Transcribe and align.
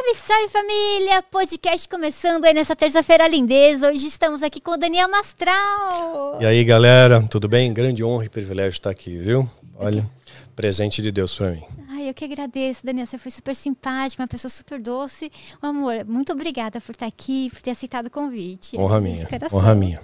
Salve, 0.00 0.14
salve 0.14 0.48
família! 0.48 1.22
Podcast 1.22 1.86
começando 1.86 2.46
aí 2.46 2.54
nessa 2.54 2.74
terça-feira 2.74 3.28
lindeza. 3.28 3.90
Hoje 3.90 4.06
estamos 4.06 4.42
aqui 4.42 4.58
com 4.58 4.70
o 4.70 4.76
Daniel 4.78 5.10
Mastral. 5.10 6.40
E 6.40 6.46
aí, 6.46 6.64
galera, 6.64 7.22
tudo 7.28 7.46
bem? 7.46 7.70
Grande 7.70 8.02
honra 8.02 8.24
e 8.24 8.28
privilégio 8.30 8.78
estar 8.78 8.88
aqui, 8.88 9.18
viu? 9.18 9.48
Olha, 9.76 10.08
presente 10.56 11.02
de 11.02 11.12
Deus 11.12 11.34
para 11.34 11.50
mim. 11.50 11.60
Ai, 11.90 12.08
eu 12.08 12.14
que 12.14 12.24
agradeço, 12.24 12.84
Daniel. 12.84 13.04
Você 13.04 13.18
foi 13.18 13.30
super 13.30 13.54
simpático, 13.54 14.22
uma 14.22 14.28
pessoa 14.28 14.50
super 14.50 14.80
doce. 14.80 15.30
Amor, 15.60 16.04
muito 16.06 16.32
obrigada 16.32 16.80
por 16.80 16.92
estar 16.92 17.06
aqui, 17.06 17.50
por 17.50 17.60
ter 17.60 17.72
aceitado 17.72 18.06
o 18.06 18.10
convite. 18.10 18.78
Honra 18.78 19.00
minha. 19.02 19.28
Honra 19.52 19.74
minha. 19.74 20.00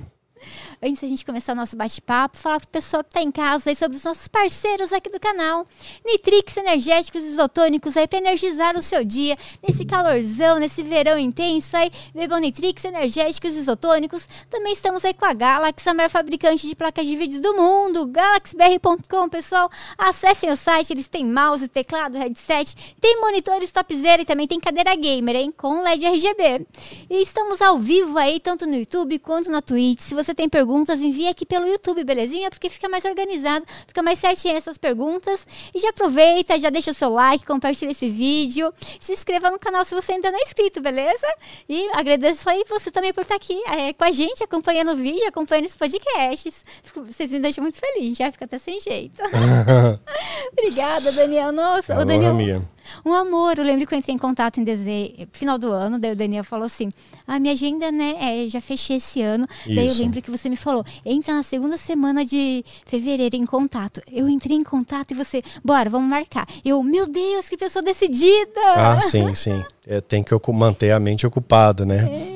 Antes 0.82 1.00
da 1.00 1.08
gente 1.08 1.24
começar 1.24 1.52
o 1.52 1.56
nosso 1.56 1.76
bate-papo, 1.76 2.36
falar 2.36 2.60
para 2.60 2.66
o 2.66 2.70
pessoal 2.70 3.02
que 3.02 3.10
está 3.10 3.22
em 3.22 3.30
casa 3.30 3.70
aí 3.70 3.76
sobre 3.76 3.96
os 3.96 4.04
nossos 4.04 4.28
parceiros 4.28 4.92
aqui 4.92 5.10
do 5.10 5.18
canal. 5.18 5.66
Nitrix 6.04 6.56
Energéticos 6.56 7.22
Isotônicos 7.22 7.96
aí 7.96 8.06
para 8.06 8.18
energizar 8.18 8.76
o 8.76 8.82
seu 8.82 9.04
dia 9.04 9.36
nesse 9.66 9.84
calorzão, 9.84 10.58
nesse 10.58 10.82
verão 10.82 11.18
intenso 11.18 11.76
aí. 11.76 11.90
Bebam 12.14 12.38
Nitrix 12.38 12.84
Energéticos 12.84 13.54
Isotônicos. 13.54 14.28
Também 14.50 14.72
estamos 14.72 15.04
aí 15.04 15.14
com 15.14 15.24
a 15.24 15.32
Galaxy, 15.32 15.88
a 15.88 15.94
maior 15.94 16.10
fabricante 16.10 16.66
de 16.66 16.76
placas 16.76 17.06
de 17.06 17.16
vídeos 17.16 17.40
do 17.40 17.54
mundo. 17.54 18.06
galaxybr.com, 18.06 19.28
pessoal. 19.28 19.70
Acessem 19.96 20.50
o 20.50 20.56
site, 20.56 20.92
eles 20.92 21.08
têm 21.08 21.24
mouse, 21.24 21.66
teclado, 21.68 22.18
headset, 22.18 22.94
tem 23.00 23.20
monitores 23.20 23.72
topzera 23.72 24.22
e 24.22 24.24
também 24.24 24.46
tem 24.46 24.60
cadeira 24.60 24.94
gamer, 24.94 25.36
hein, 25.36 25.52
com 25.56 25.82
LED 25.82 26.06
RGB. 26.06 26.66
E 27.10 27.22
estamos 27.22 27.60
ao 27.62 27.78
vivo 27.78 28.18
aí, 28.18 28.38
tanto 28.38 28.66
no 28.66 28.74
YouTube 28.74 29.18
quanto 29.18 29.50
na 29.50 29.62
Twitch. 29.62 30.00
Se 30.00 30.14
você 30.14 30.25
tem 30.34 30.48
perguntas, 30.48 31.00
envie 31.00 31.28
aqui 31.28 31.44
pelo 31.44 31.66
YouTube, 31.66 32.04
belezinha? 32.04 32.50
Porque 32.50 32.68
fica 32.68 32.88
mais 32.88 33.04
organizado, 33.04 33.64
fica 33.86 34.02
mais 34.02 34.18
certinho 34.18 34.56
essas 34.56 34.78
perguntas. 34.78 35.46
E 35.74 35.80
já 35.80 35.90
aproveita, 35.90 36.58
já 36.58 36.70
deixa 36.70 36.90
o 36.90 36.94
seu 36.94 37.10
like, 37.10 37.44
compartilha 37.44 37.90
esse 37.90 38.08
vídeo. 38.08 38.72
Se 39.00 39.12
inscreva 39.12 39.50
no 39.50 39.58
canal 39.58 39.84
se 39.84 39.94
você 39.94 40.12
ainda 40.12 40.30
não 40.30 40.38
é 40.38 40.42
inscrito, 40.42 40.80
beleza? 40.80 41.26
E 41.68 41.88
agradeço 41.92 42.48
aí 42.48 42.64
você 42.68 42.90
também 42.90 43.12
por 43.12 43.22
estar 43.22 43.36
aqui 43.36 43.60
é, 43.68 43.92
com 43.92 44.04
a 44.04 44.10
gente, 44.10 44.42
acompanhando 44.42 44.92
o 44.92 44.96
vídeo, 44.96 45.26
acompanhando 45.28 45.66
os 45.66 45.76
podcasts. 45.76 46.62
Vocês 46.94 47.30
me 47.30 47.40
deixam 47.40 47.62
muito 47.62 47.78
feliz, 47.78 48.16
já 48.16 48.30
fica 48.30 48.44
até 48.44 48.58
sem 48.58 48.80
jeito. 48.80 49.20
Obrigada, 50.52 51.12
Daniel. 51.12 51.52
Nossa, 51.52 51.94
é 51.94 51.98
o 51.98 52.04
Daniel. 52.04 52.34
Minha. 52.34 52.75
Um 53.04 53.14
amor, 53.14 53.58
eu 53.58 53.64
lembro 53.64 53.86
que 53.86 53.94
eu 53.94 53.98
entrei 53.98 54.14
em 54.14 54.18
contato 54.18 54.60
em 54.60 54.64
dezembro, 54.64 55.28
final 55.32 55.58
do 55.58 55.70
ano, 55.70 55.98
daí 55.98 56.12
o 56.12 56.16
Daniel 56.16 56.44
falou 56.44 56.66
assim: 56.66 56.90
a 57.26 57.38
minha 57.38 57.52
agenda, 57.52 57.90
né, 57.90 58.16
é, 58.20 58.48
já 58.48 58.60
fechei 58.60 58.96
esse 58.96 59.22
ano. 59.22 59.46
Isso. 59.66 59.74
Daí 59.74 59.88
eu 59.88 59.94
lembro 59.94 60.22
que 60.22 60.30
você 60.30 60.48
me 60.48 60.56
falou: 60.56 60.84
entra 61.04 61.34
na 61.34 61.42
segunda 61.42 61.76
semana 61.76 62.24
de 62.24 62.64
fevereiro 62.84 63.36
em 63.36 63.46
contato. 63.46 64.00
Eu 64.10 64.28
entrei 64.28 64.56
em 64.56 64.64
contato 64.64 65.12
e 65.12 65.14
você, 65.14 65.42
bora, 65.64 65.88
vamos 65.90 66.08
marcar. 66.08 66.46
Eu, 66.64 66.82
meu 66.82 67.06
Deus, 67.06 67.48
que 67.48 67.56
pessoa 67.56 67.82
decidida! 67.82 68.60
Ah, 68.74 69.00
sim, 69.00 69.34
sim. 69.34 69.64
É, 69.88 70.00
tem 70.00 70.20
que 70.20 70.34
manter 70.52 70.90
a 70.90 70.98
mente 70.98 71.24
ocupada, 71.24 71.86
né? 71.86 72.32
É. 72.32 72.35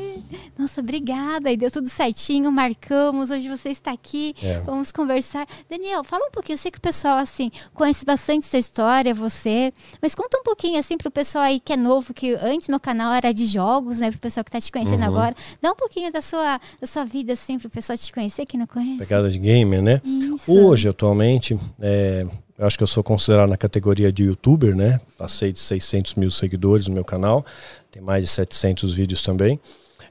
Nossa, 0.59 0.81
obrigada. 0.81 1.51
E 1.51 1.57
deu 1.57 1.71
tudo 1.71 1.89
certinho, 1.89 2.51
marcamos. 2.51 3.31
Hoje 3.31 3.49
você 3.49 3.71
está 3.71 3.93
aqui, 3.93 4.35
é. 4.43 4.61
vamos 4.61 4.93
conversar. 4.93 5.47
Daniel, 5.69 6.05
fala 6.05 6.27
um 6.27 6.31
pouquinho. 6.31 6.55
Eu 6.55 6.59
sei 6.59 6.71
que 6.71 6.79
o 6.79 6.81
pessoal, 6.81 7.19
assim, 7.19 7.51
conhece 7.73 8.05
bastante 8.05 8.47
sua 8.47 8.59
história, 8.59 9.15
você. 9.15 9.73
Mas 10.01 10.15
conta 10.15 10.39
um 10.39 10.43
pouquinho, 10.43 10.79
assim, 10.79 10.97
para 10.97 11.09
o 11.09 11.11
pessoal 11.11 11.45
aí 11.45 11.61
que 11.61 11.73
é 11.73 11.77
novo, 11.77 12.13
que 12.13 12.35
antes 12.35 12.69
meu 12.69 12.81
canal 12.81 13.13
era 13.13 13.33
de 13.33 13.47
jogos, 13.47 14.01
né? 14.01 14.11
Para 14.11 14.17
o 14.17 14.21
pessoal 14.21 14.45
que 14.45 14.51
está 14.51 14.61
te 14.61 14.71
conhecendo 14.71 15.03
uhum. 15.03 15.09
agora. 15.09 15.35
Dá 15.61 15.73
um 15.73 15.77
pouquinho 15.77 16.13
da 16.13 16.21
sua, 16.21 16.61
da 16.81 16.87
sua 16.87 17.05
vida, 17.05 17.33
assim, 17.33 17.59
para 17.59 17.69
o 17.69 17.71
pessoal 17.71 17.97
te 17.97 18.13
conhecer, 18.13 18.47
que 18.47 18.57
não 18.57 18.67
conhece. 18.67 18.99
Pegada 18.99 19.31
de 19.31 19.39
gamer, 19.39 19.83
né? 19.83 20.01
Isso. 20.05 20.53
Hoje, 20.53 20.89
atualmente, 20.89 21.59
é, 21.81 22.27
eu 22.61 22.67
acho 22.67 22.77
que 22.77 22.83
eu 22.83 22.87
sou 22.87 23.03
considerado 23.03 23.49
na 23.49 23.57
categoria 23.57 24.13
de 24.13 24.25
youtuber, 24.25 24.77
né? 24.77 25.01
Passei 25.17 25.51
de 25.51 25.59
600 25.59 26.15
mil 26.17 26.31
seguidores 26.31 26.87
no 26.89 26.95
meu 26.95 27.05
canal. 27.05 27.43
Tem 27.91 28.03
mais 28.03 28.23
de 28.23 28.31
700 28.31 28.93
vídeos 28.93 29.23
também. 29.23 29.59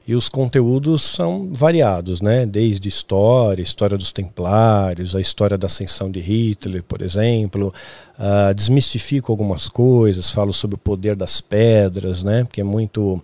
E 0.06 0.14
os 0.14 0.28
conteúdos 0.28 1.02
são 1.02 1.50
variados, 1.52 2.20
né? 2.20 2.46
Desde 2.46 2.88
história, 2.88 3.62
história 3.62 3.98
dos 3.98 4.12
templários, 4.12 5.14
a 5.14 5.20
história 5.20 5.58
da 5.58 5.66
ascensão 5.66 6.10
de 6.10 6.20
Hitler, 6.20 6.82
por 6.82 7.02
exemplo. 7.02 7.72
Uh, 8.18 8.52
desmistifico 8.54 9.30
algumas 9.30 9.68
coisas, 9.68 10.30
falo 10.30 10.52
sobre 10.52 10.74
o 10.74 10.78
poder 10.78 11.14
das 11.14 11.40
pedras, 11.40 12.24
né? 12.24 12.44
Porque 12.44 12.60
é 12.60 12.64
muito 12.64 13.22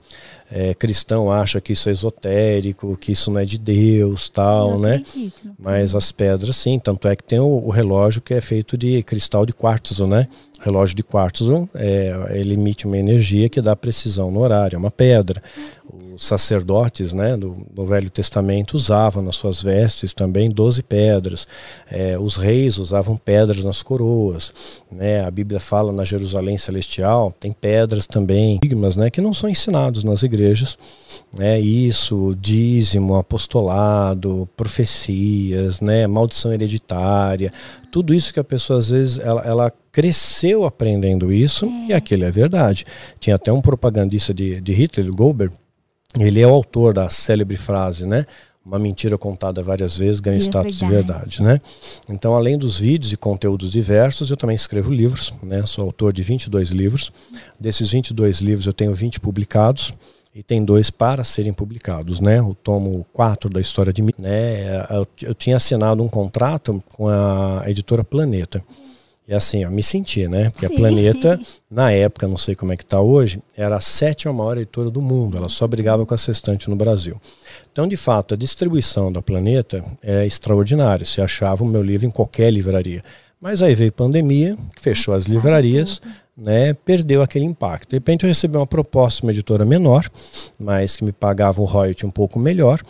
é, 0.50 0.74
cristão 0.74 1.30
acha 1.30 1.60
que 1.60 1.72
isso 1.72 1.88
é 1.88 1.92
esotérico, 1.92 2.96
que 2.96 3.12
isso 3.12 3.30
não 3.30 3.40
é 3.40 3.44
de 3.44 3.58
Deus, 3.58 4.28
tal, 4.28 4.72
não 4.72 4.80
né? 4.80 4.96
Acredito. 4.96 5.54
Mas 5.58 5.94
as 5.94 6.12
pedras, 6.12 6.56
sim. 6.56 6.78
Tanto 6.78 7.08
é 7.08 7.16
que 7.16 7.24
tem 7.24 7.40
o, 7.40 7.46
o 7.46 7.70
relógio 7.70 8.20
que 8.22 8.34
é 8.34 8.40
feito 8.40 8.76
de 8.76 9.02
cristal 9.02 9.44
de 9.44 9.52
quartzo, 9.52 10.06
né? 10.06 10.28
relógio 10.60 10.96
de 10.96 11.02
quartzo, 11.02 11.68
é, 11.74 12.12
ele 12.30 12.54
emite 12.54 12.86
uma 12.86 12.96
energia 12.96 13.48
que 13.48 13.60
dá 13.60 13.76
precisão 13.76 14.30
no 14.30 14.40
horário, 14.40 14.76
é 14.76 14.78
uma 14.78 14.90
pedra. 14.90 15.42
Os 16.14 16.26
sacerdotes 16.26 17.12
né, 17.12 17.36
do, 17.36 17.56
do 17.70 17.84
Velho 17.84 18.08
Testamento 18.08 18.74
usavam 18.74 19.22
nas 19.22 19.36
suas 19.36 19.62
vestes 19.62 20.14
também 20.14 20.50
12 20.50 20.82
pedras. 20.82 21.46
É, 21.90 22.18
os 22.18 22.36
reis 22.36 22.78
usavam 22.78 23.16
pedras 23.16 23.64
nas 23.64 23.82
coroas. 23.82 24.52
Né? 24.90 25.24
A 25.24 25.30
Bíblia 25.30 25.60
fala 25.60 25.92
na 25.92 26.04
Jerusalém 26.04 26.56
Celestial, 26.56 27.34
tem 27.38 27.52
pedras 27.52 28.06
também, 28.06 28.58
enigmas 28.62 28.96
né, 28.96 29.10
que 29.10 29.20
não 29.20 29.34
são 29.34 29.48
ensinados 29.48 30.04
nas 30.04 30.22
igrejas. 30.22 30.35
É 31.38 31.58
isso, 31.58 32.34
dízimo, 32.40 33.16
apostolado, 33.16 34.48
profecias, 34.56 35.80
né, 35.80 36.06
maldição 36.06 36.52
hereditária, 36.52 37.52
tudo 37.90 38.14
isso 38.14 38.32
que 38.32 38.40
a 38.40 38.44
pessoa 38.44 38.78
às 38.78 38.90
vezes 38.90 39.18
ela, 39.18 39.42
ela 39.42 39.72
cresceu 39.92 40.64
aprendendo 40.64 41.32
isso 41.32 41.66
é. 41.66 41.86
e 41.88 41.92
aquilo 41.92 42.24
é 42.24 42.30
verdade. 42.30 42.84
Tinha 43.18 43.36
até 43.36 43.52
um 43.52 43.60
propagandista 43.60 44.32
de, 44.32 44.60
de 44.60 44.72
Hitler, 44.72 45.10
Goldberg, 45.10 45.54
ele 46.18 46.40
é 46.40 46.46
o 46.46 46.52
autor 46.52 46.94
da 46.94 47.10
célebre 47.10 47.56
frase, 47.56 48.06
né? 48.06 48.26
Uma 48.64 48.78
mentira 48.80 49.16
contada 49.16 49.62
várias 49.62 49.96
vezes 49.96 50.18
ganha 50.18 50.38
status 50.38 50.82
é 50.82 50.88
verdade. 50.88 51.30
de 51.30 51.42
verdade, 51.42 51.42
né? 51.42 51.60
Então, 52.10 52.34
além 52.34 52.58
dos 52.58 52.80
vídeos 52.80 53.12
e 53.12 53.16
conteúdos 53.16 53.70
diversos, 53.70 54.28
eu 54.28 54.36
também 54.36 54.56
escrevo 54.56 54.92
livros, 54.92 55.32
né? 55.42 55.64
Sou 55.66 55.84
autor 55.84 56.12
de 56.12 56.22
22 56.22 56.70
livros. 56.70 57.12
Desses 57.60 57.92
22 57.92 58.40
livros, 58.40 58.66
eu 58.66 58.72
tenho 58.72 58.92
20 58.92 59.20
publicados 59.20 59.94
e 60.36 60.42
tem 60.42 60.62
dois 60.62 60.90
para 60.90 61.24
serem 61.24 61.50
publicados, 61.50 62.20
né? 62.20 62.42
O 62.42 62.54
tomo 62.54 63.06
4 63.10 63.48
da 63.48 63.58
história 63.58 63.90
de 63.90 64.02
mim, 64.02 64.12
né? 64.18 64.84
Eu, 64.90 65.08
eu 65.22 65.34
tinha 65.34 65.56
assinado 65.56 66.04
um 66.04 66.08
contrato 66.08 66.84
com 66.94 67.08
a 67.08 67.62
editora 67.66 68.04
Planeta. 68.04 68.62
E 69.26 69.34
assim, 69.34 69.64
eu 69.64 69.70
me 69.70 69.82
senti, 69.82 70.28
né? 70.28 70.50
Porque 70.50 70.68
Sim. 70.68 70.74
a 70.74 70.76
Planeta, 70.76 71.40
na 71.70 71.90
época, 71.90 72.28
não 72.28 72.36
sei 72.36 72.54
como 72.54 72.70
é 72.70 72.76
que 72.76 72.82
está 72.82 73.00
hoje, 73.00 73.40
era 73.56 73.76
a 73.76 73.80
sétima 73.80 74.30
maior 74.34 74.58
editora 74.58 74.90
do 74.90 75.00
mundo. 75.00 75.38
Ela 75.38 75.48
só 75.48 75.66
brigava 75.66 76.04
com 76.04 76.12
a 76.12 76.18
Sextante 76.18 76.68
no 76.68 76.76
Brasil. 76.76 77.18
Então, 77.72 77.88
de 77.88 77.96
fato, 77.96 78.34
a 78.34 78.36
distribuição 78.36 79.10
da 79.10 79.22
Planeta 79.22 79.82
é 80.02 80.26
extraordinária. 80.26 81.06
Você 81.06 81.22
achava 81.22 81.64
o 81.64 81.66
meu 81.66 81.82
livro 81.82 82.06
em 82.06 82.10
qualquer 82.10 82.52
livraria. 82.52 83.02
Mas 83.40 83.62
aí 83.62 83.74
veio 83.74 83.90
pandemia, 83.90 84.54
fechou 84.78 85.14
as 85.14 85.24
livrarias, 85.24 86.02
né, 86.36 86.74
perdeu 86.74 87.22
aquele 87.22 87.44
impacto. 87.44 87.90
De 87.90 87.96
repente 87.96 88.24
eu 88.24 88.28
recebi 88.28 88.56
uma 88.56 88.66
proposta 88.66 89.20
de 89.20 89.26
uma 89.26 89.32
editora 89.32 89.64
menor, 89.64 90.08
mas 90.58 90.96
que 90.96 91.04
me 91.04 91.12
pagava 91.12 91.62
um 91.62 91.64
royalty 91.64 92.04
um 92.04 92.10
pouco 92.10 92.38
melhor, 92.38 92.80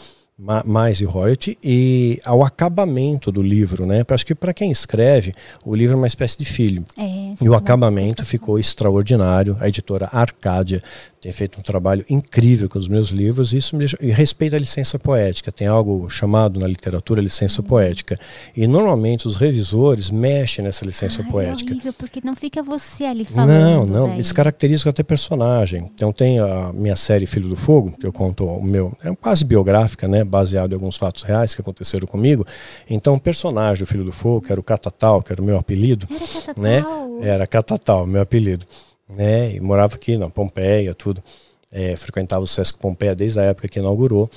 mais 0.66 0.98
de 0.98 1.04
royalty 1.06 1.56
e 1.64 2.20
ao 2.22 2.44
acabamento 2.44 3.32
do 3.32 3.42
livro, 3.42 3.86
né? 3.86 4.04
Acho 4.06 4.26
que 4.26 4.34
para 4.34 4.52
quem 4.52 4.70
escreve, 4.70 5.32
o 5.64 5.74
livro 5.74 5.94
é 5.94 5.96
uma 5.96 6.06
espécie 6.06 6.36
de 6.36 6.44
filho. 6.44 6.84
É, 6.98 7.34
e 7.40 7.48
o 7.48 7.54
acabamento 7.54 8.22
ficou 8.22 8.58
extraordinário. 8.58 9.56
A 9.60 9.68
editora 9.68 10.10
Arcádia 10.12 10.82
tem 11.26 11.32
feito 11.32 11.58
um 11.58 11.62
trabalho 11.62 12.04
incrível 12.08 12.68
com 12.68 12.78
os 12.78 12.86
meus 12.86 13.08
livros. 13.08 13.52
E 13.52 13.56
isso 13.56 13.74
me 13.74 13.80
deixa... 13.80 13.98
e 14.00 14.12
respeito 14.12 14.54
à 14.54 14.58
licença 14.60 14.96
poética. 14.96 15.50
Tem 15.50 15.66
algo 15.66 16.08
chamado 16.08 16.60
na 16.60 16.68
literatura 16.68 17.20
licença 17.20 17.60
uhum. 17.60 17.66
poética. 17.66 18.16
E 18.56 18.64
normalmente 18.68 19.26
os 19.26 19.34
revisores 19.34 20.08
mexem 20.08 20.64
nessa 20.64 20.84
licença 20.84 21.22
Ai, 21.22 21.30
poética. 21.30 21.70
É 21.70 21.72
horrível, 21.72 21.92
porque 21.94 22.20
não 22.22 22.36
fica 22.36 22.62
você 22.62 23.02
ali 23.02 23.24
falando. 23.24 23.48
Não, 23.48 24.06
não. 24.06 24.08
Daí. 24.08 24.32
caracteriza 24.32 24.88
até 24.88 25.02
personagem. 25.02 25.90
Então 25.92 26.12
tem 26.12 26.38
a 26.38 26.72
minha 26.72 26.94
série 26.94 27.26
Filho 27.26 27.48
do 27.48 27.56
Fogo, 27.56 27.90
que 27.98 28.06
eu 28.06 28.12
conto 28.12 28.44
o 28.44 28.62
meu. 28.62 28.96
É 29.02 29.12
quase 29.16 29.44
biográfica, 29.44 30.06
né? 30.06 30.22
baseado 30.22 30.72
em 30.72 30.74
alguns 30.76 30.96
fatos 30.96 31.24
reais 31.24 31.56
que 31.56 31.60
aconteceram 31.60 32.06
comigo. 32.06 32.46
Então, 32.88 33.14
o 33.14 33.20
personagem 33.20 33.84
do 33.84 33.86
Filho 33.88 34.04
do 34.04 34.12
Fogo, 34.12 34.42
que 34.46 34.52
era 34.52 34.60
o 34.60 34.64
Catatal, 34.64 35.20
que 35.22 35.32
era 35.32 35.42
o 35.42 35.44
meu 35.44 35.58
apelido, 35.58 36.06
era 36.08 36.20
Catatal. 36.20 36.62
né? 36.62 36.84
Era 37.20 37.46
Catatal, 37.46 38.06
meu 38.06 38.20
apelido, 38.20 38.64
né? 39.08 39.54
E 39.54 39.60
morava 39.60 39.94
aqui 39.94 40.16
na 40.16 40.28
Pompeia, 40.28 40.94
tudo. 40.94 41.22
É, 41.70 41.96
frequentava 41.96 42.44
o 42.44 42.46
Sesc 42.46 42.78
Pompeia 42.78 43.14
desde 43.14 43.40
a 43.40 43.44
época 43.44 43.68
que 43.68 43.78
inaugurou. 43.78 44.30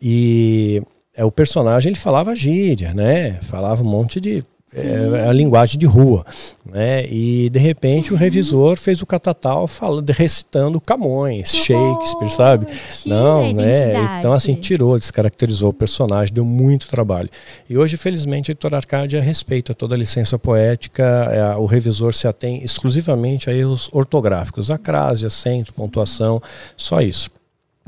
E 0.00 0.82
é, 1.14 1.24
o 1.24 1.30
personagem 1.30 1.90
ele 1.90 1.98
falava 1.98 2.34
gíria, 2.34 2.92
né? 2.94 3.40
Falava 3.42 3.82
um 3.82 3.86
monte 3.86 4.20
de 4.20 4.44
é, 4.76 5.28
a 5.28 5.32
linguagem 5.32 5.78
de 5.78 5.86
rua. 5.86 6.24
Né? 6.64 7.06
E 7.06 7.48
de 7.48 7.58
repente 7.58 8.12
o 8.12 8.16
revisor 8.16 8.76
fez 8.76 9.00
o 9.00 9.06
catatal 9.06 9.66
falando, 9.66 10.10
recitando 10.10 10.80
Camões, 10.80 11.54
Shakespeare, 11.54 12.30
sabe? 12.30 12.66
Não, 13.06 13.52
né? 13.52 14.18
Então 14.18 14.32
assim 14.32 14.54
tirou, 14.54 14.98
descaracterizou 14.98 15.70
o 15.70 15.72
personagem, 15.72 16.34
deu 16.34 16.44
muito 16.44 16.88
trabalho. 16.88 17.30
E 17.70 17.78
hoje, 17.78 17.96
felizmente, 17.96 18.50
a 18.50 18.52
editora 18.52 18.76
Arcádia 18.76 19.22
respeita 19.22 19.74
toda 19.74 19.94
a 19.94 19.98
licença 19.98 20.38
poética, 20.38 21.04
é, 21.04 21.56
o 21.56 21.66
revisor 21.66 22.12
se 22.12 22.28
atém 22.28 22.62
exclusivamente 22.62 23.48
a 23.48 23.54
erros 23.54 23.88
ortográficos, 23.92 24.70
a 24.70 24.76
crase, 24.76 25.24
acento, 25.24 25.72
pontuação, 25.72 26.42
só 26.76 27.00
isso. 27.00 27.30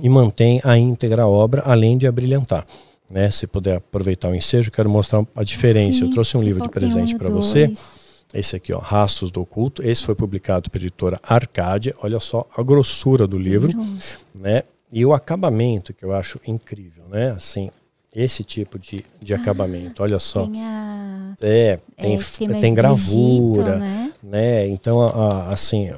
E 0.00 0.08
mantém 0.08 0.61
a 0.64 0.79
íntegra 0.79 1.26
obra, 1.26 1.62
além 1.64 1.99
de 1.99 2.06
abrilhantar. 2.06 2.64
Né? 3.10 3.31
Se 3.31 3.46
puder 3.46 3.76
aproveitar 3.76 4.28
o 4.28 4.34
ensejo, 4.34 4.70
quero 4.70 4.88
mostrar 4.88 5.25
a 5.34 5.43
diferença. 5.43 6.00
Sim, 6.00 6.05
Eu 6.06 6.10
trouxe 6.10 6.37
um 6.37 6.43
livro 6.43 6.62
de 6.62 6.69
presente 6.69 7.16
para 7.16 7.31
você. 7.31 7.72
Esse 8.34 8.56
aqui, 8.56 8.72
ó, 8.72 8.78
Rastros 8.78 9.31
do 9.31 9.40
Oculto. 9.40 9.82
Esse 9.82 10.05
foi 10.05 10.14
publicado 10.14 10.70
pela 10.70 10.84
editora 10.84 11.19
Arcádia. 11.22 11.94
Olha 12.02 12.20
só 12.20 12.46
a 12.56 12.62
grossura 12.62 13.26
do 13.26 13.38
livro, 13.38 13.70
né? 14.34 14.64
E 14.93 15.05
o 15.05 15.12
acabamento 15.12 15.94
que 15.94 16.05
eu 16.05 16.12
acho 16.12 16.38
incrível, 16.46 17.05
né? 17.10 17.31
Assim, 17.31 17.70
esse 18.14 18.43
tipo 18.43 18.78
de, 18.78 19.05
de 19.20 19.34
ah, 19.34 19.37
acabamento. 19.37 20.02
Olha 20.02 20.19
só. 20.19 20.46
Tem 20.46 20.64
a... 20.64 21.34
É, 21.40 21.78
tem, 21.96 22.16
é, 22.16 22.61
tem 22.61 22.75
gravura, 22.75 23.70
Egito, 23.72 23.78
né? 23.78 24.12
né? 24.22 24.69
Então, 24.69 25.00
a, 25.00 25.11
a, 25.11 25.52
assim, 25.52 25.88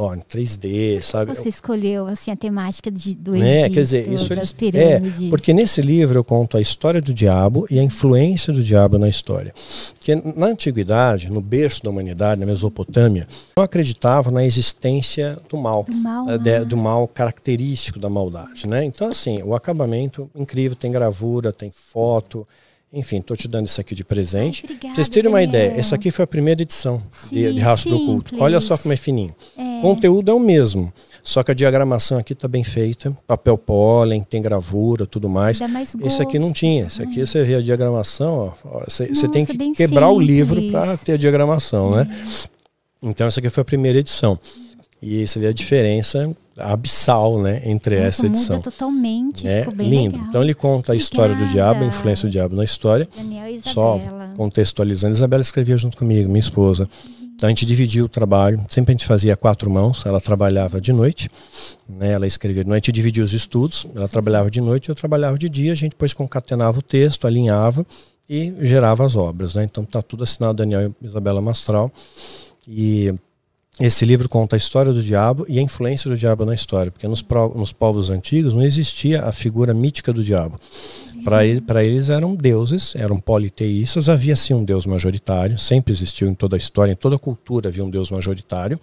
ó, 0.00 0.14
em 0.14 0.20
3D, 0.20 1.02
sabe? 1.02 1.34
Você 1.34 1.48
escolheu 1.48 2.06
assim 2.06 2.30
a 2.30 2.36
temática 2.36 2.90
de, 2.90 3.14
do 3.14 3.34
Egito, 3.34 3.46
é, 3.46 3.68
quer 3.68 3.80
dizer, 3.82 4.10
isso 4.10 4.34
das 4.34 4.50
pirâmides. 4.52 5.26
É, 5.26 5.28
porque 5.28 5.52
nesse 5.52 5.82
livro 5.82 6.18
eu 6.18 6.24
conto 6.24 6.56
a 6.56 6.60
história 6.60 7.02
do 7.02 7.12
diabo 7.12 7.66
e 7.70 7.78
a 7.78 7.82
influência 7.82 8.52
do 8.52 8.62
diabo 8.62 8.98
na 8.98 9.08
história. 9.08 9.52
Que 10.00 10.14
na 10.14 10.46
antiguidade, 10.46 11.30
no 11.30 11.42
berço 11.42 11.82
da 11.82 11.90
humanidade, 11.90 12.40
na 12.40 12.46
Mesopotâmia, 12.46 13.28
não 13.54 13.62
acreditavam 13.62 14.32
na 14.32 14.44
existência 14.44 15.36
do 15.48 15.58
mal, 15.58 15.84
do 15.84 15.94
mal, 15.94 16.38
de, 16.38 16.50
né? 16.50 16.64
do 16.64 16.76
mal 16.76 17.06
característico 17.06 17.98
da 17.98 18.08
maldade, 18.08 18.66
né? 18.66 18.82
Então 18.84 19.08
assim, 19.08 19.42
o 19.42 19.54
acabamento 19.54 20.30
incrível, 20.34 20.74
tem 20.74 20.90
gravura, 20.90 21.52
tem 21.52 21.70
foto, 21.70 22.46
enfim, 22.92 23.18
estou 23.18 23.36
te 23.36 23.46
dando 23.46 23.66
isso 23.66 23.80
aqui 23.80 23.94
de 23.94 24.02
presente. 24.02 24.64
Ai, 24.64 24.74
obrigada, 24.74 24.94
Vocês 24.94 25.08
terem 25.08 25.28
uma 25.28 25.42
ideia, 25.42 25.78
essa 25.78 25.94
aqui 25.94 26.10
foi 26.10 26.24
a 26.24 26.26
primeira 26.26 26.62
edição 26.62 27.02
Sim, 27.12 27.34
de, 27.34 27.52
de 27.54 27.60
Rastro 27.60 27.90
do 27.90 28.04
Culto. 28.04 28.42
Olha 28.42 28.60
só 28.60 28.76
como 28.76 28.92
é 28.92 28.96
fininho. 28.96 29.34
É. 29.56 29.69
O 29.80 29.82
conteúdo 29.82 30.30
é 30.30 30.34
o 30.34 30.38
mesmo, 30.38 30.92
só 31.22 31.42
que 31.42 31.50
a 31.50 31.54
diagramação 31.54 32.18
aqui 32.18 32.32
está 32.32 32.46
bem 32.46 32.62
feita, 32.62 33.16
papel 33.26 33.56
pólen, 33.56 34.22
tem 34.22 34.42
gravura, 34.42 35.06
tudo 35.06 35.28
mais. 35.28 35.60
mais 35.60 35.94
gosto, 35.94 36.06
esse 36.06 36.22
aqui 36.22 36.38
não 36.38 36.52
tinha. 36.52 36.86
Esse 36.86 37.02
aqui 37.02 37.26
você 37.26 37.42
vê 37.44 37.54
a 37.56 37.60
diagramação, 37.60 38.52
você, 38.86 39.28
tem 39.28 39.44
que 39.46 39.56
quebrar 39.72 40.08
simples. 40.08 40.16
o 40.16 40.20
livro 40.20 40.70
para 40.70 40.96
ter 40.96 41.12
a 41.12 41.16
diagramação, 41.16 41.90
né? 41.90 42.08
Então 43.02 43.26
essa 43.26 43.40
aqui 43.40 43.48
foi 43.48 43.62
a 43.62 43.64
primeira 43.64 43.98
edição. 43.98 44.38
E 45.02 45.26
você 45.26 45.40
vê 45.40 45.46
a 45.46 45.52
diferença 45.52 46.30
abissal, 46.58 47.40
né, 47.40 47.62
entre 47.64 47.96
Nossa, 47.96 48.06
essa 48.06 48.26
edição. 48.26 48.56
Muda 48.56 48.70
totalmente, 48.70 49.48
é 49.48 49.66
lindo. 49.78 50.16
Legal. 50.16 50.28
Então 50.28 50.42
ele 50.42 50.52
conta 50.52 50.92
a 50.92 50.96
história 50.96 51.34
do 51.34 51.46
diabo, 51.46 51.84
a 51.84 51.86
influência 51.86 52.28
do 52.28 52.32
diabo 52.32 52.54
na 52.54 52.64
história. 52.64 53.08
Daniel 53.16 53.46
Só 53.64 53.98
contextualizando, 54.36 55.14
Isabela 55.14 55.40
escrevia 55.40 55.78
junto 55.78 55.96
comigo, 55.96 56.28
minha 56.28 56.40
esposa. 56.40 56.86
Então 57.40 57.48
a 57.48 57.50
gente 57.52 57.64
dividia 57.64 58.04
o 58.04 58.08
trabalho, 58.08 58.62
sempre 58.68 58.92
a 58.92 58.94
gente 58.94 59.06
fazia 59.06 59.34
quatro 59.34 59.70
mãos, 59.70 60.04
ela 60.04 60.20
trabalhava 60.20 60.78
de 60.78 60.92
noite, 60.92 61.30
né, 61.88 62.12
ela 62.12 62.26
escrevia 62.26 62.62
de 62.62 62.68
noite, 62.68 62.82
a 62.82 62.86
gente 62.88 62.94
dividia 62.94 63.24
os 63.24 63.32
estudos, 63.32 63.86
ela 63.96 64.06
trabalhava 64.06 64.50
de 64.50 64.60
noite, 64.60 64.90
eu 64.90 64.94
trabalhava 64.94 65.38
de 65.38 65.48
dia, 65.48 65.72
a 65.72 65.74
gente 65.74 65.92
depois 65.92 66.12
concatenava 66.12 66.80
o 66.80 66.82
texto, 66.82 67.26
alinhava 67.26 67.86
e 68.28 68.52
gerava 68.60 69.06
as 69.06 69.16
obras. 69.16 69.54
Né? 69.54 69.64
Então 69.64 69.86
tá 69.86 70.02
tudo 70.02 70.22
assinado 70.22 70.52
Daniel 70.52 70.94
e 71.00 71.06
Isabela 71.06 71.40
Mastral. 71.40 71.90
E 72.68 73.10
esse 73.80 74.04
livro 74.04 74.28
conta 74.28 74.54
a 74.54 74.58
história 74.58 74.92
do 74.92 75.02
diabo 75.02 75.46
e 75.48 75.58
a 75.58 75.62
influência 75.62 76.10
do 76.10 76.18
diabo 76.18 76.44
na 76.44 76.52
história, 76.52 76.92
porque 76.92 77.08
nos, 77.08 77.24
nos 77.54 77.72
povos 77.72 78.10
antigos 78.10 78.52
não 78.52 78.62
existia 78.62 79.22
a 79.24 79.32
figura 79.32 79.72
mítica 79.72 80.12
do 80.12 80.22
diabo. 80.22 80.60
Para 81.24 81.44
eles, 81.44 81.62
eles 81.84 82.08
eram 82.08 82.34
deuses, 82.34 82.94
eram 82.96 83.18
politeístas, 83.18 84.08
havia 84.08 84.34
sim 84.36 84.54
um 84.54 84.64
deus 84.64 84.86
majoritário, 84.86 85.58
sempre 85.58 85.92
existiu 85.92 86.28
em 86.28 86.34
toda 86.34 86.56
a 86.56 86.58
história, 86.58 86.92
em 86.92 86.96
toda 86.96 87.16
a 87.16 87.18
cultura 87.18 87.68
havia 87.68 87.84
um 87.84 87.90
deus 87.90 88.10
majoritário, 88.10 88.80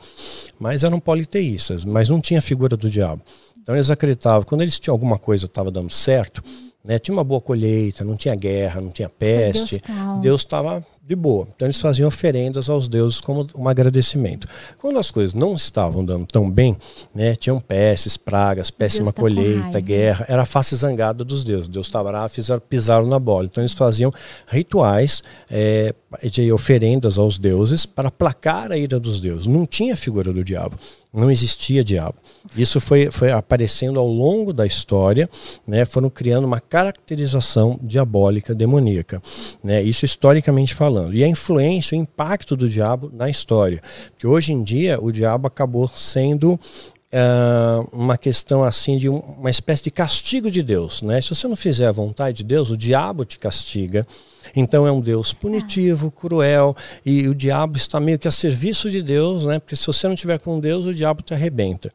mas 0.59 0.83
eram 0.83 0.99
politeístas, 0.99 1.83
mas 1.83 2.09
não 2.09 2.21
tinha 2.21 2.39
a 2.39 2.41
figura 2.41 2.75
do 2.77 2.89
diabo. 2.89 3.21
Então 3.61 3.75
eles 3.75 3.89
acreditavam, 3.89 4.43
quando 4.43 4.61
eles 4.61 4.79
tinham 4.79 4.93
alguma 4.93 5.17
coisa 5.17 5.45
estava 5.45 5.69
dando 5.69 5.89
certo, 5.89 6.41
né, 6.83 6.97
tinha 6.97 7.13
uma 7.13 7.23
boa 7.23 7.41
colheita, 7.41 8.03
não 8.05 8.15
tinha 8.15 8.33
guerra, 8.33 8.79
não 8.79 8.89
tinha 8.89 9.09
peste, 9.09 9.81
Deus 10.21 10.41
estava 10.41 10.85
de 11.07 11.15
boa. 11.15 11.47
Então 11.55 11.65
eles 11.65 11.79
faziam 11.79 12.09
oferendas 12.09 12.69
aos 12.69 12.89
deuses 12.89 13.21
como 13.21 13.47
um 13.55 13.69
agradecimento. 13.69 14.45
Quando 14.77 14.99
as 14.99 15.09
coisas 15.09 15.33
não 15.33 15.53
estavam 15.55 16.03
dando 16.03 16.25
tão 16.25 16.51
bem, 16.51 16.75
né, 17.15 17.33
tinham 17.33 17.61
pestes, 17.61 18.17
pragas, 18.17 18.69
péssima 18.69 19.13
tá 19.13 19.21
colheita, 19.21 19.79
guerra, 19.79 20.25
era 20.27 20.41
a 20.41 20.45
face 20.45 20.75
zangada 20.75 21.23
dos 21.23 21.45
deuses. 21.45 21.69
Deus 21.69 21.87
estava 21.87 22.11
lá, 22.11 22.27
fizeram, 22.27 22.59
pisaram 22.59 23.07
na 23.07 23.19
bola. 23.19 23.45
Então 23.45 23.63
eles 23.63 23.73
faziam 23.73 24.11
rituais 24.47 25.23
é, 25.49 25.95
de 26.23 26.51
oferendas 26.51 27.17
aos 27.17 27.37
deuses 27.37 27.85
para 27.85 28.11
placar 28.11 28.73
a 28.73 28.77
ira 28.77 28.99
dos 28.99 29.21
deuses. 29.21 29.47
Não 29.47 29.65
tinha 29.65 29.95
figura 29.95 30.33
do 30.33 30.43
diabo. 30.43 30.77
Não 31.13 31.31
existia 31.31 31.83
diabo. 31.83 32.15
Isso 32.55 32.79
foi, 32.79 33.09
foi 33.09 33.31
aparecendo 33.31 33.99
ao 33.99 34.07
longo 34.07 34.51
da 34.51 34.65
história, 34.65 35.29
né, 35.65 35.85
foram 35.85 36.09
criando 36.09 36.45
uma 36.45 36.59
caracterização 36.59 37.79
diabólica, 37.81 38.53
demoníaca. 38.53 39.21
Né, 39.63 39.81
isso 39.81 40.05
historicamente 40.05 40.75
falando. 40.75 40.96
E 41.11 41.23
a 41.23 41.27
influência, 41.27 41.97
o 41.97 42.01
impacto 42.01 42.55
do 42.55 42.67
diabo 42.67 43.11
na 43.13 43.29
história. 43.29 43.81
Porque 44.11 44.27
hoje 44.27 44.53
em 44.53 44.63
dia 44.63 44.97
o 45.01 45.11
diabo 45.11 45.47
acabou 45.47 45.87
sendo 45.87 46.59
Uh, 47.07 47.87
uma 47.93 48.17
questão 48.17 48.65
assim 48.65 48.97
de 48.97 49.07
um, 49.07 49.19
uma 49.19 49.49
espécie 49.49 49.85
de 49.85 49.91
castigo 49.91 50.51
de 50.51 50.61
Deus, 50.61 51.01
né? 51.01 51.21
Se 51.21 51.29
você 51.29 51.47
não 51.47 51.55
fizer 51.55 51.87
a 51.87 51.91
vontade 51.93 52.39
de 52.39 52.43
Deus, 52.43 52.69
o 52.69 52.75
diabo 52.75 53.23
te 53.23 53.39
castiga. 53.39 54.05
Então 54.53 54.85
é 54.85 54.91
um 54.91 54.99
Deus 54.99 55.31
punitivo, 55.31 56.11
cruel, 56.11 56.75
e 57.05 57.25
o 57.29 57.33
diabo 57.33 57.77
está 57.77 57.97
meio 58.01 58.19
que 58.19 58.27
a 58.27 58.31
serviço 58.31 58.91
de 58.91 59.01
Deus, 59.01 59.45
né? 59.45 59.57
Porque 59.57 59.77
se 59.77 59.87
você 59.87 60.05
não 60.05 60.15
tiver 60.15 60.37
com 60.39 60.59
Deus, 60.59 60.85
o 60.85 60.93
diabo 60.93 61.21
te 61.21 61.33
arrebenta, 61.33 61.93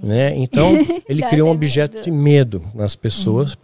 né? 0.00 0.32
Então 0.36 0.70
ele 1.08 1.22
criou 1.22 1.48
um 1.48 1.52
objeto 1.52 2.00
de 2.00 2.12
medo 2.12 2.62
nas 2.72 2.94
pessoas. 2.94 3.56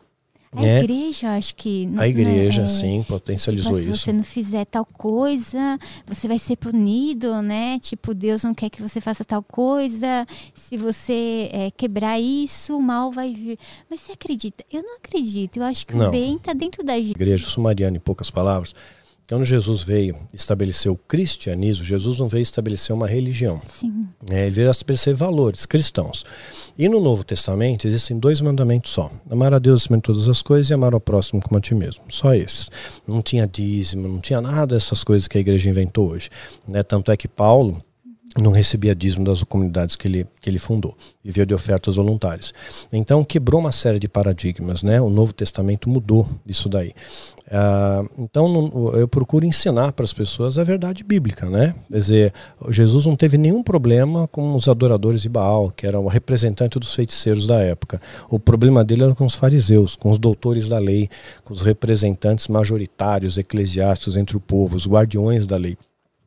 A 0.50 0.62
né? 0.62 0.82
igreja, 0.82 1.34
acho 1.34 1.54
que. 1.54 1.86
Não, 1.86 2.02
a 2.02 2.08
igreja, 2.08 2.62
é, 2.62 2.68
sim, 2.68 3.04
potencializou 3.06 3.78
tipo, 3.78 3.90
isso. 3.90 3.98
Se 3.98 4.04
você 4.04 4.12
não 4.14 4.24
fizer 4.24 4.64
tal 4.64 4.84
coisa, 4.84 5.78
você 6.06 6.26
vai 6.26 6.38
ser 6.38 6.56
punido, 6.56 7.42
né? 7.42 7.78
Tipo, 7.80 8.14
Deus 8.14 8.44
não 8.44 8.54
quer 8.54 8.70
que 8.70 8.80
você 8.80 8.98
faça 9.00 9.24
tal 9.24 9.42
coisa. 9.42 10.26
Se 10.54 10.78
você 10.78 11.50
é, 11.52 11.70
quebrar 11.70 12.18
isso, 12.18 12.78
o 12.78 12.82
mal 12.82 13.12
vai 13.12 13.34
vir. 13.34 13.58
Mas 13.90 14.00
você 14.00 14.12
acredita? 14.12 14.64
Eu 14.72 14.82
não 14.82 14.96
acredito. 14.96 15.58
Eu 15.58 15.64
acho 15.64 15.86
que 15.86 15.94
não. 15.94 16.08
o 16.08 16.10
bem 16.10 16.36
está 16.36 16.54
dentro 16.54 16.82
da 16.82 16.96
igreja. 16.96 17.12
Igreja 17.12 17.46
sumariana, 17.46 17.98
em 17.98 18.00
poucas 18.00 18.30
palavras, 18.30 18.74
quando 19.28 19.44
Jesus 19.44 19.82
veio 19.82 20.16
estabelecer 20.32 20.90
o 20.90 20.96
cristianismo, 20.96 21.84
Jesus 21.84 22.18
não 22.18 22.28
veio 22.28 22.42
estabelecer 22.42 22.96
uma 22.96 23.06
religião. 23.06 23.60
Sim. 23.66 24.08
É, 24.26 24.46
ele 24.46 24.50
veio 24.52 24.70
estabelecer 24.70 25.14
valores 25.14 25.66
cristãos. 25.66 26.24
E 26.78 26.88
no 26.88 26.98
Novo 26.98 27.22
Testamento 27.22 27.86
existem 27.86 28.18
dois 28.18 28.40
mandamentos 28.40 28.90
só: 28.90 29.12
amar 29.30 29.52
a 29.52 29.58
Deus 29.58 29.82
acima 29.82 29.98
de 29.98 30.04
todas 30.04 30.26
as 30.28 30.40
coisas 30.40 30.70
e 30.70 30.74
amar 30.74 30.94
ao 30.94 31.00
próximo 31.00 31.42
como 31.42 31.58
a 31.58 31.60
ti 31.60 31.74
mesmo. 31.74 32.04
Só 32.08 32.34
esses. 32.34 32.70
Não 33.06 33.20
tinha 33.20 33.46
dízimo, 33.46 34.08
não 34.08 34.18
tinha 34.18 34.40
nada 34.40 34.74
dessas 34.74 35.04
coisas 35.04 35.28
que 35.28 35.36
a 35.36 35.40
igreja 35.40 35.68
inventou 35.68 36.10
hoje. 36.10 36.30
Né? 36.66 36.82
Tanto 36.82 37.12
é 37.12 37.16
que 37.16 37.28
Paulo, 37.28 37.84
não 38.36 38.50
recebia 38.50 38.94
dízimo 38.94 39.24
das 39.24 39.42
comunidades 39.42 39.96
que 39.96 40.06
ele, 40.06 40.26
que 40.40 40.50
ele 40.50 40.58
fundou, 40.58 40.96
vivia 41.24 41.46
de 41.46 41.54
ofertas 41.54 41.96
voluntárias. 41.96 42.52
Então 42.92 43.24
quebrou 43.24 43.60
uma 43.60 43.72
série 43.72 43.98
de 43.98 44.08
paradigmas, 44.08 44.82
né? 44.82 45.00
O 45.00 45.08
Novo 45.08 45.32
Testamento 45.32 45.88
mudou 45.88 46.28
isso 46.46 46.68
daí. 46.68 46.92
Ah, 47.50 48.04
então 48.18 48.92
eu 48.94 49.08
procuro 49.08 49.46
ensinar 49.46 49.92
para 49.92 50.04
as 50.04 50.12
pessoas 50.12 50.58
a 50.58 50.64
verdade 50.64 51.02
bíblica, 51.02 51.48
né? 51.48 51.74
Quer 51.90 51.98
dizer, 51.98 52.32
Jesus 52.68 53.06
não 53.06 53.16
teve 53.16 53.38
nenhum 53.38 53.62
problema 53.62 54.28
com 54.28 54.54
os 54.54 54.68
adoradores 54.68 55.22
de 55.22 55.28
Baal, 55.28 55.70
que 55.70 55.86
era 55.86 55.98
o 55.98 56.06
representante 56.06 56.78
dos 56.78 56.94
feiticeiros 56.94 57.46
da 57.46 57.60
época. 57.60 58.00
O 58.28 58.38
problema 58.38 58.84
dele 58.84 59.04
era 59.04 59.14
com 59.14 59.26
os 59.26 59.34
fariseus, 59.34 59.96
com 59.96 60.10
os 60.10 60.18
doutores 60.18 60.68
da 60.68 60.78
lei, 60.78 61.08
com 61.44 61.52
os 61.52 61.62
representantes 61.62 62.48
majoritários 62.48 63.38
eclesiásticos 63.38 64.16
entre 64.16 64.36
o 64.36 64.40
povo, 64.40 64.76
os 64.76 64.86
guardiões 64.86 65.46
da 65.46 65.56
lei. 65.56 65.76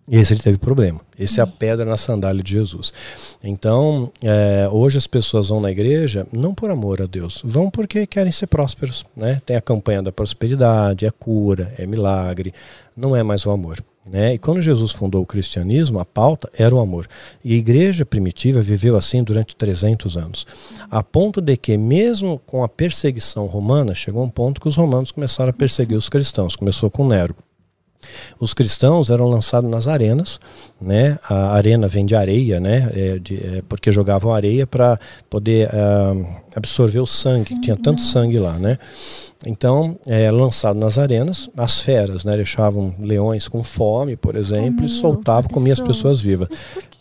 E 0.07 0.17
esse 0.17 0.33
ele 0.33 0.41
teve 0.41 0.57
problema. 0.57 0.99
Esse 1.17 1.39
é 1.39 1.43
a 1.43 1.47
pedra 1.47 1.85
na 1.85 1.95
sandália 1.95 2.43
de 2.43 2.51
Jesus. 2.51 2.91
Então, 3.43 4.11
é, 4.23 4.67
hoje 4.71 4.97
as 4.97 5.07
pessoas 5.07 5.49
vão 5.49 5.61
na 5.61 5.71
igreja 5.71 6.27
não 6.31 6.53
por 6.53 6.69
amor 6.69 7.01
a 7.01 7.05
Deus, 7.05 7.41
vão 7.45 7.69
porque 7.69 8.07
querem 8.07 8.31
ser 8.31 8.47
prósperos. 8.47 9.05
Né? 9.15 9.41
Tem 9.45 9.55
a 9.55 9.61
campanha 9.61 10.01
da 10.01 10.11
prosperidade, 10.11 11.05
é 11.05 11.11
cura, 11.11 11.73
é 11.77 11.85
milagre, 11.85 12.53
não 12.97 13.15
é 13.15 13.23
mais 13.23 13.45
o 13.45 13.51
amor. 13.51 13.83
Né? 14.05 14.33
E 14.33 14.37
quando 14.39 14.61
Jesus 14.61 14.91
fundou 14.91 15.21
o 15.21 15.25
cristianismo, 15.25 15.99
a 15.99 16.05
pauta 16.05 16.49
era 16.57 16.73
o 16.73 16.79
amor. 16.79 17.07
E 17.43 17.53
a 17.53 17.57
igreja 17.57 18.03
primitiva 18.03 18.59
viveu 18.59 18.95
assim 18.97 19.23
durante 19.23 19.55
300 19.55 20.17
anos. 20.17 20.47
A 20.89 21.03
ponto 21.03 21.39
de 21.39 21.55
que, 21.55 21.77
mesmo 21.77 22.41
com 22.45 22.63
a 22.63 22.69
perseguição 22.69 23.45
romana, 23.45 23.93
chegou 23.93 24.23
um 24.23 24.29
ponto 24.29 24.59
que 24.59 24.67
os 24.67 24.75
romanos 24.75 25.11
começaram 25.11 25.51
a 25.51 25.53
perseguir 25.53 25.97
os 25.97 26.09
cristãos. 26.09 26.55
Começou 26.55 26.89
com 26.89 27.07
Nero. 27.07 27.35
Os 28.39 28.53
cristãos 28.53 29.09
eram 29.09 29.25
lançados 29.25 29.69
nas 29.69 29.87
arenas, 29.87 30.39
né? 30.81 31.17
A 31.23 31.53
arena 31.53 31.87
vem 31.87 32.05
de 32.05 32.15
areia, 32.15 32.59
né? 32.59 32.91
É, 32.93 33.19
de, 33.19 33.37
é, 33.37 33.63
porque 33.67 33.91
jogavam 33.91 34.33
areia 34.33 34.65
para 34.65 34.99
poder 35.29 35.69
uh, 35.69 36.27
absorver 36.55 36.99
o 36.99 37.07
sangue, 37.07 37.59
tinha 37.61 37.77
tanto 37.77 38.01
sangue 38.01 38.39
lá, 38.39 38.53
né? 38.53 38.77
Então, 39.45 39.97
é, 40.05 40.29
lançado 40.29 40.77
nas 40.77 40.97
arenas, 40.99 41.49
as 41.57 41.81
feras, 41.81 42.23
né? 42.23 42.35
Deixavam 42.35 42.93
leões 42.99 43.47
com 43.47 43.63
fome, 43.63 44.15
por 44.15 44.35
exemplo, 44.35 44.85
e 44.85 44.89
soltavam, 44.89 45.49
comiam 45.49 45.73
as 45.73 45.79
pessoas 45.79 46.21
vivas. 46.21 46.47
Mas 46.49 46.63
por 46.73 46.83
que 46.83 47.00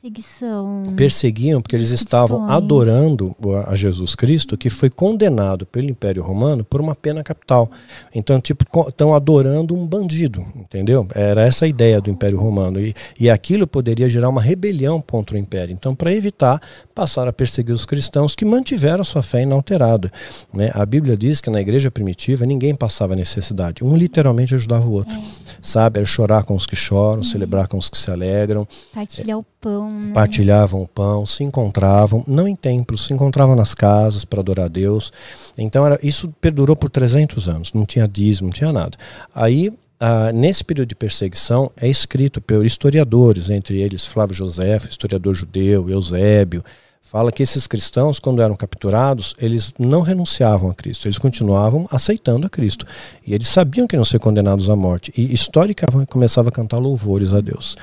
perseguição. 0.00 0.82
Perseguiam 0.96 1.60
porque 1.60 1.76
eles 1.76 1.90
estavam 1.90 2.48
adorando 2.50 3.36
a 3.66 3.76
Jesus 3.76 4.14
Cristo, 4.14 4.56
que 4.56 4.70
foi 4.70 4.88
condenado 4.88 5.66
pelo 5.66 5.90
Império 5.90 6.22
Romano 6.22 6.64
por 6.64 6.80
uma 6.80 6.94
pena 6.94 7.22
capital. 7.22 7.70
Então, 8.14 8.40
tipo, 8.40 8.64
estão 8.88 9.14
adorando 9.14 9.74
um 9.74 9.86
bandido, 9.86 10.44
entendeu? 10.56 11.06
Era 11.14 11.42
essa 11.42 11.66
a 11.66 11.68
ideia 11.68 12.00
do 12.00 12.08
Império 12.08 12.38
Romano. 12.38 12.80
E, 12.80 12.94
e 13.18 13.28
aquilo 13.28 13.66
poderia 13.66 14.08
gerar 14.08 14.30
uma 14.30 14.40
rebelião 14.40 15.02
contra 15.02 15.36
o 15.36 15.38
Império. 15.38 15.72
Então, 15.72 15.94
para 15.94 16.14
evitar, 16.14 16.60
passaram 16.94 17.28
a 17.28 17.32
perseguir 17.32 17.74
os 17.74 17.84
cristãos 17.84 18.34
que 18.34 18.44
mantiveram 18.44 19.04
sua 19.04 19.22
fé 19.22 19.42
inalterada. 19.42 20.10
Né? 20.52 20.70
A 20.72 20.86
Bíblia 20.86 21.16
diz 21.16 21.42
que 21.42 21.50
na 21.50 21.60
igreja 21.60 21.90
primitiva 21.90 22.46
ninguém 22.46 22.74
passava 22.74 23.14
necessidade. 23.14 23.84
Um 23.84 23.96
literalmente 23.96 24.54
ajudava 24.54 24.88
o 24.88 24.92
outro. 24.92 25.14
É. 25.14 25.49
Sabe? 25.62 25.98
Era 25.98 26.06
chorar 26.06 26.44
com 26.44 26.54
os 26.54 26.66
que 26.66 26.76
choram, 26.76 27.20
é. 27.20 27.24
celebrar 27.24 27.68
com 27.68 27.76
os 27.76 27.88
que 27.88 27.98
se 27.98 28.10
alegram. 28.10 28.66
Partilhar 28.94 29.38
o 29.38 29.44
pão. 29.60 29.90
Né? 29.90 30.12
Partilhavam 30.12 30.82
o 30.82 30.88
pão, 30.88 31.26
se 31.26 31.44
encontravam, 31.44 32.24
não 32.26 32.48
em 32.48 32.56
templos, 32.56 33.06
se 33.06 33.12
encontravam 33.12 33.54
nas 33.54 33.74
casas 33.74 34.24
para 34.24 34.40
adorar 34.40 34.66
a 34.66 34.68
Deus. 34.68 35.12
Então 35.58 35.84
era, 35.84 35.98
isso 36.02 36.32
perdurou 36.40 36.76
por 36.76 36.90
300 36.90 37.48
anos, 37.48 37.72
não 37.72 37.84
tinha 37.84 38.08
dízimo, 38.08 38.48
não 38.48 38.54
tinha 38.54 38.72
nada. 38.72 38.96
Aí 39.34 39.72
ah, 40.02 40.32
nesse 40.32 40.64
período 40.64 40.88
de 40.88 40.94
perseguição 40.94 41.70
é 41.76 41.86
escrito 41.86 42.40
por 42.40 42.64
historiadores, 42.64 43.50
entre 43.50 43.82
eles 43.82 44.06
Flávio 44.06 44.34
José, 44.34 44.78
historiador 44.88 45.34
judeu, 45.34 45.90
Eusébio, 45.90 46.64
fala 47.00 47.32
que 47.32 47.42
esses 47.42 47.66
cristãos, 47.66 48.18
quando 48.18 48.40
eram 48.40 48.54
capturados, 48.54 49.34
eles 49.38 49.74
não 49.78 50.00
renunciavam 50.00 50.70
a 50.70 50.74
Cristo, 50.74 51.06
eles 51.06 51.18
continuavam 51.18 51.86
aceitando 51.90 52.46
a 52.46 52.50
Cristo. 52.50 52.86
E 53.26 53.34
eles 53.34 53.48
sabiam 53.48 53.86
que 53.86 53.96
iam 53.96 54.04
ser 54.04 54.20
condenados 54.20 54.68
à 54.68 54.76
morte. 54.76 55.12
E 55.16 55.34
historicamente 55.34 56.10
começava 56.10 56.50
a 56.50 56.52
cantar 56.52 56.78
louvores 56.78 57.32
a 57.32 57.40
Deus 57.40 57.76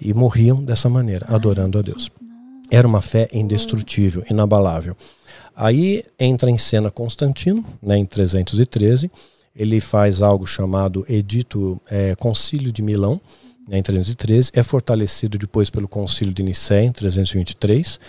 e 0.00 0.12
morriam 0.12 0.62
dessa 0.62 0.88
maneira, 0.88 1.26
adorando 1.28 1.78
a 1.78 1.82
Deus. 1.82 2.10
Era 2.70 2.88
uma 2.88 3.00
fé 3.00 3.28
indestrutível, 3.32 4.24
inabalável. 4.28 4.96
Aí 5.54 6.04
entra 6.18 6.50
em 6.50 6.58
cena 6.58 6.90
Constantino, 6.90 7.64
né, 7.80 7.98
em 7.98 8.06
313. 8.06 9.10
Ele 9.54 9.80
faz 9.80 10.22
algo 10.22 10.46
chamado 10.46 11.04
Edito 11.08 11.80
é, 11.88 12.14
Concílio 12.16 12.72
de 12.72 12.82
Milão, 12.82 13.20
né, 13.68 13.78
em 13.78 13.82
313. 13.82 14.50
É 14.54 14.62
fortalecido 14.62 15.38
depois 15.38 15.70
pelo 15.70 15.88
Concílio 15.88 16.32
de 16.32 16.42
Nicéia, 16.42 16.86
em 16.86 16.92
323. 16.92 18.00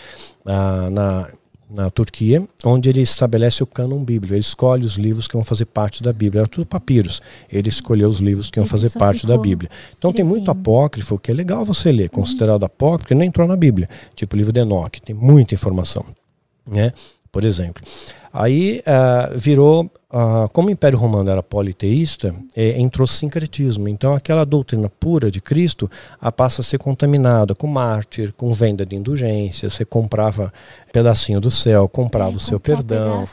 Ah, 0.45 0.89
na 0.91 1.29
na 1.73 1.89
Turquia, 1.89 2.47
onde 2.63 2.87
ele 2.87 3.01
estabelece 3.01 3.63
o 3.63 3.67
cânon 3.67 4.03
bíblico. 4.03 4.33
Ele 4.33 4.41
escolhe 4.41 4.85
os 4.85 4.93
livros 4.93 5.27
que 5.27 5.33
vão 5.33 5.43
fazer 5.43 5.65
parte 5.65 6.03
da 6.03 6.13
Bíblia. 6.13 6.41
Era 6.41 6.47
tudo 6.47 6.67
papiros. 6.67 7.19
Ele 7.51 7.67
escolheu 7.67 8.09
os 8.09 8.19
livros 8.19 8.51
que 8.51 8.59
iam 8.59 8.65
fazer 8.65 8.91
parte 8.91 9.25
da 9.25 9.35
Bíblia. 9.37 9.71
Então 9.97 10.13
tem 10.13 10.23
muito 10.23 10.51
apócrifo 10.51 11.17
que 11.17 11.31
é 11.31 11.33
legal 11.33 11.65
você 11.65 11.91
ler, 11.91 12.11
considerado 12.11 12.63
apócrifo, 12.63 12.99
porque 12.99 13.15
não 13.15 13.23
entrou 13.23 13.47
na 13.47 13.55
Bíblia. 13.55 13.89
Tipo 14.15 14.35
o 14.35 14.37
livro 14.37 14.53
de 14.53 14.59
Enoque, 14.59 15.01
tem 15.01 15.15
muita 15.15 15.55
informação. 15.55 16.05
Né? 16.67 16.93
Por 17.31 17.43
exemplo. 17.43 17.83
Aí 18.31 18.81
uh, 18.81 19.37
virou, 19.37 19.91
uh, 20.13 20.49
como 20.53 20.67
o 20.67 20.71
Império 20.71 20.97
Romano 20.97 21.29
era 21.29 21.41
politeísta, 21.41 22.33
é, 22.55 22.79
entrou 22.79 23.07
sincretismo. 23.07 23.87
Então 23.87 24.13
aquela 24.13 24.45
doutrina 24.45 24.89
pura 24.89 25.31
de 25.31 25.41
Cristo 25.41 25.89
a 26.21 26.31
passa 26.31 26.61
a 26.61 26.63
ser 26.63 26.77
contaminada 26.77 27.55
com 27.55 27.67
mártir, 27.67 28.31
com 28.37 28.53
venda 28.53 28.85
de 28.85 28.95
indulgência. 28.95 29.69
Você 29.69 29.83
comprava 29.83 30.53
pedacinho 30.91 31.41
do 31.41 31.49
céu, 31.49 31.89
comprava 31.89 32.33
é, 32.33 32.37
o 32.37 32.39
seu 32.39 32.59
perdão. 32.59 33.25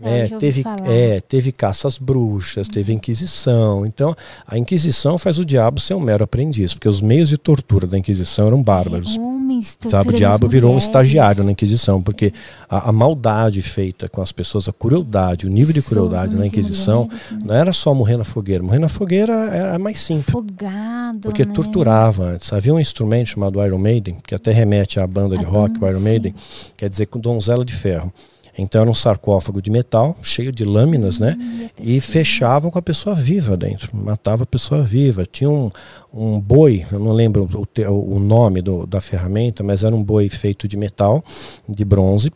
É, 0.00 0.28
teve, 0.28 0.62
é, 0.86 1.20
teve 1.20 1.50
caça 1.50 1.88
às 1.88 1.98
bruxas, 1.98 2.68
teve 2.68 2.92
Inquisição. 2.92 3.84
Então, 3.84 4.14
a 4.46 4.56
Inquisição 4.56 5.18
faz 5.18 5.38
o 5.38 5.44
diabo 5.44 5.80
ser 5.80 5.94
um 5.94 6.00
mero 6.00 6.22
aprendiz, 6.22 6.72
porque 6.72 6.88
os 6.88 7.00
meios 7.00 7.28
de 7.28 7.36
tortura 7.36 7.86
da 7.86 7.98
Inquisição 7.98 8.46
eram 8.46 8.62
bárbaros. 8.62 9.16
É, 9.16 9.37
homens, 9.48 9.78
Sabe, 9.88 10.10
o 10.10 10.12
diabo 10.12 10.46
virou 10.46 10.74
um 10.74 10.78
estagiário 10.78 11.42
na 11.42 11.52
Inquisição, 11.52 12.02
porque 12.02 12.32
a, 12.68 12.90
a, 12.90 12.92
maldade 12.92 13.62
feita 13.62 14.08
com 14.08 14.20
as 14.20 14.30
pessoas, 14.30 14.68
a 14.68 14.72
crueldade, 14.72 15.46
o 15.46 15.50
nível 15.50 15.72
de 15.72 15.80
crueldade 15.80 16.36
na 16.36 16.46
Inquisição, 16.46 17.04
mulheres, 17.04 17.30
né? 17.30 17.38
não 17.44 17.54
era 17.54 17.72
só 17.72 17.94
morrer 17.94 18.18
na 18.18 18.24
fogueira. 18.24 18.62
Morrer 18.62 18.78
na 18.78 18.88
fogueira 18.88 19.32
era 19.32 19.78
mais 19.78 19.98
simples. 19.98 20.28
Afogado, 20.28 21.20
porque 21.22 21.44
né? 21.44 21.52
torturava 21.54 22.24
antes. 22.24 22.52
Havia 22.52 22.74
um 22.74 22.80
instrumento 22.80 23.28
chamado 23.28 23.64
Iron 23.64 23.78
Maiden, 23.78 24.18
que 24.26 24.34
até 24.34 24.52
remete 24.52 25.00
à 25.00 25.06
banda 25.06 25.36
de 25.38 25.44
a 25.44 25.48
rock, 25.48 25.74
banda, 25.74 25.86
o 25.86 25.88
Iron 25.88 26.00
Maiden, 26.00 26.34
quer 26.76 26.88
dizer 26.88 27.06
com 27.06 27.18
donzela 27.18 27.64
de 27.64 27.72
ferro. 27.72 28.12
Então 28.58 28.80
era 28.80 28.90
um 28.90 28.94
sarcófago 28.94 29.62
de 29.62 29.70
metal, 29.70 30.16
cheio 30.20 30.50
de 30.50 30.64
lâminas, 30.64 31.20
né? 31.20 31.36
Hum, 31.38 31.68
e 31.80 32.00
fechavam 32.00 32.70
com 32.70 32.78
a 32.78 32.82
pessoa 32.82 33.14
viva 33.14 33.56
dentro. 33.56 33.96
Matava 33.96 34.42
a 34.42 34.46
pessoa 34.46 34.82
viva. 34.82 35.24
Tinha 35.24 35.48
um, 35.48 35.70
um 36.12 36.40
boi, 36.40 36.84
eu 36.90 36.98
não 36.98 37.12
lembro 37.12 37.48
o, 37.54 38.16
o 38.16 38.18
nome 38.18 38.60
do, 38.60 38.84
da 38.84 39.00
ferramenta, 39.00 39.62
mas 39.62 39.84
era 39.84 39.94
um 39.94 40.02
boi 40.02 40.28
feito 40.28 40.66
de 40.66 40.76
metal, 40.76 41.24
de 41.68 41.84
bronze, 41.84 42.32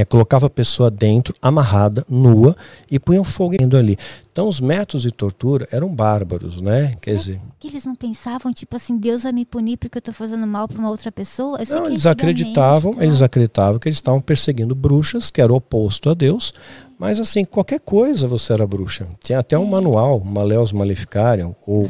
é, 0.00 0.04
colocava 0.04 0.46
a 0.46 0.50
pessoa 0.50 0.90
dentro, 0.90 1.34
amarrada, 1.40 2.04
nua, 2.08 2.56
e 2.90 2.98
punham 2.98 3.24
fogo 3.24 3.56
indo 3.60 3.76
ali. 3.76 3.96
Então 4.32 4.48
os 4.48 4.60
métodos 4.60 5.02
de 5.02 5.10
tortura 5.10 5.68
eram 5.70 5.88
bárbaros, 5.94 6.60
né? 6.60 6.96
Quer 7.00 7.10
é 7.10 7.14
dizer, 7.16 7.40
que 7.60 7.68
eles 7.68 7.84
não 7.84 7.94
pensavam 7.94 8.52
tipo 8.52 8.74
assim, 8.76 8.96
Deus 8.96 9.24
vai 9.24 9.32
me 9.32 9.44
punir 9.44 9.76
porque 9.76 9.98
eu 9.98 10.00
estou 10.00 10.14
fazendo 10.14 10.46
mal 10.46 10.66
para 10.66 10.78
uma 10.78 10.88
outra 10.88 11.12
pessoa? 11.12 11.58
Eu 11.68 11.76
não, 11.76 11.86
eles 11.86 12.06
acreditavam, 12.06 12.94
tá? 12.94 13.04
eles 13.04 13.20
acreditavam 13.20 13.78
que 13.78 13.88
eles 13.88 13.98
estavam 13.98 14.20
perseguindo 14.20 14.74
bruxas, 14.74 15.30
que 15.30 15.40
era 15.40 15.52
o 15.52 15.56
oposto 15.56 16.08
a 16.08 16.14
Deus. 16.14 16.54
Mas 16.98 17.18
assim, 17.18 17.44
qualquer 17.44 17.80
coisa 17.80 18.28
você 18.28 18.52
era 18.52 18.66
bruxa. 18.66 19.08
Tinha 19.20 19.40
até 19.40 19.58
um 19.58 19.66
é. 19.66 19.70
manual, 19.70 20.20
Maleus 20.20 20.72
Maleficarium, 20.72 21.54
ou 21.66 21.84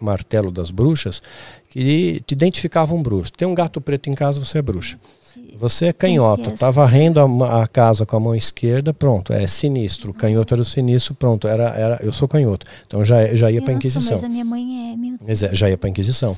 Martelo 0.00 0.50
das 0.50 0.70
Bruxas, 0.70 1.20
que 1.68 2.22
te 2.26 2.32
identificava 2.32 2.94
um 2.94 3.02
bruxo. 3.02 3.30
Tem 3.32 3.46
um 3.46 3.54
gato 3.54 3.80
preto 3.80 4.08
em 4.08 4.14
casa, 4.14 4.42
você 4.42 4.58
é 4.58 4.62
bruxa. 4.62 4.98
Você 5.56 5.86
é 5.86 5.92
canhoto, 5.92 6.50
está 6.50 6.70
varrendo 6.70 7.20
a, 7.20 7.62
a, 7.62 7.66
casa 7.66 8.04
com 8.04 8.16
a 8.16 8.20
mão 8.20 8.34
esquerda, 8.34 8.92
pronto, 8.92 9.32
é 9.32 9.46
sinistro. 9.46 10.10
O 10.10 10.14
canhoto 10.14 10.54
era 10.54 10.62
o 10.62 10.64
sinistro, 10.64 11.14
pronto, 11.14 11.48
era, 11.48 11.68
era, 11.70 12.00
eu 12.02 12.12
sou 12.12 12.28
canhoto. 12.28 12.66
Então 12.86 13.04
já, 13.04 13.34
já 13.34 13.50
ia 13.50 13.62
para 13.62 13.72
a 13.72 13.76
Inquisição. 13.76 14.16
Mas 14.16 14.24
a 14.24 14.28
minha 14.28 14.44
mãe 14.44 14.92
é. 14.92 14.96
Meu 14.96 15.16
Deus. 15.20 15.40
Já 15.52 15.68
ia 15.68 15.78
para 15.78 15.88
a 15.88 15.90
Inquisição. 15.90 16.36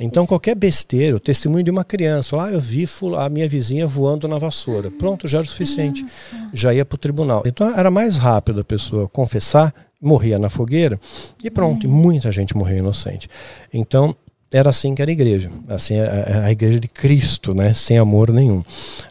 Então 0.00 0.26
qualquer 0.26 0.54
besteira, 0.54 1.16
o 1.16 1.20
testemunho 1.20 1.64
de 1.64 1.70
uma 1.70 1.84
criança, 1.84 2.36
lá 2.36 2.46
ah, 2.46 2.52
eu 2.52 2.60
vi 2.60 2.88
a 3.16 3.28
minha 3.28 3.48
vizinha 3.48 3.86
voando 3.86 4.28
na 4.28 4.38
vassoura, 4.38 4.90
pronto, 4.90 5.26
já 5.26 5.38
era 5.38 5.46
o 5.46 5.50
suficiente, 5.50 6.06
já 6.52 6.72
ia 6.72 6.84
para 6.84 6.94
o 6.94 6.98
tribunal. 6.98 7.42
Então 7.44 7.68
era 7.76 7.90
mais 7.90 8.16
rápido 8.16 8.60
a 8.60 8.64
pessoa 8.64 9.08
confessar, 9.08 9.74
morria 10.00 10.38
na 10.38 10.48
fogueira 10.48 11.00
e 11.42 11.50
pronto, 11.50 11.84
é. 11.84 11.88
e 11.88 11.92
muita 11.92 12.30
gente 12.30 12.56
morreu 12.56 12.78
inocente. 12.78 13.28
Então 13.74 14.14
era 14.52 14.70
assim 14.70 14.94
que 14.94 15.02
era 15.02 15.10
a 15.10 15.12
igreja, 15.12 15.50
assim 15.68 15.98
a, 16.00 16.46
a, 16.46 16.52
igreja 16.52 16.80
de 16.80 16.88
Cristo, 16.88 17.52
né, 17.54 17.74
sem 17.74 17.98
amor 17.98 18.32
nenhum, 18.32 18.62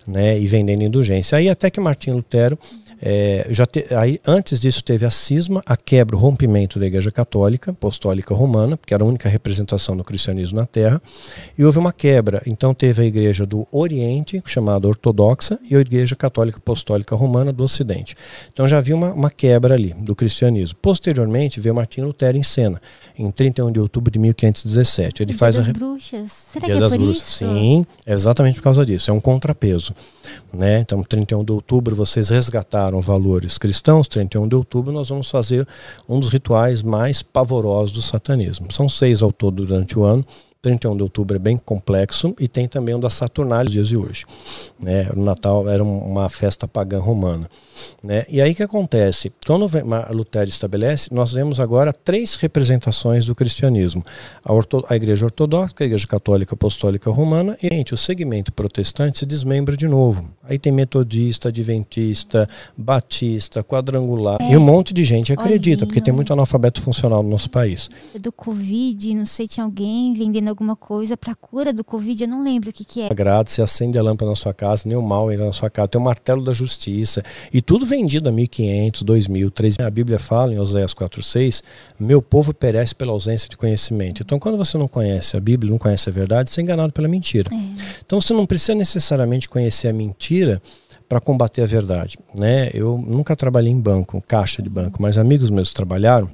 né, 0.08 0.40
e 0.40 0.48
vendendo 0.48 0.84
indulgência. 0.84 1.38
Aí 1.38 1.50
até 1.50 1.70
que 1.70 1.80
Martim 1.80 2.12
Lutero 2.12 2.58
é, 3.02 3.48
já 3.50 3.66
te, 3.66 3.86
aí, 3.94 4.20
antes 4.26 4.60
disso 4.60 4.84
teve 4.84 5.06
a 5.06 5.12
cisma, 5.12 5.62
a 5.66 5.78
quebra, 5.78 6.16
o 6.16 6.20
rompimento 6.20 6.80
da 6.80 6.86
Igreja 6.86 7.12
Católica, 7.12 7.72
Apostólica 7.72 8.34
Romana, 8.34 8.78
que 8.84 8.94
era 8.94 9.04
a 9.04 9.08
única 9.08 9.30
representação 9.30 9.96
do 9.96 10.04
cristianismo 10.04 10.60
na 10.60 10.66
Terra, 10.66 11.02
e 11.58 11.64
houve 11.64 11.78
uma 11.78 11.94
quebra. 11.94 12.42
Então 12.46 12.74
teve 12.74 13.04
a 13.04 13.06
Igreja 13.06 13.46
do 13.46 13.68
Oriente, 13.72 14.42
chamada 14.46 14.88
Ortodoxa, 14.88 15.60
e 15.70 15.76
a 15.76 15.80
Igreja 15.80 16.16
Católica 16.16 16.58
Apostólica 16.58 17.16
Romana 17.16 17.54
do 17.54 17.64
Ocidente. 17.64 18.16
Então 18.52 18.68
já 18.68 18.78
havia 18.80 18.96
uma, 18.96 19.14
uma 19.14 19.30
quebra 19.30 19.76
ali 19.76 19.94
do 19.94 20.16
cristianismo. 20.16 20.78
Posteriormente 20.82 21.60
veio 21.60 21.76
Martinho 21.76 22.08
Lutero 22.08 22.38
em 22.38 22.44
cena, 22.44 22.82
em 23.18 23.30
31 23.30 23.72
de 23.72 23.80
outubro 23.80 24.12
de 24.12 24.18
1517. 24.18 25.22
Ele 25.22 25.32
Dia 25.32 25.40
faz 25.40 25.56
das 25.56 25.70
a... 25.70 25.74
bruxas. 25.74 26.32
Será 26.32 26.66
Dia 26.66 26.76
que 26.76 26.78
é 26.78 26.82
das 26.82 26.94
por 26.94 27.00
bruxas. 27.00 27.28
isso? 27.28 27.38
Sim, 27.38 27.86
exatamente 28.06 28.56
por 28.56 28.64
causa 28.64 28.86
disso. 28.86 29.12
É 29.12 29.14
um 29.14 29.20
contrapeso. 29.20 29.94
Né? 30.54 30.80
Então, 30.80 31.04
31 31.04 31.44
de 31.44 31.52
outubro, 31.52 31.96
vocês 31.96 32.30
resgataram 32.30 33.02
valores 33.02 33.58
cristãos. 33.58 34.08
31 34.08 34.48
de 34.48 34.56
outubro, 34.56 34.92
nós 34.92 35.10
vamos 35.10 35.30
fazer 35.30 35.68
um 36.08 36.20
dos 36.20 36.30
rituais 36.30 36.82
mais 36.82 37.22
pavorosos 37.22 37.94
do 37.94 38.02
satanismo. 38.02 38.72
São 38.72 38.88
seis 38.88 39.22
ao 39.22 39.32
todo 39.32 39.66
durante 39.66 39.98
o 40.00 40.04
ano. 40.04 40.26
31 40.68 40.98
de 40.98 41.04
outubro 41.04 41.38
é 41.38 41.40
bem 41.40 41.56
complexo 41.56 42.36
e 42.38 42.46
tem 42.46 42.68
também 42.68 42.94
um 42.94 43.00
da 43.00 43.10
Saturnália, 43.10 43.72
dias 43.72 43.88
de 43.88 43.96
hoje. 43.96 44.26
Né? 44.78 45.08
O 45.16 45.22
Natal 45.22 45.70
era 45.70 45.82
uma 45.82 46.28
festa 46.28 46.68
pagã 46.68 47.00
romana. 47.00 47.50
Né? 48.04 48.26
E 48.30 48.42
aí 48.42 48.54
que 48.54 48.64
acontece? 48.64 49.32
Quando 49.46 49.66
Lutero 50.12 50.50
estabelece, 50.50 51.14
nós 51.14 51.32
vemos 51.32 51.60
agora 51.60 51.94
três 51.94 52.36
representações 52.36 53.26
do 53.26 53.36
cristianismo: 53.36 54.04
a, 54.44 54.54
orto, 54.54 54.84
a 54.90 54.96
Igreja 54.96 55.26
Ortodoxa, 55.26 55.74
a 55.80 55.84
Igreja 55.86 56.06
Católica 56.06 56.54
Apostólica 56.54 57.10
Romana 57.10 57.58
e 57.64 57.68
gente, 57.74 57.94
o 57.94 57.98
segmento 57.98 58.52
protestante 58.52 59.20
se 59.20 59.26
desmembra 59.26 59.78
de 59.78 59.88
novo. 59.88 60.28
Aí 60.44 60.58
tem 60.58 60.72
metodista, 60.72 61.50
adventista, 61.50 62.48
batista, 62.76 63.64
quadrangular 63.64 64.38
é. 64.42 64.52
e 64.52 64.58
um 64.58 64.62
monte 64.62 64.94
de 64.94 65.04
gente 65.04 65.32
acredita, 65.32 65.84
Olhinho. 65.84 65.88
porque 65.88 66.02
tem 66.02 66.14
muito 66.14 66.34
analfabeto 66.34 66.82
funcional 66.82 67.22
no 67.22 67.30
nosso 67.30 67.50
país. 67.50 67.90
Do 68.20 68.32
Covid, 68.32 69.14
não 69.14 69.26
sei, 69.26 69.48
tinha 69.48 69.64
alguém 69.64 70.14
vendendo 70.14 70.57
alguma 70.58 70.76
coisa 70.76 71.16
para 71.16 71.36
cura 71.36 71.72
do 71.72 71.84
Covid, 71.84 72.24
eu 72.24 72.28
não 72.28 72.44
lembro 72.44 72.72
o 72.72 72.74
que, 72.74 72.84
que 72.84 73.02
é. 73.02 73.12
Agrado, 73.12 73.48
você 73.48 73.62
acende 73.62 74.00
a 74.00 74.02
lâmpada 74.02 74.32
na 74.32 74.36
sua 74.36 74.54
casa, 74.54 74.84
nem 74.88 74.98
o 74.98 75.02
mal 75.04 75.32
entra 75.32 75.46
na 75.46 75.54
sua 75.54 75.70
casa, 75.70 75.88
tem 75.88 76.02
o 76.02 76.04
martelo 76.04 76.44
da 76.44 76.52
justiça 76.52 77.24
e 77.54 77.62
tudo 77.62 77.86
vendido 77.86 78.28
a 78.28 78.32
1.500, 78.32 79.04
2.000, 79.04 79.52
3.000. 79.52 79.86
A 79.86 79.90
Bíblia 79.92 80.18
fala 80.18 80.54
em 80.54 80.60
Oséias 80.60 80.96
4,6: 80.96 81.62
Meu 82.00 82.22
povo 82.22 82.54
perece 82.54 82.96
pela 82.96 83.12
ausência 83.12 83.48
de 83.48 83.56
conhecimento. 83.56 84.24
Então, 84.24 84.40
quando 84.40 84.58
você 84.58 84.78
não 84.78 84.88
conhece 84.88 85.38
a 85.38 85.40
Bíblia, 85.40 85.72
não 85.72 85.78
conhece 85.78 86.10
a 86.10 86.12
verdade, 86.12 86.50
você 86.50 86.60
é 86.60 86.64
enganado 86.64 86.92
pela 86.92 87.08
mentira. 87.08 87.50
É. 87.54 87.84
Então, 88.04 88.20
você 88.20 88.34
não 88.34 88.46
precisa 88.46 88.74
necessariamente 88.74 89.48
conhecer 89.48 89.88
a 89.88 89.94
mentira 89.94 90.60
para 91.08 91.22
combater 91.22 91.62
a 91.62 91.66
verdade. 91.66 92.18
Né? 92.34 92.72
Eu 92.74 92.98
nunca 92.98 93.36
trabalhei 93.36 93.72
em 93.72 93.80
banco, 93.80 94.22
caixa 94.28 94.62
de 94.62 94.70
banco, 94.70 95.02
mas 95.02 95.18
amigos 95.18 95.50
meus 95.50 95.72
trabalharam. 95.72 96.30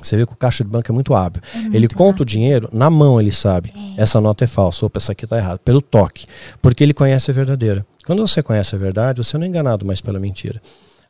Você 0.00 0.16
vê 0.16 0.26
que 0.26 0.32
o 0.32 0.36
caixa 0.36 0.64
de 0.64 0.70
banco 0.70 0.90
é 0.90 0.94
muito 0.94 1.14
hábil. 1.14 1.40
É 1.54 1.58
muito 1.58 1.74
ele 1.76 1.88
conta 1.88 2.16
hábil. 2.16 2.22
o 2.22 2.26
dinheiro, 2.26 2.68
na 2.72 2.90
mão 2.90 3.20
ele 3.20 3.32
sabe. 3.32 3.72
É. 3.96 4.02
Essa 4.02 4.20
nota 4.20 4.44
é 4.44 4.46
falsa, 4.46 4.84
opa, 4.86 4.98
essa 4.98 5.12
aqui 5.12 5.24
está 5.24 5.38
errada. 5.38 5.58
Pelo 5.58 5.80
toque. 5.80 6.26
Porque 6.60 6.82
ele 6.82 6.92
conhece 6.92 7.30
a 7.30 7.34
verdadeira. 7.34 7.86
Quando 8.04 8.26
você 8.26 8.42
conhece 8.42 8.74
a 8.74 8.78
verdade, 8.78 9.18
você 9.18 9.38
não 9.38 9.44
é 9.44 9.48
enganado 9.48 9.86
mais 9.86 10.00
pela 10.00 10.20
mentira. 10.20 10.60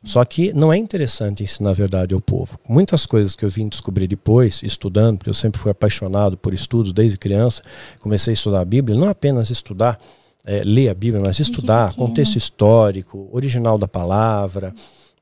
Só 0.05 0.23
que 0.23 0.53
não 0.53 0.71
é 0.71 0.77
interessante 0.77 1.41
ensinar 1.41 1.71
a 1.71 1.73
verdade 1.73 2.13
ao 2.13 2.21
povo. 2.21 2.59
Muitas 2.69 3.07
coisas 3.07 3.35
que 3.35 3.43
eu 3.43 3.49
vim 3.49 3.67
descobrir 3.67 4.07
depois, 4.07 4.61
estudando, 4.61 5.17
porque 5.17 5.31
eu 5.31 5.33
sempre 5.33 5.59
fui 5.59 5.71
apaixonado 5.71 6.37
por 6.37 6.53
estudos 6.53 6.93
desde 6.93 7.17
criança, 7.17 7.63
comecei 7.99 8.31
a 8.31 8.35
estudar 8.35 8.61
a 8.61 8.65
Bíblia, 8.65 8.95
não 8.95 9.09
apenas 9.09 9.49
estudar, 9.49 9.99
é, 10.45 10.63
ler 10.63 10.89
a 10.89 10.93
Bíblia, 10.93 11.23
mas 11.25 11.39
estudar 11.39 11.95
contexto 11.95 12.35
histórico, 12.35 13.27
original 13.31 13.79
da 13.79 13.87
palavra. 13.87 14.75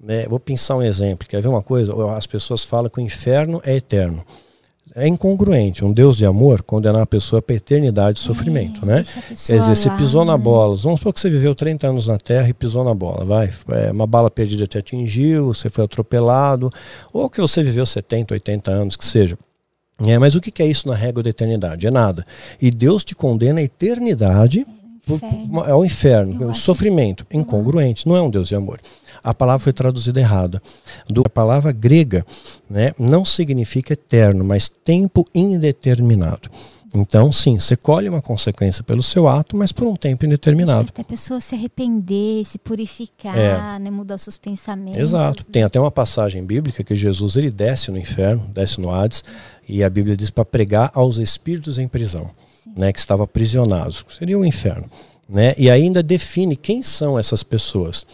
Né? 0.04 0.26
Vou 0.28 0.40
pensar 0.40 0.76
um 0.76 0.84
exemplo. 0.84 1.28
Quer 1.28 1.42
ver 1.42 1.48
uma 1.48 1.62
coisa? 1.62 1.94
As 2.16 2.28
pessoas 2.28 2.64
falam 2.64 2.90
que 2.90 3.00
o 3.00 3.02
inferno 3.02 3.62
é 3.66 3.76
eterno 3.76 4.24
é 4.96 5.08
incongruente. 5.08 5.84
Um 5.84 5.92
Deus 5.92 6.18
de 6.18 6.26
amor 6.26 6.62
condenar 6.62 7.02
a 7.02 7.06
pessoa 7.06 7.42
para 7.42 7.56
eternidade 7.56 8.20
de 8.20 8.24
é, 8.24 8.28
sofrimento, 8.28 8.86
né? 8.86 9.04
Quer 9.04 9.58
dizer, 9.58 9.76
você 9.76 9.90
pisou 9.92 10.24
na 10.24 10.38
né? 10.38 10.44
bola. 10.44 10.76
Vamos 10.76 11.00
supor 11.00 11.14
que 11.14 11.20
você 11.20 11.30
viveu 11.30 11.56
30 11.56 11.88
anos 11.88 12.08
na 12.08 12.18
Terra 12.18 12.48
e 12.50 12.54
pisou 12.54 12.84
na 12.84 12.94
bola, 12.94 13.26
vai. 13.26 13.50
É, 13.70 13.92
uma 13.92 14.06
bala 14.06 14.30
perdida 14.30 14.68
te 14.68 14.78
atingiu, 14.78 15.48
você 15.48 15.70
foi 15.70 15.84
atropelado, 15.84 16.70
ou 17.12 17.30
que 17.30 17.42
você 17.42 17.64
viveu 17.64 17.86
70, 17.86 18.34
80 18.36 18.72
anos, 18.72 18.96
que 18.96 19.06
seja. 19.06 19.38
É, 20.06 20.18
mas 20.20 20.36
o 20.36 20.42
que 20.42 20.62
é 20.62 20.66
isso 20.66 20.88
na 20.88 20.96
régua 20.96 21.24
da 21.24 21.30
eternidade? 21.30 21.88
É 21.88 21.92
nada. 21.92 22.26
E 22.62 22.70
Deus 22.70 23.04
te 23.04 23.16
condena 23.16 23.60
a 23.60 23.64
eternidade 23.64 24.66
é 25.66 25.72
ao 25.72 25.84
inferno, 25.84 26.50
o 26.50 26.54
sofrimento, 26.54 27.26
incongruente, 27.32 28.08
não 28.08 28.16
é 28.16 28.22
um 28.22 28.30
Deus 28.30 28.48
de 28.48 28.56
amor. 28.56 28.80
A 29.24 29.34
palavra 29.34 29.60
foi 29.60 29.74
traduzida 29.74 30.20
errada. 30.20 30.62
Do, 31.08 31.24
a 31.26 31.30
palavra 31.30 31.72
grega 31.72 32.26
né, 32.70 32.94
não 33.00 33.24
significa 33.24 33.94
eterno, 33.94 34.44
mas 34.44 34.68
tempo 34.68 35.26
indeterminado. 35.34 36.50
Então, 36.96 37.32
sim, 37.32 37.60
você 37.60 37.76
colhe 37.76 38.08
uma 38.08 38.22
consequência 38.22 38.84
pelo 38.84 39.02
seu 39.02 39.28
ato, 39.28 39.58
mas 39.58 39.72
por 39.72 39.88
um 39.88 39.96
tempo 39.96 40.28
indeterminado. 40.28 40.90
Até 40.90 41.02
a 41.02 41.06
pessoa 41.06 41.42
se 41.42 41.56
arrepender, 41.56 42.46
se 42.46 42.60
purificar, 42.60 43.36
é. 43.36 43.80
né, 43.80 43.90
mudar 43.90 44.20
seus 44.20 44.38
pensamentos. 44.38 44.98
Exato. 44.98 45.44
Tem 45.46 45.64
até 45.64 45.80
uma 45.80 45.90
passagem 45.90 46.44
bíblica 46.46 46.84
que 46.84 46.96
Jesus 46.96 47.36
ele 47.36 47.50
desce 47.50 47.90
no 47.90 47.98
inferno, 47.98 48.48
desce 48.54 48.80
no 48.80 48.94
Hades, 48.94 49.24
e 49.68 49.84
a 49.84 49.90
Bíblia 49.90 50.16
diz 50.16 50.30
para 50.30 50.46
pregar 50.46 50.92
aos 50.94 51.18
espíritos 51.18 51.80
em 51.80 51.88
prisão 51.88 52.30
né, 52.76 52.94
que 52.94 53.00
estavam 53.00 53.24
aprisionados. 53.24 54.06
Seria 54.16 54.38
o 54.38 54.46
inferno. 54.46 54.90
Né? 55.28 55.56
E 55.58 55.70
ainda 55.70 56.04
define 56.04 56.56
quem 56.56 56.84
são 56.84 57.18
essas 57.18 57.42
pessoas. 57.42 58.06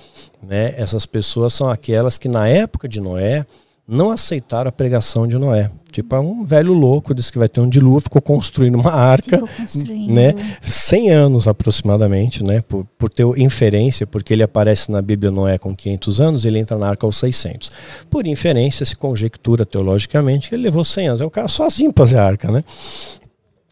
Né? 0.41 0.73
Essas 0.77 1.05
pessoas 1.05 1.53
são 1.53 1.69
aquelas 1.69 2.17
que 2.17 2.27
na 2.27 2.47
época 2.47 2.87
de 2.87 3.01
Noé 3.01 3.45
não 3.87 4.11
aceitaram 4.11 4.69
a 4.69 4.71
pregação 4.71 5.27
de 5.27 5.37
Noé. 5.37 5.71
Tipo, 5.91 6.15
é 6.15 6.19
um 6.19 6.43
velho 6.43 6.73
louco 6.73 7.15
disse 7.15 7.31
que 7.31 7.39
vai 7.39 7.49
ter 7.49 7.59
um 7.59 7.67
dilúvio, 7.67 8.01
ficou 8.01 8.21
construindo 8.21 8.75
uma 8.75 8.93
arca, 8.93 9.39
construindo. 9.57 10.13
né? 10.13 10.35
100 10.61 11.09
anos 11.09 11.47
aproximadamente, 11.47 12.43
né? 12.43 12.61
Por, 12.61 12.85
por 12.97 13.09
ter 13.09 13.25
inferência, 13.39 14.05
porque 14.05 14.31
ele 14.31 14.43
aparece 14.43 14.91
na 14.91 15.01
Bíblia 15.01 15.31
Noé 15.31 15.57
com 15.57 15.75
500 15.75 16.21
anos, 16.21 16.45
ele 16.45 16.59
entra 16.59 16.77
na 16.77 16.87
arca 16.87 17.07
aos 17.07 17.17
600. 17.17 17.71
Por 18.11 18.27
inferência, 18.27 18.85
se 18.85 18.95
conjectura 18.95 19.65
teologicamente 19.65 20.49
que 20.49 20.55
ele 20.55 20.63
levou 20.63 20.83
100 20.83 21.07
anos. 21.07 21.21
É 21.21 21.25
o 21.25 21.31
cara 21.31 21.47
sozinho 21.47 21.91
para 21.91 22.05
fazer 22.05 22.17
a 22.19 22.23
arca, 22.23 22.51
né? 22.51 22.63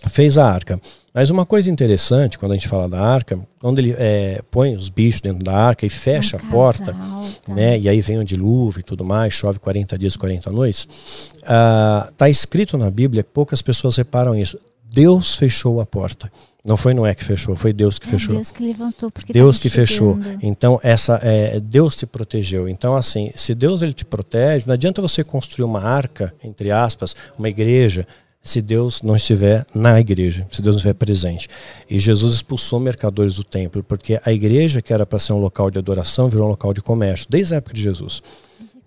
fez 0.10 0.38
a 0.38 0.46
arca. 0.46 0.80
Mas 1.18 1.32
uma 1.32 1.48
coisa 1.48 1.68
interessante, 1.72 2.38
quando 2.38 2.52
a 2.52 2.54
gente 2.54 2.68
fala 2.68 2.88
da 2.88 3.02
arca, 3.02 3.40
quando 3.58 3.80
ele 3.80 3.96
é, 3.98 4.40
põe 4.52 4.76
os 4.76 4.88
bichos 4.88 5.20
dentro 5.20 5.44
da 5.44 5.52
arca 5.52 5.84
e 5.84 5.90
fecha 5.90 6.38
a 6.38 6.40
porta, 6.40 6.94
tá. 6.94 7.56
né, 7.56 7.80
e 7.80 7.90
aí 7.90 8.00
vem 8.02 8.20
o 8.20 8.24
dilúvio 8.24 8.82
e 8.82 8.84
tudo 8.84 9.04
mais, 9.04 9.34
chove 9.34 9.58
40 9.58 9.98
dias, 9.98 10.16
40 10.16 10.52
noites, 10.52 10.88
está 11.34 12.26
uh, 12.26 12.28
escrito 12.28 12.78
na 12.78 12.92
Bíblia, 12.92 13.24
poucas 13.24 13.64
pessoas 13.64 13.96
reparam 13.96 14.36
isso. 14.36 14.60
Deus 14.94 15.34
fechou 15.34 15.82
a 15.82 15.88
porta. 15.88 16.32
Não 16.64 16.78
foi 16.78 16.94
Noé 16.94 17.16
que 17.16 17.24
fechou, 17.24 17.56
foi 17.56 17.74
Deus 17.74 17.98
que 17.98 18.08
é 18.08 18.12
fechou. 18.12 18.36
Deus 18.36 18.52
que 18.52 18.62
levantou, 18.62 19.10
porque 19.10 19.34
Deus 19.34 19.58
que 19.58 19.70
chegando. 19.70 19.88
fechou. 19.88 20.20
Então 20.40 20.80
essa 20.84 21.20
é 21.24 21.60
Deus 21.60 21.96
te 21.96 22.06
protegeu. 22.06 22.70
Então 22.70 22.96
assim, 22.96 23.32
se 23.36 23.56
Deus 23.56 23.82
ele 23.82 23.94
te 23.94 24.06
protege, 24.06 24.68
não 24.68 24.76
adianta 24.76 25.02
você 25.02 25.24
construir 25.24 25.66
uma 25.66 25.82
arca 25.82 26.32
entre 26.44 26.70
aspas, 26.70 27.16
uma 27.40 27.50
igreja 27.50 28.06
se 28.48 28.62
Deus 28.62 29.02
não 29.02 29.16
estiver 29.16 29.66
na 29.76 30.00
igreja, 30.00 30.48
se 30.50 30.62
Deus 30.62 30.76
não 30.76 30.78
estiver 30.78 30.94
presente. 30.94 31.50
E 31.90 32.00
Jesus 32.00 32.34
expulsou 32.34 32.80
mercadores 32.80 33.36
do 33.36 33.44
templo, 33.44 33.84
porque 33.84 34.20
a 34.24 34.32
igreja, 34.32 34.82
que 34.82 34.94
era 34.94 35.06
para 35.06 35.20
ser 35.20 35.34
um 35.34 35.38
local 35.38 35.70
de 35.70 35.78
adoração, 35.78 36.30
virou 36.30 36.48
um 36.48 36.52
local 36.52 36.74
de 36.74 36.82
comércio, 36.82 37.28
desde 37.30 37.54
a 37.54 37.58
época 37.58 37.74
de 37.74 37.82
Jesus. 37.82 38.24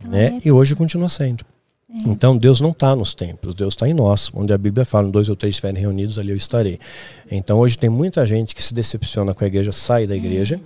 Né? 0.02 0.38
E 0.42 0.50
hoje 0.50 0.74
continua 0.74 1.10
sendo. 1.10 1.44
É. 1.90 2.08
Então 2.08 2.38
Deus 2.38 2.60
não 2.60 2.70
está 2.70 2.96
nos 2.96 3.14
templos, 3.14 3.54
Deus 3.54 3.74
está 3.74 3.86
em 3.86 3.92
nós, 3.92 4.30
onde 4.32 4.54
a 4.54 4.58
Bíblia 4.58 4.86
fala, 4.86 5.10
dois 5.10 5.28
ou 5.28 5.36
três 5.36 5.56
estiverem 5.56 5.82
reunidos, 5.82 6.18
ali 6.18 6.30
eu 6.30 6.36
estarei. 6.36 6.78
Então 7.30 7.58
hoje 7.58 7.76
tem 7.76 7.90
muita 7.90 8.26
gente 8.26 8.54
que 8.54 8.62
se 8.62 8.72
decepciona 8.72 9.34
com 9.34 9.44
a 9.44 9.46
igreja, 9.46 9.72
sai 9.72 10.06
da 10.06 10.16
igreja 10.16 10.58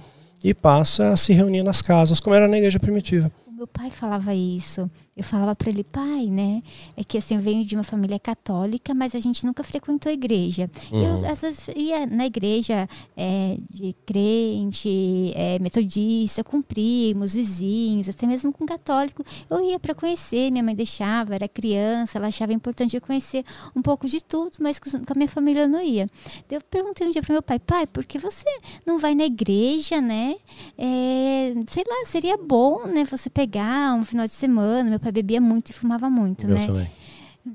é. 0.45 0.49
e 0.49 0.55
passa 0.55 1.09
a 1.11 1.17
se 1.17 1.33
reunir 1.33 1.65
nas 1.65 1.83
casas, 1.83 2.21
como 2.21 2.37
era 2.37 2.47
na 2.47 2.59
igreja 2.59 2.79
primitiva. 2.79 3.33
O 3.49 3.53
meu 3.53 3.67
pai 3.67 3.91
falava 3.91 4.33
isso 4.33 4.89
eu 5.17 5.23
falava 5.23 5.55
para 5.55 5.71
ele, 5.71 5.85
pai, 5.85 6.27
né? 6.27 6.61
É 6.97 7.05
que 7.05 7.17
assim, 7.17 7.37
eu 7.37 7.41
venho 7.41 7.65
de 7.65 7.77
uma 7.77 7.85
família 7.85 8.19
católica, 8.19 8.93
mas 8.93 9.15
a 9.15 9.21
gente 9.21 9.47
nunca 9.47 9.63
frequentou 9.63 10.11
a 10.11 10.13
igreja. 10.13 10.69
Uhum. 10.91 11.23
Eu, 11.23 11.31
às 11.31 11.41
vezes, 11.41 11.69
ia 11.77 12.05
na 12.05 12.27
igreja 12.27 12.89
é, 13.17 13.57
de 13.71 13.95
crente, 14.05 15.33
é, 15.37 15.59
metodista, 15.61 16.43
com 16.43 16.61
primos, 16.61 17.35
vizinhos, 17.35 18.09
até 18.09 18.27
mesmo 18.27 18.53
com 18.53 18.67
católico. 18.67 19.25
Eu 19.49 19.63
ia 19.65 19.79
para 19.79 19.95
conhecer, 19.95 20.51
minha 20.51 20.65
mãe 20.65 20.75
deixava, 20.75 21.35
era 21.35 21.47
criança, 21.47 22.19
ela 22.19 22.27
achava 22.27 22.53
importante 22.53 22.97
eu 22.97 23.01
conhecer 23.01 23.45
um 23.75 23.83
pouco 23.83 24.09
de 24.09 24.21
tudo, 24.21 24.57
mas 24.59 24.81
com 24.81 25.13
a 25.13 25.15
minha 25.15 25.29
família 25.29 25.63
eu 25.63 25.69
não 25.69 25.81
ia. 25.81 26.09
Eu 26.51 26.61
perguntei 26.63 27.07
um 27.07 27.11
dia 27.11 27.23
para 27.23 27.33
meu 27.33 27.43
pai, 27.43 27.61
pai, 27.61 27.87
por 27.87 28.05
que 28.05 28.19
você 28.19 28.49
não 28.85 28.99
vai 28.99 29.15
na 29.15 29.25
igreja, 29.25 30.01
né? 30.01 30.35
É, 30.77 31.55
sei 31.71 31.85
lá, 31.87 32.05
seria 32.07 32.37
bom, 32.37 32.87
né? 32.87 33.05
Você 33.05 33.31
pegar 33.31 33.95
um 33.95 34.05
final 34.05 34.27
de 34.27 34.33
semana, 34.33 34.91
meu 34.91 35.04
pai 35.05 35.13
bebia 35.13 35.41
muito 35.41 35.71
e 35.71 35.73
fumava 35.73 36.11
muito, 36.11 36.47
Meu 36.47 36.57
né? 36.57 36.67
Também. 36.67 36.91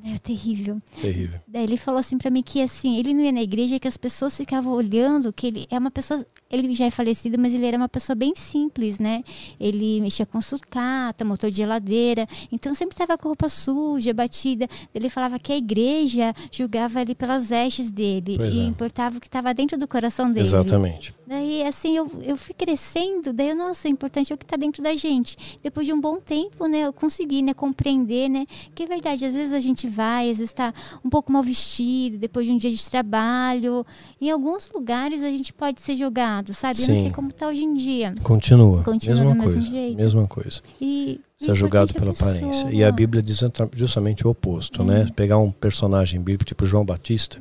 É 0.06 0.20
terrível. 0.20 0.80
Terrível. 1.02 1.40
Daí 1.48 1.64
ele 1.64 1.76
falou 1.76 2.00
assim 2.00 2.16
para 2.16 2.30
mim 2.30 2.44
que 2.44 2.62
assim, 2.62 3.00
ele 3.00 3.12
não 3.12 3.22
ia 3.22 3.32
na 3.32 3.42
igreja 3.42 3.80
que 3.80 3.88
as 3.88 3.98
pessoas 3.98 4.38
ficavam 4.38 4.72
olhando 4.72 5.34
que 5.34 5.48
ele 5.48 5.66
é 5.68 5.80
uma 5.80 5.90
pessoa, 5.90 6.24
ele 6.50 6.72
já 6.76 6.86
é 6.86 6.92
falecido, 6.92 7.40
mas 7.40 7.56
ele 7.56 7.66
era 7.66 7.76
uma 7.76 7.90
pessoa 7.90 8.16
bem 8.16 8.36
simples, 8.36 9.00
né? 9.00 9.24
Ele 9.60 10.00
mexia 10.00 10.28
com 10.28 10.40
sucata, 10.44 11.26
motor 11.26 11.50
de 11.50 11.58
geladeira, 11.58 12.28
então 12.52 12.72
sempre 12.76 12.94
estava 12.94 13.18
com 13.18 13.30
roupa 13.30 13.50
suja, 13.50 14.14
batida. 14.14 14.68
Ele 14.94 15.10
falava 15.10 15.40
que 15.40 15.52
a 15.52 15.58
igreja 15.58 16.36
julgava 16.52 17.02
ele 17.02 17.16
pelas 17.16 17.50
vestes 17.50 17.90
dele 17.90 18.36
pois 18.38 18.54
e 18.54 18.60
é. 18.60 18.64
importava 18.66 19.18
o 19.18 19.20
que 19.20 19.28
estava 19.28 19.52
dentro 19.56 19.76
do 19.76 19.88
coração 19.88 20.32
dele. 20.32 20.46
Exatamente. 20.46 21.16
Daí 21.30 21.62
assim, 21.62 21.96
eu, 21.96 22.12
eu 22.24 22.36
fui 22.36 22.56
crescendo, 22.56 23.32
daí 23.32 23.50
eu, 23.50 23.56
nossa, 23.56 23.88
o 23.88 23.92
importante 23.92 24.34
é 24.34 24.36
o 24.36 24.38
que 24.38 24.46
está 24.46 24.58
dentro 24.58 24.82
da 24.82 24.96
gente. 24.96 25.60
Depois 25.62 25.86
de 25.86 25.94
um 25.94 26.02
bom 26.02 26.20
tempo, 26.20 26.66
né, 26.66 26.88
eu 26.88 26.92
consegui, 26.92 27.44
né, 27.44 27.54
compreender, 27.54 28.28
né, 28.28 28.48
que 28.74 28.82
é 28.82 28.88
verdade, 28.88 29.24
às 29.26 29.36
vezes 29.36 29.54
a 29.54 29.60
gente 29.60 29.88
vai, 29.88 30.32
às 30.32 30.38
vezes 30.38 30.50
está 30.50 30.74
um 31.06 31.10
pouco 31.10 31.32
mal 31.32 31.44
vestido, 31.44 32.18
depois 32.18 32.48
de 32.48 32.52
um 32.52 32.58
dia 32.58 32.72
de 32.72 32.90
trabalho. 32.90 33.86
Em 34.20 34.32
alguns 34.32 34.72
lugares 34.74 35.22
a 35.22 35.28
gente 35.28 35.54
pode 35.54 35.80
ser 35.82 35.96
jogado, 35.96 36.52
sabe? 36.52 36.80
Sim. 36.80 36.84
Eu 36.84 36.96
não 36.96 37.02
sei 37.04 37.12
como 37.12 37.28
está 37.28 37.48
hoje 37.48 37.64
em 37.64 37.76
dia. 37.76 38.16
Continua. 38.24 38.82
Continua 38.82 39.26
mesma 39.26 39.36
coisa, 39.36 39.58
mesmo 39.58 39.72
jeito. 39.72 39.98
Mesma 39.98 40.28
coisa. 40.28 40.62
E 40.82 41.22
ser 41.38 41.54
julgado 41.54 41.94
pela 41.94 42.12
aparência. 42.12 42.72
E 42.72 42.84
a 42.84 42.92
Bíblia 42.92 43.22
diz 43.22 43.40
justamente 43.76 44.26
o 44.26 44.32
oposto, 44.32 44.82
é. 44.82 44.86
né? 44.86 45.12
Pegar 45.16 45.38
um 45.38 45.52
personagem 45.52 46.20
bíblico 46.20 46.46
tipo 46.46 46.66
João 46.66 46.84
Batista, 46.84 47.40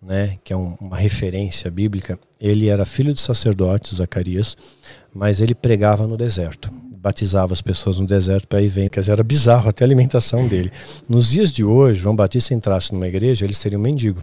né, 0.00 0.36
que 0.44 0.52
é 0.52 0.56
um, 0.56 0.76
uma 0.80 0.96
referência 0.96 1.70
bíblica, 1.70 2.18
ele 2.40 2.68
era 2.68 2.84
filho 2.84 3.12
de 3.12 3.20
sacerdote, 3.20 3.94
Zacarias, 3.94 4.56
mas 5.12 5.40
ele 5.40 5.54
pregava 5.54 6.06
no 6.06 6.16
deserto, 6.16 6.70
batizava 6.96 7.52
as 7.52 7.62
pessoas 7.62 7.98
no 7.98 8.06
deserto 8.06 8.46
para 8.46 8.62
ir 8.62 8.68
vem, 8.68 8.88
quer 8.88 9.00
dizer, 9.00 9.12
era 9.12 9.24
bizarro 9.24 9.68
até 9.68 9.84
a 9.84 9.86
alimentação 9.86 10.46
dele. 10.46 10.70
Nos 11.08 11.30
dias 11.30 11.52
de 11.52 11.64
hoje, 11.64 12.00
João 12.00 12.14
Batista 12.14 12.54
entrasse 12.54 12.92
numa 12.92 13.08
igreja, 13.08 13.44
ele 13.44 13.54
seria 13.54 13.78
um 13.78 13.82
mendigo, 13.82 14.20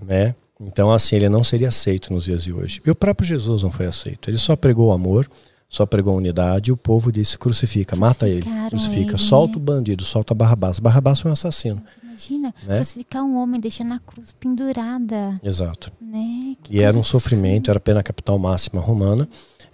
né? 0.00 0.34
Então, 0.60 0.92
assim, 0.92 1.16
ele 1.16 1.28
não 1.28 1.42
seria 1.42 1.68
aceito 1.68 2.12
nos 2.12 2.24
dias 2.24 2.44
de 2.44 2.52
hoje. 2.52 2.82
E 2.84 2.90
o 2.90 2.94
próprio 2.94 3.26
Jesus 3.26 3.62
não 3.62 3.70
foi 3.70 3.86
aceito. 3.86 4.28
Ele 4.28 4.36
só 4.36 4.54
pregou 4.54 4.88
o 4.88 4.92
amor, 4.92 5.26
só 5.70 5.86
pregou 5.86 6.14
a 6.14 6.16
unidade 6.16 6.70
e 6.70 6.72
o 6.72 6.76
povo 6.76 7.12
disse: 7.12 7.38
crucifica, 7.38 7.94
mata 7.94 8.28
ele, 8.28 8.44
crucifica, 8.68 9.12
ele, 9.12 9.18
solta 9.18 9.52
né? 9.52 9.56
o 9.58 9.60
bandido, 9.60 10.04
solta 10.04 10.34
Barrabás. 10.34 10.80
Barrabás 10.80 11.20
foi 11.20 11.30
um 11.30 11.32
assassino. 11.32 11.80
Imagina, 12.02 12.52
né? 12.66 12.76
crucificar 12.76 13.22
um 13.22 13.36
homem, 13.36 13.60
deixar 13.60 13.84
na 13.84 14.00
cruz 14.00 14.32
pendurada. 14.32 15.36
Exato. 15.42 15.92
Né? 16.02 16.56
E 16.68 16.80
era 16.80 16.98
um 16.98 17.04
sofrimento, 17.04 17.70
era 17.70 17.78
pena 17.78 18.02
capital 18.02 18.36
máxima 18.38 18.80
romana. 18.80 19.28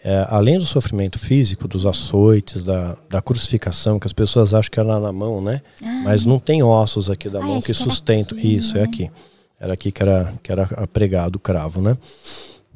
É, 0.05 0.25
além 0.29 0.57
do 0.57 0.67
sofrimento 0.67 1.19
físico, 1.19 1.67
dos 1.67 1.85
açoites, 1.85 2.63
da, 2.63 2.97
da 3.11 3.21
crucificação, 3.21 3.99
que 3.99 4.07
as 4.07 4.13
pessoas 4.13 4.55
acham 4.55 4.71
que 4.71 4.79
era 4.79 5.01
na 5.01 5.11
mão, 5.11 5.41
né? 5.41 5.63
Ah, 5.83 6.03
Mas 6.05 6.25
não 6.25 6.39
tem 6.39 6.63
ossos 6.63 7.11
aqui 7.11 7.29
da 7.29 7.41
mão 7.41 7.61
que 7.61 7.75
sustentam. 7.75 8.39
Isso, 8.39 8.77
é 8.77 8.81
né? 8.81 8.81
é 8.83 8.85
aqui. 8.85 9.11
Era 9.59 9.75
aqui 9.75 9.91
que 9.91 10.03
era, 10.03 10.35
que 10.43 10.53
era 10.53 10.67
pregado 10.87 11.37
o 11.37 11.41
cravo, 11.41 11.81
né? 11.81 11.97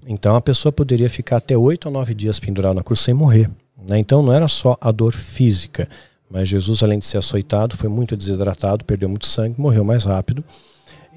Então 0.06 0.34
a 0.34 0.40
pessoa 0.40 0.72
poderia 0.72 1.08
ficar 1.10 1.36
até 1.36 1.56
oito 1.56 1.86
ou 1.86 1.92
nove 1.92 2.14
dias 2.14 2.40
pendurada 2.40 2.74
na 2.74 2.82
cruz 2.82 3.00
sem 3.00 3.14
morrer. 3.14 3.50
Né? 3.86 3.98
Então 3.98 4.22
não 4.22 4.32
era 4.32 4.48
só 4.48 4.76
a 4.80 4.90
dor 4.90 5.12
física, 5.12 5.88
mas 6.30 6.48
Jesus, 6.48 6.82
além 6.82 6.98
de 6.98 7.06
ser 7.06 7.18
açoitado, 7.18 7.76
foi 7.76 7.88
muito 7.88 8.16
desidratado, 8.16 8.84
perdeu 8.84 9.08
muito 9.08 9.26
sangue, 9.26 9.60
morreu 9.60 9.84
mais 9.84 10.04
rápido. 10.04 10.44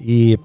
E 0.00 0.38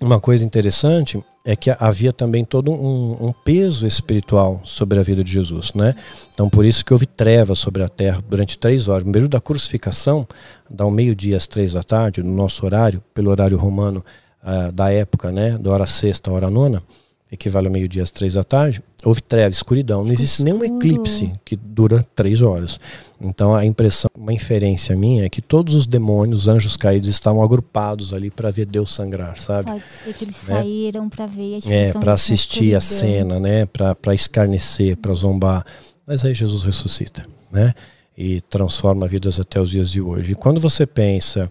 uma 0.00 0.18
coisa 0.20 0.44
interessante 0.44 1.22
é 1.44 1.56
que 1.56 1.74
havia 1.78 2.12
também 2.12 2.44
todo 2.44 2.70
um, 2.70 3.28
um, 3.28 3.32
peso 3.32 3.86
espiritual 3.86 4.60
sobre 4.64 4.98
a 4.98 5.02
vida 5.02 5.24
de 5.24 5.32
Jesus, 5.32 5.72
né? 5.74 5.94
Então 6.32 6.48
por 6.48 6.64
isso 6.64 6.84
que 6.84 6.92
houve 6.92 7.06
trevas 7.06 7.58
sobre 7.58 7.82
a 7.82 7.88
terra 7.88 8.22
durante 8.28 8.58
três 8.58 8.86
horas. 8.86 9.06
No 9.06 9.12
período 9.12 9.32
da 9.32 9.40
crucificação, 9.40 10.26
da 10.68 10.88
meio-dia 10.90 11.36
às 11.36 11.46
três 11.46 11.72
da 11.72 11.82
tarde, 11.82 12.22
no 12.22 12.34
nosso 12.34 12.64
horário, 12.64 13.02
pelo 13.14 13.30
horário 13.30 13.56
romano 13.56 14.04
uh, 14.42 14.70
da 14.72 14.92
época, 14.92 15.32
né? 15.32 15.56
Da 15.58 15.70
hora 15.70 15.86
sexta, 15.86 16.30
hora 16.30 16.50
nona, 16.50 16.82
equivale 17.30 17.66
ao 17.66 17.72
meio-dia 17.72 18.02
às 18.02 18.10
três 18.10 18.34
da 18.34 18.42
tarde, 18.42 18.82
houve 19.04 19.20
treva, 19.20 19.50
escuridão. 19.50 20.02
Não 20.02 20.12
existe 20.12 20.42
nenhum 20.42 20.64
eclipse 20.64 21.32
que 21.44 21.56
dura 21.56 22.06
três 22.16 22.40
horas. 22.40 22.80
Então 23.20 23.54
a 23.54 23.64
impressão, 23.64 24.10
uma 24.16 24.32
inferência 24.32 24.96
minha 24.96 25.26
é 25.26 25.28
que 25.28 25.42
todos 25.42 25.74
os 25.74 25.86
demônios, 25.86 26.48
anjos 26.48 26.76
caídos, 26.76 27.08
estavam 27.08 27.42
agrupados 27.42 28.14
ali 28.14 28.30
para 28.30 28.50
ver 28.50 28.66
Deus 28.66 28.94
sangrar, 28.94 29.38
sabe? 29.38 29.66
Pode 29.70 29.84
ser 30.04 30.14
que 30.14 30.24
eles 30.24 30.36
né? 30.46 30.56
saíram 30.56 31.08
para 31.08 31.26
ver 31.26 31.58
a 31.66 31.72
É, 31.72 31.92
para 31.92 32.12
assistir 32.12 32.74
a 32.74 32.80
cena, 32.80 33.38
né? 33.38 33.66
Para 33.66 34.14
escarnecer, 34.14 34.96
para 34.96 35.12
zombar. 35.14 35.66
Mas 36.06 36.24
aí 36.24 36.32
Jesus 36.32 36.62
ressuscita, 36.62 37.26
né? 37.52 37.74
E 38.16 38.40
transforma 38.42 39.06
vidas 39.06 39.38
até 39.38 39.60
os 39.60 39.70
dias 39.70 39.90
de 39.90 40.00
hoje. 40.00 40.32
E 40.32 40.34
quando 40.34 40.58
você 40.58 40.86
pensa 40.86 41.50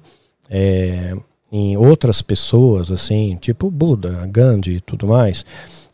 é, 0.49 1.15
em 1.51 1.77
outras 1.77 2.21
pessoas, 2.21 2.91
assim, 2.91 3.37
tipo 3.39 3.71
Buda, 3.71 4.27
Gandhi 4.31 4.75
e 4.77 4.81
tudo 4.81 5.07
mais, 5.07 5.45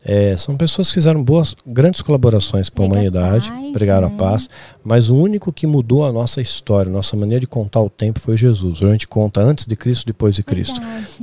é, 0.06 0.36
são 0.38 0.58
pessoas 0.58 0.90
que 0.90 0.96
fizeram 0.96 1.24
boas, 1.24 1.56
grandes 1.66 2.02
colaborações 2.02 2.70
para 2.70 2.84
a 2.84 2.88
humanidade, 2.88 3.50
paz, 3.50 3.72
pregaram 3.72 4.10
né? 4.10 4.16
a 4.16 4.18
paz, 4.18 4.50
mas 4.84 5.10
o 5.10 5.16
único 5.16 5.54
que 5.54 5.66
mudou 5.66 6.06
a 6.06 6.12
nossa 6.12 6.42
história, 6.42 6.90
a 6.90 6.94
nossa 6.94 7.16
maneira 7.16 7.40
de 7.40 7.48
contar 7.48 7.82
o 7.82 7.90
tempo 7.90 8.20
foi 8.20 8.36
Jesus. 8.36 8.84
A 8.84 8.92
gente 8.92 9.08
conta 9.08 9.40
antes 9.40 9.66
de 9.66 9.76
Cristo, 9.78 10.06
depois 10.06 10.36
de 10.36 10.44
Cristo. 10.44 10.80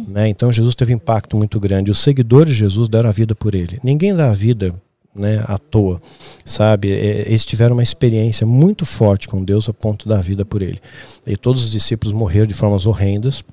Né? 0.09 0.29
Então 0.29 0.51
Jesus 0.51 0.75
teve 0.75 0.95
um 0.95 0.97
impacto 0.97 1.37
muito 1.37 1.61
grande. 1.61 1.91
Os 1.91 1.99
seguidores 1.99 2.55
de 2.55 2.61
Jesus 2.61 2.89
deram 2.89 3.11
a 3.11 3.13
vida 3.13 3.35
por 3.35 3.55
ele. 3.55 3.79
Ninguém 3.85 4.15
dá 4.15 4.31
a 4.31 4.33
vida 4.33 4.75
né, 5.15 5.45
à 5.47 5.59
toa, 5.59 6.01
sabe? 6.45 6.91
É, 6.91 7.29
eles 7.29 7.45
tiveram 7.45 7.77
uma 7.77 7.83
experiência 7.83 8.47
muito 8.47 8.87
forte 8.87 9.29
com 9.29 9.45
Deus 9.45 9.69
a 9.69 9.75
ponto 9.75 10.09
da 10.09 10.23
vida 10.23 10.43
por 10.43 10.63
ele. 10.63 10.81
E 11.27 11.37
todos 11.37 11.63
os 11.65 11.71
discípulos 11.71 12.15
morreram 12.15 12.47
de 12.47 12.55
formas 12.55 12.87
horrendas 12.87 13.45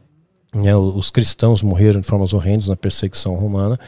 né, 0.54 0.76
os 0.76 1.10
cristãos 1.10 1.62
morreram 1.62 2.02
de 2.02 2.08
formas 2.08 2.34
horrendas 2.34 2.68
na 2.68 2.76
perseguição 2.76 3.36
romana 3.36 3.80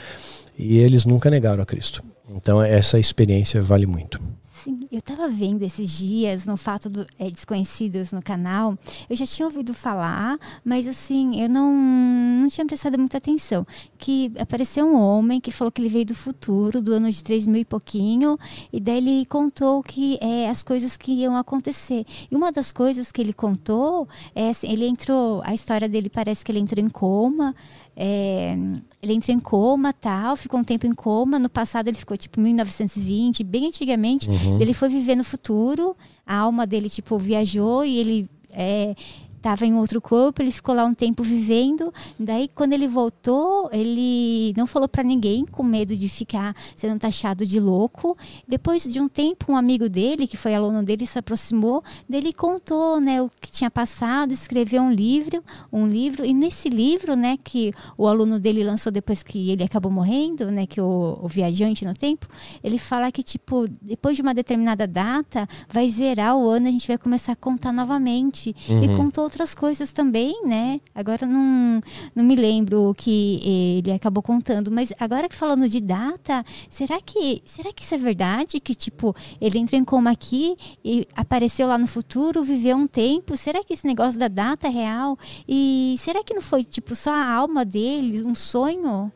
e 0.57 0.77
eles 0.77 1.05
nunca 1.05 1.29
negaram 1.29 1.63
a 1.63 1.65
Cristo. 1.65 2.03
Então 2.29 2.61
essa 2.61 2.99
experiência 2.99 3.61
vale 3.61 3.85
muito. 3.85 4.21
Sim, 4.63 4.77
eu 4.91 4.99
estava 4.99 5.29
vendo 5.29 5.61
esses 5.61 5.89
dias 5.89 6.43
no 6.43 6.57
fato 6.57 6.89
do 6.89 7.07
é, 7.17 7.31
Desconhecidos 7.31 8.11
no 8.11 8.21
canal. 8.21 8.77
Eu 9.09 9.15
já 9.15 9.25
tinha 9.25 9.45
ouvido 9.45 9.73
falar, 9.73 10.37
mas 10.65 10.85
assim, 10.85 11.41
eu 11.41 11.47
não, 11.47 11.73
não 11.73 12.47
tinha 12.49 12.65
prestado 12.65 12.97
muita 12.97 13.19
atenção. 13.19 13.65
Que 13.97 14.29
apareceu 14.37 14.85
um 14.85 14.99
homem 14.99 15.39
que 15.39 15.49
falou 15.49 15.71
que 15.71 15.81
ele 15.81 15.87
veio 15.87 16.07
do 16.07 16.15
futuro, 16.15 16.81
do 16.81 16.91
ano 16.91 17.09
de 17.09 17.23
3 17.23 17.47
mil 17.47 17.61
e 17.61 17.65
pouquinho, 17.65 18.37
e 18.73 18.81
daí 18.81 18.97
ele 18.97 19.25
contou 19.27 19.81
que 19.81 20.19
é, 20.21 20.49
as 20.49 20.61
coisas 20.61 20.97
que 20.97 21.13
iam 21.13 21.37
acontecer. 21.37 22.05
E 22.29 22.35
uma 22.35 22.51
das 22.51 22.69
coisas 22.69 23.13
que 23.13 23.21
ele 23.21 23.31
contou 23.31 24.09
é 24.35 24.49
assim, 24.49 24.69
ele 24.69 24.85
entrou, 24.85 25.41
a 25.45 25.53
história 25.53 25.87
dele 25.87 26.09
parece 26.09 26.43
que 26.43 26.51
ele 26.51 26.59
entrou 26.59 26.83
em 26.83 26.89
coma, 26.89 27.55
é, 28.01 28.57
ele 29.03 29.13
entrou 29.13 29.35
em 29.35 29.39
coma, 29.41 29.91
tal, 29.91 30.37
ficou 30.37 30.57
um 30.57 30.63
tempo 30.63 30.87
em 30.87 30.93
coma. 30.93 31.37
No 31.37 31.49
passado 31.49 31.89
ele 31.89 31.97
ficou 31.97 32.15
tipo 32.15 32.39
1920, 32.39 33.43
bem 33.43 33.67
antigamente. 33.67 34.29
Uhum. 34.29 34.61
Ele 34.61 34.73
foi 34.73 34.87
viver 34.87 35.17
no 35.17 35.23
futuro. 35.25 35.97
A 36.25 36.37
alma 36.37 36.65
dele 36.65 36.89
tipo 36.89 37.17
viajou 37.17 37.83
e 37.83 37.97
ele 37.97 38.29
é, 38.53 38.95
estava 39.39 39.65
em 39.65 39.73
outro 39.73 39.99
corpo, 40.01 40.41
ele 40.41 40.51
ficou 40.51 40.75
lá 40.75 40.85
um 40.85 40.93
tempo 40.93 41.23
vivendo. 41.23 41.91
Daí, 42.19 42.49
quando 42.53 42.73
ele 42.73 42.87
voltou, 42.87 43.69
ele 43.71 44.53
não 44.55 44.67
falou 44.67 44.87
para 44.87 45.01
ninguém, 45.01 45.45
com 45.45 45.63
medo 45.63 45.95
de 45.95 46.07
ficar 46.07 46.53
sendo 46.75 46.99
taxado 46.99 47.45
de 47.45 47.59
louco. 47.59 48.17
Depois 48.47 48.83
de 48.83 48.99
um 48.99 49.07
tempo, 49.07 49.51
um 49.51 49.55
amigo 49.55 49.89
dele, 49.89 50.27
que 50.27 50.37
foi 50.37 50.53
aluno 50.53 50.83
dele, 50.83 51.05
se 51.05 51.17
aproximou 51.17 51.83
dele 52.07 52.29
e 52.29 52.33
contou, 52.33 52.99
né, 52.99 53.21
o 53.21 53.31
que 53.41 53.51
tinha 53.51 53.71
passado, 53.71 54.31
escreveu 54.31 54.83
um 54.83 54.91
livro, 54.91 55.43
um 55.71 55.87
livro. 55.87 56.25
E 56.25 56.33
nesse 56.33 56.69
livro, 56.69 57.15
né, 57.15 57.37
que 57.43 57.73
o 57.97 58.07
aluno 58.07 58.39
dele 58.39 58.63
lançou 58.63 58.91
depois 58.91 59.23
que 59.23 59.51
ele 59.51 59.63
acabou 59.63 59.91
morrendo, 59.91 60.51
né, 60.51 60.65
que 60.65 60.81
o, 60.81 61.19
o 61.21 61.27
viajante 61.27 61.85
no 61.85 61.93
tempo, 61.93 62.27
ele 62.63 62.77
fala 62.77 63.11
que 63.11 63.23
tipo 63.23 63.67
depois 63.81 64.15
de 64.15 64.21
uma 64.21 64.33
determinada 64.33 64.85
data 64.85 65.47
vai 65.69 65.89
zerar 65.89 66.35
o 66.35 66.49
ano, 66.49 66.67
a 66.67 66.71
gente 66.71 66.87
vai 66.87 66.97
começar 66.97 67.31
a 67.31 67.35
contar 67.35 67.71
novamente. 67.71 68.55
Uhum. 68.67 68.83
E 68.83 68.97
contou 68.97 69.28
outras 69.29 69.53
coisas 69.53 69.93
também, 69.93 70.41
né? 70.45 70.81
Agora 70.93 71.27
não, 71.27 71.79
não 72.15 72.23
me 72.23 72.35
lembro 72.35 72.89
o 72.89 72.93
que 72.95 73.77
ele 73.77 73.91
acabou 73.91 74.23
contando, 74.23 74.71
mas 74.71 74.91
agora 74.99 75.29
que 75.29 75.35
falando 75.35 75.69
de 75.69 75.79
data, 75.79 76.43
será 76.69 76.99
que 76.99 77.41
será 77.45 77.71
que 77.71 77.83
isso 77.83 77.93
é 77.93 77.97
verdade? 77.97 78.59
Que 78.59 78.73
tipo, 78.73 79.15
ele 79.39 79.59
entrou 79.59 79.79
em 79.79 79.85
coma 79.85 80.09
aqui 80.11 80.57
e 80.83 81.07
apareceu 81.15 81.67
lá 81.67 81.77
no 81.77 81.87
futuro, 81.87 82.43
viveu 82.43 82.75
um 82.75 82.87
tempo? 82.87 83.37
Será 83.37 83.63
que 83.63 83.73
esse 83.73 83.85
negócio 83.85 84.19
da 84.19 84.27
data 84.27 84.67
é 84.67 84.71
real? 84.71 85.17
E 85.47 85.95
será 85.99 86.23
que 86.23 86.33
não 86.33 86.41
foi 86.41 86.63
tipo 86.63 86.95
só 86.95 87.13
a 87.13 87.31
alma 87.31 87.63
dele, 87.63 88.23
um 88.25 88.33
sonho? 88.33 89.11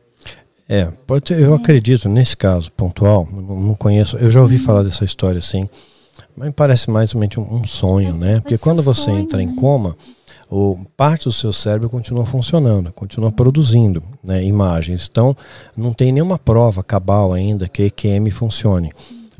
É, 0.69 0.85
pode 0.85 1.33
eu 1.33 1.53
é. 1.53 1.57
acredito 1.57 2.07
nesse 2.07 2.37
caso 2.37 2.71
pontual, 2.71 3.27
não, 3.31 3.59
não 3.59 3.75
conheço, 3.75 4.15
eu 4.17 4.31
já 4.31 4.41
ouvi 4.41 4.59
Sim. 4.59 4.65
falar 4.65 4.83
dessa 4.83 5.03
história 5.03 5.39
assim. 5.39 5.63
Mas 6.35 6.47
me 6.47 6.53
parece 6.53 6.89
mais 6.89 7.13
ou 7.13 7.19
menos 7.19 7.37
um, 7.37 7.65
sonho, 7.65 8.11
Mas 8.11 8.19
né? 8.19 8.39
Porque 8.39 8.57
quando 8.57 8.81
você 8.81 9.03
sonho, 9.03 9.19
entra 9.19 9.41
em 9.41 9.47
né? 9.47 9.53
coma, 9.59 9.95
o, 10.49 10.79
parte 10.97 11.25
do 11.25 11.31
seu 11.31 11.53
cérebro 11.53 11.89
continua 11.89 12.25
funcionando, 12.25 12.91
continua 12.91 13.31
produzindo 13.31 14.03
né, 14.23 14.43
imagens. 14.43 15.07
Então, 15.09 15.35
não 15.75 15.93
tem 15.93 16.11
nenhuma 16.11 16.39
prova 16.39 16.83
cabal 16.83 17.33
ainda 17.33 17.67
que 17.67 17.83
EQM 17.83 18.29
funcione 18.31 18.91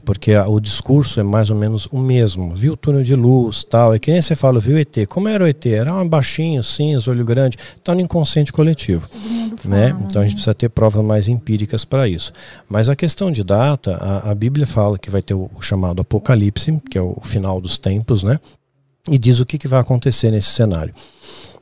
porque 0.05 0.35
o 0.35 0.59
discurso 0.59 1.19
é 1.19 1.23
mais 1.23 1.49
ou 1.49 1.55
menos 1.55 1.85
o 1.91 1.97
mesmo. 1.97 2.53
Viu 2.53 2.73
o 2.73 2.77
túnel 2.77 3.03
de 3.03 3.15
luz, 3.15 3.63
tal. 3.63 3.93
É 3.93 3.99
que 3.99 4.11
nem 4.11 4.21
você 4.21 4.35
fala, 4.35 4.59
viu 4.59 4.75
o 4.75 4.79
ET. 4.79 5.07
Como 5.07 5.27
era 5.27 5.43
o 5.43 5.47
ET? 5.47 5.65
Era 5.65 5.93
um 5.93 6.07
baixinho, 6.07 6.61
cinza, 6.63 7.09
olho 7.09 7.25
grande. 7.25 7.57
Está 7.77 7.95
no 7.95 8.01
inconsciente 8.01 8.51
coletivo. 8.51 9.09
né? 9.63 9.95
Então 10.05 10.21
a 10.21 10.25
gente 10.25 10.33
né? 10.33 10.35
precisa 10.35 10.53
ter 10.53 10.69
provas 10.69 11.03
mais 11.03 11.27
empíricas 11.27 11.85
para 11.85 12.07
isso. 12.07 12.33
Mas 12.67 12.89
a 12.89 12.95
questão 12.95 13.31
de 13.31 13.43
data, 13.43 13.95
a, 13.95 14.31
a 14.31 14.35
Bíblia 14.35 14.67
fala 14.67 14.99
que 14.99 15.09
vai 15.09 15.21
ter 15.21 15.33
o, 15.33 15.49
o, 15.55 15.61
chamado 15.61 16.01
Apocalipse, 16.01 16.81
que 16.89 16.97
é 16.97 17.01
o 17.01 17.19
final 17.23 17.61
dos 17.61 17.77
tempos, 17.77 18.23
né? 18.23 18.39
E 19.09 19.17
diz 19.17 19.39
o 19.39 19.45
que, 19.45 19.57
que 19.57 19.67
vai 19.67 19.79
acontecer 19.79 20.31
nesse 20.31 20.49
cenário. 20.49 20.93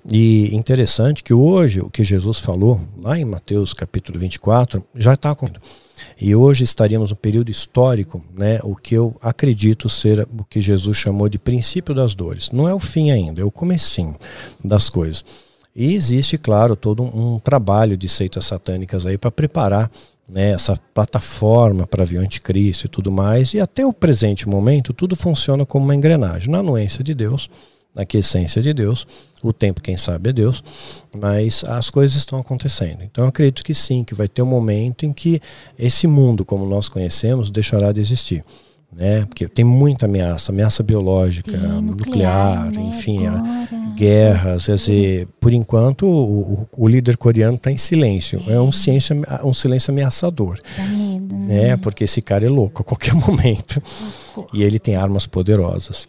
E 0.10 0.56
interessante 0.56 1.24
que 1.24 1.34
hoje 1.34 1.80
o 1.80 1.90
que 1.90 2.04
Jesus 2.04 2.40
falou, 2.40 2.82
lá 3.00 3.20
em 3.20 3.26
Mateus 3.26 3.74
capítulo 3.74 4.20
24, 4.20 4.84
já 4.96 5.14
está 5.14 5.30
acontecendo. 5.30 5.62
E 6.20 6.36
hoje 6.36 6.64
estaríamos 6.64 7.12
no 7.12 7.16
período 7.16 7.50
histórico, 7.50 8.24
né, 8.36 8.60
o 8.64 8.76
que 8.76 8.96
eu 8.96 9.16
acredito 9.22 9.90
ser 9.90 10.28
o 10.38 10.44
que 10.44 10.62
Jesus 10.62 10.98
chamou 10.98 11.28
de 11.28 11.40
princípio 11.40 11.94
das 11.94 12.14
dores. 12.16 12.50
Não 12.52 12.68
é 12.68 12.74
o 12.74 12.80
fim 12.80 13.12
ainda, 13.12 13.42
é 13.42 13.46
o 13.46 13.52
comecinho 13.52 14.16
das 14.64 14.90
coisas. 14.90 15.26
E 15.76 15.94
existe, 15.94 16.38
claro, 16.38 16.76
todo 16.76 17.04
um, 17.04 17.36
um 17.36 17.40
trabalho 17.40 17.96
de 17.96 18.10
seitas 18.10 18.46
satânicas 18.46 19.06
aí 19.06 19.18
para 19.18 19.32
preparar 19.32 19.90
né, 20.32 20.52
essa 20.52 20.80
plataforma 20.94 21.86
para 21.86 22.06
vir 22.06 22.20
o 22.20 22.22
anticristo 22.22 22.86
e 22.86 22.90
tudo 22.90 23.12
mais. 23.12 23.54
E 23.54 23.60
até 23.60 23.86
o 23.86 23.94
presente 23.94 24.48
momento, 24.48 24.94
tudo 24.94 25.16
funciona 25.16 25.66
como 25.66 25.86
uma 25.86 25.96
engrenagem. 25.96 26.50
Na 26.50 26.60
anuência 26.60 27.04
de 27.04 27.14
Deus, 27.14 27.50
a 27.96 28.06
essência 28.18 28.62
de 28.62 28.74
Deus, 28.74 29.06
o 29.44 29.52
tempo, 29.52 29.82
quem 29.82 29.98
sabe, 29.98 30.30
é 30.30 30.34
Deus, 30.34 30.64
mas 31.16 31.64
as 31.68 31.90
coisas 31.90 32.16
estão 32.18 32.40
acontecendo. 32.40 33.04
Então, 33.04 33.26
eu 33.26 33.30
acredito 33.30 33.64
que 33.64 33.74
sim, 33.74 34.04
que 34.04 34.14
vai 34.14 34.28
ter 34.28 34.42
um 34.42 34.46
momento 34.46 35.06
em 35.06 35.12
que 35.12 35.42
esse 35.78 36.08
mundo, 36.08 36.46
como 36.46 36.66
nós 36.66 36.88
conhecemos, 36.88 37.50
deixará 37.50 37.92
de 37.92 38.00
existir 38.00 38.44
né? 38.96 39.26
Porque 39.26 39.48
tem 39.48 39.64
muita 39.64 40.06
ameaça, 40.06 40.52
ameaça 40.52 40.84
biológica, 40.84 41.52
nuclear, 41.52 41.82
nuclear 41.82 42.72
né? 42.72 42.90
enfim, 42.90 43.20
guerras. 43.96 44.66
Quer 44.66 44.76
dizer, 44.76 45.28
por 45.40 45.54
enquanto 45.54 46.06
o, 46.06 46.68
o 46.76 46.88
líder 46.88 47.18
coreano 47.18 47.56
está 47.56 47.72
em 47.72 47.78
silêncio. 47.78 48.42
É, 48.48 48.54
é 48.54 48.60
um, 48.60 48.72
silêncio, 48.72 49.16
um 49.44 49.54
silêncio 49.54 49.92
ameaçador. 49.92 50.60
Medo, 50.78 51.36
né? 51.36 51.70
né? 51.70 51.78
Porque 51.78 52.04
esse 52.04 52.22
cara 52.22 52.46
é 52.46 52.50
louco 52.50 52.82
a 52.82 52.86
qualquer 52.86 53.14
momento. 53.16 53.82
E 54.54 54.62
ele 54.64 54.80
tem 54.80 54.96
armas 54.96 55.26
poderosas. 55.26 56.08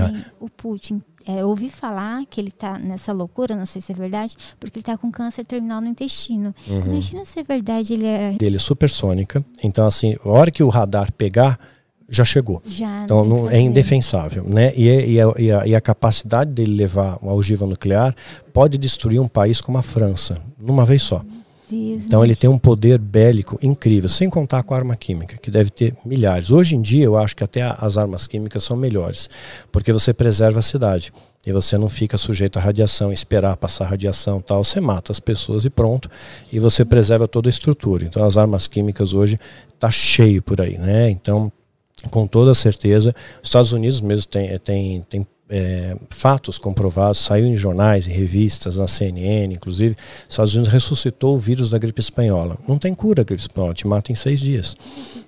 É. 0.00 0.24
O 0.40 0.48
Putin 0.48 1.02
é, 1.26 1.44
ouvi 1.44 1.70
falar 1.70 2.24
que 2.26 2.40
ele 2.40 2.48
está 2.48 2.78
nessa 2.78 3.12
loucura, 3.12 3.56
não 3.56 3.66
sei 3.66 3.80
se 3.80 3.92
é 3.92 3.94
verdade, 3.94 4.36
porque 4.60 4.78
ele 4.78 4.82
está 4.82 4.96
com 4.96 5.10
câncer 5.10 5.44
terminal 5.44 5.80
no 5.80 5.88
intestino. 5.88 6.54
Uhum. 6.66 6.92
Imagina 6.92 7.24
se 7.24 7.40
é 7.40 7.42
verdade, 7.42 7.94
ele 7.94 8.06
é. 8.06 8.36
Ele 8.40 8.56
é 8.56 8.60
supersônica. 8.60 9.44
Então, 9.62 9.86
assim, 9.86 10.16
a 10.24 10.28
hora 10.28 10.50
que 10.50 10.62
o 10.62 10.68
radar 10.68 11.10
pegar, 11.12 11.58
já 12.08 12.24
chegou. 12.24 12.62
Já, 12.66 13.04
então 13.04 13.24
não, 13.24 13.50
é 13.50 13.58
indefensável. 13.58 14.44
Né? 14.44 14.72
E, 14.76 15.14
e, 15.14 15.20
a, 15.20 15.32
e, 15.38 15.52
a, 15.52 15.66
e, 15.66 15.74
a, 15.74 15.80
capacidade 15.80 16.50
dele 16.50 16.74
levar 16.74 17.18
uma 17.22 17.32
ogiva 17.32 17.66
nuclear 17.66 18.14
pode 18.52 18.76
destruir 18.76 19.20
um 19.20 19.28
país 19.28 19.60
como 19.60 19.78
a 19.78 19.82
França, 19.82 20.36
numa 20.58 20.84
vez 20.84 21.02
só. 21.02 21.18
Deus 21.18 21.43
então 22.06 22.24
ele 22.24 22.36
tem 22.36 22.48
um 22.48 22.58
poder 22.58 22.98
bélico 22.98 23.58
incrível, 23.62 24.08
sem 24.08 24.28
contar 24.28 24.62
com 24.62 24.74
a 24.74 24.76
arma 24.76 24.96
química, 24.96 25.36
que 25.36 25.50
deve 25.50 25.70
ter 25.70 25.94
milhares. 26.04 26.50
Hoje 26.50 26.76
em 26.76 26.82
dia 26.82 27.04
eu 27.04 27.16
acho 27.16 27.36
que 27.36 27.44
até 27.44 27.62
as 27.62 27.96
armas 27.96 28.26
químicas 28.26 28.64
são 28.64 28.76
melhores, 28.76 29.28
porque 29.72 29.92
você 29.92 30.12
preserva 30.12 30.58
a 30.58 30.62
cidade 30.62 31.12
e 31.46 31.52
você 31.52 31.76
não 31.76 31.88
fica 31.88 32.16
sujeito 32.16 32.58
à 32.58 32.62
radiação, 32.62 33.12
esperar 33.12 33.56
passar 33.56 33.86
radiação 33.86 34.40
tal, 34.40 34.64
você 34.64 34.80
mata 34.80 35.12
as 35.12 35.20
pessoas 35.20 35.64
e 35.64 35.70
pronto, 35.70 36.10
e 36.52 36.58
você 36.58 36.84
preserva 36.84 37.28
toda 37.28 37.48
a 37.48 37.50
estrutura. 37.50 38.04
Então 38.04 38.24
as 38.24 38.36
armas 38.36 38.66
químicas 38.66 39.12
hoje 39.12 39.38
tá 39.78 39.90
cheio 39.90 40.42
por 40.42 40.60
aí, 40.60 40.78
né? 40.78 41.10
Então 41.10 41.52
com 42.10 42.26
toda 42.26 42.54
certeza. 42.54 43.14
Os 43.42 43.48
Estados 43.48 43.72
Unidos 43.72 44.00
mesmo 44.00 44.26
tem, 44.26 44.58
tem, 44.58 45.06
tem 45.08 45.26
é, 45.48 45.96
fatos 46.08 46.58
comprovados, 46.58 47.20
saiu 47.20 47.46
em 47.46 47.56
jornais, 47.56 48.08
em 48.08 48.12
revistas, 48.12 48.78
na 48.78 48.88
CNN, 48.88 49.52
inclusive. 49.52 49.94
Os 49.94 50.30
Estados 50.30 50.54
Unidos 50.54 50.72
ressuscitou 50.72 51.34
o 51.34 51.38
vírus 51.38 51.70
da 51.70 51.78
gripe 51.78 52.00
espanhola. 52.00 52.56
Não 52.66 52.78
tem 52.78 52.94
cura 52.94 53.22
a 53.22 53.24
gripe 53.24 53.42
espanhola, 53.42 53.74
te 53.74 53.86
mata 53.86 54.10
em 54.10 54.14
seis 54.14 54.40
dias. 54.40 54.76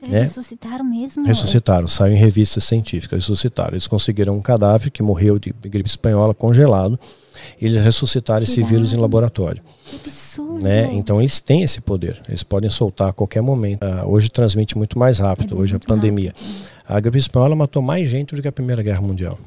Eles 0.03 0.11
né? 0.11 0.21
ressuscitaram 0.23 0.85
mesmo? 0.85 1.27
Ressuscitaram, 1.27 1.87
saiu 1.87 2.15
em 2.15 2.19
revistas 2.19 2.65
científicas, 2.65 3.21
ressuscitaram. 3.21 3.75
Eles 3.75 3.87
conseguiram 3.87 4.35
um 4.35 4.41
cadáver 4.41 4.91
que 4.91 5.03
morreu 5.03 5.39
de 5.39 5.55
gripe 5.63 5.89
espanhola 5.89 6.35
congelado. 6.35 6.99
E 7.61 7.67
eles 7.67 7.83
ressuscitaram 7.83 8.43
esse 8.45 8.63
vírus 8.63 8.95
em 8.95 8.97
laboratório. 8.97 9.63
Que 9.85 9.97
absurdo. 9.97 10.65
Né? 10.65 10.89
Então 10.95 11.21
eles 11.21 11.39
têm 11.39 11.63
esse 11.63 11.83
poder. 11.83 12.21
Eles 12.27 12.43
podem 12.43 12.71
soltar 12.71 13.11
a 13.11 13.13
qualquer 13.13 13.43
momento. 13.43 13.85
Uh, 13.85 14.09
hoje 14.09 14.31
transmite 14.31 14.77
muito 14.77 14.99
mais 14.99 15.19
rápido, 15.19 15.57
é 15.57 15.61
hoje 15.61 15.77
a 15.77 15.79
pandemia. 15.79 16.33
Rápido. 16.35 16.77
A 16.89 17.01
gripe 17.01 17.19
espanhola 17.19 17.57
matou 17.57 17.83
mais 17.83 18.09
gente 18.09 18.35
do 18.35 18.41
que 18.41 18.49
a 18.49 18.53
Primeira 18.53 18.83
Guerra 18.83 19.03
Mundial. 19.03 19.39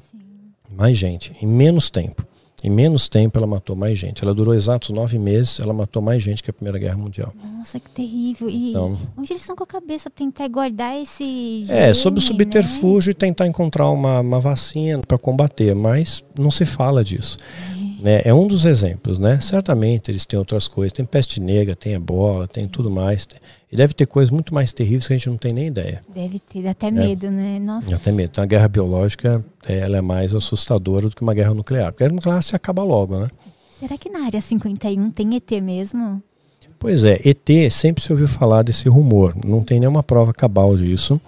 Mais 0.75 0.97
gente, 0.97 1.33
em 1.41 1.47
menos 1.47 1.89
tempo. 1.89 2.25
Em 2.61 2.69
menos 2.69 3.07
tempo 3.07 3.37
ela 3.37 3.47
matou 3.47 3.75
mais 3.75 3.97
gente. 3.97 4.21
Ela 4.21 4.33
durou 4.33 4.53
exatos 4.53 4.89
nove 4.89 5.17
meses, 5.17 5.59
ela 5.59 5.73
matou 5.73 6.01
mais 6.01 6.21
gente 6.21 6.43
que 6.43 6.49
a 6.49 6.53
Primeira 6.53 6.77
Guerra 6.77 6.97
Mundial. 6.97 7.33
Nossa, 7.41 7.79
que 7.79 7.89
terrível. 7.89 8.49
E 8.49 8.71
então, 8.71 8.99
onde 9.17 9.31
eles 9.31 9.43
estão 9.43 9.55
com 9.55 9.63
a 9.63 9.67
cabeça? 9.67 10.09
Tentar 10.09 10.47
guardar 10.49 10.99
esse. 11.01 11.63
Gene, 11.65 11.79
é, 11.79 11.93
sob 11.93 12.19
o 12.19 12.21
subterfúgio 12.21 13.09
né? 13.09 13.11
e 13.11 13.15
tentar 13.15 13.47
encontrar 13.47 13.89
uma, 13.89 14.19
uma 14.19 14.39
vacina 14.41 15.01
para 15.07 15.17
combater, 15.17 15.73
mas 15.73 16.23
não 16.37 16.51
se 16.51 16.65
fala 16.65 17.01
disso. 17.01 17.37
Né? 18.01 18.21
É 18.25 18.33
um 18.33 18.45
dos 18.45 18.65
exemplos, 18.65 19.17
né? 19.17 19.39
Certamente 19.41 20.11
eles 20.11 20.25
têm 20.25 20.37
outras 20.37 20.67
coisas, 20.67 20.91
tem 20.91 21.05
peste 21.05 21.39
negra, 21.39 21.75
tem 21.75 21.93
ebola, 21.93 22.47
tem 22.47 22.67
tudo 22.67 22.91
mais. 22.91 23.25
Tem... 23.25 23.39
E 23.71 23.75
deve 23.75 23.93
ter 23.93 24.07
coisas 24.07 24.31
muito 24.31 24.53
mais 24.53 24.73
terríveis 24.73 25.07
que 25.07 25.13
a 25.13 25.17
gente 25.17 25.29
não 25.29 25.37
tem 25.37 25.53
nem 25.53 25.67
ideia. 25.67 26.03
Deve 26.13 26.39
ter, 26.39 26.67
até 26.67 26.87
é. 26.87 26.91
medo, 26.91 27.29
né? 27.29 27.59
Nossa. 27.59 27.95
Até 27.95 28.11
medo. 28.11 28.29
Então 28.31 28.43
a 28.43 28.47
guerra 28.47 28.67
biológica 28.67 29.45
ela 29.67 29.97
é 29.97 30.01
mais 30.01 30.33
assustadora 30.33 31.07
do 31.07 31.15
que 31.15 31.21
uma 31.21 31.33
guerra 31.33 31.53
nuclear. 31.53 31.91
Porque 31.91 32.03
a 32.03 32.07
guerra 32.07 32.15
nuclear 32.15 32.41
se 32.41 32.55
acaba 32.55 32.81
logo, 32.81 33.19
né? 33.19 33.27
Será 33.79 33.97
que 33.97 34.09
na 34.09 34.25
área 34.25 34.41
51 34.41 35.11
tem 35.11 35.35
ET 35.35 35.51
mesmo? 35.61 36.21
Pois 36.79 37.03
é, 37.03 37.19
ET 37.25 37.71
sempre 37.71 38.01
se 38.01 38.11
ouviu 38.11 38.27
falar 38.27 38.63
desse 38.63 38.87
rumor, 38.87 39.35
não 39.45 39.61
tem 39.61 39.81
nenhuma 39.81 40.01
prova 40.01 40.33
cabal 40.33 40.77
disso, 40.77 41.19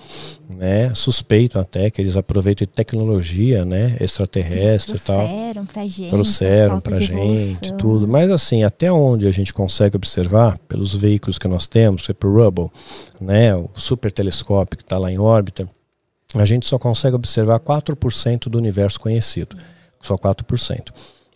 né? 0.61 0.93
Suspeito 0.93 1.57
até 1.57 1.89
que 1.89 1.99
eles 1.99 2.15
aproveitem 2.15 2.67
tecnologia, 2.67 3.65
né, 3.65 3.97
extraterrestre 3.99 4.95
e 4.95 4.99
tal. 4.99 5.27
Trouxeram 5.27 5.65
pra 5.65 5.87
gente. 5.87 6.09
Trouxeram 6.11 6.79
pra 6.79 7.01
gente, 7.01 7.73
tudo. 7.73 8.07
Mas 8.07 8.29
assim, 8.29 8.63
até 8.63 8.91
onde 8.91 9.25
a 9.25 9.31
gente 9.31 9.51
consegue 9.51 9.95
observar, 9.95 10.59
pelos 10.67 10.95
veículos 10.95 11.39
que 11.39 11.47
nós 11.47 11.65
temos, 11.65 12.07
é 12.07 12.27
o 12.27 12.47
Hubble, 12.47 12.69
né, 13.19 13.55
o 13.55 13.71
super 13.75 14.11
telescópio 14.11 14.77
que 14.77 14.83
está 14.83 14.99
lá 14.99 15.11
em 15.11 15.17
órbita, 15.17 15.67
a 16.35 16.45
gente 16.45 16.67
só 16.67 16.77
consegue 16.77 17.15
observar 17.15 17.59
4% 17.59 18.47
do 18.47 18.59
universo 18.59 18.99
conhecido. 18.99 19.57
Só 19.99 20.15
4%. 20.15 20.91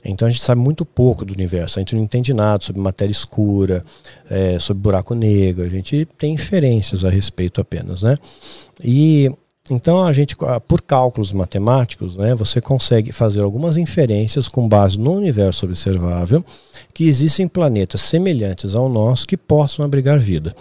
Então 0.05 0.27
a 0.27 0.31
gente 0.31 0.43
sabe 0.43 0.61
muito 0.61 0.85
pouco 0.85 1.25
do 1.25 1.33
universo, 1.33 1.79
a 1.79 1.81
gente 1.81 1.95
não 1.95 2.01
entende 2.01 2.33
nada 2.33 2.63
sobre 2.63 2.81
matéria 2.81 3.11
escura, 3.11 3.83
é, 4.29 4.59
sobre 4.59 4.81
buraco 4.81 5.13
negro, 5.15 5.63
a 5.63 5.69
gente 5.69 6.07
tem 6.17 6.33
inferências 6.33 7.03
a 7.03 7.09
respeito 7.09 7.59
apenas, 7.59 8.03
né? 8.03 8.17
E 8.83 9.31
então 9.69 10.03
a 10.03 10.13
gente, 10.13 10.35
por 10.67 10.81
cálculos 10.81 11.31
matemáticos, 11.31 12.15
né, 12.15 12.35
você 12.35 12.61
consegue 12.61 13.11
fazer 13.11 13.41
algumas 13.41 13.77
inferências 13.77 14.47
com 14.47 14.67
base 14.67 14.99
no 14.99 15.13
universo 15.13 15.65
observável 15.65 16.45
que 16.93 17.07
existem 17.07 17.47
planetas 17.47 18.01
semelhantes 18.01 18.75
ao 18.75 18.87
nosso 18.87 19.27
que 19.27 19.35
possam 19.35 19.83
abrigar 19.83 20.19
vida, 20.19 20.55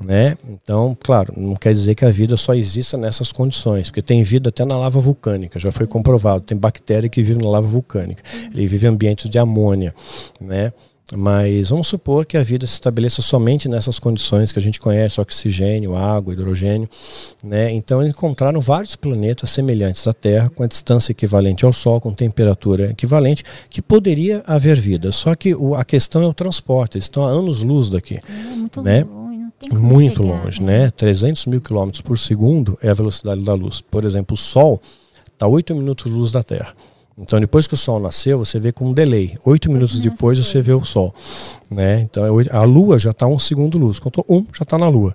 né? 0.00 0.36
Então, 0.48 0.96
claro, 1.00 1.32
não 1.36 1.54
quer 1.54 1.72
dizer 1.72 1.94
que 1.94 2.04
a 2.04 2.10
vida 2.10 2.36
só 2.36 2.52
exista 2.52 2.96
nessas 2.96 3.30
condições, 3.30 3.88
porque 3.88 4.02
tem 4.02 4.22
vida 4.22 4.48
até 4.48 4.64
na 4.64 4.76
lava 4.76 4.98
vulcânica, 5.00 5.58
já 5.58 5.70
foi 5.70 5.86
comprovado, 5.86 6.40
tem 6.40 6.56
bactéria 6.56 7.08
que 7.08 7.22
vive 7.22 7.40
na 7.40 7.48
lava 7.48 7.66
vulcânica, 7.66 8.22
ele 8.52 8.66
vive 8.66 8.86
em 8.86 8.90
ambientes 8.90 9.30
de 9.30 9.38
amônia, 9.38 9.94
né? 10.40 10.72
Mas 11.16 11.70
vamos 11.70 11.88
supor 11.88 12.26
que 12.26 12.36
a 12.36 12.42
vida 12.42 12.66
se 12.66 12.74
estabeleça 12.74 13.22
somente 13.22 13.66
nessas 13.66 13.98
condições 13.98 14.52
que 14.52 14.58
a 14.58 14.62
gente 14.62 14.78
conhece, 14.78 15.20
oxigênio, 15.20 15.96
água, 15.96 16.34
hidrogênio. 16.34 16.88
Né? 17.42 17.72
Então 17.72 18.02
eles 18.02 18.12
encontraram 18.12 18.60
vários 18.60 18.94
planetas 18.94 19.48
semelhantes 19.50 20.06
à 20.06 20.12
Terra, 20.12 20.50
com 20.50 20.62
a 20.62 20.66
distância 20.66 21.12
equivalente 21.12 21.64
ao 21.64 21.72
Sol, 21.72 21.98
com 21.98 22.12
temperatura 22.12 22.90
equivalente, 22.90 23.42
que 23.70 23.80
poderia 23.80 24.42
haver 24.46 24.78
vida. 24.78 25.10
Só 25.10 25.34
que 25.34 25.54
o, 25.54 25.74
a 25.74 25.84
questão 25.84 26.22
é 26.22 26.26
o 26.26 26.34
transporte, 26.34 26.98
eles 26.98 27.06
estão 27.06 27.24
a 27.24 27.30
anos-luz 27.30 27.88
daqui. 27.88 28.18
É 28.28 28.54
muito 28.54 28.82
né? 28.82 29.02
longe. 29.04 29.18
Muito 29.72 30.22
chegar, 30.22 30.44
longe, 30.44 30.62
né? 30.62 30.84
né? 30.84 30.90
300 30.90 31.46
mil 31.46 31.60
quilômetros 31.60 32.00
por 32.00 32.18
segundo 32.18 32.78
é 32.82 32.90
a 32.90 32.94
velocidade 32.94 33.42
da 33.42 33.54
luz. 33.54 33.80
Por 33.80 34.04
exemplo, 34.04 34.34
o 34.34 34.36
Sol 34.36 34.80
está 35.32 35.46
a 35.46 35.48
8 35.48 35.74
minutos 35.74 36.12
luz 36.12 36.30
da 36.30 36.42
Terra. 36.42 36.74
Então, 37.20 37.40
depois 37.40 37.66
que 37.66 37.74
o 37.74 37.76
Sol 37.76 37.98
nasceu, 37.98 38.38
você 38.38 38.60
vê 38.60 38.70
com 38.70 38.86
um 38.86 38.92
delay. 38.92 39.36
Oito 39.44 39.70
minutos 39.70 40.00
depois 40.00 40.38
você 40.38 40.62
vê 40.62 40.72
o 40.72 40.84
Sol. 40.84 41.12
Né? 41.70 42.02
Então, 42.02 42.24
é 42.24 42.44
a 42.50 42.62
Lua 42.62 42.98
já 42.98 43.10
está 43.10 43.26
um 43.26 43.38
segundo 43.38 43.76
luz. 43.76 43.98
Contou 43.98 44.24
um, 44.28 44.44
já 44.56 44.62
está 44.62 44.78
na 44.78 44.88
Lua. 44.88 45.12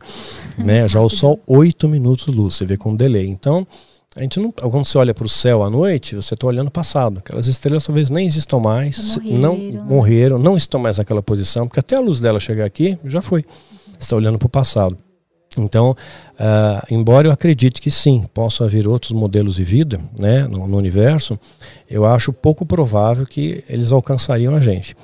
né? 0.57 0.87
Já 0.87 0.99
o 0.99 1.09
Sol, 1.09 1.39
oito 1.47 1.87
minutos 1.87 2.27
luz. 2.27 2.55
Você 2.55 2.65
vê 2.65 2.75
com 2.75 2.91
um 2.91 2.95
delay. 2.95 3.27
Então, 3.27 3.65
a 4.15 4.21
gente 4.21 4.39
não, 4.39 4.51
quando 4.51 4.85
você 4.85 4.97
olha 4.97 5.13
para 5.13 5.25
o 5.25 5.29
céu 5.29 5.63
à 5.63 5.69
noite, 5.69 6.15
você 6.15 6.33
está 6.33 6.45
olhando 6.45 6.67
o 6.67 6.71
passado. 6.71 7.19
Aquelas 7.19 7.47
estrelas 7.47 7.85
talvez 7.85 8.09
nem 8.09 8.27
existam 8.27 8.59
mais, 8.59 9.17
morreram, 9.17 9.39
não 9.39 9.83
morreram, 9.85 10.39
não 10.39 10.57
estão 10.57 10.79
mais 10.79 10.99
naquela 10.99 11.23
posição, 11.23 11.67
porque 11.67 11.79
até 11.79 11.95
a 11.95 11.99
luz 11.99 12.19
dela 12.19 12.39
chegar 12.39 12.65
aqui 12.65 12.97
já 13.05 13.21
foi. 13.21 13.43
Você 13.91 13.97
está 13.99 14.15
olhando 14.15 14.37
para 14.37 14.45
o 14.45 14.49
passado. 14.49 14.97
Então, 15.61 15.91
uh, 15.91 16.85
embora 16.89 17.27
eu 17.27 17.31
acredite 17.31 17.81
que 17.81 17.91
sim, 17.91 18.25
possa 18.33 18.65
haver 18.65 18.87
outros 18.87 19.11
modelos 19.11 19.55
de 19.55 19.63
vida 19.63 19.99
né, 20.19 20.47
no, 20.47 20.67
no, 20.67 20.77
universo, 20.77 21.39
eu 21.89 22.05
acho 22.05 22.33
pouco 22.33 22.65
provável 22.65 23.25
que 23.25 23.63
eles 23.67 23.91
alcançariam 23.91 24.55
a 24.55 24.61
gente. 24.61 24.95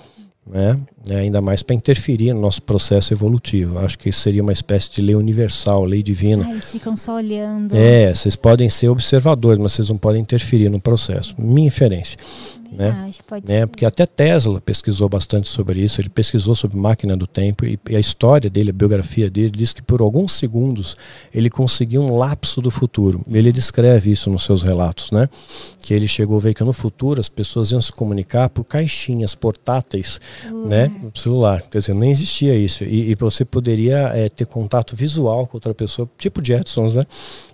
Né? 0.48 0.80
Ainda 1.12 1.42
mais 1.42 1.62
para 1.62 1.76
interferir 1.76 2.34
no 2.34 2.42
nosso 2.42 2.62
processo 2.64 3.14
evolutivo. 3.14 3.78
Acho 3.78 4.00
que 4.00 4.12
seria 4.12 4.42
uma 4.42 4.52
espécie 4.52 4.92
de 4.92 5.02
lei 5.02 5.14
universal, 5.14 5.86
lei 5.86 6.02
divina. 6.02 6.44
Ah, 6.48 6.52
eles 6.52 6.72
ficam 6.72 6.98
só 6.98 7.18
olhando. 7.18 7.78
É, 7.78 8.14
vocês 8.16 8.36
podem 8.36 8.68
ser 8.68 8.90
observadores, 8.90 9.60
mas 9.60 9.74
vocês 9.74 9.90
não 9.90 9.98
podem 9.98 10.22
interferir 10.22 10.70
no 10.70 10.80
processo. 10.80 11.36
Minha 11.38 11.68
inferência. 11.68 12.18
Né? 12.72 13.12
Pode 13.26 13.48
né? 13.48 13.66
Porque 13.66 13.86
até 13.86 14.06
Tesla 14.06 14.62
pesquisou 14.62 15.10
bastante 15.10 15.50
sobre 15.50 15.82
isso, 15.82 16.00
ele 16.00 16.10
pesquisou 16.10 16.54
sobre 16.54 16.78
máquina 16.78 17.18
do 17.18 17.26
tempo 17.26 17.66
e, 17.66 17.80
e, 17.90 17.96
a 17.96 18.00
história 18.00 18.50
dele, 18.50 18.70
a 18.70 18.74
biografia 18.74 19.30
dele, 19.30 19.50
diz 19.50 19.74
que 19.74 19.82
por 19.82 20.02
alguns 20.02 20.34
segundos 20.34 20.96
ele 21.34 21.50
conseguiu 21.50 22.02
um 22.02 22.18
lapso 22.18 22.62
do 22.62 22.70
futuro. 22.70 23.22
Ele 23.30 23.52
descreve 23.52 24.12
isso 24.12 24.30
nos 24.30 24.44
seus 24.44 24.62
relatos, 24.62 25.12
né? 25.12 25.28
Que 25.82 25.94
ele 25.94 26.08
chegou 26.08 26.38
a 26.38 26.42
ver 26.42 26.54
que 26.54 26.64
no 26.64 26.74
futuro 26.74 27.20
as 27.20 27.30
pessoas 27.30 27.72
iam 27.72 27.82
se 27.82 27.92
comunicar 27.92 28.50
por 28.50 28.64
caixinhas 28.64 29.34
portáteis, 29.34 30.20
uhum. 30.46 30.68
né? 30.68 30.88
No 31.02 31.12
celular. 31.20 31.64
Quer 31.64 31.80
dizer, 31.80 31.96
nem 31.96 32.12
existia 32.12 32.56
isso. 32.56 32.84
E, 32.84 33.12
e 33.12 33.16
você 33.16 33.44
poderia 33.44 34.12
é, 34.14 34.30
ter 34.30 34.46
contato 34.46 34.96
visual 34.96 35.48
com 35.48 35.58
outra 35.58 35.74
pessoa, 35.74 36.10
tipo 36.18 36.44
Jetsons, 36.44 36.96
né? 36.96 37.06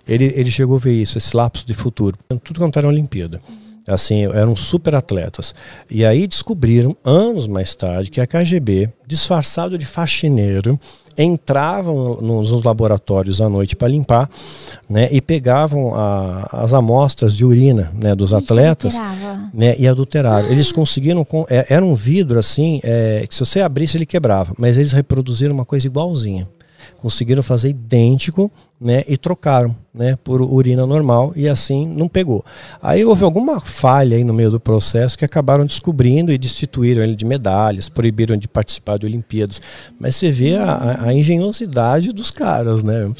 Ele, 0.06 0.32
ele 0.36 0.50
chegou 0.50 0.76
a 0.76 0.78
ver 0.78 0.92
isso, 0.92 1.18
esse 1.18 1.36
lapso 1.36 1.66
de 1.66 1.74
futuro. 1.74 2.16
Tudo 2.44 2.60
quanto 2.60 2.78
era 2.78 2.86
Olimpíada. 2.86 3.40
Uhum. 3.48 3.65
Assim, 3.86 4.24
eram 4.24 4.56
super 4.56 4.94
atletas. 4.94 5.54
E 5.88 6.04
aí 6.04 6.26
descobriram, 6.26 6.96
anos 7.04 7.46
mais 7.46 7.74
tarde, 7.74 8.10
que 8.10 8.20
a 8.20 8.26
KGB, 8.26 8.90
disfarçado 9.06 9.78
de 9.78 9.86
faxineiro, 9.86 10.78
entravam 11.18 12.20
nos 12.20 12.50
laboratórios 12.64 13.40
à 13.40 13.48
noite 13.48 13.74
para 13.74 13.88
limpar, 13.88 14.28
né, 14.88 15.08
e 15.10 15.20
pegavam 15.20 15.94
a, 15.94 16.48
as 16.52 16.72
amostras 16.72 17.34
de 17.34 17.44
urina, 17.44 17.92
né, 17.94 18.14
dos 18.14 18.34
atletas, 18.34 18.94
né, 19.52 19.74
e 19.78 19.88
adulteraram. 19.88 20.48
Eles 20.48 20.72
conseguiram, 20.72 21.24
com, 21.24 21.46
é, 21.48 21.66
era 21.70 21.84
um 21.84 21.94
vidro 21.94 22.38
assim, 22.38 22.80
é, 22.82 23.24
que 23.26 23.34
se 23.34 23.40
você 23.40 23.60
abrisse 23.60 23.96
ele 23.96 24.06
quebrava, 24.06 24.52
mas 24.58 24.76
eles 24.76 24.92
reproduziram 24.92 25.54
uma 25.54 25.64
coisa 25.64 25.86
igualzinha. 25.86 26.46
Conseguiram 26.98 27.42
fazer 27.42 27.70
idêntico 27.70 28.50
né, 28.80 29.02
e 29.08 29.16
trocaram 29.16 29.74
né, 29.96 30.18
por 30.22 30.42
urina 30.42 30.86
normal 30.86 31.32
e 31.34 31.48
assim 31.48 31.86
não 31.88 32.06
pegou. 32.06 32.44
Aí 32.82 33.02
houve 33.02 33.24
alguma 33.24 33.58
falha 33.58 34.18
aí 34.18 34.22
no 34.22 34.34
meio 34.34 34.50
do 34.50 34.60
processo 34.60 35.16
que 35.16 35.24
acabaram 35.24 35.64
descobrindo 35.64 36.30
e 36.30 36.36
destituíram 36.36 37.02
ele 37.02 37.16
de 37.16 37.24
medalhas, 37.24 37.88
proibiram 37.88 38.36
de 38.36 38.46
participar 38.46 38.98
de 38.98 39.06
Olimpíadas. 39.06 39.58
Mas 39.98 40.16
você 40.16 40.30
vê 40.30 40.56
a, 40.56 41.06
a 41.06 41.14
engenhosidade 41.14 42.12
dos 42.12 42.30
caras, 42.30 42.84
né? 42.84 43.10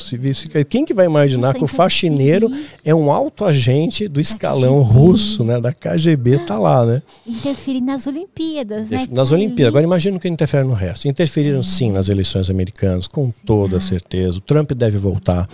Quem 0.68 0.84
que 0.84 0.92
vai 0.92 1.06
imaginar 1.06 1.54
que 1.54 1.64
o 1.64 1.66
faxineiro 1.66 2.50
é 2.84 2.94
um 2.94 3.10
alto 3.10 3.46
agente 3.46 4.06
do 4.06 4.20
escalão 4.20 4.82
russo, 4.82 5.42
né? 5.42 5.58
Da 5.58 5.72
KGB 5.72 6.40
tá 6.40 6.58
lá, 6.58 6.84
né? 6.84 7.02
Interferir 7.26 7.80
nas 7.80 8.06
Olimpíadas, 8.06 8.90
né? 8.90 9.08
Nas 9.10 9.32
Olimpíadas. 9.32 9.70
Agora 9.70 9.84
imagina 9.84 10.18
que 10.18 10.28
interfere 10.28 10.66
no 10.66 10.74
resto. 10.74 11.08
Interferiram 11.08 11.62
sim 11.62 11.90
nas 11.90 12.10
eleições 12.10 12.50
americanas, 12.50 13.08
com 13.08 13.32
toda 13.46 13.80
certeza. 13.80 14.36
O 14.36 14.42
Trump 14.42 14.72
deve 14.72 14.98
voltar 14.98 15.45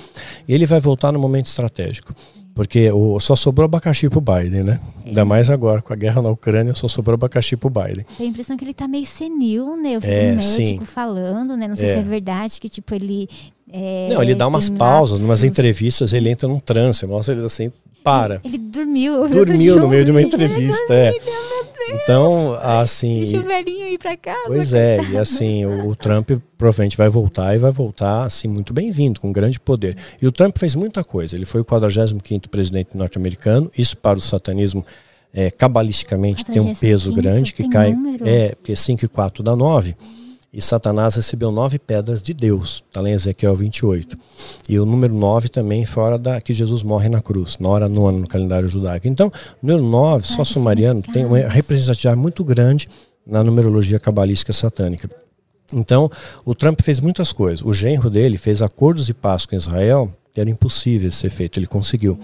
ele 0.49 0.67
vai 0.67 0.81
voltar 0.81 1.13
no 1.13 1.19
momento 1.19 1.47
estratégico. 1.47 2.15
Porque 2.55 2.91
o, 2.93 3.19
só 3.19 3.35
sobrou 3.35 3.65
abacaxi 3.65 4.11
pro 4.11 4.21
Biden, 4.21 4.63
né? 4.63 4.81
Ainda 5.07 5.25
mais 5.25 5.49
agora, 5.49 5.81
com 5.81 5.93
a 5.93 5.97
guerra 5.97 6.21
na 6.21 6.29
Ucrânia, 6.29 6.75
só 6.75 6.87
sobrou 6.87 7.15
abacaxi 7.15 7.57
pro 7.57 7.71
Biden. 7.71 8.05
Tem 8.19 8.27
a 8.27 8.31
impressão 8.31 8.57
que 8.57 8.65
ele 8.65 8.75
tá 8.75 8.87
meio 8.87 9.07
senil, 9.07 9.75
né? 9.77 9.97
Eu 9.97 10.01
vi 10.01 10.09
é, 10.09 10.33
um 10.33 10.37
médico 10.37 10.85
sim. 10.85 10.85
falando, 10.85 11.57
né? 11.57 11.67
Não 11.67 11.77
sei 11.77 11.89
é. 11.89 11.95
se 11.95 11.99
é 12.01 12.03
verdade, 12.03 12.61
que 12.61 12.69
tipo, 12.69 12.95
ele. 12.95 13.27
É, 13.73 14.11
não, 14.13 14.23
ele 14.23 14.35
dá 14.35 14.47
umas 14.47 14.69
pausas, 14.69 15.23
umas 15.23 15.43
entrevistas, 15.43 16.13
ele 16.13 16.29
entra 16.29 16.47
num 16.47 16.61
trânsito, 16.61 17.09
mostra 17.09 17.35
ele 17.35 17.47
assim, 17.47 17.73
para. 18.03 18.41
Ele, 18.45 18.57
ele 18.57 18.59
dormiu. 18.59 19.29
Dormiu 19.29 19.77
no 19.77 19.89
meio 19.89 20.05
de 20.05 20.11
uma 20.11 20.23
entrevista, 20.23 20.93
é. 20.95 21.13
Então, 21.95 22.55
assim. 22.63 23.21
Deixa 23.21 23.39
o 23.39 23.43
velhinho 23.43 23.87
ir 23.87 23.99
para 23.99 24.17
casa. 24.17 24.45
Pois 24.47 24.73
é, 24.73 25.01
e 25.11 25.19
assim, 25.19 25.65
o, 25.65 25.89
o, 25.89 25.97
Trump 25.97 26.31
provavelmente 26.57 26.97
vai 26.97 27.09
voltar 27.09 27.55
e 27.55 27.59
vai 27.59 27.71
voltar, 27.71 28.25
assim, 28.25 28.49
muito 28.49 28.73
bem-vindo, 28.73 29.21
com 29.21 29.33
grande 29.33 29.59
poder. 29.59 29.97
E 30.21 30.27
o 30.27 30.33
Trump 30.33 30.57
fez 30.59 30.75
muita 30.75 31.05
coisa. 31.05 31.37
Ele 31.37 31.45
foi 31.45 31.61
o 31.61 31.65
45 31.65 32.49
presidente 32.49 32.97
norte-americano, 32.97 33.71
isso 33.77 33.97
para 33.97 34.19
o 34.19 34.23
satanismo. 34.23 34.85
É, 35.35 35.51
cabalisticamente 35.51 36.45
tem 36.45 36.61
um 36.61 36.75
peso 36.75 37.13
grande 37.15 37.55
que 37.55 37.67
cai. 37.69 37.93
Número. 37.93 38.29
É, 38.29 38.55
porque 38.55 38.77
5 38.77 39.05
e 39.05 39.09
4 39.09 39.43
dá 39.43 39.57
9. 39.57 39.97
E 40.53 40.61
Satanás 40.61 41.15
recebeu 41.17 41.51
nove 41.51 41.79
pedras 41.79 42.21
de 42.21 42.35
Deus, 42.35 42.85
está 42.87 43.01
lá 43.01 43.09
em 43.09 43.13
Ezequiel 43.13 43.57
28. 43.57 44.19
E 44.69 44.79
o 44.79 44.85
número 44.85 45.15
nove 45.15 45.49
também 45.49 45.87
fora 45.87 46.19
da 46.19 46.43
que 46.43 46.53
Jesus 46.53 46.83
morre 46.83 47.09
na 47.09 47.23
cruz, 47.23 47.57
na 47.59 47.71
hora 47.71 47.89
nona 47.89 48.19
no 48.19 48.29
calendário 48.29 48.69
judaico. 48.69 49.09
Então, 49.09 49.29
o 49.29 49.67
número 49.67 49.83
nove, 49.83 50.27
só 50.27 50.45
sumariano, 50.45 51.01
tem 51.01 51.25
uma 51.25 51.39
representatividade 51.39 52.21
muito 52.21 52.45
grande 52.45 52.87
na 53.27 53.43
numerologia 53.43 53.99
cabalística 53.99 54.53
satânica. 54.53 55.09
Então, 55.73 56.11
o 56.45 56.55
Trump 56.55 56.83
fez 56.83 57.01
muitas 57.01 57.33
coisas. 57.33 57.65
O 57.65 57.73
genro 57.73 58.11
dele 58.11 58.37
fez 58.37 58.61
acordos 58.61 59.07
de 59.07 59.15
paz 59.15 59.47
com 59.47 59.57
Israel 59.57 60.13
que 60.35 60.41
eram 60.41 60.51
impossíveis 60.51 61.15
de 61.15 61.21
ser 61.21 61.31
feito, 61.31 61.59
ele 61.59 61.67
conseguiu. 61.67 62.19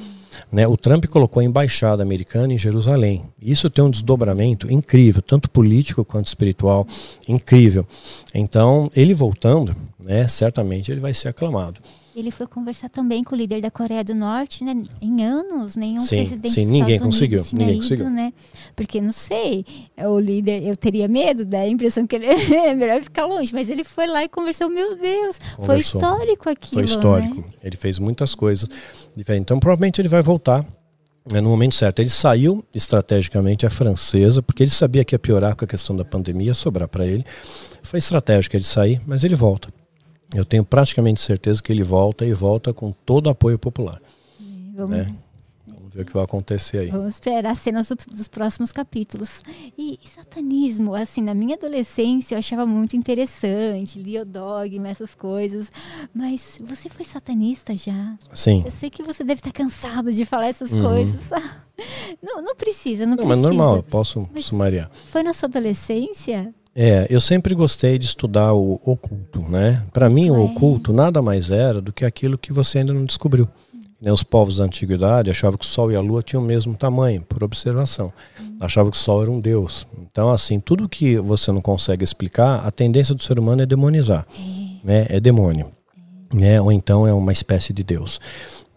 Né? 0.51 0.67
O 0.67 0.77
Trump 0.77 1.05
colocou 1.07 1.41
a 1.41 1.45
embaixada 1.45 2.03
americana 2.03 2.53
em 2.53 2.59
Jerusalém. 2.59 3.25
Isso 3.41 3.69
tem 3.69 3.85
um 3.85 3.91
desdobramento 3.91 4.73
incrível, 4.73 5.21
tanto 5.21 5.51
político 5.51 6.05
quanto 6.05 6.27
espiritual, 6.27 6.87
incrível. 7.27 7.87
Então, 8.35 8.91
ele 8.97 9.13
voltando, 9.13 9.77
né, 10.03 10.27
certamente 10.27 10.91
ele 10.91 11.01
vai 11.01 11.13
ser 11.13 11.29
aclamado. 11.29 11.81
Ele 12.19 12.33
foi 12.33 12.47
conversar 12.47 12.89
também 12.89 13.23
com 13.23 13.35
o 13.35 13.39
líder 13.39 13.61
da 13.61 13.71
Coreia 13.71 14.03
do 14.03 14.15
Norte, 14.15 14.65
né? 14.65 14.75
Em 15.01 15.25
anos, 15.25 15.77
nenhum 15.77 16.01
sim, 16.01 16.17
presidente 16.17 16.55
sim, 16.55 16.67
ninguém 16.67 16.99
conseguiu, 16.99 17.45
ninguém 17.53 17.77
ido, 17.77 17.81
conseguiu, 17.81 18.11
né? 18.11 18.33
Porque 18.75 19.01
não 19.01 19.13
sei, 19.13 19.65
o 19.97 20.19
líder, 20.19 20.65
eu 20.65 20.77
teria 20.77 21.07
medo, 21.07 21.45
dá 21.45 21.61
a 21.61 21.69
impressão 21.69 22.07
que 22.07 22.17
ele 22.17 22.27
é 22.53 22.75
melhor 22.75 23.01
ficar 23.03 23.25
longe, 23.27 23.55
mas 23.55 23.69
ele 23.69 23.85
foi 23.85 24.09
lá 24.09 24.25
e 24.25 24.29
conversou, 24.29 24.69
meu 24.69 24.97
Deus, 24.97 25.39
conversou. 25.39 25.67
foi 25.67 25.79
histórico 25.79 26.51
aquilo, 26.51 26.73
Foi 26.73 26.85
histórico. 26.85 27.37
Né? 27.37 27.45
Ele 27.63 27.77
fez 27.77 27.99
muitas 28.01 28.35
coisas 28.35 28.69
diferentes. 29.17 29.45
Então, 29.45 29.61
provavelmente 29.61 30.01
ele 30.01 30.09
vai 30.09 30.21
voltar 30.21 30.67
né, 31.31 31.41
no 31.41 31.51
momento 31.51 31.75
certo. 31.75 32.01
Ele 32.01 32.11
saiu 32.11 32.65
estrategicamente 32.75 33.67
a 33.67 33.71
francesa, 33.71 34.43
porque 34.43 34.63
ele 34.63 34.71
sabia 34.71 35.05
que 35.05 35.15
ia 35.15 35.19
piorar 35.19 35.55
com 35.55 35.65
a 35.65 35.69
questão 35.69 35.95
da 35.95 36.05
pandemia, 36.05 36.49
ia 36.49 36.55
sobrar 36.55 36.89
para 36.89 37.07
ele. 37.07 37.25
Foi 37.83 37.99
estratégico 37.99 38.57
ele 38.57 38.65
sair, 38.65 39.01
mas 39.07 39.25
ele 39.25 39.35
volta. 39.35 39.73
Eu 40.35 40.45
tenho 40.45 40.65
praticamente 40.65 41.21
certeza 41.21 41.63
que 41.63 41.73
ele 41.73 41.83
volta 41.83 42.25
e 42.25 42.33
volta 42.33 42.73
com 42.73 42.93
todo 42.93 43.29
o 43.29 43.31
apoio 43.31 43.59
popular. 43.59 44.01
Vamos, 44.75 44.97
né? 44.97 45.15
Vamos 45.67 45.95
ver 45.95 46.03
o 46.03 46.05
que 46.05 46.13
vai 46.13 46.23
acontecer 46.23 46.79
aí. 46.79 46.91
Vamos 46.91 47.15
esperar 47.15 47.51
as 47.51 47.59
cenas 47.59 47.89
dos 47.89 48.29
próximos 48.29 48.71
capítulos. 48.71 49.43
E, 49.77 49.99
e, 50.03 50.09
satanismo, 50.09 50.95
assim, 50.95 51.23
na 51.23 51.35
minha 51.35 51.57
adolescência 51.57 52.35
eu 52.35 52.39
achava 52.39 52.67
muito 52.67 52.95
interessante, 52.95 53.99
lia 53.99 54.23
o 54.23 54.25
dogma, 54.25 54.89
essas 54.89 55.15
coisas. 55.15 55.73
Mas 56.15 56.59
você 56.63 56.89
foi 56.89 57.05
satanista 57.05 57.75
já? 57.75 58.17
Sim. 58.35 58.63
Eu 58.65 58.71
sei 58.71 58.91
que 58.91 59.03
você 59.03 59.25
deve 59.25 59.41
estar 59.41 59.53
cansado 59.53 60.13
de 60.13 60.25
falar 60.25 60.49
essas 60.49 60.73
uhum. 60.73 60.83
coisas. 60.83 61.21
Não, 62.21 62.43
não 62.43 62.57
precisa, 62.57 63.07
não, 63.07 63.11
não 63.11 63.19
precisa. 63.19 63.37
Mas 63.37 63.39
normal, 63.39 63.77
eu 63.77 63.83
posso 63.85 64.29
mas 64.35 64.47
sumariar. 64.47 64.91
Foi 65.07 65.23
na 65.23 65.33
sua 65.33 65.49
adolescência? 65.49 66.53
É, 66.81 67.09
eu 67.11 67.21
sempre 67.21 67.57
gostei 67.57 67.99
de 67.99 68.07
estudar 68.07 68.55
o 68.55 68.81
oculto, 68.85 69.41
né? 69.43 69.83
Para 69.93 70.09
mim, 70.09 70.31
o 70.31 70.45
oculto 70.45 70.93
nada 70.93 71.21
mais 71.21 71.51
era 71.51 71.81
do 71.81 71.93
que 71.93 72.05
aquilo 72.05 72.39
que 72.39 72.53
você 72.53 72.79
ainda 72.79 72.93
não 72.93 73.05
descobriu. 73.05 73.49
Né, 74.01 74.13
os 74.13 74.23
povos 74.23 74.59
da 74.59 74.65
antiguidade 74.65 75.29
achavam 75.29 75.59
que 75.59 75.65
o 75.65 75.69
Sol 75.69 75.91
e 75.91 75.97
a 75.97 76.01
Lua 76.01 76.23
tinham 76.23 76.41
o 76.41 76.47
mesmo 76.47 76.77
tamanho, 76.77 77.23
por 77.23 77.43
observação. 77.43 78.13
Achavam 78.61 78.93
que 78.93 78.97
o 78.97 79.01
Sol 79.01 79.23
era 79.23 79.31
um 79.33 79.41
Deus. 79.41 79.89
Então, 80.01 80.31
assim, 80.31 80.61
tudo 80.61 80.89
que 80.89 81.17
você 81.19 81.51
não 81.51 81.61
consegue 81.61 82.05
explicar, 82.05 82.65
a 82.65 82.71
tendência 82.71 83.13
do 83.13 83.25
ser 83.25 83.41
humano 83.41 83.63
é 83.63 83.67
demonizar. 83.67 84.25
Né? 84.85 85.05
É 85.09 85.19
demônio. 85.19 85.73
Né? 86.33 86.61
Ou 86.61 86.71
então 86.71 87.05
é 87.09 87.13
uma 87.13 87.33
espécie 87.33 87.73
de 87.73 87.83
Deus. 87.83 88.21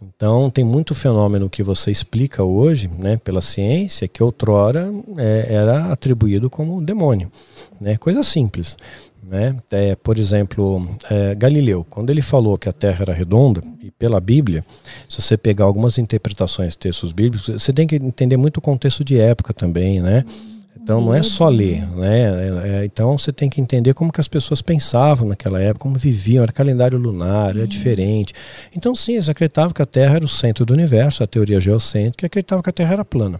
Então, 0.01 0.49
tem 0.49 0.63
muito 0.63 0.95
fenômeno 0.95 1.49
que 1.49 1.61
você 1.61 1.91
explica 1.91 2.43
hoje, 2.43 2.89
né, 2.97 3.17
pela 3.17 3.41
ciência, 3.41 4.07
que 4.07 4.23
outrora 4.23 4.91
é, 5.17 5.53
era 5.53 5.91
atribuído 5.91 6.49
como 6.49 6.81
demônio. 6.81 7.31
Né? 7.79 7.97
Coisa 7.97 8.23
simples. 8.23 8.75
Né? 9.23 9.55
É, 9.69 9.95
por 9.95 10.17
exemplo, 10.17 10.87
é, 11.09 11.35
Galileu, 11.35 11.85
quando 11.89 12.09
ele 12.09 12.21
falou 12.21 12.57
que 12.57 12.67
a 12.67 12.73
Terra 12.73 13.03
era 13.03 13.13
redonda, 13.13 13.61
e 13.81 13.91
pela 13.91 14.19
Bíblia, 14.19 14.65
se 15.07 15.21
você 15.21 15.37
pegar 15.37 15.65
algumas 15.65 15.97
interpretações 15.97 16.75
textos 16.75 17.11
bíblicos, 17.11 17.47
você 17.47 17.71
tem 17.71 17.85
que 17.85 17.95
entender 17.95 18.37
muito 18.37 18.57
o 18.57 18.61
contexto 18.61 19.03
de 19.03 19.19
época 19.19 19.53
também, 19.53 20.01
né? 20.01 20.25
Então 20.83 20.99
não 20.99 21.13
é 21.13 21.21
só 21.21 21.47
ler, 21.47 21.87
né? 21.95 22.21
É, 22.23 22.81
é, 22.81 22.85
então 22.85 23.17
você 23.17 23.31
tem 23.31 23.49
que 23.49 23.61
entender 23.61 23.93
como 23.93 24.11
que 24.11 24.19
as 24.19 24.27
pessoas 24.27 24.61
pensavam 24.61 25.27
naquela 25.27 25.61
época, 25.61 25.83
como 25.83 25.97
viviam, 25.97 26.41
era 26.43 26.51
calendário 26.51 26.97
lunar, 26.97 27.55
era 27.55 27.67
diferente. 27.67 28.33
Então 28.75 28.95
sim, 28.95 29.13
eles 29.13 29.29
acreditavam 29.29 29.71
que 29.73 29.81
a 29.81 29.85
Terra 29.85 30.15
era 30.15 30.25
o 30.25 30.27
centro 30.27 30.65
do 30.65 30.73
universo, 30.73 31.23
a 31.23 31.27
teoria 31.27 31.61
geocêntrica, 31.61 32.25
acreditavam 32.25 32.63
que 32.63 32.69
a 32.69 32.73
Terra 32.73 32.93
era 32.93 33.05
plana. 33.05 33.39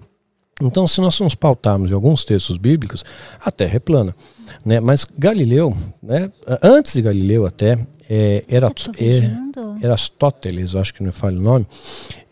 Então, 0.62 0.86
se 0.86 1.02
nós 1.02 1.20
nos 1.20 1.34
pautarmos 1.34 1.90
em 1.90 1.94
alguns 1.94 2.24
textos 2.24 2.58
bíblicos, 2.58 3.04
a 3.44 3.52
Terra 3.52 3.78
é 3.78 3.80
plana. 3.80 4.16
Né? 4.64 4.80
Mas 4.80 5.08
Galileu, 5.18 5.76
né? 6.02 6.30
antes 6.62 6.94
de 6.94 7.02
Galileu 7.02 7.48
até, 7.48 7.80
é, 8.14 8.44
era, 8.50 8.68
é, 8.68 9.88
Aristóteles, 9.88 10.76
acho 10.76 10.94
que 10.94 11.02
não 11.02 11.14
falo 11.14 11.38
o 11.38 11.42
nome, 11.42 11.66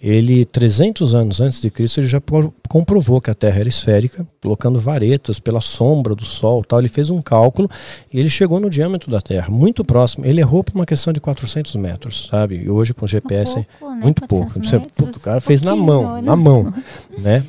ele, 0.01 0.43
300 0.43 1.15
anos 1.15 1.39
antes 1.39 1.61
de 1.61 1.69
Cristo, 1.71 2.01
ele 2.01 2.07
já 2.09 2.21
comprovou 2.67 3.21
que 3.21 3.31
a 3.31 3.33
Terra 3.33 3.61
era 3.61 3.69
esférica, 3.69 4.27
colocando 4.41 4.77
varetas 4.77 5.39
pela 5.39 5.61
sombra 5.61 6.13
do 6.13 6.25
Sol. 6.25 6.65
Tal. 6.65 6.79
Ele 6.79 6.89
fez 6.89 7.09
um 7.09 7.21
cálculo 7.21 7.69
e 8.11 8.19
ele 8.19 8.29
chegou 8.29 8.59
no 8.59 8.69
diâmetro 8.69 9.09
da 9.09 9.21
Terra, 9.21 9.49
muito 9.49 9.85
próximo. 9.85 10.25
Ele 10.25 10.41
errou 10.41 10.65
por 10.65 10.75
uma 10.75 10.85
questão 10.85 11.13
de 11.13 11.21
400 11.21 11.73
metros, 11.75 12.27
sabe? 12.29 12.57
E 12.57 12.69
hoje 12.69 12.93
com 12.93 13.07
GPS, 13.07 13.53
pouco, 13.53 13.95
né? 13.95 14.01
muito 14.03 14.27
pouco. 14.27 14.59
Metros, 14.59 15.15
o 15.15 15.19
cara 15.21 15.39
fez 15.39 15.61
na 15.61 15.77
mão, 15.77 16.15
né? 16.15 16.21
na 16.23 16.35
mão, 16.35 16.73
né? 17.17 17.45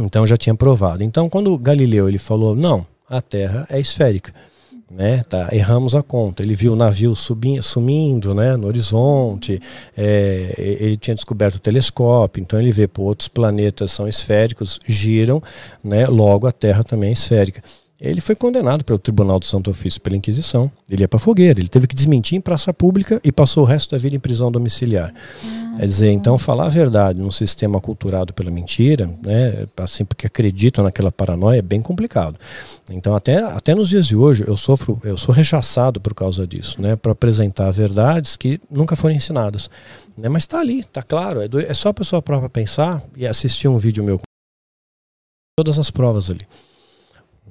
Então 0.00 0.26
já 0.26 0.36
tinha 0.36 0.56
provado. 0.56 1.04
Então 1.04 1.28
quando 1.28 1.56
Galileu 1.56 2.08
ele 2.08 2.18
falou, 2.18 2.56
não, 2.56 2.84
a 3.08 3.22
Terra 3.22 3.64
é 3.70 3.78
esférica, 3.78 4.32
né? 4.90 5.22
Tá, 5.28 5.48
erramos 5.52 5.94
a 5.94 6.02
conta. 6.02 6.42
Ele 6.42 6.54
viu 6.54 6.72
o 6.72 6.76
navio 6.76 7.14
subindo, 7.14 7.62
sumindo, 7.62 8.34
né, 8.34 8.56
no 8.56 8.66
horizonte. 8.66 9.60
É, 9.96 10.54
ele 10.58 10.96
tinha 10.96 11.14
descoberto 11.14 11.56
o 11.56 11.60
telescópio, 11.60 12.40
então 12.40 12.58
ele 12.58 12.72
vê, 12.72 12.88
pô, 12.88 13.02
outros 13.04 13.28
planetas 13.28 13.92
são 13.92 14.08
esféricos, 14.08 14.80
giram, 14.84 15.40
né? 15.82 16.06
Logo 16.06 16.46
a 16.46 16.52
Terra 16.52 16.82
também 16.82 17.10
é 17.10 17.12
esférica. 17.12 17.62
Ele 18.00 18.20
foi 18.22 18.34
condenado 18.34 18.82
pelo 18.82 18.98
Tribunal 18.98 19.38
do 19.38 19.44
Santo 19.44 19.70
Ofício 19.70 20.00
pela 20.00 20.16
Inquisição. 20.16 20.70
Ele 20.88 21.02
ia 21.02 21.08
para 21.08 21.18
fogueira, 21.18 21.60
ele 21.60 21.68
teve 21.68 21.86
que 21.86 21.94
desmentir 21.94 22.38
em 22.38 22.40
praça 22.40 22.72
pública 22.72 23.20
e 23.22 23.30
passou 23.30 23.62
o 23.62 23.66
resto 23.66 23.90
da 23.90 23.98
vida 23.98 24.16
em 24.16 24.18
prisão 24.18 24.50
domiciliar. 24.50 25.12
Ah, 25.44 25.76
Quer 25.76 25.86
dizer, 25.86 26.10
então 26.10 26.38
falar 26.38 26.66
a 26.66 26.70
verdade 26.70 27.18
num 27.20 27.30
sistema 27.30 27.78
culturado 27.78 28.32
pela 28.32 28.50
mentira, 28.50 29.06
né, 29.22 29.66
assim 29.76 30.04
porque 30.04 30.26
acreditam 30.26 30.82
naquela 30.82 31.12
paranoia 31.12 31.58
é 31.58 31.62
bem 31.62 31.82
complicado. 31.82 32.38
Então 32.90 33.14
até, 33.14 33.36
até 33.36 33.74
nos 33.74 33.90
dias 33.90 34.06
de 34.06 34.16
hoje 34.16 34.44
eu 34.46 34.56
sofro, 34.56 34.98
eu 35.04 35.18
sou 35.18 35.34
rechaçado 35.34 36.00
por 36.00 36.14
causa 36.14 36.46
disso, 36.46 36.80
né, 36.80 36.96
para 36.96 37.12
apresentar 37.12 37.70
verdades 37.70 38.34
que 38.34 38.58
nunca 38.70 38.96
foram 38.96 39.14
ensinadas. 39.14 39.68
Né, 40.16 40.28
mas 40.30 40.44
está 40.44 40.58
ali, 40.58 40.80
está 40.80 41.02
claro, 41.02 41.42
é, 41.42 41.48
do, 41.48 41.60
é 41.60 41.74
só 41.74 41.90
a 41.90 41.94
pessoa 41.94 42.22
própria 42.22 42.48
pensar 42.48 43.02
e 43.14 43.26
assistir 43.26 43.68
um 43.68 43.76
vídeo 43.76 44.02
meu 44.02 44.18
todas 45.58 45.78
as 45.78 45.90
provas 45.90 46.30
ali 46.30 46.46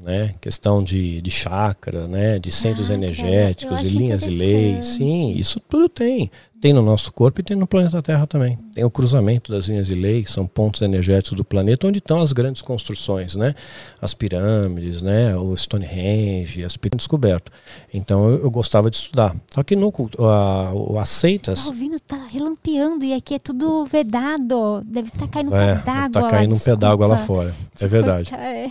né? 0.04 0.34
Questão 0.40 0.84
de, 0.84 1.22
de 1.22 1.32
chácara, 1.32 2.08
né? 2.08 2.40
De 2.40 2.52
centros 2.52 2.90
ah, 2.90 2.94
energéticos, 2.94 3.80
de 3.82 3.90
linhas 3.90 4.22
de 4.22 4.30
lei. 4.30 4.82
Sim, 4.82 5.34
isso 5.36 5.60
tudo 5.60 5.90
tem. 5.90 6.32
Tem 6.62 6.74
no 6.74 6.82
nosso 6.82 7.14
corpo 7.14 7.40
e 7.40 7.44
tem 7.44 7.56
no 7.56 7.66
planeta 7.66 8.02
Terra 8.02 8.28
também. 8.28 8.60
Tem 8.74 8.84
o 8.84 8.92
cruzamento 8.92 9.50
das 9.50 9.68
linhas 9.68 9.88
de 9.88 9.96
lei, 9.96 10.24
que 10.24 10.32
são 10.32 10.46
pontos 10.46 10.82
energéticos 10.82 11.38
do 11.38 11.46
planeta, 11.46 11.88
onde 11.88 12.00
estão 12.00 12.22
as 12.22 12.34
grandes 12.34 12.62
construções, 12.62 13.38
né? 13.38 13.56
As 14.02 14.14
pirâmides, 14.14 15.02
né? 15.02 15.38
O 15.38 15.56
Stonehenge, 15.56 16.66
as 16.66 16.76
pirâmides 16.76 17.06
descoberto. 17.06 17.50
Então 17.94 18.30
eu, 18.30 18.44
eu, 18.44 18.52
gostava 18.52 18.90
de 18.90 18.98
estudar. 18.98 19.34
Só 19.54 19.64
que 19.64 19.74
no 19.74 19.94
a, 20.20 20.74
o 20.74 21.00
aceitas. 21.00 21.62
Tá 21.64 21.68
ouvindo, 21.68 21.98
tá 22.02 22.28
relampeando 22.30 23.06
e 23.06 23.14
aqui 23.14 23.36
é 23.36 23.40
tudo 23.40 23.86
vedado. 23.86 24.82
Deve 24.84 25.08
estar 25.08 25.28
tá 25.28 25.28
caindo 25.28 25.52
um 25.52 25.56
é, 25.56 25.76
pé 25.76 25.82
d'água. 25.86 26.22
Tá 26.22 26.30
caindo 26.30 26.56
um 26.56 26.60
pé 26.60 26.76
d'água 26.76 27.08
lá 27.08 27.18
fora. 27.18 27.56
É 27.80 27.88
verdade. 27.88 28.32
É. 28.40 28.70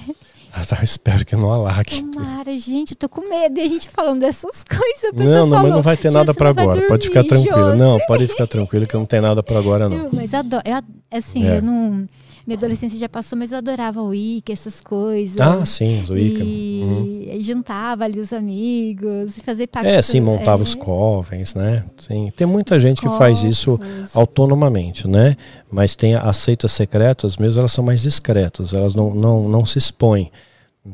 Ah, 0.52 0.82
espero 0.82 1.24
que 1.24 1.36
não 1.36 1.52
alague. 1.52 2.02
Tomara, 2.02 2.56
gente, 2.58 2.94
tô 2.94 3.08
com 3.08 3.20
medo. 3.28 3.58
E 3.58 3.62
a 3.62 3.68
gente 3.68 3.88
falando 3.88 4.20
dessas 4.20 4.64
coisas. 4.68 5.12
Não, 5.14 5.46
não, 5.46 5.48
falou, 5.48 5.62
mas 5.62 5.72
não 5.72 5.82
vai 5.82 5.96
ter 5.96 6.10
nada 6.10 6.32
para 6.32 6.48
agora. 6.50 6.72
Dormir, 6.72 6.88
pode 6.88 7.08
ficar 7.08 7.24
tranquilo. 7.24 7.76
Não, 7.76 7.98
pode 8.06 8.26
ficar 8.26 8.46
tranquilo 8.46 8.86
que 8.86 8.94
não 8.94 9.06
tem 9.06 9.20
nada 9.20 9.42
para 9.42 9.58
agora, 9.58 9.88
não. 9.88 9.96
Eu, 9.96 10.10
mas 10.12 10.32
adoro, 10.34 10.62
eu, 10.66 11.18
assim, 11.18 11.46
é. 11.46 11.58
eu 11.58 11.62
não. 11.62 12.06
Minha 12.48 12.56
adolescência 12.56 12.98
já 12.98 13.10
passou, 13.10 13.38
mas 13.38 13.52
eu 13.52 13.58
adorava 13.58 14.00
o 14.00 14.06
Wicca, 14.06 14.50
essas 14.50 14.80
coisas. 14.80 15.38
Ah, 15.38 15.66
sim, 15.66 16.02
o 16.08 16.14
Wicca. 16.14 16.42
E 16.42 16.80
uhum. 16.82 17.42
juntava 17.42 18.04
ali 18.04 18.18
os 18.18 18.32
amigos, 18.32 19.38
fazer 19.44 19.66
parte. 19.66 19.86
É, 19.86 20.00
sim, 20.00 20.18
montava 20.18 20.62
é. 20.62 20.64
os 20.64 20.74
covens, 20.74 21.54
né? 21.54 21.84
Sim, 21.98 22.32
tem 22.34 22.46
muita 22.46 22.76
os 22.76 22.80
gente 22.80 23.02
que 23.02 23.08
faz 23.18 23.44
isso 23.44 23.78
autonomamente, 24.14 25.06
né? 25.06 25.36
Mas 25.70 25.94
tem 25.94 26.14
as 26.14 26.38
seitas 26.38 26.72
secretas 26.72 27.36
mesmo, 27.36 27.60
elas 27.60 27.72
são 27.72 27.84
mais 27.84 28.00
discretas, 28.00 28.72
elas 28.72 28.94
não, 28.94 29.14
não, 29.14 29.46
não 29.46 29.66
se 29.66 29.76
expõem. 29.76 30.32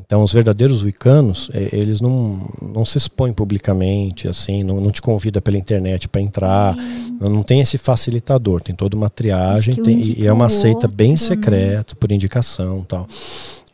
Então, 0.03 0.23
os 0.23 0.33
verdadeiros 0.33 0.83
wicanos, 0.83 1.49
é, 1.53 1.69
eles 1.71 2.01
não, 2.01 2.49
não 2.61 2.83
se 2.83 2.97
expõem 2.97 3.33
publicamente, 3.33 4.27
assim, 4.27 4.63
não, 4.63 4.81
não 4.81 4.91
te 4.91 5.01
convida 5.01 5.41
pela 5.41 5.57
internet 5.57 6.07
para 6.07 6.21
entrar, 6.21 6.75
não, 7.19 7.29
não 7.29 7.43
tem 7.43 7.59
esse 7.61 7.77
facilitador, 7.77 8.61
tem 8.61 8.75
toda 8.75 8.95
uma 8.95 9.09
triagem 9.09 9.75
tem, 9.75 10.01
e 10.01 10.27
é 10.27 10.33
uma 10.33 10.49
seita 10.49 10.87
bem 10.87 11.11
né? 11.11 11.17
secreta, 11.17 11.95
por 11.95 12.11
indicação 12.11 12.83
tal. 12.83 13.07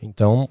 Então, 0.02 0.48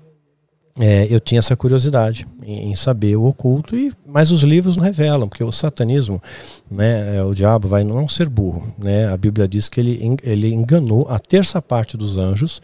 é, 0.79 1.07
eu 1.13 1.19
tinha 1.19 1.39
essa 1.39 1.55
curiosidade 1.55 2.25
em, 2.43 2.71
em, 2.71 2.75
saber 2.75 3.15
o 3.15 3.25
oculto, 3.25 3.75
e, 3.75 3.91
mas 4.05 4.31
os 4.31 4.41
livros 4.41 4.77
não 4.77 4.83
revelam, 4.83 5.27
porque 5.27 5.43
o 5.43 5.51
satanismo, 5.51 6.21
né, 6.69 7.17
é, 7.17 7.23
o 7.23 7.33
diabo 7.33 7.67
vai 7.67 7.83
não 7.83 8.07
ser 8.07 8.29
burro. 8.29 8.73
Né? 8.77 9.11
A 9.11 9.17
Bíblia 9.17 9.47
diz 9.47 9.67
que 9.67 9.79
ele, 9.79 10.17
ele 10.23 10.53
enganou 10.53 11.07
a 11.09 11.19
terça 11.19 11.61
parte 11.61 11.97
dos 11.97 12.17
anjos 12.17 12.61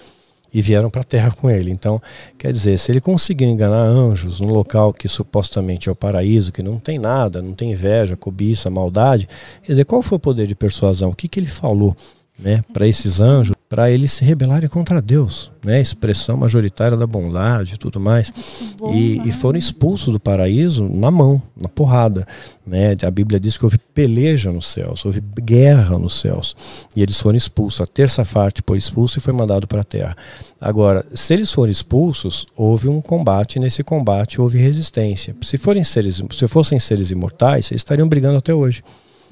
e 0.53 0.61
vieram 0.61 0.89
para 0.89 1.01
a 1.01 1.03
terra 1.03 1.31
com 1.31 1.49
ele. 1.49 1.71
Então, 1.71 2.01
quer 2.37 2.51
dizer, 2.51 2.77
se 2.79 2.91
ele 2.91 3.01
conseguiu 3.01 3.47
enganar 3.47 3.81
anjos 3.81 4.39
num 4.39 4.49
local 4.49 4.93
que 4.93 5.07
supostamente 5.07 5.89
é 5.89 5.91
o 5.91 5.95
paraíso, 5.95 6.51
que 6.51 6.63
não 6.63 6.79
tem 6.79 6.97
nada, 6.97 7.41
não 7.41 7.53
tem 7.53 7.71
inveja, 7.71 8.15
cobiça, 8.15 8.69
maldade, 8.69 9.27
quer 9.63 9.73
dizer, 9.73 9.85
qual 9.85 10.01
foi 10.01 10.17
o 10.17 10.19
poder 10.19 10.47
de 10.47 10.55
persuasão? 10.55 11.09
O 11.09 11.15
que, 11.15 11.27
que 11.27 11.39
ele 11.39 11.47
falou 11.47 11.95
né, 12.37 12.63
para 12.71 12.87
esses 12.87 13.19
anjos? 13.19 13.56
Para 13.69 13.91
eles 13.91 14.13
se 14.13 14.23
rebelarem 14.23 14.69
contra 14.69 15.01
Deus, 15.01 15.51
né? 15.63 15.81
Expressão 15.81 16.37
majoritária 16.37 16.95
da 16.95 17.05
bondade 17.05 17.73
e 17.73 17.77
tudo 17.77 17.99
mais. 17.99 18.31
E, 18.93 19.27
e, 19.27 19.31
foram 19.31 19.57
expulsos 19.57 20.13
do 20.13 20.19
paraíso 20.19 20.87
na 20.87 21.09
mão, 21.09 21.41
na 21.59 21.67
porrada, 21.67 22.27
né? 22.65 22.93
A 23.03 23.09
Bíblia 23.09 23.39
diz 23.39 23.57
que 23.57 23.65
houve 23.65 23.79
peleja 23.93 24.51
nos 24.51 24.67
céus, 24.67 25.03
houve 25.03 25.19
guerra 25.19 25.97
nos 25.97 26.19
céus, 26.19 26.55
e 26.95 27.01
eles 27.01 27.19
foram 27.19 27.35
expulsos. 27.35 27.81
A 27.81 27.87
terça 27.87 28.23
parte 28.23 28.61
foi 28.65 28.77
expulso 28.77 29.17
e 29.17 29.21
foi 29.21 29.33
mandado 29.33 29.67
para 29.67 29.81
a 29.81 29.83
terra. 29.83 30.15
Agora, 30.61 31.05
se 31.15 31.33
eles 31.33 31.51
foram 31.51 31.71
expulsos, 31.71 32.45
houve 32.55 32.87
um 32.87 33.01
combate. 33.01 33.55
E 33.55 33.59
nesse 33.59 33.83
combate 33.83 34.39
houve 34.39 34.59
resistência. 34.59 35.35
Se 35.41 35.57
forem 35.57 35.83
seres, 35.83 36.21
se 36.31 36.47
fossem 36.47 36.79
seres 36.79 37.09
imortais, 37.09 37.71
eles 37.71 37.81
estariam 37.81 38.07
brigando 38.07 38.37
até 38.37 38.53
hoje. 38.53 38.83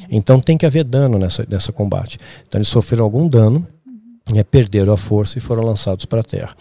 Então 0.09 0.39
tem 0.39 0.57
que 0.57 0.65
haver 0.65 0.83
dano 0.83 1.17
nessa, 1.17 1.45
nessa 1.47 1.71
combate. 1.71 2.17
Então 2.47 2.57
eles 2.57 2.67
sofreram 2.67 3.05
algum 3.05 3.27
dano 3.27 3.65
é, 4.33 4.43
perderam 4.43 4.93
a 4.93 4.97
força 4.97 5.37
e 5.37 5.41
foram 5.41 5.63
lançados 5.63 6.05
para 6.05 6.21
a 6.21 6.23
Terra. 6.23 6.55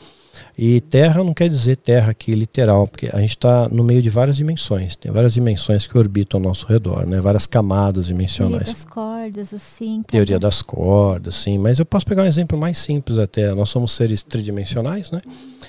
E 0.56 0.80
terra 0.80 1.22
não 1.24 1.34
quer 1.34 1.48
dizer 1.48 1.76
terra 1.76 2.10
aqui 2.10 2.32
literal, 2.32 2.86
porque 2.86 3.08
a 3.12 3.18
gente 3.18 3.30
está 3.30 3.68
no 3.68 3.82
meio 3.82 4.00
de 4.00 4.10
várias 4.10 4.36
dimensões. 4.36 4.94
Tem 4.96 5.10
várias 5.10 5.34
dimensões 5.34 5.86
que 5.86 5.96
orbitam 5.98 6.38
ao 6.38 6.44
nosso 6.44 6.66
redor, 6.66 7.06
né? 7.06 7.20
várias 7.20 7.46
camadas 7.46 8.06
dimensionais. 8.06 8.64
Teoria 8.64 8.74
das 8.74 8.84
cordas, 8.84 9.54
assim. 9.54 10.02
Tá 10.02 10.12
Teoria 10.12 10.38
das 10.38 10.62
cordas, 10.62 11.34
sim. 11.36 11.58
Mas 11.58 11.78
eu 11.78 11.84
posso 11.84 12.06
pegar 12.06 12.22
um 12.22 12.26
exemplo 12.26 12.58
mais 12.58 12.78
simples 12.78 13.18
até. 13.18 13.52
Nós 13.54 13.68
somos 13.68 13.92
seres 13.92 14.22
tridimensionais, 14.22 15.10
né? 15.10 15.18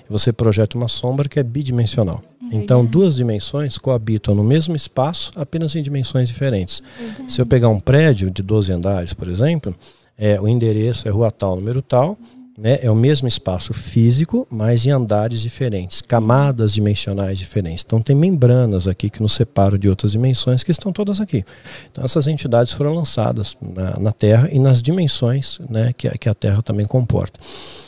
Você 0.07 0.31
projeta 0.31 0.77
uma 0.77 0.87
sombra 0.87 1.27
que 1.27 1.39
é 1.39 1.43
bidimensional. 1.43 2.21
É 2.51 2.55
então, 2.55 2.85
duas 2.85 3.15
dimensões 3.15 3.77
coabitam 3.79 4.35
no 4.35 4.43
mesmo 4.43 4.75
espaço, 4.75 5.31
apenas 5.35 5.75
em 5.75 5.81
dimensões 5.81 6.29
diferentes. 6.29 6.81
Se 7.27 7.41
eu 7.41 7.45
pegar 7.45 7.69
um 7.69 7.79
prédio 7.79 8.29
de 8.29 8.43
12 8.43 8.71
andares, 8.71 9.13
por 9.13 9.27
exemplo, 9.27 9.75
é, 10.17 10.39
o 10.39 10.47
endereço 10.47 11.07
é 11.07 11.11
rua 11.11 11.31
tal, 11.31 11.55
número 11.55 11.81
tal, 11.81 12.17
né? 12.57 12.79
É 12.81 12.89
o 12.89 12.95
mesmo 12.95 13.27
espaço 13.27 13.73
físico, 13.73 14.47
mas 14.49 14.85
em 14.85 14.91
andares 14.91 15.41
diferentes, 15.41 16.01
camadas 16.01 16.73
dimensionais 16.73 17.37
diferentes. 17.37 17.83
Então 17.85 18.01
tem 18.01 18.15
membranas 18.15 18.87
aqui 18.87 19.09
que 19.09 19.21
nos 19.21 19.33
separam 19.33 19.77
de 19.77 19.89
outras 19.89 20.13
dimensões 20.13 20.63
que 20.63 20.71
estão 20.71 20.93
todas 20.93 21.19
aqui. 21.19 21.43
Então 21.91 22.03
essas 22.03 22.27
entidades 22.27 22.71
foram 22.73 22.93
lançadas 22.93 23.57
na, 23.61 23.99
na 23.99 24.13
Terra 24.13 24.49
e 24.51 24.57
nas 24.57 24.81
dimensões 24.81 25.59
né, 25.69 25.91
que, 25.91 26.09
que 26.17 26.29
a 26.29 26.33
Terra 26.33 26.61
também 26.61 26.85
comporta. 26.85 27.39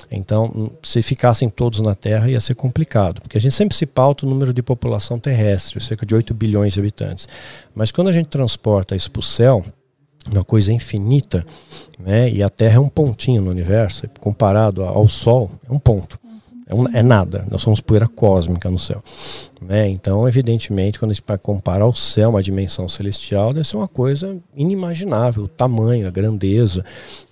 Então, 0.10 0.72
se 0.82 1.02
ficassem 1.02 1.50
todos 1.50 1.82
na 1.82 1.94
Terra, 1.94 2.30
ia 2.30 2.40
ser 2.40 2.56
complicado, 2.56 3.22
porque 3.22 3.38
a 3.38 3.42
gente 3.42 3.54
sempre 3.54 3.76
se 3.76 3.86
pauta 3.86 4.26
o 4.26 4.30
número 4.30 4.54
de 4.54 4.64
população 4.64 5.20
terrestre, 5.20 5.82
cerca 5.82 6.06
de 6.06 6.16
8 6.16 6.34
bilhões 6.34 6.74
de 6.74 6.80
habitantes. 6.80 7.28
Mas 7.76 7.92
quando 7.92 8.08
a 8.08 8.14
gente 8.14 8.28
transporta 8.28 8.96
isso 8.96 9.12
para 9.12 9.20
o 9.20 9.24
céu, 9.24 9.66
uma 10.32 10.44
coisa 10.44 10.72
infinita, 10.74 11.46
né? 12.00 12.30
E 12.30 12.44
a 12.44 12.50
Terra 12.50 12.78
é 12.78 12.80
um 12.80 12.90
pontinho 12.90 13.42
no 13.42 13.52
universo, 13.52 14.08
comparado 14.20 14.84
ao 14.84 15.08
Sol, 15.08 15.52
é 15.70 15.74
um 15.74 15.80
ponto. 15.80 16.20
É, 16.68 17.00
é, 17.00 17.04
nada, 17.04 17.46
nós 17.50 17.62
somos 17.62 17.80
poeira 17.80 18.08
cósmica 18.08 18.70
no 18.70 18.78
céu. 18.78 19.02
Né? 19.62 19.88
Então, 19.88 20.28
evidentemente, 20.28 21.00
quando 21.00 21.12
a 21.12 21.14
gente 21.14 21.24
compara 21.42 21.84
ao 21.84 21.96
céu, 21.96 22.32
uma 22.32 22.44
dimensão 22.44 22.88
celestial, 22.90 23.54
deve 23.54 23.68
ser 23.68 23.78
uma 23.78 23.88
coisa 23.88 24.38
inimaginável, 24.56 25.46
o 25.46 25.48
tamanho, 25.48 26.08
a 26.08 26.12
grandeza. 26.12 26.84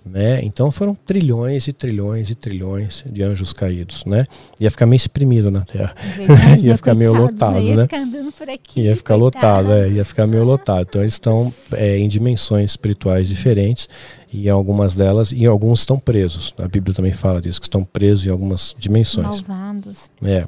Né? 0.04 0.40
Então, 0.42 0.70
foram 0.70 0.94
trilhões 0.94 1.68
e 1.68 1.72
trilhões 1.72 2.30
e 2.30 2.34
trilhões 2.34 3.04
de 3.06 3.22
anjos 3.22 3.52
caídos. 3.52 4.04
Né? 4.06 4.24
Ia 4.58 4.70
ficar 4.70 4.86
meio 4.86 4.96
exprimido 4.96 5.50
na 5.50 5.60
Terra. 5.60 5.94
É 6.18 6.56
ia 6.66 6.76
ficar 6.76 6.94
meio 6.94 7.12
lotado. 7.12 7.58
Ia 7.58 7.76
né? 7.76 7.82
ficar 7.82 7.98
andando 7.98 8.32
por 8.32 8.48
aqui. 8.48 8.80
Ia 8.80 8.96
ficar 8.96 9.16
lotado, 9.16 9.72
é, 9.72 9.88
ia 9.90 10.04
ficar 10.04 10.26
meio 10.26 10.44
lotado. 10.44 10.86
Então, 10.88 11.02
eles 11.02 11.12
estão 11.12 11.52
é, 11.72 11.98
em 11.98 12.08
dimensões 12.08 12.70
espirituais 12.70 13.28
diferentes 13.28 13.88
e 14.36 14.50
algumas 14.50 14.94
delas, 14.94 15.32
e 15.32 15.46
alguns 15.46 15.80
estão 15.80 15.98
presos. 15.98 16.54
A 16.58 16.68
Bíblia 16.68 16.94
também 16.94 17.12
fala 17.12 17.40
disso, 17.40 17.58
que 17.58 17.66
estão 17.66 17.82
presos 17.82 18.26
em 18.26 18.30
algumas 18.30 18.74
dimensões. 18.78 19.42
Malvados. 19.42 20.10
É. 20.22 20.46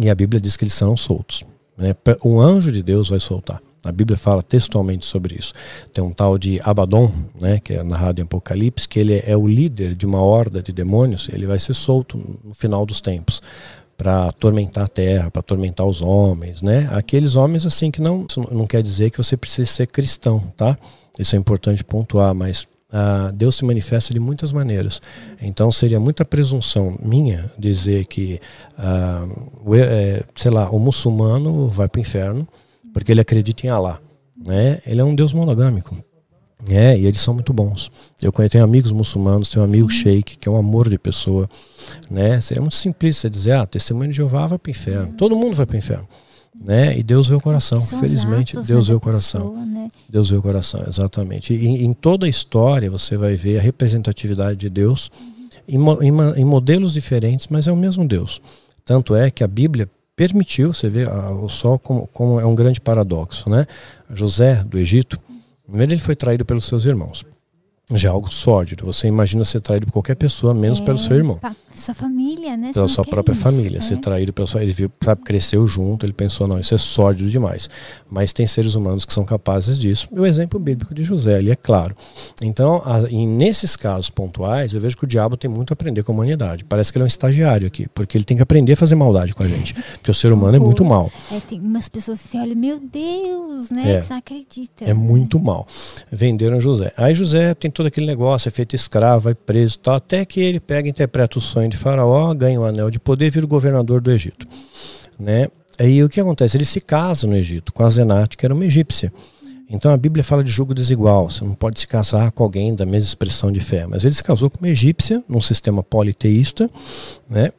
E 0.00 0.10
a 0.10 0.14
Bíblia 0.14 0.40
diz 0.40 0.56
que 0.56 0.64
eles 0.64 0.74
serão 0.74 0.96
soltos. 0.96 1.44
Né? 1.76 1.94
Um 2.24 2.40
anjo 2.40 2.72
de 2.72 2.82
Deus 2.82 3.10
vai 3.10 3.20
soltar. 3.20 3.62
A 3.84 3.92
Bíblia 3.92 4.16
fala 4.16 4.42
textualmente 4.42 5.06
sobre 5.06 5.36
isso. 5.36 5.52
Tem 5.92 6.02
um 6.02 6.12
tal 6.12 6.38
de 6.38 6.60
Abaddon, 6.62 7.12
né, 7.40 7.58
que 7.58 7.74
é 7.74 7.82
narrado 7.82 8.20
em 8.20 8.24
Apocalipse, 8.24 8.88
que 8.88 8.98
ele 8.98 9.22
é 9.24 9.36
o 9.36 9.46
líder 9.46 9.94
de 9.94 10.06
uma 10.06 10.20
horda 10.20 10.62
de 10.62 10.72
demônios. 10.72 11.28
Ele 11.32 11.46
vai 11.46 11.58
ser 11.58 11.74
solto 11.74 12.16
no 12.44 12.54
final 12.54 12.86
dos 12.86 13.00
tempos 13.00 13.42
para 13.96 14.28
atormentar 14.28 14.84
a 14.84 14.88
terra, 14.88 15.30
para 15.30 15.40
atormentar 15.40 15.86
os 15.86 16.00
homens, 16.00 16.62
né? 16.62 16.88
Aqueles 16.92 17.36
homens 17.36 17.66
assim 17.66 17.90
que 17.90 18.00
não 18.00 18.26
não 18.50 18.66
quer 18.66 18.82
dizer 18.82 19.10
que 19.10 19.18
você 19.18 19.36
precisa 19.36 19.70
ser 19.70 19.86
cristão, 19.86 20.52
tá? 20.56 20.78
Isso 21.18 21.36
é 21.36 21.38
importante 21.38 21.84
pontuar, 21.84 22.34
mas 22.34 22.66
Uh, 22.92 23.32
Deus 23.32 23.56
se 23.56 23.64
manifesta 23.64 24.12
de 24.12 24.20
muitas 24.20 24.52
maneiras. 24.52 25.00
Então 25.40 25.72
seria 25.72 25.98
muita 25.98 26.24
presunção 26.26 26.98
minha 27.02 27.50
dizer 27.58 28.04
que, 28.04 28.38
uh, 28.78 29.50
o, 29.64 29.74
é, 29.74 30.22
sei 30.34 30.50
lá, 30.50 30.68
o 30.70 30.78
muçulmano 30.78 31.68
vai 31.68 31.88
para 31.88 31.98
o 31.98 32.02
inferno 32.02 32.46
porque 32.92 33.10
ele 33.10 33.22
acredita 33.22 33.66
em 33.66 33.70
Allah. 33.70 33.98
Né? 34.36 34.80
Ele 34.86 35.00
é 35.00 35.04
um 35.04 35.14
Deus 35.14 35.32
monogâmico. 35.32 35.96
É, 36.68 36.96
e 36.96 37.06
eles 37.06 37.20
são 37.20 37.34
muito 37.34 37.52
bons. 37.52 37.90
Eu 38.20 38.30
tenho 38.48 38.62
amigos 38.62 38.92
muçulmanos, 38.92 39.48
tenho 39.48 39.64
um 39.64 39.68
amigo 39.68 39.90
sheik, 39.90 40.38
que 40.38 40.48
é 40.48 40.52
um 40.52 40.56
amor 40.56 40.88
de 40.88 40.96
pessoa. 40.96 41.48
Né? 42.10 42.40
Seria 42.40 42.60
muito 42.60 42.76
simplista 42.76 43.28
dizer, 43.28 43.52
ah, 43.52 43.66
testemunho 43.66 44.10
de 44.10 44.16
Jeová 44.16 44.46
vai 44.46 44.58
para 44.58 44.68
o 44.68 44.70
inferno. 44.70 45.14
Todo 45.14 45.34
mundo 45.34 45.56
vai 45.56 45.66
para 45.66 45.74
o 45.74 45.78
inferno. 45.78 46.08
Né? 46.54 46.98
E 46.98 47.02
Deus 47.02 47.28
vê 47.28 47.34
o 47.34 47.40
coração. 47.40 47.80
Felizmente, 47.80 48.58
Deus 48.60 48.88
vê 48.88 48.94
o 48.94 49.00
coração. 49.00 49.50
Pessoa, 49.50 49.66
né? 49.66 49.90
Deus 50.08 50.30
vê 50.30 50.36
o 50.36 50.42
coração, 50.42 50.84
exatamente. 50.86 51.54
E 51.54 51.66
em, 51.66 51.84
em, 51.84 51.92
toda 51.92 52.26
a 52.26 52.28
história 52.28 52.90
você 52.90 53.16
vai 53.16 53.36
ver 53.36 53.58
a 53.58 53.62
representatividade 53.62 54.58
de 54.58 54.68
Deus 54.68 55.10
uhum. 55.68 56.02
em, 56.02 56.08
em, 56.08 56.40
em, 56.40 56.44
modelos 56.44 56.92
diferentes, 56.92 57.48
mas 57.48 57.66
é 57.66 57.72
o 57.72 57.76
mesmo 57.76 58.06
Deus. 58.06 58.40
Tanto 58.84 59.14
é 59.14 59.30
que 59.30 59.42
a 59.42 59.48
Bíblia 59.48 59.88
permitiu, 60.14 60.72
você 60.72 60.88
vê 60.88 61.04
a, 61.04 61.30
o 61.30 61.48
sol 61.48 61.78
como, 61.78 62.06
como 62.08 62.38
é 62.38 62.44
um 62.44 62.54
grande 62.54 62.80
paradoxo. 62.80 63.48
Né? 63.48 63.66
José, 64.12 64.62
do 64.62 64.78
Egito, 64.78 65.18
primeiro 65.66 65.92
ele 65.92 66.00
foi 66.00 66.14
traído 66.14 66.44
pelos 66.44 66.66
seus 66.66 66.84
irmãos 66.84 67.24
já 67.90 68.08
é 68.08 68.12
algo 68.12 68.32
sólido. 68.32 68.86
Você 68.86 69.06
imagina 69.06 69.44
ser 69.44 69.60
traído 69.60 69.86
por 69.86 69.92
qualquer 69.92 70.14
pessoa, 70.14 70.54
menos 70.54 70.80
é, 70.80 70.84
pelo 70.84 70.98
seu 70.98 71.16
irmão. 71.16 71.38
Sua 71.74 71.94
família, 71.94 72.56
né? 72.56 72.70
Pela 72.72 72.88
sua 72.88 73.04
própria 73.04 73.32
isso, 73.32 73.42
família. 73.42 73.78
É. 73.78 73.80
Ser 73.80 73.96
traído 73.98 74.32
pela 74.32 74.46
sua. 74.46 74.62
Ele 74.62 74.72
viu, 74.72 74.90
sabe, 75.02 75.22
cresceu 75.22 75.66
junto, 75.66 76.06
ele 76.06 76.12
pensou, 76.12 76.46
não, 76.46 76.58
isso 76.58 76.74
é 76.74 76.78
sólido 76.78 77.28
demais. 77.28 77.68
Mas 78.10 78.32
tem 78.32 78.46
seres 78.46 78.74
humanos 78.74 79.04
que 79.04 79.12
são 79.12 79.24
capazes 79.24 79.78
disso. 79.78 80.08
E 80.12 80.18
o 80.18 80.26
exemplo 80.26 80.60
bíblico 80.60 80.94
de 80.94 81.02
José, 81.02 81.36
ali 81.36 81.50
é 81.50 81.56
claro. 81.56 81.96
Então, 82.42 82.82
a, 82.84 83.00
nesses 83.00 83.74
casos 83.74 84.10
pontuais, 84.10 84.74
eu 84.74 84.80
vejo 84.80 84.96
que 84.96 85.04
o 85.04 85.06
diabo 85.06 85.36
tem 85.36 85.50
muito 85.50 85.72
a 85.72 85.74
aprender 85.74 86.02
com 86.02 86.12
a 86.12 86.14
humanidade. 86.14 86.64
Parece 86.64 86.92
que 86.92 86.98
ele 86.98 87.02
é 87.02 87.06
um 87.06 87.08
estagiário 87.08 87.66
aqui, 87.66 87.88
porque 87.94 88.16
ele 88.16 88.24
tem 88.24 88.36
que 88.36 88.42
aprender 88.42 88.72
a 88.72 88.76
fazer 88.76 88.94
maldade 88.94 89.34
com 89.34 89.42
a 89.42 89.48
gente. 89.48 89.74
Porque 90.02 90.10
o 90.10 90.14
ser 90.14 90.32
humano 90.32 90.56
é 90.56 90.58
muito 90.58 90.84
mal. 90.84 91.10
É, 91.30 91.38
tem 91.40 91.60
umas 91.60 91.88
pessoas 91.88 92.20
que 92.22 92.36
olham, 92.36 92.56
meu 92.56 92.80
Deus, 92.80 93.70
né? 93.70 93.96
É, 93.96 94.00
que 94.00 94.06
você 94.06 94.12
não 94.12 94.18
acredita. 94.18 94.84
É 94.84 94.92
muito 94.92 95.38
mal. 95.38 95.66
Venderam 96.10 96.58
José. 96.58 96.92
Aí 96.96 97.14
José 97.14 97.54
tem 97.54 97.70
todo 97.82 97.88
aquele 97.88 98.06
negócio, 98.06 98.48
é 98.48 98.50
feito 98.50 98.76
escravo, 98.76 99.24
vai 99.24 99.34
preso 99.34 99.78
tal, 99.80 99.96
até 99.96 100.24
que 100.24 100.40
ele 100.40 100.60
pega, 100.60 100.88
interpreta 100.88 101.38
o 101.38 101.40
sonho 101.40 101.68
de 101.68 101.76
Faraó, 101.76 102.32
ganha 102.32 102.60
o 102.60 102.64
anel 102.64 102.90
de 102.90 103.00
poder 103.00 103.30
vira 103.30 103.44
o 103.44 103.48
governador 103.48 104.00
do 104.00 104.10
Egito. 104.10 104.46
Né? 105.18 105.48
Aí 105.80 106.02
o 106.04 106.08
que 106.08 106.20
acontece? 106.20 106.56
Ele 106.56 106.64
se 106.64 106.80
casa 106.80 107.26
no 107.26 107.36
Egito 107.36 107.72
com 107.72 107.84
a 107.84 107.90
Zenate, 107.90 108.36
que 108.36 108.46
era 108.46 108.54
uma 108.54 108.64
egípcia. 108.64 109.12
Então 109.68 109.92
a 109.92 109.96
Bíblia 109.96 110.22
fala 110.22 110.44
de 110.44 110.50
julgo 110.50 110.74
desigual. 110.74 111.28
Você 111.28 111.44
não 111.44 111.54
pode 111.54 111.80
se 111.80 111.86
casar 111.88 112.30
com 112.30 112.44
alguém 112.44 112.74
da 112.74 112.86
mesma 112.86 113.08
expressão 113.08 113.50
de 113.50 113.60
fé. 113.60 113.86
Mas 113.86 114.04
ele 114.04 114.14
se 114.14 114.22
casou 114.22 114.48
com 114.48 114.58
uma 114.58 114.68
egípcia, 114.68 115.24
num 115.28 115.40
sistema 115.40 115.82
politeísta, 115.82 116.70
né? 117.28 117.50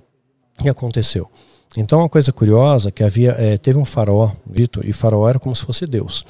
E 0.63 0.69
aconteceu. 0.69 1.29
Então, 1.75 1.99
uma 1.99 2.09
coisa 2.09 2.31
curiosa 2.31 2.91
que 2.91 3.03
havia 3.03 3.31
é, 3.31 3.57
teve 3.57 3.79
um 3.79 3.85
faraó 3.85 4.31
dito 4.45 4.81
e 4.83 4.93
faraó 4.93 5.27
era 5.27 5.39
como 5.39 5.55
se 5.55 5.65
fosse 5.65 5.87
Deus. 5.87 6.23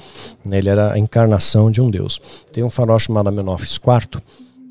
Né? 0.44 0.58
Ele 0.58 0.70
era 0.70 0.92
a 0.92 0.98
encarnação 0.98 1.70
de 1.70 1.80
um 1.80 1.90
Deus. 1.90 2.20
Tem 2.52 2.64
um 2.64 2.70
faraó 2.70 2.98
chamado 2.98 3.28
Amenófis 3.28 3.76
IV. 3.76 4.22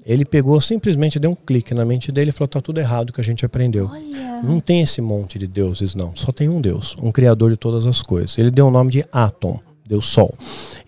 Ele 0.05 0.25
pegou 0.25 0.59
simplesmente 0.59 1.19
deu 1.19 1.31
um 1.31 1.35
clique 1.35 1.73
na 1.73 1.85
mente 1.85 2.11
dele 2.11 2.29
e 2.29 2.33
falou: 2.33 2.47
"Tá 2.47 2.59
tudo 2.59 2.79
errado 2.79 3.13
que 3.13 3.21
a 3.21 3.23
gente 3.23 3.45
aprendeu. 3.45 3.89
Olha. 3.91 4.41
Não 4.43 4.59
tem 4.59 4.81
esse 4.81 4.99
monte 5.01 5.39
de 5.39 5.47
deuses 5.47 5.95
não. 5.95 6.13
Só 6.15 6.31
tem 6.31 6.49
um 6.49 6.59
Deus, 6.59 6.95
um 7.01 7.11
criador 7.11 7.51
de 7.51 7.55
todas 7.55 7.85
as 7.85 8.01
coisas. 8.01 8.37
Ele 8.37 8.51
deu 8.51 8.67
o 8.67 8.71
nome 8.71 8.91
de 8.91 9.05
Atom, 9.11 9.59
Deus 9.87 10.07
Sol. 10.07 10.33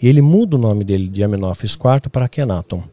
E 0.01 0.07
ele 0.09 0.21
muda 0.21 0.57
o 0.57 0.59
nome 0.59 0.83
dele 0.83 1.07
de 1.07 1.23
Amenófis 1.23 1.71
IV 1.71 2.09
para 2.11 2.25
Akhenaton. 2.25 2.83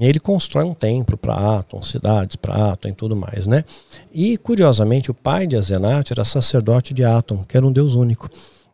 E 0.00 0.06
ele 0.06 0.18
constrói 0.18 0.64
um 0.64 0.72
templo 0.72 1.18
para 1.18 1.58
Atom, 1.58 1.82
cidades 1.82 2.34
para 2.34 2.72
Atom 2.72 2.88
e 2.88 2.92
tudo 2.94 3.14
mais, 3.14 3.46
né? 3.46 3.66
E 4.10 4.38
curiosamente, 4.38 5.10
o 5.10 5.14
pai 5.14 5.46
de 5.46 5.56
Azenat 5.56 6.10
era 6.10 6.24
sacerdote 6.24 6.94
de 6.94 7.04
Atom, 7.04 7.44
que 7.46 7.54
era 7.54 7.66
um 7.66 7.70
deus 7.70 7.94
único. 7.94 8.30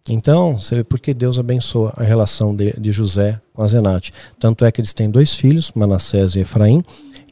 Então, 0.09 0.57
você 0.57 0.77
vê 0.77 0.85
por 0.85 1.01
que 1.01 1.13
Deus 1.13 1.37
abençoa 1.37 1.93
a 1.97 2.05
relação 2.05 2.55
de, 2.55 2.73
de 2.79 2.93
José 2.93 3.41
com 3.53 3.65
Azenat. 3.65 4.13
Tanto 4.39 4.65
é 4.65 4.71
que 4.71 4.81
eles 4.81 4.93
têm 4.93 5.11
dois 5.11 5.35
filhos, 5.35 5.73
Manassés 5.75 6.37
e 6.37 6.41
Efraim, 6.41 6.81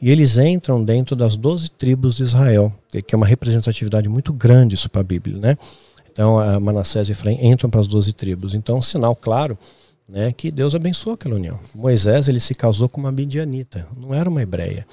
e 0.01 0.11
eles 0.11 0.37
entram 0.37 0.83
dentro 0.83 1.15
das 1.15 1.37
doze 1.37 1.69
tribos 1.69 2.17
de 2.17 2.23
Israel, 2.23 2.73
que 3.07 3.15
é 3.15 3.17
uma 3.17 3.25
representatividade 3.25 4.09
muito 4.09 4.33
grande 4.33 4.75
isso 4.75 4.89
para 4.89 4.99
a 4.99 5.05
Bíblia, 5.05 5.37
né? 5.37 5.57
Então, 6.11 6.35
Manassés 6.59 7.07
e 7.07 7.13
Efraim 7.13 7.37
entram 7.41 7.69
para 7.69 7.79
as 7.79 7.87
doze 7.87 8.11
tribos. 8.11 8.53
Então, 8.53 8.77
um 8.77 8.81
sinal 8.81 9.15
claro 9.15 9.57
né, 10.07 10.31
que 10.31 10.51
Deus 10.51 10.75
abençoou 10.75 11.15
aquela 11.15 11.35
união. 11.35 11.59
Moisés 11.73 12.27
ele 12.27 12.39
se 12.39 12.53
casou 12.53 12.87
com 12.87 12.99
uma 13.01 13.11
midianita, 13.11 13.87
não 13.97 14.13
era 14.13 14.29
uma 14.29 14.41
hebreia, 14.41 14.85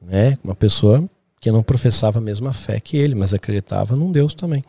né, 0.00 0.36
uma 0.44 0.54
pessoa 0.54 1.08
que 1.40 1.50
não 1.50 1.62
professava 1.62 2.18
a 2.18 2.22
mesma 2.22 2.52
fé 2.52 2.80
que 2.80 2.96
ele, 2.96 3.14
mas 3.14 3.32
acreditava 3.32 3.94
num 3.96 4.10
Deus 4.10 4.34
também. 4.34 4.62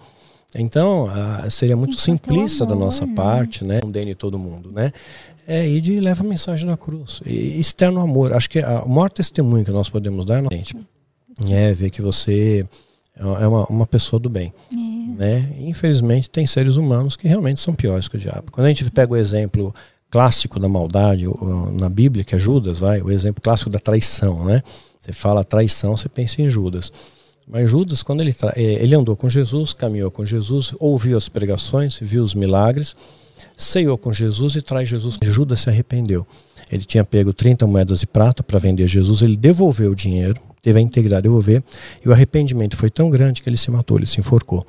Então, 0.55 1.07
seria 1.49 1.75
muito 1.77 1.99
simplista 1.99 2.63
amor, 2.63 2.75
da 2.75 2.85
nossa 2.85 3.05
né? 3.05 3.13
parte, 3.15 3.63
né? 3.63 3.81
Condene 3.81 4.15
todo 4.15 4.39
mundo, 4.39 4.71
né? 4.71 4.91
É 5.47 5.67
ir 5.67 5.81
de 5.81 5.99
leva 5.99 6.23
a 6.23 6.27
mensagem 6.27 6.67
da 6.67 6.75
cruz. 6.75 7.21
E 7.25 7.59
externo 7.59 8.01
amor. 8.01 8.33
Acho 8.33 8.49
que 8.49 8.59
a, 8.59 8.81
o 8.81 8.89
maior 8.89 9.09
testemunho 9.11 9.63
que 9.63 9.71
nós 9.71 9.89
podemos 9.89 10.25
dar, 10.25 10.43
gente, 10.51 10.75
é 11.49 11.71
ver 11.73 11.89
que 11.91 12.01
você 12.01 12.67
é 13.19 13.47
uma, 13.47 13.65
uma 13.65 13.85
pessoa 13.85 14.19
do 14.19 14.29
bem. 14.29 14.53
É. 14.71 14.75
Né? 14.75 15.53
Infelizmente, 15.59 16.29
tem 16.29 16.47
seres 16.47 16.77
humanos 16.77 17.15
que 17.15 17.27
realmente 17.27 17.59
são 17.59 17.73
piores 17.73 18.07
que 18.07 18.15
o 18.15 18.19
diabo. 18.19 18.51
Quando 18.51 18.65
a 18.65 18.69
gente 18.69 18.89
pega 18.89 19.13
o 19.13 19.17
exemplo 19.17 19.73
clássico 20.09 20.59
da 20.59 20.67
maldade 20.67 21.25
na 21.79 21.89
Bíblia, 21.89 22.23
que 22.23 22.35
é 22.35 22.39
Judas, 22.39 22.79
vai, 22.79 23.01
o 23.01 23.11
exemplo 23.11 23.41
clássico 23.41 23.69
da 23.69 23.79
traição, 23.79 24.43
né? 24.45 24.63
Você 24.99 25.13
fala 25.13 25.43
traição, 25.43 25.95
você 25.95 26.09
pensa 26.09 26.41
em 26.41 26.49
Judas. 26.49 26.91
Mas 27.49 27.67
Judas, 27.67 28.03
quando 28.03 28.21
ele, 28.21 28.35
é, 28.55 28.61
ele 28.61 28.93
andou 28.93 29.15
com 29.15 29.27
Jesus, 29.27 29.73
caminhou 29.73 30.11
com 30.11 30.23
Jesus, 30.23 30.75
ouviu 30.79 31.17
as 31.17 31.27
pregações, 31.27 31.97
viu 31.99 32.23
os 32.23 32.35
milagres, 32.35 32.95
ceiou 33.57 33.97
com 33.97 34.13
Jesus 34.13 34.55
e 34.55 34.61
traz 34.61 34.87
Jesus. 34.87 35.17
Judas 35.23 35.61
se 35.61 35.69
arrependeu. 35.69 36.27
Ele 36.71 36.85
tinha 36.85 37.03
pego 37.03 37.33
30 37.33 37.65
moedas 37.65 38.01
de 38.01 38.07
prata 38.07 38.43
para 38.43 38.59
vender 38.59 38.87
Jesus, 38.87 39.23
ele 39.23 39.35
devolveu 39.35 39.91
o 39.91 39.95
dinheiro, 39.95 40.39
teve 40.61 40.77
a 40.77 40.81
integridade 40.81 41.23
de 41.23 41.29
devolver, 41.29 41.63
e 42.05 42.07
o 42.07 42.13
arrependimento 42.13 42.77
foi 42.77 42.91
tão 42.91 43.09
grande 43.09 43.41
que 43.41 43.49
ele 43.49 43.57
se 43.57 43.71
matou, 43.71 43.97
ele 43.97 44.05
se 44.05 44.19
enforcou. 44.19 44.65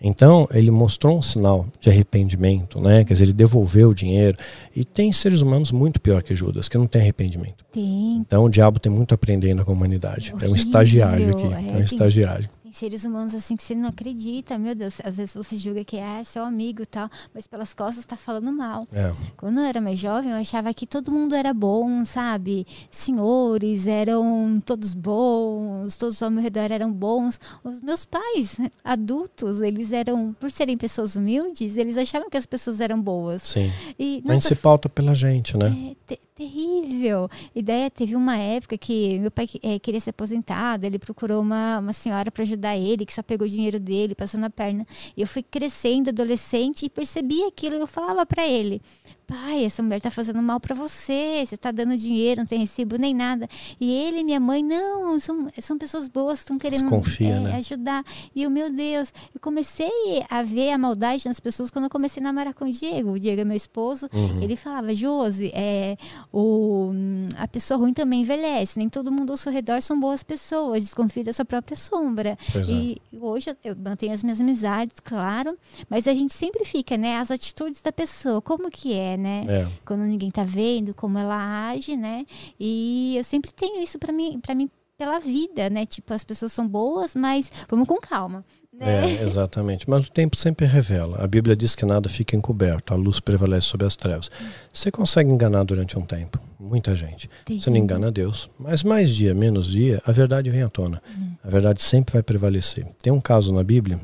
Então, 0.00 0.48
ele 0.52 0.70
mostrou 0.70 1.18
um 1.18 1.22
sinal 1.22 1.66
de 1.80 1.90
arrependimento, 1.90 2.80
né? 2.80 3.04
Quer 3.04 3.14
dizer, 3.14 3.24
ele 3.24 3.32
devolveu 3.32 3.88
o 3.88 3.94
dinheiro. 3.94 4.38
E 4.74 4.84
tem 4.84 5.10
seres 5.10 5.40
humanos 5.40 5.72
muito 5.72 6.00
pior 6.00 6.22
que 6.22 6.34
Judas, 6.34 6.68
que 6.68 6.78
não 6.78 6.86
tem 6.86 7.02
arrependimento. 7.02 7.64
Tem. 7.72 8.18
Então, 8.18 8.44
o 8.44 8.48
diabo 8.48 8.78
tem 8.78 8.92
muito 8.92 9.12
a 9.12 9.16
aprender 9.16 9.54
na 9.54 9.64
humanidade. 9.64 10.30
Horrível. 10.30 10.48
É 10.48 10.52
um 10.52 10.54
estagiário 10.54 11.30
aqui. 11.30 11.46
É, 11.46 11.72
é 11.72 11.76
um 11.76 11.82
estagiário 11.82 12.48
seres 12.72 13.04
humanos 13.04 13.34
assim 13.34 13.56
que 13.56 13.62
você 13.62 13.74
não 13.74 13.88
acredita, 13.88 14.58
meu 14.58 14.74
Deus, 14.74 15.00
às 15.04 15.16
vezes 15.16 15.34
você 15.34 15.56
julga 15.56 15.84
que 15.84 15.96
é 15.96 16.22
seu 16.24 16.44
amigo 16.44 16.82
e 16.82 16.86
tal, 16.86 17.08
mas 17.34 17.46
pelas 17.46 17.74
costas 17.74 18.04
tá 18.06 18.16
falando 18.16 18.52
mal. 18.52 18.86
É. 18.92 19.14
Quando 19.36 19.58
eu 19.58 19.64
era 19.64 19.80
mais 19.80 19.98
jovem, 19.98 20.30
eu 20.30 20.36
achava 20.36 20.72
que 20.74 20.86
todo 20.86 21.12
mundo 21.12 21.34
era 21.34 21.52
bom, 21.52 22.04
sabe? 22.04 22.66
Senhores 22.90 23.86
eram 23.86 24.60
todos 24.64 24.94
bons, 24.94 25.96
todos 25.96 26.22
ao 26.22 26.30
meu 26.30 26.42
redor 26.42 26.70
eram 26.70 26.92
bons. 26.92 27.40
Os 27.62 27.80
meus 27.80 28.04
pais, 28.04 28.58
adultos, 28.84 29.60
eles 29.60 29.92
eram, 29.92 30.32
por 30.38 30.50
serem 30.50 30.76
pessoas 30.76 31.16
humildes, 31.16 31.76
eles 31.76 31.96
achavam 31.96 32.30
que 32.30 32.36
as 32.36 32.46
pessoas 32.46 32.80
eram 32.80 33.00
boas. 33.00 33.42
Sim. 33.42 33.70
E, 33.98 34.20
nossa, 34.22 34.32
a 34.32 34.34
gente 34.34 34.48
se 34.48 34.54
pauta 34.56 34.88
pela 34.88 35.14
gente, 35.14 35.56
né? 35.56 35.94
É, 36.10 36.18
terrível. 36.38 37.28
E 37.52 37.60
daí 37.60 37.90
teve 37.90 38.14
uma 38.14 38.36
época 38.36 38.78
que 38.78 39.18
meu 39.18 39.30
pai 39.30 39.48
é, 39.60 39.78
queria 39.80 40.00
ser 40.00 40.10
aposentado, 40.10 40.86
ele 40.86 40.98
procurou 40.98 41.42
uma, 41.42 41.80
uma 41.80 41.92
senhora 41.92 42.30
para 42.30 42.44
ajudar 42.44 42.76
ele, 42.76 43.04
que 43.04 43.12
só 43.12 43.22
pegou 43.22 43.44
o 43.44 43.50
dinheiro 43.50 43.80
dele, 43.80 44.14
passou 44.14 44.38
na 44.38 44.48
perna. 44.48 44.86
E 45.16 45.20
eu 45.20 45.26
fui 45.26 45.42
crescendo, 45.42 46.10
adolescente, 46.10 46.86
e 46.86 46.88
percebi 46.88 47.42
aquilo. 47.42 47.74
Eu 47.74 47.88
falava 47.88 48.24
para 48.24 48.46
ele: 48.46 48.80
pai, 49.28 49.62
essa 49.62 49.82
mulher 49.82 50.00
tá 50.00 50.10
fazendo 50.10 50.42
mal 50.42 50.58
para 50.58 50.74
você, 50.74 51.44
você 51.46 51.54
tá 51.54 51.70
dando 51.70 51.94
dinheiro, 51.98 52.40
não 52.40 52.46
tem 52.46 52.58
recibo 52.58 52.96
nem 52.96 53.14
nada. 53.14 53.46
E 53.78 53.92
ele 53.92 54.20
e 54.20 54.24
minha 54.24 54.40
mãe, 54.40 54.64
não, 54.64 55.20
são, 55.20 55.48
são 55.60 55.76
pessoas 55.76 56.08
boas, 56.08 56.38
estão 56.38 56.56
querendo 56.56 56.88
Desconfia, 56.88 57.34
é, 57.34 57.40
né? 57.40 57.56
ajudar. 57.56 58.02
E 58.34 58.46
o 58.46 58.50
meu 58.50 58.72
Deus, 58.72 59.12
eu 59.34 59.38
comecei 59.38 60.24
a 60.30 60.42
ver 60.42 60.70
a 60.70 60.78
maldade 60.78 61.28
nas 61.28 61.38
pessoas 61.38 61.70
quando 61.70 61.84
eu 61.84 61.90
comecei 61.90 62.22
a 62.22 62.24
namorar 62.24 62.54
com 62.54 62.64
o 62.64 62.72
Diego. 62.72 63.12
O 63.12 63.20
Diego 63.20 63.42
é 63.42 63.44
meu 63.44 63.56
esposo, 63.56 64.08
uhum. 64.14 64.42
ele 64.42 64.56
falava, 64.56 64.94
Josi, 64.94 65.52
é, 65.54 65.98
o, 66.32 66.90
a 67.36 67.46
pessoa 67.46 67.78
ruim 67.78 67.92
também 67.92 68.22
envelhece, 68.22 68.78
nem 68.78 68.88
todo 68.88 69.12
mundo 69.12 69.30
ao 69.30 69.36
seu 69.36 69.52
redor 69.52 69.82
são 69.82 70.00
boas 70.00 70.22
pessoas, 70.22 70.84
desconfia 70.84 71.24
da 71.24 71.34
sua 71.34 71.44
própria 71.44 71.76
sombra. 71.76 72.38
Pois 72.50 72.66
e 72.66 72.96
é. 73.12 73.18
hoje 73.18 73.54
eu 73.62 73.76
mantenho 73.76 74.14
as 74.14 74.22
minhas 74.22 74.40
amizades, 74.40 74.96
claro, 75.04 75.54
mas 75.90 76.08
a 76.08 76.14
gente 76.14 76.32
sempre 76.32 76.64
fica, 76.64 76.96
né, 76.96 77.18
as 77.18 77.30
atitudes 77.30 77.82
da 77.82 77.92
pessoa, 77.92 78.40
como 78.40 78.70
que 78.70 78.94
é, 78.94 79.17
né? 79.18 79.44
É. 79.48 79.66
Quando 79.84 80.02
ninguém 80.02 80.30
tá 80.30 80.44
vendo 80.44 80.94
como 80.94 81.18
ela 81.18 81.70
age, 81.70 81.96
né? 81.96 82.24
E 82.58 83.16
eu 83.16 83.24
sempre 83.24 83.52
tenho 83.52 83.82
isso 83.82 83.98
para 83.98 84.12
mim, 84.12 84.40
para 84.40 84.54
mim 84.54 84.70
pela 84.96 85.20
vida, 85.20 85.70
né? 85.70 85.86
Tipo, 85.86 86.12
as 86.12 86.24
pessoas 86.24 86.52
são 86.52 86.66
boas, 86.66 87.14
mas 87.14 87.50
vamos 87.68 87.86
com 87.86 88.00
calma. 88.00 88.44
Né? 88.72 89.20
É, 89.20 89.22
exatamente. 89.22 89.88
Mas 89.88 90.06
o 90.06 90.10
tempo 90.10 90.36
sempre 90.36 90.66
revela. 90.66 91.22
A 91.22 91.26
Bíblia 91.26 91.56
diz 91.56 91.74
que 91.74 91.86
nada 91.86 92.08
fica 92.08 92.36
encoberto, 92.36 92.92
a 92.92 92.96
luz 92.96 93.20
prevalece 93.20 93.68
sobre 93.68 93.86
as 93.86 93.94
trevas. 93.94 94.30
Você 94.72 94.90
consegue 94.90 95.30
enganar 95.30 95.64
durante 95.64 95.98
um 95.98 96.02
tempo, 96.02 96.38
muita 96.58 96.94
gente. 96.94 97.30
Sim. 97.46 97.60
Você 97.60 97.70
não 97.70 97.76
engana 97.76 98.10
Deus. 98.10 98.50
Mas 98.58 98.82
mais 98.82 99.10
dia, 99.10 99.34
menos 99.34 99.70
dia, 99.70 100.02
a 100.04 100.10
verdade 100.12 100.50
vem 100.50 100.62
à 100.62 100.68
tona. 100.68 101.02
Hum. 101.16 101.32
A 101.44 101.48
verdade 101.48 101.80
sempre 101.80 102.12
vai 102.12 102.22
prevalecer. 102.22 102.86
Tem 103.00 103.12
um 103.12 103.20
caso 103.20 103.52
na 103.52 103.62
Bíblia 103.62 104.00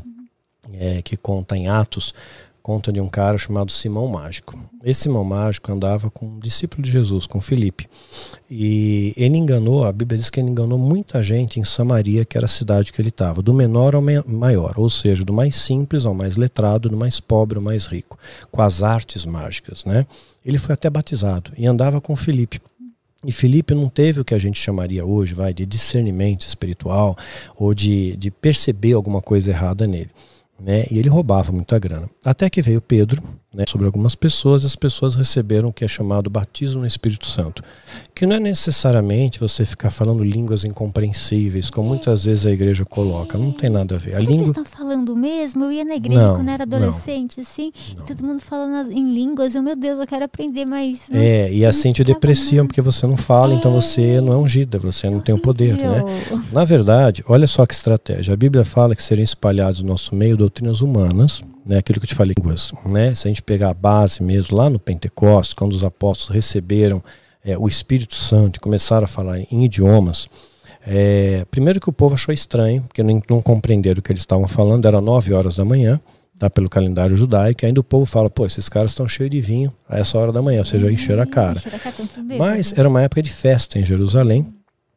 é, 0.73 1.03
que 1.03 1.17
conta 1.17 1.57
em 1.57 1.69
Atos 1.69 2.15
conta 2.65 2.91
de 2.91 2.99
um 2.99 3.09
cara 3.09 3.37
chamado 3.37 3.71
Simão 3.71 4.09
Mágico. 4.09 4.59
Esse 4.83 5.03
Simão 5.03 5.23
Mágico 5.23 5.71
andava 5.71 6.11
com 6.11 6.25
um 6.25 6.39
discípulo 6.39 6.83
de 6.83 6.91
Jesus, 6.91 7.27
com 7.27 7.39
Felipe. 7.39 7.87
E 8.51 9.13
ele 9.19 9.37
enganou, 9.37 9.85
a 9.85 9.93
Bíblia 9.93 10.17
diz 10.17 10.31
que 10.31 10.41
ele 10.41 10.49
enganou 10.49 10.79
muita 10.79 11.23
gente 11.23 11.61
em 11.61 11.65
Samaria, 11.65 12.25
que 12.25 12.39
era 12.39 12.47
a 12.47 12.49
cidade 12.49 12.91
que 12.91 13.03
ele 13.03 13.11
estava, 13.11 13.43
do 13.43 13.53
menor 13.53 13.95
ao 13.95 14.03
maior, 14.27 14.73
ou 14.79 14.89
seja, 14.89 15.27
do 15.27 15.33
mais 15.33 15.57
simples 15.57 16.07
ao 16.07 16.15
mais 16.15 16.39
letrado, 16.39 16.89
do 16.89 16.97
mais 16.97 17.21
pobre 17.21 17.59
ao 17.59 17.63
mais 17.63 17.87
rico, 17.87 18.19
com 18.51 18.63
as 18.63 18.83
artes 18.83 19.27
mágicas, 19.27 19.85
né? 19.85 20.07
Ele 20.43 20.57
foi 20.57 20.73
até 20.73 20.89
batizado 20.89 21.53
e 21.59 21.67
andava 21.67 22.01
com 22.01 22.17
Felipe. 22.17 22.63
E 23.27 23.31
Felipe 23.31 23.75
não 23.75 23.91
teve 23.91 24.21
o 24.21 24.25
que 24.25 24.35
a 24.35 24.39
gente 24.39 24.59
chamaria 24.59 25.05
hoje, 25.05 25.35
vai, 25.35 25.53
de 25.53 25.67
discernimento 25.67 26.49
espiritual 26.49 27.15
ou 27.59 27.75
de, 27.75 28.17
de 28.17 28.31
perceber 28.31 28.95
alguma 28.95 29.21
coisa 29.21 29.51
errada 29.51 29.87
nele 29.87 30.11
né? 30.59 30.85
E 30.91 30.99
ele 30.99 31.09
roubava 31.09 31.53
muita 31.53 31.79
grana. 31.79 32.09
Até 32.25 32.49
que 32.49 32.63
veio 32.63 32.81
Pedro, 32.81 33.23
né, 33.55 33.65
sobre 33.69 33.87
algumas 33.87 34.15
pessoas, 34.15 34.65
as 34.65 34.75
pessoas 34.75 35.15
receberam 35.15 35.69
o 35.69 35.73
que 35.73 35.85
é 35.85 35.89
chamado 35.89 36.29
batismo 36.29 36.81
no 36.81 36.87
Espírito 36.87 37.27
Santo, 37.27 37.63
que 38.15 38.27
não 38.27 38.37
é 38.37 38.41
necessariamente 38.41 39.39
você 39.39 39.65
ficar 39.65 39.91
falando 39.91 40.25
línguas 40.25 40.65
incompreensíveis, 40.65 41.71
como 41.71 41.89
muitas 41.89 42.25
vezes 42.25 42.47
a 42.47 42.51
igreja 42.51 42.85
coloca, 42.85 43.39
não 43.39 43.53
tem 43.53 43.71
nada 43.71 43.95
a 43.95 43.99
ver. 43.99 44.17
A 44.17 44.19
língua... 44.19 44.35
Eles 44.35 44.49
estão 44.49 44.65
falando 44.65 45.17
mesmo? 45.17 45.65
Eu 45.65 45.73
ia 45.73 45.85
na 45.85 45.95
igreja 45.95 46.29
não, 46.29 46.37
quando 46.37 46.49
era 46.49 46.65
adolescente, 46.65 47.37
não, 47.39 47.45
assim, 47.45 47.73
não. 47.97 48.05
todo 48.05 48.25
mundo 48.25 48.41
falando 48.41 48.91
em 48.91 49.15
línguas, 49.15 49.55
eu, 49.55 49.63
meu 49.63 49.77
Deus, 49.77 50.01
eu 50.01 50.07
quero 50.07 50.25
aprender 50.25 50.65
mais. 50.65 51.03
É, 51.13 51.53
e 51.53 51.65
assim 51.65 51.93
te 51.93 52.03
depreciam 52.03 52.67
porque 52.67 52.81
você 52.81 53.07
não 53.07 53.17
fala, 53.17 53.55
então 53.55 53.71
é. 53.71 53.75
então 53.75 53.81
você 53.81 54.21
não 54.21 54.33
é 54.33 54.37
ungida, 54.37 54.79
você 54.79 55.09
não 55.09 55.21
tem 55.21 55.35
o 55.35 55.39
poder, 55.39 55.77
né? 55.77 56.03
Na 56.53 56.65
verdade, 56.65 57.23
olha 57.29 57.47
só 57.47 57.65
que 57.65 57.75
estratégia. 57.75 58.35
A 58.35 58.37
Bíblia 58.37 58.65
fala 58.65 58.97
que 58.97 59.03
seriam 59.03 59.25
espalhados 59.25 59.83
no 59.83 59.89
nosso 59.89 60.15
meio 60.15 60.37
doutrinas 60.45 60.81
humanas, 60.81 61.43
né, 61.67 61.79
aquilo 61.79 61.99
que 61.99 62.05
eu 62.05 62.09
te 62.09 62.15
falei, 62.15 62.35
línguas, 62.37 62.73
né, 62.85 63.15
se 63.15 63.27
a 63.27 63.29
gente 63.29 63.43
pegar 63.43 63.71
a 63.71 63.75
base 63.75 64.23
mesmo 64.23 64.57
lá 64.57 64.69
no 64.69 64.79
Pentecostes, 64.79 65.55
quando 65.55 65.73
os 65.73 65.83
apóstolos 65.83 66.35
receberam 66.35 67.03
é, 67.45 67.57
o 67.59 67.67
Espírito 67.67 68.15
Santo 68.15 68.57
e 68.57 68.61
começaram 68.61 69.05
a 69.05 69.09
falar 69.09 69.41
em 69.41 69.65
idiomas, 69.65 70.29
é, 70.87 71.47
primeiro 71.51 71.81
que 71.81 71.89
o 71.89 71.93
povo 71.93 72.15
achou 72.15 72.33
estranho, 72.35 72.83
porque 72.83 73.03
não, 73.03 73.23
não 73.29 73.41
compreenderam 73.41 74.01
o 74.01 74.03
que 74.03 74.13
eles 74.13 74.23
estavam 74.23 74.47
falando, 74.47 74.87
era 74.87 75.01
nove 75.01 75.33
horas 75.33 75.57
da 75.57 75.65
manhã, 75.65 75.99
tá, 76.39 76.51
pelo 76.51 76.69
calendário 76.69 77.17
judaico, 77.17 77.65
e 77.65 77.67
ainda 77.67 77.81
o 77.81 77.85
povo 77.85 78.05
fala, 78.05 78.29
pô, 78.29 78.45
esses 78.45 78.69
caras 78.69 78.91
estão 78.91 79.09
cheios 79.09 79.31
de 79.31 79.41
vinho 79.41 79.73
a 79.89 79.99
essa 79.99 80.19
hora 80.19 80.31
da 80.31 80.43
manhã, 80.43 80.59
ou 80.59 80.65
seja, 80.65 80.93
encher 80.93 81.19
a 81.19 81.27
cara. 81.27 81.59
Mas 82.39 82.75
era 82.77 82.89
uma 82.89 83.01
época 83.01 83.23
de 83.23 83.31
festa 83.31 83.79
em 83.79 83.85
Jerusalém, 83.85 84.47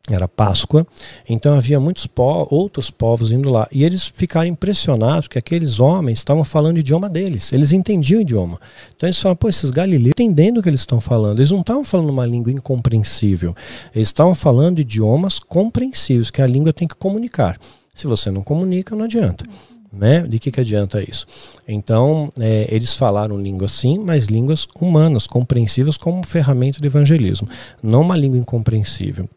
era 0.10 0.28
Páscoa, 0.28 0.88
então 1.28 1.53
havia 1.55 1.80
muitos 1.80 2.08
po 2.08 2.47
outros 2.49 2.89
povos 2.89 3.32
indo 3.32 3.49
lá. 3.49 3.68
E 3.72 3.84
eles 3.84 4.08
ficaram 4.08 4.49
impressionados 4.49 5.28
que 5.28 5.38
aqueles 5.38 5.80
homens 5.80 6.20
estavam 6.20 6.43
falando 6.43 6.78
o 6.78 6.80
idioma 6.80 7.10
deles, 7.10 7.51
eles 7.51 7.74
entendiam 7.74 8.20
o 8.20 8.22
idioma. 8.22 8.60
Então 8.95 9.08
eles 9.08 9.22
falaram, 9.22 9.36
pô, 9.36 9.49
esses 9.49 9.70
galileus 9.70 10.12
entendendo 10.12 10.60
o 10.60 10.64
que 10.64 10.70
eles 10.70 10.82
estão 10.82 11.01
falando, 11.01 11.39
eles 11.39 11.51
não 11.51 11.60
estavam 11.60 11.84
falando 11.84 12.10
uma 12.10 12.26
língua 12.26 12.51
incompreensível, 12.51 13.55
eles 13.93 14.08
estavam 14.08 14.34
falando 14.34 14.80
idiomas 14.80 15.39
compreensíveis, 15.39 16.32
que 16.32 16.41
a 16.41 16.47
língua 16.47 16.72
tem 16.72 16.88
que 16.88 16.95
comunicar. 16.95 17.60
Se 17.93 18.08
você 18.08 18.32
não 18.32 18.43
comunica, 18.43 18.95
não 18.95 19.05
adianta. 19.05 19.45
Né? 19.91 20.22
De 20.22 20.38
que, 20.38 20.51
que 20.51 20.60
adianta 20.60 21.01
isso? 21.01 21.26
Então, 21.68 22.32
é, 22.39 22.68
eles 22.70 22.95
falaram 22.95 23.39
língua 23.39 23.68
sim, 23.68 23.97
mas 23.97 24.26
línguas 24.26 24.68
humanas, 24.80 25.26
compreensíveis 25.26 25.97
como 25.97 26.24
ferramenta 26.26 26.80
de 26.80 26.88
evangelismo, 26.88 27.47
não 27.82 28.01
uma 28.01 28.16
língua 28.16 28.38
incompreensível. 28.38 29.28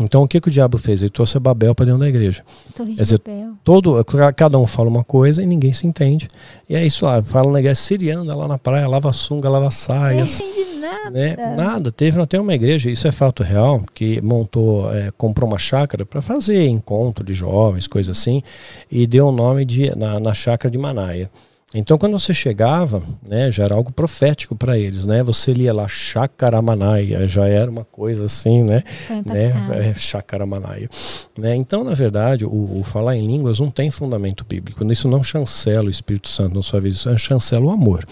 Então 0.00 0.22
o 0.22 0.28
que, 0.28 0.40
que 0.40 0.48
o 0.48 0.50
diabo 0.50 0.78
fez? 0.78 1.02
Ele 1.02 1.10
trouxe 1.10 1.36
a 1.36 1.40
Babel 1.40 1.74
para 1.74 1.86
dentro 1.86 2.00
da 2.00 2.08
igreja. 2.08 2.42
Torre 2.74 2.94
Quer 2.94 3.02
dizer, 3.02 3.18
Babel. 3.18 3.52
todo, 3.62 4.04
cada 4.36 4.58
um 4.58 4.66
fala 4.66 4.88
uma 4.88 5.04
coisa 5.04 5.42
e 5.42 5.46
ninguém 5.46 5.72
se 5.72 5.86
entende. 5.86 6.26
E 6.68 6.74
é 6.74 6.84
isso 6.84 7.04
lá, 7.04 7.22
fala 7.22 7.52
na 7.52 7.60
igreja 7.60 7.76
siriana 7.76 8.34
lá 8.34 8.48
na 8.48 8.58
praia, 8.58 8.88
lava 8.88 9.12
sunga, 9.12 9.48
lava 9.48 9.70
saia. 9.70 10.24
Não 10.80 10.80
nada. 10.80 11.10
Né? 11.10 11.36
Nada. 11.56 11.90
Teve 11.90 12.20
até 12.20 12.40
uma 12.40 12.54
igreja, 12.54 12.90
isso 12.90 13.06
é 13.06 13.12
fato 13.12 13.42
real, 13.42 13.82
que 13.94 14.20
montou, 14.20 14.92
é, 14.92 15.10
comprou 15.16 15.48
uma 15.48 15.58
chácara 15.58 16.04
para 16.04 16.20
fazer 16.20 16.66
encontro 16.66 17.24
de 17.24 17.32
jovens, 17.32 17.86
coisa 17.86 18.12
assim, 18.12 18.42
e 18.90 19.06
deu 19.06 19.28
o 19.28 19.32
nome 19.32 19.64
de, 19.64 19.94
na, 19.96 20.18
na 20.18 20.34
chácara 20.34 20.70
de 20.70 20.78
Manaia. 20.78 21.30
Então, 21.72 21.96
quando 21.96 22.18
você 22.18 22.34
chegava, 22.34 23.00
né, 23.24 23.50
já 23.52 23.62
era 23.62 23.76
algo 23.76 23.92
profético 23.92 24.56
para 24.56 24.76
eles, 24.76 25.06
né? 25.06 25.22
Você 25.22 25.52
lia 25.52 25.72
lá 25.72 25.86
Chacaramanai, 25.86 27.28
já 27.28 27.46
era 27.46 27.70
uma 27.70 27.84
coisa 27.84 28.24
assim, 28.24 28.64
né? 28.64 28.82
né? 29.24 29.52
É, 29.90 29.94
Chacaramanai. 29.94 30.88
Né? 31.38 31.54
Então, 31.54 31.84
na 31.84 31.94
verdade, 31.94 32.44
o, 32.44 32.80
o, 32.80 32.82
falar 32.82 33.16
em 33.16 33.24
línguas 33.24 33.60
não 33.60 33.70
tem 33.70 33.88
fundamento 33.88 34.44
bíblico. 34.44 34.84
Isso 34.90 35.06
não 35.06 35.22
chancela 35.22 35.86
o 35.86 35.90
Espírito 35.90 36.28
Santo 36.28 36.56
na 36.56 36.62
sua 36.62 36.80
vida, 36.80 36.96
isso 36.96 37.18
chancela 37.18 37.64
o 37.64 37.70
amor. 37.70 38.04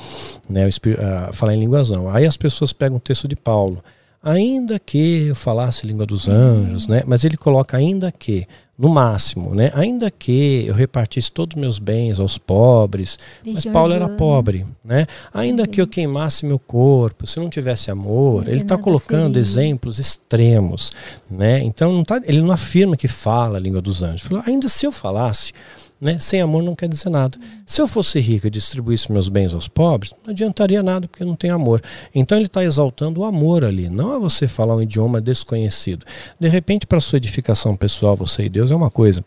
Né? 0.48 0.64
O 0.64 0.68
Espírito, 0.68 1.02
uh, 1.02 1.32
falar 1.32 1.54
em 1.54 1.60
línguas 1.60 1.90
não. 1.90 2.08
Aí 2.08 2.26
as 2.26 2.36
pessoas 2.36 2.72
pegam 2.72 2.98
o 2.98 3.00
texto 3.00 3.26
de 3.26 3.34
Paulo. 3.34 3.82
Ainda 4.22 4.78
que 4.78 5.26
eu 5.28 5.34
falasse 5.34 5.86
língua 5.86 6.04
dos 6.04 6.28
anjos, 6.28 6.88
né? 6.88 7.02
Mas 7.06 7.22
ele 7.22 7.36
coloca 7.36 7.76
ainda 7.76 8.10
que 8.10 8.46
no 8.78 8.88
máximo, 8.88 9.54
né? 9.54 9.72
Ainda 9.74 10.08
que 10.08 10.64
eu 10.66 10.74
repartisse 10.74 11.32
todos 11.32 11.56
os 11.56 11.60
meus 11.60 11.78
bens 11.80 12.20
aos 12.20 12.38
pobres, 12.38 13.18
mas 13.44 13.64
Paulo 13.64 13.92
era 13.92 14.08
pobre, 14.08 14.64
né? 14.84 15.06
Ainda 15.34 15.66
que 15.66 15.80
eu 15.80 15.86
queimasse 15.86 16.46
meu 16.46 16.60
corpo, 16.60 17.26
se 17.26 17.40
não 17.40 17.50
tivesse 17.50 17.90
amor, 17.90 18.46
ele 18.46 18.62
está 18.62 18.78
colocando 18.78 19.36
exemplos 19.36 19.98
extremos, 19.98 20.92
né? 21.28 21.60
Então 21.64 21.92
não 21.92 22.04
tá, 22.04 22.20
ele 22.24 22.40
não 22.40 22.52
afirma 22.52 22.96
que 22.96 23.08
fala 23.08 23.58
a 23.58 23.60
língua 23.60 23.82
dos 23.82 24.00
anjos. 24.00 24.22
Falou, 24.22 24.44
ainda 24.46 24.68
se 24.68 24.86
eu 24.86 24.92
falasse, 24.92 25.52
né? 26.00 26.18
Sem 26.18 26.40
amor 26.40 26.62
não 26.62 26.74
quer 26.74 26.88
dizer 26.88 27.10
nada. 27.10 27.38
Se 27.66 27.80
eu 27.80 27.88
fosse 27.88 28.20
rico 28.20 28.46
e 28.46 28.50
distribuísse 28.50 29.10
meus 29.10 29.28
bens 29.28 29.54
aos 29.54 29.68
pobres, 29.68 30.14
não 30.24 30.32
adiantaria 30.32 30.82
nada, 30.82 31.08
porque 31.08 31.24
não 31.24 31.36
tem 31.36 31.50
amor. 31.50 31.82
Então 32.14 32.38
ele 32.38 32.46
está 32.46 32.64
exaltando 32.64 33.20
o 33.20 33.24
amor 33.24 33.64
ali, 33.64 33.88
não 33.88 34.14
é 34.14 34.18
você 34.18 34.46
falar 34.46 34.76
um 34.76 34.82
idioma 34.82 35.20
desconhecido. 35.20 36.04
De 36.38 36.48
repente, 36.48 36.86
para 36.86 37.00
sua 37.00 37.16
edificação 37.16 37.76
pessoal, 37.76 38.16
você 38.16 38.44
e 38.44 38.48
Deus 38.48 38.70
é 38.70 38.74
uma 38.74 38.90
coisa 38.90 39.24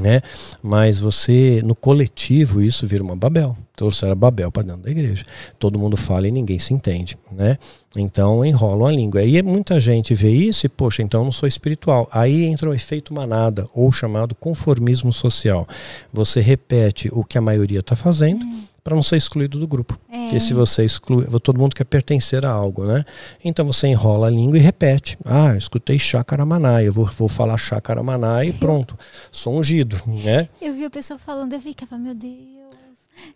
né? 0.00 0.20
Mas 0.62 0.98
você, 0.98 1.62
no 1.64 1.74
coletivo, 1.74 2.62
isso 2.62 2.86
vira 2.86 3.02
uma 3.02 3.16
Babel. 3.16 3.56
Trouxeram 3.76 4.16
Babel 4.16 4.50
para 4.50 4.64
dentro 4.64 4.82
da 4.82 4.90
igreja. 4.90 5.24
Todo 5.58 5.78
mundo 5.78 5.96
fala 5.96 6.26
e 6.26 6.30
ninguém 6.30 6.58
se 6.58 6.74
entende, 6.74 7.16
né? 7.30 7.58
Então 7.96 8.44
enrolam 8.44 8.86
a 8.86 8.92
língua. 8.92 9.20
Aí 9.20 9.40
muita 9.42 9.78
gente 9.78 10.14
vê 10.14 10.30
isso 10.30 10.66
e, 10.66 10.68
poxa, 10.68 11.02
então 11.02 11.20
eu 11.20 11.24
não 11.24 11.32
sou 11.32 11.48
espiritual. 11.48 12.08
Aí 12.12 12.44
entra 12.44 12.70
o 12.70 12.74
efeito 12.74 13.14
manada, 13.14 13.68
ou 13.74 13.90
chamado 13.92 14.34
conformismo 14.34 15.12
social. 15.12 15.66
Você 16.12 16.40
repete 16.40 17.08
o 17.12 17.24
que 17.24 17.38
a 17.38 17.40
maioria 17.40 17.80
está 17.80 17.94
fazendo. 17.94 18.44
Hum 18.44 18.67
para 18.82 18.94
não 18.94 19.02
ser 19.02 19.16
excluído 19.16 19.58
do 19.58 19.66
grupo. 19.66 19.98
É. 20.10 20.24
Porque 20.24 20.40
se 20.40 20.54
você 20.54 20.84
exclui, 20.84 21.26
todo 21.42 21.58
mundo 21.58 21.74
quer 21.74 21.84
pertencer 21.84 22.44
a 22.44 22.50
algo, 22.50 22.84
né? 22.84 23.04
Então 23.44 23.64
você 23.66 23.86
enrola 23.88 24.26
a 24.26 24.30
língua 24.30 24.58
e 24.58 24.60
repete. 24.60 25.18
Ah, 25.24 25.56
escutei 25.56 25.98
Chacaramanai, 25.98 26.86
eu 26.86 26.92
vou, 26.92 27.06
vou 27.06 27.28
falar 27.28 27.56
Chacaramanai 27.56 28.48
e 28.48 28.52
pronto. 28.52 28.98
Sou 29.32 29.58
ungido, 29.58 30.00
né? 30.06 30.48
Eu 30.60 30.74
vi 30.74 30.84
a 30.84 30.90
pessoa 30.90 31.18
falando, 31.18 31.52
eu 31.52 31.60
ficava, 31.60 31.98
meu 31.98 32.14
Deus. 32.14 32.58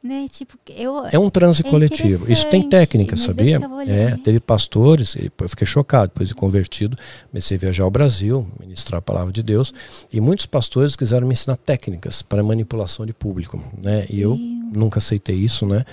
Né? 0.02 0.28
Tipo, 0.30 0.58
eu, 0.76 1.06
é 1.10 1.18
um 1.18 1.28
transe 1.28 1.66
é 1.66 1.68
coletivo. 1.68 2.30
Isso 2.30 2.46
tem 2.48 2.68
técnica, 2.68 3.16
sabia? 3.16 3.60
É, 3.86 4.16
teve 4.16 4.38
pastores, 4.40 5.16
eu 5.16 5.48
fiquei 5.48 5.66
chocado, 5.66 6.08
depois 6.08 6.28
de 6.28 6.34
convertido, 6.34 6.96
comecei 7.30 7.56
a 7.56 7.60
viajar 7.60 7.84
ao 7.84 7.90
Brasil, 7.90 8.46
ministrar 8.60 8.98
a 8.98 9.02
palavra 9.02 9.32
de 9.32 9.42
Deus, 9.42 9.72
e 10.12 10.20
muitos 10.20 10.46
pastores 10.46 10.94
quiseram 10.94 11.26
me 11.26 11.32
ensinar 11.32 11.56
técnicas 11.56 12.22
para 12.22 12.42
manipulação 12.42 13.04
de 13.04 13.12
público, 13.12 13.62
né? 13.82 14.06
E 14.08 14.20
eu 14.20 14.38
nunca 14.72 14.98
aceitei 14.98 15.36
isso, 15.36 15.66
né? 15.66 15.84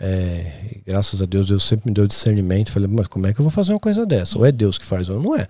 É, 0.00 0.80
graças 0.86 1.20
a 1.20 1.26
Deus, 1.26 1.48
Deus 1.48 1.64
sempre 1.64 1.88
me 1.88 1.94
deu 1.94 2.06
discernimento. 2.06 2.70
Falei, 2.70 2.88
mas 2.88 3.06
como 3.06 3.26
é 3.26 3.32
que 3.32 3.40
eu 3.40 3.44
vou 3.44 3.50
fazer 3.50 3.72
uma 3.72 3.80
coisa 3.80 4.06
dessa? 4.06 4.38
Ou 4.38 4.46
é 4.46 4.52
Deus 4.52 4.78
que 4.78 4.84
faz, 4.84 5.08
ou 5.08 5.20
não 5.20 5.36
é. 5.36 5.46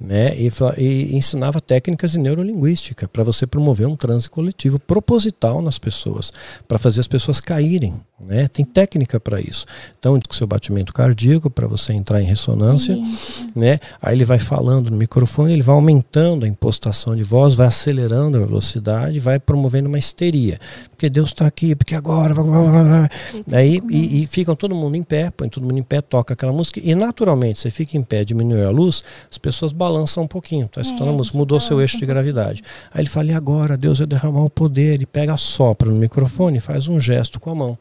Né? 0.00 0.36
E, 0.36 0.50
e 0.78 1.16
ensinava 1.16 1.60
técnicas 1.60 2.12
de 2.12 2.18
neurolinguística 2.18 3.06
para 3.06 3.22
você 3.22 3.46
promover 3.46 3.86
um 3.86 3.96
transe 3.96 4.28
coletivo 4.28 4.78
proposital 4.78 5.62
nas 5.62 5.78
pessoas, 5.78 6.32
para 6.66 6.78
fazer 6.78 7.00
as 7.00 7.08
pessoas 7.08 7.40
caírem. 7.40 7.94
Né? 8.18 8.48
Tem 8.48 8.64
técnica 8.64 9.20
para 9.20 9.40
isso. 9.40 9.66
Então, 9.98 10.18
com 10.18 10.34
seu 10.34 10.46
batimento 10.46 10.92
cardíaco, 10.92 11.50
para 11.50 11.66
você 11.66 11.92
entrar 11.92 12.20
em 12.22 12.24
ressonância, 12.24 12.96
né? 13.54 13.78
aí 14.00 14.16
ele 14.16 14.24
vai 14.24 14.38
falando 14.38 14.90
no 14.90 14.96
microfone, 14.96 15.52
ele 15.52 15.62
vai 15.62 15.74
aumentando 15.74 16.44
a 16.44 16.48
impostação 16.48 17.14
de 17.14 17.22
voz, 17.22 17.54
vai 17.54 17.66
acelerando 17.66 18.38
a 18.38 18.46
velocidade, 18.46 19.20
vai 19.20 19.38
promovendo 19.38 19.88
uma 19.88 19.98
histeria. 19.98 20.58
Porque 20.90 21.10
Deus 21.10 21.28
está 21.28 21.46
aqui, 21.46 21.74
porque 21.74 21.94
agora. 21.94 22.34
Aí 23.52 23.75
e, 23.90 24.22
e, 24.22 24.26
ficam 24.26 24.54
todo 24.54 24.74
mundo 24.74 24.96
em 24.96 25.02
pé, 25.02 25.30
põe 25.30 25.48
todo 25.48 25.64
mundo 25.64 25.78
em 25.78 25.82
pé, 25.82 26.00
toca 26.00 26.34
aquela 26.34 26.52
música, 26.52 26.80
e 26.82 26.94
naturalmente 26.94 27.58
você 27.58 27.70
fica 27.70 27.96
em 27.96 28.02
pé, 28.02 28.24
diminui 28.24 28.62
a 28.62 28.70
luz, 28.70 29.02
as 29.30 29.38
pessoas 29.38 29.72
balançam 29.72 30.24
um 30.24 30.26
pouquinho, 30.26 30.68
tá 30.68 30.80
escutando 30.80 31.08
é, 31.08 31.10
a 31.10 31.16
música, 31.16 31.36
mudou 31.36 31.60
seu 31.60 31.80
eixo 31.80 31.98
de 31.98 32.06
gravidade. 32.06 32.62
Aí 32.92 33.02
ele 33.02 33.08
fala, 33.08 33.28
e 33.28 33.34
agora? 33.34 33.76
Deus 33.76 33.98
vai 33.98 34.06
derramar 34.06 34.44
o 34.44 34.50
poder, 34.50 34.94
ele 34.94 35.06
pega, 35.06 35.36
sopra 35.36 35.90
no 35.90 35.96
microfone 35.96 36.58
e 36.58 36.60
faz 36.60 36.88
um 36.88 37.00
gesto 37.00 37.40
com 37.40 37.50
a 37.50 37.54
mão. 37.54 37.78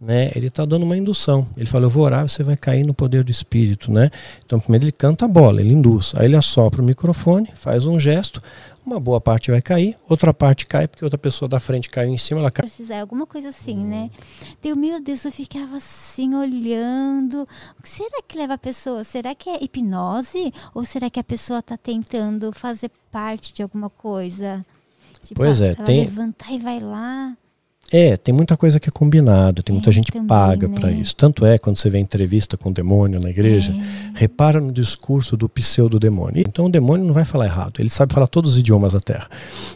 Né, 0.00 0.30
ele 0.34 0.48
está 0.48 0.66
dando 0.66 0.82
uma 0.82 0.96
indução. 0.96 1.46
Ele 1.56 1.66
fala, 1.66 1.86
eu 1.86 1.90
vou 1.90 2.02
orar, 2.04 2.28
você 2.28 2.42
vai 2.42 2.56
cair 2.56 2.84
no 2.84 2.92
poder 2.92 3.24
do 3.24 3.30
Espírito. 3.30 3.90
Né? 3.90 4.10
Então, 4.44 4.60
primeiro 4.60 4.84
ele 4.84 4.92
canta 4.92 5.24
a 5.24 5.28
bola, 5.28 5.62
ele 5.62 5.72
induz. 5.72 6.12
Aí 6.16 6.26
ele 6.26 6.36
assopra 6.36 6.82
o 6.82 6.84
microfone, 6.84 7.48
faz 7.54 7.86
um 7.86 7.98
gesto, 7.98 8.42
uma 8.84 9.00
boa 9.00 9.20
parte 9.20 9.50
vai 9.50 9.62
cair, 9.62 9.96
outra 10.08 10.34
parte 10.34 10.66
cai 10.66 10.86
porque 10.86 11.04
outra 11.04 11.18
pessoa 11.18 11.48
da 11.48 11.58
frente 11.58 11.88
caiu 11.88 12.12
em 12.12 12.18
cima, 12.18 12.40
ela 12.40 12.50
cai. 12.50 12.66
Precisar 12.66 13.00
alguma 13.00 13.26
coisa 13.26 13.48
assim, 13.48 13.78
hum. 13.78 13.88
né? 13.88 14.10
Deu, 14.62 14.76
meu 14.76 15.00
Deus, 15.00 15.24
eu 15.24 15.32
ficava 15.32 15.76
assim 15.76 16.34
olhando. 16.34 17.44
O 17.78 17.82
que 17.82 17.88
será 17.88 18.22
que 18.26 18.36
leva 18.36 18.54
a 18.54 18.58
pessoa? 18.58 19.04
Será 19.04 19.34
que 19.34 19.48
é 19.48 19.62
hipnose? 19.62 20.52
Ou 20.74 20.84
será 20.84 21.08
que 21.08 21.18
a 21.18 21.24
pessoa 21.24 21.60
está 21.60 21.76
tentando 21.76 22.52
fazer 22.52 22.90
parte 23.10 23.54
de 23.54 23.62
alguma 23.62 23.88
coisa? 23.88 24.64
Tipo, 25.22 25.40
pois 25.40 25.60
é, 25.60 25.74
ela 25.76 25.84
tem. 25.84 26.00
levantar 26.00 26.52
e 26.52 26.58
vai 26.58 26.80
lá. 26.80 27.36
É, 27.92 28.16
tem 28.16 28.34
muita 28.34 28.56
coisa 28.56 28.80
que 28.80 28.88
é 28.88 28.92
combinada, 28.92 29.62
tem 29.62 29.72
muita 29.72 29.90
é, 29.90 29.92
gente 29.92 30.10
que 30.10 30.24
paga 30.24 30.66
né? 30.66 30.74
para 30.74 30.90
isso. 30.90 31.14
Tanto 31.14 31.44
é 31.44 31.58
quando 31.58 31.76
você 31.76 31.88
vê 31.88 31.98
entrevista 31.98 32.56
com 32.56 32.70
o 32.70 32.72
demônio 32.72 33.20
na 33.20 33.30
igreja, 33.30 33.72
é. 33.72 34.18
repara 34.18 34.60
no 34.60 34.72
discurso 34.72 35.36
do 35.36 35.48
pseudo-demônio. 35.48 36.42
Então 36.46 36.66
o 36.66 36.68
demônio 36.68 37.06
não 37.06 37.14
vai 37.14 37.24
falar 37.24 37.46
errado, 37.46 37.74
ele 37.78 37.90
sabe 37.90 38.12
falar 38.12 38.26
todos 38.26 38.52
os 38.52 38.58
idiomas 38.58 38.92
da 38.92 39.00
terra. 39.00 39.28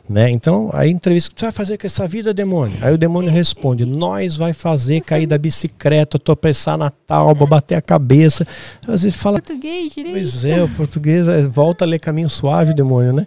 Né? 0.09 0.31
Então 0.31 0.71
a 0.73 0.87
entrevista, 0.87 1.31
o 1.31 1.35
que 1.35 1.41
você 1.41 1.47
vai 1.47 1.53
fazer 1.53 1.79
com 1.79 1.87
essa 1.87 2.09
vida, 2.09 2.35
demônio? 2.35 2.77
Aí 2.81 2.93
o 2.93 2.99
demônio 2.99 3.31
responde: 3.31 3.85
Nós 3.85 4.37
vai 4.37 4.53
fazer 4.53 5.01
cair 5.03 5.27
da 5.27 5.39
bicicleta, 5.39 6.19
tropeçar 6.19 6.77
na 6.77 6.91
tábua, 6.91 7.47
bater 7.47 7.77
a 7.77 7.83
cabeça. 7.83 8.47
Às 8.87 9.03
vezes 9.03 9.17
fala. 9.17 9.41
Português, 9.41 9.93
direito. 9.93 10.15
Pois 10.15 10.45
é, 10.45 10.63
o 10.63 10.69
português 10.71 11.29
é, 11.29 11.43
volta 11.43 11.85
a 11.85 11.89
ler 11.89 11.99
caminho 11.99 12.29
suave, 12.29 12.75
demônio, 12.75 13.13
né? 13.13 13.27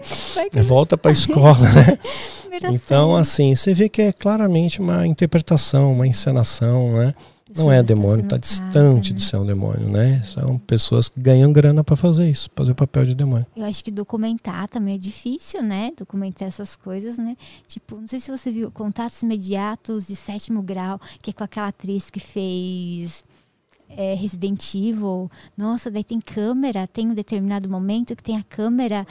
Volta 0.64 0.98
para 0.98 1.12
a 1.12 1.14
escola, 1.14 1.60
né? 1.60 1.98
Então, 2.70 3.16
assim, 3.16 3.56
você 3.56 3.74
vê 3.74 3.88
que 3.88 4.02
é 4.02 4.12
claramente 4.12 4.71
uma 4.80 5.06
interpretação, 5.08 5.94
uma 5.94 6.08
encenação, 6.08 6.94
né? 6.94 7.14
Não 7.58 7.72
é 7.72 7.84
demônio, 7.84 8.24
está 8.24 8.38
distante 8.38 9.12
né? 9.12 9.18
de 9.18 9.22
ser 9.22 9.38
um 9.38 9.46
demônio, 9.46 9.90
né? 9.90 10.22
São 10.24 10.58
pessoas 10.58 11.10
que 11.10 11.20
ganham 11.20 11.52
grana 11.52 11.84
para 11.84 11.96
fazer 11.96 12.30
isso, 12.30 12.50
fazer 12.56 12.72
o 12.72 12.76
papel 12.76 13.06
de 13.06 13.14
demônio. 13.14 13.46
Eu 13.56 13.66
acho 13.66 13.84
que 13.84 13.92
documentar 13.92 14.68
também 14.70 14.96
é 14.96 14.98
difícil, 14.98 15.62
né? 15.62 15.92
Documentar 15.98 16.48
essas 16.48 16.76
coisas, 16.76 17.18
né? 17.18 17.36
Tipo, 17.68 17.98
não 17.98 18.08
sei 18.08 18.20
se 18.20 18.32
você 18.32 18.52
viu 18.52 18.72
Contatos 18.72 19.22
Imediatos 19.22 20.08
de 20.08 20.16
Sétimo 20.16 20.62
Grau, 20.62 21.00
que 21.22 21.32
é 21.32 21.34
com 21.34 21.44
aquela 21.44 21.68
atriz 21.68 22.10
que 22.10 22.20
fez 22.20 23.24
é, 23.90 24.14
Resident 24.14 24.74
Evil. 24.74 25.30
Nossa, 25.58 25.92
daí 25.92 26.04
tem 26.04 26.22
câmera, 26.22 26.88
tem 26.88 27.10
um 27.10 27.14
determinado 27.14 27.70
momento 27.70 28.16
que 28.16 28.24
tem 28.24 28.38
a 28.38 28.44
câmera 28.44 29.06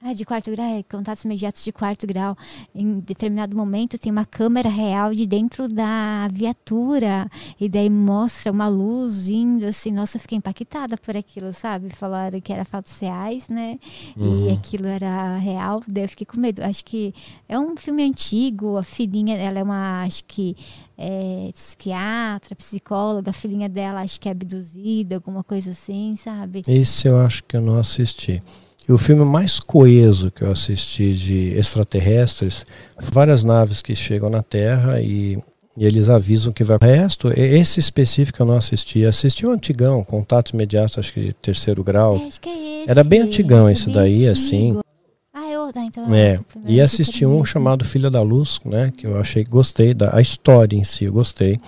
ah, 0.00 0.12
de 0.12 0.24
quarto 0.24 0.48
grau, 0.52 0.64
é, 0.64 0.82
contatos 0.84 1.24
imediatos 1.24 1.64
de 1.64 1.72
quarto 1.72 2.06
grau. 2.06 2.36
Em 2.72 3.00
determinado 3.00 3.56
momento 3.56 3.98
tem 3.98 4.12
uma 4.12 4.24
câmera 4.24 4.68
real 4.68 5.12
de 5.12 5.26
dentro 5.26 5.66
da 5.66 6.28
viatura 6.32 7.28
e 7.60 7.68
daí 7.68 7.90
mostra 7.90 8.52
uma 8.52 8.68
luz 8.68 9.28
indo 9.28 9.66
assim. 9.66 9.90
Nossa, 9.90 10.16
eu 10.16 10.20
fiquei 10.20 10.38
impactada 10.38 10.96
por 10.96 11.16
aquilo, 11.16 11.52
sabe? 11.52 11.90
Falaram 11.90 12.40
que 12.40 12.52
era 12.52 12.64
fatos 12.64 12.96
reais, 13.00 13.48
né? 13.48 13.76
Uhum. 14.16 14.48
E 14.48 14.52
aquilo 14.52 14.86
era 14.86 15.36
real. 15.36 15.82
Daí 15.88 16.04
eu 16.04 16.08
fiquei 16.08 16.26
com 16.26 16.38
medo. 16.38 16.62
Acho 16.62 16.84
que 16.84 17.12
é 17.48 17.58
um 17.58 17.76
filme 17.76 18.04
antigo. 18.04 18.76
A 18.76 18.84
filhinha, 18.84 19.36
ela 19.36 19.58
é 19.58 19.62
uma, 19.64 20.04
acho 20.04 20.24
que 20.26 20.56
é, 20.96 21.50
psiquiatra, 21.52 22.54
psicóloga. 22.54 23.30
A 23.30 23.34
filhinha 23.34 23.68
dela 23.68 24.02
acho 24.02 24.20
que 24.20 24.28
é 24.28 24.30
abduzida, 24.30 25.16
alguma 25.16 25.42
coisa 25.42 25.72
assim, 25.72 26.14
sabe? 26.14 26.62
Esse 26.68 27.08
eu 27.08 27.18
acho 27.18 27.42
que 27.42 27.56
eu 27.56 27.60
não 27.60 27.80
assisti. 27.80 28.40
E 28.88 28.92
o 28.92 28.96
filme 28.96 29.22
mais 29.22 29.60
coeso 29.60 30.30
que 30.30 30.42
eu 30.42 30.50
assisti 30.50 31.12
de 31.12 31.58
extraterrestres, 31.58 32.64
várias 32.98 33.44
naves 33.44 33.82
que 33.82 33.94
chegam 33.94 34.30
na 34.30 34.42
Terra 34.42 34.98
e, 34.98 35.38
e 35.76 35.84
eles 35.84 36.08
avisam 36.08 36.54
que 36.54 36.64
vai. 36.64 36.78
O 36.78 36.84
resto, 36.84 37.28
esse 37.36 37.78
específico 37.78 38.40
eu 38.40 38.46
não 38.46 38.56
assisti. 38.56 39.04
Assisti 39.04 39.44
o 39.44 39.50
um 39.50 39.52
antigão, 39.52 40.02
Contatos 40.02 40.52
Imediatos, 40.52 40.96
acho 40.96 41.12
que 41.12 41.34
terceiro 41.34 41.84
grau. 41.84 42.16
É, 42.16 42.28
acho 42.28 42.40
que 42.40 42.48
é 42.48 42.80
esse. 42.80 42.90
Era 42.90 43.04
bem 43.04 43.20
antigão 43.20 43.68
é 43.68 43.72
esse 43.72 43.90
daí, 43.90 44.26
antigo. 44.26 44.32
assim. 44.32 44.80
Ah, 45.34 45.50
eu, 45.50 45.70
tá, 45.70 45.84
então 45.84 46.14
é. 46.14 46.38
E 46.66 46.80
assisti 46.80 47.26
um 47.26 47.44
chamado 47.44 47.84
Filha 47.84 48.10
da 48.10 48.22
Luz, 48.22 48.58
né? 48.64 48.90
Que 48.96 49.06
eu 49.06 49.20
achei 49.20 49.44
gostei 49.44 49.92
da 49.92 50.16
a 50.16 50.22
história 50.22 50.74
em 50.74 50.82
si, 50.82 51.04
eu 51.04 51.12
gostei, 51.12 51.60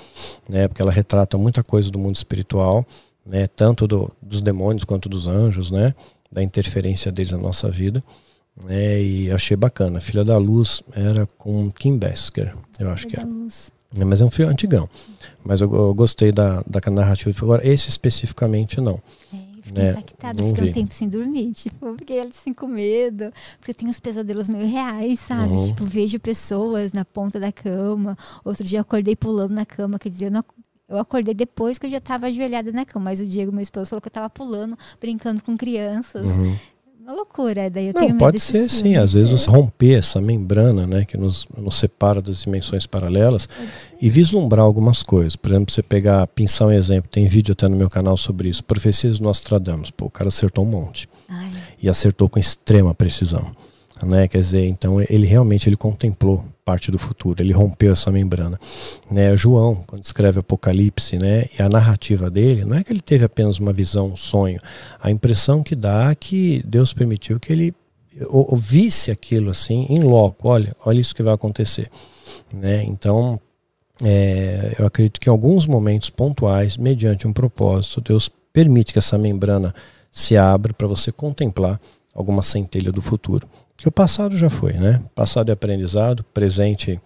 né? 0.49 0.69
Porque 0.69 0.81
ela 0.81 0.91
retrata 0.91 1.37
muita 1.37 1.63
coisa 1.63 1.91
do 1.91 1.99
mundo 1.99 2.17
espiritual, 2.17 2.83
né? 3.27 3.47
Tanto 3.47 3.87
do, 3.87 4.11
dos 4.23 4.41
demônios 4.41 4.85
quanto 4.85 5.07
dos 5.07 5.27
anjos, 5.27 5.71
né? 5.71 5.95
Da 6.31 6.43
interferência 6.43 7.11
deles 7.11 7.33
na 7.33 7.39
nossa 7.39 7.69
vida. 7.71 8.03
Né, 8.65 9.01
e 9.01 9.31
achei 9.31 9.57
bacana. 9.57 10.01
Filha 10.01 10.25
da 10.25 10.37
Luz 10.37 10.83
era 10.93 11.27
com 11.39 11.71
Kim 11.71 11.97
Basker, 11.97 12.55
eu 12.79 12.91
acho 12.91 13.09
Filha 13.09 13.17
que 13.17 13.21
é. 13.21 14.01
é. 14.01 14.05
Mas 14.05 14.21
é 14.21 14.25
um 14.25 14.31
filme 14.31 14.53
antigão. 14.53 14.89
Mas 15.43 15.61
eu, 15.61 15.73
eu, 15.73 15.95
gostei 15.95 16.31
da, 16.31 16.63
da 16.67 16.81
narrativa. 16.91 17.37
Agora, 17.43 17.67
esse 17.67 17.89
especificamente 17.89 18.81
não. 18.81 19.01
É, 19.33 19.37
fiquei 19.63 19.85
né? 19.85 19.91
impactada, 19.91 20.43
fiquei 20.45 20.71
um 20.71 20.73
tempo 20.73 20.95
sem 20.95 21.09
dormir, 21.09 21.53
tipo, 21.53 21.97
fiquei 21.97 22.21
assim 22.21 22.53
com 22.53 22.67
medo, 22.67 23.33
porque 23.59 23.71
eu 23.71 23.75
tenho 23.75 23.91
uns 23.91 24.01
pesadelos 24.01 24.49
meio 24.49 24.67
reais, 24.67 25.21
sabe? 25.21 25.53
Uhum. 25.53 25.67
Tipo, 25.67 25.85
vejo 25.85 26.21
pessoas 26.21 26.93
na 26.93 27.05
ponta 27.05 27.41
da 27.41 27.51
cama. 27.51 28.17
Outro 28.45 28.65
dia 28.65 28.79
eu 28.79 28.83
acordei 28.83 29.17
pulando 29.17 29.53
na 29.53 29.67
cama, 29.67 29.99
quer 29.99 30.11
dizer, 30.11 30.27
eu 30.27 30.31
não, 30.31 30.45
eu 30.91 30.99
acordei 30.99 31.33
depois 31.33 31.79
que 31.79 31.87
eu 31.87 31.91
já 31.91 31.99
estava 31.99 32.27
ajoelhada 32.27 32.73
na 32.73 32.85
cama, 32.85 33.05
mas 33.07 33.21
o 33.21 33.27
Diego, 33.27 33.53
meu 33.53 33.63
esposo, 33.63 33.87
falou 33.87 34.01
que 34.01 34.09
eu 34.09 34.11
estava 34.11 34.29
pulando, 34.29 34.77
brincando 35.01 35.41
com 35.41 35.57
crianças. 35.57 36.23
Uhum. 36.27 36.57
Uma 37.01 37.15
loucura, 37.15 37.71
daí 37.71 37.87
eu 37.87 37.93
Não, 37.95 38.01
tenho 38.03 38.13
medo 38.13 38.19
Pode 38.19 38.39
ser 38.39 38.69
sim, 38.69 38.97
às 38.97 39.15
vezes 39.15 39.33
você 39.33 39.51
romper 39.51 39.99
essa 39.99 40.21
membrana 40.21 40.87
né, 40.87 41.05
que 41.05 41.17
nos, 41.17 41.47
nos 41.57 41.77
separa 41.77 42.21
das 42.21 42.43
dimensões 42.43 42.87
paralelas 42.87 43.49
e 44.01 44.11
vislumbrar 44.11 44.65
algumas 44.65 45.03
coisas. 45.03 45.35
Por 45.35 45.51
exemplo, 45.51 45.73
você 45.73 45.83
pegar, 45.83 46.27
pensar 46.29 46.67
um 46.67 46.73
exemplo, 46.73 47.09
tem 47.11 47.27
vídeo 47.27 47.53
até 47.53 47.67
no 47.69 47.77
meu 47.77 47.89
canal 47.89 48.17
sobre 48.17 48.49
isso, 48.49 48.63
Profecias 48.63 49.19
do 49.19 49.25
Nostradamus. 49.25 49.91
Pô, 49.91 50.07
o 50.07 50.11
cara 50.11 50.29
acertou 50.29 50.65
um 50.65 50.69
monte. 50.69 51.09
Ai. 51.29 51.51
E 51.83 51.89
acertou 51.89 52.29
com 52.29 52.39
extrema 52.39 52.95
precisão. 52.95 53.51
Né? 54.03 54.29
Quer 54.29 54.39
dizer, 54.39 54.67
então 54.67 55.01
ele 55.01 55.27
realmente 55.27 55.69
ele 55.69 55.77
contemplou 55.77 56.45
parte 56.71 56.89
do 56.89 57.01
futuro, 57.01 57.43
ele 57.43 57.53
rompeu 57.53 57.95
essa 57.95 58.13
membrana. 58.13 58.61
Né? 59.11 59.35
João, 59.35 59.83
quando 59.85 60.05
escreve 60.05 60.39
Apocalipse, 60.39 61.19
né? 61.19 61.47
e 61.59 61.61
a 61.61 61.69
narrativa 61.69 62.31
dele, 62.31 62.65
não 62.65 62.77
é 62.77 62.85
que 62.85 62.93
ele 62.93 63.01
teve 63.01 63.25
apenas 63.25 63.59
uma 63.59 63.73
visão, 63.73 64.07
um 64.07 64.17
sonho, 64.17 64.61
a 65.03 65.11
impressão 65.11 65.65
que 65.65 65.75
dá 65.75 66.13
é 66.13 66.15
que 66.15 66.63
Deus 66.65 66.93
permitiu 66.93 67.41
que 67.41 67.53
ele 67.53 67.75
ouvisse 68.29 69.11
aquilo 69.11 69.51
assim, 69.51 69.85
em 69.89 70.01
loco, 70.01 70.49
olha, 70.49 70.77
olha 70.85 71.01
isso 71.01 71.15
que 71.15 71.25
vai 71.25 71.35
acontecer. 71.35 71.89
Né? 72.53 72.85
Então, 72.85 73.41
é, 74.01 74.77
eu 74.79 74.87
acredito 74.87 75.19
que 75.19 75.29
em 75.29 75.33
alguns 75.33 75.67
momentos 75.67 76.09
pontuais, 76.09 76.77
mediante 76.77 77.27
um 77.27 77.33
propósito, 77.33 78.01
Deus 78.01 78.31
permite 78.53 78.93
que 78.93 79.01
essa 79.01 79.19
membrana 79.19 79.75
se 80.13 80.39
abra 80.39 80.73
para 80.73 80.87
você 80.87 81.11
contemplar 81.11 81.81
alguma 82.15 82.43
centelha 82.43 82.93
do 82.93 83.03
futuro. 83.03 83.49
Que 83.81 83.89
o 83.89 83.93
passado 83.93 84.37
já 84.37 84.51
foi, 84.51 84.75
né? 84.75 85.03
Passado 85.15 85.49
é 85.49 85.53
aprendizado, 85.53 86.23
presente 86.23 87.01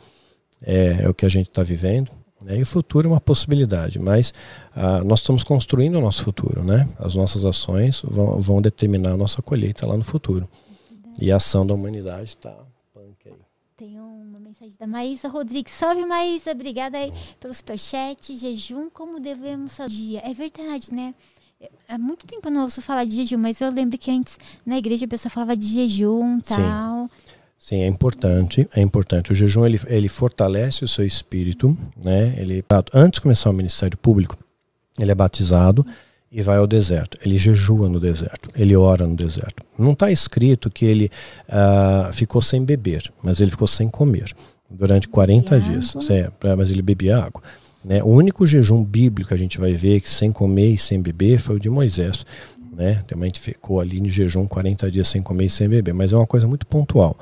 é, 0.61 1.05
é 1.05 1.09
o 1.09 1.15
que 1.15 1.25
a 1.25 1.29
gente 1.29 1.49
está 1.49 1.63
vivendo, 1.63 2.11
né? 2.41 2.59
e 2.59 2.63
o 2.63 2.67
futuro 2.67 3.09
é 3.09 3.13
uma 3.13 3.21
possibilidade. 3.21 3.99
Mas 3.99 4.33
ah, 4.75 5.03
nós 5.05 5.21
estamos 5.21 5.45
construindo 5.45 5.97
o 5.97 6.01
nosso 6.01 6.25
futuro, 6.25 6.65
né? 6.65 6.89
As 6.99 7.15
nossas 7.15 7.45
ações 7.45 8.03
vão, 8.05 8.41
vão 8.41 8.61
determinar 8.61 9.13
a 9.13 9.17
nossa 9.17 9.41
colheita 9.41 9.87
lá 9.87 9.97
no 9.97 10.05
futuro. 10.05 10.49
E 11.21 11.31
a 11.31 11.37
ação 11.37 11.65
da 11.65 11.75
humanidade 11.75 12.31
está. 12.31 12.55
Tem 13.77 13.99
uma 13.99 14.39
mensagem 14.39 14.75
da 14.79 14.87
Maísa 14.87 15.29
Rodrigues. 15.29 15.73
Salve, 15.73 16.05
Maísa. 16.07 16.53
Obrigada 16.53 16.97
aí 16.97 17.13
pelo 17.41 17.53
superchat. 17.53 18.37
Jejum, 18.37 18.89
como 18.89 19.19
devemos 19.19 19.77
fazer? 19.77 19.95
dia? 19.95 20.23
É 20.25 20.33
verdade, 20.33 20.95
né? 20.95 21.13
Há 21.89 21.99
muito 21.99 22.27
tempo 22.27 22.49
eu 22.49 22.53
não 22.53 22.63
ouço 22.63 22.83
falar 22.83 23.05
de 23.05 23.17
jejum, 23.17 23.39
mas 23.39 23.61
eu 23.61 23.71
lembro 23.71 23.99
que 23.99 24.11
antes 24.11 24.39
na 24.65 24.79
igreja 24.79 25.05
a 25.05 25.09
pessoa 25.09 25.31
falava 25.31 25.57
de 25.57 25.67
jejum 25.67 26.39
tal. 26.41 27.09
Sim. 27.09 27.35
Sim, 27.65 27.83
é 27.83 27.87
importante, 27.87 28.69
é 28.75 28.83
importante. 28.83 29.33
O 29.33 29.35
jejum 29.35 29.65
ele, 29.65 29.81
ele 29.87 30.07
fortalece 30.07 30.85
o 30.85 30.89
seu 30.89 31.07
espírito, 31.07 31.75
né? 31.97 32.35
Ele 32.37 32.63
antes 32.93 33.17
de 33.17 33.23
começar 33.23 33.49
o 33.49 33.55
ministério 33.55 33.97
público, 33.97 34.37
ele 34.99 35.11
é 35.11 35.15
batizado 35.15 35.87
e 36.31 36.43
vai 36.43 36.59
ao 36.59 36.67
deserto. 36.67 37.17
Ele 37.25 37.39
jejua 37.39 37.89
no 37.89 37.99
deserto, 37.99 38.51
ele 38.55 38.77
ora 38.77 39.07
no 39.07 39.17
deserto. 39.17 39.65
Não 39.79 39.93
está 39.93 40.11
escrito 40.11 40.71
que 40.71 40.85
ele 40.85 41.11
uh, 41.49 42.13
ficou 42.13 42.43
sem 42.43 42.63
beber, 42.63 43.11
mas 43.23 43.41
ele 43.41 43.51
ficou 43.51 43.67
sem 43.67 43.89
comer 43.89 44.35
durante 44.69 45.09
40 45.09 45.61
dias. 45.61 45.97
É, 46.11 46.31
mas 46.55 46.71
ele 46.71 46.83
bebia 46.83 47.17
água. 47.17 47.43
Né? 47.85 48.03
O 48.03 48.09
único 48.09 48.47
jejum 48.47 48.83
bíblico 48.83 49.29
que 49.29 49.35
a 49.35 49.39
gente 49.39 49.59
vai 49.59 49.75
ver 49.75 50.01
que 50.01 50.11
sem 50.11 50.33
comer 50.33 50.71
e 50.71 50.79
sem 50.79 51.01
beber 51.01 51.39
foi 51.39 51.57
o 51.57 51.61
de 51.61 51.69
Moisés. 51.69 52.25
Né? 52.73 53.05
Também 53.07 53.31
ficou 53.35 53.81
ali 53.81 54.01
no 54.01 54.09
jejum 54.09 54.47
40 54.47 54.91
dias 54.91 55.09
sem 55.09 55.23
comer 55.23 55.47
e 55.47 55.51
sem 55.51 55.69
beber, 55.69 55.93
mas 55.95 56.13
é 56.13 56.17
uma 56.17 56.27
coisa 56.27 56.47
muito 56.47 56.67
pontual. 56.67 57.17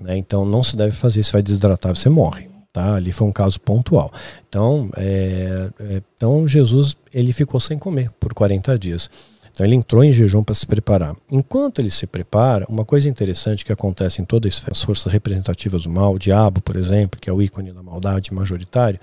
Né? 0.00 0.16
Então 0.16 0.44
não 0.44 0.62
se 0.62 0.76
deve 0.76 0.92
fazer, 0.92 1.22
se 1.22 1.32
vai 1.32 1.42
desidratar, 1.42 1.94
você 1.94 2.08
morre. 2.08 2.48
Tá? 2.72 2.96
Ali 2.96 3.12
foi 3.12 3.28
um 3.28 3.32
caso 3.32 3.60
pontual. 3.60 4.12
Então, 4.48 4.90
é, 4.96 5.70
é, 5.78 6.02
então 6.16 6.46
Jesus 6.48 6.96
ele 7.12 7.32
ficou 7.32 7.60
sem 7.60 7.78
comer 7.78 8.10
por 8.18 8.34
40 8.34 8.76
dias. 8.78 9.08
Então 9.54 9.64
ele 9.64 9.76
entrou 9.76 10.02
em 10.02 10.12
jejum 10.12 10.42
para 10.42 10.54
se 10.54 10.66
preparar. 10.66 11.14
Enquanto 11.30 11.78
ele 11.78 11.88
se 11.88 12.08
prepara, 12.08 12.66
uma 12.68 12.84
coisa 12.84 13.08
interessante 13.08 13.64
que 13.64 13.72
acontece 13.72 14.20
em 14.20 14.24
todas 14.24 14.60
as 14.68 14.82
forças 14.82 15.12
representativas 15.12 15.84
do 15.84 15.90
mal, 15.90 16.12
o 16.12 16.18
diabo, 16.18 16.60
por 16.60 16.74
exemplo, 16.74 17.20
que 17.20 17.30
é 17.30 17.32
o 17.32 17.40
ícone 17.40 17.70
da 17.70 17.80
maldade 17.80 18.34
majoritário, 18.34 18.98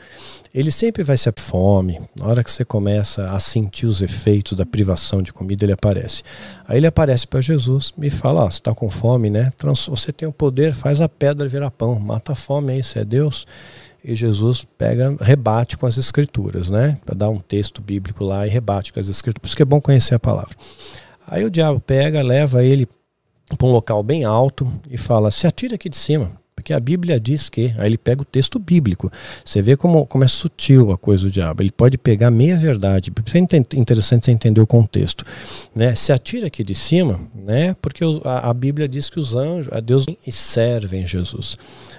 ele 0.53 0.69
sempre 0.69 1.03
vai 1.03 1.17
se 1.17 1.31
fome. 1.37 2.01
Na 2.19 2.27
hora 2.27 2.43
que 2.43 2.51
você 2.51 2.65
começa 2.65 3.31
a 3.31 3.39
sentir 3.39 3.85
os 3.85 4.01
efeitos 4.01 4.57
da 4.57 4.65
privação 4.65 5.21
de 5.21 5.31
comida, 5.31 5.63
ele 5.63 5.71
aparece. 5.71 6.21
Aí 6.67 6.77
ele 6.77 6.87
aparece 6.87 7.25
para 7.25 7.39
Jesus 7.39 7.93
e 8.01 8.09
fala: 8.09 8.43
oh, 8.43 8.51
você 8.51 8.57
está 8.57 8.75
com 8.75 8.89
fome, 8.89 9.29
né? 9.29 9.53
Você 9.87 10.11
tem 10.11 10.27
o 10.27 10.33
poder, 10.33 10.75
faz 10.75 10.99
a 10.99 11.07
pedra 11.07 11.47
virar 11.47 11.71
pão, 11.71 11.97
mata 11.97 12.33
a 12.33 12.35
fome 12.35 12.73
aí, 12.73 12.83
você 12.83 12.99
é 12.99 13.05
Deus 13.05 13.47
e 14.03 14.15
Jesus 14.15 14.65
pega, 14.77 15.15
rebate 15.21 15.77
com 15.77 15.85
as 15.85 15.97
escrituras, 15.97 16.69
né? 16.69 16.97
Para 17.05 17.15
dar 17.15 17.29
um 17.29 17.39
texto 17.39 17.81
bíblico 17.81 18.23
lá 18.23 18.45
e 18.47 18.49
rebate 18.49 18.91
com 18.91 18.99
as 18.99 19.07
escrituras. 19.07 19.41
Por 19.41 19.47
isso 19.47 19.55
que 19.55 19.61
é 19.61 19.65
bom 19.65 19.79
conhecer 19.79 20.15
a 20.15 20.19
palavra. 20.19 20.55
Aí 21.27 21.45
o 21.45 21.51
diabo 21.51 21.79
pega, 21.79 22.21
leva 22.21 22.63
ele 22.63 22.87
para 23.57 23.67
um 23.67 23.71
local 23.71 24.01
bem 24.01 24.23
alto 24.23 24.71
e 24.89 24.97
fala: 24.97 25.29
se 25.29 25.45
atira 25.45 25.75
aqui 25.75 25.89
de 25.89 25.97
cima. 25.97 26.40
Porque 26.61 26.73
a 26.73 26.79
Bíblia 26.79 27.19
diz 27.19 27.49
que, 27.49 27.73
aí 27.75 27.87
ele 27.87 27.97
pega 27.97 28.21
o 28.21 28.25
texto 28.25 28.59
bíblico. 28.59 29.11
Você 29.43 29.63
vê 29.63 29.75
como, 29.75 30.05
como 30.05 30.23
é 30.23 30.27
sutil 30.27 30.91
a 30.91 30.97
coisa 30.97 31.23
do 31.23 31.31
diabo. 31.31 31.63
Ele 31.63 31.71
pode 31.71 31.97
pegar 31.97 32.29
meia 32.29 32.55
verdade. 32.55 33.11
É 33.33 33.77
interessante 33.79 34.25
você 34.25 34.31
entender 34.31 34.61
o 34.61 34.67
contexto. 34.67 35.25
Né? 35.73 35.95
Se 35.95 36.13
atira 36.13 36.45
aqui 36.45 36.63
de 36.63 36.75
cima, 36.75 37.19
né? 37.33 37.75
porque 37.81 38.03
a, 38.23 38.51
a 38.51 38.53
Bíblia 38.53 38.87
diz 38.87 39.09
que 39.09 39.19
os 39.19 39.33
anjos, 39.33 39.73
a 39.73 39.79
Deus 39.79 40.05
servem 40.29 41.07
Jesus. 41.07 41.57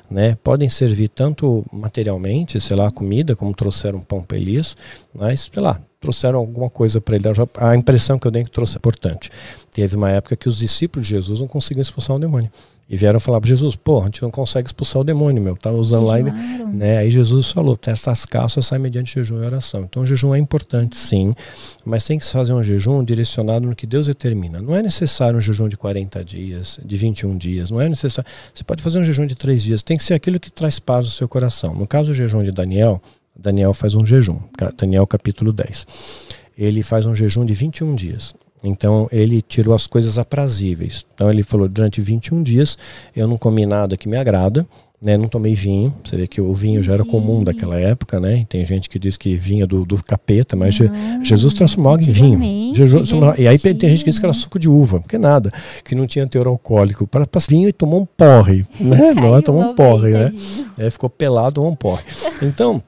Né? 0.08 0.38
Podem 0.44 0.68
servir 0.68 1.08
tanto 1.08 1.64
materialmente, 1.72 2.60
sei 2.60 2.76
lá, 2.76 2.88
comida, 2.88 3.34
como 3.34 3.52
trouxeram 3.52 3.98
pão 3.98 4.22
para 4.22 4.38
Elias, 4.38 4.76
mas, 5.12 5.50
sei 5.52 5.60
lá, 5.60 5.80
trouxeram 6.00 6.38
alguma 6.38 6.70
coisa 6.70 7.00
para 7.00 7.16
ele. 7.16 7.24
A 7.56 7.74
impressão 7.74 8.16
que 8.16 8.28
eu 8.28 8.30
dei 8.30 8.42
é 8.42 8.44
que 8.44 8.50
trouxe 8.50 8.76
é 8.76 8.78
importante. 8.78 9.28
Teve 9.72 9.96
uma 9.96 10.10
época 10.10 10.36
que 10.36 10.48
os 10.48 10.58
discípulos 10.58 11.06
de 11.06 11.14
Jesus 11.14 11.40
não 11.40 11.48
conseguiam 11.48 11.82
expulsar 11.82 12.14
o 12.14 12.18
demônio. 12.20 12.50
E 12.88 12.96
vieram 12.96 13.18
falar 13.18 13.40
para 13.40 13.48
Jesus, 13.48 13.74
pô, 13.74 14.02
a 14.02 14.04
gente 14.04 14.20
não 14.20 14.30
consegue 14.30 14.68
expulsar 14.68 15.00
o 15.00 15.04
demônio, 15.04 15.42
meu. 15.42 15.56
Tá 15.56 15.70
usando 15.70 16.04
lá. 16.04 16.18
Né? 16.18 16.98
Aí 16.98 17.10
Jesus 17.10 17.50
falou, 17.50 17.78
essas 17.86 18.26
calças 18.26 18.66
saem 18.66 18.82
mediante 18.82 19.14
jejum 19.14 19.42
e 19.42 19.46
oração. 19.46 19.84
Então 19.84 20.02
o 20.02 20.06
jejum 20.06 20.34
é 20.34 20.38
importante, 20.38 20.96
sim, 20.96 21.32
mas 21.86 22.04
tem 22.04 22.18
que 22.18 22.26
se 22.26 22.32
fazer 22.32 22.52
um 22.52 22.62
jejum 22.62 23.02
direcionado 23.02 23.66
no 23.66 23.74
que 23.74 23.86
Deus 23.86 24.08
determina. 24.08 24.60
Não 24.60 24.76
é 24.76 24.82
necessário 24.82 25.38
um 25.38 25.40
jejum 25.40 25.68
de 25.68 25.76
40 25.76 26.22
dias, 26.22 26.78
de 26.84 26.96
21 26.96 27.38
dias, 27.38 27.70
não 27.70 27.80
é 27.80 27.88
necessário. 27.88 28.30
Você 28.52 28.62
pode 28.62 28.82
fazer 28.82 28.98
um 28.98 29.04
jejum 29.04 29.24
de 29.24 29.36
3 29.36 29.62
dias, 29.62 29.82
tem 29.82 29.96
que 29.96 30.04
ser 30.04 30.14
aquilo 30.14 30.38
que 30.38 30.50
traz 30.50 30.78
paz 30.78 31.06
ao 31.06 31.12
seu 31.12 31.28
coração. 31.28 31.74
No 31.74 31.86
caso 31.86 32.08
do 32.08 32.14
jejum 32.14 32.42
de 32.42 32.50
Daniel, 32.50 33.00
Daniel 33.34 33.72
faz 33.72 33.94
um 33.94 34.04
jejum, 34.04 34.38
Daniel 34.76 35.06
capítulo 35.06 35.50
10. 35.50 35.86
Ele 36.58 36.82
faz 36.82 37.06
um 37.06 37.14
jejum 37.14 37.46
de 37.46 37.54
21 37.54 37.94
dias. 37.94 38.34
Então 38.62 39.08
ele 39.10 39.42
tirou 39.42 39.74
as 39.74 39.86
coisas 39.86 40.18
aprazíveis. 40.18 41.04
Então 41.14 41.30
ele 41.30 41.42
falou: 41.42 41.68
durante 41.68 42.00
21 42.00 42.42
dias 42.42 42.78
eu 43.14 43.26
não 43.26 43.36
comi 43.36 43.66
nada 43.66 43.96
que 43.96 44.08
me 44.08 44.16
agrada, 44.16 44.66
né? 45.02 45.16
Não 45.16 45.26
tomei 45.26 45.54
vinho. 45.54 45.92
Você 46.04 46.16
vê 46.16 46.26
que 46.28 46.40
o 46.40 46.54
vinho 46.54 46.82
já 46.82 46.94
era 46.94 47.04
comum 47.04 47.42
daquela 47.42 47.78
época, 47.78 48.20
né? 48.20 48.38
E 48.38 48.44
tem 48.44 48.64
gente 48.64 48.88
que 48.88 48.98
diz 48.98 49.16
que 49.16 49.36
vinha 49.36 49.66
do, 49.66 49.84
do 49.84 50.02
capeta, 50.02 50.54
mas 50.54 50.78
não, 50.78 51.24
Jesus 51.24 51.52
transformou 51.52 51.98
em 51.98 52.02
vinho. 52.02 52.74
Jesus, 52.74 53.10
e 53.36 53.48
aí 53.48 53.58
tem 53.58 53.90
gente 53.90 54.04
que 54.04 54.10
diz 54.10 54.18
que 54.18 54.24
era 54.24 54.32
suco 54.32 54.58
de 54.58 54.68
uva, 54.68 55.00
porque 55.00 55.18
nada, 55.18 55.52
que 55.84 55.96
não 55.96 56.06
tinha 56.06 56.26
teor 56.26 56.46
alcoólico. 56.46 57.06
Para 57.06 57.26
vinho 57.48 57.68
e 57.68 57.72
tomou 57.72 58.02
um 58.02 58.06
porre, 58.06 58.64
né? 58.78 59.12
Não, 59.12 59.36
é, 59.36 59.42
tomou 59.42 59.62
um 59.62 59.74
porre, 59.74 60.10
né? 60.10 60.32
É, 60.78 60.88
ficou 60.88 61.10
pelado, 61.10 61.64
um 61.64 61.74
porre. 61.74 62.04
Então, 62.40 62.80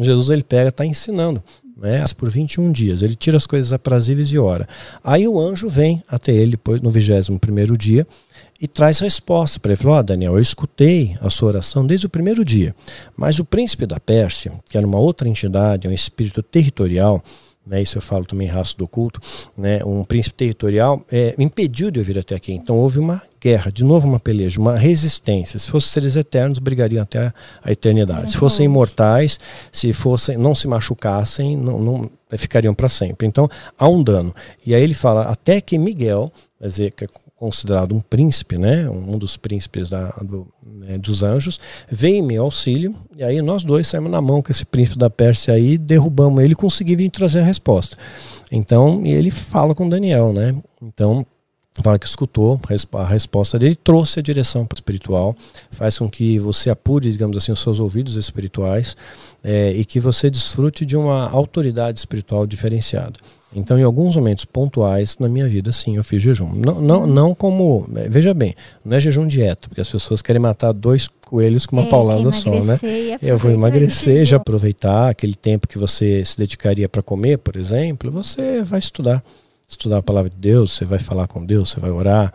Jesus 0.00 0.30
ele 0.30 0.42
pega, 0.42 0.70
está 0.70 0.86
ensinando 0.86 1.42
né, 1.80 2.04
por 2.16 2.28
21 2.28 2.70
dias. 2.70 3.02
Ele 3.02 3.14
tira 3.14 3.36
as 3.36 3.46
coisas 3.46 3.72
aprazíveis 3.72 4.28
e 4.28 4.38
ora. 4.38 4.68
Aí 5.02 5.26
o 5.26 5.40
anjo 5.40 5.68
vem 5.68 6.02
até 6.06 6.32
ele 6.32 6.58
no 6.82 6.90
21 6.90 7.38
dia 7.76 8.06
e 8.60 8.68
traz 8.68 8.98
resposta 8.98 9.58
para 9.58 9.72
ele. 9.72 9.80
Falou: 9.80 9.98
oh, 9.98 10.02
Daniel, 10.02 10.34
eu 10.34 10.40
escutei 10.40 11.16
a 11.20 11.30
sua 11.30 11.48
oração 11.48 11.86
desde 11.86 12.06
o 12.06 12.10
primeiro 12.10 12.44
dia, 12.44 12.74
mas 13.16 13.38
o 13.38 13.44
príncipe 13.44 13.86
da 13.86 13.98
Pérsia, 13.98 14.52
que 14.68 14.76
era 14.76 14.86
uma 14.86 14.98
outra 14.98 15.28
entidade, 15.28 15.88
um 15.88 15.92
espírito 15.92 16.42
territorial, 16.42 17.24
né, 17.66 17.82
isso 17.82 17.98
eu 17.98 18.02
falo 18.02 18.24
também 18.24 18.48
em 18.48 18.50
raça 18.50 18.74
do 18.76 18.84
oculto, 18.84 19.20
né, 19.56 19.80
um 19.84 20.02
príncipe 20.02 20.36
territorial 20.36 21.04
é, 21.10 21.34
impediu 21.38 21.90
de 21.90 22.00
eu 22.00 22.04
vir 22.04 22.18
até 22.18 22.34
aqui. 22.34 22.52
Então 22.52 22.76
houve 22.76 22.98
uma 22.98 23.22
guerra, 23.40 23.70
de 23.70 23.84
novo 23.84 24.08
uma 24.08 24.20
peleja, 24.20 24.60
uma 24.60 24.76
resistência. 24.76 25.58
Se 25.58 25.70
fossem 25.70 25.90
seres 25.90 26.16
eternos, 26.16 26.58
brigariam 26.58 27.02
até 27.02 27.32
a 27.62 27.72
eternidade. 27.72 28.32
Se 28.32 28.38
fossem 28.38 28.66
imortais, 28.66 29.38
se 29.72 29.92
fossem, 29.92 30.36
não 30.36 30.54
se 30.54 30.66
machucassem, 30.66 31.56
não, 31.56 31.78
não 31.78 32.10
ficariam 32.36 32.74
para 32.74 32.88
sempre. 32.88 33.26
Então 33.26 33.48
há 33.78 33.88
um 33.88 34.02
dano. 34.02 34.34
E 34.64 34.74
aí 34.74 34.82
ele 34.82 34.94
fala 34.94 35.22
até 35.22 35.60
que 35.60 35.78
Miguel, 35.78 36.32
quer 36.58 36.68
dizer, 36.68 36.90
que 36.92 37.04
é 37.04 37.08
considerado 37.40 37.94
um 37.94 38.00
príncipe, 38.00 38.58
né, 38.58 38.86
um 38.90 39.16
dos 39.16 39.38
príncipes 39.38 39.88
da, 39.88 40.10
do, 40.22 40.46
né, 40.62 40.98
dos 40.98 41.22
anjos, 41.22 41.58
veio 41.88 42.16
em 42.16 42.22
meu 42.22 42.44
auxílio, 42.44 42.94
e 43.16 43.24
aí 43.24 43.40
nós 43.40 43.64
dois 43.64 43.88
saímos 43.88 44.10
na 44.10 44.20
mão 44.20 44.42
com 44.42 44.52
esse 44.52 44.66
príncipe 44.66 44.98
da 44.98 45.08
Pérsia 45.08 45.54
aí, 45.54 45.78
derrubamos 45.78 46.44
ele 46.44 46.52
e 46.52 46.56
consegui 46.56 46.94
vir 46.94 47.10
trazer 47.10 47.40
a 47.40 47.44
resposta. 47.44 47.96
Então, 48.52 49.00
e 49.06 49.10
ele 49.10 49.30
fala 49.30 49.74
com 49.74 49.88
Daniel, 49.88 50.34
né? 50.34 50.54
Então, 50.82 51.24
fala 51.82 51.98
que 51.98 52.06
escutou 52.06 52.60
a 52.92 53.06
resposta 53.06 53.58
dele, 53.58 53.74
trouxe 53.74 54.18
a 54.18 54.22
direção 54.22 54.68
espiritual, 54.74 55.34
faz 55.70 55.98
com 55.98 56.10
que 56.10 56.38
você 56.38 56.68
apure, 56.68 57.10
digamos 57.10 57.38
assim, 57.38 57.52
os 57.52 57.60
seus 57.60 57.80
ouvidos 57.80 58.16
espirituais 58.16 58.94
é, 59.42 59.72
e 59.72 59.82
que 59.82 59.98
você 59.98 60.28
desfrute 60.28 60.84
de 60.84 60.94
uma 60.94 61.30
autoridade 61.30 61.98
espiritual 61.98 62.46
diferenciada. 62.46 63.18
Então, 63.54 63.78
em 63.78 63.82
alguns 63.82 64.14
momentos 64.14 64.44
pontuais 64.44 65.16
na 65.18 65.28
minha 65.28 65.48
vida, 65.48 65.72
sim, 65.72 65.96
eu 65.96 66.04
fiz 66.04 66.22
jejum. 66.22 66.52
Não, 66.54 66.80
não, 66.80 67.06
não 67.06 67.34
como. 67.34 67.88
É, 67.96 68.08
veja 68.08 68.32
bem, 68.32 68.54
não 68.84 68.96
é 68.96 69.00
jejum 69.00 69.26
dieta, 69.26 69.68
porque 69.68 69.80
as 69.80 69.90
pessoas 69.90 70.22
querem 70.22 70.40
matar 70.40 70.72
dois 70.72 71.08
coelhos 71.08 71.66
com 71.66 71.76
uma 71.76 71.86
é, 71.86 71.90
paulada 71.90 72.30
só, 72.32 72.62
né? 72.62 72.78
Eu 73.20 73.36
vou 73.36 73.50
emagrecer, 73.50 74.24
já 74.24 74.36
aproveitar 74.36 75.08
aquele 75.10 75.34
tempo 75.34 75.66
que 75.66 75.78
você 75.78 76.24
se 76.24 76.38
dedicaria 76.38 76.88
para 76.88 77.02
comer, 77.02 77.38
por 77.38 77.56
exemplo, 77.56 78.10
você 78.10 78.62
vai 78.62 78.78
estudar 78.78 79.22
estudar 79.70 79.98
a 79.98 80.02
palavra 80.02 80.28
de 80.28 80.36
Deus, 80.36 80.72
você 80.72 80.84
vai 80.84 80.98
falar 80.98 81.26
com 81.28 81.44
Deus, 81.44 81.70
você 81.70 81.80
vai 81.80 81.90
orar, 81.90 82.32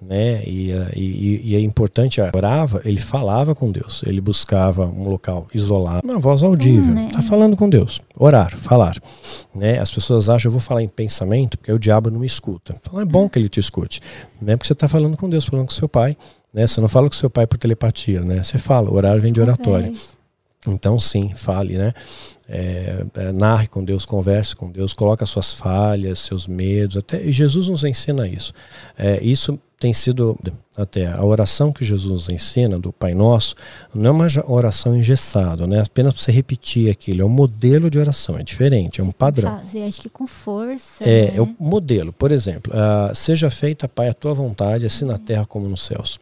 né? 0.00 0.42
E, 0.46 0.72
e, 0.96 1.40
e 1.44 1.56
é 1.56 1.60
importante, 1.60 2.20
orava, 2.20 2.80
ele 2.84 2.98
falava 2.98 3.54
com 3.54 3.70
Deus, 3.70 4.02
ele 4.06 4.20
buscava 4.20 4.86
um 4.86 5.08
local 5.08 5.46
isolado, 5.52 6.00
uma 6.04 6.18
voz 6.18 6.42
audível, 6.42 6.92
hum, 6.92 6.94
né? 6.94 7.10
tá 7.12 7.20
falando 7.20 7.56
com 7.56 7.68
Deus, 7.68 8.00
orar, 8.16 8.56
falar, 8.56 8.96
né? 9.54 9.78
As 9.78 9.92
pessoas 9.92 10.28
acham, 10.28 10.48
eu 10.48 10.52
vou 10.52 10.60
falar 10.60 10.82
em 10.82 10.88
pensamento, 10.88 11.58
porque 11.58 11.72
o 11.72 11.78
diabo 11.78 12.10
não 12.10 12.20
me 12.20 12.26
escuta. 12.26 12.74
É 12.94 13.04
bom 13.04 13.28
que 13.28 13.38
ele 13.38 13.48
te 13.48 13.60
escute, 13.60 14.00
né? 14.40 14.56
Porque 14.56 14.66
você 14.66 14.72
está 14.72 14.88
falando 14.88 15.16
com 15.16 15.28
Deus, 15.28 15.44
falando 15.44 15.66
com 15.66 15.72
seu 15.72 15.88
pai, 15.88 16.16
né? 16.52 16.66
Você 16.66 16.80
não 16.80 16.88
fala 16.88 17.08
com 17.08 17.14
seu 17.14 17.28
pai 17.28 17.46
por 17.46 17.58
telepatia, 17.58 18.22
né? 18.22 18.42
Você 18.42 18.58
fala, 18.58 18.92
orar 18.92 19.20
vem 19.20 19.32
de 19.32 19.40
oratório. 19.40 19.92
Então 20.72 20.98
sim, 20.98 21.32
fale, 21.34 21.78
né? 21.78 21.92
É, 22.48 23.04
é, 23.14 23.32
narre 23.32 23.66
com 23.66 23.84
Deus, 23.84 24.06
converse 24.06 24.56
com 24.56 24.70
Deus, 24.70 24.94
coloque 24.94 25.22
as 25.22 25.28
suas 25.28 25.52
falhas, 25.52 26.20
seus 26.20 26.46
medos. 26.46 26.96
Até 26.96 27.30
Jesus 27.30 27.68
nos 27.68 27.84
ensina 27.84 28.26
isso. 28.26 28.54
É, 28.96 29.22
isso 29.22 29.58
tem 29.78 29.94
sido 29.94 30.36
até 30.76 31.06
a 31.06 31.24
oração 31.24 31.72
que 31.72 31.84
Jesus 31.84 32.10
nos 32.10 32.28
ensina 32.28 32.78
do 32.78 32.92
Pai 32.92 33.14
Nosso 33.14 33.54
não 33.94 34.10
é 34.10 34.10
uma 34.10 34.26
oração 34.46 34.96
engessada, 34.96 35.66
né? 35.66 35.80
Apenas 35.80 36.14
para 36.14 36.22
você 36.22 36.32
repetir 36.32 36.90
aquilo, 36.90 37.22
é 37.22 37.24
um 37.24 37.28
modelo 37.28 37.88
de 37.88 37.98
oração, 37.98 38.36
é 38.36 38.42
diferente, 38.42 39.00
é 39.00 39.04
um 39.04 39.12
padrão. 39.12 39.60
Fazer, 39.60 39.84
acho 39.84 40.00
que 40.00 40.08
com 40.08 40.26
força. 40.26 41.04
É, 41.04 41.26
né? 41.26 41.32
é 41.36 41.40
o 41.40 41.54
modelo. 41.60 42.12
Por 42.12 42.32
exemplo, 42.32 42.72
uh, 42.72 43.14
seja 43.14 43.50
feita, 43.50 43.88
Pai, 43.88 44.08
a 44.08 44.14
tua 44.14 44.34
vontade, 44.34 44.84
assim 44.84 45.04
na 45.04 45.18
terra 45.18 45.44
como 45.44 45.68
nos 45.68 45.84
céus. 45.84 46.18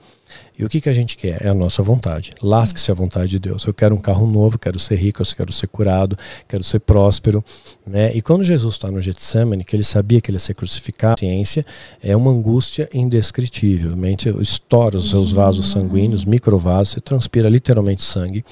E 0.58 0.64
o 0.64 0.68
que, 0.68 0.80
que 0.80 0.88
a 0.88 0.92
gente 0.92 1.16
quer? 1.16 1.44
É 1.44 1.48
a 1.48 1.54
nossa 1.54 1.82
vontade. 1.82 2.32
Lasque-se 2.40 2.90
a 2.90 2.94
vontade 2.94 3.30
de 3.30 3.38
Deus. 3.38 3.64
Eu 3.64 3.74
quero 3.74 3.94
um 3.94 4.00
carro 4.00 4.26
novo, 4.26 4.58
quero 4.58 4.78
ser 4.78 4.96
rico, 4.96 5.20
eu 5.20 5.26
quero 5.36 5.52
ser 5.52 5.66
curado, 5.66 6.16
quero 6.48 6.64
ser 6.64 6.80
próspero. 6.80 7.44
Né? 7.86 8.14
E 8.14 8.22
quando 8.22 8.42
Jesus 8.42 8.74
está 8.74 8.90
no 8.90 9.02
Getsemane, 9.02 9.64
que 9.64 9.76
ele 9.76 9.84
sabia 9.84 10.20
que 10.20 10.30
ele 10.30 10.36
ia 10.36 10.40
ser 10.40 10.54
crucificado, 10.54 11.20
ciência 11.20 11.64
é 12.02 12.16
uma 12.16 12.30
angústia 12.30 12.88
indescritível. 12.94 13.94
Mente 13.96 14.28
estoura 14.40 14.96
os 14.96 15.10
seus 15.10 15.30
vasos 15.30 15.70
sanguíneos, 15.70 16.24
microvasos, 16.24 16.94
você 16.94 17.00
transpira 17.00 17.48
literalmente 17.48 18.02
sangue. 18.02 18.44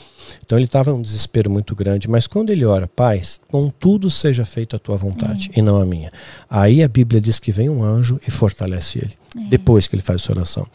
Então 0.45 0.59
ele 0.59 0.67
estava 0.67 0.91
em 0.91 0.95
um 0.95 1.03
desespero 1.03 1.51
muito 1.51 1.75
grande, 1.75 2.09
mas 2.09 2.27
quando 2.27 2.51
ele 2.51 2.65
ora, 2.65 2.87
Pai, 2.87 3.23
contudo 3.49 4.11
seja 4.11 4.45
feita 4.45 4.77
a 4.77 4.79
tua 4.79 4.97
vontade 4.97 5.51
é. 5.55 5.59
e 5.59 5.63
não 5.63 5.81
a 5.81 5.87
minha. 5.87 6.11
Aí 6.49 6.83
a 6.83 6.89
Bíblia 6.89 7.21
diz 7.21 7.41
que 7.41 7.53
vem 7.53 7.69
um 7.69 7.83
anjo 7.83 8.21
e 8.27 8.31
fortalece 8.31 8.99
ele, 8.99 9.15
é. 9.37 9.49
depois 9.49 9.87
que 9.87 9.95
ele 9.95 10.03
faz 10.03 10.23
essa 10.23 10.33
oração. 10.33 10.67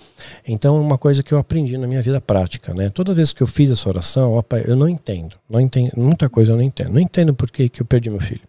Então 0.47 0.79
uma 0.81 0.97
coisa 0.97 1.23
que 1.23 1.33
eu 1.33 1.37
aprendi 1.37 1.77
na 1.77 1.87
minha 1.87 2.01
vida 2.01 2.19
prática. 2.19 2.73
Né? 2.73 2.89
Toda 2.89 3.13
vez 3.13 3.33
que 3.33 3.41
eu 3.41 3.47
fiz 3.47 3.71
essa 3.71 3.87
oração, 3.89 4.33
ó, 4.33 4.41
pai, 4.41 4.63
eu 4.67 4.75
não 4.75 4.87
entendo, 4.87 5.35
não 5.49 5.59
entendo, 5.59 5.91
muita 5.97 6.29
coisa 6.29 6.51
eu 6.51 6.55
não 6.55 6.63
entendo. 6.63 6.93
Não 6.93 6.99
entendo 6.99 7.33
por 7.33 7.49
que, 7.49 7.69
que 7.69 7.81
eu 7.81 7.85
perdi 7.85 8.09
meu 8.09 8.21
filho. 8.21 8.41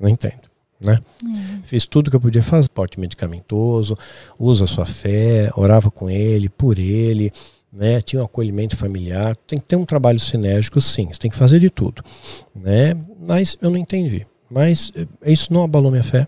Não 0.00 0.08
entendo. 0.08 0.48
Né? 0.80 0.98
É. 1.24 1.58
Fiz 1.64 1.86
tudo 1.86 2.08
que 2.08 2.16
eu 2.16 2.20
podia 2.20 2.42
fazer, 2.42 2.68
porte 2.68 3.00
medicamentoso, 3.00 3.98
usa 4.38 4.64
a 4.64 4.66
sua 4.66 4.86
fé, 4.86 5.50
orava 5.56 5.90
com 5.90 6.08
ele, 6.08 6.48
por 6.48 6.78
ele, 6.78 7.32
né? 7.72 8.00
Tinha 8.00 8.22
um 8.22 8.24
acolhimento 8.24 8.76
familiar. 8.76 9.36
Tem 9.46 9.58
que 9.58 9.66
ter 9.66 9.76
um 9.76 9.84
trabalho 9.84 10.20
sinérgico, 10.20 10.80
sim. 10.80 11.08
Você 11.12 11.18
tem 11.18 11.30
que 11.30 11.36
fazer 11.36 11.58
de 11.58 11.68
tudo, 11.68 12.02
né? 12.54 12.94
Mas 13.26 13.56
eu 13.60 13.70
não 13.70 13.76
entendi. 13.76 14.26
Mas 14.50 14.92
eh, 14.94 15.06
isso 15.32 15.52
não 15.52 15.62
abalou 15.62 15.90
minha 15.90 16.02
fé. 16.02 16.26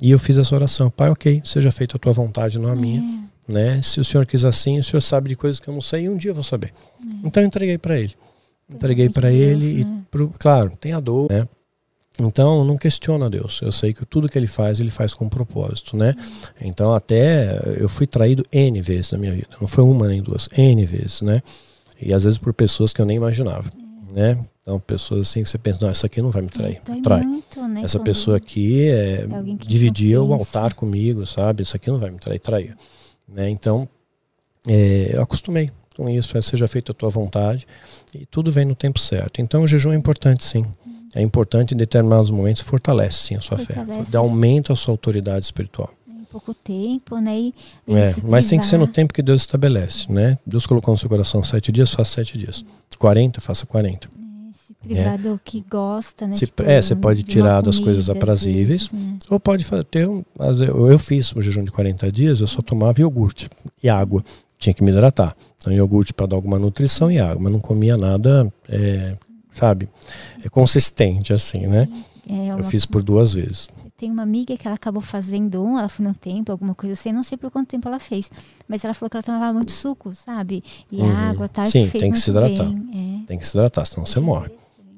E 0.00 0.10
eu 0.10 0.18
fiz 0.18 0.36
essa 0.36 0.54
oração, 0.54 0.90
pai, 0.90 1.10
ok, 1.10 1.42
seja 1.44 1.70
feita 1.70 1.96
a 1.96 1.98
tua 1.98 2.12
vontade, 2.12 2.58
não 2.58 2.70
a 2.70 2.76
minha. 2.76 3.00
É. 3.48 3.52
Né? 3.52 3.82
Se 3.82 4.00
o 4.00 4.04
senhor 4.04 4.26
quis 4.26 4.44
assim, 4.44 4.78
o 4.78 4.84
senhor 4.84 5.00
sabe 5.00 5.28
de 5.30 5.36
coisas 5.36 5.60
que 5.60 5.68
eu 5.68 5.74
não 5.74 5.80
sei 5.80 6.04
e 6.04 6.08
um 6.08 6.16
dia 6.16 6.32
eu 6.32 6.34
vou 6.34 6.44
saber. 6.44 6.72
É. 7.00 7.26
Então 7.26 7.42
eu 7.42 7.46
entreguei 7.46 7.78
para 7.78 7.98
ele. 7.98 8.14
Entreguei 8.68 9.08
para 9.08 9.30
ele 9.30 9.84
Deus, 9.84 9.86
e, 9.86 10.02
pro, 10.10 10.34
claro, 10.38 10.72
tem 10.80 10.92
a 10.92 11.00
dor, 11.00 11.30
né? 11.30 11.46
Então, 12.18 12.64
não 12.64 12.78
questiona 12.78 13.28
Deus. 13.28 13.60
Eu 13.62 13.70
sei 13.70 13.92
que 13.92 14.04
tudo 14.06 14.28
que 14.28 14.38
ele 14.38 14.46
faz, 14.46 14.80
ele 14.80 14.90
faz 14.90 15.12
com 15.12 15.28
propósito, 15.28 15.96
né? 15.96 16.14
Então, 16.60 16.94
até 16.94 17.60
eu 17.78 17.88
fui 17.88 18.06
traído 18.06 18.44
N 18.50 18.80
vezes 18.80 19.12
na 19.12 19.18
minha 19.18 19.32
vida. 19.32 19.48
Não 19.60 19.68
foi 19.68 19.84
uma 19.84 20.08
nem 20.08 20.22
duas, 20.22 20.48
N 20.56 20.84
vezes, 20.86 21.20
né? 21.20 21.42
E 22.00 22.12
às 22.14 22.24
vezes 22.24 22.38
por 22.38 22.54
pessoas 22.54 22.92
que 22.92 23.00
eu 23.00 23.06
nem 23.06 23.16
imaginava, 23.16 23.70
né? 24.16 24.38
Então, 24.62 24.80
pessoas 24.80 25.28
assim 25.28 25.42
que 25.42 25.48
você 25.48 25.58
pensa, 25.58 25.78
não, 25.82 25.90
essa 25.90 26.06
aqui 26.06 26.22
não 26.22 26.30
vai 26.30 26.40
me 26.40 26.48
trair. 26.48 26.80
É, 26.88 27.00
trai. 27.02 27.20
Muito, 27.20 27.68
né? 27.68 27.82
Essa 27.84 28.00
pessoa 28.00 28.38
aqui 28.38 28.88
é, 28.88 29.24
é 29.24 29.26
dividia 29.58 30.22
o 30.22 30.32
altar 30.32 30.72
comigo, 30.72 31.26
sabe? 31.26 31.62
Essa 31.62 31.76
aqui 31.76 31.90
não 31.90 31.98
vai 31.98 32.10
me 32.10 32.18
trair, 32.18 32.40
trair. 32.40 32.76
Né? 33.28 33.50
Então, 33.50 33.86
é, 34.66 35.10
eu 35.12 35.22
acostumei 35.22 35.68
com 35.94 36.08
isso, 36.08 36.36
é, 36.36 36.40
seja 36.40 36.66
feita 36.66 36.92
a 36.92 36.94
tua 36.94 37.10
vontade 37.10 37.66
e 38.14 38.24
tudo 38.24 38.50
vem 38.50 38.64
no 38.64 38.74
tempo 38.74 38.98
certo. 38.98 39.40
Então, 39.42 39.62
o 39.62 39.68
jejum 39.68 39.92
é 39.92 39.96
importante, 39.96 40.42
sim. 40.44 40.64
É 41.14 41.20
importante 41.20 41.74
em 41.74 41.76
determinados 41.76 42.30
momentos, 42.30 42.62
fortalece 42.62 43.18
sim 43.18 43.36
a 43.36 43.40
sua 43.42 43.58
fortalece. 43.58 44.04
fé, 44.04 44.10
dá 44.10 44.18
aumento 44.18 44.72
à 44.72 44.76
sua 44.76 44.94
autoridade 44.94 45.44
espiritual. 45.44 45.92
Pouco 46.36 46.52
tempo, 46.52 47.18
né? 47.18 47.34
E, 47.38 47.52
é, 47.88 48.14
mas 48.22 48.46
tem 48.46 48.58
que 48.58 48.66
ser 48.66 48.76
no 48.76 48.86
tempo 48.86 49.14
que 49.14 49.22
Deus 49.22 49.40
estabelece, 49.40 50.12
né? 50.12 50.38
Deus 50.44 50.66
colocou 50.66 50.92
no 50.92 50.98
seu 50.98 51.08
coração 51.08 51.42
sete 51.42 51.72
dias, 51.72 51.94
faça 51.94 52.12
sete 52.12 52.36
dias. 52.36 52.62
40, 52.98 53.40
faça 53.40 53.64
40. 53.64 54.06
É, 54.06 54.52
se 54.52 54.74
privar 54.74 55.18
do 55.18 55.40
que 55.42 55.64
gosta, 55.68 56.26
né? 56.26 56.34
Se, 56.34 56.44
tipo, 56.44 56.62
é, 56.62 56.82
você 56.82 56.94
pode 56.94 57.22
tirar 57.22 57.62
das 57.62 57.78
coisas 57.78 58.10
aprazíveis, 58.10 58.88
vezes, 58.88 58.92
né? 58.92 59.18
ou 59.30 59.40
pode 59.40 59.64
fazer, 59.64 59.84
ter 59.84 60.06
um, 60.06 60.22
eu 60.88 60.98
fiz 60.98 61.32
o 61.32 61.40
jejum 61.40 61.64
de 61.64 61.72
40 61.72 62.12
dias, 62.12 62.40
eu 62.40 62.46
só 62.46 62.60
tomava 62.60 63.00
iogurte 63.00 63.48
e 63.82 63.88
água, 63.88 64.22
tinha 64.58 64.74
que 64.74 64.84
me 64.84 64.90
hidratar. 64.90 65.34
Então 65.56 65.72
iogurte 65.72 66.12
para 66.12 66.26
dar 66.26 66.36
alguma 66.36 66.58
nutrição 66.58 67.10
e 67.10 67.18
água, 67.18 67.38
mas 67.40 67.52
não 67.52 67.60
comia 67.60 67.96
nada 67.96 68.52
é, 68.68 69.16
sabe? 69.52 69.88
É 70.44 70.50
consistente, 70.50 71.32
assim, 71.32 71.66
né? 71.66 71.88
É 72.28 72.50
eu 72.50 72.64
fiz 72.64 72.84
por 72.84 73.02
duas 73.02 73.32
vezes. 73.32 73.70
Tem 73.96 74.10
uma 74.10 74.22
amiga 74.22 74.56
que 74.56 74.66
ela 74.66 74.76
acabou 74.76 75.00
fazendo 75.00 75.64
um, 75.64 75.78
ela 75.78 75.88
foi 75.88 76.04
no 76.04 76.14
tempo, 76.14 76.52
alguma 76.52 76.74
coisa 76.74 76.92
assim, 76.92 77.12
não 77.12 77.22
sei 77.22 77.38
por 77.38 77.50
quanto 77.50 77.68
tempo 77.68 77.88
ela 77.88 77.98
fez, 77.98 78.30
mas 78.68 78.84
ela 78.84 78.92
falou 78.92 79.08
que 79.08 79.16
ela 79.16 79.22
tomava 79.22 79.52
muito 79.54 79.72
suco, 79.72 80.14
sabe? 80.14 80.62
E 80.92 81.00
uhum. 81.00 81.16
água, 81.16 81.48
tá? 81.48 81.66
Sim, 81.66 81.88
tem 81.88 82.12
que 82.12 82.18
se 82.18 82.30
hidratar. 82.30 82.66
É. 82.68 83.26
Tem 83.26 83.38
que 83.38 83.46
se 83.46 83.56
hidratar, 83.56 83.86
senão 83.86 84.04
você 84.04 84.20
morre. 84.20 84.50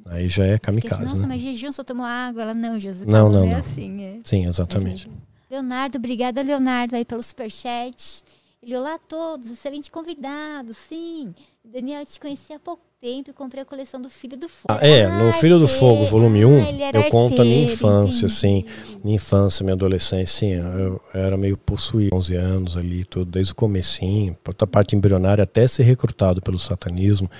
Aí 0.07 0.29
já 0.29 0.45
é 0.47 0.59
kamikaze, 0.59 1.03
Nossa, 1.03 1.23
né? 1.23 1.27
mas 1.29 1.41
jejum 1.41 1.71
só 1.71 1.85
tomou 1.85 2.05
água. 2.05 2.43
Ela, 2.43 2.55
não, 2.55 2.81
José. 2.81 3.05
Não, 3.05 3.29
não, 3.29 3.45
é 3.45 3.51
não. 3.51 3.57
Assim, 3.59 4.03
é. 4.03 4.19
Sim, 4.25 4.47
exatamente. 4.47 5.09
Leonardo, 5.51 5.99
obrigada, 5.99 6.43
Leonardo, 6.43 6.97
aí 6.97 7.05
pelo 7.05 7.23
superchat. 7.23 8.25
Ele, 8.63 8.77
olá 8.77 8.95
a 8.95 8.99
todos, 8.99 9.51
excelente 9.51 9.91
convidado, 9.91 10.75
sim. 10.75 11.35
Daniel, 11.65 12.01
eu 12.01 12.07
te 12.07 12.19
conheci 12.19 12.53
há 12.53 12.59
pouco 12.59 12.83
tempo 13.01 13.31
e 13.31 13.33
comprei 13.33 13.63
a 13.63 13.65
coleção 13.65 14.03
do 14.03 14.11
Filho 14.11 14.37
do 14.37 14.49
Fogo. 14.49 14.67
Ah, 14.69 14.85
é, 14.85 15.07
no 15.07 15.33
Filho 15.33 15.59
do 15.59 15.69
Fogo, 15.69 16.05
volume 16.05 16.45
1, 16.45 16.49
um, 16.49 16.65
eu 16.95 17.05
conto 17.11 17.41
a 17.41 17.45
minha 17.45 17.63
infância, 17.63 18.27
assim, 18.27 18.65
minha 19.05 19.15
infância, 19.15 19.63
minha 19.63 19.75
adolescência, 19.75 20.27
sim, 20.27 20.51
eu, 20.55 21.01
eu 21.15 21.21
era 21.21 21.37
meio 21.37 21.57
possuído, 21.57 22.17
11 22.17 22.35
anos 22.35 22.77
ali, 22.77 23.05
tudo, 23.05 23.31
desde 23.31 23.53
o 23.53 23.55
comecinho, 23.55 24.37
a 24.45 24.67
parte 24.67 24.97
embrionária, 24.97 25.45
até 25.45 25.67
ser 25.69 25.85
recrutado 25.85 26.43
pelo 26.43 26.59
satanismo, 26.59 27.31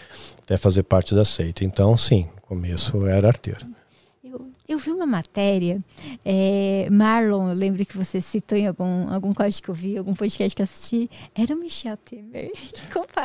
até 0.41 0.57
fazer 0.57 0.85
parte 0.85 1.13
da 1.13 1.25
seita. 1.25 1.65
Então, 1.65 1.97
sim, 1.97 2.29
no 2.37 2.43
começo 2.43 3.05
era 3.09 3.27
arteiro. 3.27 3.67
Eu 4.69 4.77
vi 4.77 4.91
uma 4.91 5.07
matéria, 5.07 5.79
é, 6.23 6.87
Marlon, 6.91 7.49
eu 7.49 7.55
lembro 7.55 7.87
que 7.87 7.97
você 7.97 8.21
citou 8.21 8.59
em 8.59 8.67
algum, 8.67 9.11
algum 9.11 9.33
corte 9.33 9.63
que 9.63 9.71
eu 9.71 9.75
vi, 9.75 9.97
algum 9.97 10.13
podcast 10.13 10.55
que 10.55 10.61
eu 10.61 10.65
assisti, 10.65 11.09
era 11.35 11.55
o 11.55 11.59
Michel 11.59 11.97
Temer. 11.97 12.53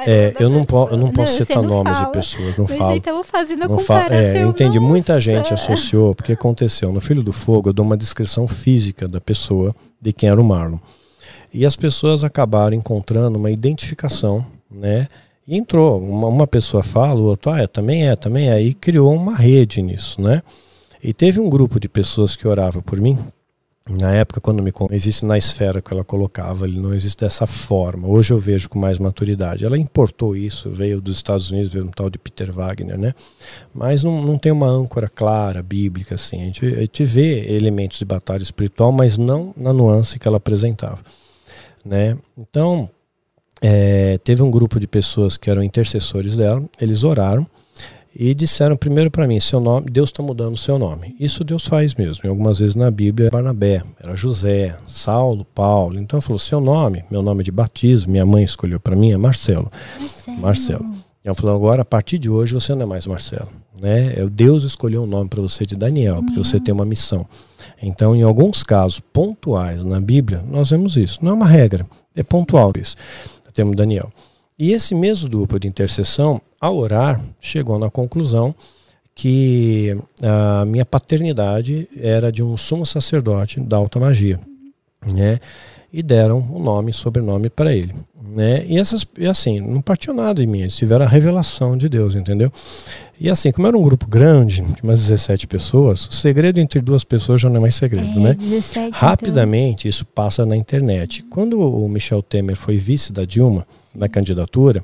É, 0.08 0.34
eu 0.39 0.50
não, 0.50 0.64
po 0.64 0.88
eu 0.89 0.98
não 0.98 1.12
posso 1.12 1.39
não, 1.39 1.46
citar 1.46 1.62
nomes 1.62 1.94
fala, 1.94 2.06
de 2.06 2.12
pessoas, 2.14 2.58
não 2.58 2.68
falo. 2.68 2.96
Então 2.96 3.24
fazendo 3.24 3.64
a 3.64 3.68
comparação. 3.68 4.18
É, 4.18 4.44
eu 4.44 4.50
entendi, 4.50 4.80
nossa. 4.80 4.89
muita 4.89 5.20
gente 5.20 5.54
associou, 5.54 6.16
porque 6.16 6.32
aconteceu, 6.32 6.94
no 6.94 7.02
Filho 7.02 7.22
do 7.22 7.34
Fogo 7.34 7.70
eu 7.70 7.74
dou 7.74 7.86
uma 7.86 7.98
descrição 7.98 8.48
física 8.48 9.06
da 9.06 9.20
pessoa, 9.20 9.76
de 10.02 10.14
quem 10.14 10.30
era 10.30 10.39
o 10.39 10.44
Marlon. 10.44 10.78
E 11.54 11.66
as 11.66 11.76
pessoas 11.76 12.24
acabaram 12.24 12.76
encontrando 12.76 13.38
uma 13.38 13.52
identificação, 13.52 14.46
né? 14.72 15.10
E 15.46 15.58
entrou, 15.58 16.00
uma, 16.02 16.28
uma 16.28 16.48
pessoa 16.48 16.84
fala, 16.84 17.20
o 17.20 17.26
outro, 17.26 17.52
ah, 17.52 17.62
é, 17.62 17.68
também 17.68 18.08
é, 18.08 18.16
também 18.16 18.50
é, 18.50 18.62
e 18.62 18.74
criou 18.74 19.14
uma 19.14 19.36
rede 19.36 19.82
nisso, 19.82 20.22
né? 20.22 20.41
E 21.04 21.14
teve 21.14 21.39
um 21.39 21.49
grupo 21.49 21.82
de 21.82 21.89
pessoas 21.89 22.34
que 22.34 22.47
orava 22.47 22.82
por 22.82 22.99
mim. 23.01 23.20
Na 23.89 24.14
época, 24.14 24.39
quando 24.39 24.64
me 24.64 24.72
existe 24.91 25.26
na 25.26 25.38
esfera 25.38 25.82
que 25.82 25.93
ela 25.93 26.06
colocava, 26.06 26.66
ele 26.66 26.80
não 26.80 26.93
existe 26.93 27.20
dessa 27.20 27.45
forma. 27.45 28.08
Hoje 28.08 28.32
eu 28.32 28.39
vejo 28.39 28.70
com 28.70 28.80
mais 28.80 28.97
maturidade. 28.97 29.66
Ela 29.66 29.78
importou 29.78 30.38
isso, 30.38 30.70
veio 30.70 31.01
dos 31.01 31.18
Estados 31.18 31.51
Unidos, 31.51 31.74
veio 31.74 31.84
um 31.84 31.91
tal 31.91 32.10
de 32.10 32.18
Peter 32.18 32.49
Wagner, 32.49 32.97
né? 32.97 33.14
Mas 33.74 34.01
não, 34.01 34.22
não 34.22 34.38
tem 34.38 34.54
uma 34.54 34.68
âncora 34.68 35.10
clara, 35.10 35.62
bíblica, 35.62 36.16
assim. 36.16 36.41
A 36.41 36.45
gente, 36.45 36.66
a 36.66 36.80
gente 36.80 37.04
vê 37.04 37.54
elementos 37.54 37.99
de 37.99 38.06
batalha 38.06 38.41
espiritual, 38.41 38.93
mas 38.93 39.18
não 39.18 39.54
na 39.58 39.74
nuance 39.74 40.18
que 40.18 40.26
ela 40.26 40.38
apresentava, 40.38 40.99
né? 41.84 42.18
Então, 42.38 42.89
é, 43.62 44.18
teve 44.20 44.41
um 44.41 44.49
grupo 44.49 44.80
de 44.80 44.88
pessoas 44.88 45.36
que 45.36 45.49
eram 45.49 45.62
intercessores 45.62 46.38
dela, 46.38 46.64
eles 46.80 47.04
oraram, 47.04 47.45
e 48.16 48.34
disseram 48.34 48.78
primeiro 48.78 49.09
para 49.09 49.28
mim, 49.28 49.39
seu 49.39 49.59
nome, 49.59 49.89
Deus 49.89 50.09
está 50.09 50.22
mudando 50.22 50.53
o 50.53 50.57
seu 50.57 50.78
nome. 50.78 51.16
Isso 51.20 51.43
Deus 51.43 51.66
faz 51.66 51.95
mesmo. 51.95 52.22
E 52.26 52.28
algumas 52.28 52.59
vezes 52.59 52.76
na 52.76 52.91
Bíblia, 52.91 53.30
Barnabé, 53.32 53.84
era 53.99 54.16
José, 54.16 54.78
Saulo, 54.86 55.43
Paulo. 55.45 55.99
Então 55.99 56.22
falou, 56.22 56.38
seu 56.38 56.61
nome, 56.61 57.03
meu 57.09 57.24
nome 57.24 57.43
de 57.43 57.51
batismo, 57.51 58.11
minha 58.11 58.26
mãe 58.26 58.43
escolheu 58.43 58.80
para 58.80 58.95
mim 58.95 59.11
é 59.11 59.18
Marcelo. 59.18 59.72
Marcelo. 59.99 60.41
Marcelo. 60.41 60.86
Ela 61.24 61.34
falou, 61.34 61.55
agora 61.55 61.82
a 61.82 61.86
partir 61.86 62.20
de 62.20 62.30
hoje 62.30 62.53
você 62.53 62.76
não 62.76 62.84
é 62.84 62.86
mais 62.86 63.07
Marcelo. 63.07 63.49
Né? 63.80 64.14
É 64.16 64.26
Deus 64.28 64.64
escolheu 64.64 65.03
um 65.03 65.07
nome 65.07 65.30
para 65.30 65.41
você 65.41 65.66
de 65.66 65.76
Daniel, 65.76 66.22
porque 66.24 66.38
você 66.38 66.59
tem 66.59 66.74
uma 66.74 66.86
missão. 66.86 67.26
Então, 67.82 68.16
em 68.16 68.22
alguns 68.22 68.64
casos 68.64 68.99
pontuais 68.99 69.84
na 69.84 69.99
Bíblia, 69.99 70.43
nós 70.49 70.70
vemos 70.70 70.95
isso. 70.95 71.20
Não 71.24 71.32
é 71.32 71.34
uma 71.34 71.47
regra, 71.47 71.88
é 72.16 72.22
pontual 72.22 72.72
isso. 72.80 72.95
Temos 73.53 73.76
Daniel. 73.76 74.11
E 74.57 74.72
esse 74.72 74.93
mesmo 74.93 75.30
duplo 75.30 75.59
de 75.59 75.68
intercessão, 75.68 76.41
ao 76.64 76.78
orar, 76.78 77.22
chegou 77.41 77.78
na 77.78 77.89
conclusão 77.89 78.55
que 79.14 79.97
a 80.22 80.64
minha 80.64 80.86
paternidade 80.86 81.89
era 81.99 82.32
de 82.32 82.41
um 82.41 82.55
sumo 82.55 82.86
sacerdote 82.86 83.59
da 83.59 83.76
alta 83.76 83.99
magia, 83.99 84.39
né? 85.05 85.39
E 85.91 86.01
deram 86.01 86.39
o 86.39 86.55
um 86.55 86.64
nome, 86.64 86.93
sobrenome 86.93 87.49
para 87.49 87.76
ele, 87.76 87.93
né? 88.34 88.64
E 88.66 88.80
essas, 88.80 89.05
e 89.20 89.28
assim, 89.28 89.59
não 89.59 89.82
partiu 89.82 90.14
nada 90.14 90.36
de 90.36 90.47
mim, 90.47 90.61
eles 90.61 90.78
tiveram 90.78 91.03
a 91.05 91.07
revelação 91.07 91.76
de 91.76 91.89
Deus, 91.89 92.16
entendeu? 92.16 92.49
E 93.20 93.30
assim, 93.30 93.51
como 93.51 93.68
era 93.68 93.78
um 93.78 93.84
grupo 93.84 94.07
grande, 94.07 94.61
de 94.61 94.82
umas 94.84 95.01
17 95.01 95.47
pessoas, 95.47 96.07
o 96.07 96.14
segredo 96.14 96.61
entre 96.61 96.80
duas 96.80 97.03
pessoas 97.03 97.41
já 97.41 97.49
não 97.49 97.57
é 97.57 97.59
mais 97.59 97.76
segredo, 97.76 98.20
é, 98.20 98.24
né? 98.24 98.34
17, 98.36 98.88
então. 98.88 98.91
Rapidamente 98.93 99.82
então... 99.82 99.89
isso 99.89 100.05
passa 100.05 100.45
na 100.45 100.55
internet. 100.55 101.24
Quando 101.24 101.59
o 101.59 101.89
Michel 101.89 102.24
Temer 102.24 102.55
foi 102.55 102.78
vice 102.78 103.11
da 103.11 103.26
Dilma, 103.26 103.68
na 103.96 104.08
candidatura, 104.08 104.84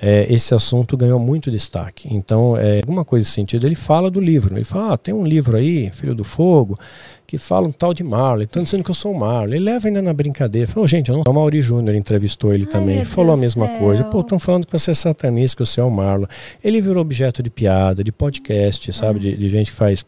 é, 0.00 0.26
esse 0.32 0.54
assunto 0.54 0.96
ganhou 0.96 1.18
muito 1.18 1.50
destaque. 1.50 2.08
Então, 2.10 2.56
é, 2.56 2.78
alguma 2.78 3.04
coisa 3.04 3.24
nesse 3.24 3.32
sentido, 3.34 3.66
ele 3.66 3.74
fala 3.74 4.10
do 4.10 4.20
livro. 4.20 4.56
Ele 4.56 4.64
fala: 4.64 4.94
ah, 4.94 4.98
tem 4.98 5.14
um 5.14 5.24
livro 5.24 5.56
aí, 5.56 5.90
Filho 5.92 6.14
do 6.14 6.24
Fogo, 6.24 6.78
que 7.26 7.38
fala 7.38 7.68
um 7.68 7.72
tal 7.72 7.94
de 7.94 8.02
Marley. 8.02 8.44
Estão 8.44 8.62
dizendo 8.62 8.82
que 8.82 8.90
eu 8.90 8.94
sou 8.94 9.12
o 9.12 9.18
Marley. 9.18 9.58
Ele 9.58 9.64
leva 9.64 9.86
ainda 9.86 10.02
na 10.02 10.12
brincadeira. 10.12 10.66
Falou, 10.66 10.84
oh, 10.84 10.88
gente, 10.88 11.10
eu 11.10 11.16
não 11.16 11.22
sou 11.22 11.32
o 11.32 11.36
Mauri 11.36 11.62
Júnior, 11.62 11.94
entrevistou 11.94 12.52
ele 12.52 12.64
Ai, 12.64 12.72
também. 12.72 13.04
Falou 13.04 13.30
Deus 13.30 13.38
a 13.38 13.40
mesma 13.40 13.66
céu. 13.66 13.78
coisa. 13.78 14.04
Pô, 14.04 14.20
estão 14.20 14.38
falando 14.38 14.66
que 14.66 14.72
você 14.72 14.90
é 14.90 14.94
satanista, 14.94 15.56
que 15.56 15.68
você 15.68 15.80
é 15.80 15.84
o 15.84 15.90
Marlon. 15.90 16.26
Ele 16.64 16.80
virou 16.80 17.00
objeto 17.00 17.42
de 17.42 17.50
piada, 17.50 18.02
de 18.02 18.10
podcast, 18.10 18.92
sabe? 18.92 19.20
De, 19.20 19.36
de 19.36 19.48
gente 19.48 19.70
que 19.70 19.76
faz 19.76 20.04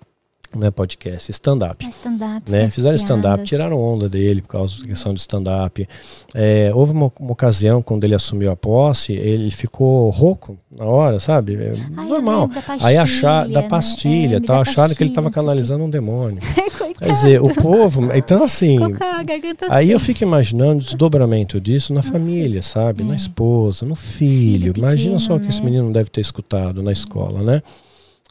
não 0.55 0.67
é 0.67 0.71
podcast, 0.71 1.31
stand-up. 1.31 1.85
É 1.85 1.89
stand-up. 1.89 2.51
Né? 2.51 2.71
Fizeram 2.71 2.97
stand-up, 2.97 3.45
tiraram 3.45 3.81
onda 3.81 4.09
dele 4.09 4.43
por 4.43 4.49
causa 4.49 4.81
da 4.81 4.89
questão 4.89 5.15
de 5.15 5.21
stand-up. 5.21 5.87
É, 6.35 6.71
houve 6.75 6.93
uma, 6.93 7.13
uma, 7.21 7.33
ocasião, 7.33 7.81
quando 7.81 8.05
ele 8.05 8.15
assumiu 8.15 8.51
a 8.51 8.57
posse, 8.57 9.13
ele 9.13 9.51
ficou 9.51 10.11
rouco 10.11 10.59
na 10.71 10.85
hora, 10.85 11.21
sabe? 11.21 11.55
É 11.55 11.75
Ai, 11.97 12.07
normal. 12.07 12.49
Pastilha, 12.49 12.79
Aí 12.81 12.97
achar 12.97 13.49
da 13.49 13.63
pastilha, 13.63 14.41
né? 14.41 14.45
é, 14.45 14.47
tal, 14.47 14.61
acharam 14.61 14.95
que 14.95 15.03
ele 15.03 15.11
estava 15.11 15.31
canalizando 15.31 15.85
um 15.85 15.91
demônio. 15.91 16.41
Quer 16.99 17.13
dizer, 17.13 17.41
o 17.41 17.55
povo. 17.55 18.13
Então, 18.15 18.45
assim. 18.45 18.79
Aí 19.71 19.87
assim. 19.87 19.93
eu 19.93 20.01
fico 20.01 20.23
imaginando 20.23 20.83
o 20.83 20.85
desdobramento 20.85 21.61
disso 21.61 21.95
na 21.95 22.03
família, 22.03 22.63
sabe? 22.63 23.03
É. 23.03 23.07
Na 23.07 23.15
esposa, 23.15 23.87
no 23.87 23.95
filho. 23.95 24.31
filho 24.31 24.75
pequeno, 24.75 24.89
Imagina 24.89 25.19
só 25.19 25.37
o 25.37 25.41
que 25.41 25.49
esse 25.49 25.61
né? 25.61 25.71
menino 25.71 25.91
deve 25.93 26.11
ter 26.11 26.21
escutado 26.21 26.83
na 26.83 26.93
escola, 26.93 27.43
né? 27.43 27.63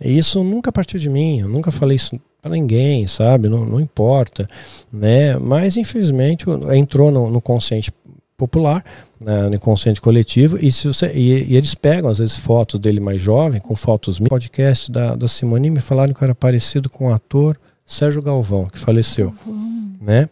E 0.01 0.17
isso 0.17 0.43
nunca 0.43 0.71
partiu 0.71 0.99
de 0.99 1.09
mim, 1.09 1.41
eu 1.41 1.49
nunca 1.49 1.71
falei 1.71 1.97
isso 1.97 2.19
para 2.41 2.51
ninguém, 2.51 3.05
sabe? 3.05 3.49
Não, 3.49 3.65
não, 3.65 3.79
importa, 3.79 4.47
né? 4.91 5.37
Mas 5.37 5.75
infelizmente 5.77 6.45
entrou 6.73 7.11
no, 7.11 7.29
no 7.29 7.41
consciente 7.41 7.91
popular, 8.37 8.85
né? 9.19 9.49
no 9.49 9.55
inconsciente 9.55 9.99
coletivo, 9.99 10.57
e, 10.57 10.71
se 10.71 10.87
você, 10.87 11.11
e, 11.13 11.51
e, 11.51 11.57
eles 11.57 11.75
pegam 11.75 12.09
às 12.09 12.19
vezes 12.19 12.37
fotos 12.37 12.79
dele 12.79 13.01
mais 13.01 13.21
jovem, 13.21 13.59
com 13.59 13.75
fotos 13.75 14.17
minhas. 14.17 14.29
podcast 14.29 14.89
da, 14.89 15.15
da 15.15 15.27
Simone 15.27 15.69
me 15.69 15.81
falaram 15.81 16.13
que 16.13 16.23
era 16.23 16.33
parecido 16.33 16.89
com 16.89 17.09
o 17.09 17.13
ator 17.13 17.59
Sérgio 17.85 18.21
Galvão, 18.21 18.67
que 18.67 18.79
faleceu, 18.79 19.33
uhum. 19.45 19.95
né? 19.99 20.29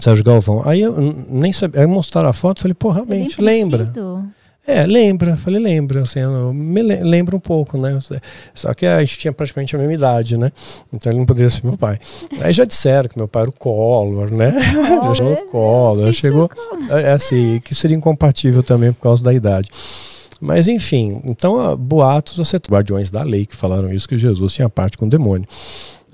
Sérgio 0.00 0.24
Galvão. 0.24 0.62
Aí 0.64 0.82
eu 0.82 0.94
nem 1.28 1.52
sabia, 1.52 1.80
aí 1.80 1.86
mostraram 1.86 2.28
a 2.28 2.32
foto, 2.32 2.60
falei, 2.60 2.74
pô, 2.74 2.90
realmente, 2.90 3.40
lembra. 3.40 3.90
É, 4.66 4.84
lembra, 4.86 5.34
falei, 5.36 5.60
lembra, 5.60 6.02
assim, 6.02 6.20
me 6.52 6.82
lembra 6.82 7.34
um 7.34 7.40
pouco, 7.40 7.78
né? 7.78 7.98
Só 8.54 8.72
que 8.74 8.86
a 8.86 9.00
gente 9.00 9.18
tinha 9.18 9.32
praticamente 9.32 9.74
a 9.74 9.78
mesma 9.78 9.94
idade, 9.94 10.36
né? 10.36 10.52
Então 10.92 11.10
ele 11.10 11.18
não 11.18 11.26
poderia 11.26 11.48
ser 11.50 11.64
meu 11.64 11.76
pai. 11.76 11.98
Aí 12.40 12.52
já 12.52 12.64
disseram 12.64 13.08
que 13.08 13.18
meu 13.18 13.26
pai 13.26 13.42
era 13.42 13.50
o 13.50 13.54
Collor, 13.54 14.30
né? 14.30 14.54
Oh, 15.02 15.06
já 15.12 15.14
chegou 15.14 15.32
o 15.32 15.46
Collor, 15.46 16.12
chegou, 16.12 16.50
é, 16.90 17.02
é 17.02 17.12
assim, 17.12 17.60
que 17.64 17.74
seria 17.74 17.96
incompatível 17.96 18.62
também 18.62 18.92
por 18.92 19.00
causa 19.02 19.24
da 19.24 19.32
idade. 19.32 19.68
Mas 20.40 20.68
enfim, 20.68 21.20
então 21.24 21.76
boatos, 21.76 22.36
você 22.36 22.58
guardiões 22.70 23.10
da 23.10 23.22
lei 23.22 23.44
que 23.44 23.56
falaram 23.56 23.92
isso, 23.92 24.08
que 24.08 24.16
Jesus 24.16 24.54
tinha 24.54 24.68
parte 24.68 24.96
com 24.96 25.06
o 25.06 25.10
demônio. 25.10 25.46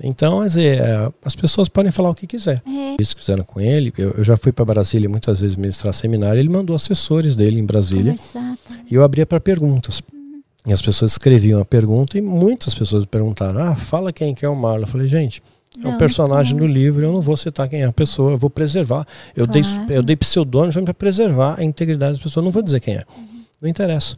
Então, 0.03 0.45
dizer, 0.45 0.79
é, 0.79 1.11
as 1.25 1.35
pessoas 1.35 1.67
podem 1.67 1.91
falar 1.91 2.09
o 2.09 2.15
que 2.15 2.27
quiser. 2.27 2.61
É. 2.65 2.93
Eles 2.93 3.13
fizeram 3.13 3.43
com 3.43 3.59
ele. 3.59 3.93
Eu, 3.97 4.11
eu 4.11 4.23
já 4.23 4.37
fui 4.37 4.51
para 4.51 4.63
Brasília 4.65 5.09
muitas 5.09 5.39
vezes 5.39 5.55
ministrar 5.55 5.93
seminário. 5.93 6.39
Ele 6.39 6.49
mandou 6.49 6.75
assessores 6.75 7.35
dele 7.35 7.59
em 7.59 7.65
Brasília. 7.65 8.15
Conversar, 8.15 8.57
tá. 8.67 8.75
E 8.89 8.93
eu 8.93 9.03
abria 9.03 9.25
para 9.25 9.39
perguntas. 9.39 10.01
Uhum. 10.13 10.41
E 10.65 10.73
as 10.73 10.81
pessoas 10.81 11.13
escreviam 11.13 11.59
a 11.59 11.65
pergunta 11.65 12.17
e 12.17 12.21
muitas 12.21 12.75
pessoas 12.75 13.05
perguntaram: 13.05 13.59
Ah, 13.59 13.75
fala 13.75 14.13
quem 14.13 14.35
que 14.35 14.45
é 14.45 14.49
o 14.49 14.55
Marlon. 14.55 14.83
Eu 14.83 14.87
falei, 14.87 15.07
gente, 15.07 15.41
é 15.83 15.87
um 15.87 15.97
personagem 15.97 16.55
no 16.55 16.65
livro, 16.65 17.05
eu 17.05 17.11
não 17.11 17.21
vou 17.21 17.37
citar 17.37 17.67
quem 17.67 17.81
é 17.81 17.85
a 17.85 17.93
pessoa, 17.93 18.31
eu 18.31 18.37
vou 18.37 18.49
preservar. 18.49 19.05
Eu 19.35 19.47
claro. 19.47 19.85
dei, 19.85 19.97
eu 19.97 20.03
dei 20.03 20.15
pseudônimo 20.15 20.83
para 20.83 20.93
preservar 20.93 21.59
a 21.59 21.63
integridade 21.63 22.13
das 22.13 22.19
pessoas, 22.19 22.43
não 22.43 22.51
vou 22.51 22.63
dizer 22.63 22.79
quem 22.79 22.95
é. 22.95 23.03
Uhum. 23.15 23.43
Não 23.61 23.69
interessa. 23.69 24.17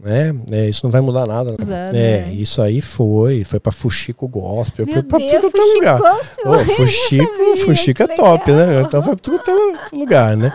Né? 0.00 0.34
É, 0.50 0.68
isso 0.68 0.80
não 0.84 0.90
vai 0.90 1.00
mudar 1.00 1.26
nada. 1.26 1.52
Né? 1.52 1.56
Exato, 1.60 1.96
é, 1.96 2.20
né? 2.22 2.32
isso 2.34 2.60
aí 2.60 2.80
foi, 2.80 3.44
foi 3.44 3.60
para 3.60 3.72
Fuxico 3.72 4.26
Gospel, 4.26 4.86
Meu 4.86 4.94
foi 4.94 5.02
para 5.04 5.18
tudo 5.20 5.44
outro 5.44 5.62
é 5.62 5.74
lugar. 5.74 6.00
Gospel, 6.00 6.44
oh, 6.46 6.58
Fuxico, 6.74 7.56
Fuxico 7.64 8.02
é 8.02 8.16
top, 8.16 8.52
né? 8.52 8.82
Então 8.82 9.02
foi 9.02 9.16
para 9.16 9.22
tudo 9.22 9.34
outro 9.34 9.98
lugar, 9.98 10.36
né? 10.36 10.52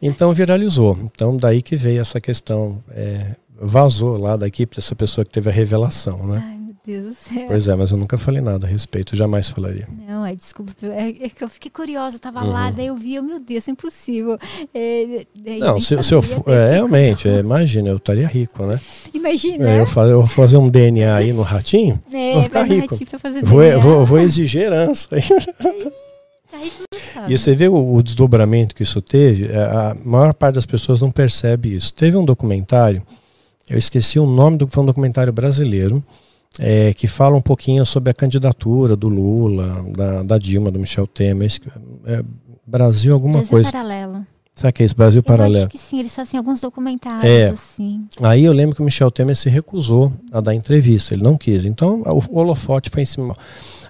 Então 0.00 0.32
viralizou. 0.34 0.98
Então 1.14 1.36
daí 1.36 1.62
que 1.62 1.74
veio 1.74 2.00
essa 2.00 2.20
questão, 2.20 2.78
é, 2.90 3.34
vazou 3.58 4.18
lá 4.18 4.36
daqui 4.36 4.66
para 4.66 4.80
essa 4.80 4.94
pessoa 4.94 5.24
que 5.24 5.30
teve 5.30 5.48
a 5.48 5.52
revelação, 5.52 6.26
né? 6.26 6.42
Ai, 6.44 6.61
Deus 6.84 7.04
do 7.04 7.14
céu. 7.14 7.46
Pois 7.46 7.68
é, 7.68 7.74
mas 7.76 7.92
eu 7.92 7.96
nunca 7.96 8.18
falei 8.18 8.40
nada 8.40 8.66
a 8.66 8.68
respeito, 8.70 9.14
jamais 9.14 9.48
falaria. 9.48 9.88
Não, 10.08 10.26
é 10.26 10.34
desculpa, 10.34 10.72
é, 10.82 11.10
é 11.10 11.28
que 11.28 11.44
eu 11.44 11.48
fiquei 11.48 11.70
curiosa, 11.70 12.16
eu 12.16 12.20
tava 12.20 12.42
uhum. 12.42 12.50
lá, 12.50 12.72
daí 12.72 12.88
eu 12.88 12.96
vi, 12.96 13.20
meu 13.20 13.38
Deus, 13.38 13.68
é 13.68 13.70
impossível. 13.70 14.36
É, 14.74 15.24
não, 15.60 15.80
se, 15.80 16.02
se 16.02 16.12
eu 16.12 16.20
é, 16.46 16.72
realmente, 16.72 17.28
é, 17.28 17.38
imagina, 17.38 17.88
eu 17.88 17.98
estaria 17.98 18.26
rico, 18.26 18.66
né? 18.66 18.80
Imagina. 19.14 19.70
É, 19.70 19.80
eu, 19.80 19.86
faz, 19.86 20.10
eu 20.10 20.18
vou 20.18 20.26
fazer 20.26 20.56
um 20.56 20.68
DNA 20.68 21.14
aí 21.14 21.32
no 21.32 21.42
ratinho, 21.42 22.02
é, 22.12 22.34
vou 22.34 22.42
ficar 22.42 22.64
rico. 22.64 22.96
Vou, 23.44 23.80
vou, 23.80 24.04
vou, 24.04 24.18
exigir 24.18 24.62
herança 24.62 25.08
e 27.28 27.38
você 27.38 27.54
vê 27.54 27.68
o, 27.68 27.94
o, 27.94 28.02
desdobramento 28.02 28.74
que 28.74 28.82
isso 28.82 29.00
teve, 29.00 29.46
é, 29.46 29.56
a 29.56 29.96
maior 30.04 30.34
parte 30.34 30.56
das 30.56 30.66
pessoas 30.66 31.00
não 31.00 31.12
percebe 31.12 31.76
isso. 31.76 31.94
Teve 31.94 32.16
um 32.16 32.24
documentário, 32.24 33.04
eu 33.70 33.78
esqueci 33.78 34.18
o 34.18 34.26
nome 34.26 34.56
do 34.56 34.66
foi 34.66 34.82
um 34.82 34.86
documentário 34.86 35.32
brasileiro, 35.32 36.02
é, 36.58 36.92
que 36.92 37.06
fala 37.06 37.36
um 37.36 37.40
pouquinho 37.40 37.84
sobre 37.86 38.10
a 38.10 38.14
candidatura 38.14 38.96
do 38.96 39.08
Lula, 39.08 39.84
da, 39.96 40.22
da 40.22 40.38
Dilma, 40.38 40.70
do 40.70 40.78
Michel 40.78 41.06
Temer. 41.06 41.50
É, 42.06 42.22
Brasil 42.66 43.14
alguma 43.14 43.34
Brasil 43.34 43.50
coisa. 43.50 43.72
Paralelo. 43.72 44.26
Será 44.54 44.70
que 44.70 44.82
é 44.82 44.86
isso? 44.86 44.94
Brasil 44.94 45.20
eu 45.20 45.22
Paralelo? 45.22 45.66
Acho 45.66 45.68
que 45.68 45.78
sim, 45.78 45.98
eles 45.98 46.14
fazem 46.14 46.36
alguns 46.36 46.60
documentários 46.60 47.24
é. 47.24 47.48
assim. 47.48 48.04
Aí 48.22 48.44
eu 48.44 48.52
lembro 48.52 48.76
que 48.76 48.82
o 48.82 48.84
Michel 48.84 49.10
Temer 49.10 49.34
se 49.34 49.48
recusou 49.48 50.12
a 50.30 50.40
dar 50.40 50.54
entrevista, 50.54 51.14
ele 51.14 51.22
não 51.22 51.38
quis. 51.38 51.64
Então 51.64 52.02
o 52.02 52.38
holofote 52.38 52.90
foi 52.90 53.02
em 53.02 53.06
cima. 53.06 53.36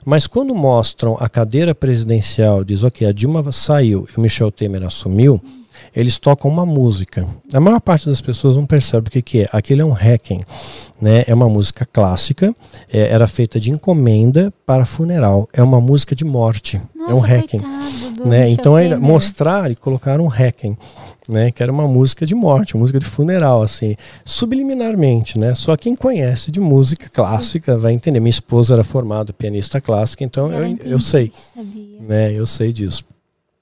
Mas 0.04 0.26
quando 0.26 0.54
mostram 0.54 1.16
a 1.18 1.28
cadeira 1.28 1.74
presidencial, 1.74 2.64
diz, 2.64 2.82
ok, 2.84 3.06
a 3.06 3.12
Dilma 3.12 3.50
saiu 3.52 4.06
e 4.12 4.18
o 4.18 4.20
Michel 4.20 4.50
Temer 4.50 4.84
assumiu, 4.84 5.40
eles 5.95 6.18
tocam 6.18 6.51
uma 6.51 6.64
música. 6.64 7.26
A 7.53 7.61
maior 7.61 7.80
parte 7.80 8.09
das 8.09 8.20
pessoas 8.20 8.57
não 8.57 8.64
percebe 8.64 9.09
o 9.09 9.11
que, 9.11 9.22
que 9.22 9.40
é. 9.43 9.49
Aquilo 9.53 9.82
é 9.82 9.84
um 9.84 9.93
hacking. 9.93 10.40
Né? 11.01 11.24
É 11.26 11.34
uma 11.34 11.49
música 11.49 11.84
clássica, 11.84 12.55
é, 12.90 13.09
era 13.09 13.26
feita 13.26 13.59
de 13.61 13.70
encomenda 13.70 14.53
para 14.64 14.84
funeral. 14.84 15.49
É 15.53 15.62
uma 15.62 15.80
música 15.80 16.14
de 16.14 16.24
morte. 16.24 16.80
Nossa, 16.95 17.11
é 17.11 17.14
um 17.14 17.20
hacking. 17.20 17.61
Né? 18.24 18.49
Então, 18.51 18.76
aí, 18.76 18.95
mostrar 18.97 19.70
e 19.70 19.76
colocar 19.76 20.20
um 20.20 20.28
hacking. 20.28 20.76
Né, 21.28 21.53
que 21.53 21.62
era 21.62 21.70
uma 21.70 21.86
música 21.86 22.26
de 22.26 22.34
morte, 22.34 22.76
música 22.76 22.99
de 22.99 23.07
funeral, 23.07 23.62
assim, 23.62 23.95
subliminarmente, 24.24 25.38
né? 25.38 25.55
Só 25.55 25.76
quem 25.76 25.95
conhece 25.95 26.51
de 26.51 26.59
música 26.59 27.09
clássica 27.09 27.78
vai 27.78 27.93
entender. 27.93 28.18
Minha 28.18 28.30
esposa 28.30 28.74
era 28.74 28.82
formada 28.82 29.32
pianista 29.32 29.80
clássica, 29.80 30.24
então 30.24 30.51
eu, 30.51 30.76
eu 30.84 30.99
sei, 30.99 31.32
né? 32.01 32.36
Eu 32.36 32.45
sei 32.45 32.72
disso. 32.72 33.05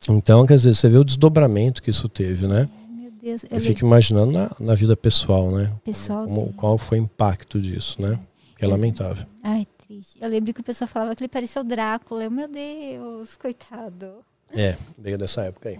Então, 0.09 0.47
quer 0.47 0.55
dizer, 0.55 0.75
você 0.75 0.89
vê 0.89 0.97
o 0.97 1.05
desdobramento 1.05 1.83
que 1.83 1.91
isso 1.91 2.09
teve, 2.09 2.47
né? 2.47 2.69
Meu 2.89 3.11
Deus. 3.11 3.45
Eu, 3.45 3.51
eu 3.53 3.61
fico 3.61 3.85
imaginando 3.85 4.33
na, 4.33 4.51
na, 4.59 4.75
vida 4.75 4.97
pessoal, 4.97 5.51
né? 5.51 5.71
Pessoal. 5.85 6.25
Como, 6.25 6.53
qual 6.55 6.79
foi 6.79 6.99
o 6.99 7.03
impacto 7.03 7.61
disso, 7.61 8.01
né? 8.01 8.19
Que 8.57 8.65
é 8.65 8.69
lamentável. 8.69 9.27
Ai, 9.43 9.67
triste. 9.87 10.19
Eu 10.21 10.29
lembro 10.29 10.55
que 10.55 10.61
o 10.61 10.65
pessoal 10.65 10.89
falava 10.89 11.15
que 11.15 11.23
ele 11.23 11.29
parecia 11.29 11.61
o 11.61 11.65
Drácula. 11.65 12.25
Eu, 12.25 12.31
meu 12.31 12.49
Deus, 12.49 13.37
coitado. 13.37 14.25
É, 14.53 14.77
veio 14.97 15.19
dessa 15.19 15.43
época 15.43 15.69
aí. 15.69 15.79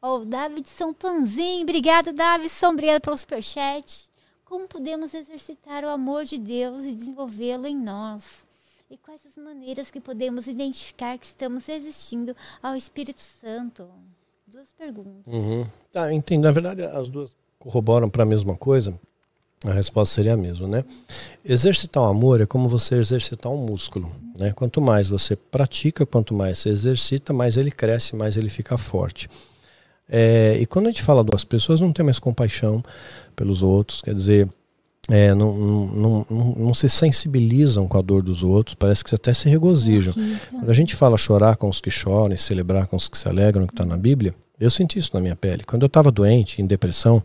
Oh, 0.00 0.18
Davidson 0.18 0.92
Panzin, 0.92 1.62
obrigado, 1.62 2.12
Davidson, 2.12 2.68
obrigado 2.68 3.00
pelo 3.00 3.16
superchat. 3.16 4.10
Como 4.44 4.68
podemos 4.68 5.14
exercitar 5.14 5.82
o 5.82 5.88
amor 5.88 6.24
de 6.24 6.38
Deus 6.38 6.84
e 6.84 6.92
desenvolvê-lo 6.92 7.66
em 7.66 7.74
nós? 7.74 8.43
E 8.90 8.98
quais 8.98 9.20
as 9.26 9.42
maneiras 9.42 9.90
que 9.90 10.00
podemos 10.00 10.46
identificar 10.46 11.18
que 11.18 11.26
estamos 11.26 11.66
resistindo 11.66 12.36
ao 12.62 12.76
Espírito 12.76 13.20
Santo? 13.20 13.88
Duas 14.46 14.72
perguntas. 14.72 15.26
Uhum. 15.26 15.66
Tá, 15.90 16.12
entendo. 16.12 16.44
Na 16.44 16.52
verdade, 16.52 16.82
as 16.82 17.08
duas 17.08 17.34
corroboram 17.58 18.10
para 18.10 18.22
a 18.24 18.26
mesma 18.26 18.56
coisa. 18.56 18.98
A 19.64 19.72
resposta 19.72 20.14
seria 20.14 20.34
a 20.34 20.36
mesma, 20.36 20.68
né? 20.68 20.84
Exercitar 21.42 22.02
o 22.02 22.06
amor 22.06 22.42
é 22.42 22.46
como 22.46 22.68
você 22.68 22.96
exercitar 22.96 23.50
um 23.50 23.56
músculo, 23.64 24.12
né? 24.36 24.52
Quanto 24.52 24.82
mais 24.82 25.08
você 25.08 25.34
pratica, 25.34 26.04
quanto 26.04 26.34
mais 26.34 26.58
você 26.58 26.68
exercita, 26.68 27.32
mais 27.32 27.56
ele 27.56 27.70
cresce, 27.70 28.14
mais 28.14 28.36
ele 28.36 28.50
fica 28.50 28.76
forte. 28.76 29.30
É, 30.06 30.58
e 30.60 30.66
quando 30.66 30.88
a 30.88 30.90
gente 30.90 31.02
fala 31.02 31.24
das 31.24 31.44
pessoas 31.44 31.80
não 31.80 31.94
têm 31.94 32.04
mais 32.04 32.18
compaixão 32.18 32.84
pelos 33.34 33.62
outros, 33.62 34.02
quer 34.02 34.14
dizer, 34.14 34.46
é, 35.10 35.34
não, 35.34 35.52
não, 35.54 36.26
não, 36.30 36.54
não, 36.56 36.74
se 36.74 36.88
sensibilizam 36.88 37.86
com 37.86 37.98
a 37.98 38.02
dor 38.02 38.22
dos 38.22 38.42
outros, 38.42 38.74
parece 38.74 39.04
que 39.04 39.14
até 39.14 39.34
se 39.34 39.48
regozijam. 39.48 40.14
Quando 40.50 40.70
a 40.70 40.72
gente 40.72 40.96
fala 40.96 41.16
chorar 41.16 41.56
com 41.56 41.68
os 41.68 41.80
que 41.80 41.90
choram 41.90 42.34
e 42.34 42.38
celebrar 42.38 42.86
com 42.86 42.96
os 42.96 43.08
que 43.08 43.18
se 43.18 43.28
alegram, 43.28 43.66
que 43.66 43.74
está 43.74 43.84
na 43.84 43.96
Bíblia, 43.96 44.34
eu 44.58 44.70
senti 44.70 44.98
isso 44.98 45.10
na 45.12 45.20
minha 45.20 45.36
pele. 45.36 45.62
Quando 45.64 45.82
eu 45.82 45.88
estava 45.88 46.10
doente, 46.10 46.62
em 46.62 46.66
depressão, 46.66 47.22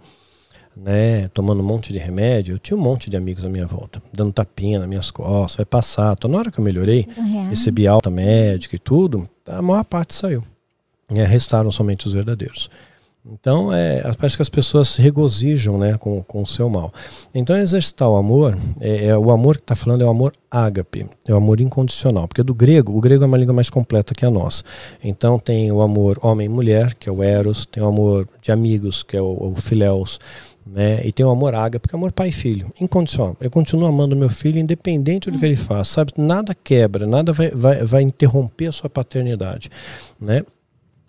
né, 0.76 1.30
tomando 1.30 1.62
um 1.62 1.66
monte 1.66 1.94
de 1.94 2.00
remédio, 2.00 2.56
eu 2.56 2.60
tinha 2.60 2.76
um 2.76 2.82
monte 2.82 3.10
de 3.10 3.16
amigos 3.16 3.46
à 3.46 3.50
minha 3.50 3.66
volta, 3.66 4.02
dando 4.12 4.34
tapinha 4.34 4.80
nas 4.80 4.88
minhas 4.88 5.10
costas, 5.10 5.58
vai 5.58 5.66
passar. 5.66 6.14
Então, 6.14 6.30
na 6.30 6.38
hora 6.38 6.52
que 6.52 6.60
eu 6.60 6.64
melhorei, 6.64 7.08
recebi 7.50 7.88
alta 7.88 8.10
médica 8.10 8.76
e 8.76 8.80
tudo, 8.80 9.30
a 9.48 9.62
maior 9.62 9.86
parte 9.86 10.14
saiu. 10.14 10.44
E 11.10 11.20
restaram 11.24 11.72
somente 11.72 12.06
os 12.06 12.14
verdadeiros. 12.14 12.70
Então, 13.32 13.72
é, 13.72 14.02
parece 14.18 14.36
que 14.36 14.42
as 14.42 14.50
pessoas 14.50 14.90
se 14.90 15.02
regozijam 15.02 15.78
né, 15.78 15.98
com, 15.98 16.24
com 16.24 16.42
o 16.42 16.46
seu 16.46 16.70
mal. 16.70 16.92
Então, 17.34 17.58
exercitar 17.58 18.10
o 18.10 18.16
amor, 18.16 18.58
é, 18.82 19.08
é 19.08 19.18
o 19.18 19.32
amor 19.32 19.58
que 19.58 19.64
está 19.64 19.76
falando 19.76 20.02
é 20.02 20.06
o 20.06 20.10
amor 20.10 20.34
ágape, 20.50 21.06
é 21.28 21.34
o 21.34 21.38
amor 21.38 21.62
incondicional. 21.62 22.28
Porque 22.28 22.42
do 22.42 22.54
grego, 22.54 22.98
o 22.98 23.02
grego 23.02 23.24
é 23.24 23.28
uma 23.28 23.38
língua 23.38 23.54
mais 23.54 23.70
completa 23.70 24.16
que 24.16 24.26
a 24.26 24.32
nossa. 24.32 24.64
Então, 25.04 25.38
tem 25.38 25.72
o 25.72 25.82
amor 25.82 26.18
homem 26.24 26.46
e 26.46 26.50
mulher, 26.50 26.96
que 26.96 27.08
é 27.08 27.12
o 27.12 27.22
eros, 27.22 27.66
tem 27.66 27.84
o 27.84 27.88
amor 27.88 28.28
de 28.42 28.52
amigos, 28.52 29.04
que 29.04 29.16
é 29.16 29.22
o, 29.22 29.54
o 29.54 29.62
filéus, 29.62 30.20
né? 30.66 31.02
E 31.06 31.12
tem 31.12 31.26
o 31.26 31.30
amor 31.30 31.54
ágape, 31.54 31.88
que 31.88 31.96
é 31.96 31.98
o 31.98 32.00
amor 32.00 32.12
pai 32.12 32.30
e 32.30 32.32
filho, 32.32 32.72
incondicional. 32.80 33.36
Eu 33.40 33.52
continuo 33.52 33.88
amando 33.88 34.16
meu 34.16 34.30
filho, 34.30 34.60
independente 34.60 35.30
do 35.30 35.38
que 35.38 35.46
ele 35.46 35.56
faça, 35.56 35.96
sabe? 35.96 36.14
Nada 36.18 36.56
quebra, 36.56 37.06
nada 37.06 37.32
vai, 37.32 37.50
vai, 37.50 37.84
vai 37.84 38.02
interromper 38.02 38.68
a 38.68 38.72
sua 38.72 38.90
paternidade, 38.90 39.70
né? 40.20 40.44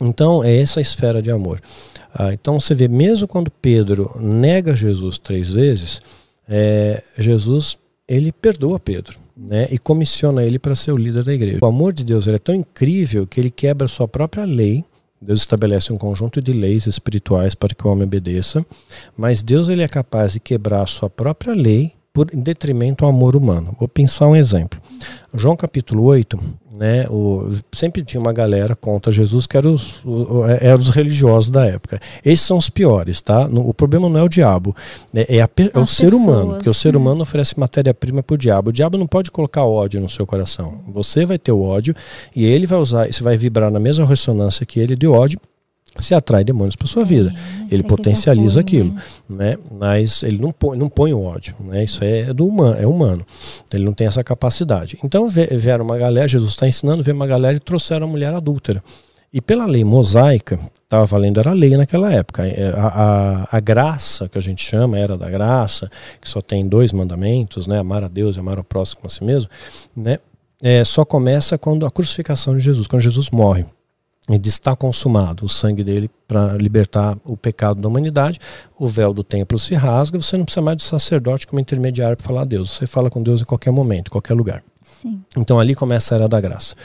Então, 0.00 0.42
é 0.42 0.56
essa 0.56 0.80
esfera 0.80 1.20
de 1.20 1.30
amor. 1.30 1.60
Ah, 2.14 2.32
então 2.32 2.58
você 2.58 2.74
vê, 2.74 2.88
mesmo 2.88 3.28
quando 3.28 3.50
Pedro 3.50 4.16
nega 4.20 4.74
Jesus 4.74 5.18
três 5.18 5.52
vezes, 5.52 6.02
é, 6.48 7.02
Jesus 7.16 7.78
ele 8.08 8.32
perdoa 8.32 8.80
Pedro 8.80 9.18
né, 9.36 9.68
e 9.70 9.78
comissiona 9.78 10.42
ele 10.42 10.58
para 10.58 10.74
ser 10.74 10.90
o 10.90 10.96
líder 10.96 11.22
da 11.22 11.32
igreja. 11.32 11.60
O 11.62 11.66
amor 11.66 11.92
de 11.92 12.04
Deus 12.04 12.26
é 12.26 12.38
tão 12.38 12.54
incrível 12.54 13.26
que 13.26 13.40
ele 13.40 13.50
quebra 13.50 13.84
a 13.84 13.88
sua 13.88 14.08
própria 14.08 14.44
lei. 14.44 14.84
Deus 15.22 15.40
estabelece 15.40 15.92
um 15.92 15.98
conjunto 15.98 16.40
de 16.40 16.52
leis 16.52 16.86
espirituais 16.86 17.54
para 17.54 17.74
que 17.74 17.86
o 17.86 17.90
homem 17.90 18.04
obedeça, 18.04 18.64
mas 19.16 19.42
Deus 19.42 19.68
ele 19.68 19.82
é 19.82 19.88
capaz 19.88 20.32
de 20.32 20.40
quebrar 20.40 20.82
a 20.82 20.86
sua 20.86 21.08
própria 21.08 21.54
lei 21.54 21.92
por 22.12 22.34
em 22.34 22.40
detrimento 22.40 23.04
ao 23.04 23.10
amor 23.10 23.36
humano. 23.36 23.76
Vou 23.78 23.88
pensar 23.88 24.26
um 24.26 24.34
exemplo. 24.34 24.80
João 25.34 25.56
capítulo 25.56 26.04
8, 26.04 26.38
né, 26.80 27.06
o, 27.10 27.50
sempre 27.72 28.02
tinha 28.02 28.18
uma 28.18 28.32
galera 28.32 28.74
contra 28.74 29.12
Jesus 29.12 29.46
que 29.46 29.54
eram 29.54 29.74
os, 29.74 30.02
é, 30.48 30.68
eram 30.68 30.80
os 30.80 30.88
religiosos 30.88 31.50
da 31.50 31.66
época. 31.66 32.00
Esses 32.24 32.46
são 32.46 32.56
os 32.56 32.70
piores, 32.70 33.20
tá? 33.20 33.44
O 33.44 33.74
problema 33.74 34.08
não 34.08 34.18
é 34.18 34.22
o 34.22 34.28
diabo, 34.30 34.74
né, 35.12 35.26
é, 35.28 35.42
a, 35.42 35.48
é 35.74 35.78
o 35.78 35.86
ser 35.86 36.14
humano, 36.14 36.54
porque 36.54 36.70
o 36.70 36.72
ser 36.72 36.96
humano 36.96 37.20
oferece 37.20 37.60
matéria-prima 37.60 38.22
para 38.22 38.32
o 38.32 38.38
diabo. 38.38 38.70
O 38.70 38.72
diabo 38.72 38.96
não 38.96 39.06
pode 39.06 39.30
colocar 39.30 39.62
ódio 39.62 40.00
no 40.00 40.08
seu 40.08 40.26
coração. 40.26 40.80
Você 40.88 41.26
vai 41.26 41.38
ter 41.38 41.52
o 41.52 41.60
ódio 41.60 41.94
e 42.34 42.46
ele 42.46 42.66
vai 42.66 42.78
usar, 42.78 43.12
você 43.12 43.22
vai 43.22 43.36
vibrar 43.36 43.70
na 43.70 43.78
mesma 43.78 44.06
ressonância 44.06 44.64
que 44.64 44.80
ele 44.80 44.96
de 44.96 45.06
ódio 45.06 45.38
você 45.96 46.14
atrai 46.14 46.44
demônios 46.44 46.76
para 46.76 46.86
sua 46.86 47.04
vida. 47.04 47.32
É, 47.70 47.74
ele 47.74 47.82
potencializa 47.82 48.60
aquilo, 48.60 48.94
né? 49.28 49.56
né? 49.56 49.58
Mas 49.70 50.22
ele 50.22 50.38
não 50.38 50.52
põe, 50.52 50.78
não 50.78 50.88
põe 50.88 51.12
o 51.12 51.22
ódio, 51.22 51.54
né? 51.60 51.84
Isso 51.84 52.02
é 52.04 52.32
do 52.32 52.46
humano, 52.46 52.76
é 52.80 52.86
humano. 52.86 53.26
Ele 53.72 53.84
não 53.84 53.92
tem 53.92 54.06
essa 54.06 54.22
capacidade. 54.22 54.98
Então 55.04 55.28
vieram 55.28 55.84
uma 55.84 55.98
galera, 55.98 56.28
Jesus 56.28 56.52
está 56.52 56.66
ensinando, 56.66 57.02
veio 57.02 57.16
uma 57.16 57.26
galera 57.26 57.56
e 57.56 57.60
trouxeram 57.60 58.06
a 58.06 58.10
mulher 58.10 58.32
adúltera. 58.32 58.82
E 59.32 59.40
pela 59.40 59.64
lei 59.64 59.84
mosaica, 59.84 60.58
estava 60.82 61.04
valendo, 61.04 61.38
era 61.38 61.52
lei 61.52 61.76
naquela 61.76 62.12
época. 62.12 62.44
É, 62.44 62.70
a, 62.76 62.86
a, 63.52 63.56
a, 63.56 63.60
graça, 63.60 64.28
que 64.28 64.36
a 64.36 64.40
gente 64.40 64.64
chama, 64.64 64.98
era 64.98 65.16
da 65.16 65.30
graça, 65.30 65.88
que 66.20 66.28
só 66.28 66.40
tem 66.40 66.68
dois 66.68 66.92
mandamentos, 66.92 67.68
né? 67.68 67.78
Amar 67.78 68.02
a 68.02 68.08
Deus 68.08 68.36
e 68.36 68.40
amar 68.40 68.58
o 68.58 68.64
próximo 68.64 69.02
a 69.04 69.08
si 69.08 69.22
mesmo, 69.22 69.48
né? 69.96 70.18
É, 70.62 70.84
só 70.84 71.04
começa 71.04 71.56
quando 71.56 71.86
a 71.86 71.90
crucificação 71.90 72.56
de 72.56 72.62
Jesus, 72.62 72.86
quando 72.86 73.02
Jesus 73.02 73.30
morre. 73.30 73.64
E 74.30 74.38
diz 74.38 74.54
está 74.54 74.76
consumado 74.76 75.44
o 75.44 75.48
sangue 75.48 75.82
dele 75.82 76.08
para 76.28 76.56
libertar 76.56 77.18
o 77.24 77.36
pecado 77.36 77.80
da 77.80 77.88
humanidade. 77.88 78.38
O 78.78 78.86
véu 78.86 79.12
do 79.12 79.24
templo 79.24 79.58
se 79.58 79.74
rasga, 79.74 80.20
você 80.20 80.36
não 80.36 80.44
precisa 80.44 80.62
mais 80.62 80.76
do 80.76 80.82
sacerdote 80.84 81.46
como 81.46 81.60
intermediário 81.60 82.16
para 82.16 82.26
falar 82.26 82.42
a 82.42 82.44
Deus. 82.44 82.72
Você 82.72 82.86
fala 82.86 83.10
com 83.10 83.22
Deus 83.22 83.40
em 83.40 83.44
qualquer 83.44 83.72
momento, 83.72 84.08
em 84.08 84.12
qualquer 84.12 84.34
lugar. 84.34 84.62
Sim. 85.02 85.20
Então 85.36 85.58
ali 85.58 85.74
começa 85.74 86.14
a 86.14 86.16
era 86.16 86.28
da 86.28 86.40
graça. 86.40 86.76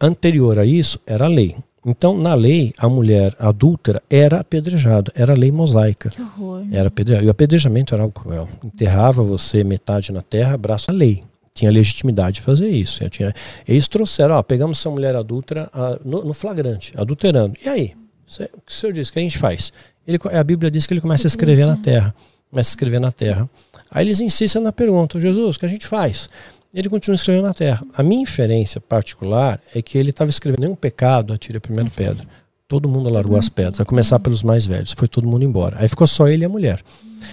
Anterior 0.00 0.58
a 0.58 0.64
isso 0.64 1.00
era 1.06 1.24
a 1.24 1.28
lei. 1.28 1.56
Então, 1.88 2.18
na 2.18 2.34
lei, 2.34 2.72
a 2.76 2.88
mulher 2.88 3.36
adúltera 3.38 4.02
era 4.10 4.40
apedrejada, 4.40 5.12
era 5.14 5.34
lei 5.34 5.52
mosaica. 5.52 6.10
Que 6.10 6.20
horror. 6.20 6.66
Era 6.72 6.88
apedrejada. 6.88 7.24
E 7.24 7.28
o 7.28 7.30
apedrejamento 7.30 7.94
era 7.94 8.02
algo 8.02 8.12
cruel. 8.12 8.48
Enterrava 8.64 9.22
você 9.22 9.62
metade 9.62 10.10
na 10.10 10.20
terra, 10.20 10.56
braço 10.56 10.90
a 10.90 10.92
lei. 10.92 11.22
Tinha 11.56 11.70
legitimidade 11.70 12.36
de 12.36 12.40
fazer 12.42 12.68
isso. 12.68 13.08
Tinha... 13.08 13.34
Eles 13.66 13.88
trouxeram, 13.88 14.34
ó, 14.34 14.42
pegamos 14.42 14.78
essa 14.78 14.90
mulher 14.90 15.16
adúltera 15.16 15.70
a, 15.72 15.98
no, 16.04 16.22
no, 16.22 16.34
flagrante, 16.34 16.92
adulterando. 16.96 17.56
E 17.64 17.68
aí? 17.68 17.94
O 18.28 18.60
que 18.60 18.72
o 18.72 18.72
senhor 18.72 18.92
disse? 18.92 19.10
O 19.10 19.14
que 19.14 19.18
a 19.18 19.22
gente 19.22 19.38
faz? 19.38 19.72
Ele, 20.06 20.18
a 20.32 20.44
Bíblia 20.44 20.70
diz 20.70 20.86
que 20.86 20.92
ele 20.92 21.00
começa 21.00 21.26
a 21.26 21.30
escrever 21.30 21.66
na 21.66 21.76
terra. 21.76 22.14
Começa 22.50 22.68
a 22.68 22.72
escrever 22.72 23.00
na 23.00 23.10
terra. 23.10 23.48
Aí 23.90 24.06
eles 24.06 24.20
insistem 24.20 24.60
na 24.60 24.70
pergunta, 24.70 25.18
Jesus, 25.18 25.56
o 25.56 25.58
que 25.58 25.66
a 25.66 25.68
gente 25.68 25.86
faz? 25.86 26.28
ele 26.74 26.90
continua 26.90 27.14
escrevendo 27.14 27.44
na 27.44 27.54
terra. 27.54 27.82
A 27.96 28.02
minha 28.02 28.22
inferência 28.22 28.78
particular 28.78 29.58
é 29.74 29.80
que 29.80 29.96
ele 29.96 30.10
estava 30.10 30.28
escrevendo 30.28 30.60
nenhum 30.60 30.74
pecado, 30.74 31.32
atire 31.32 31.56
a 31.56 31.60
primeira 31.60 31.88
pedra. 31.88 32.26
Todo 32.68 32.88
mundo 32.88 33.08
largou 33.08 33.38
as 33.38 33.48
pedras, 33.48 33.80
a 33.80 33.84
começar 33.84 34.18
pelos 34.18 34.42
mais 34.42 34.66
velhos. 34.66 34.92
Foi 34.96 35.06
todo 35.06 35.26
mundo 35.26 35.44
embora. 35.44 35.76
Aí 35.78 35.88
ficou 35.88 36.06
só 36.06 36.26
ele 36.26 36.42
e 36.42 36.46
a 36.46 36.48
mulher. 36.48 36.82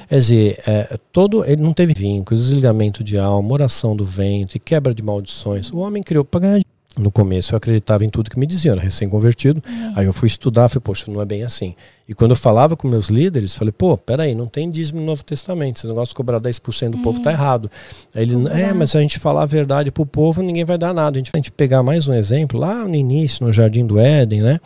Quer 0.08 0.16
dizer, 0.16 0.64
é, 0.68 0.98
todo, 1.12 1.44
ele 1.46 1.62
não 1.62 1.74
teve 1.74 1.94
vínculos, 1.94 2.46
desligamento 2.46 3.04
de 3.04 3.18
alma, 3.18 3.54
oração 3.54 3.96
do 3.96 4.06
vento 4.06 4.56
e 4.56 4.60
quebra 4.60 4.94
de 4.94 5.02
maldições. 5.02 5.72
O 5.72 5.80
homem 5.80 6.04
criou 6.04 6.24
para 6.24 6.40
ganhar 6.40 6.62
no 6.98 7.12
começo 7.12 7.54
eu 7.54 7.58
acreditava 7.58 8.06
em 8.06 8.10
tudo 8.10 8.30
que 8.30 8.38
me 8.38 8.46
diziam, 8.46 8.74
era 8.74 8.82
recém-convertido. 8.82 9.64
É. 9.66 10.00
Aí 10.00 10.06
eu 10.06 10.14
fui 10.14 10.28
estudar, 10.28 10.70
falei, 10.70 10.82
poxa, 10.82 11.12
não 11.12 11.22
é 11.22 11.26
bem 11.26 11.44
assim. 11.44 11.76
E 12.08 12.14
quando 12.14 12.32
eu 12.32 12.38
falava 12.38 12.78
com 12.78 12.88
meus 12.88 13.08
líderes, 13.08 13.56
falei, 13.56 13.72
pô, 13.72 13.98
peraí, 13.98 14.36
não 14.36 14.46
tem 14.46 14.70
dízimo 14.70 15.00
no 15.00 15.06
Novo 15.08 15.24
Testamento, 15.24 15.78
esse 15.78 15.88
negócio 15.88 16.14
de 16.14 16.16
cobrar 16.16 16.40
10% 16.40 16.92
do 16.92 17.00
é. 17.00 17.02
povo 17.02 17.20
tá 17.22 17.32
errado. 17.32 17.72
Aí 18.14 18.24
ele, 18.24 18.48
é, 18.50 18.74
mas 18.74 18.92
se 18.92 18.98
a 18.98 19.02
gente 19.02 19.18
falar 19.18 19.44
a 19.44 19.48
verdade 19.48 19.92
pro 19.92 20.06
povo, 20.06 20.44
ninguém 20.44 20.66
vai 20.66 20.78
dar 20.78 20.94
nada. 20.94 21.18
A 21.18 21.20
gente 21.20 21.32
vai 21.32 21.42
pegar 21.42 21.82
mais 21.82 22.08
um 22.08 22.14
exemplo, 22.14 22.60
lá 22.60 22.88
no 22.88 22.96
início, 22.96 23.44
no 23.44 23.52
Jardim 23.52 23.86
do 23.86 24.00
Éden, 24.00 24.44
né? 24.44 24.60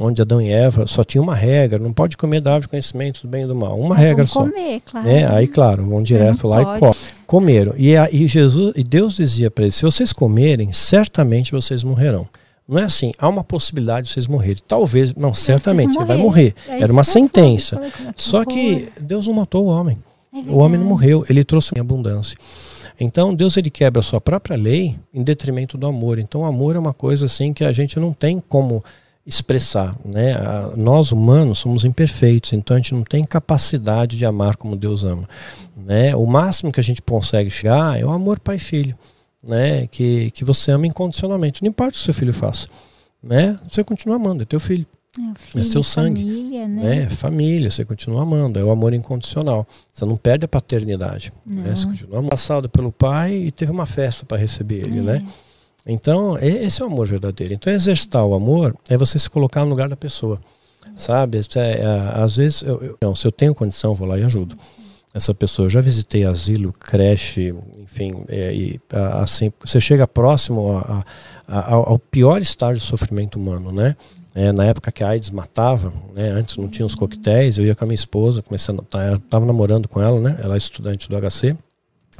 Onde 0.00 0.22
Adão 0.22 0.40
e 0.40 0.50
Eva 0.50 0.86
só 0.86 1.02
tinha 1.02 1.22
uma 1.22 1.34
regra, 1.34 1.78
não 1.78 1.92
pode 1.92 2.16
comer 2.16 2.40
da 2.40 2.50
árvore 2.50 2.62
de 2.62 2.68
conhecimento 2.68 3.22
do 3.22 3.28
bem 3.28 3.44
e 3.44 3.46
do 3.46 3.54
mal, 3.54 3.78
uma 3.78 3.94
regra 3.94 4.26
só. 4.26 4.40
comer, 4.40 4.80
claro. 4.84 5.06
Né? 5.06 5.28
Aí, 5.30 5.46
claro, 5.46 5.86
vão 5.86 6.02
direto 6.02 6.46
lá 6.46 6.64
pode. 6.64 6.76
e 6.76 6.80
comem. 6.80 6.96
Comeram. 7.26 7.74
E, 7.76 7.94
e, 8.12 8.26
Jesus, 8.26 8.72
e 8.76 8.82
Deus 8.82 9.16
dizia 9.16 9.50
para 9.50 9.64
eles, 9.64 9.74
se 9.74 9.82
vocês 9.82 10.12
comerem, 10.12 10.72
certamente 10.72 11.52
vocês 11.52 11.84
morrerão. 11.84 12.26
Não 12.66 12.78
é 12.78 12.84
assim, 12.84 13.12
há 13.18 13.28
uma 13.28 13.42
possibilidade 13.42 14.06
de 14.06 14.12
vocês 14.12 14.26
morrerem. 14.26 14.62
Talvez, 14.66 15.14
não, 15.14 15.32
certamente, 15.32 15.96
ele 15.96 16.04
vai 16.04 16.18
morrer. 16.18 16.54
É 16.68 16.82
Era 16.82 16.92
uma 16.92 17.04
sentença. 17.04 17.80
Só 18.14 18.44
que 18.44 18.88
Deus 19.00 19.26
não 19.26 19.34
matou 19.34 19.64
o 19.64 19.68
homem. 19.68 19.96
É 20.34 20.50
o 20.50 20.58
homem 20.58 20.78
não 20.78 20.86
morreu, 20.86 21.24
ele 21.30 21.42
trouxe 21.42 21.72
em 21.74 21.80
abundância. 21.80 22.36
Então 23.00 23.34
Deus 23.34 23.56
ele 23.56 23.70
quebra 23.70 24.00
a 24.00 24.02
sua 24.02 24.20
própria 24.20 24.56
lei 24.56 24.98
em 25.14 25.22
detrimento 25.22 25.78
do 25.78 25.86
amor. 25.86 26.18
Então 26.18 26.42
o 26.42 26.44
amor 26.44 26.76
é 26.76 26.78
uma 26.78 26.92
coisa 26.92 27.26
assim 27.26 27.52
que 27.52 27.64
a 27.64 27.72
gente 27.72 27.98
não 27.98 28.12
tem 28.12 28.38
como 28.38 28.84
expressar. 29.28 29.94
Né? 30.02 30.34
Nós 30.74 31.12
humanos 31.12 31.58
somos 31.58 31.84
imperfeitos, 31.84 32.54
então 32.54 32.74
a 32.74 32.80
gente 32.80 32.94
não 32.94 33.02
tem 33.02 33.24
capacidade 33.24 34.16
de 34.16 34.24
amar 34.24 34.56
como 34.56 34.74
Deus 34.74 35.04
ama. 35.04 35.28
Né? 35.76 36.16
O 36.16 36.26
máximo 36.26 36.72
que 36.72 36.80
a 36.80 36.82
gente 36.82 37.02
consegue 37.02 37.50
chegar 37.50 38.00
é 38.00 38.04
o 38.04 38.10
amor 38.10 38.40
pai 38.40 38.58
filho, 38.58 38.96
né? 39.46 39.86
que, 39.88 40.30
que 40.30 40.44
você 40.44 40.70
ama 40.70 40.86
incondicionalmente, 40.86 41.62
não 41.62 41.68
importa 41.68 41.90
o 41.90 41.98
que 41.98 42.04
seu 42.04 42.14
filho 42.14 42.32
faça. 42.32 42.68
Né? 43.22 43.56
Você 43.68 43.84
continua 43.84 44.16
amando, 44.16 44.42
é 44.42 44.46
teu 44.46 44.58
filho. 44.58 44.86
É, 45.18 45.38
filho, 45.38 45.60
é 45.60 45.64
seu 45.64 45.82
sangue. 45.82 46.22
Família, 46.22 46.68
né? 46.68 46.96
É, 46.96 47.10
família, 47.10 47.70
você 47.70 47.84
continua 47.84 48.22
amando, 48.22 48.58
é 48.58 48.64
o 48.64 48.70
amor 48.70 48.94
incondicional. 48.94 49.66
Você 49.92 50.06
não 50.06 50.16
perde 50.16 50.46
a 50.46 50.48
paternidade. 50.48 51.32
Né? 51.44 51.74
Você 51.74 51.86
continua 51.86 52.20
amassado 52.20 52.68
pelo 52.68 52.92
pai 52.92 53.34
e 53.34 53.50
teve 53.50 53.72
uma 53.72 53.84
festa 53.84 54.24
para 54.24 54.38
receber 54.38 54.86
ele, 54.86 55.00
é. 55.00 55.02
né? 55.02 55.26
Então, 55.88 56.36
esse 56.38 56.82
é 56.82 56.84
o 56.84 56.88
amor 56.88 57.06
verdadeiro. 57.06 57.54
Então, 57.54 57.72
exercitar 57.72 58.24
o 58.24 58.34
amor 58.34 58.76
é 58.90 58.96
você 58.96 59.18
se 59.18 59.28
colocar 59.30 59.64
no 59.64 59.70
lugar 59.70 59.88
da 59.88 59.96
pessoa. 59.96 60.38
Sabe? 60.94 61.40
É, 61.56 61.60
é, 61.60 62.22
às 62.22 62.36
vezes, 62.36 62.62
eu, 62.62 62.82
eu, 62.82 62.98
não, 63.00 63.14
se 63.14 63.26
eu 63.26 63.32
tenho 63.32 63.54
condição, 63.54 63.94
vou 63.94 64.06
lá 64.06 64.18
e 64.18 64.22
ajudo. 64.22 64.54
Essa 65.14 65.32
pessoa, 65.32 65.66
eu 65.66 65.70
já 65.70 65.80
visitei 65.80 66.26
asilo, 66.26 66.72
creche, 66.72 67.54
enfim, 67.80 68.12
é, 68.28 68.54
e, 68.54 68.80
assim, 69.22 69.50
você 69.64 69.80
chega 69.80 70.06
próximo 70.06 70.76
a, 70.76 71.04
a, 71.48 71.58
a, 71.58 71.74
ao 71.74 71.98
pior 71.98 72.42
estágio 72.42 72.78
de 72.78 72.84
sofrimento 72.84 73.38
humano, 73.38 73.72
né? 73.72 73.96
É, 74.34 74.52
na 74.52 74.66
época 74.66 74.92
que 74.92 75.02
a 75.02 75.08
AIDS 75.08 75.30
matava, 75.30 75.92
né, 76.14 76.28
antes 76.28 76.56
não 76.58 76.68
tinha 76.68 76.86
os 76.86 76.94
coquetéis, 76.94 77.58
eu 77.58 77.64
ia 77.64 77.74
com 77.74 77.84
a 77.84 77.86
minha 77.86 77.96
esposa, 77.96 78.42
começando, 78.42 78.86
estava 79.16 79.44
namorando 79.44 79.88
com 79.88 80.00
ela, 80.00 80.20
né, 80.20 80.38
ela 80.40 80.54
é 80.54 80.58
estudante 80.58 81.08
do 81.08 81.16
HC, 81.16 81.56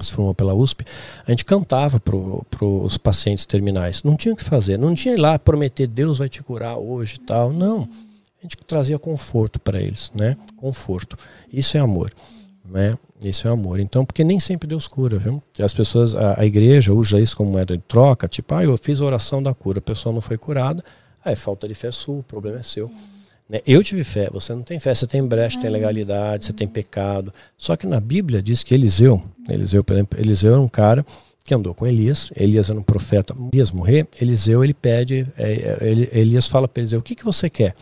se 0.03 0.13
formou 0.13 0.35
pela 0.35 0.55
USP, 0.55 0.85
a 1.27 1.31
gente 1.31 1.45
cantava 1.45 2.01
para 2.01 2.65
os 2.65 2.97
pacientes 2.97 3.45
terminais. 3.45 4.03
Não 4.03 4.17
tinha 4.17 4.33
o 4.33 4.37
que 4.37 4.45
fazer, 4.45 4.79
não 4.79 4.95
tinha 4.95 5.15
ir 5.15 5.19
lá 5.19 5.39
prometer 5.39 5.87
Deus 5.87 6.19
vai 6.19 6.29
te 6.29 6.43
curar 6.43 6.77
hoje 6.77 7.17
e 7.17 7.21
tal. 7.21 7.53
Não. 7.53 7.89
A 8.39 8.43
gente 8.43 8.57
trazia 8.59 8.99
conforto 8.99 9.59
para 9.59 9.81
eles, 9.81 10.13
né? 10.15 10.37
Conforto. 10.57 11.17
Isso 11.53 11.77
é 11.77 11.81
amor, 11.81 12.13
né? 12.65 12.97
Isso 13.25 13.49
é 13.49 13.51
amor. 13.51 13.81
Então, 13.81 14.05
porque 14.05 14.23
nem 14.23 14.39
sempre 14.39 14.69
Deus 14.69 14.87
cura, 14.87 15.19
viu? 15.19 15.43
As 15.59 15.75
pessoas, 15.75 16.15
a, 16.15 16.41
a 16.41 16.47
igreja 16.47 16.93
usa 16.93 17.21
isso 17.21 17.37
como 17.37 17.51
moeda 17.51 17.77
de 17.77 17.83
troca, 17.83 18.29
tipo, 18.29 18.55
ah, 18.55 18.63
eu 18.63 18.77
fiz 18.77 19.01
a 19.01 19.05
oração 19.05 19.43
da 19.43 19.53
cura, 19.53 19.81
a 19.81 19.83
pessoa 19.83 20.13
não 20.13 20.21
foi 20.21 20.39
curada, 20.39 20.85
aí 21.25 21.35
falta 21.35 21.67
de 21.67 21.75
fé 21.75 21.91
sua, 21.91 22.21
o 22.21 22.23
problema 22.23 22.61
é 22.61 22.63
seu. 22.63 22.91
Né? 23.49 23.61
Eu 23.67 23.83
tive 23.83 24.05
fé, 24.05 24.29
você 24.31 24.53
não 24.53 24.63
tem 24.63 24.79
fé, 24.79 24.95
você 24.95 25.07
tem 25.07 25.25
brecha, 25.25 25.61
tem 25.61 25.71
legalidade, 25.71 26.45
você 26.45 26.53
tem 26.53 26.69
pecado. 26.69 27.33
Só 27.57 27.77
que 27.77 27.87
na 27.87 28.01
Bíblia 28.01 28.43
diz 28.43 28.63
que 28.63 28.75
Eliseu, 28.75 29.23
Eliseu, 29.49 29.83
por 29.83 29.95
exemplo, 29.95 30.21
Eliseu 30.21 30.53
era 30.53 30.61
um 30.61 30.69
cara 30.69 31.05
que 31.45 31.55
andou 31.55 31.73
com 31.73 31.87
Elias, 31.87 32.31
Elias 32.37 32.69
era 32.69 32.79
um 32.79 32.83
profeta, 32.83 33.35
Elias 33.51 33.71
morrer, 33.71 34.07
Eliseu 34.21 34.63
ele 34.63 34.75
pede, 34.75 35.27
é, 35.37 35.79
é 35.81 36.19
Elias 36.21 36.47
fala 36.47 36.69
para 36.69 36.83
Eliseu, 36.83 36.99
o 36.99 37.03
que, 37.03 37.15
que 37.15 37.25
você 37.25 37.49
quer 37.49 37.75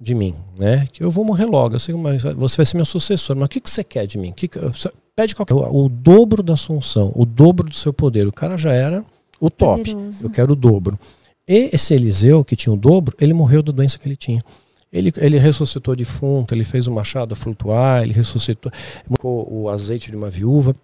de 0.00 0.14
mim? 0.14 0.34
Né? 0.58 0.88
Que 0.90 1.04
eu 1.04 1.10
vou 1.10 1.22
morrer 1.22 1.44
logo, 1.44 1.74
eu 1.74 1.78
sei, 1.78 1.94
mas 1.94 2.22
você 2.22 2.56
vai 2.56 2.66
ser 2.66 2.76
meu 2.76 2.86
sucessor, 2.86 3.36
mas 3.36 3.46
o 3.46 3.48
que, 3.50 3.60
que 3.60 3.68
você 3.68 3.84
quer 3.84 4.06
de 4.06 4.16
mim? 4.16 4.32
Que 4.32 4.48
que, 4.48 4.58
pede 5.14 5.34
qualquer, 5.34 5.52
o, 5.52 5.84
o 5.84 5.88
dobro 5.90 6.42
da 6.42 6.54
assunção, 6.54 7.12
o 7.14 7.26
dobro 7.26 7.68
do 7.68 7.74
seu 7.74 7.92
poder, 7.92 8.26
o 8.26 8.32
cara 8.32 8.56
já 8.56 8.72
era 8.72 9.04
o 9.38 9.50
top, 9.50 9.84
Poderoso. 9.84 10.24
eu 10.24 10.30
quero 10.30 10.52
o 10.54 10.56
dobro. 10.56 10.98
E 11.46 11.68
esse 11.70 11.92
Eliseu, 11.92 12.42
que 12.42 12.56
tinha 12.56 12.72
o 12.72 12.76
dobro, 12.76 13.14
ele 13.20 13.34
morreu 13.34 13.62
da 13.62 13.72
doença 13.72 13.98
que 13.98 14.08
ele 14.08 14.16
tinha. 14.16 14.42
Ele, 14.92 15.10
ele 15.16 15.38
ressuscitou 15.38 15.96
defunto, 15.96 16.54
ele 16.54 16.64
fez 16.64 16.86
o 16.86 16.92
machado 16.92 17.34
flutuar, 17.34 18.02
ele 18.02 18.12
ressuscitou 18.12 18.70
o 19.22 19.68
azeite 19.70 20.10
de 20.10 20.16
uma 20.16 20.28
viúva, 20.28 20.76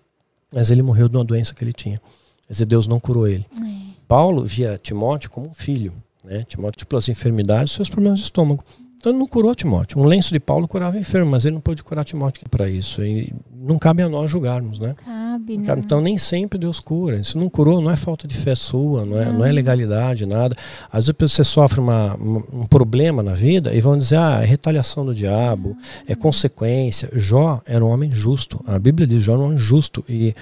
mas 0.53 0.71
ele 0.71 0.83
morreu 0.83 1.09
de 1.09 1.17
uma 1.17 1.25
doença 1.25 1.55
que 1.55 1.63
ele 1.63 1.75
tinha. 1.75 2.01
Quer 2.47 2.53
dizer, 2.53 2.65
Deus 2.65 2.87
não 2.87 2.99
curou 2.99 3.29
ele. 3.29 3.45
É. 3.55 3.93
Paulo 4.09 4.47
via 4.47 4.81
Timóteo 4.83 5.31
como 5.31 5.49
um 5.49 5.53
filho. 5.53 5.93
Né? 6.25 6.45
Timóteo, 6.49 6.79
tipo, 6.79 6.97
as 6.97 7.09
enfermidades, 7.09 7.75
seus 7.75 7.91
problemas 7.91 8.19
de 8.21 8.25
estômago. 8.25 8.65
Então 8.99 9.13
ele 9.13 9.19
não 9.21 9.29
curou 9.29 9.55
Timóteo. 9.55 10.01
Um 10.01 10.05
lenço 10.05 10.33
de 10.33 10.41
Paulo 10.41 10.67
curava 10.67 10.99
enfermo, 10.99 11.31
mas 11.31 11.45
ele 11.45 11.55
não 11.55 11.61
pôde 11.61 11.85
curar 11.85 12.05
Timóteo 12.05 12.49
para 12.51 12.69
isso. 12.69 13.01
E 13.03 13.33
não 13.55 13.79
cabe 13.79 14.03
a 14.03 14.09
nós 14.09 14.29
julgarmos, 14.29 14.81
né? 14.81 14.97
Cabe, 15.05 15.57
né? 15.57 15.75
Então 15.79 16.01
nem 16.01 16.19
sempre 16.19 16.59
Deus 16.59 16.81
cura. 16.81 17.23
Se 17.23 17.39
não 17.39 17.49
curou, 17.49 17.81
não 17.81 17.93
é 17.93 17.97
falta 17.97 18.27
de 18.27 18.35
fé 18.35 18.57
sua, 18.57 19.07
não 19.07 19.21
é, 19.21 19.27
não. 19.27 19.35
não 19.35 19.47
é 19.47 19.53
legalidade, 19.53 20.27
nada. 20.27 20.57
Às 20.91 21.07
vezes 21.07 21.33
você 21.33 21.45
sofre 21.45 21.79
uma, 21.79 22.17
um 22.17 22.67
problema 22.67 23.23
na 23.23 23.35
vida 23.35 23.73
e 23.73 23.81
vão 23.81 23.97
dizer, 23.97 24.17
ah, 24.17 24.41
é 24.43 24.45
retaliação 24.45 25.07
do 25.07 25.15
diabo, 25.15 25.77
é 26.09 26.17
consequência. 26.17 27.09
Jó 27.15 27.63
era 27.65 27.85
um 27.85 27.89
homem 27.89 28.11
justo. 28.11 28.61
A 28.67 28.81
Bíblia 28.81 29.07
diz 29.07 29.23
Jó 29.23 29.35
era 29.35 29.43
um 29.43 29.47
homem 29.47 29.59
justo. 29.59 30.05
E 30.09 30.35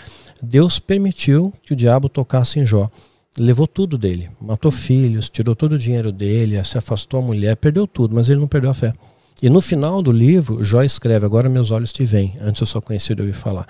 Deus 0.42 0.78
permitiu 0.78 1.52
que 1.62 1.74
o 1.74 1.76
diabo 1.76 2.08
tocasse 2.08 2.58
em 2.58 2.64
Jó 2.64 2.90
levou 3.38 3.66
tudo 3.66 3.98
dele, 3.98 4.30
matou 4.40 4.70
filhos, 4.70 5.28
tirou 5.28 5.54
todo 5.54 5.72
o 5.72 5.78
dinheiro 5.78 6.10
dele, 6.10 6.62
se 6.64 6.78
afastou 6.78 7.20
a 7.20 7.22
mulher, 7.22 7.56
perdeu 7.56 7.86
tudo, 7.86 8.14
mas 8.14 8.28
ele 8.28 8.40
não 8.40 8.48
perdeu 8.48 8.70
a 8.70 8.74
fé. 8.74 8.94
E 9.42 9.50
no 9.50 9.60
final 9.60 10.00
do 10.02 10.10
livro, 10.10 10.64
Jó 10.64 10.82
escreve: 10.82 11.26
Agora 11.26 11.48
meus 11.48 11.70
olhos 11.70 11.92
te 11.92 12.04
veem, 12.04 12.36
antes 12.40 12.60
eu 12.60 12.66
só 12.66 12.80
conhecia 12.80 13.14
de 13.14 13.22
ouvir 13.22 13.34
falar. 13.34 13.66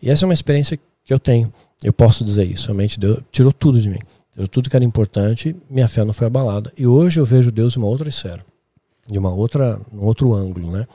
E 0.00 0.08
essa 0.08 0.24
é 0.24 0.26
uma 0.26 0.34
experiência 0.34 0.78
que 1.04 1.12
eu 1.12 1.18
tenho, 1.18 1.52
eu 1.82 1.92
posso 1.92 2.24
dizer 2.24 2.44
isso. 2.44 2.66
Realmente 2.66 2.98
Deus 2.98 3.18
tirou 3.32 3.52
tudo 3.52 3.80
de 3.80 3.90
mim, 3.90 3.98
tirou 4.32 4.46
tudo 4.46 4.70
que 4.70 4.76
era 4.76 4.84
importante, 4.84 5.56
minha 5.68 5.88
fé 5.88 6.04
não 6.04 6.12
foi 6.12 6.26
abalada. 6.26 6.72
E 6.78 6.86
hoje 6.86 7.18
eu 7.18 7.24
vejo 7.24 7.50
Deus 7.50 7.72
de 7.72 7.78
uma 7.78 7.88
outra 7.88 8.08
esfera. 8.08 8.44
de 9.10 9.18
uma 9.18 9.30
outra, 9.30 9.80
um 9.92 10.04
outro 10.04 10.32
ângulo, 10.32 10.70
né? 10.70 10.86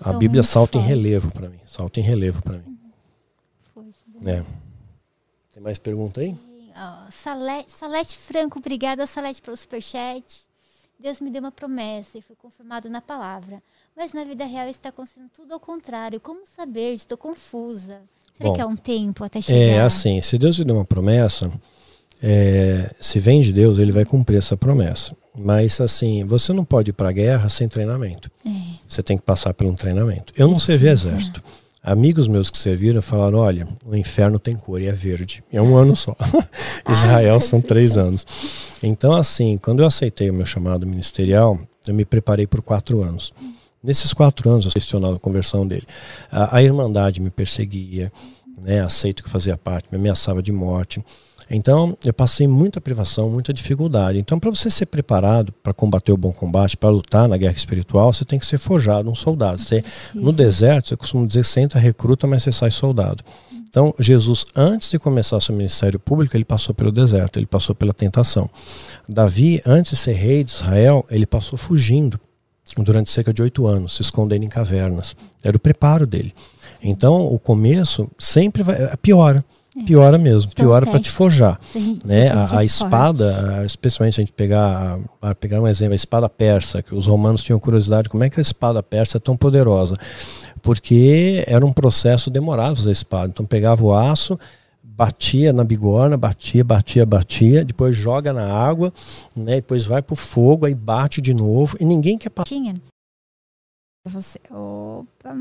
A 0.00 0.12
Bíblia 0.12 0.42
salta 0.42 0.76
em 0.78 0.80
relevo 0.80 1.30
para 1.30 1.48
mim, 1.48 1.58
salta 1.66 2.00
em 2.00 2.02
relevo 2.02 2.42
para 2.42 2.58
mim. 2.58 2.78
É. 4.26 4.42
Tem 5.54 5.62
mais 5.62 5.78
pergunta 5.78 6.20
aí? 6.20 6.34
Salete, 7.22 7.72
Salete 7.72 8.16
Franco, 8.16 8.58
obrigada 8.58 9.06
Salete 9.06 9.42
pelo 9.42 9.56
superchat. 9.56 10.48
Deus 10.98 11.20
me 11.20 11.30
deu 11.30 11.40
uma 11.40 11.52
promessa 11.52 12.18
e 12.18 12.20
foi 12.22 12.34
confirmado 12.34 12.90
na 12.90 13.00
palavra. 13.00 13.62
Mas 13.96 14.12
na 14.12 14.24
vida 14.24 14.44
real 14.44 14.68
está 14.68 14.88
acontecendo 14.88 15.28
tudo 15.32 15.52
ao 15.54 15.60
contrário. 15.60 16.20
Como 16.20 16.40
saber? 16.56 16.94
Estou 16.94 17.16
confusa. 17.16 18.00
Será 18.36 18.50
Bom, 18.50 18.52
que 18.54 18.60
é 18.60 18.66
um 18.66 18.76
tempo 18.76 19.24
até 19.24 19.40
chegar? 19.40 19.58
É 19.58 19.80
assim, 19.80 20.20
se 20.22 20.38
Deus 20.38 20.56
lhe 20.56 20.64
deu 20.64 20.76
uma 20.76 20.84
promessa, 20.84 21.52
é, 22.22 22.92
se 23.00 23.18
vem 23.20 23.40
de 23.40 23.52
Deus, 23.52 23.78
ele 23.78 23.92
vai 23.92 24.04
cumprir 24.04 24.38
essa 24.38 24.56
promessa. 24.56 25.16
Mas 25.36 25.80
assim, 25.80 26.24
você 26.24 26.52
não 26.52 26.64
pode 26.64 26.90
ir 26.90 26.92
para 26.92 27.08
a 27.08 27.12
guerra 27.12 27.48
sem 27.48 27.68
treinamento. 27.68 28.30
É. 28.44 28.50
Você 28.88 29.02
tem 29.02 29.16
que 29.16 29.22
passar 29.22 29.54
por 29.54 29.66
um 29.66 29.74
treinamento. 29.74 30.32
Eu 30.36 30.48
não 30.48 30.58
servi 30.58 30.88
exército. 30.88 31.42
Amigos 31.82 32.26
meus 32.28 32.50
que 32.50 32.58
serviram 32.58 33.00
falaram: 33.00 33.38
olha, 33.38 33.68
o 33.84 33.96
inferno 33.96 34.38
tem 34.38 34.56
cor 34.56 34.80
e 34.80 34.86
é 34.86 34.92
verde. 34.92 35.42
É 35.52 35.60
um 35.62 35.76
ano 35.76 35.94
só. 35.94 36.16
Israel 36.90 37.40
são 37.40 37.60
três 37.60 37.96
anos. 37.96 38.26
Então, 38.82 39.12
assim, 39.14 39.56
quando 39.58 39.82
eu 39.82 39.86
aceitei 39.86 40.30
o 40.30 40.34
meu 40.34 40.46
chamado 40.46 40.86
ministerial, 40.86 41.58
eu 41.86 41.94
me 41.94 42.04
preparei 42.04 42.46
por 42.46 42.62
quatro 42.62 43.02
anos. 43.02 43.32
Nesses 43.82 44.12
quatro 44.12 44.50
anos, 44.50 44.66
eu 44.66 44.72
questionava 44.72 45.16
a 45.16 45.20
conversão 45.20 45.66
dele. 45.66 45.86
A, 46.30 46.56
a 46.56 46.62
Irmandade 46.62 47.20
me 47.20 47.30
perseguia, 47.30 48.12
né, 48.60 48.80
aceito 48.80 49.22
que 49.22 49.30
fazia 49.30 49.56
parte, 49.56 49.88
me 49.90 49.98
ameaçava 49.98 50.42
de 50.42 50.52
morte. 50.52 51.02
Então, 51.50 51.96
eu 52.04 52.12
passei 52.12 52.46
muita 52.46 52.80
privação, 52.80 53.30
muita 53.30 53.52
dificuldade. 53.52 54.18
Então, 54.18 54.38
para 54.38 54.50
você 54.50 54.70
ser 54.70 54.86
preparado 54.86 55.52
para 55.62 55.72
combater 55.72 56.12
o 56.12 56.16
bom 56.16 56.32
combate, 56.32 56.76
para 56.76 56.90
lutar 56.90 57.26
na 57.26 57.36
guerra 57.36 57.54
espiritual, 57.54 58.12
você 58.12 58.24
tem 58.24 58.38
que 58.38 58.44
ser 58.44 58.58
forjado 58.58 59.10
um 59.10 59.14
soldado. 59.14 59.58
Você, 59.58 59.82
no 60.14 60.32
deserto, 60.32 60.92
eu 60.92 60.98
costumo 60.98 61.26
dizer, 61.26 61.44
você 61.44 61.60
entra 61.60 61.80
recruta, 61.80 62.26
mas 62.26 62.42
você 62.42 62.52
sai 62.52 62.70
soldado. 62.70 63.24
Então, 63.68 63.94
Jesus, 63.98 64.44
antes 64.56 64.90
de 64.90 64.98
começar 64.98 65.40
seu 65.40 65.54
ministério 65.54 65.98
público, 65.98 66.36
ele 66.36 66.44
passou 66.44 66.74
pelo 66.74 66.90
deserto, 66.90 67.38
ele 67.38 67.46
passou 67.46 67.74
pela 67.74 67.92
tentação. 67.92 68.48
Davi, 69.08 69.62
antes 69.64 69.92
de 69.92 69.98
ser 69.98 70.12
rei 70.12 70.42
de 70.42 70.52
Israel, 70.52 71.04
ele 71.10 71.26
passou 71.26 71.58
fugindo 71.58 72.18
durante 72.76 73.10
cerca 73.10 73.32
de 73.32 73.42
oito 73.42 73.66
anos, 73.66 73.96
se 73.96 74.02
escondendo 74.02 74.44
em 74.44 74.48
cavernas. 74.48 75.16
Era 75.42 75.56
o 75.56 75.60
preparo 75.60 76.06
dele. 76.06 76.34
Então, 76.82 77.26
o 77.26 77.38
começo 77.38 78.08
sempre 78.18 78.62
vai, 78.62 78.96
piora. 78.98 79.44
É. 79.80 79.84
Piora 79.84 80.18
mesmo, 80.18 80.50
então, 80.52 80.64
piora 80.64 80.86
para 80.86 80.98
te 80.98 81.10
forjar. 81.10 81.60
né? 82.04 82.30
A, 82.30 82.58
a 82.58 82.64
espada, 82.64 83.62
especialmente 83.64 84.14
se 84.14 84.20
a 84.20 84.22
gente 84.22 84.32
pegar, 84.32 84.98
a, 85.20 85.34
pegar 85.34 85.60
um 85.60 85.68
exemplo, 85.68 85.92
a 85.92 85.96
espada 85.96 86.28
persa, 86.28 86.82
que 86.82 86.94
os 86.94 87.06
romanos 87.06 87.42
tinham 87.42 87.58
curiosidade, 87.58 88.08
como 88.08 88.24
é 88.24 88.30
que 88.30 88.40
a 88.40 88.42
espada 88.42 88.82
persa 88.82 89.18
é 89.18 89.20
tão 89.20 89.36
poderosa? 89.36 89.96
Porque 90.60 91.44
era 91.46 91.64
um 91.64 91.72
processo 91.72 92.30
demorado 92.30 92.76
fazer 92.76 92.88
a 92.90 92.92
espada. 92.92 93.28
Então 93.28 93.46
pegava 93.46 93.84
o 93.84 93.94
aço, 93.94 94.38
batia 94.82 95.52
na 95.52 95.62
bigorna, 95.62 96.16
batia, 96.16 96.64
batia, 96.64 97.06
batia, 97.06 97.64
depois 97.64 97.94
joga 97.96 98.32
na 98.32 98.52
água, 98.52 98.92
né? 99.36 99.56
depois 99.56 99.84
vai 99.84 100.02
pro 100.02 100.16
fogo, 100.16 100.66
aí 100.66 100.74
bate 100.74 101.20
de 101.20 101.32
novo, 101.32 101.76
e 101.78 101.84
ninguém 101.84 102.18
quer 102.18 102.30
passar. 102.30 102.48
Você, 104.06 104.40
opa. 104.50 105.36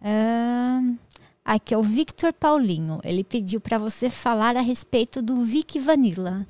Uh, 0.00 0.96
Aqui 1.44 1.74
é 1.74 1.78
o 1.78 1.82
Victor 1.82 2.32
Paulinho. 2.32 3.00
Ele 3.02 3.24
pediu 3.24 3.60
para 3.60 3.76
você 3.78 4.08
falar 4.08 4.56
a 4.56 4.60
respeito 4.60 5.20
do 5.20 5.44
Vic 5.44 5.78
Vanilla. 5.80 6.46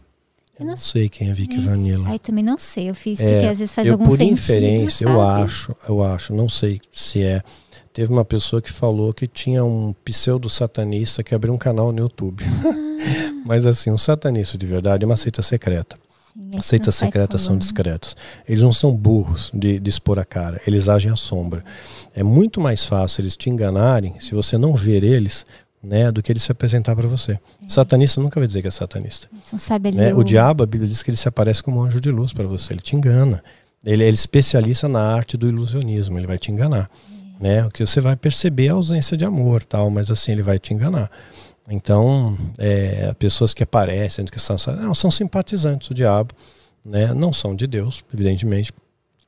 Eu 0.59 0.67
não 0.67 0.77
sei 0.77 1.09
quem 1.09 1.31
é 1.31 1.33
Vic 1.33 1.55
é. 1.55 1.59
Vanilla. 1.59 2.11
Aí 2.11 2.19
também 2.19 2.45
não 2.45 2.59
sei. 2.59 2.91
Eu 2.91 2.95
fiz 2.95 3.19
porque 3.19 3.33
é, 3.33 3.49
às 3.49 3.59
vezes 3.59 3.75
faz 3.75 3.87
eu, 3.87 3.95
algum 3.95 4.05
por 4.05 4.17
sentido. 4.17 4.37
Por 4.37 4.43
inferência, 4.43 5.07
sabe? 5.07 5.19
eu 5.19 5.21
acho, 5.23 5.77
eu 5.89 6.03
acho, 6.03 6.35
não 6.35 6.49
sei 6.49 6.81
se 6.93 7.23
é. 7.23 7.43
Teve 7.93 8.13
uma 8.13 8.25
pessoa 8.25 8.61
que 8.61 8.71
falou 8.71 9.13
que 9.13 9.27
tinha 9.27 9.65
um 9.65 9.95
pseudo 10.05 10.49
satanista 10.49 11.23
que 11.23 11.35
abriu 11.35 11.53
um 11.53 11.59
canal 11.59 11.91
no 11.91 11.99
YouTube. 12.01 12.45
Ah. 12.45 13.43
Mas 13.45 13.67
assim, 13.67 13.91
um 13.91 13.99
satanista 13.99 14.57
de 14.57 14.67
verdade 14.67 15.05
é 15.05 15.07
uma 15.07 15.17
seita 15.17 15.43
secreta. 15.43 15.99
As 16.57 16.67
seitas 16.67 16.95
secretas 16.95 17.43
são 17.43 17.59
discretas. 17.59 18.17
Eles 18.49 18.63
não 18.63 18.73
são 18.73 18.95
burros 18.95 19.51
de, 19.53 19.79
de, 19.79 19.91
expor 19.91 20.19
a 20.19 20.25
cara, 20.25 20.61
eles 20.67 20.89
agem 20.89 21.13
à 21.13 21.17
sombra. 21.17 21.63
É 22.15 22.23
muito 22.23 22.61
mais 22.61 22.87
fácil 22.87 23.23
eles 23.23 23.37
te 23.37 23.51
enganarem 23.51 24.19
se 24.19 24.35
você 24.35 24.57
não 24.57 24.75
ver 24.75 25.05
eles 25.05 25.45
né, 25.83 26.11
do 26.13 26.23
que 26.23 26.33
ele 26.33 26.39
se 26.39 26.51
apresentar 26.53 26.95
para 26.95 27.09
você. 27.09 27.33
É. 27.33 27.39
Satanista 27.67 28.21
nunca 28.21 28.39
vai 28.39 28.47
dizer 28.47 28.63
que 28.63 28.69
é 28.69 28.71
satanista. 28.71 29.29
Né? 29.99 30.15
O 30.15 30.23
diabo, 30.23 30.63
a 30.63 30.67
Bíblia 30.67 30.89
diz 30.89 31.03
que 31.03 31.11
ele 31.11 31.17
se 31.17 31.29
aparece 31.29 31.63
como 31.63 31.81
um 31.81 31.85
anjo 31.85 32.01
de 32.01 32.11
luz 32.11 32.33
para 32.33 32.47
você, 32.47 32.73
ele 32.73 32.81
te 32.81 32.97
engana. 32.97 33.43
Ele, 33.85 34.05
ele 34.05 34.05
é 34.05 34.09
especialista 34.11 34.89
na 34.89 35.01
arte 35.01 35.37
do 35.37 35.49
ilusionismo, 35.49 36.19
ele 36.19 36.27
vai 36.27 36.39
te 36.39 36.53
enganar. 36.53 36.89
É. 37.41 37.43
Né? 37.43 37.67
O 37.67 37.69
que 37.69 37.85
você 37.85 38.01
vai 38.01 38.15
perceber 38.15 38.67
é 38.67 38.71
a 38.71 38.75
ausência 38.75 39.17
de 39.17 39.25
amor, 39.25 39.65
tal, 39.65 39.91
mas 39.91 40.11
assim 40.11 40.33
ele 40.33 40.43
vai 40.43 40.59
te 40.59 40.73
enganar. 40.73 41.11
Então, 41.69 42.37
é, 42.59 43.13
pessoas 43.15 43.55
que 43.55 43.63
aparecem, 43.63 44.25
que 44.25 44.41
são, 44.41 44.57
não, 44.77 44.95
são 44.95 45.11
simpatizantes 45.11 45.89
do 45.89 45.95
diabo, 45.95 46.35
né? 46.85 47.15
não 47.15 47.33
são 47.33 47.55
de 47.55 47.67
Deus, 47.67 48.05
evidentemente, 48.13 48.73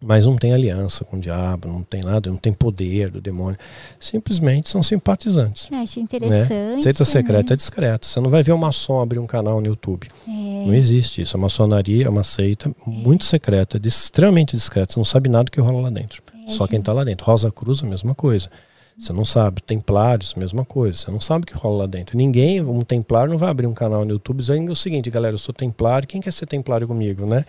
mas 0.05 0.27
não 0.27 0.37
tem 0.37 0.53
aliança 0.53 1.05
com 1.05 1.17
o 1.17 1.21
diabo, 1.21 1.67
não 1.67 1.83
tem 1.83 2.03
nada, 2.03 2.29
não 2.29 2.37
tem 2.37 2.53
poder 2.53 3.11
do 3.11 3.21
demônio. 3.21 3.59
Simplesmente 3.99 4.69
são 4.69 4.83
simpatizantes. 4.83 5.71
Eu 5.71 5.79
acho 5.79 5.99
interessante. 5.99 6.53
Né? 6.53 6.81
Seita 6.83 7.05
secreta 7.07 7.51
né? 7.51 7.55
é 7.55 7.57
discreta. 7.57 8.07
Você 8.07 8.21
não 8.21 8.29
vai 8.29 8.43
ver 8.43 8.53
uma 8.53 8.67
maçom 8.67 9.01
abrir 9.01 9.19
um 9.19 9.27
canal 9.27 9.61
no 9.61 9.67
YouTube. 9.67 10.09
É. 10.29 10.31
Não 10.31 10.75
existe 10.75 11.23
isso. 11.23 11.37
A 11.37 11.41
maçonaria 11.41 12.05
é 12.07 12.09
uma 12.09 12.25
seita 12.25 12.69
é. 12.69 12.91
muito 12.91 13.25
secreta, 13.25 13.81
extremamente 13.83 14.55
discreta. 14.55 14.93
Você 14.93 15.01
não 15.01 15.05
sabe 15.05 15.31
nada 15.31 15.45
do 15.45 15.51
que 15.51 15.61
rola 15.61 15.83
lá 15.83 15.91
dentro. 15.91 16.23
É, 16.47 16.51
Só 16.51 16.65
gente... 16.65 16.71
quem 16.71 16.79
está 16.81 16.93
lá 16.93 17.03
dentro. 17.03 17.25
Rosa 17.25 17.51
Cruz, 17.51 17.83
a 17.83 17.87
mesma 17.87 18.15
coisa. 18.15 18.51
Você 18.97 19.13
não 19.13 19.25
sabe. 19.25 19.61
Templários, 19.61 20.35
mesma 20.35 20.65
coisa. 20.65 20.97
Você 20.97 21.11
não 21.11 21.21
sabe 21.21 21.43
o 21.43 21.47
que 21.47 21.55
rola 21.55 21.79
lá 21.79 21.87
dentro. 21.87 22.17
Ninguém, 22.17 22.61
um 22.61 22.81
templário, 22.83 23.31
não 23.31 23.39
vai 23.39 23.51
abrir 23.51 23.67
um 23.67 23.75
canal 23.75 24.05
no 24.05 24.13
YouTube 24.13 24.39
dizendo 24.39 24.71
o 24.71 24.77
seguinte, 24.77 25.11
galera, 25.11 25.35
eu 25.35 25.39
sou 25.39 25.53
templário, 25.53 26.07
quem 26.07 26.21
quer 26.21 26.33
ser 26.33 26.47
templário 26.47 26.87
comigo, 26.87 27.27
né? 27.27 27.45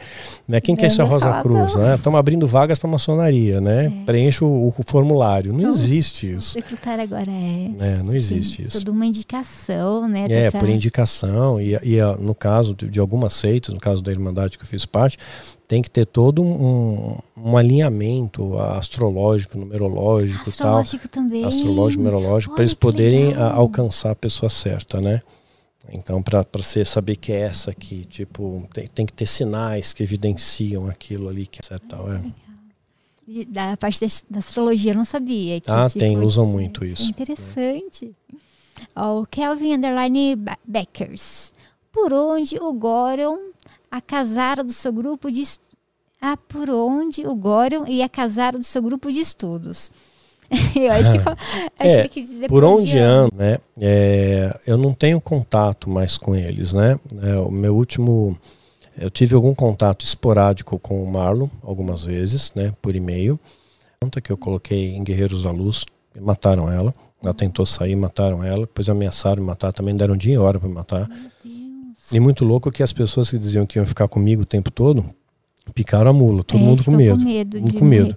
né? 0.48 0.60
Quem 0.60 0.76
quer 0.76 0.90
ser 0.90 1.04
a 1.04 1.06
Rosa 1.06 1.40
Cruz, 1.42 1.76
né? 1.76 1.96
Estamos 1.96 2.20
abrindo 2.20 2.48
vagas 2.48 2.80
para 2.80 2.90
maçonaria, 2.90 3.62
né? 3.62 3.86
É. 3.86 4.06
Preencha 4.06 4.44
o, 4.44 4.70
o, 4.70 4.84
formulário. 4.84 5.54
Não, 5.54 5.72
existe 5.72 6.34
isso. 6.34 6.54
Secretário 6.54 7.04
agora 7.04 7.30
é. 7.30 7.72
é 7.80 8.04
não 8.04 8.14
existe 8.14 8.58
sim, 8.58 8.68
isso. 8.68 8.80
Toda 8.80 8.92
uma 8.92 9.06
indicação, 9.06 10.08
né? 10.08 10.26
É, 10.30 10.50
por 10.50 10.68
indicação. 10.68 11.62
E, 11.62 11.76
e 11.84 12.02
no 12.20 12.34
caso 12.34 12.74
de, 12.74 12.90
de 12.90 13.00
algumas 13.00 13.34
seitas, 13.34 13.74
no 13.74 13.80
caso 13.80 14.02
da 14.02 14.12
Irmandade 14.12 14.58
que 14.58 14.64
eu 14.64 14.68
fiz 14.68 14.86
parte, 14.86 15.18
tem 15.68 15.82
que 15.82 15.90
ter 15.90 16.06
todo 16.06 16.44
um, 16.44 17.18
um 17.36 17.58
alinhamento 17.58 18.58
astrológico, 18.60 19.58
numerológico 19.58 20.50
astrológico 20.50 21.08
tal. 21.08 21.24
também. 21.24 21.44
Astrológico, 21.44 22.04
numerológico, 22.04 22.54
para 22.54 22.64
eles 22.64 22.74
poderem 22.74 23.34
a, 23.34 23.52
alcançar 23.52 24.12
a 24.12 24.16
pessoa 24.16 24.50
certa, 24.50 25.02
né? 25.02 25.22
Então, 25.92 26.22
para 26.22 26.46
você 26.54 26.84
saber 26.84 27.16
que 27.16 27.32
é 27.32 27.42
essa 27.42 27.72
aqui, 27.72 28.06
tipo, 28.06 28.68
tem, 28.74 28.88
tem, 28.88 29.06
que 29.06 29.14
ter 29.14 29.28
sinais 29.28 29.94
que 29.94 30.02
evidenciam 30.02 30.88
aquilo 30.88 31.30
ali 31.30 31.46
que 31.46 31.60
é 31.62 31.66
certo. 31.66 31.88
Tal, 31.88 32.12
é. 32.12 32.22
Da 33.48 33.78
parte 33.78 34.00
da, 34.30 34.40
astrologia 34.40 34.92
eu 34.92 34.96
não 34.96 35.06
sabia. 35.06 35.60
Que, 35.60 35.70
ah, 35.70 35.88
tipo, 35.88 36.00
tem, 36.00 36.18
usam 36.18 36.46
muito 36.46 36.84
isso. 36.84 37.04
É 37.04 37.06
interessante. 37.06 38.16
O 38.96 39.22
oh, 39.22 39.26
Kelvin 39.26 39.76
Underline 39.76 40.36
Beckers. 40.66 41.54
Por 41.92 42.12
onde 42.12 42.58
o 42.60 42.74
Goron 42.74 43.55
a 43.96 44.02
casara 44.02 44.62
do 44.62 44.74
seu 44.74 44.92
grupo 44.92 45.32
de 45.32 45.42
ah, 46.22 46.36
por 46.36 46.70
onde 46.70 47.26
o 47.26 47.34
Gorion 47.34 47.86
ia 47.88 48.10
casar 48.10 48.52
do 48.52 48.64
seu 48.64 48.82
grupo 48.82 49.10
de 49.10 49.20
estudos. 49.20 49.90
eu 50.76 50.92
acho 50.92 51.12
que, 51.14 51.18
acho 51.80 51.98
é, 51.98 52.04
que 52.04 52.10
quis 52.10 52.30
dizer 52.30 52.50
por, 52.50 52.62
por 52.62 52.64
onde 52.66 52.98
ando, 52.98 53.34
né? 53.34 53.58
É, 53.80 54.60
eu 54.68 54.78
não 54.78 54.94
tenho 54.94 55.22
contato 55.22 55.90
mais 55.90 56.18
com 56.18 56.36
eles, 56.36 56.74
né? 56.74 57.00
É, 57.22 57.40
o 57.40 57.50
meu 57.50 57.74
último, 57.74 58.38
eu 58.98 59.10
tive 59.10 59.34
algum 59.34 59.56
contato 59.56 60.04
esporádico 60.04 60.78
com 60.78 61.02
o 61.02 61.10
Marlon 61.10 61.48
algumas 61.64 62.04
vezes, 62.04 62.52
né? 62.54 62.74
Por 62.82 62.98
e-mail. 62.98 63.40
Conta 64.02 64.20
que 64.20 64.30
eu 64.30 64.38
coloquei 64.38 64.94
em 64.94 65.06
Guerreiros 65.06 65.44
da 65.44 65.52
Luz, 65.52 65.86
mataram 66.20 66.70
ela. 66.70 66.94
Ela 67.24 67.34
tentou 67.34 67.66
sair, 67.66 67.96
mataram 67.96 68.44
ela. 68.44 68.62
Depois 68.62 68.90
ameaçaram 68.90 69.42
matar, 69.42 69.72
também 69.72 69.96
deram 69.96 70.18
dia 70.18 70.34
e 70.34 70.38
hora 70.38 70.60
para 70.60 70.68
matar. 70.68 71.10
E 72.12 72.20
muito 72.20 72.46
louco 72.46 72.72
que 72.72 72.84
as 72.84 72.94
pessoas 72.94 73.30
que 73.30 73.38
diziam 73.38 73.66
que 73.66 73.80
iam 73.80 73.86
ficar 73.86 74.08
comigo 74.08 74.44
o 74.44 74.46
tempo 74.46 74.70
todo 74.70 75.06
picaram 75.74 76.12
a 76.12 76.14
mula, 76.14 76.44
todo 76.44 76.62
é, 76.62 76.64
mundo 76.64 76.84
com 76.84 76.92
medo. 76.92 77.18
Com 77.18 77.24
medo, 77.24 77.74
com 77.74 77.86
medo 77.86 78.16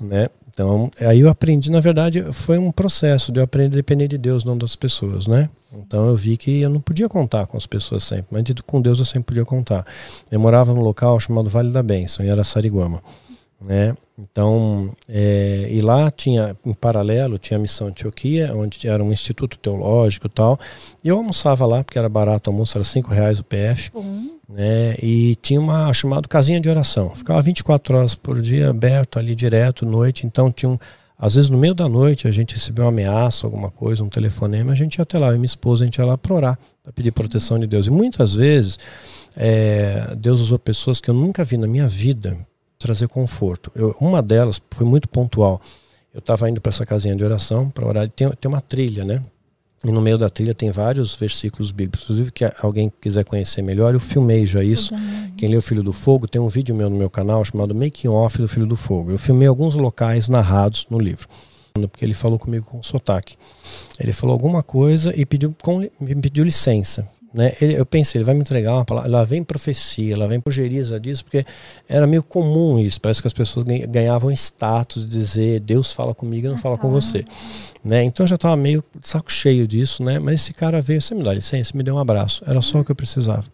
né? 0.00 0.28
Então, 0.52 0.90
aí 1.00 1.20
eu 1.20 1.28
aprendi, 1.28 1.70
na 1.70 1.80
verdade, 1.80 2.22
foi 2.32 2.58
um 2.58 2.72
processo 2.72 3.30
de 3.30 3.38
eu 3.38 3.44
aprender 3.44 3.74
a 3.74 3.76
depender 3.76 4.08
de 4.08 4.18
Deus, 4.18 4.44
não 4.44 4.58
das 4.58 4.74
pessoas, 4.74 5.26
né? 5.26 5.48
Então 5.72 6.06
eu 6.06 6.16
vi 6.16 6.36
que 6.36 6.60
eu 6.60 6.68
não 6.68 6.80
podia 6.80 7.08
contar 7.08 7.46
com 7.46 7.56
as 7.56 7.66
pessoas 7.66 8.02
sempre, 8.02 8.26
mas 8.30 8.44
com 8.66 8.82
Deus 8.82 8.98
eu 8.98 9.04
sempre 9.04 9.28
podia 9.28 9.44
contar. 9.44 9.86
Eu 10.30 10.40
morava 10.40 10.74
num 10.74 10.82
local 10.82 11.18
chamado 11.20 11.48
Vale 11.48 11.70
da 11.70 11.82
Bênção, 11.82 12.24
em 12.24 12.30
Araçariguama, 12.30 13.00
né? 13.60 13.96
Então, 14.20 14.92
é, 15.08 15.66
e 15.70 15.80
lá 15.80 16.10
tinha, 16.10 16.56
em 16.64 16.74
paralelo, 16.74 17.38
tinha 17.38 17.56
a 17.56 17.60
missão 17.60 17.88
Antioquia, 17.88 18.54
onde 18.54 18.86
era 18.86 19.02
um 19.02 19.12
instituto 19.12 19.58
teológico 19.58 20.26
e 20.26 20.30
tal. 20.30 20.58
E 21.02 21.08
eu 21.08 21.16
almoçava 21.16 21.66
lá, 21.66 21.82
porque 21.82 21.98
era 21.98 22.08
barato 22.08 22.50
o 22.50 22.52
almoço, 22.52 22.76
era 22.76 22.84
cinco 22.84 23.10
reais 23.10 23.38
o 23.38 23.44
PF. 23.44 23.90
Uhum 23.94 24.40
né? 24.50 24.96
E 25.00 25.36
tinha 25.36 25.60
uma 25.60 25.92
chamada 25.92 26.26
casinha 26.26 26.60
de 26.60 26.68
oração. 26.68 27.14
Ficava 27.14 27.40
24 27.40 27.96
horas 27.96 28.14
por 28.14 28.40
dia 28.40 28.70
aberto 28.70 29.18
ali 29.18 29.34
direto, 29.34 29.86
noite. 29.86 30.26
Então 30.26 30.50
tinha 30.50 30.70
um, 30.70 30.78
às 31.16 31.36
vezes 31.36 31.50
no 31.50 31.58
meio 31.58 31.74
da 31.74 31.88
noite 31.88 32.26
a 32.26 32.30
gente 32.30 32.54
recebeu 32.54 32.84
uma 32.84 32.90
ameaça, 32.90 33.46
alguma 33.46 33.70
coisa, 33.70 34.02
um 34.02 34.08
telefonema, 34.08 34.72
a 34.72 34.74
gente 34.74 34.96
ia 34.96 35.02
até 35.02 35.18
lá, 35.18 35.28
eu 35.28 35.34
e 35.34 35.38
minha 35.38 35.46
esposa, 35.46 35.84
a 35.84 35.86
gente 35.86 35.96
ia 35.96 36.04
lá 36.04 36.18
para 36.18 36.34
orar, 36.34 36.58
para 36.82 36.92
pedir 36.92 37.12
proteção 37.12 37.58
de 37.58 37.66
Deus. 37.66 37.86
E 37.86 37.90
muitas 37.90 38.34
vezes 38.34 38.78
é, 39.36 40.14
Deus 40.16 40.40
usou 40.40 40.58
pessoas 40.58 41.00
que 41.00 41.08
eu 41.08 41.14
nunca 41.14 41.44
vi 41.44 41.56
na 41.56 41.66
minha 41.66 41.86
vida 41.86 42.36
trazer 42.80 43.06
conforto. 43.06 43.70
Eu, 43.76 43.94
uma 44.00 44.20
delas 44.20 44.60
foi 44.70 44.86
muito 44.86 45.08
pontual. 45.08 45.60
Eu 46.12 46.18
estava 46.18 46.50
indo 46.50 46.60
para 46.60 46.70
essa 46.70 46.84
casinha 46.84 47.14
de 47.14 47.22
oração 47.22 47.70
para 47.70 47.86
orar. 47.86 48.08
Tem, 48.08 48.28
tem 48.30 48.48
uma 48.48 48.60
trilha, 48.60 49.04
né? 49.04 49.22
E 49.84 49.90
no 49.90 50.00
meio 50.00 50.18
da 50.18 50.28
trilha 50.28 50.54
tem 50.54 50.70
vários 50.70 51.14
versículos 51.14 51.70
bíblicos. 51.70 52.04
Inclusive, 52.04 52.32
que 52.32 52.44
alguém 52.60 52.92
quiser 53.00 53.24
conhecer 53.24 53.62
melhor, 53.62 53.94
eu 53.94 54.00
filmei 54.00 54.44
já 54.44 54.64
isso. 54.64 54.92
Quem 55.36 55.48
lê 55.48 55.56
o 55.56 55.62
Filho 55.62 55.82
do 55.82 55.92
Fogo, 55.92 56.26
tem 56.26 56.40
um 56.40 56.48
vídeo 56.48 56.74
meu 56.74 56.90
no 56.90 56.96
meu 56.96 57.08
canal 57.08 57.44
chamado 57.44 57.74
Making 57.74 58.08
Off 58.08 58.38
do 58.38 58.48
Filho 58.48 58.66
do 58.66 58.76
Fogo. 58.76 59.12
Eu 59.12 59.18
filmei 59.18 59.46
alguns 59.46 59.74
locais 59.74 60.28
narrados 60.28 60.86
no 60.90 60.98
livro. 60.98 61.28
Porque 61.72 62.04
ele 62.04 62.14
falou 62.14 62.38
comigo 62.38 62.66
com 62.66 62.82
sotaque. 62.82 63.36
Ele 63.98 64.12
falou 64.12 64.34
alguma 64.34 64.62
coisa 64.62 65.14
e 65.18 65.24
pediu, 65.24 65.54
com, 65.62 65.78
me 65.78 66.14
pediu 66.16 66.44
licença. 66.44 67.06
Né? 67.32 67.52
Ele, 67.60 67.74
eu 67.74 67.86
pensei, 67.86 68.18
ele 68.18 68.24
vai 68.24 68.34
me 68.34 68.40
entregar 68.40 68.74
uma 68.74 68.84
palavra, 68.84 69.08
lá 69.08 69.22
vem 69.22 69.44
profecia, 69.44 70.18
lá 70.18 70.26
vem 70.26 70.40
progeriza 70.40 70.98
disso, 70.98 71.24
porque 71.24 71.44
era 71.88 72.04
meio 72.04 72.24
comum 72.24 72.78
isso, 72.80 73.00
parece 73.00 73.20
que 73.20 73.28
as 73.28 73.32
pessoas 73.32 73.64
ganhavam 73.88 74.32
status 74.32 75.06
de 75.06 75.18
dizer 75.18 75.60
Deus 75.60 75.92
fala 75.92 76.12
comigo 76.12 76.48
e 76.48 76.50
não 76.50 76.58
fala 76.58 76.76
com 76.76 76.90
você. 76.90 77.24
Né? 77.84 78.02
Então 78.02 78.24
eu 78.24 78.28
já 78.28 78.34
estava 78.34 78.56
meio 78.56 78.82
saco 79.00 79.30
cheio 79.30 79.66
disso, 79.66 80.02
né? 80.02 80.18
mas 80.18 80.36
esse 80.36 80.52
cara 80.52 80.82
veio, 80.82 81.00
você 81.00 81.14
me 81.14 81.22
dá 81.22 81.32
licença, 81.32 81.70
me 81.76 81.84
deu 81.84 81.94
um 81.94 81.98
abraço, 81.98 82.42
era 82.46 82.60
só 82.60 82.80
o 82.80 82.84
que 82.84 82.90
eu 82.90 82.96
precisava. 82.96 83.44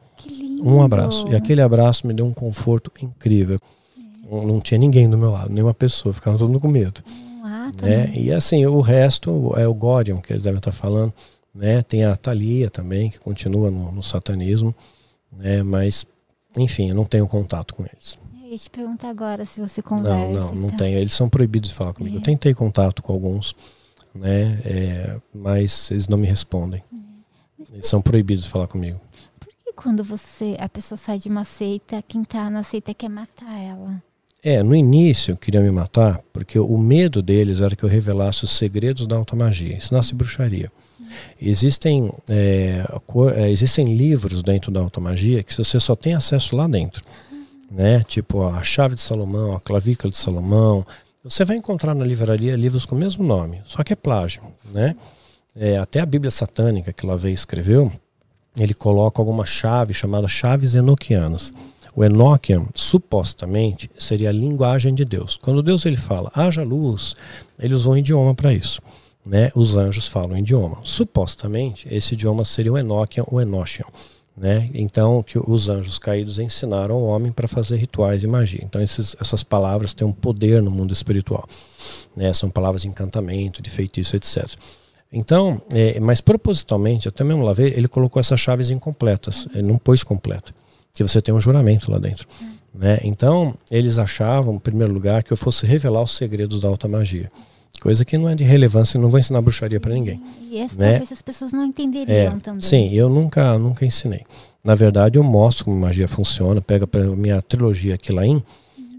Um 0.62 0.80
abraço. 0.80 1.28
E 1.28 1.36
aquele 1.36 1.60
abraço 1.60 2.06
me 2.06 2.14
deu 2.14 2.24
um 2.24 2.32
conforto 2.32 2.90
incrível. 3.02 3.58
É. 3.98 4.46
Não 4.46 4.58
tinha 4.58 4.78
ninguém 4.78 5.08
do 5.08 5.18
meu 5.18 5.30
lado, 5.30 5.52
nenhuma 5.52 5.74
pessoa, 5.74 6.14
ficava 6.14 6.38
todo 6.38 6.48
mundo 6.48 6.60
com 6.60 6.68
medo. 6.68 7.02
Ah, 7.44 7.70
né? 7.82 8.10
E 8.14 8.32
assim, 8.32 8.64
o 8.64 8.80
resto 8.80 9.52
é 9.54 9.68
o 9.68 9.74
Gorion, 9.74 10.18
que 10.20 10.32
eles 10.32 10.42
devem 10.42 10.58
estar 10.58 10.72
falando 10.72 11.12
né? 11.56 11.82
Tem 11.82 12.04
a 12.04 12.16
Thalia 12.16 12.70
também, 12.70 13.10
que 13.10 13.18
continua 13.18 13.70
no, 13.70 13.90
no 13.90 14.02
satanismo, 14.02 14.74
né? 15.32 15.62
Mas, 15.62 16.06
enfim, 16.56 16.90
eu 16.90 16.94
não 16.94 17.04
tenho 17.04 17.26
contato 17.26 17.74
com 17.74 17.84
eles. 17.84 18.18
Eu 18.44 18.50
ia 18.50 18.58
te 18.58 18.70
perguntar 18.70 19.08
agora 19.08 19.44
se 19.44 19.60
você 19.60 19.82
conversa. 19.82 20.26
Não, 20.28 20.54
não, 20.54 20.54
não 20.54 20.70
tenho. 20.70 20.98
Eles 20.98 21.12
são 21.12 21.28
proibidos 21.28 21.70
de 21.70 21.74
falar 21.74 21.92
comigo. 21.94 22.16
É. 22.16 22.18
Eu 22.18 22.22
tentei 22.22 22.54
contato 22.54 23.02
com 23.02 23.12
alguns, 23.12 23.56
né? 24.14 24.60
É, 24.64 25.20
mas 25.34 25.90
eles 25.90 26.06
não 26.06 26.18
me 26.18 26.26
respondem. 26.26 26.82
É. 26.92 27.74
Eles 27.74 27.86
são 27.86 28.00
proibidos 28.00 28.44
de 28.44 28.50
falar 28.50 28.68
comigo. 28.68 29.00
Por 29.40 29.48
que 29.48 29.72
quando 29.72 30.04
você, 30.04 30.56
a 30.60 30.68
pessoa 30.68 30.96
sai 30.96 31.18
de 31.18 31.28
uma 31.28 31.44
seita, 31.44 32.02
quem 32.06 32.22
está 32.22 32.48
na 32.50 32.62
seita 32.62 32.94
quer 32.94 33.08
matar 33.08 33.58
ela? 33.58 34.00
É, 34.42 34.62
no 34.62 34.76
início 34.76 35.36
queriam 35.36 35.64
me 35.64 35.72
matar 35.72 36.22
porque 36.32 36.56
o 36.56 36.78
medo 36.78 37.20
deles 37.20 37.60
era 37.60 37.74
que 37.74 37.82
eu 37.82 37.88
revelasse 37.88 38.44
os 38.44 38.50
segredos 38.50 39.04
da 39.04 39.16
automagia, 39.16 39.76
ensinasse 39.76 40.14
bruxaria. 40.14 40.70
Existem, 41.40 42.12
é, 42.28 42.84
é, 43.36 43.50
existem 43.50 43.96
livros 43.96 44.42
dentro 44.42 44.70
da 44.70 44.80
automagia 44.80 45.42
que 45.42 45.54
você 45.54 45.78
só 45.78 45.94
tem 45.94 46.14
acesso 46.14 46.56
lá 46.56 46.66
dentro. 46.66 47.02
Né? 47.70 48.02
Tipo 48.04 48.46
a 48.48 48.62
chave 48.62 48.94
de 48.94 49.02
Salomão, 49.02 49.54
a 49.54 49.60
clavícula 49.60 50.10
de 50.10 50.16
Salomão. 50.16 50.86
Você 51.22 51.44
vai 51.44 51.56
encontrar 51.56 51.94
na 51.94 52.04
livraria 52.04 52.56
livros 52.56 52.86
com 52.86 52.94
o 52.94 52.98
mesmo 52.98 53.24
nome, 53.24 53.60
só 53.64 53.82
que 53.82 53.92
é 53.92 53.96
plágio. 53.96 54.42
Né? 54.72 54.96
É, 55.54 55.76
até 55.76 56.00
a 56.00 56.06
Bíblia 56.06 56.30
Satânica 56.30 56.92
que 56.92 57.06
Lavey 57.06 57.32
escreveu, 57.32 57.92
ele 58.56 58.74
coloca 58.74 59.20
alguma 59.20 59.44
chave 59.44 59.92
chamada 59.92 60.28
chaves 60.28 60.74
enoquianas. 60.74 61.52
O 61.94 62.04
Enochian, 62.04 62.66
supostamente, 62.74 63.90
seria 63.98 64.28
a 64.28 64.32
linguagem 64.32 64.94
de 64.94 65.02
Deus. 65.02 65.38
Quando 65.38 65.62
Deus 65.62 65.86
ele 65.86 65.96
fala, 65.96 66.30
haja 66.34 66.62
luz, 66.62 67.16
ele 67.58 67.74
usou 67.74 67.94
um 67.94 67.96
idioma 67.96 68.34
para 68.34 68.52
isso 68.52 68.82
né, 69.26 69.50
os 69.56 69.74
anjos 69.74 70.06
falam 70.06 70.38
idioma. 70.38 70.78
Supostamente, 70.84 71.88
esse 71.90 72.14
idioma 72.14 72.44
seria 72.44 72.72
o 72.72 72.78
Enochian 72.78 73.24
ou 73.26 73.40
Enochian. 73.40 73.86
Né? 74.36 74.70
Então, 74.74 75.22
que 75.22 75.38
os 75.38 75.68
anjos 75.68 75.98
caídos 75.98 76.38
ensinaram 76.38 76.96
ao 76.96 77.02
homem 77.02 77.32
para 77.32 77.48
fazer 77.48 77.76
rituais 77.76 78.22
e 78.22 78.26
magia. 78.26 78.60
Então, 78.62 78.80
esses, 78.82 79.16
essas 79.18 79.42
palavras 79.42 79.94
têm 79.94 80.06
um 80.06 80.12
poder 80.12 80.62
no 80.62 80.70
mundo 80.70 80.92
espiritual. 80.92 81.48
Né? 82.14 82.32
São 82.34 82.50
palavras 82.50 82.82
de 82.82 82.88
encantamento, 82.88 83.62
de 83.62 83.70
feitiço, 83.70 84.14
etc. 84.14 84.46
Então, 85.10 85.60
é, 85.72 85.98
mas 86.00 86.20
propositalmente, 86.20 87.08
até 87.08 87.24
mesmo 87.24 87.42
lá 87.42 87.54
ver, 87.54 87.76
ele 87.76 87.88
colocou 87.88 88.20
essas 88.20 88.38
chaves 88.38 88.70
incompletas. 88.70 89.48
Ele 89.54 89.62
não 89.62 89.78
pôs 89.78 90.04
completa. 90.04 90.54
Que 90.92 91.02
você 91.02 91.20
tem 91.22 91.34
um 91.34 91.40
juramento 91.40 91.90
lá 91.90 91.98
dentro. 91.98 92.28
Né? 92.74 92.98
Então, 93.02 93.54
eles 93.70 93.96
achavam, 93.96 94.56
em 94.56 94.58
primeiro 94.58 94.92
lugar, 94.92 95.22
que 95.22 95.32
eu 95.32 95.36
fosse 95.36 95.64
revelar 95.64 96.02
os 96.02 96.14
segredos 96.14 96.60
da 96.60 96.68
alta 96.68 96.86
magia. 96.86 97.32
Coisa 97.80 98.04
que 98.04 98.16
não 98.18 98.28
é 98.28 98.34
de 98.34 98.44
relevância, 98.44 98.98
não 99.00 99.08
vou 99.08 99.20
ensinar 99.20 99.40
bruxaria 99.40 99.78
para 99.78 99.92
ninguém. 99.92 100.20
E 100.50 100.58
essa, 100.58 100.76
né? 100.76 100.90
talvez 100.90 101.12
as 101.12 101.22
pessoas 101.22 101.52
não 101.52 101.64
entenderiam 101.64 102.36
é, 102.36 102.40
também. 102.40 102.60
Sim, 102.60 102.92
eu 102.92 103.08
nunca, 103.08 103.58
nunca 103.58 103.84
ensinei. 103.84 104.24
Na 104.64 104.74
verdade, 104.74 105.18
eu 105.18 105.22
mostro 105.22 105.66
como 105.66 105.78
magia 105.78 106.08
funciona, 106.08 106.60
pega 106.60 106.86
para 106.86 107.04
minha 107.04 107.40
trilogia 107.40 107.94
aqui 107.94 108.12
lá 108.12 108.26
em, 108.26 108.42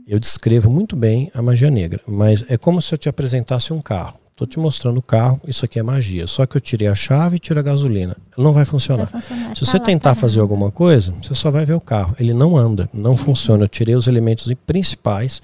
eu 0.07 0.19
descrevo 0.19 0.69
muito 0.69 0.95
bem 0.95 1.29
a 1.33 1.41
magia 1.41 1.69
negra, 1.69 1.99
mas 2.07 2.45
é 2.47 2.57
como 2.57 2.81
se 2.81 2.93
eu 2.93 2.97
te 2.97 3.09
apresentasse 3.09 3.73
um 3.73 3.81
carro. 3.81 4.17
Estou 4.37 4.47
te 4.47 4.59
mostrando 4.59 4.99
o 4.99 5.01
carro, 5.01 5.41
isso 5.47 5.65
aqui 5.65 5.79
é 5.79 5.83
magia. 5.83 6.27
Só 6.27 6.45
que 6.45 6.55
eu 6.55 6.61
tirei 6.61 6.87
a 6.87 6.93
chave 6.93 7.37
e 7.37 7.39
tiro 7.39 7.59
a 7.59 7.63
gasolina. 7.63 8.15
Não 8.37 8.53
vai 8.53 8.65
funcionar. 8.65 9.05
Vai 9.05 9.19
funcionar. 9.19 9.55
Se 9.55 9.61
tá 9.61 9.65
você 9.65 9.77
lá, 9.79 9.83
tentar 9.83 10.09
tá 10.11 10.15
fazer 10.15 10.39
alguma 10.39 10.69
coisa, 10.69 11.11
você 11.23 11.33
só 11.33 11.49
vai 11.49 11.65
ver 11.65 11.73
o 11.73 11.81
carro. 11.81 12.15
Ele 12.19 12.35
não 12.35 12.55
anda, 12.55 12.87
não 12.93 13.11
uhum. 13.11 13.17
funciona. 13.17 13.63
Eu 13.63 13.67
tirei 13.67 13.95
os 13.95 14.05
elementos 14.05 14.53
principais, 14.67 15.41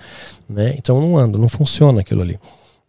né? 0.48 0.76
então 0.78 1.02
não 1.02 1.18
anda, 1.18 1.40
não 1.40 1.50
funciona 1.50 2.02
aquilo 2.02 2.22
ali. 2.22 2.40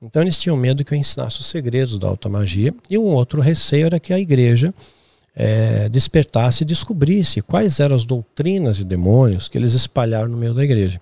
Então 0.04 0.22
eles 0.22 0.38
tinham 0.38 0.56
medo 0.56 0.84
que 0.84 0.92
eu 0.92 0.98
ensinasse 0.98 1.40
os 1.40 1.46
segredos 1.46 1.98
da 1.98 2.08
automagia. 2.08 2.74
E 2.88 2.98
um 2.98 3.06
outro 3.06 3.40
receio 3.40 3.86
era 3.86 3.98
que 3.98 4.12
a 4.12 4.18
igreja 4.18 4.74
é, 5.34 5.88
despertasse 5.88 6.62
e 6.62 6.66
descobrisse 6.66 7.42
quais 7.42 7.80
eram 7.80 7.96
as 7.96 8.04
doutrinas 8.04 8.76
de 8.76 8.84
demônios 8.84 9.48
que 9.48 9.58
eles 9.58 9.74
espalharam 9.74 10.28
no 10.28 10.36
meio 10.36 10.54
da 10.54 10.62
igreja. 10.62 11.00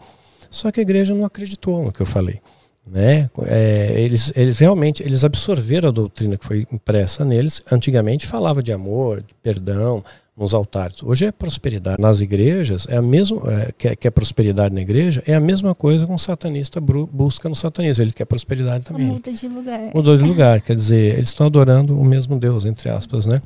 Só 0.51 0.71
que 0.71 0.81
a 0.81 0.83
igreja 0.83 1.15
não 1.15 1.25
acreditou 1.25 1.85
no 1.85 1.93
que 1.93 2.01
eu 2.01 2.07
falei. 2.07 2.41
Né? 2.87 3.31
É, 3.47 3.95
eles, 3.97 4.33
eles 4.35 4.59
realmente 4.59 5.03
eles 5.03 5.23
absorveram 5.23 5.89
a 5.89 5.93
doutrina 5.93 6.37
que 6.37 6.45
foi 6.45 6.67
impressa 6.73 7.25
neles. 7.25 7.63
Antigamente 7.71 8.27
falava 8.27 8.63
de 8.63 8.73
amor, 8.73 9.21
de 9.21 9.35
perdão, 9.43 10.05
nos 10.37 10.55
altares. 10.55 11.03
Hoje 11.03 11.27
é 11.27 11.33
prosperidade. 11.33 12.01
Nas 12.01 12.21
igrejas, 12.21 12.87
é 12.89 12.97
a 12.97 13.03
mesma, 13.03 13.41
é, 13.53 13.73
quer, 13.77 13.97
quer 13.97 14.11
prosperidade 14.11 14.75
na 14.75 14.81
igreja, 14.81 15.23
é 15.27 15.35
a 15.35 15.41
mesma 15.41 15.75
coisa 15.75 16.07
que 16.07 16.13
um 16.13 16.19
satanista 16.19 16.81
busca 16.81 17.49
no 17.49 17.55
satanismo. 17.55 18.05
Ele 18.05 18.13
quer 18.13 18.25
prosperidade 18.25 18.85
também. 18.85 19.07
Muda 19.07 19.31
de 19.31 19.49
lugar. 19.49 19.91
Mudou 19.95 20.17
de 20.17 20.23
lugar. 20.23 20.61
Quer 20.61 20.75
dizer, 20.75 21.15
eles 21.15 21.29
estão 21.29 21.47
adorando 21.47 21.99
o 21.99 22.05
mesmo 22.05 22.39
Deus, 22.39 22.65
entre 22.65 22.89
aspas, 22.89 23.27
né? 23.27 23.43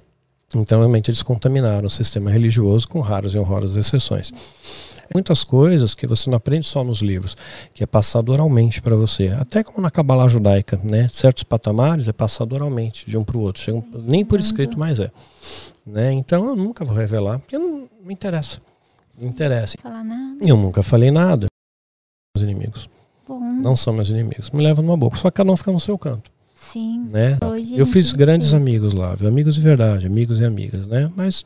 Então, 0.55 0.79
realmente, 0.79 1.11
eles 1.11 1.23
contaminaram 1.23 1.87
o 1.87 1.91
sistema 1.91 2.31
religioso 2.31 2.89
com 2.89 3.01
raras 3.01 3.35
e 3.35 3.39
honrosas 3.39 3.75
exceções. 3.75 4.33
Muitas 5.13 5.45
coisas 5.45 5.95
que 5.95 6.07
você 6.07 6.29
não 6.31 6.37
aprende 6.37 6.67
só 6.67 6.83
nos 6.83 7.01
livros, 7.01 7.37
que 7.75 7.83
é 7.83 7.87
passado 7.87 8.33
oralmente 8.33 8.81
para 8.81 8.97
você. 8.97 9.29
Até 9.29 9.63
como 9.63 9.81
na 9.81 9.91
Kabbalah 9.91 10.29
judaica, 10.29 10.81
né? 10.83 11.09
Certos 11.13 11.43
patamares 11.43 12.09
é 12.09 12.13
passado 12.13 12.55
oralmente 12.55 13.09
de 13.09 13.17
um 13.17 13.25
para 13.25 13.37
o 13.37 13.41
outro. 13.41 13.63
Chega, 13.63 13.83
nem 14.05 14.25
por 14.25 14.41
escrito 14.41 14.79
mais 14.79 14.99
é. 14.99 15.11
Né? 15.87 16.13
Então 16.13 16.47
eu 16.47 16.57
nunca 16.57 16.85
vou 16.85 16.97
revelar, 16.97 17.39
porque 17.39 17.57
não 17.57 17.89
me 18.03 18.13
interessa. 18.13 18.61
Não 19.21 19.29
interessa. 19.29 19.77
Falar 19.81 20.03
nada. 20.03 20.39
Eu 20.45 20.57
nunca 20.57 20.83
falei 20.83 21.11
nada. 21.11 21.47
Meus 22.37 22.43
inimigos. 22.43 22.91
Bom. 23.27 23.41
Não 23.41 23.77
são 23.77 23.93
meus 23.93 24.11
inimigos. 24.11 24.51
Me 24.51 24.63
levam 24.63 24.85
numa 24.85 24.97
boca. 24.97 25.17
Só 25.17 25.31
que 25.31 25.37
cada 25.37 25.51
um 25.51 25.57
fica 25.57 25.73
no 25.73 25.81
seu 25.81 25.97
canto. 25.97 26.31
Sim. 26.55 27.09
Né? 27.11 27.39
eu 27.77 27.87
fiz 27.87 28.13
grandes 28.13 28.53
amigos 28.53 28.93
lá, 28.93 29.15
viu? 29.15 29.29
amigos 29.29 29.55
de 29.55 29.61
verdade, 29.61 30.07
amigos 30.07 30.41
e 30.41 30.45
amigas, 30.45 30.87
né? 30.87 31.11
Mas 31.15 31.45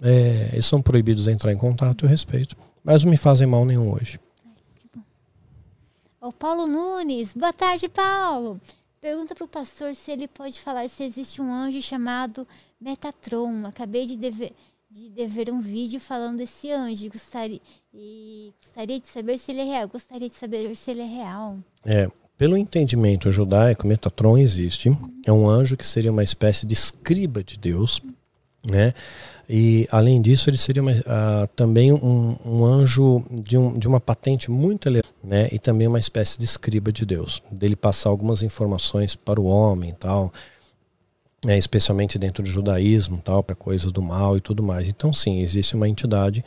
é, 0.00 0.50
eles 0.52 0.64
são 0.64 0.80
proibidos 0.80 1.24
de 1.24 1.32
entrar 1.32 1.52
em 1.52 1.56
contato, 1.56 2.04
eu 2.04 2.08
respeito. 2.08 2.56
Mas 2.82 3.04
não 3.04 3.10
me 3.10 3.16
fazem 3.16 3.46
mal 3.46 3.64
nenhum 3.64 3.92
hoje. 3.92 4.18
O 6.20 6.32
Paulo 6.32 6.66
Nunes, 6.66 7.34
boa 7.34 7.52
tarde, 7.52 7.88
Paulo. 7.88 8.58
Pergunta 9.04 9.34
para 9.34 9.44
o 9.44 9.48
pastor 9.48 9.94
se 9.94 10.10
ele 10.10 10.26
pode 10.26 10.58
falar 10.58 10.88
se 10.88 11.02
existe 11.02 11.42
um 11.42 11.52
anjo 11.52 11.78
chamado 11.82 12.48
Metatron. 12.80 13.66
Acabei 13.66 14.06
de 14.06 14.16
dever, 14.16 14.50
de 14.90 15.10
dever 15.10 15.52
um 15.52 15.60
vídeo 15.60 16.00
falando 16.00 16.38
desse 16.38 16.72
anjo. 16.72 17.10
Gostaria, 17.10 17.60
e 17.92 18.50
gostaria 18.62 18.98
de 18.98 19.06
saber 19.06 19.36
se 19.36 19.52
ele 19.52 19.60
é 19.60 19.64
real. 19.64 19.88
Gostaria 19.88 20.26
de 20.26 20.34
saber 20.34 20.74
se 20.74 20.90
ele 20.90 21.02
é 21.02 21.06
real. 21.06 21.58
É, 21.84 22.10
pelo 22.38 22.56
entendimento 22.56 23.30
judaico, 23.30 23.86
Metatron 23.86 24.38
existe. 24.38 24.88
É 25.26 25.30
um 25.30 25.46
anjo 25.50 25.76
que 25.76 25.86
seria 25.86 26.10
uma 26.10 26.24
espécie 26.24 26.64
de 26.64 26.72
escriba 26.72 27.44
de 27.44 27.58
Deus, 27.58 28.00
né? 28.64 28.94
E 29.46 29.86
além 29.90 30.22
disso, 30.22 30.48
ele 30.48 30.56
seria 30.56 30.80
uma, 30.80 30.92
uh, 30.92 31.46
também 31.54 31.92
um, 31.92 32.36
um 32.42 32.64
anjo 32.64 33.22
de, 33.30 33.58
um, 33.58 33.78
de, 33.78 33.86
uma 33.86 34.00
patente 34.00 34.50
muito 34.50 34.88
elevada, 34.88 35.03
né? 35.24 35.48
E 35.50 35.58
também 35.58 35.88
uma 35.88 35.98
espécie 35.98 36.38
de 36.38 36.44
escriba 36.44 36.92
de 36.92 37.06
Deus, 37.06 37.42
dele 37.50 37.74
passar 37.74 38.10
algumas 38.10 38.42
informações 38.42 39.16
para 39.16 39.40
o 39.40 39.46
homem, 39.46 39.94
tal 39.98 40.32
é, 41.46 41.58
especialmente 41.58 42.18
dentro 42.18 42.42
do 42.42 42.48
judaísmo, 42.48 43.20
tal, 43.22 43.42
para 43.42 43.54
coisas 43.54 43.92
do 43.92 44.02
mal 44.02 44.36
e 44.36 44.40
tudo 44.40 44.62
mais. 44.62 44.88
Então, 44.88 45.12
sim, 45.12 45.40
existe 45.40 45.74
uma 45.74 45.88
entidade 45.88 46.42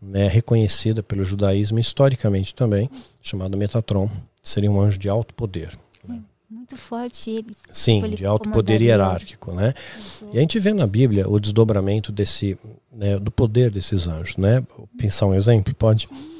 né, 0.00 0.26
reconhecida 0.28 1.02
pelo 1.02 1.24
judaísmo 1.24 1.78
historicamente 1.78 2.54
também, 2.54 2.90
chamada 3.22 3.56
Metatron, 3.56 4.10
seria 4.42 4.70
um 4.70 4.80
anjo 4.80 4.98
de 4.98 5.08
alto 5.08 5.34
poder. 5.34 5.78
Né? 6.06 6.20
Muito 6.48 6.76
forte 6.76 7.30
ele. 7.30 7.54
Sim, 7.70 8.00
de 8.10 8.26
alto 8.26 8.50
poder 8.50 8.80
hierárquico, 8.82 9.52
né? 9.52 9.72
E 10.32 10.38
a 10.38 10.40
gente 10.40 10.58
vê 10.58 10.74
na 10.74 10.86
Bíblia 10.86 11.28
o 11.28 11.38
desdobramento 11.38 12.10
desse, 12.10 12.58
né, 12.90 13.20
do 13.20 13.30
poder 13.30 13.70
desses 13.70 14.08
anjos, 14.08 14.36
né? 14.36 14.64
Pensar 14.98 15.26
um 15.26 15.34
exemplo, 15.34 15.72
pode? 15.74 16.08
Né, 16.10 16.39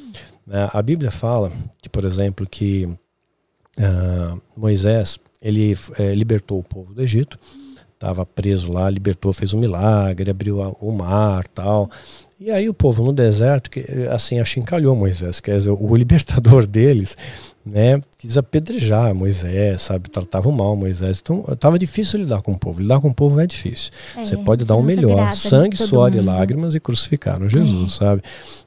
a 0.72 0.82
Bíblia 0.82 1.10
fala 1.10 1.52
que, 1.80 1.88
por 1.88 2.04
exemplo, 2.04 2.46
que 2.48 2.86
uh, 2.86 4.40
Moisés 4.56 5.18
ele 5.42 5.76
é, 5.98 6.14
libertou 6.14 6.58
o 6.58 6.64
povo 6.64 6.92
do 6.92 7.02
Egito, 7.02 7.38
estava 7.94 8.24
preso 8.24 8.72
lá, 8.72 8.88
libertou, 8.88 9.32
fez 9.32 9.52
um 9.52 9.58
milagre, 9.58 10.30
abriu 10.30 10.62
a, 10.62 10.68
o 10.80 10.90
mar, 10.90 11.46
tal. 11.48 11.90
E 12.38 12.50
aí 12.50 12.68
o 12.68 12.74
povo 12.74 13.04
no 13.04 13.12
deserto, 13.12 13.70
que 13.70 13.80
assim 14.10 14.40
achincalhou 14.40 14.96
Moisés, 14.96 15.40
quer 15.40 15.58
dizer, 15.58 15.70
o 15.70 15.96
libertador 15.96 16.64
deles 16.66 17.16
né, 17.64 18.00
quis 18.16 18.38
apedrejar 18.38 19.14
Moisés, 19.14 19.82
sabe, 19.82 20.08
tratavam 20.08 20.50
mal 20.50 20.74
Moisés. 20.74 21.20
Então, 21.22 21.44
estava 21.52 21.78
difícil 21.78 22.20
lidar 22.20 22.40
com 22.40 22.52
o 22.52 22.58
povo. 22.58 22.80
Lidar 22.80 23.00
com 23.00 23.08
o 23.08 23.14
povo 23.14 23.38
é 23.38 23.46
difícil. 23.46 23.92
É, 24.16 24.24
você 24.24 24.36
pode 24.36 24.64
dar 24.64 24.76
o 24.76 24.82
melhor, 24.82 25.32
sangue, 25.34 25.76
suor 25.76 26.14
e 26.14 26.20
lágrimas 26.20 26.74
e 26.74 26.80
crucificaram 26.80 27.48
Jesus, 27.48 27.94
é. 27.94 27.96
sabe? 27.96 28.22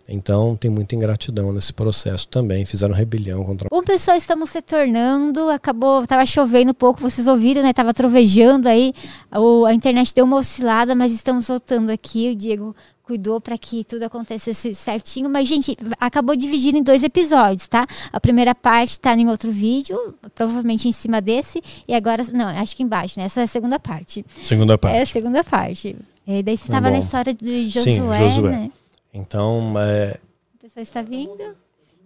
Então, 0.08 0.56
tem 0.58 0.70
muita 0.70 0.96
ingratidão 0.96 1.54
nesse 1.54 1.72
processo 1.72 2.28
também. 2.28 2.66
Fizeram 2.66 2.94
rebelião 2.94 3.44
contra. 3.44 3.70
Bom, 3.70 3.82
pessoal, 3.82 4.18
estamos 4.18 4.52
retornando. 4.52 5.50
Acabou, 5.50 6.04
estava 6.04 6.26
chovendo 6.26 6.72
um 6.72 6.74
pouco, 6.74 7.00
vocês 7.00 7.28
ouviram, 7.28 7.64
né? 7.64 7.72
Tava 7.72 7.94
trovejando 7.94 8.68
aí. 8.68 8.94
O, 9.34 9.66
a 9.66 9.74
internet 9.74 10.14
deu 10.14 10.26
uma 10.26 10.38
oscilada, 10.38 10.94
mas 10.94 11.14
estamos 11.14 11.48
voltando 11.48 11.90
aqui. 11.90 12.32
O 12.32 12.36
Diego 12.36 12.76
cuidou 13.04 13.40
para 13.40 13.58
que 13.58 13.84
tudo 13.84 14.04
acontecesse 14.04 14.74
certinho, 14.74 15.30
mas 15.30 15.48
gente, 15.48 15.78
acabou 16.00 16.36
dividindo 16.36 16.78
em 16.78 16.84
dois 16.84 17.04
episódios, 17.04 17.68
tá? 17.68 17.86
A 18.12 18.20
primeira 18.20 18.56
parte 18.56 18.92
está 18.92 19.14
em 19.14 19.28
outro 19.28 19.52
vídeo, 19.52 20.16
provavelmente 20.34 20.88
em 20.88 20.92
cima 20.92 21.20
desse, 21.20 21.62
e 21.86 21.94
agora, 21.94 22.24
não, 22.32 22.48
acho 22.48 22.76
que 22.76 22.82
embaixo, 22.82 23.20
né? 23.20 23.26
Essa 23.26 23.42
é 23.42 23.44
a 23.44 23.48
segunda 23.48 23.78
parte. 23.78 24.26
Segunda 24.44 24.78
parte. 24.78 24.98
É 24.98 25.02
a 25.02 25.06
segunda 25.06 25.44
parte. 25.44 25.98
E 26.26 26.42
daí 26.42 26.58
você 26.58 26.64
estava 26.64 26.90
na 26.90 27.00
história 27.00 27.34
de 27.34 27.68
Josué, 27.68 28.18
Sim, 28.18 28.30
Josué. 28.30 28.52
né? 28.52 28.72
Então, 29.14 29.80
é... 29.80 30.20
A 30.56 30.58
pessoa 30.60 30.82
está 30.82 31.02
vindo? 31.04 31.56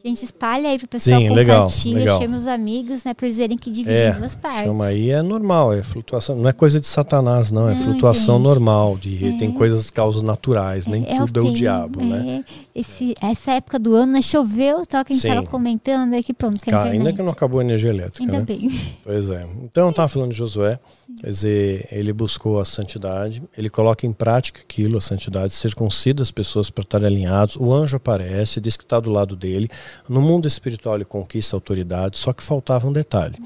A 0.03 0.07
gente 0.07 0.23
espalha 0.23 0.69
aí 0.69 0.77
pro 0.77 0.87
pessoal, 0.87 1.19
Sim, 1.19 1.29
compartilha, 1.29 1.97
legal, 1.97 2.21
chama 2.21 2.37
os 2.37 2.45
amigos, 2.45 3.03
né, 3.03 3.15
para 3.15 3.25
eles 3.25 3.37
verem 3.37 3.57
que 3.57 3.71
divide 3.71 3.97
é, 3.97 4.09
em 4.09 4.13
duas 4.13 4.35
partes. 4.35 4.61
Chama 4.61 4.85
aí 4.85 5.09
é 5.09 5.23
normal, 5.23 5.73
é 5.73 5.81
flutuação, 5.81 6.35
não 6.35 6.47
é 6.47 6.53
coisa 6.53 6.79
de 6.79 6.85
satanás, 6.85 7.51
não, 7.51 7.67
é 7.67 7.73
não 7.73 7.81
é 7.81 7.83
flutuação 7.83 8.37
gente, 8.37 8.43
normal, 8.43 8.97
de 8.97 9.27
é, 9.27 9.37
tem 9.39 9.51
coisas 9.51 9.89
causas 9.89 10.21
naturais, 10.21 10.85
nem 10.85 11.03
é, 11.03 11.17
tudo 11.17 11.39
é 11.39 11.43
o 11.43 11.51
diabo, 11.51 12.03
né? 12.03 12.43
É, 12.47 12.79
esse, 12.79 13.15
essa 13.19 13.53
época 13.53 13.79
do 13.79 13.95
ano, 13.95 14.13
né, 14.13 14.21
choveu, 14.21 14.85
tal 14.85 15.03
que 15.03 15.13
a 15.13 15.15
gente 15.15 15.27
estava 15.27 15.45
comentando, 15.45 16.13
é 16.13 16.21
que 16.21 16.33
pronto, 16.33 16.63
que 16.63 16.71
Ainda 16.71 17.11
que 17.11 17.21
não 17.23 17.31
acabou 17.31 17.59
a 17.59 17.63
energia 17.63 17.89
elétrica, 17.89 18.23
Ainda 18.23 18.39
né? 18.39 18.45
bem. 18.45 18.69
Pois 19.03 19.29
é. 19.29 19.47
Então, 19.63 19.85
eu 19.85 19.89
estava 19.89 20.07
falando 20.07 20.31
de 20.31 20.37
Josué, 20.37 20.79
quer 21.19 21.29
dizer, 21.29 21.87
ele 21.91 22.13
buscou 22.13 22.59
a 22.59 22.65
santidade, 22.65 23.41
ele 23.57 23.69
coloca 23.69 24.05
em 24.05 24.11
prática 24.11 24.61
aquilo, 24.61 24.97
a 24.97 25.01
santidade, 25.01 25.53
circuncida 25.53 26.21
as 26.21 26.29
pessoas 26.29 26.69
para 26.69 26.83
estarem 26.83 27.07
alinhados, 27.07 27.55
o 27.55 27.73
anjo 27.73 27.97
aparece, 27.97 28.59
diz 28.59 28.77
que 28.77 28.83
está 28.83 28.99
do 28.99 29.09
lado 29.09 29.35
dele, 29.35 29.69
no 30.07 30.21
mundo 30.21 30.47
espiritual 30.47 30.95
ele 30.95 31.05
conquista 31.05 31.55
a 31.55 31.57
autoridade, 31.57 32.17
só 32.17 32.33
que 32.33 32.43
faltava 32.43 32.87
um 32.87 32.93
detalhe. 32.93 33.37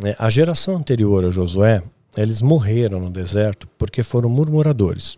Né? 0.00 0.14
A 0.18 0.30
geração 0.30 0.76
anterior 0.76 1.24
a 1.24 1.30
Josué, 1.30 1.82
eles 2.16 2.40
morreram 2.40 3.00
no 3.00 3.10
deserto 3.10 3.68
porque 3.78 4.02
foram 4.02 4.28
murmuradores. 4.28 5.16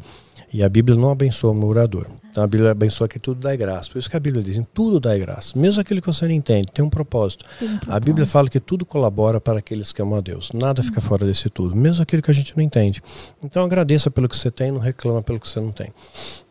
E 0.52 0.62
a 0.62 0.68
Bíblia 0.68 0.96
não 0.96 1.10
abençoa 1.10 1.50
o 1.50 1.54
murmurador. 1.54 2.06
Então 2.30 2.42
a 2.42 2.46
Bíblia 2.46 2.70
abençoa 2.70 3.06
que 3.06 3.18
tudo 3.18 3.40
dá 3.40 3.54
graça. 3.54 3.90
Por 3.90 3.98
isso 3.98 4.08
que 4.08 4.16
a 4.16 4.20
Bíblia 4.20 4.42
diz, 4.42 4.56
em 4.56 4.66
tudo 4.72 4.98
dá 4.98 5.16
graça. 5.18 5.58
Mesmo 5.58 5.80
aquilo 5.80 6.00
que 6.00 6.06
você 6.06 6.24
não 6.24 6.32
entende, 6.32 6.68
tem 6.72 6.84
um 6.84 6.88
propósito. 6.88 7.44
Tem 7.58 7.68
um 7.68 7.72
propósito. 7.72 7.96
A 7.96 8.00
Bíblia 8.00 8.26
fala 8.26 8.48
que 8.48 8.58
tudo 8.58 8.86
colabora 8.86 9.40
para 9.40 9.58
aqueles 9.58 9.92
que 9.92 10.00
amam 10.00 10.18
a 10.18 10.20
Deus. 10.22 10.50
Nada 10.54 10.82
fica 10.82 11.00
fora 11.00 11.26
desse 11.26 11.50
tudo. 11.50 11.76
Mesmo 11.76 12.02
aquilo 12.02 12.22
que 12.22 12.30
a 12.30 12.34
gente 12.34 12.56
não 12.56 12.62
entende. 12.62 13.02
Então 13.44 13.62
agradeça 13.62 14.10
pelo 14.10 14.28
que 14.28 14.36
você 14.36 14.50
tem, 14.50 14.72
não 14.72 14.80
reclama 14.80 15.22
pelo 15.22 15.38
que 15.38 15.48
você 15.48 15.60
não 15.60 15.70
tem. 15.70 15.88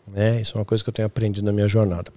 Né? 0.07 0.41
Isso 0.41 0.55
é 0.55 0.59
uma 0.59 0.65
coisa 0.65 0.83
que 0.83 0.89
eu 0.89 0.93
tenho 0.93 1.07
aprendido 1.07 1.45
na 1.45 1.51
minha 1.51 1.67
jornada. 1.67 2.11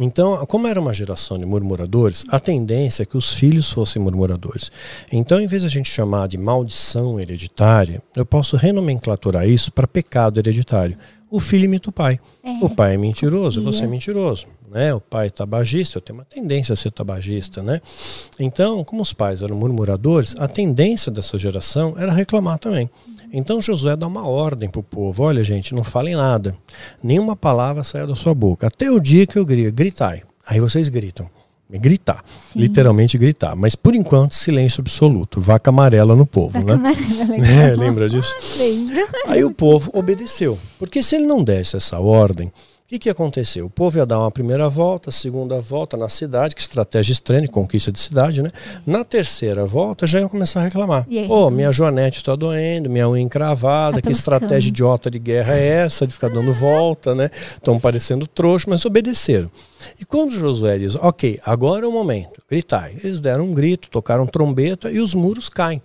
Então, 0.00 0.46
como 0.46 0.66
era 0.68 0.80
uma 0.80 0.94
geração 0.94 1.38
de 1.38 1.44
murmuradores, 1.44 2.24
a 2.28 2.38
tendência 2.38 3.02
é 3.02 3.06
que 3.06 3.16
os 3.16 3.32
filhos 3.34 3.72
fossem 3.72 4.00
murmuradores. 4.00 4.70
Então, 5.10 5.40
em 5.40 5.46
vez 5.46 5.62
de 5.62 5.66
a 5.66 5.70
gente 5.70 5.90
chamar 5.90 6.28
de 6.28 6.38
maldição 6.38 7.18
hereditária, 7.18 8.00
eu 8.14 8.24
posso 8.24 8.56
renomenclaturar 8.56 9.48
isso 9.48 9.72
para 9.72 9.88
pecado 9.88 10.38
hereditário. 10.38 10.96
O 11.30 11.40
filho 11.40 11.64
imita 11.64 11.90
o 11.90 11.92
pai. 11.92 12.18
É, 12.42 12.64
o 12.64 12.70
pai 12.70 12.94
é 12.94 12.96
mentiroso, 12.96 13.60
você 13.60 13.84
é 13.84 13.86
mentiroso. 13.86 14.46
Né? 14.70 14.92
O 14.94 15.00
pai 15.00 15.28
é 15.28 15.30
tabagista, 15.30 15.98
eu 15.98 16.02
tenho 16.02 16.18
uma 16.18 16.24
tendência 16.24 16.72
a 16.72 16.76
ser 16.76 16.90
tabagista. 16.90 17.62
Né? 17.62 17.80
Então, 18.38 18.84
como 18.84 19.02
os 19.02 19.12
pais 19.12 19.42
eram 19.42 19.56
murmuradores, 19.56 20.34
a 20.38 20.46
tendência 20.46 21.10
dessa 21.10 21.38
geração 21.38 21.94
era 21.98 22.12
reclamar 22.12 22.58
também. 22.58 22.90
Então 23.32 23.60
Josué 23.60 23.94
dá 23.96 24.06
uma 24.06 24.26
ordem 24.26 24.68
para 24.68 24.80
o 24.80 24.82
povo: 24.82 25.22
olha, 25.22 25.44
gente, 25.44 25.74
não 25.74 25.84
falem 25.84 26.16
nada, 26.16 26.56
nenhuma 27.02 27.36
palavra 27.36 27.84
saia 27.84 28.06
da 28.06 28.14
sua 28.14 28.34
boca, 28.34 28.66
até 28.66 28.90
o 28.90 29.00
dia 29.00 29.26
que 29.26 29.38
eu 29.38 29.44
grito, 29.44 29.74
gritai. 29.74 30.22
Aí 30.46 30.60
vocês 30.60 30.88
gritam. 30.88 31.28
Gritar, 31.70 32.24
Sim. 32.50 32.60
literalmente 32.60 33.18
gritar. 33.18 33.54
Mas 33.54 33.76
por 33.76 33.94
enquanto, 33.94 34.34
silêncio 34.34 34.80
absoluto. 34.80 35.38
Vaca 35.38 35.68
amarela 35.68 36.16
no 36.16 36.24
povo, 36.24 36.58
Vaca 36.58 36.78
né? 36.78 36.94
Amarela, 37.22 37.36
é, 37.46 37.76
lembra 37.76 38.08
disso? 38.08 38.34
Lembro. 38.56 38.94
Aí 39.26 39.44
o 39.44 39.50
povo 39.50 39.90
obedeceu. 39.92 40.58
Porque 40.78 41.02
se 41.02 41.16
ele 41.16 41.26
não 41.26 41.44
desse 41.44 41.76
essa 41.76 42.00
ordem, 42.00 42.50
o 42.88 42.90
que, 42.90 42.98
que 42.98 43.10
aconteceu? 43.10 43.66
O 43.66 43.70
povo 43.70 43.98
ia 43.98 44.06
dar 44.06 44.18
uma 44.18 44.30
primeira 44.30 44.66
volta, 44.66 45.10
segunda 45.10 45.60
volta 45.60 45.94
na 45.94 46.08
cidade, 46.08 46.54
que 46.54 46.62
estratégia 46.62 47.12
estranha 47.12 47.42
de 47.42 47.48
conquista 47.48 47.92
de 47.92 47.98
cidade, 47.98 48.40
né? 48.40 48.50
Na 48.86 49.04
terceira 49.04 49.66
volta 49.66 50.06
já 50.06 50.20
iam 50.20 50.28
começar 50.28 50.60
a 50.60 50.62
reclamar. 50.62 51.06
Pô, 51.26 51.48
oh, 51.48 51.50
minha 51.50 51.70
joanete 51.70 52.16
está 52.16 52.34
doendo, 52.34 52.88
minha 52.88 53.06
unha 53.06 53.20
encravada, 53.20 54.00
tá 54.00 54.00
que 54.00 54.10
estratégia 54.10 54.70
idiota 54.70 55.10
de 55.10 55.18
guerra 55.18 55.52
é 55.52 55.66
essa, 55.66 56.06
de 56.06 56.14
ficar 56.14 56.30
dando 56.30 56.50
volta, 56.50 57.14
né? 57.14 57.28
Estão 57.56 57.78
parecendo 57.78 58.26
trouxa, 58.26 58.64
mas 58.70 58.86
obedeceram. 58.86 59.50
E 60.00 60.06
quando 60.06 60.32
Josué 60.32 60.78
diz, 60.78 60.94
ok, 60.94 61.38
agora 61.44 61.84
é 61.84 61.88
o 61.88 61.92
momento, 61.92 62.42
gritai. 62.48 62.96
Eles 63.04 63.20
deram 63.20 63.44
um 63.44 63.52
grito, 63.52 63.90
tocaram 63.90 64.26
trombeta 64.26 64.90
e 64.90 64.98
os 64.98 65.12
muros 65.12 65.50
caem. 65.50 65.82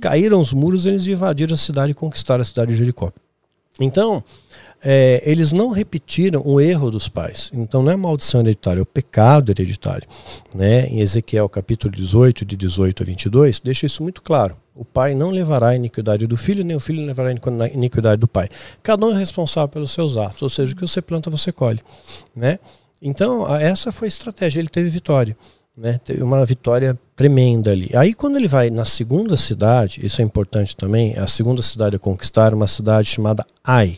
Caíram 0.00 0.40
os 0.40 0.52
muros, 0.52 0.84
eles 0.84 1.06
invadiram 1.06 1.54
a 1.54 1.56
cidade 1.56 1.92
e 1.92 1.94
conquistaram 1.94 2.42
a 2.42 2.44
cidade 2.44 2.72
de 2.72 2.76
Jericó. 2.76 3.12
Então, 3.78 4.22
é, 4.82 5.22
eles 5.24 5.52
não 5.52 5.70
repetiram 5.70 6.42
o 6.44 6.60
erro 6.60 6.90
dos 6.90 7.08
pais. 7.08 7.50
Então 7.52 7.82
não 7.82 7.92
é 7.92 7.96
maldição 7.96 8.40
hereditária, 8.40 8.80
é 8.80 8.82
o 8.82 8.86
pecado 8.86 9.50
hereditário. 9.50 10.08
Né? 10.54 10.86
Em 10.86 11.00
Ezequiel 11.00 11.48
capítulo 11.48 11.92
18, 11.92 12.44
de 12.44 12.56
18 12.56 13.02
a 13.02 13.06
22, 13.06 13.60
deixa 13.60 13.86
isso 13.86 14.02
muito 14.02 14.22
claro. 14.22 14.56
O 14.74 14.84
pai 14.84 15.14
não 15.14 15.30
levará 15.30 15.68
a 15.68 15.76
iniquidade 15.76 16.26
do 16.26 16.36
filho, 16.36 16.64
nem 16.64 16.76
o 16.76 16.80
filho 16.80 17.04
levará 17.04 17.28
a 17.28 17.68
iniquidade 17.68 18.20
do 18.20 18.28
pai. 18.28 18.48
Cada 18.82 19.04
um 19.04 19.14
é 19.14 19.18
responsável 19.18 19.68
pelos 19.68 19.90
seus 19.90 20.16
atos, 20.16 20.40
ou 20.40 20.48
seja, 20.48 20.72
o 20.72 20.76
que 20.76 20.86
você 20.86 21.02
planta, 21.02 21.28
você 21.28 21.52
colhe. 21.52 21.80
Né? 22.34 22.58
Então, 23.02 23.54
essa 23.56 23.92
foi 23.92 24.06
a 24.06 24.08
estratégia, 24.08 24.60
ele 24.60 24.68
teve 24.68 24.88
vitória. 24.88 25.36
Né? 25.80 25.98
Teve 26.04 26.22
uma 26.22 26.44
vitória 26.44 26.98
tremenda 27.16 27.70
ali. 27.70 27.90
Aí 27.94 28.12
quando 28.12 28.36
ele 28.36 28.46
vai 28.46 28.68
na 28.68 28.84
segunda 28.84 29.34
cidade, 29.34 30.04
isso 30.04 30.20
é 30.20 30.24
importante 30.24 30.76
também, 30.76 31.16
a 31.16 31.26
segunda 31.26 31.62
cidade 31.62 31.96
a 31.96 31.98
conquistar 31.98 32.52
uma 32.52 32.66
cidade 32.66 33.08
chamada 33.08 33.46
Ai. 33.64 33.96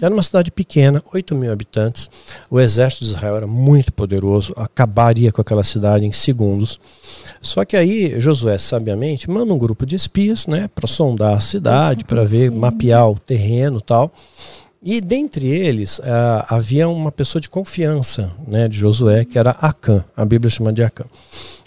Era 0.00 0.12
uma 0.12 0.22
cidade 0.22 0.50
pequena, 0.50 1.02
8 1.10 1.34
mil 1.34 1.50
habitantes. 1.50 2.10
O 2.50 2.60
exército 2.60 3.04
de 3.04 3.12
Israel 3.12 3.36
era 3.36 3.46
muito 3.46 3.94
poderoso, 3.94 4.52
acabaria 4.56 5.32
com 5.32 5.40
aquela 5.40 5.62
cidade 5.62 6.04
em 6.04 6.12
segundos. 6.12 6.78
Só 7.40 7.64
que 7.64 7.78
aí 7.78 8.20
Josué, 8.20 8.58
sabiamente, 8.58 9.30
manda 9.30 9.54
um 9.54 9.58
grupo 9.58 9.86
de 9.86 9.96
espias 9.96 10.46
né, 10.46 10.68
para 10.74 10.86
sondar 10.86 11.36
a 11.36 11.40
cidade, 11.40 12.04
para 12.04 12.24
ver, 12.24 12.50
mapear 12.50 13.08
o 13.08 13.18
terreno 13.18 13.80
tal. 13.80 14.12
E 14.84 15.00
dentre 15.00 15.46
eles 15.46 15.98
uh, 16.00 16.02
havia 16.48 16.88
uma 16.88 17.12
pessoa 17.12 17.40
de 17.40 17.48
confiança 17.48 18.32
né, 18.46 18.66
de 18.66 18.76
Josué, 18.76 19.24
que 19.24 19.38
era 19.38 19.50
Acã, 19.52 20.04
a 20.16 20.24
Bíblia 20.24 20.50
chama 20.50 20.72
de 20.72 20.82
Acã. 20.82 21.04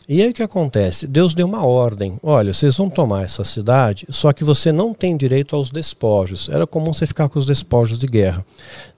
E 0.07 0.21
aí 0.21 0.29
o 0.29 0.33
que 0.33 0.43
acontece? 0.43 1.07
Deus 1.07 1.33
deu 1.33 1.47
uma 1.47 1.65
ordem: 1.65 2.19
olha, 2.21 2.53
vocês 2.53 2.75
vão 2.75 2.89
tomar 2.89 3.23
essa 3.23 3.43
cidade, 3.45 4.05
só 4.09 4.33
que 4.33 4.43
você 4.43 4.71
não 4.71 4.93
tem 4.93 5.15
direito 5.15 5.55
aos 5.55 5.71
despojos. 5.71 6.49
Era 6.49 6.67
comum 6.67 6.93
você 6.93 7.07
ficar 7.07 7.29
com 7.29 7.39
os 7.39 7.45
despojos 7.45 7.97
de 7.97 8.05
guerra. 8.05 8.45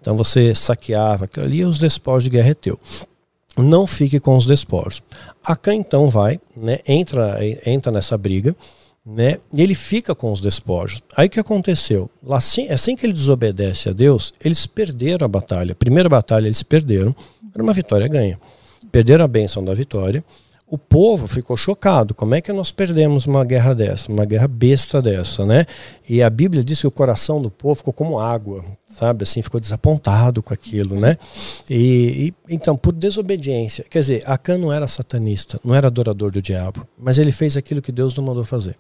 Então 0.02 0.18
você 0.18 0.54
saqueava 0.56 1.26
aquilo 1.26 1.46
ali 1.46 1.58
e 1.60 1.66
os 1.66 1.78
despojos 1.78 2.24
de 2.24 2.32
guerra 2.32 2.50
é 2.50 2.54
teu. 2.56 2.78
Não 3.56 3.88
fique 3.88 4.20
com 4.20 4.36
os 4.36 4.46
despojos. 4.46 5.02
Acã 5.46 5.74
então 5.74 6.10
vai, 6.10 6.40
né, 6.56 6.80
entra, 6.88 7.40
entra 7.66 7.92
nessa 7.92 8.18
briga 8.18 8.56
né? 9.08 9.38
E 9.54 9.62
ele 9.62 9.74
fica 9.74 10.14
com 10.14 10.32
os 10.32 10.42
despojos. 10.42 11.02
Aí 11.16 11.28
o 11.28 11.30
que 11.30 11.40
aconteceu? 11.40 12.10
Assim, 12.30 12.68
assim 12.70 12.96
que 12.96 13.06
ele 13.06 13.14
desobedece 13.14 13.88
a 13.88 13.94
Deus, 13.94 14.34
eles 14.44 14.66
perderam 14.66 15.24
a 15.24 15.30
batalha. 15.30 15.72
A 15.72 15.76
primeira 15.76 16.10
batalha 16.10 16.46
eles 16.46 16.62
perderam, 16.62 17.16
era 17.54 17.64
uma 17.64 17.74
vitória 17.74 18.08
ganha. 18.08 18.38
Perderam 18.92 19.24
a 19.24 19.28
bênção 19.28 19.64
da 19.64 19.74
vitória. 19.74 20.24
O 20.70 20.78
povo 20.78 21.28
ficou 21.28 21.56
chocado. 21.56 22.14
Como 22.14 22.36
é 22.36 22.42
que 22.42 22.52
nós 22.52 22.72
perdemos 22.72 23.26
uma 23.26 23.46
guerra 23.46 23.74
dessa, 23.74 24.12
uma 24.12 24.26
guerra 24.26 24.50
besta 24.50 25.02
dessa, 25.02 25.46
né? 25.46 25.66
E 26.10 26.22
a 26.22 26.30
Bíblia 26.30 26.62
diz 26.62 26.82
que 26.82 26.88
o 26.88 26.92
coração 26.92 27.42
do 27.42 27.50
povo 27.50 27.76
ficou 27.76 27.94
como 27.94 28.20
água, 28.20 28.66
sabe? 28.86 29.24
Assim, 29.24 29.42
ficou 29.42 29.62
desapontado 29.62 30.44
com 30.44 30.54
aquilo, 30.54 31.00
né? 31.00 31.16
E, 31.70 32.34
e 32.50 32.54
então, 32.54 32.76
por 32.76 32.92
desobediência, 32.92 33.86
quer 33.90 34.02
dizer, 34.02 34.24
Acã 34.26 34.58
não 34.58 34.74
era 34.74 34.90
satanista, 34.90 35.58
não 35.64 35.74
era 35.74 35.88
adorador 35.88 36.32
do 36.32 36.42
diabo, 36.42 36.86
mas 36.98 37.18
ele 37.18 37.32
fez 37.32 37.56
aquilo 37.56 37.82
que 37.82 37.92
Deus 37.92 38.14
não 38.14 38.26
mandou 38.26 38.44
fazer. 38.44 38.76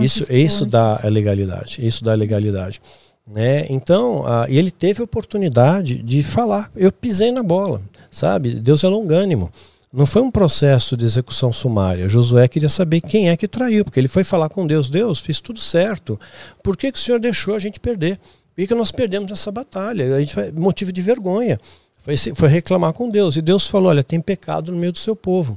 Isso, 0.00 0.26
isso 0.32 0.66
dá 0.66 1.00
legalidade. 1.04 1.86
Isso 1.86 2.02
dá 2.02 2.12
legalidade. 2.14 2.82
Né? 3.26 3.66
Então, 3.70 4.24
e 4.48 4.58
ele 4.58 4.70
teve 4.70 5.00
a 5.00 5.04
oportunidade 5.04 6.02
de 6.02 6.22
falar. 6.24 6.70
Eu 6.74 6.90
pisei 6.90 7.30
na 7.30 7.42
bola, 7.42 7.80
sabe? 8.10 8.54
Deus 8.54 8.82
é 8.82 8.88
longânimo. 8.88 9.50
Não 9.94 10.06
foi 10.06 10.22
um 10.22 10.30
processo 10.30 10.96
de 10.96 11.04
execução 11.04 11.52
sumária. 11.52 12.08
Josué 12.08 12.48
queria 12.48 12.68
saber 12.68 13.00
quem 13.00 13.28
é 13.28 13.36
que 13.36 13.46
traiu, 13.46 13.84
porque 13.84 14.00
ele 14.00 14.08
foi 14.08 14.24
falar 14.24 14.48
com 14.48 14.66
Deus: 14.66 14.90
Deus, 14.90 15.20
fiz 15.20 15.40
tudo 15.40 15.60
certo. 15.60 16.18
Por 16.64 16.76
que, 16.76 16.90
que 16.90 16.98
o 16.98 17.00
Senhor 17.00 17.20
deixou 17.20 17.54
a 17.54 17.60
gente 17.60 17.78
perder? 17.78 18.16
Por 18.16 18.56
que, 18.56 18.66
que 18.66 18.74
nós 18.74 18.90
perdemos 18.90 19.30
essa 19.30 19.52
batalha? 19.52 20.16
A 20.16 20.18
gente 20.18 20.34
foi 20.34 20.50
motivo 20.50 20.92
de 20.92 21.00
vergonha. 21.00 21.60
Foi, 22.00 22.16
foi, 22.16 22.48
reclamar 22.48 22.92
com 22.92 23.08
Deus. 23.08 23.36
E 23.36 23.40
Deus 23.40 23.68
falou: 23.68 23.90
Olha, 23.90 24.02
tem 24.02 24.20
pecado 24.20 24.72
no 24.72 24.78
meio 24.78 24.90
do 24.90 24.98
seu 24.98 25.14
povo. 25.14 25.56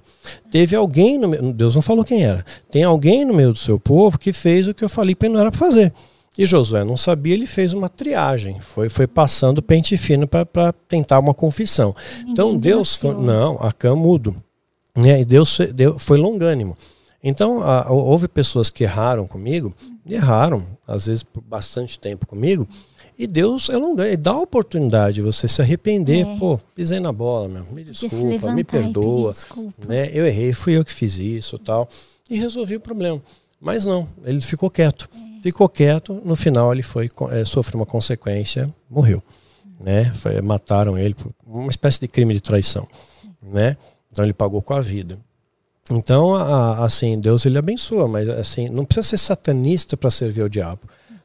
Teve 0.51 0.75
alguém 0.75 1.17
no. 1.17 1.51
Deus 1.51 1.73
não 1.73 1.81
falou 1.81 2.05
quem 2.05 2.23
era. 2.23 2.45
Tem 2.69 2.83
alguém 2.83 3.25
no 3.25 3.33
meio 3.33 3.51
do 3.51 3.57
seu 3.57 3.79
povo 3.79 4.19
que 4.19 4.31
fez 4.31 4.67
o 4.67 4.73
que 4.73 4.83
eu 4.83 4.89
falei 4.89 5.17
ele 5.19 5.33
não 5.33 5.41
era 5.41 5.49
para 5.49 5.59
fazer. 5.59 5.91
E 6.37 6.45
Josué 6.45 6.83
não 6.83 6.95
sabia, 6.95 7.33
ele 7.33 7.47
fez 7.47 7.73
uma 7.73 7.89
triagem, 7.89 8.59
foi, 8.59 8.89
foi 8.89 9.07
passando 9.07 9.61
pente 9.61 9.97
fino 9.97 10.27
para 10.27 10.71
tentar 10.87 11.19
uma 11.19 11.33
confissão. 11.33 11.95
Ninguém 12.19 12.31
então 12.31 12.57
Deus 12.57 12.95
foi, 12.95 13.15
não, 13.15 13.57
Acã 13.59 13.95
mudo. 13.95 14.35
Né? 14.95 15.21
E 15.21 15.25
Deus, 15.25 15.57
foi 15.97 16.17
longânimo. 16.17 16.77
Então 17.23 17.63
a, 17.63 17.91
houve 17.91 18.27
pessoas 18.27 18.69
que 18.69 18.83
erraram 18.83 19.27
comigo, 19.27 19.73
erraram, 20.05 20.65
às 20.87 21.07
vezes 21.07 21.23
por 21.23 21.41
bastante 21.41 21.97
tempo 21.97 22.27
comigo, 22.27 22.67
e 23.17 23.25
Deus 23.25 23.67
é 23.69 23.77
longânimo, 23.77 24.09
ele 24.09 24.17
dá 24.17 24.31
a 24.31 24.41
oportunidade 24.41 25.15
de 25.15 25.21
você 25.23 25.47
se 25.47 25.59
arrepender. 25.59 26.25
É. 26.25 26.37
Pô, 26.37 26.59
pisei 26.75 26.99
na 26.99 27.11
bola, 27.11 27.47
meu, 27.47 27.65
me 27.71 27.83
desculpa, 27.83 28.51
me 28.53 28.63
perdoa. 28.63 29.31
Desculpa. 29.31 29.87
Né? 29.87 30.11
Eu 30.13 30.27
errei, 30.27 30.53
fui 30.53 30.77
eu 30.77 30.85
que 30.85 30.93
fiz 30.93 31.17
isso 31.17 31.57
tal. 31.57 31.89
E 32.29 32.37
resolvi 32.37 32.75
o 32.75 32.79
problema. 32.79 33.21
Mas 33.59 33.85
não, 33.85 34.07
ele 34.23 34.41
ficou 34.41 34.69
quieto. 34.69 35.09
Ficou 35.41 35.69
quieto, 35.69 36.21
no 36.25 36.35
final 36.35 36.73
ele 36.73 36.83
foi 36.83 37.09
é, 37.31 37.45
sofreu 37.45 37.79
uma 37.79 37.85
consequência, 37.85 38.73
morreu, 38.89 39.21
né? 39.79 40.13
Foi, 40.15 40.39
mataram 40.41 40.97
ele 40.97 41.13
por 41.13 41.31
uma 41.45 41.69
espécie 41.69 41.99
de 41.99 42.07
crime 42.07 42.33
de 42.33 42.41
traição, 42.41 42.87
né? 43.41 43.77
Então 44.11 44.23
ele 44.23 44.33
pagou 44.33 44.61
com 44.61 44.73
a 44.73 44.81
vida. 44.81 45.17
Então, 45.89 46.35
a, 46.35 46.83
assim, 46.83 47.19
Deus 47.19 47.45
ele 47.45 47.57
abençoa, 47.57 48.07
mas 48.07 48.27
assim, 48.29 48.67
não 48.69 48.83
precisa 48.83 49.07
ser 49.07 49.17
satanista 49.17 49.95
para 49.95 50.09
servir 50.09 50.41
ao 50.41 50.49
diabo. 50.49 50.81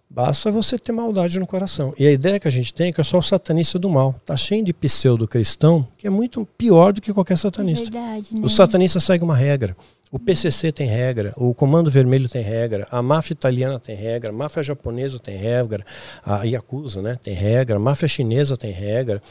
Basta 0.08 0.50
você 0.50 0.78
ter 0.78 0.92
maldade 0.92 1.38
no 1.38 1.46
coração. 1.46 1.94
E 1.98 2.06
a 2.06 2.12
ideia 2.12 2.38
que 2.38 2.46
a 2.46 2.50
gente 2.50 2.74
tem 2.74 2.90
é 2.90 2.92
que 2.92 3.00
é 3.00 3.04
só 3.04 3.18
o 3.18 3.22
satanista 3.22 3.78
do 3.78 3.88
mal. 3.88 4.14
Tá 4.26 4.36
cheio 4.36 4.62
de 4.62 4.72
pseudo-cristão 4.72 5.88
que 5.96 6.06
é 6.06 6.10
muito 6.10 6.46
pior 6.58 6.92
do 6.92 7.00
que 7.00 7.14
qualquer 7.14 7.38
satanista. 7.38 7.88
É 7.88 7.90
verdade, 7.90 8.34
né? 8.34 8.40
O 8.44 8.48
satanista 8.48 9.00
segue 9.00 9.24
uma 9.24 9.34
regra. 9.34 9.74
O 10.12 10.18
PCC 10.18 10.70
tem 10.70 10.86
regra, 10.86 11.32
o 11.38 11.54
Comando 11.54 11.90
Vermelho 11.90 12.28
tem 12.28 12.42
regra, 12.42 12.86
a 12.90 13.00
máfia 13.00 13.32
italiana 13.32 13.80
tem 13.80 13.96
regra, 13.96 14.28
a 14.28 14.32
máfia 14.32 14.62
japonesa 14.62 15.18
tem 15.18 15.38
regra, 15.38 15.86
a 16.22 16.44
Yakuza 16.44 17.00
né, 17.00 17.18
tem 17.24 17.32
regra, 17.32 17.76
a 17.76 17.78
máfia 17.78 18.06
chinesa 18.06 18.54
tem 18.54 18.70
regra. 18.70 19.22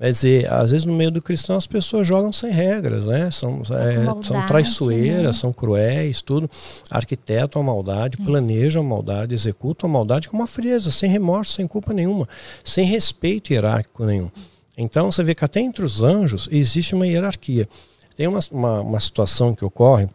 Quer 0.00 0.10
dizer, 0.10 0.50
às 0.50 0.70
vezes 0.70 0.86
no 0.86 0.94
meio 0.94 1.10
do 1.10 1.20
cristão 1.20 1.54
as 1.54 1.66
pessoas 1.66 2.08
jogam 2.08 2.32
sem 2.32 2.50
regras, 2.50 3.04
né? 3.04 3.30
São, 3.30 3.60
é, 3.60 4.22
são 4.22 4.46
traiçoeiras, 4.46 5.22
né? 5.22 5.32
são 5.34 5.52
cruéis, 5.52 6.22
tudo. 6.22 6.48
Arquitetam 6.90 7.60
a 7.60 7.64
maldade, 7.66 8.16
é. 8.18 8.24
planejam 8.24 8.80
a 8.80 8.86
maldade, 8.86 9.34
executam 9.34 9.90
a 9.90 9.92
maldade 9.92 10.30
com 10.30 10.36
uma 10.38 10.46
frieza, 10.46 10.90
sem 10.90 11.10
remorso, 11.10 11.52
sem 11.52 11.68
culpa 11.68 11.92
nenhuma, 11.92 12.26
sem 12.64 12.86
respeito 12.86 13.52
hierárquico 13.52 14.06
nenhum. 14.06 14.30
Então 14.78 15.12
você 15.12 15.22
vê 15.22 15.34
que 15.34 15.44
até 15.44 15.60
entre 15.60 15.84
os 15.84 16.02
anjos 16.02 16.48
existe 16.50 16.94
uma 16.94 17.06
hierarquia. 17.06 17.68
Tem 18.16 18.26
uma, 18.26 18.40
uma, 18.50 18.80
uma 18.80 19.00
situação 19.00 19.54
que 19.54 19.62
ocorre 19.62 20.08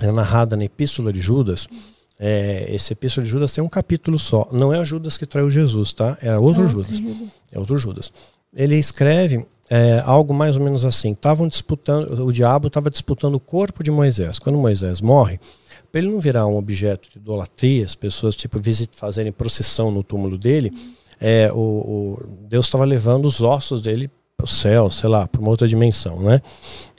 é 0.00 0.12
narrada 0.12 0.56
na 0.56 0.64
Epístola 0.64 1.12
de 1.12 1.20
Judas. 1.20 1.68
É, 2.18 2.66
esse 2.74 2.92
Epístola 2.92 3.24
de 3.24 3.30
Judas 3.30 3.52
tem 3.52 3.62
um 3.62 3.68
capítulo 3.68 4.18
só. 4.18 4.48
Não 4.52 4.72
é 4.72 4.80
o 4.80 4.84
Judas 4.84 5.16
que 5.16 5.26
traiu 5.26 5.48
Jesus, 5.48 5.92
tá? 5.92 6.18
É 6.20 6.36
outro, 6.38 6.64
é 6.64 6.68
Judas. 6.68 6.98
Judas. 6.98 7.28
É 7.52 7.58
outro 7.58 7.76
Judas. 7.76 8.12
Ele 8.54 8.76
escreve 8.76 9.46
é, 9.70 10.02
algo 10.04 10.32
mais 10.34 10.56
ou 10.56 10.62
menos 10.62 10.84
assim. 10.84 11.12
Estavam 11.12 11.46
disputando, 11.46 12.24
o 12.24 12.32
diabo 12.32 12.68
estava 12.68 12.90
disputando 12.90 13.34
o 13.34 13.40
corpo 13.40 13.82
de 13.82 13.90
Moisés. 13.90 14.38
Quando 14.38 14.58
Moisés 14.58 15.00
morre, 15.00 15.38
para 15.90 16.00
ele 16.00 16.10
não 16.10 16.20
virar 16.20 16.46
um 16.46 16.56
objeto 16.56 17.08
de 17.10 17.18
idolatria, 17.18 17.84
as 17.84 17.94
pessoas 17.94 18.36
tipo 18.36 18.58
visit, 18.58 18.96
fazerem 18.96 19.32
procissão 19.32 19.90
no 19.90 20.02
túmulo 20.02 20.36
dele, 20.36 20.72
é, 21.20 21.50
o, 21.52 21.58
o 21.58 22.22
Deus 22.48 22.66
estava 22.66 22.84
levando 22.84 23.26
os 23.26 23.40
ossos 23.40 23.80
dele 23.80 24.10
para 24.36 24.44
o 24.44 24.48
céu, 24.48 24.90
sei 24.90 25.08
lá, 25.08 25.26
para 25.26 25.40
uma 25.40 25.50
outra 25.50 25.66
dimensão, 25.66 26.20
né? 26.20 26.40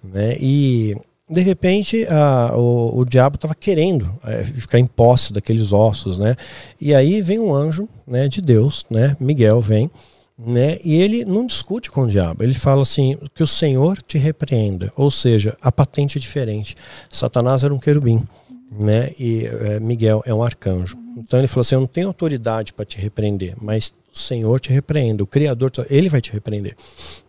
né? 0.03 0.37
E 0.39 0.95
de 1.29 1.41
repente 1.41 2.07
a, 2.09 2.53
o, 2.57 2.99
o 2.99 3.05
diabo 3.05 3.35
estava 3.35 3.53
querendo 3.53 4.11
é, 4.23 4.43
ficar 4.43 4.79
em 4.79 4.85
posse 4.85 5.31
daqueles 5.31 5.71
ossos, 5.71 6.17
né? 6.17 6.35
E 6.81 6.95
aí 6.95 7.21
vem 7.21 7.39
um 7.39 7.53
anjo, 7.53 7.87
né, 8.07 8.27
de 8.27 8.41
Deus, 8.41 8.85
né? 8.89 9.15
Miguel 9.19 9.61
vem, 9.61 9.91
né? 10.37 10.79
E 10.83 10.95
ele 10.95 11.23
não 11.23 11.45
discute 11.45 11.91
com 11.91 12.01
o 12.01 12.07
diabo. 12.07 12.43
Ele 12.43 12.53
fala 12.53 12.81
assim 12.81 13.17
que 13.35 13.43
o 13.43 13.47
Senhor 13.47 14.01
te 14.01 14.17
repreenda, 14.17 14.91
ou 14.95 15.11
seja, 15.11 15.55
a 15.61 15.71
patente 15.71 16.17
é 16.17 16.21
diferente. 16.21 16.75
Satanás 17.11 17.63
era 17.63 17.73
um 17.73 17.79
querubim, 17.79 18.25
né? 18.71 19.11
E 19.19 19.45
é, 19.45 19.79
Miguel 19.79 20.23
é 20.25 20.33
um 20.33 20.41
arcanjo. 20.41 20.97
Então 21.15 21.39
ele 21.39 21.47
falou 21.47 21.61
assim: 21.61 21.75
eu 21.75 21.81
não 21.81 21.87
tenho 21.87 22.07
autoridade 22.07 22.73
para 22.73 22.85
te 22.85 22.97
repreender, 22.97 23.53
mas 23.61 23.93
o 24.11 24.17
Senhor 24.17 24.59
te 24.59 24.73
repreenda, 24.73 25.23
o 25.23 25.27
Criador, 25.27 25.71
ele 25.89 26.09
vai 26.09 26.21
te 26.21 26.31
repreender. 26.31 26.75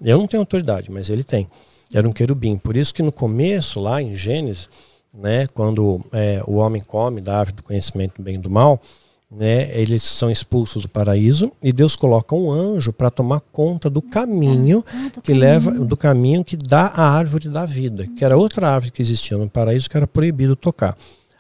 Eu 0.02 0.16
não 0.16 0.26
tenho 0.26 0.40
autoridade, 0.40 0.90
mas 0.90 1.10
ele 1.10 1.22
tem 1.22 1.46
era 1.92 2.08
um 2.08 2.12
querubim. 2.12 2.56
Por 2.56 2.76
isso 2.76 2.94
que 2.94 3.02
no 3.02 3.12
começo, 3.12 3.80
lá 3.80 4.00
em 4.00 4.14
Gênesis, 4.14 4.68
né, 5.12 5.46
quando 5.54 6.00
é, 6.12 6.42
o 6.46 6.54
homem 6.54 6.80
come 6.80 7.20
da 7.20 7.38
árvore 7.38 7.56
do 7.56 7.62
conhecimento 7.62 8.14
do 8.16 8.22
bem 8.22 8.36
e 8.36 8.38
do 8.38 8.50
mal, 8.50 8.80
né, 9.30 9.70
eles 9.78 10.02
são 10.02 10.30
expulsos 10.30 10.82
do 10.82 10.88
paraíso 10.88 11.52
e 11.62 11.72
Deus 11.72 11.94
coloca 11.94 12.34
um 12.34 12.50
anjo 12.50 12.92
para 12.92 13.10
tomar 13.10 13.40
conta 13.52 13.88
do 13.88 14.02
caminho 14.02 14.84
ah, 14.88 15.10
que 15.10 15.20
caminho. 15.20 15.40
leva 15.40 15.70
do 15.70 15.96
caminho 15.96 16.44
que 16.44 16.56
dá 16.56 16.86
a 16.86 17.10
árvore 17.10 17.48
da 17.48 17.64
vida, 17.64 18.08
que 18.16 18.24
era 18.24 18.36
outra 18.36 18.68
árvore 18.68 18.90
que 18.90 19.02
existia 19.02 19.36
no 19.36 19.48
paraíso 19.48 19.88
que 19.88 19.96
era 19.96 20.06
proibido 20.06 20.56
tocar. 20.56 20.96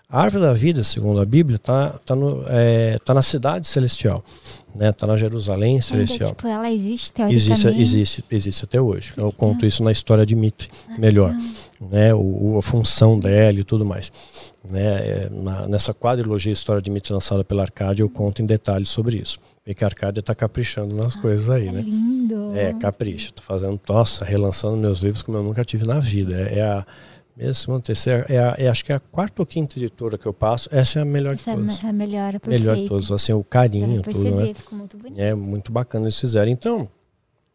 A 0.08 0.22
árvore 0.22 0.44
da 0.44 0.52
vida, 0.52 0.82
segundo 0.82 1.20
a 1.20 1.24
Bíblia, 1.24 1.56
está 1.56 1.90
tá, 1.90 2.16
tá, 2.16 2.16
é, 2.48 2.98
tá 3.04 3.14
na 3.14 3.22
cidade 3.22 3.66
celestial 3.66 4.24
né? 4.74 4.92
Tá 4.92 5.06
na 5.06 5.16
Jerusalém 5.16 5.80
celestial. 5.80 6.30
tipo, 6.30 6.46
ela 6.46 6.70
existe 6.70 7.20
Existe, 7.22 7.68
existe, 7.68 8.24
existe 8.30 8.64
até 8.64 8.80
hoje. 8.80 9.12
Eu 9.16 9.32
conto 9.32 9.66
isso 9.66 9.82
na 9.82 9.92
história 9.92 10.24
de 10.24 10.34
Mitre, 10.34 10.68
ah, 10.88 10.98
melhor, 10.98 11.34
né? 11.80 12.14
O, 12.14 12.56
a 12.58 12.62
função 12.62 13.18
dela 13.18 13.58
e 13.58 13.64
tudo 13.64 13.84
mais, 13.84 14.12
né? 14.68 14.82
É, 14.82 15.28
na, 15.30 15.68
nessa 15.68 15.92
quadrilogia 15.92 16.52
História 16.52 16.80
de 16.80 16.90
Mitre 16.90 17.12
lançada 17.12 17.44
pela 17.44 17.62
Arcádia, 17.62 18.02
eu 18.02 18.08
conto 18.08 18.42
em 18.42 18.46
detalhes 18.46 18.88
sobre 18.88 19.16
isso. 19.16 19.38
E 19.66 19.74
que 19.74 19.84
a 19.84 19.86
Arcádia 19.86 20.20
está 20.20 20.34
caprichando 20.34 20.94
nas 20.94 21.16
ah, 21.16 21.20
coisas 21.20 21.48
aí, 21.48 21.70
né? 21.70 21.82
Lindo. 21.82 22.52
É, 22.54 22.72
capricha. 22.72 23.32
Tô 23.32 23.42
fazendo, 23.42 23.80
nossa, 23.88 24.24
relançando 24.24 24.76
meus 24.76 25.00
livros 25.00 25.22
como 25.22 25.38
eu 25.38 25.42
nunca 25.42 25.64
tive 25.64 25.86
na 25.86 26.00
vida. 26.00 26.48
É, 26.48 26.58
é 26.58 26.62
a 26.62 26.86
segunda, 27.54 27.80
terceira, 27.80 28.26
é, 28.28 28.38
a, 28.38 28.54
é, 28.58 28.68
acho 28.68 28.84
que 28.84 28.92
é 28.92 28.96
a 28.96 29.00
quarta 29.00 29.40
ou 29.40 29.46
quinta 29.46 29.78
editora 29.78 30.18
que 30.18 30.26
eu 30.26 30.32
passo. 30.32 30.68
Essa 30.70 30.98
é 30.98 31.02
a 31.02 31.04
melhor 31.04 31.34
Essa 31.34 31.50
de 31.50 31.56
todas. 31.56 31.82
É 31.82 31.88
a 31.88 31.92
melhor, 31.92 32.34
a 32.34 32.48
melhor 32.48 32.76
de 32.76 32.88
todas. 32.88 33.10
Assim, 33.10 33.32
o 33.32 33.42
carinho, 33.42 34.02
tudo, 34.02 34.36
né? 34.36 34.54
Ficou 34.54 34.78
muito 34.78 34.96
bonito. 34.96 35.18
É 35.18 35.34
muito 35.34 35.72
bacana 35.72 36.04
eles 36.04 36.18
fizeram. 36.20 36.50
Então, 36.50 36.88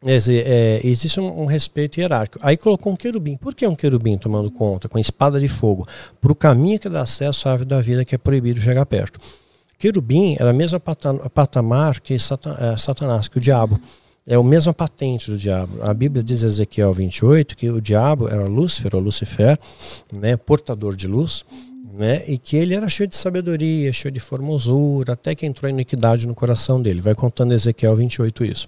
é, 0.03 0.81
existe 0.83 1.19
um, 1.19 1.41
um, 1.41 1.45
respeito 1.45 1.99
hierárquico. 1.99 2.45
Aí 2.45 2.57
colocou 2.57 2.93
um 2.93 2.95
querubim. 2.95 3.37
Por 3.37 3.55
que 3.55 3.65
um 3.65 3.75
querubim 3.75 4.17
tomando 4.17 4.51
conta, 4.51 4.87
com 4.87 4.99
espada 4.99 5.39
de 5.39 5.47
fogo? 5.47 5.87
Para 6.21 6.31
o 6.31 6.35
caminho 6.35 6.79
que 6.79 6.89
dá 6.89 7.01
acesso 7.01 7.47
à 7.47 7.53
árvore 7.53 7.69
da 7.69 7.81
vida 7.81 8.05
que 8.05 8.15
é 8.15 8.17
proibido 8.17 8.61
chegar 8.61 8.85
perto. 8.85 9.19
Querubim 9.77 10.35
era 10.39 10.51
a 10.51 10.53
mesma 10.53 10.79
patamar 10.79 11.99
que 11.99 12.13
é, 12.13 12.77
Satanás, 12.77 13.27
que 13.27 13.37
o 13.37 13.41
diabo. 13.41 13.79
É 14.27 14.35
a 14.35 14.41
mesma 14.41 14.73
patente 14.73 15.29
do 15.29 15.37
diabo. 15.37 15.83
A 15.83 15.93
Bíblia 15.93 16.23
diz 16.23 16.41
em 16.41 16.47
Ezequiel 16.47 16.91
28 16.91 17.55
que 17.55 17.69
o 17.69 17.79
diabo 17.79 18.27
era 18.27 18.45
Lúcifer, 18.47 18.95
ou 18.95 19.01
Lucifer, 19.01 19.59
né, 20.11 20.35
portador 20.35 20.95
de 20.95 21.07
luz, 21.07 21.45
né, 21.93 22.23
e 22.27 22.39
que 22.39 22.57
ele 22.57 22.73
era 22.73 22.89
cheio 22.89 23.07
de 23.07 23.15
sabedoria, 23.15 23.93
cheio 23.93 24.11
de 24.11 24.19
formosura, 24.19 25.13
até 25.13 25.35
que 25.35 25.45
entrou 25.45 25.67
a 25.67 25.69
iniquidade 25.69 26.25
no 26.25 26.33
coração 26.33 26.81
dele. 26.81 27.01
Vai 27.01 27.13
contando 27.13 27.53
Ezequiel 27.53 27.95
28 27.95 28.43
isso. 28.45 28.67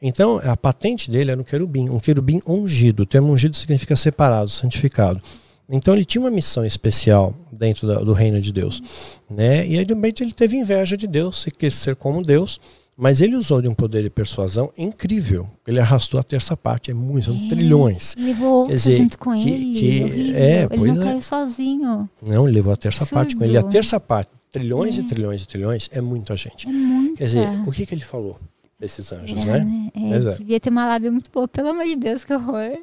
Então, 0.00 0.40
a 0.42 0.56
patente 0.56 1.10
dele 1.10 1.30
era 1.30 1.40
um 1.40 1.44
querubim, 1.44 1.90
um 1.90 1.98
querubim 1.98 2.40
ungido. 2.46 3.02
O 3.02 3.06
termo 3.06 3.30
ungido 3.30 3.54
significa 3.54 3.94
separado, 3.96 4.48
santificado. 4.48 5.20
Então 5.68 5.94
ele 5.94 6.04
tinha 6.04 6.22
uma 6.22 6.30
missão 6.30 6.64
especial 6.64 7.34
dentro 7.50 8.04
do 8.04 8.12
reino 8.12 8.40
de 8.40 8.52
Deus, 8.52 8.80
né? 9.28 9.66
E 9.66 9.78
aí 9.78 9.84
de 9.84 9.92
repente 9.92 10.22
ele 10.22 10.32
teve 10.32 10.56
inveja 10.56 10.96
de 10.96 11.08
Deus, 11.08 11.44
e 11.46 11.50
quis 11.50 11.74
ser 11.74 11.96
como 11.96 12.22
Deus, 12.22 12.60
Mas 12.96 13.20
ele 13.20 13.36
usou 13.36 13.60
de 13.60 13.68
um 13.68 13.74
poder 13.74 14.02
de 14.02 14.08
persuasão 14.08 14.72
incrível. 14.76 15.46
Ele 15.66 15.78
arrastou 15.78 16.18
a 16.18 16.22
terça 16.22 16.56
parte, 16.56 16.90
é 16.90 16.94
muito, 16.94 17.26
são 17.26 17.36
é, 17.36 17.48
trilhões. 17.48 18.14
Levou 18.16 18.66
Quer 18.66 18.72
dizer, 18.72 18.96
junto 18.96 19.18
com 19.18 19.32
que, 19.34 19.50
ele. 19.50 19.78
Que, 19.78 20.34
é, 20.34 20.60
ele 20.62 20.68
pois 20.78 20.94
não 20.94 21.02
é. 21.02 21.04
caiu 21.04 21.22
sozinho. 21.22 22.10
Não, 22.22 22.44
ele 22.44 22.54
levou 22.54 22.72
a 22.72 22.76
terça 22.76 23.04
parte 23.04 23.36
com 23.36 23.44
ele. 23.44 23.58
A 23.58 23.62
terça 23.62 24.00
parte, 24.00 24.30
trilhões 24.50 24.98
é. 24.98 25.02
e 25.02 25.04
trilhões 25.04 25.42
e 25.42 25.46
trilhões, 25.46 25.90
é 25.92 26.00
muita 26.00 26.34
gente. 26.36 26.66
É 26.66 26.72
muita. 26.72 27.18
Quer 27.18 27.24
dizer, 27.24 27.48
o 27.66 27.70
que, 27.70 27.84
que 27.84 27.94
ele 27.94 28.04
falou? 28.04 28.40
Desses 28.80 29.10
anjos, 29.12 29.46
é, 29.46 29.62
né? 29.62 29.90
É, 29.94 30.16
é. 30.16 30.32
devia 30.32 30.60
ter 30.60 30.70
uma 30.70 30.86
lábia 30.86 31.10
muito 31.10 31.30
boa, 31.30 31.48
pelo 31.48 31.68
amor 31.68 31.84
de 31.84 31.96
Deus, 31.96 32.24
que 32.24 32.32
horror. 32.32 32.78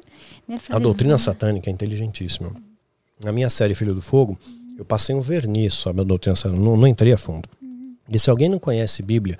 Né? 0.46 0.60
A 0.70 0.78
doutrina 0.78 1.18
satânica 1.18 1.70
é 1.70 1.72
inteligentíssima. 1.72 2.52
Na 3.22 3.32
minha 3.32 3.48
série 3.48 3.74
Filho 3.74 3.94
do 3.94 4.02
Fogo, 4.02 4.38
eu 4.76 4.84
passei 4.84 5.14
um 5.14 5.20
verniz 5.20 5.74
sobre 5.74 6.02
a 6.02 6.04
doutrina 6.04 6.34
satânica, 6.34 6.64
não, 6.64 6.76
não 6.76 6.86
entrei 6.86 7.12
a 7.12 7.16
fundo. 7.16 7.48
E 8.10 8.18
se 8.18 8.28
alguém 8.28 8.48
não 8.48 8.58
conhece 8.58 9.02
Bíblia, 9.02 9.38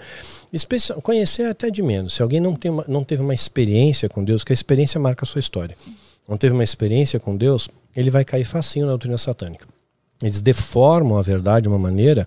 conhecer 1.02 1.44
até 1.44 1.70
de 1.70 1.82
menos. 1.82 2.14
Se 2.14 2.22
alguém 2.22 2.40
não, 2.40 2.54
tem 2.54 2.70
uma, 2.70 2.84
não 2.88 3.04
teve 3.04 3.22
uma 3.22 3.34
experiência 3.34 4.08
com 4.08 4.24
Deus, 4.24 4.42
que 4.42 4.52
a 4.52 4.54
experiência 4.54 4.98
marca 4.98 5.24
a 5.24 5.26
sua 5.26 5.40
história. 5.40 5.76
Não 6.26 6.36
teve 6.36 6.54
uma 6.54 6.64
experiência 6.64 7.20
com 7.20 7.36
Deus, 7.36 7.68
ele 7.94 8.10
vai 8.10 8.24
cair 8.24 8.44
facinho 8.44 8.86
na 8.86 8.92
doutrina 8.92 9.18
satânica. 9.18 9.66
Eles 10.22 10.40
deformam 10.40 11.18
a 11.18 11.22
verdade 11.22 11.64
de 11.64 11.68
uma 11.68 11.78
maneira 11.78 12.26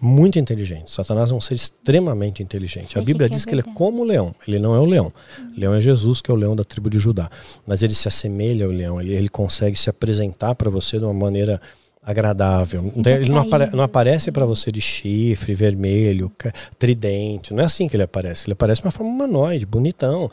muito 0.00 0.38
inteligente. 0.38 0.90
Satanás 0.90 1.30
é 1.30 1.34
um 1.34 1.40
ser 1.40 1.54
extremamente 1.54 2.42
inteligente. 2.42 2.98
A 2.98 3.02
Bíblia 3.02 3.28
diz 3.28 3.44
que 3.44 3.52
ele 3.52 3.60
é 3.60 3.74
como 3.74 4.02
o 4.02 4.04
leão. 4.04 4.34
Ele 4.46 4.58
não 4.58 4.74
é 4.74 4.78
o 4.78 4.84
leão. 4.84 5.12
O 5.56 5.60
leão 5.60 5.74
é 5.74 5.80
Jesus, 5.80 6.20
que 6.20 6.30
é 6.30 6.34
o 6.34 6.36
leão 6.36 6.56
da 6.56 6.64
tribo 6.64 6.90
de 6.90 6.98
Judá. 6.98 7.30
Mas 7.64 7.82
ele 7.82 7.94
se 7.94 8.08
assemelha 8.08 8.66
ao 8.66 8.72
leão. 8.72 9.00
Ele, 9.00 9.14
ele 9.14 9.28
consegue 9.28 9.78
se 9.78 9.88
apresentar 9.88 10.56
para 10.56 10.68
você 10.68 10.98
de 10.98 11.04
uma 11.04 11.14
maneira 11.14 11.60
agradável. 12.02 12.92
ele 13.06 13.30
não, 13.30 13.38
apare 13.38 13.70
não 13.70 13.84
aparece 13.84 14.32
para 14.32 14.44
você 14.44 14.72
de 14.72 14.80
chifre, 14.80 15.54
vermelho, 15.54 16.32
tridente. 16.78 17.54
Não 17.54 17.62
é 17.62 17.66
assim 17.66 17.88
que 17.88 17.96
ele 17.96 18.02
aparece. 18.02 18.46
Ele 18.46 18.54
aparece 18.54 18.80
de 18.80 18.86
uma 18.86 18.90
forma 18.90 19.12
humanoide, 19.12 19.64
bonitão, 19.64 20.30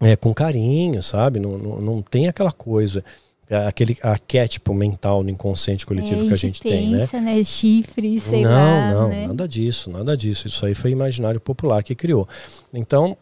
é, 0.00 0.16
com 0.16 0.32
carinho, 0.32 1.02
sabe? 1.02 1.38
Não, 1.38 1.58
não, 1.58 1.80
não 1.80 2.02
tem 2.02 2.28
aquela 2.28 2.52
coisa 2.52 3.04
aquele 3.66 3.98
arquétipo 4.00 4.72
mental 4.72 5.24
no 5.24 5.30
inconsciente 5.30 5.84
coletivo 5.84 6.24
é, 6.24 6.28
que 6.28 6.32
a 6.32 6.36
gente 6.36 6.62
pensa, 6.62 6.76
tem, 6.76 7.20
né? 7.20 7.34
né? 7.34 7.44
Chifre, 7.44 8.20
sei 8.20 8.44
não, 8.44 8.50
lá. 8.50 8.92
Não, 8.92 9.08
né? 9.08 9.26
nada 9.26 9.48
disso, 9.48 9.90
nada 9.90 10.16
disso. 10.16 10.46
Isso 10.46 10.64
aí 10.64 10.74
foi 10.74 10.92
imaginário 10.92 11.40
popular 11.40 11.82
que 11.82 11.96
criou. 11.96 12.28
Então, 12.72 13.16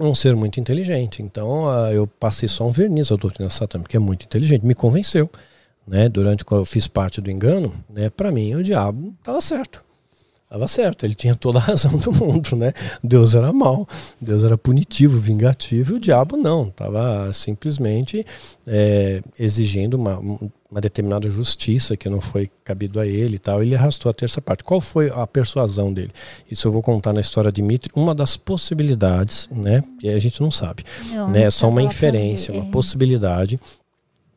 um 0.00 0.14
ser 0.14 0.34
muito 0.34 0.58
inteligente. 0.58 1.22
Então, 1.22 1.66
uh, 1.66 1.92
eu 1.92 2.06
passei 2.06 2.48
só 2.48 2.66
um 2.66 2.70
verniz 2.70 3.12
à 3.12 3.16
doutrina 3.16 3.50
satânica, 3.50 3.90
que 3.90 3.96
é 3.96 4.00
muito 4.00 4.24
inteligente, 4.24 4.64
me 4.64 4.74
convenceu 4.74 5.30
né, 5.88 6.08
durante 6.08 6.44
quando 6.44 6.60
eu 6.60 6.66
fiz 6.66 6.86
parte 6.86 7.20
do 7.20 7.30
engano, 7.30 7.72
né, 7.88 8.10
para 8.10 8.30
mim 8.30 8.54
o 8.54 8.62
diabo 8.62 9.14
estava 9.18 9.40
certo. 9.40 9.88
Estava 10.48 10.66
certo, 10.66 11.04
ele 11.04 11.14
tinha 11.14 11.34
toda 11.34 11.58
a 11.58 11.60
razão 11.62 11.98
do 11.98 12.10
mundo, 12.10 12.56
né? 12.56 12.72
Deus 13.04 13.34
era 13.34 13.52
mal, 13.52 13.86
Deus 14.18 14.42
era 14.42 14.56
punitivo, 14.56 15.18
vingativo, 15.18 15.92
e 15.92 15.96
o 15.96 16.00
diabo 16.00 16.38
não, 16.38 16.68
estava 16.68 17.30
simplesmente 17.34 18.24
é, 18.66 19.20
exigindo 19.38 19.92
uma, 19.94 20.18
uma 20.70 20.80
determinada 20.80 21.28
justiça 21.28 21.98
que 21.98 22.08
não 22.08 22.18
foi 22.18 22.50
cabido 22.64 22.98
a 22.98 23.06
ele 23.06 23.36
e 23.36 23.38
tal. 23.38 23.62
Ele 23.62 23.74
arrastou 23.74 24.08
a 24.08 24.14
terça 24.14 24.40
parte. 24.40 24.64
Qual 24.64 24.80
foi 24.80 25.10
a 25.10 25.26
persuasão 25.26 25.92
dele? 25.92 26.12
Isso 26.50 26.66
eu 26.66 26.72
vou 26.72 26.80
contar 26.80 27.12
na 27.12 27.20
história 27.20 27.52
de 27.52 27.60
Mitre, 27.60 27.90
uma 27.94 28.14
das 28.14 28.38
possibilidades, 28.38 29.50
né? 29.52 29.84
Que 30.00 30.08
a 30.08 30.18
gente 30.18 30.40
não 30.40 30.50
sabe, 30.50 30.82
não, 31.10 31.30
né? 31.30 31.42
É 31.42 31.50
só 31.50 31.68
uma 31.68 31.82
inferência, 31.82 32.54
uma 32.54 32.66
é. 32.66 32.70
possibilidade 32.70 33.60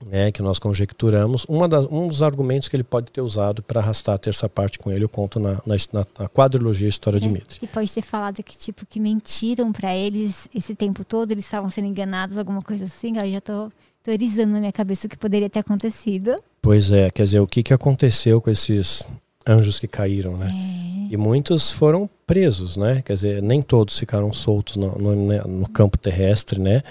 né, 0.05 0.31
que 0.31 0.41
nós 0.41 0.59
conjecturamos, 0.59 1.45
uma 1.47 1.67
das, 1.67 1.85
um 1.85 2.07
dos 2.07 2.21
argumentos 2.21 2.67
que 2.67 2.75
ele 2.75 2.83
pode 2.83 3.11
ter 3.11 3.21
usado 3.21 3.61
para 3.61 3.79
arrastar 3.79 4.15
a 4.15 4.17
terça 4.17 4.49
parte 4.49 4.79
com 4.79 4.91
ele, 4.91 5.03
eu 5.03 5.09
conto 5.09 5.39
na, 5.39 5.61
na, 5.65 5.75
na 6.19 6.29
quadrilogia 6.29 6.87
História 6.87 7.17
é, 7.17 7.19
de 7.19 7.29
Mitre. 7.29 7.59
E 7.61 7.67
pode 7.67 7.91
ter 7.91 8.01
falado 8.01 8.41
que 8.43 8.57
tipo 8.57 8.85
que 8.85 8.99
mentiram 8.99 9.71
para 9.71 9.95
eles 9.95 10.47
esse 10.53 10.75
tempo 10.75 11.03
todo, 11.03 11.31
eles 11.31 11.45
estavam 11.45 11.69
sendo 11.69 11.87
enganados, 11.87 12.37
alguma 12.37 12.61
coisa 12.61 12.85
assim. 12.85 13.17
Eu 13.17 13.31
já 13.31 13.37
estou 13.37 13.71
teorizando 14.03 14.53
na 14.53 14.59
minha 14.59 14.71
cabeça 14.71 15.07
o 15.07 15.09
que 15.09 15.17
poderia 15.17 15.49
ter 15.49 15.59
acontecido. 15.59 16.35
Pois 16.61 16.91
é, 16.91 17.09
quer 17.09 17.23
dizer, 17.23 17.39
o 17.39 17.47
que, 17.47 17.63
que 17.63 17.73
aconteceu 17.73 18.41
com 18.41 18.49
esses 18.49 19.07
anjos 19.47 19.79
que 19.79 19.87
caíram, 19.87 20.37
né? 20.37 20.51
É. 20.77 21.13
E 21.13 21.17
muitos 21.17 21.69
foram 21.69 22.09
presos, 22.25 22.77
né? 22.77 23.01
Quer 23.05 23.15
dizer, 23.15 23.43
nem 23.43 23.61
todos 23.61 23.99
ficaram 23.99 24.31
soltos 24.31 24.77
no, 24.77 24.97
no, 24.97 25.27
né, 25.27 25.41
no 25.45 25.67
campo 25.67 25.97
terrestre, 25.97 26.57
né? 26.57 26.81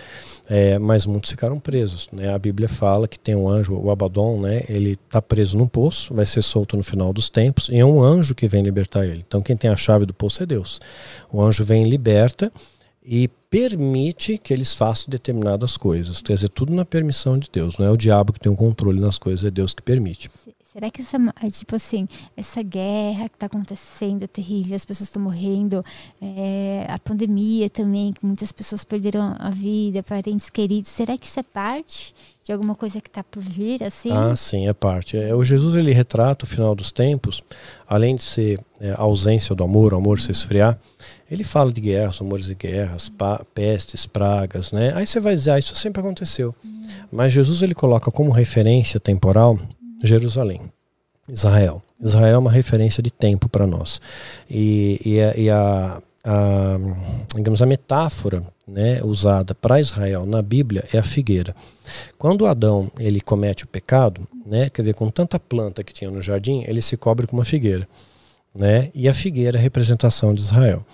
É, 0.46 0.78
mas 0.78 1.06
muitos 1.06 1.30
ficaram 1.30 1.58
presos, 1.58 2.06
né? 2.12 2.30
A 2.30 2.38
Bíblia 2.38 2.68
fala 2.68 3.08
que 3.08 3.18
tem 3.18 3.34
um 3.34 3.48
anjo, 3.48 3.74
o 3.74 3.90
Abaddon, 3.90 4.38
né? 4.42 4.62
Ele 4.68 4.98
está 5.06 5.22
preso 5.22 5.56
num 5.56 5.66
poço, 5.66 6.12
vai 6.12 6.26
ser 6.26 6.42
solto 6.42 6.76
no 6.76 6.82
final 6.82 7.14
dos 7.14 7.30
tempos, 7.30 7.70
e 7.70 7.78
é 7.78 7.84
um 7.84 8.02
anjo 8.02 8.34
que 8.34 8.46
vem 8.46 8.62
libertar 8.62 9.06
ele. 9.06 9.24
Então 9.26 9.40
quem 9.40 9.56
tem 9.56 9.70
a 9.70 9.76
chave 9.76 10.04
do 10.04 10.12
poço 10.12 10.42
é 10.42 10.46
Deus. 10.46 10.82
O 11.32 11.40
anjo 11.40 11.64
vem 11.64 11.86
e 11.86 11.88
liberta 11.88 12.52
e 13.02 13.26
permite 13.48 14.36
que 14.36 14.52
eles 14.52 14.74
façam 14.74 15.06
determinadas 15.08 15.78
coisas. 15.78 16.20
Quer 16.20 16.34
dizer, 16.34 16.50
tudo 16.50 16.74
na 16.74 16.84
permissão 16.84 17.38
de 17.38 17.48
Deus. 17.50 17.78
Não 17.78 17.86
é 17.86 17.90
o 17.90 17.96
diabo 17.96 18.34
que 18.34 18.40
tem 18.40 18.50
o 18.50 18.52
um 18.52 18.56
controle 18.56 19.00
nas 19.00 19.16
coisas, 19.16 19.46
é 19.46 19.50
Deus 19.50 19.72
que 19.72 19.82
permite. 19.82 20.30
Será 20.72 20.88
que 20.88 21.00
essa, 21.02 21.16
é 21.42 21.50
tipo 21.50 21.74
assim, 21.74 22.06
essa 22.36 22.62
guerra 22.62 23.28
que 23.28 23.34
está 23.34 23.46
acontecendo 23.46 24.28
terrível, 24.28 24.76
as 24.76 24.84
pessoas 24.84 25.08
estão 25.08 25.20
morrendo, 25.20 25.84
é, 26.22 26.86
a 26.88 26.96
pandemia 26.96 27.68
também, 27.68 28.12
que 28.12 28.24
muitas 28.24 28.52
pessoas 28.52 28.84
perderam 28.84 29.34
a 29.36 29.50
vida, 29.50 30.00
parentes 30.04 30.48
queridos, 30.48 30.88
será 30.88 31.18
que 31.18 31.26
isso 31.26 31.40
é 31.40 31.42
parte 31.42 32.14
de 32.44 32.52
alguma 32.52 32.76
coisa 32.76 33.00
que 33.00 33.08
está 33.08 33.24
por 33.24 33.42
vir, 33.42 33.82
assim? 33.82 34.12
Ah, 34.12 34.36
sim, 34.36 34.68
é 34.68 34.72
parte. 34.72 35.16
É, 35.16 35.34
o 35.34 35.42
Jesus 35.42 35.74
ele 35.74 35.90
retrata 35.92 36.44
o 36.44 36.48
final 36.48 36.72
dos 36.72 36.92
tempos, 36.92 37.42
além 37.88 38.14
de 38.14 38.22
ser 38.22 38.60
é, 38.80 38.92
a 38.92 39.00
ausência 39.00 39.56
do 39.56 39.64
amor, 39.64 39.92
o 39.92 39.96
amor 39.96 40.20
se 40.20 40.30
esfriar, 40.30 40.78
ele 41.28 41.42
fala 41.42 41.72
de 41.72 41.80
guerras, 41.80 42.18
rumores 42.18 42.46
de 42.46 42.54
guerras, 42.54 43.08
pa, 43.08 43.44
pestes, 43.52 44.06
pragas, 44.06 44.70
né? 44.70 44.92
Aí 44.94 45.04
você 45.04 45.18
vai 45.18 45.34
dizer, 45.34 45.50
ah, 45.50 45.58
isso 45.58 45.74
sempre 45.74 46.00
aconteceu. 46.00 46.54
Hum. 46.64 46.84
Mas 47.10 47.32
Jesus 47.32 47.60
ele 47.60 47.74
coloca 47.74 48.08
como 48.12 48.30
referência 48.30 49.00
temporal 49.00 49.58
Jerusalém, 50.02 50.60
Israel. 51.28 51.82
Israel 52.02 52.34
é 52.34 52.38
uma 52.38 52.50
referência 52.50 53.02
de 53.02 53.10
tempo 53.10 53.48
para 53.48 53.66
nós. 53.66 54.00
E, 54.48 55.00
e, 55.04 55.20
a, 55.20 55.36
e 55.36 55.50
a, 55.50 56.02
a, 56.24 56.78
digamos, 57.34 57.60
a 57.60 57.66
metáfora 57.66 58.42
né, 58.66 59.02
usada 59.02 59.54
para 59.54 59.80
Israel 59.80 60.24
na 60.24 60.40
Bíblia 60.40 60.84
é 60.92 60.98
a 60.98 61.02
figueira. 61.02 61.54
Quando 62.18 62.46
Adão 62.46 62.90
ele 62.98 63.20
comete 63.20 63.64
o 63.64 63.68
pecado, 63.68 64.26
né, 64.46 64.70
quer 64.70 64.82
ver, 64.82 64.94
com 64.94 65.10
tanta 65.10 65.38
planta 65.38 65.82
que 65.84 65.92
tinha 65.92 66.10
no 66.10 66.22
jardim, 66.22 66.64
ele 66.66 66.80
se 66.80 66.96
cobre 66.96 67.26
com 67.26 67.36
uma 67.36 67.44
figueira. 67.44 67.86
Né, 68.54 68.90
e 68.94 69.08
a 69.08 69.14
figueira 69.14 69.58
é 69.58 69.60
a 69.60 69.62
representação 69.62 70.34
de 70.34 70.40
Israel. 70.40 70.84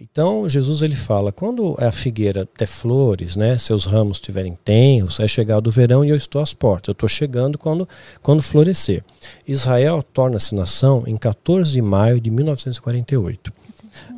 Então 0.00 0.48
Jesus 0.48 0.80
ele 0.82 0.94
fala, 0.94 1.32
quando 1.32 1.76
a 1.78 1.90
figueira 1.90 2.48
der 2.56 2.66
flores, 2.66 3.34
né, 3.34 3.58
seus 3.58 3.84
ramos 3.84 4.18
estiverem 4.18 4.54
tenros, 4.64 5.18
é 5.18 5.26
chegado 5.26 5.66
o 5.66 5.70
verão 5.70 6.04
e 6.04 6.10
eu 6.10 6.16
estou 6.16 6.40
às 6.40 6.54
portas. 6.54 6.88
Eu 6.88 6.92
estou 6.92 7.08
chegando 7.08 7.58
quando, 7.58 7.88
quando 8.22 8.40
florescer. 8.40 9.02
Israel 9.46 10.02
torna-se 10.02 10.54
nação 10.54 11.02
em 11.06 11.16
14 11.16 11.72
de 11.72 11.82
maio 11.82 12.20
de 12.20 12.30
1948. 12.30 13.52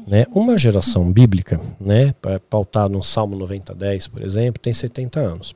Né? 0.06 0.26
Uma 0.32 0.58
geração 0.58 1.10
bíblica, 1.10 1.60
né, 1.80 2.14
pautada 2.50 2.88
no 2.88 3.02
Salmo 3.02 3.36
90:10, 3.36 4.08
por 4.08 4.22
exemplo, 4.22 4.60
tem 4.60 4.74
70 4.74 5.20
anos. 5.20 5.54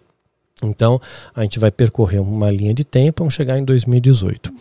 Então, 0.62 1.01
a 1.35 1.43
gente 1.43 1.59
vai 1.59 1.70
percorrer 1.70 2.20
uma 2.20 2.51
linha 2.51 2.72
de 2.72 2.85
tempo, 2.85 3.22
vamos 3.22 3.35
chegar 3.35 3.59
em 3.59 3.64
2018. 3.64 4.52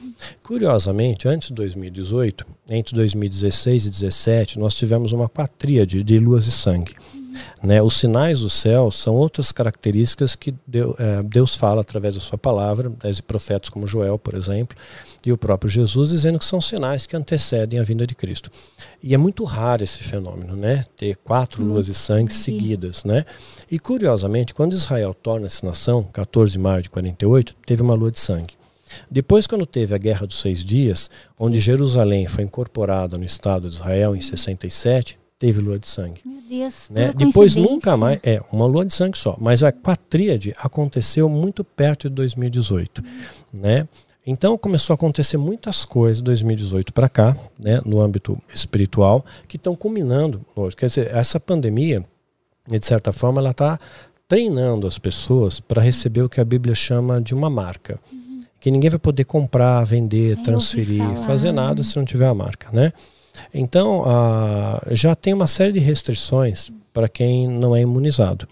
Curiosamente, 0.43 1.27
antes 1.27 1.49
de 1.49 1.53
2018, 1.53 2.45
entre 2.69 2.95
2016 2.95 3.85
e 3.85 3.89
2017, 3.89 4.59
nós 4.59 4.75
tivemos 4.75 5.11
uma 5.11 5.29
quatríade 5.29 6.03
de 6.03 6.19
luas 6.19 6.47
e 6.47 6.51
sangue. 6.51 6.93
Né? 7.61 7.81
Os 7.81 7.95
sinais 7.95 8.41
do 8.41 8.49
céu 8.49 8.91
são 8.91 9.15
outras 9.15 9.51
características 9.51 10.35
que 10.35 10.53
Deus, 10.65 10.95
é, 10.99 11.23
Deus 11.23 11.55
fala 11.55 11.81
através 11.81 12.15
da 12.15 12.21
sua 12.21 12.37
palavra, 12.37 12.89
das 12.89 13.21
profetas 13.21 13.69
como 13.69 13.87
Joel, 13.87 14.17
por 14.19 14.35
exemplo, 14.35 14.77
e 15.25 15.31
o 15.31 15.37
próprio 15.37 15.69
Jesus, 15.69 16.09
dizendo 16.09 16.37
que 16.37 16.45
são 16.45 16.59
sinais 16.59 17.05
que 17.05 17.15
antecedem 17.15 17.79
a 17.79 17.83
vinda 17.83 18.05
de 18.05 18.13
Cristo. 18.13 18.51
E 19.01 19.13
é 19.13 19.17
muito 19.17 19.43
raro 19.43 19.83
esse 19.83 19.99
fenômeno, 19.99 20.55
né? 20.55 20.85
Ter 20.97 21.15
quatro 21.17 21.63
luas 21.63 21.85
de 21.85 21.93
sangue 21.93 22.33
seguidas, 22.33 23.05
né? 23.05 23.25
E 23.71 23.79
curiosamente, 23.79 24.53
quando 24.53 24.73
Israel 24.73 25.13
torna-se 25.13 25.65
nação, 25.65 26.03
14 26.11 26.53
de 26.53 26.59
maio 26.59 26.81
de 26.81 26.89
48, 26.89 27.55
teve 27.65 27.81
uma 27.81 27.93
lua 27.93 28.11
de 28.11 28.19
sangue. 28.19 28.55
Depois, 29.09 29.47
quando 29.47 29.65
teve 29.65 29.95
a 29.95 29.97
Guerra 29.97 30.27
dos 30.27 30.39
Seis 30.39 30.63
Dias, 30.63 31.09
onde 31.39 31.59
Jerusalém 31.59 32.27
foi 32.27 32.43
incorporada 32.43 33.17
no 33.17 33.23
Estado 33.23 33.67
de 33.67 33.75
Israel 33.75 34.15
em 34.15 34.21
67, 34.21 35.17
teve 35.43 35.59
lua 35.59 35.77
de 35.77 35.87
sangue. 35.87 36.21
Meu 36.23 36.41
Deus, 36.49 36.89
né? 36.89 37.11
Depois 37.13 37.53
nunca 37.53 37.97
mais, 37.97 38.17
é, 38.23 38.39
uma 38.49 38.65
lua 38.65 38.85
de 38.85 38.93
sangue 38.93 39.17
só, 39.17 39.35
mas 39.37 39.61
a 39.61 39.73
quatríade 39.73 40.55
aconteceu 40.57 41.27
muito 41.27 41.65
perto 41.65 42.07
de 42.07 42.15
2018, 42.15 43.01
hum. 43.01 43.05
né? 43.51 43.85
Então 44.25 44.57
começou 44.57 44.93
a 44.93 44.95
acontecer 44.95 45.35
muitas 45.35 45.83
coisas 45.83 46.19
de 46.19 46.23
2018 46.23 46.93
para 46.93 47.09
cá, 47.09 47.35
né, 47.59 47.81
no 47.85 47.99
âmbito 47.99 48.41
espiritual, 48.53 49.25
que 49.45 49.57
estão 49.57 49.75
culminando 49.75 50.45
hoje. 50.55 50.77
Quer 50.77 50.85
dizer, 50.85 51.13
essa 51.13 51.41
pandemia, 51.41 52.05
de 52.65 52.85
certa 52.85 53.11
forma, 53.11 53.41
ela 53.41 53.51
está 53.51 53.77
treinando 54.29 54.87
as 54.87 54.97
pessoas 54.97 55.59
para 55.59 55.81
receber 55.81 56.21
o 56.21 56.29
que 56.29 56.39
a 56.39 56.45
Bíblia 56.45 56.73
chama 56.73 57.19
de 57.19 57.35
uma 57.35 57.49
marca. 57.49 57.99
Uhum. 58.09 58.43
Que 58.61 58.71
ninguém 58.71 58.89
vai 58.89 58.99
poder 58.99 59.25
comprar, 59.25 59.83
vender, 59.83 60.37
transferir, 60.41 61.03
fazer 61.25 61.51
nada 61.51 61.83
se 61.83 61.97
não 61.97 62.05
tiver 62.05 62.27
a 62.27 62.33
marca, 62.33 62.69
né? 62.71 62.93
Então, 63.53 64.03
já 64.91 65.15
tem 65.15 65.33
uma 65.33 65.47
série 65.47 65.73
de 65.73 65.79
restrições 65.79 66.71
para 66.93 67.09
quem 67.09 67.47
não 67.47 67.75
é 67.75 67.81
imunizado. 67.81 68.47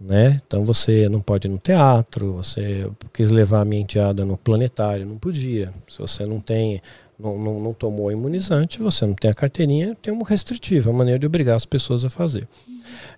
Né? 0.00 0.40
Então 0.44 0.64
você 0.64 1.08
não 1.08 1.20
pode 1.20 1.46
ir 1.46 1.50
no 1.50 1.58
teatro, 1.58 2.32
você 2.32 2.90
quis 3.12 3.30
levar 3.30 3.60
a 3.60 3.64
minha 3.64 3.82
enteada 3.82 4.24
no 4.24 4.36
planetário, 4.36 5.06
não 5.06 5.16
podia. 5.16 5.72
Se 5.88 5.98
você 5.98 6.26
não 6.26 6.40
tem, 6.40 6.82
não, 7.16 7.38
não, 7.38 7.60
não 7.60 7.72
tomou 7.72 8.10
imunizante, 8.10 8.80
você 8.80 9.06
não 9.06 9.14
tem 9.14 9.30
a 9.30 9.34
carteirinha, 9.34 9.96
tem 10.02 10.12
uma 10.12 10.26
restritiva, 10.26 10.90
a 10.90 10.92
maneira 10.92 11.20
de 11.20 11.26
obrigar 11.26 11.54
as 11.54 11.64
pessoas 11.64 12.04
a 12.04 12.10
fazer. 12.10 12.48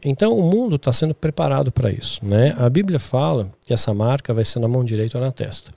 Então 0.05 0.39
o 0.39 0.43
mundo 0.43 0.77
está 0.77 0.93
sendo 0.93 1.15
preparado 1.15 1.73
para 1.73 1.91
isso. 1.91 2.23
Né? 2.23 2.55
A 2.59 2.69
Bíblia 2.69 2.99
fala 2.99 3.51
que 3.65 3.73
essa 3.73 3.95
marca 3.95 4.35
vai 4.35 4.45
ser 4.45 4.59
na 4.59 4.69
mão 4.69 4.85
direita 4.85 5.17
ou 5.17 5.25
na 5.25 5.33
testa. 5.33 5.73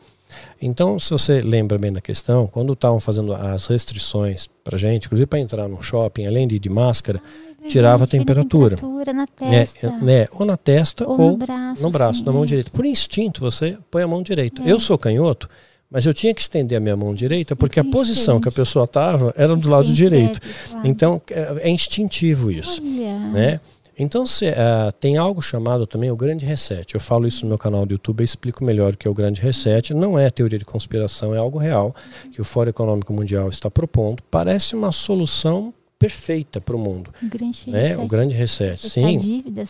Então, 0.61 0.99
se 0.99 1.11
você 1.11 1.41
lembra 1.41 1.77
bem 1.77 1.91
da 1.91 2.01
questão, 2.01 2.47
quando 2.47 2.73
estavam 2.73 2.99
fazendo 2.99 3.33
as 3.33 3.67
restrições 3.67 4.47
para 4.63 4.77
gente, 4.77 5.05
inclusive 5.05 5.27
para 5.27 5.39
entrar 5.39 5.67
no 5.67 5.81
shopping, 5.81 6.25
além 6.25 6.47
de 6.47 6.55
ir 6.55 6.59
de 6.59 6.69
máscara, 6.69 7.21
tirava 7.67 8.05
a 8.05 8.07
temperatura. 8.07 8.75
temperatura 8.75 9.13
na 9.13 9.23
é, 9.41 9.65
testa. 9.65 9.87
É, 9.87 9.91
né, 10.01 10.25
ou 10.31 10.45
na 10.45 10.57
testa 10.57 11.07
ou, 11.07 11.19
ou, 11.19 11.31
no 11.31 11.37
braço, 11.37 11.81
no 11.81 11.89
braço 11.89 12.11
assim, 12.11 12.25
na 12.25 12.31
mão 12.31 12.43
é. 12.43 12.47
direita. 12.47 12.71
Por 12.71 12.85
instinto, 12.85 13.41
você 13.41 13.77
põe 13.91 14.03
a 14.03 14.07
mão 14.07 14.21
direita. 14.21 14.61
É. 14.63 14.71
Eu 14.71 14.79
sou 14.79 14.97
canhoto, 14.97 15.49
mas 15.89 16.05
eu 16.05 16.13
tinha 16.13 16.33
que 16.33 16.41
estender 16.41 16.77
a 16.77 16.81
minha 16.81 16.95
mão 16.95 17.13
direita 17.13 17.55
porque 17.55 17.79
a 17.79 17.83
posição 17.83 18.39
que 18.41 18.49
a 18.49 18.51
pessoa 18.51 18.85
estava 18.85 19.33
era 19.37 19.55
do 19.55 19.69
lado 19.69 19.87
Sim, 19.87 19.93
direito. 19.93 20.41
claro. 20.69 20.87
Então, 20.87 21.21
é, 21.29 21.61
é 21.61 21.69
instintivo 21.69 22.51
isso. 22.51 22.81
Olha. 22.81 23.19
Né? 23.29 23.59
Então 23.97 24.25
se, 24.25 24.47
ah, 24.49 24.93
tem 24.99 25.17
algo 25.17 25.41
chamado 25.41 25.87
também 25.87 26.11
o 26.11 26.15
grande 26.15 26.45
reset. 26.45 26.93
Eu 26.93 27.01
falo 27.01 27.27
isso 27.27 27.43
no 27.45 27.49
meu 27.49 27.57
canal 27.57 27.85
do 27.85 27.93
YouTube, 27.93 28.21
eu 28.21 28.25
explico 28.25 28.63
melhor 28.63 28.93
o 28.93 28.97
que 28.97 29.07
é 29.07 29.11
o 29.11 29.13
grande 29.13 29.41
reset. 29.41 29.93
Não 29.93 30.17
é 30.19 30.29
teoria 30.29 30.59
de 30.59 30.65
conspiração, 30.65 31.33
é 31.33 31.37
algo 31.37 31.57
real 31.57 31.95
que 32.31 32.39
o 32.39 32.43
Fórum 32.45 32.69
Econômico 32.69 33.11
Mundial 33.13 33.49
está 33.49 33.69
propondo. 33.69 34.21
Parece 34.29 34.75
uma 34.75 34.91
solução 34.91 35.73
perfeita 35.99 36.61
para 36.61 36.75
o 36.75 36.79
mundo. 36.79 37.11
O 37.23 37.27
grande 37.27 37.63
Né? 37.69 37.87
reset. 37.87 38.03
O 38.03 38.07
grande 38.07 38.35
reset. 38.35 38.89
Sim, 38.89 39.17
dívidas. 39.17 39.69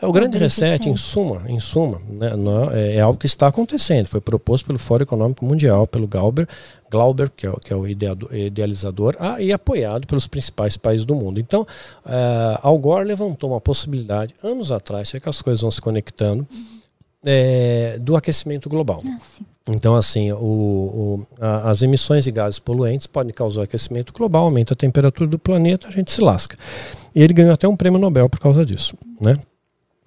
é 0.00 0.06
o 0.06 0.12
grande 0.12 0.38
reset, 0.38 0.88
em 0.88 0.96
suma, 0.96 1.42
em 1.48 1.58
suma, 1.58 2.00
né, 2.08 2.30
é, 2.74 2.96
é 2.96 3.00
algo 3.00 3.18
que 3.18 3.26
está 3.26 3.48
acontecendo. 3.48 4.06
Foi 4.06 4.20
proposto 4.20 4.66
pelo 4.66 4.78
Fórum 4.78 5.02
Econômico 5.02 5.44
Mundial, 5.44 5.86
pelo 5.88 6.06
Glauber, 6.06 6.46
Glauber 6.90 7.30
que 7.30 7.46
é, 7.46 7.50
o- 7.50 7.56
que 7.60 7.72
é 7.72 7.76
o 7.76 7.86
ideado- 7.86 8.28
idealizador, 8.34 9.14
ah, 9.20 9.40
e 9.40 9.52
apoiado 9.52 10.06
pelos 10.06 10.26
principais 10.26 10.76
países 10.76 11.06
do 11.06 11.14
mundo. 11.14 11.38
Então, 11.38 11.64
eh, 12.04 12.58
Al 12.62 12.76
Gore 12.78 13.06
levantou 13.06 13.50
uma 13.50 13.60
possibilidade, 13.60 14.34
anos 14.42 14.72
atrás, 14.72 15.08
sei 15.08 15.20
que 15.20 15.28
as 15.28 15.40
coisas 15.40 15.60
vão 15.62 15.70
se 15.70 15.80
conectando, 15.80 16.46
eh, 17.24 17.98
do 18.00 18.16
aquecimento 18.16 18.68
global. 18.68 19.00
Ah, 19.06 19.18
sim. 19.36 19.44
Então, 19.68 19.94
assim, 19.94 20.32
o, 20.32 20.36
o- 20.38 21.26
a- 21.40 21.70
as 21.70 21.82
emissões 21.82 22.24
de 22.24 22.32
gases 22.32 22.58
poluentes 22.58 23.06
podem 23.06 23.32
causar 23.32 23.62
aquecimento 23.62 24.12
global, 24.12 24.44
aumenta 24.46 24.72
a 24.74 24.76
temperatura 24.76 25.28
do 25.28 25.38
planeta, 25.38 25.86
a 25.86 25.90
gente 25.90 26.10
se 26.10 26.20
lasca. 26.20 26.56
E 27.14 27.22
ele 27.22 27.32
ganhou 27.34 27.52
até 27.52 27.68
um 27.68 27.76
prêmio 27.76 28.00
Nobel 28.00 28.28
por 28.28 28.40
causa 28.40 28.64
disso, 28.66 28.96
né? 29.20 29.36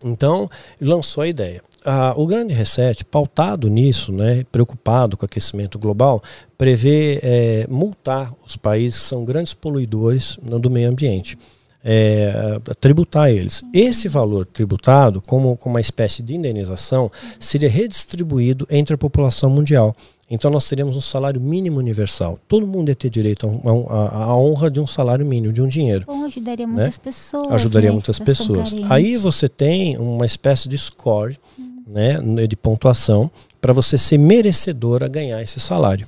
Então, 0.03 0.49
lançou 0.81 1.21
a 1.23 1.27
ideia. 1.27 1.61
Ah, 1.85 2.13
o 2.17 2.25
grande 2.25 2.53
reset, 2.53 3.05
pautado 3.05 3.69
nisso, 3.69 4.11
né, 4.11 4.45
preocupado 4.51 5.15
com 5.15 5.23
o 5.23 5.27
aquecimento 5.27 5.77
global, 5.77 6.21
prevê 6.63 7.19
eh, 7.21 7.67
multar 7.69 8.33
os 8.45 8.55
países 8.55 9.01
que 9.01 9.05
são 9.07 9.25
grandes 9.25 9.53
poluidores 9.53 10.37
do 10.41 10.69
meio 10.69 10.89
ambiente. 10.89 11.37
É, 11.83 12.57
tributar 12.79 13.29
eles. 13.29 13.61
Esse 13.73 14.07
valor 14.07 14.45
tributado, 14.45 15.21
como, 15.21 15.57
como 15.57 15.75
uma 15.75 15.81
espécie 15.81 16.23
de 16.23 16.33
indenização, 16.33 17.11
seria 17.37 17.69
redistribuído 17.69 18.65
entre 18.71 18.95
a 18.95 18.97
população 18.97 19.49
mundial. 19.49 19.93
Então 20.29 20.49
nós 20.49 20.65
teríamos 20.69 20.95
um 20.95 21.01
salário 21.01 21.41
mínimo 21.41 21.79
universal. 21.79 22.39
Todo 22.47 22.65
mundo 22.65 22.87
ia 22.87 22.95
ter 22.95 23.09
direito 23.09 23.45
a 23.89 24.37
honra 24.37 24.71
de 24.71 24.79
um 24.79 24.87
salário 24.87 25.25
mínimo, 25.25 25.51
de 25.51 25.61
um 25.61 25.67
dinheiro 25.67 26.05
Bom, 26.07 26.23
ajudaria 26.23 26.65
muitas 26.65 26.97
pessoas. 26.97 27.51
ajudaria 27.51 27.89
né, 27.89 27.93
muitas 27.93 28.15
situação 28.15 28.55
pessoas. 28.63 28.89
Aí 28.89 29.17
você 29.17 29.49
tem 29.49 29.97
uma 29.97 30.25
espécie 30.25 30.69
de 30.69 30.77
score, 30.77 31.37
né, 31.85 32.21
de 32.47 32.55
pontuação, 32.55 33.29
para 33.59 33.73
você 33.73 33.97
ser 33.97 34.17
merecedor 34.17 35.03
a 35.03 35.09
ganhar 35.09 35.43
esse 35.43 35.59
salário. 35.59 36.07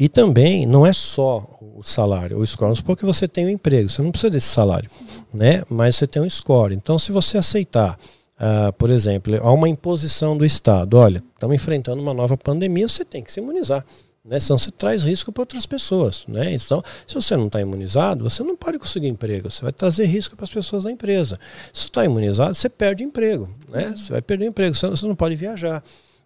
E 0.00 0.08
também 0.08 0.64
não 0.64 0.86
é 0.86 0.92
só 0.92 1.58
o 1.60 1.82
salário, 1.82 2.38
o 2.38 2.46
score, 2.46 2.66
vamos 2.66 2.78
supor 2.78 2.96
que 2.96 3.04
você 3.04 3.26
tem 3.26 3.46
um 3.46 3.48
emprego, 3.48 3.88
você 3.88 4.00
não 4.00 4.12
precisa 4.12 4.30
desse 4.30 4.46
salário, 4.46 4.88
né? 5.34 5.64
Mas 5.68 5.96
você 5.96 6.06
tem 6.06 6.22
um 6.22 6.30
score. 6.30 6.72
Então, 6.72 6.96
se 7.00 7.10
você 7.10 7.36
aceitar, 7.36 7.98
ah, 8.38 8.72
por 8.78 8.90
exemplo, 8.90 9.36
há 9.42 9.50
uma 9.50 9.68
imposição 9.68 10.38
do 10.38 10.46
Estado, 10.46 10.96
olha, 10.96 11.20
estamos 11.34 11.56
enfrentando 11.56 12.00
uma 12.00 12.14
nova 12.14 12.36
pandemia, 12.36 12.88
você 12.88 13.04
tem 13.04 13.24
que 13.24 13.32
se 13.32 13.40
imunizar. 13.40 13.84
Né? 14.24 14.38
Senão 14.38 14.56
você 14.56 14.70
traz 14.70 15.02
risco 15.02 15.32
para 15.32 15.42
outras 15.42 15.66
pessoas. 15.66 16.24
Né? 16.28 16.52
Então, 16.52 16.80
se 17.04 17.16
você 17.16 17.36
não 17.36 17.48
está 17.48 17.60
imunizado, 17.60 18.22
você 18.22 18.44
não 18.44 18.56
pode 18.56 18.78
conseguir 18.78 19.08
emprego. 19.08 19.50
Você 19.50 19.62
vai 19.62 19.72
trazer 19.72 20.04
risco 20.04 20.36
para 20.36 20.44
as 20.44 20.50
pessoas 20.50 20.84
da 20.84 20.92
empresa. 20.92 21.40
Se 21.72 21.82
você 21.82 21.86
está 21.88 22.04
imunizado, 22.04 22.54
você 22.54 22.68
perde 22.68 23.02
emprego. 23.02 23.48
Né? 23.68 23.94
Você 23.96 24.12
vai 24.12 24.22
perder 24.22 24.46
emprego, 24.46 24.76
você 24.76 24.86
você 24.86 25.06
não 25.08 25.16
pode 25.16 25.34
viajar. 25.34 25.82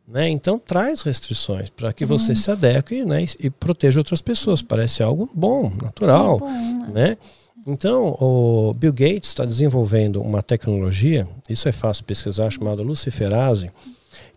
Né? 0.06 0.28
Então 0.28 0.58
traz 0.58 1.02
restrições 1.02 1.70
para 1.70 1.92
que 1.92 2.04
você 2.04 2.34
se 2.34 2.50
adeque 2.50 3.04
né? 3.04 3.22
e, 3.24 3.46
e 3.46 3.50
proteja 3.50 4.00
outras 4.00 4.20
pessoas. 4.20 4.60
Parece 4.60 5.02
algo 5.02 5.30
bom, 5.32 5.72
natural. 5.82 6.36
É 6.36 6.38
bom, 6.40 6.92
Né? 6.92 7.16
Então, 7.64 8.16
o 8.20 8.74
Bill 8.74 8.92
Gates 8.92 9.28
está 9.28 9.44
desenvolvendo 9.44 10.20
uma 10.20 10.42
tecnologia, 10.42 11.28
isso 11.48 11.68
é 11.68 11.72
fácil 11.72 12.02
pesquisar, 12.04 12.50
chamada 12.50 12.82
luciferase, 12.82 13.70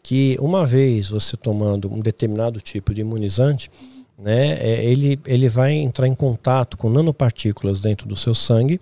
que 0.04 0.38
uma 0.40 0.64
vez 0.64 1.10
você 1.10 1.36
tomando 1.36 1.92
um 1.92 2.00
determinado 2.02 2.62
tipo 2.62 2.94
de 2.94 3.02
imunizante, 3.02 3.72
né, 4.16 4.60
é, 4.62 4.86
ele, 4.86 5.20
ele 5.26 5.50
vai 5.50 5.74
entrar 5.74 6.08
em 6.08 6.14
contato 6.14 6.78
com 6.78 6.88
nanopartículas 6.88 7.82
dentro 7.82 8.08
do 8.08 8.16
seu 8.16 8.36
sangue 8.36 8.80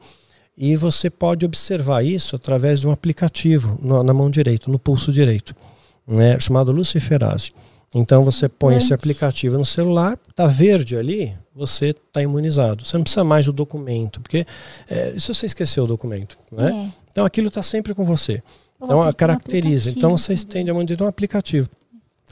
e 0.58 0.76
você 0.76 1.10
pode 1.10 1.46
observar 1.46 2.04
isso 2.06 2.36
através 2.36 2.82
de 2.82 2.88
um 2.88 2.92
aplicativo 2.92 3.80
no- 3.82 4.04
na 4.04 4.14
mão 4.14 4.30
direita, 4.30 4.70
no 4.70 4.78
pulso 4.78 5.10
direito, 5.14 5.56
né, 6.08 6.40
chamado 6.40 6.72
luciferase. 6.72 7.52
Então 7.96 8.24
você 8.24 8.50
põe 8.50 8.76
esse 8.76 8.88
Gente. 8.88 8.96
aplicativo 8.96 9.58
no 9.58 9.66
celular, 9.66 10.18
tá 10.36 10.48
verde 10.48 10.98
ali, 10.98 11.38
você 11.56 11.88
está 11.90 12.22
imunizado. 12.22 12.84
Você 12.84 12.98
não 12.98 13.04
precisa 13.04 13.24
mais 13.24 13.46
do 13.46 13.54
documento, 13.54 14.20
porque 14.20 14.48
é, 14.90 15.14
se 15.18 15.34
você 15.34 15.46
esqueceu 15.46 15.84
o 15.84 15.88
documento, 15.88 16.38
né? 16.52 16.72
É. 16.72 17.04
Então 17.12 17.26
aquilo 17.26 17.50
está 17.50 17.62
sempre 17.62 17.94
com 17.94 18.04
você. 18.04 18.42
Então 18.82 19.02
a 19.02 19.14
caracteriza. 19.14 19.92
Então 19.92 20.10
aplicativo 20.10 20.18
você 20.18 20.34
estende 20.34 20.72
a 20.72 20.74
mão 20.74 20.84
direita 20.84 21.04
um 21.04 21.08
aplicativo. 21.08 21.70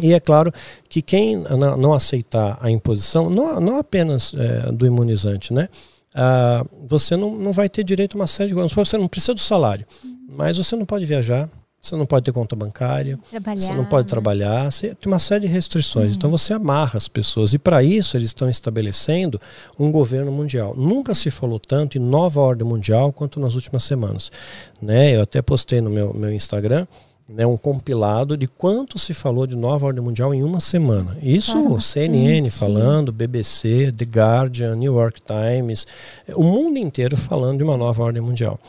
E 0.01 0.13
é 0.13 0.19
claro 0.19 0.51
que 0.89 1.01
quem 1.01 1.37
não, 1.37 1.77
não 1.77 1.93
aceitar 1.93 2.57
a 2.59 2.71
imposição, 2.71 3.29
não, 3.29 3.59
não 3.59 3.77
apenas 3.77 4.33
é, 4.33 4.71
do 4.71 4.85
imunizante, 4.87 5.53
né? 5.53 5.69
Ah, 6.13 6.65
você 6.87 7.15
não, 7.15 7.37
não 7.37 7.51
vai 7.51 7.69
ter 7.69 7.83
direito 7.83 8.15
a 8.17 8.21
uma 8.21 8.27
série 8.27 8.49
de 8.49 8.55
coisas. 8.55 8.71
Você 8.73 8.97
não 8.97 9.07
precisa 9.07 9.33
do 9.33 9.39
salário, 9.39 9.85
mas 10.27 10.57
você 10.57 10.75
não 10.75 10.85
pode 10.85 11.05
viajar, 11.05 11.49
você 11.81 11.95
não 11.95 12.05
pode 12.05 12.25
ter 12.25 12.31
conta 12.31 12.55
bancária, 12.55 13.17
Trabalhar. 13.31 13.59
você 13.59 13.73
não 13.73 13.85
pode 13.85 14.07
trabalhar, 14.07 14.71
você 14.71 14.93
tem 14.93 15.11
uma 15.11 15.17
série 15.17 15.47
de 15.47 15.53
restrições. 15.53 16.15
Então 16.15 16.29
você 16.29 16.53
amarra 16.53 16.97
as 16.97 17.07
pessoas. 17.07 17.53
E 17.53 17.57
para 17.57 17.81
isso 17.83 18.15
eles 18.15 18.29
estão 18.29 18.47
estabelecendo 18.47 19.41
um 19.79 19.91
governo 19.91 20.31
mundial. 20.31 20.75
Nunca 20.77 21.15
se 21.15 21.31
falou 21.31 21.59
tanto 21.59 21.97
em 21.97 22.01
nova 22.01 22.39
ordem 22.39 22.67
mundial 22.67 23.11
quanto 23.11 23.39
nas 23.39 23.55
últimas 23.55 23.83
semanas. 23.83 24.31
Né? 24.79 25.15
Eu 25.15 25.21
até 25.23 25.41
postei 25.41 25.81
no 25.81 25.89
meu, 25.89 26.13
meu 26.13 26.31
Instagram 26.31 26.85
né, 27.27 27.45
um 27.45 27.57
compilado 27.57 28.35
de 28.35 28.47
quanto 28.47 28.99
se 28.99 29.13
falou 29.13 29.47
de 29.47 29.55
nova 29.55 29.85
ordem 29.85 30.03
mundial 30.03 30.33
em 30.33 30.43
uma 30.43 30.59
semana. 30.59 31.17
Isso 31.21 31.53
CNN 31.79 32.41
bastante. 32.41 32.51
falando, 32.51 33.11
BBC, 33.11 33.93
The 33.95 34.05
Guardian, 34.05 34.75
New 34.75 34.95
York 34.95 35.21
Times, 35.21 35.87
o 36.35 36.43
mundo 36.43 36.77
inteiro 36.77 37.15
falando 37.15 37.59
de 37.59 37.63
uma 37.63 37.77
nova 37.77 38.03
ordem 38.03 38.21
mundial. 38.21 38.59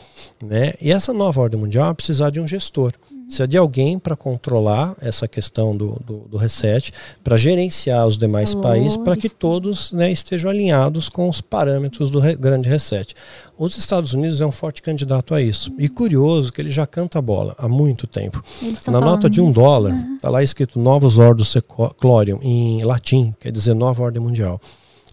Né? 0.41 0.73
E 0.81 0.91
essa 0.91 1.13
nova 1.13 1.41
ordem 1.41 1.59
mundial 1.59 1.85
vai 1.85 1.95
precisar 1.95 2.29
de 2.29 2.39
um 2.39 2.47
gestor. 2.47 2.93
Precisa 3.25 3.47
de 3.47 3.57
alguém 3.57 3.97
para 3.97 4.15
controlar 4.15 4.95
essa 5.01 5.27
questão 5.27 5.75
do, 5.75 5.99
do, 6.05 6.17
do 6.29 6.37
reset, 6.37 6.93
para 7.23 7.35
gerenciar 7.35 8.05
os 8.07 8.17
demais 8.17 8.53
Valores. 8.53 8.69
países, 8.71 8.97
para 8.97 9.15
que 9.17 9.27
todos 9.27 9.91
né, 9.91 10.11
estejam 10.11 10.51
alinhados 10.51 11.09
com 11.09 11.27
os 11.27 11.41
parâmetros 11.41 12.11
do 12.11 12.19
re- 12.19 12.35
grande 12.35 12.69
reset. 12.69 13.15
Os 13.57 13.75
Estados 13.75 14.13
Unidos 14.13 14.39
é 14.39 14.45
um 14.45 14.51
forte 14.51 14.81
candidato 14.81 15.33
a 15.33 15.41
isso. 15.41 15.73
E 15.79 15.89
curioso 15.89 16.51
que 16.51 16.61
ele 16.61 16.69
já 16.69 16.85
canta 16.85 17.17
a 17.17 17.21
bola 17.21 17.55
há 17.57 17.67
muito 17.67 18.05
tempo. 18.05 18.43
Na 18.87 19.01
nota 19.01 19.29
de 19.29 19.41
um 19.41 19.45
disso. 19.47 19.59
dólar, 19.59 19.95
está 20.15 20.29
lá 20.29 20.43
escrito 20.43 20.77
Novos 20.79 21.17
Ordo 21.17 21.43
Seclorium, 21.43 22.39
em 22.41 22.83
latim, 22.83 23.33
quer 23.39 23.51
dizer 23.51 23.73
nova 23.73 24.03
ordem 24.03 24.21
mundial. 24.21 24.61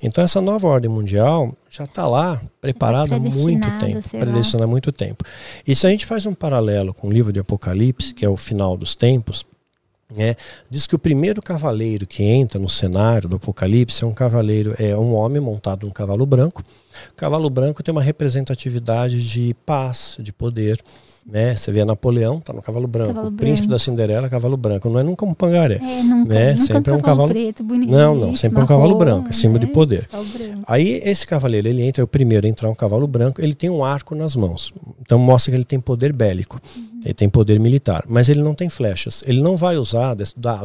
Então 0.02 0.24
essa 0.24 0.40
nova 0.40 0.66
ordem 0.66 0.90
mundial 0.90 1.54
já 1.68 1.84
está 1.84 2.06
lá 2.06 2.40
preparada 2.60 3.16
há 3.16 3.20
muito 3.20 3.68
tempo, 3.78 4.08
predestinada 4.08 4.64
há 4.64 4.68
muito 4.68 4.90
tempo. 4.90 5.24
E 5.66 5.74
se 5.74 5.86
a 5.86 5.90
gente 5.90 6.06
faz 6.06 6.26
um 6.26 6.34
paralelo 6.34 6.94
com 6.94 7.08
o 7.08 7.12
livro 7.12 7.32
de 7.32 7.40
Apocalipse, 7.40 8.14
que 8.14 8.24
é 8.24 8.28
o 8.28 8.36
final 8.36 8.76
dos 8.76 8.94
tempos, 8.94 9.44
né, 10.14 10.34
diz 10.68 10.86
que 10.86 10.96
o 10.96 10.98
primeiro 10.98 11.40
cavaleiro 11.40 12.06
que 12.06 12.24
entra 12.24 12.58
no 12.58 12.68
cenário 12.68 13.28
do 13.28 13.36
Apocalipse 13.36 14.02
é 14.02 14.06
um 14.06 14.12
cavaleiro, 14.12 14.74
é 14.78 14.96
um 14.96 15.14
homem 15.14 15.40
montado 15.40 15.86
num 15.86 15.92
cavalo 15.92 16.26
branco. 16.26 16.64
O 17.12 17.14
cavalo 17.14 17.48
branco 17.48 17.82
tem 17.82 17.92
uma 17.92 18.02
representatividade 18.02 19.26
de 19.26 19.54
paz, 19.64 20.16
de 20.18 20.32
poder. 20.32 20.82
Né? 21.26 21.54
Você 21.54 21.70
vê 21.70 21.84
Napoleão, 21.84 22.40
tá 22.40 22.52
no 22.52 22.62
cavalo 22.62 22.86
branco. 22.86 23.14
Cavalo 23.14 23.28
o 23.28 23.32
príncipe 23.32 23.68
branco. 23.68 23.78
da 23.80 23.84
Cinderela, 23.84 24.28
cavalo 24.28 24.56
branco. 24.56 24.88
Não 24.88 24.98
é 24.98 25.02
nunca 25.02 25.24
um 25.24 25.34
pangaré. 25.34 25.76
É, 25.76 26.02
nunca, 26.02 26.34
né? 26.34 26.52
nunca 26.52 26.64
sempre 26.64 26.92
é 26.92 26.96
um 26.96 27.00
cavalo 27.00 27.28
preto, 27.28 27.62
bonito. 27.62 27.90
Não, 27.90 28.14
não, 28.14 28.36
sempre 28.36 28.60
marrom, 28.60 28.62
é 28.62 28.64
um 28.64 28.80
cavalo 28.80 28.98
branco, 28.98 29.28
é 29.28 29.32
símbolo 29.32 29.60
né? 29.60 29.66
de 29.66 29.72
poder. 29.72 30.08
Aí 30.66 31.00
esse 31.04 31.26
cavaleiro, 31.26 31.68
ele 31.68 31.82
entra, 31.82 32.02
é 32.02 32.04
o 32.04 32.08
primeiro 32.08 32.46
a 32.46 32.48
entrar 32.48 32.68
um 32.68 32.74
cavalo 32.74 33.06
branco, 33.06 33.40
ele 33.40 33.54
tem 33.54 33.70
um 33.70 33.84
arco 33.84 34.14
nas 34.14 34.34
mãos. 34.34 34.72
Então 35.00 35.18
mostra 35.18 35.52
que 35.52 35.56
ele 35.56 35.64
tem 35.64 35.78
poder 35.78 36.12
bélico. 36.12 36.60
Uhum. 36.76 37.00
Ele 37.04 37.14
tem 37.14 37.28
poder 37.28 37.58
militar, 37.60 38.04
mas 38.08 38.28
ele 38.28 38.42
não 38.42 38.54
tem 38.54 38.68
flechas. 38.68 39.22
Ele 39.26 39.40
não 39.40 39.56
vai 39.56 39.76
usar 39.76 40.14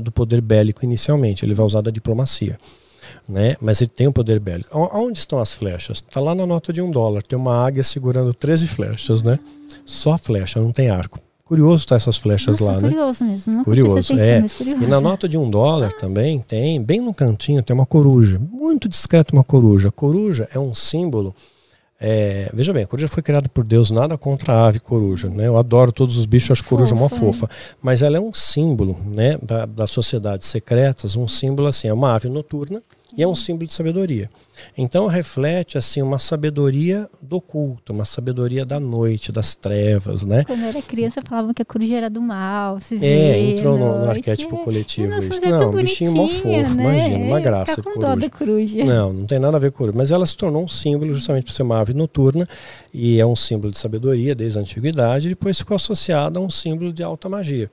do 0.01 0.11
poder 0.11 0.41
bélico 0.41 0.83
inicialmente, 0.83 1.45
ele 1.45 1.53
vai 1.53 1.65
usar 1.65 1.81
da 1.81 1.91
diplomacia 1.91 2.57
né? 3.27 3.55
Mas 3.61 3.81
ele 3.81 3.91
tem 3.93 4.07
um 4.07 4.11
poder 4.11 4.39
bélico. 4.39 4.69
Onde 4.93 5.19
estão 5.19 5.39
as 5.39 5.53
flechas? 5.53 5.97
Está 5.97 6.19
lá 6.19 6.35
na 6.35 6.45
nota 6.45 6.71
de 6.71 6.81
um 6.81 6.89
dólar. 6.91 7.23
Tem 7.23 7.37
uma 7.37 7.65
águia 7.65 7.83
segurando 7.83 8.33
13 8.33 8.67
flechas, 8.67 9.21
né? 9.21 9.39
Só 9.85 10.17
flecha, 10.17 10.59
não 10.59 10.71
tem 10.71 10.89
arco. 10.89 11.19
Curioso 11.45 11.85
tá 11.85 11.95
essas 11.95 12.17
flechas 12.17 12.59
Nossa, 12.59 12.71
lá, 12.71 12.81
curioso 12.81 12.83
né? 12.83 12.89
Curioso 12.89 13.25
mesmo. 13.25 13.53
Não 13.53 13.63
curioso, 13.63 14.13
atenção, 14.13 14.19
é. 14.19 14.49
Curioso. 14.49 14.83
E 14.83 14.87
na 14.87 14.99
nota 14.99 15.29
de 15.29 15.37
um 15.37 15.47
dólar 15.47 15.93
também 15.93 16.39
tem, 16.39 16.81
bem 16.81 16.99
no 16.99 17.13
cantinho, 17.13 17.61
tem 17.61 17.75
uma 17.75 17.85
coruja. 17.85 18.39
Muito 18.39 18.89
discreto 18.89 19.31
uma 19.31 19.43
coruja. 19.43 19.89
A 19.89 19.91
coruja 19.91 20.49
é 20.51 20.57
um 20.57 20.73
símbolo. 20.73 21.35
É, 21.99 22.49
veja 22.53 22.73
bem, 22.73 22.83
a 22.83 22.87
coruja 22.87 23.07
foi 23.07 23.23
criada 23.23 23.47
por 23.47 23.63
Deus, 23.63 23.89
nada 23.89 24.17
contra 24.17 24.53
a 24.53 24.67
ave 24.67 24.79
coruja. 24.79 25.29
Né? 25.29 25.47
Eu 25.47 25.57
adoro 25.57 25.91
todos 25.91 26.17
os 26.17 26.25
bichos, 26.25 26.51
acho 26.51 26.63
coruja 26.65 26.93
uma 26.93 27.09
fofa. 27.09 27.49
Mas 27.81 28.01
ela 28.01 28.17
é 28.17 28.19
um 28.19 28.33
símbolo 28.33 28.97
né, 29.05 29.37
da, 29.41 29.65
das 29.65 29.91
sociedades 29.91 30.47
secretas, 30.47 31.15
um 31.15 31.27
símbolo 31.27 31.67
assim, 31.67 31.87
é 31.87 31.93
uma 31.93 32.13
ave 32.13 32.29
noturna 32.29 32.81
e 33.17 33.23
é 33.23 33.27
um 33.27 33.35
símbolo 33.35 33.67
de 33.67 33.73
sabedoria. 33.73 34.29
Então 34.77 35.07
reflete 35.07 35.77
assim 35.77 36.01
uma 36.01 36.17
sabedoria 36.17 37.09
do 37.21 37.41
culto, 37.41 37.91
uma 37.91 38.05
sabedoria 38.05 38.65
da 38.65 38.79
noite, 38.79 39.31
das 39.31 39.55
trevas, 39.55 40.23
né? 40.23 40.43
Quando 40.45 40.61
eu 40.61 40.69
era 40.69 40.81
criança 40.81 41.21
falavam 41.21 41.53
que 41.53 41.61
a 41.61 41.65
coruja 41.65 41.95
era 41.95 42.09
do 42.09 42.21
mal, 42.21 42.79
se 42.79 43.03
É, 43.03 43.39
entrou 43.39 43.77
no, 43.77 43.99
no, 43.99 44.09
arquétipo 44.09 44.57
coletivo 44.63 45.09
Nossa, 45.09 45.27
isso. 45.27 45.45
É 45.45 45.49
não, 45.49 45.69
um 45.69 45.75
bichinho 45.75 46.13
mó 46.13 46.27
fofo, 46.27 46.47
né? 46.47 46.63
imagina, 46.63 47.25
uma 47.25 47.39
graça. 47.39 47.81
Com 47.81 47.91
coruja. 47.91 48.07
dó 48.07 48.15
da 48.15 48.29
coruja. 48.29 48.85
Não, 48.85 49.13
não 49.13 49.25
tem 49.25 49.39
nada 49.39 49.57
a 49.57 49.59
ver 49.59 49.71
com 49.71 49.79
coruja, 49.79 49.97
mas 49.97 50.11
ela 50.11 50.25
se 50.25 50.37
tornou 50.37 50.63
um 50.63 50.67
símbolo 50.67 51.13
justamente 51.13 51.45
por 51.45 51.51
ser 51.51 51.63
uma 51.63 51.79
ave 51.79 51.93
noturna 51.93 52.47
e 52.93 53.19
é 53.19 53.25
um 53.25 53.35
símbolo 53.35 53.71
de 53.71 53.77
sabedoria 53.77 54.33
desde 54.33 54.57
a 54.57 54.61
antiguidade 54.61 55.27
e 55.27 55.29
depois 55.29 55.57
ficou 55.57 55.75
associada 55.75 56.39
a 56.39 56.41
um 56.41 56.49
símbolo 56.49 56.93
de 56.93 57.03
alta 57.03 57.27
magia 57.27 57.69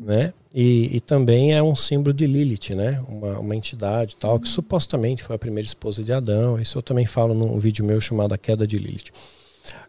né? 0.00 0.32
E, 0.54 0.96
e, 0.96 1.00
também 1.00 1.54
é 1.54 1.62
um 1.62 1.76
símbolo 1.76 2.14
de 2.14 2.26
Lilith, 2.26 2.74
né? 2.74 3.02
Uma, 3.06 3.38
uma 3.38 3.54
entidade 3.54 4.16
tal 4.16 4.40
que 4.40 4.48
supostamente 4.48 5.22
foi 5.22 5.36
a 5.36 5.38
primeira 5.38 5.66
esposa 5.66 6.02
de 6.02 6.12
Adão. 6.12 6.58
Isso 6.58 6.78
eu 6.78 6.82
também 6.82 7.04
falo 7.04 7.34
num 7.34 7.58
vídeo 7.58 7.84
meu 7.84 8.00
chamado 8.00 8.32
A 8.32 8.38
Queda 8.38 8.66
de 8.66 8.78
Lilith. 8.78 9.12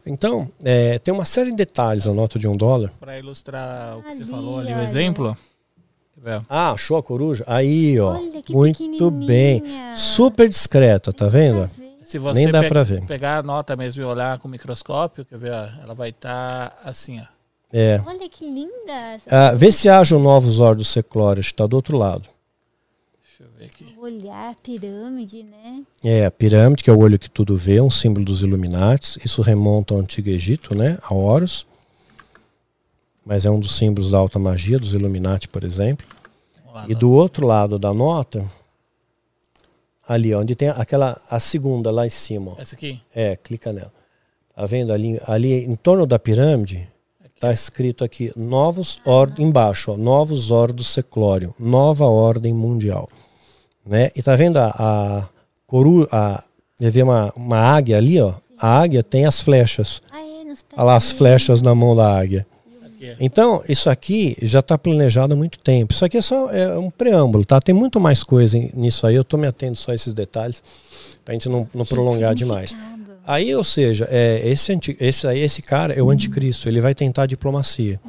Então, 0.06 0.52
é, 0.64 0.99
tem 0.99 1.14
uma 1.14 1.26
série 1.26 1.52
de 1.52 1.56
detalhes 1.56 2.06
na 2.06 2.14
nota 2.14 2.38
de 2.38 2.48
um 2.48 2.57
dólar. 2.57 2.91
Para 2.99 3.18
ilustrar 3.18 3.98
o 3.98 4.02
que 4.02 4.10
ali, 4.10 4.18
você 4.18 4.26
falou 4.26 4.60
ali, 4.60 4.73
o 4.73 4.80
exemplo. 4.80 5.38
Ah, 6.49 6.72
achou 6.72 6.98
a 6.98 7.03
coruja? 7.03 7.44
Aí, 7.48 7.99
ó. 7.99 8.19
Muito 8.49 9.10
bem. 9.11 9.64
Super 9.95 10.49
discreta, 10.49 11.14
tá 11.14 11.27
vendo? 11.27 11.69
Se 12.03 12.18
você 12.18 12.44
Nem 12.44 12.52
dá 12.52 12.61
pe 12.61 12.84
ver. 12.84 13.06
pegar 13.06 13.38
a 13.38 13.44
nota 13.44 13.76
mesmo 13.76 14.02
e 14.02 14.06
olhar 14.06 14.40
com 14.40 14.48
o 14.48 14.52
microscópio, 14.52 15.23
quer 15.23 15.38
ver? 15.38 15.52
Ela 15.52 15.94
vai 15.94 16.10
estar 16.10 16.72
tá 16.72 16.77
assim, 16.84 17.22
ó. 17.22 17.39
É. 17.72 18.02
Olha 18.06 18.28
que 18.28 18.44
linda. 18.44 19.20
Ah, 19.28 19.52
vê 19.54 19.72
se 19.72 19.88
hajam 19.88 20.20
novos 20.20 20.60
ordos 20.60 20.88
seclórios, 20.90 21.48
está 21.48 21.68
do 21.68 21.76
outro 21.76 21.98
lado. 21.98 22.28
Deixa 23.22 23.44
eu 23.44 23.50
ver 23.58 23.66
aqui. 23.66 23.96
Olhar 24.00 24.52
a 24.52 24.56
pirâmide, 24.56 25.44
né? 25.44 25.84
É, 26.04 26.26
a 26.26 26.32
pirâmide, 26.32 26.84
que 26.84 26.90
é 26.90 26.94
o 26.94 27.00
olho 27.00 27.20
que 27.20 27.30
tudo 27.30 27.56
vê, 27.56 27.80
um 27.80 27.91
símbolo 27.91 28.26
dos 28.26 28.41
Illuminates. 28.41 29.20
Isso 29.24 29.41
remonta 29.41 29.94
ao 29.94 30.00
Antigo 30.00 30.30
Egito, 30.30 30.74
né? 30.74 30.98
A 31.04 31.14
Horus. 31.14 31.68
Mas 33.24 33.46
é 33.46 33.52
um 33.52 33.60
dos 33.60 33.76
símbolos 33.76 34.10
da 34.10 34.18
alta 34.18 34.40
magia, 34.40 34.80
dos 34.80 34.96
Illuminati, 34.96 35.48
por 35.48 35.64
exemplo. 35.64 36.08
E 36.88 36.96
do 36.96 37.12
outro 37.12 37.46
lado 37.46 37.78
da 37.78 37.94
nota, 37.94 38.46
ali, 40.08 40.34
onde 40.34 40.56
tem 40.56 40.70
aquela, 40.70 41.22
a 41.30 41.40
segunda 41.40 41.91
lá 41.91 42.08
em 42.08 42.10
cima. 42.10 42.56
Essa 42.58 42.76
aqui? 42.76 43.00
É, 43.14 43.36
clica 43.36 43.72
nela. 43.72 43.94
Tá 44.56 44.66
vendo 44.66 44.91
ali, 44.91 45.20
ali 45.28 45.66
em 45.66 45.76
torno 45.76 46.06
da 46.08 46.18
pirâmide, 46.18 46.90
Está 47.40 47.53
escrito 47.53 48.03
aqui, 48.03 48.34
novos 48.36 48.98
ordem 49.06 49.45
embaixo, 49.48 49.94
ó, 49.94 49.98
novos 49.98 50.52
ordos 50.52 50.88
seclório, 50.88 51.56
nova 51.57 52.03
ordem 52.03 52.53
mundial. 52.53 53.07
Né? 53.86 54.11
E 54.14 54.22
tá 54.22 54.36
vendo 54.36 54.57
a, 54.57 54.76
a 54.78 55.24
coru, 55.66 56.06
a, 56.11 56.44
vê 56.78 57.02
uma, 57.02 57.32
uma 57.38 57.57
águia 57.57 57.95
ali, 57.95 58.20
ó. 58.20 58.34
A 58.57 58.82
águia 58.82 59.02
tem 59.02 59.26
as 59.26 59.40
flechas. 59.40 60.02
Ah, 60.11 60.20
é, 60.20 60.53
Olha 60.76 60.84
lá 60.84 60.95
as 60.98 61.14
flechas 61.14 61.61
na 61.61 61.74
mão 61.74 61.95
da 61.95 62.14
águia. 62.14 62.45
Então, 63.22 63.64
isso 63.70 63.90
aqui 63.90 64.36
já 64.41 64.60
está 64.60 64.78
planejado 64.78 65.34
há 65.34 65.38
muito 65.38 65.60
tempo. 65.60 65.94
Isso 65.94 66.03
aqui 66.03 66.18
é 66.18 66.22
só 66.22 66.49
é 66.52 66.78
um 66.78 66.91
preâmbulo, 66.91 67.45
tá? 67.45 67.61
Tem 67.61 67.74
muito 67.74 68.02
mais 68.02 68.22
coisa 68.22 68.60
nisso 68.74 69.07
aí. 69.07 69.16
Eu 69.16 69.22
estou 69.22 69.40
me 69.40 69.48
atendo 69.48 69.78
só 69.78 69.94
a 69.94 69.95
esses 69.95 70.14
detalhes, 70.14 70.61
para 71.24 71.32
a 71.32 71.36
gente 71.36 71.48
não, 71.48 71.66
não 71.74 71.86
prolongar 71.86 72.36
demais. 72.36 72.76
Aí, 73.30 73.53
ou 73.53 73.64
seja, 73.64 74.07
é, 74.10 74.41
esse, 74.43 74.73
anti, 74.73 74.97
esse, 74.99 75.27
esse 75.38 75.61
cara 75.61 75.93
é 75.93 76.01
o 76.01 76.10
anticristo, 76.10 76.68
ele 76.68 76.81
vai 76.81 76.95
tentar 76.95 77.27
diplomacia. 77.27 77.99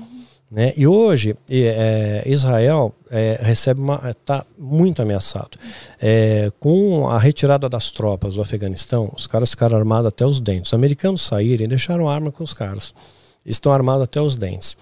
Né? 0.51 0.73
E 0.79 0.87
hoje, 0.87 1.37
é, 1.51 2.23
Israel 2.25 2.95
é, 3.11 3.39
recebe 3.43 3.83
está 4.09 4.47
muito 4.59 5.03
ameaçado. 5.03 5.59
É, 6.01 6.51
com 6.59 7.07
a 7.07 7.19
retirada 7.19 7.69
das 7.69 7.93
tropas 7.93 8.37
do 8.37 8.41
Afeganistão, 8.41 9.13
os 9.15 9.27
caras 9.27 9.51
ficaram 9.51 9.77
armados 9.77 10.09
até 10.09 10.25
os 10.25 10.41
dentes. 10.41 10.71
Os 10.71 10.75
americanos 10.75 11.21
saíram 11.21 11.67
e 11.67 11.69
deixaram 11.69 12.09
arma 12.09 12.33
com 12.33 12.43
os 12.43 12.55
caras. 12.55 12.95
Estão 13.45 13.75
armados 13.75 14.05
até 14.05 14.23
os 14.23 14.39
dentes. 14.39 14.75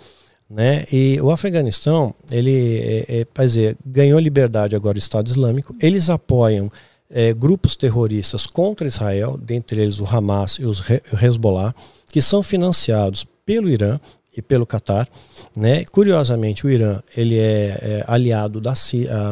Né? 0.48 0.84
E 0.92 1.18
o 1.20 1.32
Afeganistão, 1.32 2.14
ele 2.30 3.04
é, 3.08 3.20
é, 3.22 3.42
dizer, 3.42 3.76
ganhou 3.84 4.20
liberdade 4.20 4.76
agora 4.76 4.94
o 4.94 5.00
Estado 5.00 5.26
Islâmico. 5.26 5.74
Eles 5.82 6.08
apoiam 6.08 6.70
é, 7.10 7.32
grupos 7.32 7.76
terroristas 7.76 8.46
contra 8.46 8.86
Israel, 8.86 9.38
dentre 9.40 9.80
eles 9.80 10.00
o 10.00 10.06
Hamas 10.06 10.54
e 10.54 10.64
os 10.64 10.82
Hezbollah, 11.22 11.74
que 12.12 12.20
são 12.20 12.42
financiados 12.42 13.26
pelo 13.44 13.68
Irã 13.68 13.98
e 14.36 14.42
pelo 14.42 14.66
Catar. 14.66 15.08
Né? 15.56 15.84
Curiosamente, 15.86 16.66
o 16.66 16.70
Irã 16.70 17.00
ele 17.16 17.38
é, 17.38 17.78
é 17.80 18.04
aliado 18.06 18.60
da, 18.60 18.74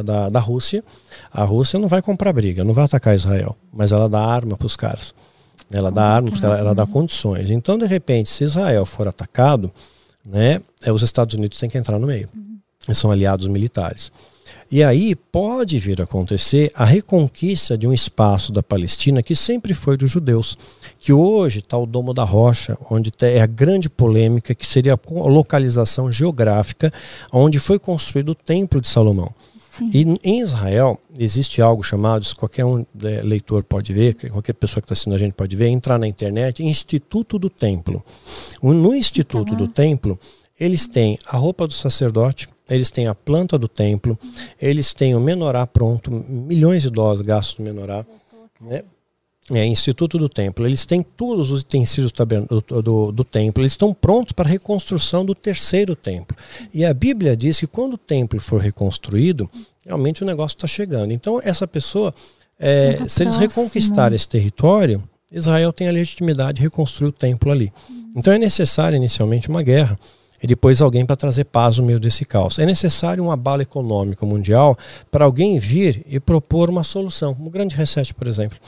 da, 0.05 0.29
da 0.29 0.41
Rússia. 0.41 0.83
A 1.33 1.45
Rússia 1.45 1.79
não 1.79 1.89
vai 1.89 2.03
comprar 2.03 2.33
briga, 2.33 2.65
não 2.65 2.75
vai 2.75 2.85
atacar 2.85 3.15
Israel, 3.15 3.57
mas 3.73 3.93
ela 3.93 4.09
dá 4.09 4.21
arma 4.21 4.57
para 4.57 4.67
os 4.67 4.77
caras. 4.77 5.15
Ela 5.71 5.91
dá 5.91 6.03
arma, 6.03 6.31
ela, 6.43 6.59
ela, 6.59 6.75
dá 6.75 6.87
condições. 6.87 7.51
Então, 7.51 7.77
de 7.77 7.87
repente, 7.87 8.29
se 8.29 8.45
Israel 8.45 8.87
for 8.87 9.09
atacado, 9.09 9.73
né, 10.25 10.61
é, 10.85 10.93
os 10.93 11.03
Estados 11.03 11.35
Unidos 11.35 11.59
têm 11.59 11.69
que 11.69 11.79
entrar 11.79 11.99
no 11.99 12.07
meio. 12.07 12.29
Eles 12.87 12.99
são 12.99 13.11
aliados 13.11 13.49
militares. 13.49 14.13
E 14.71 14.83
aí 14.83 15.15
pode 15.15 15.79
vir 15.79 16.01
a 16.01 16.05
acontecer 16.05 16.73
a 16.75 16.85
reconquista 16.85 17.79
de 17.79 17.87
um 17.87 17.93
espaço 17.93 18.53
da 18.53 18.63
Palestina 18.63 19.23
que 19.23 19.37
sempre 19.37 19.73
foi 19.73 19.97
dos 19.97 20.11
judeus, 20.11 20.59
que 20.99 21.13
hoje 21.13 21.61
está 21.61 21.79
o 21.79 21.87
Domo 21.87 22.13
da 22.13 22.25
Rocha, 22.25 22.77
onde 22.91 23.13
é 23.21 23.41
a 23.41 23.47
grande 23.47 23.89
polêmica, 23.89 24.55
que 24.55 24.67
seria 24.67 24.95
a 24.95 25.29
localização 25.29 26.11
geográfica 26.11 26.93
onde 27.33 27.61
foi 27.61 27.79
construído 27.79 28.31
o 28.31 28.35
Templo 28.35 28.81
de 28.81 28.89
Salomão. 28.89 29.33
Sim. 29.71 29.91
E 29.93 30.29
em 30.29 30.41
Israel 30.41 30.99
existe 31.19 31.61
algo 31.61 31.83
chamado, 31.83 32.23
isso 32.23 32.35
qualquer 32.35 32.65
um 32.65 32.85
é, 33.03 33.23
leitor 33.23 33.63
pode 33.63 33.93
ver, 33.93 34.15
qualquer 34.31 34.55
pessoa 34.55 34.81
que 34.81 34.87
está 34.87 34.95
assistindo 34.95 35.15
a 35.15 35.19
gente 35.19 35.35
pode 35.35 35.55
ver, 35.55 35.69
entrar 35.69 35.99
na 35.99 36.09
internet, 36.09 36.65
Instituto 36.65 37.39
do 37.39 37.51
Templo. 37.51 38.03
No 38.63 38.95
Instituto 38.95 39.55
do 39.55 39.69
Templo, 39.69 40.19
eles 40.59 40.87
têm 40.87 41.19
a 41.27 41.37
roupa 41.37 41.67
do 41.67 41.75
sacerdote, 41.75 42.49
eles 42.69 42.91
têm 42.91 43.07
a 43.07 43.15
planta 43.15 43.59
do 43.59 43.69
templo, 43.69 44.19
eles 44.61 44.93
têm 44.93 45.15
o 45.15 45.21
menorá 45.21 45.67
pronto, 45.67 46.11
milhões 46.11 46.83
de 46.83 46.91
dólares 46.91 47.23
gastos 47.23 47.59
no 47.59 47.65
menorá, 47.65 48.05
né? 48.61 48.83
É, 49.53 49.65
Instituto 49.65 50.19
do 50.19 50.29
Templo. 50.29 50.67
Eles 50.67 50.85
têm 50.85 51.03
todos 51.03 51.53
os 51.53 51.61
utensílios 51.61 52.11
do, 52.11 52.83
do, 52.83 53.13
do, 53.13 53.25
templo, 53.25 53.63
eles 53.63 53.75
estão 53.75 53.95
prontos 53.95 54.33
para 54.33 54.49
a 54.49 54.51
reconstrução 54.51 55.25
do 55.25 55.37
terceiro 55.37 55.95
templo. 55.95 56.37
E 56.75 56.85
a 56.85 56.93
Bíblia 56.93 57.37
diz 57.37 57.61
que 57.61 57.67
quando 57.69 57.95
o 57.95 57.99
templo 57.99 58.41
for 58.41 58.61
reconstruído, 58.61 59.49
realmente 59.85 60.25
o 60.25 60.27
negócio 60.27 60.57
está 60.57 60.67
chegando. 60.67 61.13
Então, 61.13 61.41
essa 61.45 61.65
pessoa, 61.65 62.13
é, 62.59 62.99
se 63.07 63.23
eles 63.23 63.37
reconquistarem 63.37 64.17
esse 64.17 64.29
território, 64.29 65.01
Israel 65.31 65.73
tem 65.73 65.89
a 65.89 65.93
legitimidade 65.93 66.57
de 66.57 66.63
reconstruir 66.63 67.09
o 67.09 67.13
templo 67.13 67.53
ali. 67.53 67.73
Então, 68.17 68.33
é 68.33 68.39
necessário 68.39 68.97
inicialmente 68.97 69.49
uma 69.49 69.63
guerra 69.63 69.97
e 70.43 70.47
depois 70.47 70.81
alguém 70.81 71.05
para 71.05 71.17
trazer 71.17 71.45
paz 71.45 71.79
no 71.79 71.85
meio 71.85 71.99
desse 71.99 72.25
caos. 72.25 72.59
É 72.59 72.67
necessário 72.67 73.23
um 73.23 73.31
abalo 73.31 73.63
econômico 73.63 74.27
mundial 74.27 74.77
para 75.11 75.25
alguém 75.25 75.59
vir 75.59 76.05
e 76.07 76.21
propor 76.21 76.71
uma 76.71 76.85
solução. 76.85 77.37
Um 77.39 77.51
grande 77.51 77.75
reset, 77.75 78.13
por 78.15 78.27
exemplo. 78.27 78.59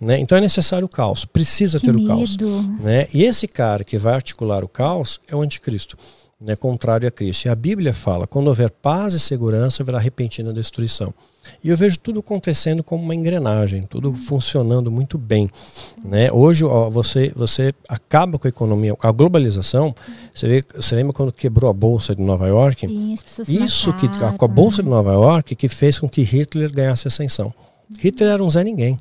Né? 0.00 0.18
Então 0.18 0.36
é 0.36 0.40
necessário 0.40 0.86
o 0.86 0.88
caos, 0.88 1.24
precisa 1.24 1.78
que 1.78 1.86
ter 1.86 1.92
medo. 1.92 2.04
o 2.04 2.08
caos. 2.08 2.36
Né? 2.80 3.06
E 3.12 3.24
esse 3.24 3.46
cara 3.46 3.84
que 3.84 3.98
vai 3.98 4.14
articular 4.14 4.64
o 4.64 4.68
caos 4.68 5.20
é 5.28 5.34
o 5.34 5.42
anticristo. 5.42 5.96
Né, 6.40 6.54
contrário 6.54 7.08
a 7.08 7.10
Cristo. 7.10 7.46
E 7.46 7.48
a 7.48 7.54
Bíblia 7.54 7.92
fala: 7.92 8.26
quando 8.26 8.48
houver 8.48 8.70
paz 8.70 9.14
e 9.14 9.20
segurança, 9.20 9.82
haverá 9.82 9.98
repentina 9.98 10.52
destruição. 10.52 11.12
E 11.64 11.70
eu 11.70 11.76
vejo 11.76 11.98
tudo 11.98 12.20
acontecendo 12.20 12.84
como 12.84 13.02
uma 13.02 13.14
engrenagem, 13.14 13.82
tudo 13.82 14.14
funcionando 14.14 14.90
muito 14.90 15.16
bem. 15.16 15.48
Né? 16.04 16.30
Hoje 16.30 16.64
ó, 16.64 16.90
você, 16.90 17.32
você 17.34 17.72
acaba 17.88 18.38
com 18.38 18.46
a 18.46 18.50
economia, 18.50 18.94
a 19.00 19.10
globalização. 19.10 19.94
Você, 20.34 20.46
vê, 20.46 20.60
você 20.74 20.94
lembra 20.94 21.12
quando 21.12 21.32
quebrou 21.32 21.70
a 21.70 21.72
bolsa 21.72 22.14
de 22.14 22.22
Nova 22.22 22.46
York? 22.46 22.86
Sim, 22.86 23.16
Isso 23.48 23.90
mataram, 23.90 24.32
que 24.32 24.38
com 24.38 24.44
a 24.44 24.48
bolsa 24.48 24.82
de 24.82 24.88
Nova 24.88 25.12
York 25.12 25.56
que 25.56 25.68
fez 25.68 25.98
com 25.98 26.08
que 26.08 26.22
Hitler 26.22 26.70
ganhasse 26.70 27.08
ascensão. 27.08 27.52
Hitler 27.98 28.30
era 28.30 28.44
um 28.44 28.50
Zé 28.50 28.62
Ninguém. 28.62 28.98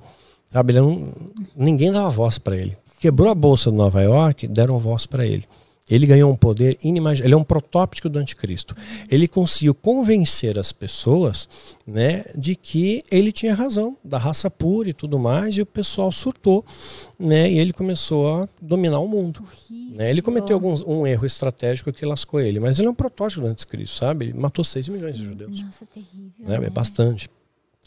Sabe? 0.51 0.73
Não, 0.73 1.09
ninguém 1.55 1.91
dava 1.91 2.09
voz 2.09 2.38
para 2.38 2.55
ele. 2.55 2.77
Quebrou 2.99 3.30
a 3.30 3.35
bolsa 3.35 3.69
de 3.69 3.77
Nova 3.77 4.01
York, 4.01 4.47
deram 4.47 4.80
voz 4.80 5.05
para 5.05 5.26
ele. 5.26 5.43
Ele 5.89 6.05
ganhou 6.05 6.31
um 6.31 6.35
poder 6.35 6.77
inimaginável. 6.84 7.27
Ele 7.27 7.34
é 7.34 7.38
um 7.38 7.43
protótipo 7.43 8.09
do 8.09 8.19
anticristo. 8.19 8.76
Ele 9.09 9.27
conseguiu 9.27 9.73
convencer 9.73 10.59
as 10.59 10.72
pessoas 10.72 11.47
né, 11.85 12.26
de 12.35 12.55
que 12.55 13.03
ele 13.09 13.31
tinha 13.31 13.53
razão, 13.53 13.97
da 14.03 14.18
raça 14.18 14.49
pura 14.49 14.89
e 14.89 14.93
tudo 14.93 15.18
mais, 15.18 15.55
e 15.57 15.61
o 15.61 15.65
pessoal 15.65 16.11
surtou. 16.11 16.65
Né, 17.19 17.51
e 17.51 17.57
ele 17.57 17.73
começou 17.73 18.43
a 18.43 18.49
dominar 18.61 18.99
o 18.99 19.07
mundo. 19.07 19.43
Né? 19.69 20.09
Ele 20.09 20.22
cometeu 20.22 20.55
alguns, 20.55 20.81
um 20.81 21.07
erro 21.07 21.26
estratégico 21.26 21.91
que 21.91 22.05
lascou 22.05 22.39
ele, 22.39 22.59
mas 22.59 22.77
ele 22.77 22.88
é 22.88 22.91
um 22.91 22.95
protótipo 22.95 23.41
do 23.41 23.47
anticristo, 23.47 23.97
sabe? 23.97 24.26
Ele 24.26 24.34
matou 24.34 24.64
6 24.64 24.89
milhões 24.89 25.18
de 25.18 25.23
judeus. 25.23 25.64
Nossa, 25.64 25.85
terrível. 25.85 26.31
Né? 26.39 26.68
É 26.68 26.69
bastante. 26.69 27.30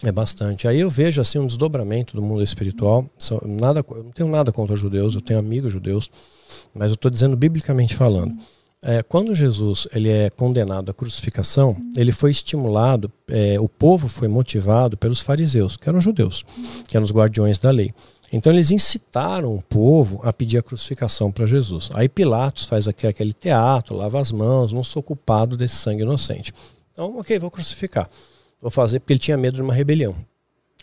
É 0.02 0.10
bastante. 0.10 0.66
Aí 0.66 0.80
eu 0.80 0.88
vejo 0.88 1.20
assim 1.20 1.38
um 1.38 1.46
desdobramento 1.46 2.16
do 2.16 2.22
mundo 2.22 2.42
espiritual. 2.42 3.04
Nada, 3.44 3.84
eu 3.90 4.04
não 4.04 4.12
tenho 4.12 4.28
nada 4.30 4.50
contra 4.50 4.74
judeus, 4.74 5.14
eu 5.14 5.20
tenho 5.20 5.38
amigos 5.38 5.70
judeus, 5.70 6.10
mas 6.74 6.88
eu 6.88 6.94
estou 6.94 7.10
dizendo 7.10 7.36
biblicamente 7.36 7.94
falando. 7.94 8.34
É, 8.82 9.02
quando 9.02 9.34
Jesus 9.34 9.86
ele 9.92 10.08
é 10.08 10.30
condenado 10.30 10.90
à 10.90 10.94
crucificação, 10.94 11.76
ele 11.94 12.12
foi 12.12 12.30
estimulado, 12.30 13.12
é, 13.28 13.60
o 13.60 13.68
povo 13.68 14.08
foi 14.08 14.26
motivado 14.26 14.96
pelos 14.96 15.20
fariseus, 15.20 15.76
que 15.76 15.86
eram 15.86 16.00
judeus, 16.00 16.46
que 16.88 16.96
eram 16.96 17.04
os 17.04 17.12
guardiões 17.12 17.58
da 17.58 17.70
lei. 17.70 17.90
Então 18.32 18.50
eles 18.50 18.70
incitaram 18.70 19.54
o 19.54 19.60
povo 19.60 20.20
a 20.22 20.32
pedir 20.32 20.56
a 20.56 20.62
crucificação 20.62 21.30
para 21.30 21.44
Jesus. 21.44 21.90
Aí 21.92 22.08
Pilatos 22.08 22.64
faz 22.64 22.88
aquele 22.88 23.34
teatro, 23.34 23.96
lava 23.96 24.18
as 24.18 24.32
mãos, 24.32 24.72
não 24.72 24.84
sou 24.84 25.02
culpado 25.02 25.58
desse 25.58 25.76
sangue 25.76 26.02
inocente. 26.02 26.54
Então, 26.92 27.18
ok, 27.18 27.38
vou 27.38 27.50
crucificar. 27.50 28.08
Vou 28.60 28.70
fazer 28.70 29.00
porque 29.00 29.12
ele 29.12 29.20
tinha 29.20 29.36
medo 29.36 29.56
de 29.56 29.62
uma 29.62 29.74
rebelião. 29.74 30.14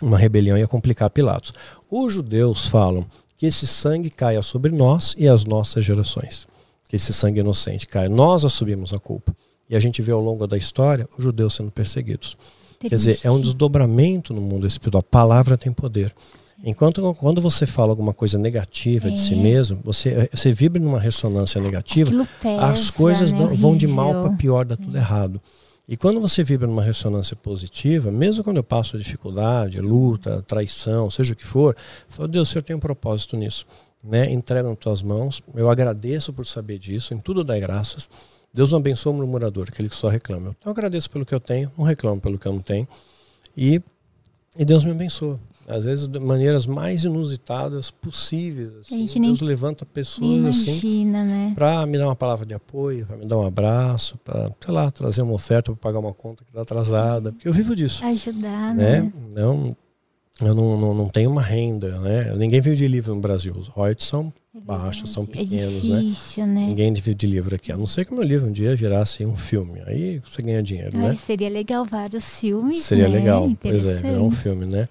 Uma 0.02 0.18
rebelião 0.18 0.58
ia 0.58 0.68
complicar 0.68 1.10
Pilatos. 1.10 1.54
Os 1.90 2.14
judeus 2.14 2.68
falam 2.68 3.06
que 3.38 3.46
esse 3.46 3.68
sangue 3.68 4.10
caia 4.10 4.42
sobre 4.42 4.72
nós 4.72 5.16
e 5.18 5.28
as 5.28 5.46
nossas 5.46 5.86
gerações. 5.86 6.48
Que 6.90 6.96
esse 6.96 7.14
sangue 7.14 7.40
inocente 7.40 7.88
caia. 7.88 8.10
Nós 8.10 8.44
assumimos 8.46 8.94
a 8.94 9.00
culpa. 9.00 9.36
E 9.70 9.76
a 9.76 9.80
gente 9.80 10.02
vê 10.02 10.12
ao 10.12 10.22
longo 10.22 10.48
da 10.48 10.58
história 10.58 11.08
os 11.18 11.24
judeus 11.24 11.56
sendo 11.56 11.72
perseguidos. 11.72 12.38
Quer 12.80 12.90
dizer, 12.90 13.20
é 13.24 13.32
um 13.32 13.42
desdobramento 13.42 14.34
no 14.34 14.42
mundo 14.42 14.66
espiritual. 14.66 15.02
A 15.02 15.12
palavra 15.12 15.58
tem 15.58 15.72
poder. 15.72 16.14
Enquanto 16.64 17.14
quando 17.16 17.42
você 17.42 17.66
fala 17.66 17.92
alguma 17.92 18.14
coisa 18.14 18.38
negativa 18.38 19.08
é. 19.08 19.12
de 19.12 19.20
si 19.20 19.34
é. 19.34 19.38
mesmo, 19.38 19.80
você, 19.84 20.30
você 20.34 20.52
vibra 20.52 20.82
numa 20.82 21.00
ressonância 21.00 21.62
negativa, 21.62 22.28
pesa, 22.42 22.66
as 22.66 22.90
coisas 22.90 23.32
né? 23.32 23.48
vão 23.54 23.78
de 23.78 23.88
mal 23.88 24.22
para 24.22 24.32
pior, 24.32 24.66
dá 24.66 24.76
tudo 24.76 24.96
é. 24.98 25.00
errado. 25.00 25.42
E 25.88 25.96
quando 25.96 26.20
você 26.20 26.44
vibra 26.44 26.68
numa 26.68 26.84
ressonância 26.84 27.34
positiva, 27.36 28.12
mesmo 28.12 28.44
quando 28.44 28.58
eu 28.58 28.64
passo 28.64 28.98
dificuldade, 28.98 29.80
luta, 29.80 30.44
traição, 30.46 31.10
seja 31.10 31.32
o 31.32 31.36
que 31.36 31.46
for, 31.46 31.76
eu 31.76 32.12
falo, 32.14 32.28
Deus, 32.28 32.50
o 32.50 32.52
Senhor 32.52 32.64
tem 32.64 32.76
um 32.76 32.80
propósito 32.80 33.38
nisso. 33.38 33.66
Né? 34.04 34.30
Entrega 34.32 34.68
nas 34.68 34.78
tuas 34.78 35.02
mãos, 35.02 35.42
eu 35.56 35.70
agradeço 35.70 36.34
por 36.34 36.46
saber 36.46 36.78
disso, 36.78 37.14
em 37.14 37.20
tudo 37.20 37.42
dai 37.42 37.62
graças. 37.62 38.10
Deus 38.54 38.72
não 38.72 38.80
abençoa 38.80 39.14
o 39.14 39.16
murmurador, 39.16 39.68
aquele 39.70 39.88
que 39.88 39.96
só 39.96 40.10
reclama. 40.10 40.56
Então 40.60 40.70
eu 40.70 40.72
agradeço 40.72 41.10
pelo 41.10 41.26
que 41.26 41.34
eu 41.34 41.40
tenho, 41.40 41.72
não 41.78 41.86
reclamo 41.86 42.20
pelo 42.20 42.38
que 42.38 42.48
eu 42.48 42.54
não 42.54 42.62
tenho. 42.62 42.88
E, 43.56 43.82
e 44.58 44.66
Deus 44.66 44.84
me 44.84 44.92
abençoa 44.92 45.40
às 45.68 45.84
vezes 45.84 46.08
de 46.08 46.18
maneiras 46.18 46.66
mais 46.66 47.04
inusitadas 47.04 47.92
possíveis. 47.92 48.72
Assim. 48.82 49.06
Deus 49.20 49.42
levanta 49.42 49.86
pessoas 49.86 50.46
assim 50.46 51.06
né? 51.06 51.52
para 51.54 51.86
me 51.86 51.98
dar 51.98 52.06
uma 52.06 52.16
palavra 52.16 52.46
de 52.46 52.54
apoio, 52.54 53.06
para 53.06 53.18
me 53.18 53.26
dar 53.26 53.38
um 53.38 53.46
abraço, 53.46 54.18
para, 54.24 54.50
sei 54.64 54.74
lá, 54.74 54.90
trazer 54.90 55.22
uma 55.22 55.34
oferta 55.34 55.72
para 55.72 55.80
pagar 55.80 56.00
uma 56.00 56.14
conta 56.14 56.46
que 56.46 56.52
está 56.52 56.62
atrasada, 56.62 57.34
porque 57.34 57.48
eu 57.48 57.54
vivo 57.54 57.76
disso. 57.76 58.04
Ajudar, 58.06 58.74
né? 58.74 59.02
né? 59.02 59.14
Não, 59.36 59.76
eu 60.40 60.56
não, 60.56 60.80
não, 60.80 60.94
não 60.94 61.10
tenho 61.10 61.32
uma 61.32 61.42
renda, 61.42 62.00
né? 62.00 62.34
Ninguém 62.36 62.62
vive 62.62 62.76
de 62.76 62.88
livro 62.88 63.14
no 63.14 63.20
Brasil. 63.20 63.54
Os 63.58 63.68
royalties 63.68 64.08
são 64.08 64.32
é 64.56 64.60
baixos, 64.60 65.12
são 65.12 65.24
é 65.24 65.26
pequenos, 65.26 65.78
é 65.78 66.00
difícil, 66.00 66.46
né? 66.46 66.62
né? 66.62 66.68
Ninguém 66.68 66.94
vive 66.94 67.14
de 67.14 67.28
livro 67.28 67.56
aqui. 67.56 67.72
A 67.72 67.78
não 67.78 67.88
ser 67.88 68.06
que 68.06 68.12
o 68.12 68.16
meu 68.16 68.24
livro 68.24 68.48
um 68.48 68.52
dia 68.52 68.76
virasse 68.76 69.26
um 69.26 69.36
filme. 69.36 69.82
Aí 69.86 70.22
você 70.24 70.42
ganha 70.42 70.62
dinheiro, 70.62 70.96
Ai, 70.96 71.10
né? 71.10 71.18
Seria 71.26 71.50
legal 71.50 71.84
vários 71.84 72.40
filmes, 72.40 72.84
Seria 72.84 73.10
né? 73.10 73.18
legal, 73.18 73.50
pois 73.60 73.86
é, 73.86 74.14
é 74.14 74.20
um 74.20 74.32
filme, 74.32 74.66
né? 74.70 74.88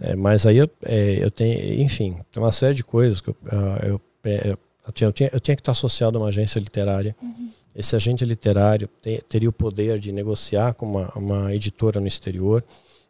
É, 0.00 0.14
mas 0.14 0.46
aí 0.46 0.58
eu, 0.58 0.70
é, 0.84 1.18
eu 1.20 1.30
tenho, 1.30 1.82
enfim, 1.82 2.16
tem 2.30 2.42
uma 2.42 2.52
série 2.52 2.74
de 2.74 2.84
coisas 2.84 3.20
que 3.20 3.30
eu, 3.30 3.36
ah, 3.50 3.86
eu, 3.86 4.00
é, 4.24 4.56
eu, 4.86 4.92
tinha, 4.92 5.08
eu, 5.08 5.12
tinha, 5.12 5.30
eu 5.32 5.40
tinha 5.40 5.56
que 5.56 5.60
estar 5.60 5.72
associado 5.72 6.16
a 6.16 6.20
uma 6.20 6.28
agência 6.28 6.58
literária. 6.58 7.16
Uhum. 7.20 7.50
Esse 7.74 7.96
agente 7.96 8.24
literário 8.24 8.88
te, 9.00 9.22
teria 9.28 9.48
o 9.48 9.52
poder 9.52 9.98
de 9.98 10.12
negociar 10.12 10.74
com 10.74 10.86
uma, 10.86 11.08
uma 11.14 11.54
editora 11.54 12.00
no 12.00 12.06
exterior. 12.06 12.64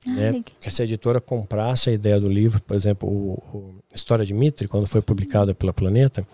Ah, 0.07 0.11
né? 0.11 0.45
Que 0.59 0.69
essa 0.69 0.83
editora 0.83 1.21
comprasse 1.21 1.91
a 1.91 1.93
ideia 1.93 2.19
do 2.19 2.29
livro, 2.29 2.61
por 2.63 2.75
exemplo, 2.75 3.09
o, 3.09 3.33
o 3.57 3.75
História 3.95 4.25
de 4.25 4.33
Mitre, 4.33 4.67
quando 4.67 4.87
foi 4.87 5.03
publicada 5.03 5.55
pela 5.55 5.75
Planeta, 5.75 6.27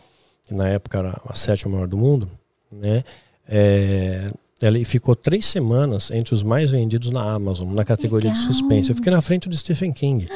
que 0.44 0.55
na 0.55 0.68
época 0.68 0.98
era 0.98 1.20
a 1.27 1.35
sétima 1.35 1.74
maior 1.74 1.89
do 1.89 1.97
mundo, 1.97 2.31
né? 2.70 3.02
É, 3.48 4.31
ela 4.61 4.83
ficou 4.85 5.15
três 5.15 5.45
semanas 5.47 6.11
entre 6.11 6.35
os 6.35 6.43
mais 6.43 6.70
vendidos 6.70 7.11
na 7.11 7.23
Amazon, 7.23 7.73
na 7.74 7.85
categoria 7.85 8.31
Legal. 8.31 8.47
de 8.47 8.55
suspense. 8.55 8.91
Eu 8.91 8.97
fiquei 8.97 9.12
na 9.12 9.20
frente 9.20 9.49
do 9.49 9.57
Stephen 9.57 9.93
King. 9.93 10.27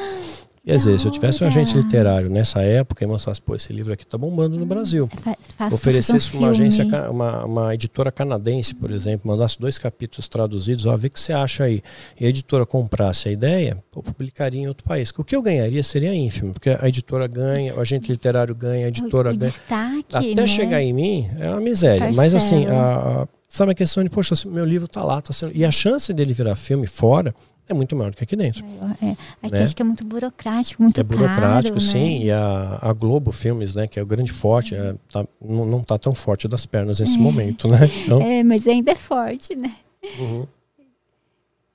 Quer 0.63 0.75
dizer, 0.75 0.99
se 0.99 1.07
eu 1.07 1.11
tivesse 1.11 1.43
um 1.43 1.47
agente 1.47 1.75
literário 1.75 2.29
nessa 2.29 2.61
época 2.61 3.03
e 3.03 3.07
mostrasse, 3.07 3.41
pô, 3.41 3.55
esse 3.55 3.73
livro 3.73 3.91
aqui 3.91 4.05
tá 4.05 4.15
bombando 4.15 4.59
no 4.59 4.65
Brasil. 4.65 5.09
Faço 5.57 5.73
Oferecesse 5.73 6.37
uma 6.37 6.49
agência, 6.49 6.85
uma, 7.09 7.45
uma 7.45 7.73
editora 7.73 8.11
canadense, 8.11 8.75
por 8.75 8.91
exemplo, 8.91 9.27
mandasse 9.27 9.59
dois 9.59 9.79
capítulos 9.79 10.27
traduzidos, 10.27 10.85
ó, 10.85 10.95
vê 10.95 11.07
o 11.07 11.09
que 11.09 11.19
você 11.19 11.33
acha 11.33 11.63
aí. 11.63 11.81
E 12.19 12.27
a 12.27 12.29
editora 12.29 12.63
comprasse 12.63 13.27
a 13.27 13.31
ideia, 13.31 13.83
eu 13.95 14.03
publicaria 14.03 14.61
em 14.61 14.67
outro 14.67 14.83
país. 14.83 15.11
O 15.17 15.23
que 15.23 15.35
eu 15.35 15.41
ganharia 15.41 15.81
seria 15.81 16.13
ínfimo, 16.13 16.53
porque 16.53 16.69
a 16.69 16.87
editora 16.87 17.25
ganha, 17.25 17.73
o 17.73 17.79
agente 17.79 18.11
literário 18.11 18.53
ganha, 18.53 18.85
a 18.85 18.89
editora 18.89 19.33
o 19.33 19.37
ganha. 19.37 19.51
Destaque, 19.51 20.05
Até 20.13 20.41
né? 20.41 20.47
chegar 20.47 20.79
em 20.83 20.93
mim 20.93 21.27
é 21.39 21.49
uma 21.49 21.59
miséria. 21.59 22.05
Parcela. 22.05 22.15
Mas 22.15 22.35
assim, 22.35 22.67
a, 22.67 23.23
a 23.23 23.27
Sabe 23.51 23.73
a 23.73 23.75
questão 23.75 24.01
de, 24.01 24.09
poxa, 24.09 24.33
meu 24.45 24.63
livro 24.63 24.85
está 24.85 25.03
lá, 25.03 25.21
tá 25.21 25.33
sendo... 25.33 25.51
e 25.53 25.65
a 25.65 25.71
chance 25.71 26.13
dele 26.13 26.31
virar 26.31 26.55
filme 26.55 26.87
fora 26.87 27.35
é 27.67 27.73
muito 27.73 27.97
maior 27.97 28.11
do 28.11 28.15
que 28.15 28.23
aqui 28.23 28.33
dentro. 28.33 28.63
É, 29.01 29.11
aqui 29.43 29.51
né? 29.51 29.63
acho 29.63 29.75
que 29.75 29.81
é 29.81 29.85
muito 29.85 30.05
burocrático, 30.05 30.81
muito 30.81 30.97
É 30.97 31.03
burocrático, 31.03 31.75
caro, 31.75 31.79
sim. 31.81 32.19
Né? 32.19 32.25
E 32.27 32.31
a, 32.31 32.79
a, 32.81 32.93
Globo 32.93 33.29
Filmes, 33.33 33.75
né, 33.75 33.89
que 33.89 33.99
é 33.99 34.03
o 34.03 34.05
grande 34.05 34.31
forte, 34.31 34.73
é, 34.73 34.95
tá, 35.11 35.27
não, 35.41 35.81
está 35.81 35.97
tão 35.97 36.15
forte 36.15 36.47
das 36.47 36.65
pernas 36.65 37.01
nesse 37.01 37.17
é. 37.17 37.19
momento, 37.19 37.67
né? 37.67 37.89
Então... 38.05 38.21
É, 38.23 38.41
mas 38.41 38.65
ainda 38.65 38.91
é 38.91 38.95
forte, 38.95 39.53
né? 39.53 39.75
Uhum. 40.17 40.47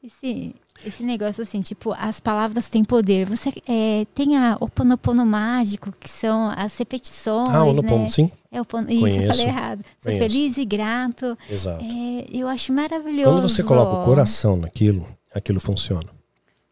Esse, 0.02 0.54
esse 0.84 1.02
negócio 1.02 1.42
assim, 1.42 1.60
tipo, 1.60 1.92
as 1.98 2.20
palavras 2.20 2.68
têm 2.68 2.84
poder. 2.84 3.26
Você 3.26 3.52
é, 3.66 4.06
tem 4.14 4.36
a 4.36 4.56
Oponopono 4.60 5.24
mágico, 5.24 5.92
que 5.98 6.08
são 6.08 6.50
as 6.50 6.76
repetições. 6.76 7.50
Ah, 7.50 7.64
o 7.64 7.70
Oponopono, 7.70 8.04
né? 8.04 8.10
sim. 8.10 8.30
É 8.50 8.60
o. 8.60 8.66
Isso, 8.88 9.06
eu 9.06 9.28
falei 9.28 9.46
errado. 9.46 9.84
Feliz 10.00 10.56
e 10.56 10.64
grato. 10.64 11.36
Exato. 11.50 11.84
É, 11.84 12.26
eu 12.32 12.48
acho 12.48 12.72
maravilhoso. 12.72 13.30
Quando 13.30 13.48
você 13.48 13.62
coloca 13.62 14.02
o 14.02 14.04
coração 14.04 14.56
naquilo, 14.56 15.06
aquilo 15.34 15.60
funciona. 15.60 16.08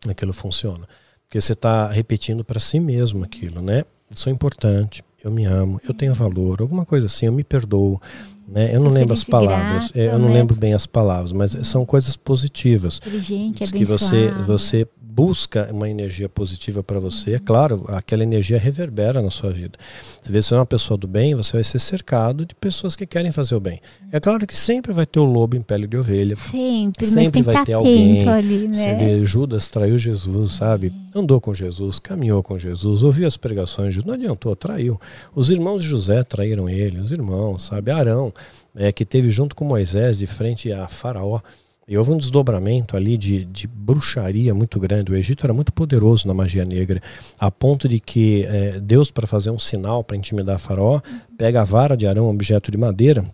Aquilo 0.08 0.32
funciona. 0.32 0.88
Porque 1.22 1.40
você 1.40 1.52
está 1.52 1.90
repetindo 1.90 2.44
para 2.44 2.60
si 2.60 2.78
mesmo 2.78 3.24
aquilo, 3.24 3.60
né? 3.60 3.84
Eu 4.10 4.16
sou 4.16 4.32
importante, 4.32 5.02
eu 5.22 5.30
me 5.30 5.44
amo, 5.44 5.80
eu 5.88 5.94
tenho 5.94 6.14
valor, 6.14 6.60
alguma 6.60 6.84
coisa 6.84 7.06
assim, 7.06 7.26
eu 7.26 7.32
me 7.32 7.42
perdoo. 7.42 8.00
Né? 8.46 8.74
Eu 8.74 8.80
não 8.80 8.90
lembro 8.90 9.14
as 9.14 9.24
palavras, 9.24 9.90
grato, 9.90 9.96
eu 9.96 10.18
não 10.18 10.28
né? 10.28 10.34
lembro 10.34 10.54
bem 10.54 10.74
as 10.74 10.86
palavras, 10.86 11.32
mas 11.32 11.56
são 11.62 11.84
coisas 11.86 12.16
positivas. 12.16 12.98
Inteligente, 12.98 13.72
que 13.72 13.84
você, 13.84 14.30
você 14.46 14.86
busca 15.14 15.68
uma 15.70 15.88
energia 15.88 16.28
positiva 16.28 16.82
para 16.82 16.98
você, 16.98 17.34
é 17.34 17.38
claro, 17.38 17.84
aquela 17.88 18.24
energia 18.24 18.58
reverbera 18.58 19.22
na 19.22 19.30
sua 19.30 19.52
vida. 19.52 19.78
Se 20.20 20.32
você 20.32 20.54
é 20.54 20.56
uma 20.56 20.66
pessoa 20.66 20.98
do 20.98 21.06
bem, 21.06 21.36
você 21.36 21.52
vai 21.52 21.62
ser 21.62 21.78
cercado 21.78 22.44
de 22.44 22.52
pessoas 22.56 22.96
que 22.96 23.06
querem 23.06 23.30
fazer 23.30 23.54
o 23.54 23.60
bem. 23.60 23.80
É 24.10 24.18
claro 24.18 24.44
que 24.44 24.56
sempre 24.56 24.92
vai 24.92 25.06
ter 25.06 25.20
o 25.20 25.24
lobo 25.24 25.54
em 25.54 25.62
pele 25.62 25.86
de 25.86 25.96
ovelha. 25.96 26.34
Sempre, 26.34 27.06
sempre 27.06 27.42
vai 27.42 27.64
ter 27.64 27.74
alguém. 27.74 28.28
Ali, 28.28 28.66
né? 28.66 28.94
Vê, 28.94 29.24
Judas 29.24 29.70
traiu 29.70 29.96
Jesus, 29.96 30.54
sabe? 30.54 30.92
Andou 31.14 31.40
com 31.40 31.54
Jesus, 31.54 32.00
caminhou 32.00 32.42
com 32.42 32.58
Jesus, 32.58 33.04
ouviu 33.04 33.28
as 33.28 33.36
pregações 33.36 33.90
de 33.90 33.94
Jesus, 33.94 34.06
não 34.06 34.14
adiantou, 34.14 34.56
traiu. 34.56 35.00
Os 35.32 35.48
irmãos 35.48 35.82
de 35.82 35.88
José 35.88 36.24
traíram 36.24 36.68
ele, 36.68 36.98
os 36.98 37.12
irmãos, 37.12 37.66
sabe? 37.66 37.92
Arão, 37.92 38.34
é, 38.74 38.90
que 38.90 39.04
teve 39.04 39.30
junto 39.30 39.54
com 39.54 39.64
Moisés 39.64 40.18
de 40.18 40.26
frente 40.26 40.72
a 40.72 40.88
Faraó. 40.88 41.40
E 41.86 41.98
houve 41.98 42.12
um 42.12 42.16
desdobramento 42.16 42.96
ali 42.96 43.18
de, 43.18 43.44
de 43.44 43.66
bruxaria 43.66 44.54
muito 44.54 44.80
grande. 44.80 45.12
O 45.12 45.16
Egito 45.16 45.44
era 45.44 45.52
muito 45.52 45.72
poderoso 45.72 46.26
na 46.26 46.32
magia 46.32 46.64
negra, 46.64 47.00
a 47.38 47.50
ponto 47.50 47.86
de 47.86 48.00
que 48.00 48.44
é, 48.44 48.80
Deus, 48.80 49.10
para 49.10 49.26
fazer 49.26 49.50
um 49.50 49.58
sinal 49.58 50.02
para 50.02 50.16
intimidar 50.16 50.58
Faraó, 50.58 51.00
pega 51.36 51.60
a 51.60 51.64
vara 51.64 51.96
de 51.96 52.06
Arão, 52.06 52.26
um 52.26 52.30
objeto 52.30 52.70
de 52.70 52.78
madeira, 52.78 53.24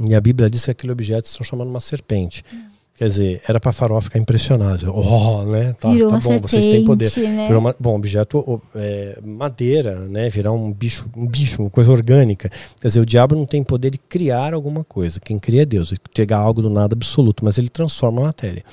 E 0.00 0.12
a 0.12 0.20
Bíblia 0.20 0.50
diz 0.50 0.64
que 0.64 0.72
aquele 0.72 0.92
objeto 0.92 1.28
se 1.28 1.34
transforma 1.34 1.64
numa 1.64 1.80
serpente. 1.80 2.42
Hum. 2.52 2.73
Quer 2.96 3.08
dizer, 3.08 3.42
era 3.48 3.58
para 3.58 3.72
Faraó 3.72 4.00
ficar 4.00 4.20
impressionado. 4.20 4.94
Oh, 4.94 5.42
né? 5.44 5.74
Tá, 5.80 5.90
Virou 5.90 6.10
tá 6.10 6.16
bom, 6.16 6.20
serpente, 6.20 6.50
vocês 6.50 6.64
têm 6.64 6.84
poder. 6.84 7.10
Né? 7.28 7.46
Virou 7.48 7.60
uma, 7.60 7.74
bom, 7.78 7.96
objeto 7.96 8.62
é, 8.72 9.18
madeira, 9.20 9.96
né? 10.06 10.28
Virar 10.28 10.52
um 10.52 10.72
bicho, 10.72 11.10
um 11.16 11.26
bicho, 11.26 11.60
uma 11.60 11.70
coisa 11.70 11.90
orgânica. 11.90 12.48
Quer 12.80 12.86
dizer, 12.86 13.00
o 13.00 13.06
diabo 13.06 13.34
não 13.34 13.46
tem 13.46 13.64
poder 13.64 13.90
de 13.90 13.98
criar 13.98 14.54
alguma 14.54 14.84
coisa. 14.84 15.18
Quem 15.18 15.40
cria 15.40 15.62
é 15.62 15.66
Deus, 15.66 15.90
ele 15.90 16.00
pegar 16.14 16.38
algo 16.38 16.62
do 16.62 16.70
nada 16.70 16.94
absoluto, 16.94 17.44
mas 17.44 17.58
ele 17.58 17.68
transforma 17.68 18.22
a 18.22 18.24
matéria, 18.26 18.64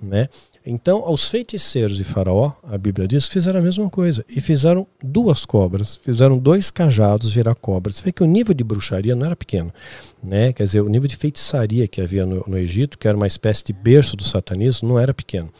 né? 0.00 0.28
Então, 0.66 1.12
os 1.12 1.28
feiticeiros 1.28 1.94
de 1.94 2.04
Faraó, 2.04 2.52
a 2.62 2.78
Bíblia 2.78 3.06
diz, 3.06 3.28
fizeram 3.28 3.60
a 3.60 3.62
mesma 3.62 3.90
coisa. 3.90 4.24
E 4.26 4.40
fizeram 4.40 4.86
duas 5.02 5.44
cobras, 5.44 5.96
fizeram 5.96 6.38
dois 6.38 6.70
cajados 6.70 7.32
virar 7.32 7.54
cobras. 7.54 7.96
Você 7.96 8.04
vê 8.04 8.12
que 8.12 8.22
o 8.22 8.26
nível 8.26 8.54
de 8.54 8.64
bruxaria 8.64 9.14
não 9.14 9.26
era 9.26 9.36
pequeno. 9.36 9.70
Né? 10.22 10.54
Quer 10.54 10.64
dizer, 10.64 10.80
o 10.80 10.88
nível 10.88 11.06
de 11.06 11.16
feitiçaria 11.16 11.86
que 11.86 12.00
havia 12.00 12.24
no, 12.24 12.42
no 12.46 12.56
Egito, 12.56 12.96
que 12.96 13.06
era 13.06 13.14
uma 13.14 13.26
espécie 13.26 13.62
de 13.62 13.74
berço 13.74 14.16
do 14.16 14.24
satanismo, 14.24 14.88
não 14.88 14.98
era 14.98 15.12
pequeno. 15.12 15.50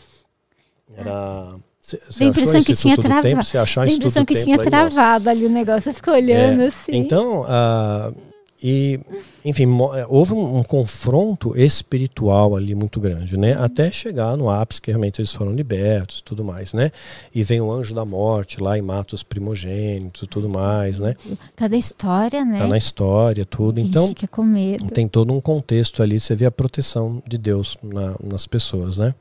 Era. 0.97 1.57
Cê, 1.79 2.01
cê 2.09 2.25
a 2.25 2.27
impressão 2.29 2.63
que 2.63 2.75
tinha 2.75 2.97
travado. 2.97 3.29
A 3.29 3.87
impressão 3.87 4.25
que 4.25 4.43
tinha 4.43 4.57
travado 4.57 5.29
ali 5.29 5.45
o 5.45 5.51
negócio. 5.51 5.83
Você 5.83 5.93
ficou 5.93 6.15
olhando 6.15 6.63
é, 6.63 6.67
assim. 6.69 6.93
Então, 6.93 7.43
uh, 7.43 8.17
e, 8.66 8.99
enfim, 9.45 9.66
é, 9.95 10.07
houve 10.09 10.32
um, 10.32 10.61
um, 10.61 10.62
confronto 10.62 11.55
espiritual 11.55 12.57
ali 12.57 12.74
muito 12.74 12.99
grande, 12.99 13.36
né? 13.36 13.53
Até 13.53 13.91
chegar 13.91 14.39
no 14.39 14.49
ápice 14.49 14.81
que 14.81 14.91
realmente 14.91 15.20
eles 15.20 15.35
foram 15.35 15.53
libertos 15.53 16.20
e 16.20 16.23
tudo 16.23 16.43
mais, 16.43 16.73
né? 16.73 16.91
E 17.35 17.43
vem 17.43 17.61
o 17.61 17.70
anjo 17.70 17.95
da 17.95 18.07
morte 18.07 18.62
lá 18.62 18.78
e 18.78 18.81
mata 18.81 19.15
os 19.15 19.23
primogênitos 19.23 20.23
e 20.23 20.27
tudo 20.27 20.49
mais, 20.49 20.99
né? 20.99 21.15
Cada 21.55 21.77
história, 21.77 22.43
né? 22.43 22.57
Tá 22.57 22.66
na 22.66 22.78
história, 22.78 23.45
tudo. 23.45 23.78
Então, 23.78 24.09
fica 24.09 24.27
com 24.27 24.43
medo. 24.43 24.86
tem 24.86 25.07
todo 25.07 25.35
um 25.35 25.43
contexto 25.43 26.03
ali, 26.03 26.19
você 26.19 26.35
vê 26.35 26.47
a 26.47 26.51
proteção 26.51 27.23
de 27.27 27.36
Deus 27.36 27.77
na, 27.82 28.15
nas 28.24 28.47
pessoas, 28.47 28.97
né? 28.97 29.15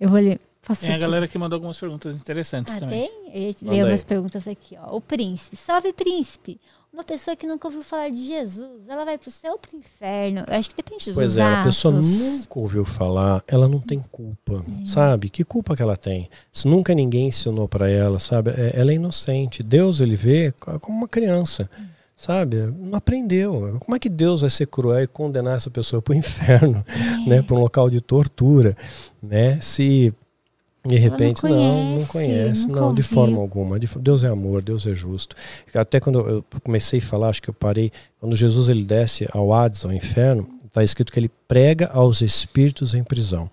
Eu 0.00 0.08
vou 0.08 0.18
ler. 0.18 0.40
Tem 0.80 0.92
a 0.92 0.98
galera 0.98 1.26
que 1.26 1.38
mandou 1.38 1.56
algumas 1.56 1.78
perguntas 1.78 2.16
interessantes 2.16 2.74
ah, 2.74 2.80
também. 2.80 3.08
Tem? 3.32 3.56
Eu 3.62 3.70
leio 3.70 3.86
umas 3.86 4.04
perguntas 4.04 4.46
aqui, 4.46 4.76
ó. 4.76 4.96
O 4.96 5.00
príncipe. 5.00 5.56
Salve, 5.56 5.92
príncipe. 5.92 6.60
Uma 6.92 7.04
pessoa 7.04 7.36
que 7.36 7.46
nunca 7.46 7.68
ouviu 7.68 7.82
falar 7.82 8.08
de 8.08 8.26
Jesus, 8.26 8.88
ela 8.88 9.04
vai 9.04 9.18
para 9.18 9.28
o 9.28 9.30
céu 9.30 9.52
ou 9.52 9.58
para 9.58 9.74
o 9.74 9.78
inferno? 9.78 10.42
Eu 10.46 10.58
acho 10.58 10.70
que 10.70 10.76
depende 10.76 11.04
dos 11.04 11.14
Pois 11.14 11.36
é, 11.36 11.42
atos. 11.42 11.60
a 11.60 11.64
pessoa 11.64 11.94
nunca 11.94 12.58
ouviu 12.58 12.84
falar, 12.84 13.44
ela 13.46 13.68
não 13.68 13.78
tem 13.78 14.02
culpa, 14.10 14.64
é. 14.82 14.86
sabe? 14.86 15.28
Que 15.28 15.44
culpa 15.44 15.76
que 15.76 15.82
ela 15.82 15.96
tem? 15.96 16.30
Se 16.50 16.66
nunca 16.66 16.94
ninguém 16.94 17.28
ensinou 17.28 17.68
para 17.68 17.90
ela, 17.90 18.18
sabe? 18.18 18.50
É, 18.50 18.72
ela 18.74 18.90
é 18.90 18.94
inocente. 18.94 19.62
Deus, 19.62 20.00
ele 20.00 20.16
vê 20.16 20.52
como 20.80 20.98
uma 20.98 21.08
criança. 21.08 21.68
É. 21.78 21.98
Sabe? 22.16 22.56
Não 22.56 22.96
aprendeu. 22.96 23.76
Como 23.78 23.94
é 23.94 23.98
que 24.00 24.08
Deus 24.08 24.40
vai 24.40 24.50
ser 24.50 24.66
cruel 24.66 25.04
e 25.04 25.06
condenar 25.06 25.54
essa 25.56 25.70
pessoa 25.70 26.02
para 26.02 26.14
o 26.14 26.16
inferno, 26.18 26.82
é. 26.88 27.28
né? 27.28 27.42
Para 27.42 27.54
um 27.54 27.60
local 27.60 27.88
de 27.88 28.00
tortura, 28.00 28.76
né? 29.22 29.60
Se 29.60 30.12
de 30.88 30.96
repente, 30.96 31.42
não, 31.42 31.50
conhece, 31.50 31.60
não, 31.60 31.98
não 31.98 32.06
conhece, 32.06 32.68
não, 32.68 32.94
de 32.94 33.02
forma 33.02 33.38
alguma. 33.38 33.78
Deus 33.78 34.24
é 34.24 34.28
amor, 34.28 34.62
Deus 34.62 34.86
é 34.86 34.94
justo. 34.94 35.36
Até 35.74 36.00
quando 36.00 36.18
eu 36.20 36.44
comecei 36.62 36.98
a 36.98 37.02
falar, 37.02 37.28
acho 37.28 37.42
que 37.42 37.50
eu 37.50 37.54
parei, 37.54 37.92
quando 38.20 38.34
Jesus 38.34 38.68
ele 38.68 38.84
desce 38.84 39.26
ao 39.32 39.52
Hades, 39.52 39.84
ao 39.84 39.92
inferno, 39.92 40.48
está 40.66 40.84
escrito 40.84 41.12
que 41.12 41.18
ele 41.18 41.30
prega 41.46 41.86
aos 41.92 42.20
espíritos 42.20 42.94
em 42.94 43.02
prisão. 43.02 43.50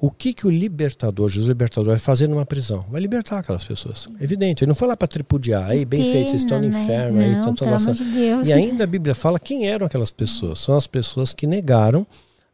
O 0.00 0.10
que 0.10 0.32
que 0.32 0.46
o 0.46 0.50
libertador, 0.50 1.28
Jesus 1.28 1.48
libertador, 1.48 1.90
vai 1.90 1.98
fazer 1.98 2.28
numa 2.28 2.46
prisão? 2.46 2.84
Vai 2.90 3.00
libertar 3.00 3.38
aquelas 3.38 3.64
pessoas. 3.64 4.08
Evidente. 4.20 4.64
Ele 4.64 4.68
não 4.68 4.74
foi 4.74 4.88
lá 4.88 4.96
para 4.96 5.08
tripudiar. 5.08 5.68
Aí, 5.68 5.84
bem 5.84 6.10
feito, 6.10 6.30
vocês 6.30 6.42
estão 6.42 6.60
no 6.60 6.68
né? 6.68 6.82
inferno. 6.82 7.18
Não, 7.18 7.24
aí, 7.24 7.32
estão 7.32 7.92
de 7.92 8.04
Deus. 8.04 8.46
E 8.46 8.52
ainda 8.52 8.84
a 8.84 8.86
Bíblia 8.86 9.14
fala 9.14 9.38
quem 9.38 9.66
eram 9.68 9.86
aquelas 9.86 10.10
pessoas. 10.10 10.60
São 10.60 10.76
as 10.76 10.86
pessoas 10.86 11.32
que 11.32 11.46
negaram 11.46 12.06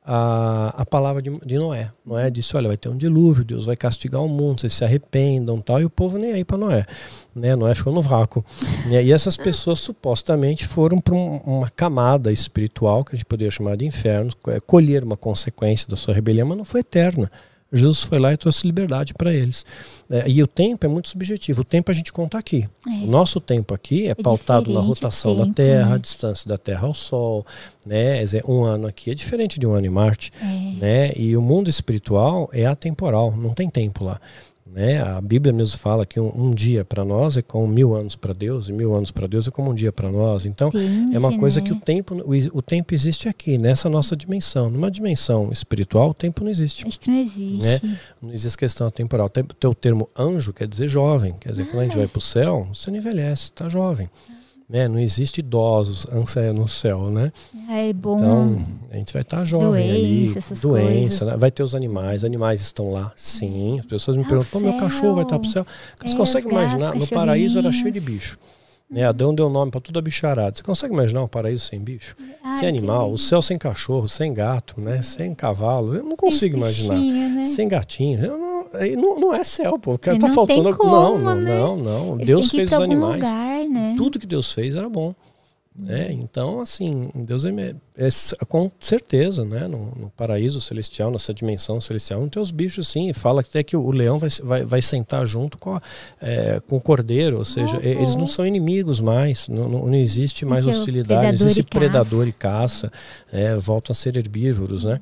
a, 0.05 0.83
a 0.83 0.85
palavra 0.85 1.23
de, 1.23 1.31
de, 1.45 1.57
Noé. 1.57 1.91
Noé 2.05 2.31
disse: 2.31 2.55
Olha, 2.57 2.69
vai 2.69 2.77
ter 2.77 2.91
um 2.91 2.97
dilúvio, 2.97 3.43
Deus 3.43 3.65
vai 3.65 3.75
castigar 3.75 4.23
o 4.23 4.29
mundo, 4.29 4.61
vocês 4.61 4.75
se 4.75 4.85
arrependam 4.85 5.61
tal. 5.61 5.81
E 5.81 5.85
o 5.85 5.91
povo 5.91 6.19
nem 6.19 6.33
aí 6.33 6.45
para 6.45 6.59
Noé. 6.59 6.85
Né? 7.35 7.57
Noé 7.57 7.75
ficou 7.75 7.93
no 7.93 8.03
vácuo. 8.03 8.45
Né? 8.87 9.03
E 9.03 9.13
essas 9.13 9.37
pessoas 9.37 9.81
supostamente 9.81 10.67
foram 10.67 11.01
para 11.01 11.15
um, 11.15 11.39
uma 11.39 11.71
camada 11.71 12.31
espiritual, 12.31 13.03
que 13.03 13.15
a 13.15 13.17
gente 13.17 13.25
poderia 13.25 13.51
chamar 13.51 13.77
de 13.77 13.87
inferno, 13.87 14.31
é, 14.49 14.61
colher 14.61 15.03
uma 15.03 15.17
consequência 15.17 15.89
da 15.89 15.97
sua 15.97 16.13
rebelião, 16.13 16.47
mas 16.49 16.59
não 16.59 16.65
foi 16.65 16.81
eterna. 16.81 17.31
Jesus 17.77 18.03
foi 18.03 18.19
lá 18.19 18.33
e 18.33 18.37
trouxe 18.37 18.67
liberdade 18.67 19.13
para 19.15 19.33
eles. 19.33 19.65
É, 20.09 20.29
e 20.29 20.43
o 20.43 20.47
tempo 20.47 20.87
é 20.87 20.89
muito 20.89 21.09
subjetivo. 21.09 21.63
O 21.63 21.65
tempo 21.65 21.91
a 21.91 21.95
gente 21.95 22.13
conta 22.13 22.39
aqui. 22.39 22.69
É. 22.87 22.91
O 22.91 23.07
nosso 23.07 23.41
tempo 23.41 23.75
aqui 23.75 24.07
é, 24.07 24.11
é 24.11 24.15
pautado 24.15 24.73
na 24.73 24.81
rotação 24.81 25.35
tempo, 25.35 25.47
da 25.47 25.55
Terra, 25.55 25.89
né? 25.89 25.95
a 25.95 25.99
distância 25.99 26.49
da 26.49 26.59
Terra 26.59 26.87
ao 26.87 26.95
Sol. 26.95 27.45
Né? 27.85 28.21
Um 28.47 28.63
ano 28.63 28.87
aqui 28.87 29.11
é 29.11 29.15
diferente 29.15 29.59
de 29.59 29.67
um 29.67 29.75
ano 29.75 29.87
em 29.87 29.91
Marte. 29.91 30.33
É. 30.41 30.45
Né? 30.81 31.13
E 31.17 31.37
o 31.37 31.43
mundo 31.43 31.69
espiritual 31.69 32.49
é 32.53 32.67
atemporal, 32.67 33.35
não 33.37 33.55
tem 33.55 33.69
tempo 33.69 34.05
lá. 34.05 34.21
Né? 34.75 35.01
A 35.01 35.21
Bíblia 35.21 35.53
mesmo 35.53 35.79
fala 35.79 36.05
que 36.05 36.19
um, 36.19 36.33
um 36.35 36.51
dia 36.53 36.85
para 36.85 37.05
nós 37.05 37.37
é 37.37 37.43
como 37.43 37.65
mil 37.65 37.95
anos 37.95 38.17
para 38.17 38.35
Deus, 38.35 38.69
e 38.69 38.73
mil 38.73 38.93
anos 38.93 39.13
para 39.13 39.29
Deus 39.29 39.47
é 39.47 39.51
como 39.53 39.71
um 39.71 39.75
dia 39.75 39.93
para 39.93 40.11
nós. 40.11 40.45
Então, 40.47 40.67
Entendi, 40.67 41.15
é 41.15 41.19
uma 41.21 41.39
coisa 41.39 41.61
né? 41.61 41.67
que 41.67 41.73
o 41.73 41.77
tempo, 41.77 42.17
o, 42.17 42.59
o, 42.59 42.61
tempo 42.61 42.93
existe 42.93 43.29
aqui, 43.29 43.57
nessa 43.57 43.89
nossa 43.89 44.17
dimensão. 44.17 44.69
Numa 44.69 44.91
dimensão 44.91 45.51
espiritual, 45.53 46.11
o 46.11 46.15
tempo 46.15 46.43
não 46.43 46.51
existe. 46.51 46.85
Acho 46.89 46.99
que 46.99 47.09
não 47.09 47.19
existe. 47.19 47.87
Né? 47.87 47.99
Não 48.21 48.33
existe 48.33 48.59
questão 48.59 48.91
temporal. 48.91 49.27
O 49.27 49.55
teu 49.55 49.73
termo 49.77 50.09
anjo 50.19 50.53
quer 50.53 50.67
dizer 50.67 50.89
jovem. 50.89 51.37
Quer 51.39 51.51
dizer, 51.51 51.63
ah. 51.63 51.67
quando 51.67 51.81
a 51.81 51.85
gente 51.85 51.97
vai 51.97 52.09
para 52.09 52.19
o 52.19 52.23
céu, 52.23 52.67
você 52.75 52.91
não 52.91 52.99
envelhece, 52.99 53.45
está 53.45 53.69
jovem. 53.69 54.11
Né? 54.69 54.89
Não 54.89 54.99
existe 54.99 55.39
idosos 55.39 56.07
no 56.55 56.69
céu, 56.69 57.11
né? 57.11 57.33
É 57.71 57.93
bom. 57.93 58.17
Então, 58.17 58.67
a 58.91 58.97
gente 58.97 59.13
vai 59.13 59.23
estar 59.23 59.39
tá 59.39 59.45
jovem 59.45 59.89
doença, 59.89 60.55
ali. 60.55 60.61
Doença, 60.61 61.25
né? 61.27 61.37
vai 61.37 61.51
ter 61.51 61.63
os 61.63 61.75
animais. 61.75 62.25
Animais 62.25 62.61
estão 62.61 62.91
lá, 62.91 63.13
sim. 63.15 63.79
As 63.79 63.87
pessoas 63.87 64.17
me 64.17 64.25
ah, 64.25 64.29
perguntam, 64.29 64.61
meu 64.61 64.77
cachorro 64.79 65.17
vai 65.17 65.25
estar 65.25 65.39
para 65.39 65.49
o 65.49 65.51
céu. 65.51 65.67
Você 66.03 66.15
é, 66.15 66.17
consegue 66.17 66.49
imaginar? 66.49 66.95
No 66.95 67.07
paraíso 67.07 67.59
era 67.59 67.71
cheio 67.71 67.93
de 67.93 68.01
bicho. 68.01 68.39
Né? 68.91 69.05
Adão 69.05 69.35
deu 69.35 69.49
nome 69.49 69.71
para 69.71 69.81
tudo 69.81 69.99
a 69.99 70.03
bicharada. 70.03 70.57
Você 70.57 70.63
consegue 70.63 70.93
imaginar 70.93 71.23
um 71.23 71.29
paraíso 71.29 71.65
sem 71.65 71.81
bicho? 71.81 72.17
Ai, 72.43 72.59
sem 72.59 72.69
animal, 72.69 73.11
o 73.11 73.19
céu 73.19 73.41
sem 73.41 73.59
cachorro, 73.59 74.09
sem 74.09 74.33
gato, 74.33 74.81
né? 74.81 75.03
sem 75.03 75.35
cavalo. 75.35 75.95
Eu 75.95 76.05
não 76.05 76.17
consigo 76.17 76.57
imaginar. 76.57 76.97
Né? 76.97 77.45
Sem 77.47 77.67
gatinho. 77.67 78.25
Eu 78.25 78.39
não, 78.39 78.67
não, 78.97 79.21
não, 79.21 79.35
é 79.35 79.43
céu, 79.43 79.79
pô. 79.79 79.97
Tá 79.99 80.13
faltando. 80.35 80.77
Como, 80.77 80.91
não, 80.91 81.19
não, 81.19 81.35
né? 81.35 81.59
não, 81.59 81.77
não. 81.77 82.17
Deus 82.17 82.51
fez 82.51 82.71
os 82.71 82.81
animais. 82.81 83.23
Lugar 83.23 83.55
né? 83.69 83.95
Tudo 83.97 84.19
que 84.19 84.27
Deus 84.27 84.53
fez 84.53 84.75
era 84.75 84.89
bom. 84.89 85.15
Né? 85.77 86.13
Então, 86.13 86.61
assim, 86.61 87.11
Deus 87.13 87.45
é, 87.45 87.75
é, 87.97 88.09
com 88.47 88.71
certeza, 88.79 89.45
né? 89.45 89.67
No, 89.67 89.87
no, 89.97 90.11
paraíso 90.17 90.61
celestial, 90.61 91.11
nessa 91.11 91.35
dimensão 91.35 91.81
celestial, 91.81 92.21
não 92.21 92.29
tem 92.29 92.41
os 92.41 92.53
bichos 92.53 92.87
sim. 92.87 93.13
Fala 93.13 93.41
até 93.41 93.61
que 93.65 93.77
o 93.77 93.91
leão 93.91 94.17
vai, 94.17 94.31
vai, 94.41 94.65
vai 94.65 94.81
sentar 94.81 95.27
junto 95.27 95.59
com, 95.59 95.75
a, 95.75 95.83
é, 96.23 96.61
com 96.61 96.77
o 96.77 96.81
cordeiro, 96.81 97.39
ou 97.39 97.45
seja, 97.45 97.77
uhum. 97.77 97.83
eles 97.83 98.15
não 98.15 98.27
são 98.27 98.47
inimigos 98.47 99.01
mais, 99.01 99.49
não, 99.49 99.69
não, 99.69 99.87
não 99.87 99.95
existe 99.97 100.45
mais 100.45 100.65
hostilidade, 100.65 101.41
não 101.41 101.47
existe 101.47 101.61
e 101.61 101.65
predador 101.65 102.29
e 102.29 102.33
caça, 102.33 102.93
é, 103.33 103.57
voltam 103.57 103.91
a 103.91 103.95
ser 103.97 104.17
herbívoros, 104.17 104.85
né? 104.85 105.01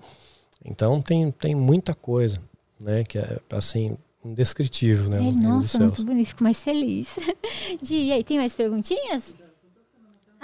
Então 0.65 1.03
tem, 1.03 1.31
tem 1.33 1.55
muita 1.55 1.93
coisa, 1.93 2.41
né? 2.81 3.05
Que 3.05 3.19
é 3.19 3.39
assim 3.51 3.95
indescritível, 4.25 5.11
né? 5.11 5.19
É, 5.19 5.33
nossa, 5.33 5.79
muito 5.81 6.03
bonito, 6.03 6.29
fico 6.29 6.45
mais 6.45 6.59
feliz. 6.59 7.09
e 7.91 8.11
aí, 8.13 8.25
tem 8.25 8.39
mais 8.39 8.55
perguntinhas? 8.55 9.35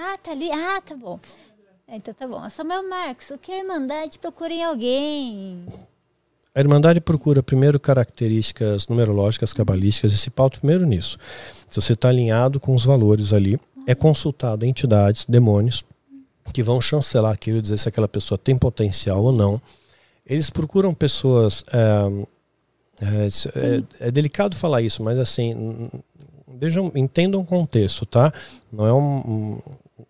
Ah, 0.00 0.16
tá 0.16 0.30
ali. 0.30 0.48
Ah, 0.52 0.80
tá 0.80 0.94
bom. 0.94 1.18
É, 1.88 1.96
então 1.96 2.14
tá 2.14 2.24
bom. 2.28 2.48
Samuel 2.50 2.88
Marcos, 2.88 3.30
o 3.30 3.36
que 3.36 3.50
a 3.50 3.58
Irmandade 3.58 4.16
procura 4.20 4.54
em 4.54 4.62
alguém? 4.62 5.64
A 6.54 6.60
Irmandade 6.60 7.00
procura 7.00 7.42
primeiro 7.42 7.80
características 7.80 8.86
numerológicas, 8.86 9.52
cabalísticas, 9.52 10.12
e 10.12 10.16
se 10.16 10.30
pauta 10.30 10.58
primeiro 10.58 10.86
nisso. 10.86 11.18
Se 11.68 11.80
você 11.80 11.94
está 11.94 12.10
alinhado 12.10 12.60
com 12.60 12.76
os 12.76 12.84
valores 12.84 13.32
ali, 13.32 13.58
é 13.88 13.94
consultado 13.94 14.64
entidades, 14.64 15.26
demônios, 15.28 15.82
que 16.52 16.62
vão 16.62 16.80
chancelar 16.80 17.32
aquilo, 17.32 17.60
dizer 17.60 17.76
se 17.78 17.88
aquela 17.88 18.06
pessoa 18.06 18.38
tem 18.38 18.56
potencial 18.56 19.24
ou 19.24 19.32
não. 19.32 19.60
Eles 20.24 20.48
procuram 20.48 20.94
pessoas 20.94 21.64
é, 21.72 23.04
é, 23.04 23.26
é, 23.26 24.06
é, 24.06 24.10
delicado 24.12 24.54
falar 24.54 24.80
isso, 24.80 25.02
mas 25.02 25.18
assim, 25.18 25.90
vejam, 26.56 26.92
entendam 26.94 27.40
o 27.40 27.44
contexto, 27.44 28.06
tá? 28.06 28.32
Não 28.72 28.86
é 28.86 28.92
um, 28.92 29.58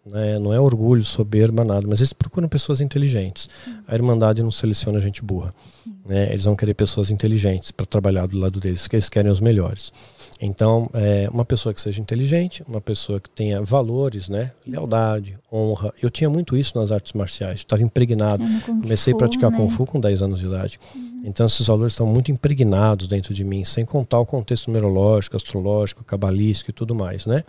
né, 0.05 0.39
não 0.39 0.53
é 0.53 0.61
orgulho, 0.61 1.05
soberba, 1.05 1.65
nada, 1.65 1.87
mas 1.87 2.01
eles 2.01 2.13
procuram 2.13 2.49
pessoas 2.49 2.81
inteligentes. 2.81 3.49
A 3.87 3.95
Irmandade 3.95 4.43
não 4.43 4.51
seleciona 4.51 5.01
gente 5.01 5.23
burra. 5.23 5.55
Né? 6.07 6.31
Eles 6.31 6.45
vão 6.45 6.57
querer 6.57 6.75
pessoas 6.75 7.11
inteligentes 7.11 7.71
para 7.71 7.85
trabalhar 7.85 8.27
do 8.27 8.39
lado 8.39 8.59
deles, 8.59 8.87
que 8.87 8.97
eles 8.97 9.09
querem 9.09 9.31
os 9.31 9.41
melhores. 9.41 9.93
Então, 10.41 10.89
é, 10.95 11.29
uma 11.31 11.45
pessoa 11.45 11.75
que 11.75 11.81
seja 11.81 12.01
inteligente, 12.01 12.65
uma 12.67 12.81
pessoa 12.81 13.21
que 13.21 13.29
tenha 13.29 13.61
valores, 13.61 14.29
né? 14.29 14.53
lealdade, 14.67 15.39
honra. 15.53 15.93
Eu 16.01 16.09
tinha 16.09 16.31
muito 16.31 16.57
isso 16.57 16.79
nas 16.79 16.93
artes 16.93 17.13
marciais, 17.13 17.61
estava 17.61 17.83
impregnado. 17.83 18.45
Comecei 18.65 19.13
a 19.13 19.17
praticar 19.17 19.51
né? 19.51 19.57
Kung 19.57 19.69
Fu 19.69 19.85
com 19.85 20.01
10 20.01 20.23
anos 20.23 20.41
de 20.41 20.47
idade. 20.47 20.79
Uhum. 20.95 21.23
Então, 21.25 21.45
esses 21.45 21.67
valores 21.67 21.93
estão 21.93 22.07
muito 22.07 22.31
impregnados 22.31 23.09
dentro 23.09 23.35
de 23.35 23.45
mim, 23.45 23.65
sem 23.65 23.85
contar 23.85 24.21
o 24.21 24.27
contexto 24.27 24.69
numerológico, 24.69 25.37
astrológico, 25.37 26.05
cabalístico 26.05 26.71
e 26.71 26.73
tudo 26.73 26.95
mais. 26.95 27.27
Né? 27.27 27.45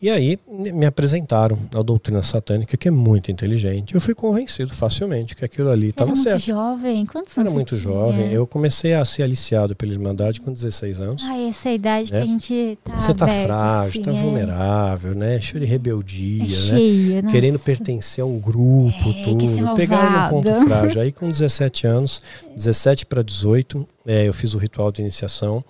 E 0.00 0.10
aí 0.10 0.38
me 0.46 0.84
apresentaram 0.84 1.58
a 1.74 1.82
doutrina 1.82 2.22
satânica, 2.22 2.76
que 2.76 2.88
é 2.88 2.90
muito 2.90 3.30
inteligente. 3.30 3.94
Eu 3.94 4.00
fui 4.00 4.14
convencido 4.14 4.74
facilmente 4.74 5.34
que 5.34 5.44
aquilo 5.44 5.70
ali 5.70 5.88
estava 5.88 6.14
certo. 6.14 6.26
Era 6.26 6.34
muito 6.34 6.44
jovem? 6.44 7.06
Quantos 7.06 7.38
anos 7.38 7.46
Era 7.46 7.50
muito 7.50 7.76
jovem. 7.76 8.32
Eu 8.32 8.46
comecei 8.46 8.92
a 8.92 9.04
ser 9.04 9.22
aliciado 9.22 9.74
pela 9.74 9.92
Irmandade 9.92 10.40
com 10.40 10.52
16 10.52 11.00
anos. 11.00 11.24
Ah, 11.24 11.38
essa 11.48 11.68
é 11.68 11.72
a 11.72 11.74
idade 11.74 12.12
né? 12.12 12.20
que 12.20 12.24
a 12.24 12.26
gente 12.26 12.78
tá 12.84 13.00
Você 13.00 13.10
está 13.12 13.26
frágil, 13.26 14.00
está 14.00 14.10
assim, 14.10 14.20
é. 14.20 14.22
vulnerável, 14.22 15.14
né? 15.14 15.40
Cheio 15.40 15.64
de 15.64 15.66
rebeldia, 15.66 16.44
é 16.44 16.46
né? 16.46 16.76
Cheio, 16.76 17.22
Querendo 17.30 17.58
pertencer 17.58 18.22
a 18.22 18.26
um 18.26 18.38
grupo, 18.38 18.92
é, 18.92 19.24
tudo. 19.24 19.74
Pegaram 19.74 20.26
um 20.26 20.42
ponto 20.42 20.66
frágil. 20.66 21.00
Aí 21.00 21.10
com 21.10 21.28
17 21.28 21.86
anos, 21.86 22.20
17 22.54 23.06
para 23.06 23.22
18, 23.22 23.86
é, 24.06 24.28
eu 24.28 24.34
fiz 24.34 24.52
o 24.52 24.58
ritual 24.58 24.92
de 24.92 25.00
iniciação. 25.00 25.64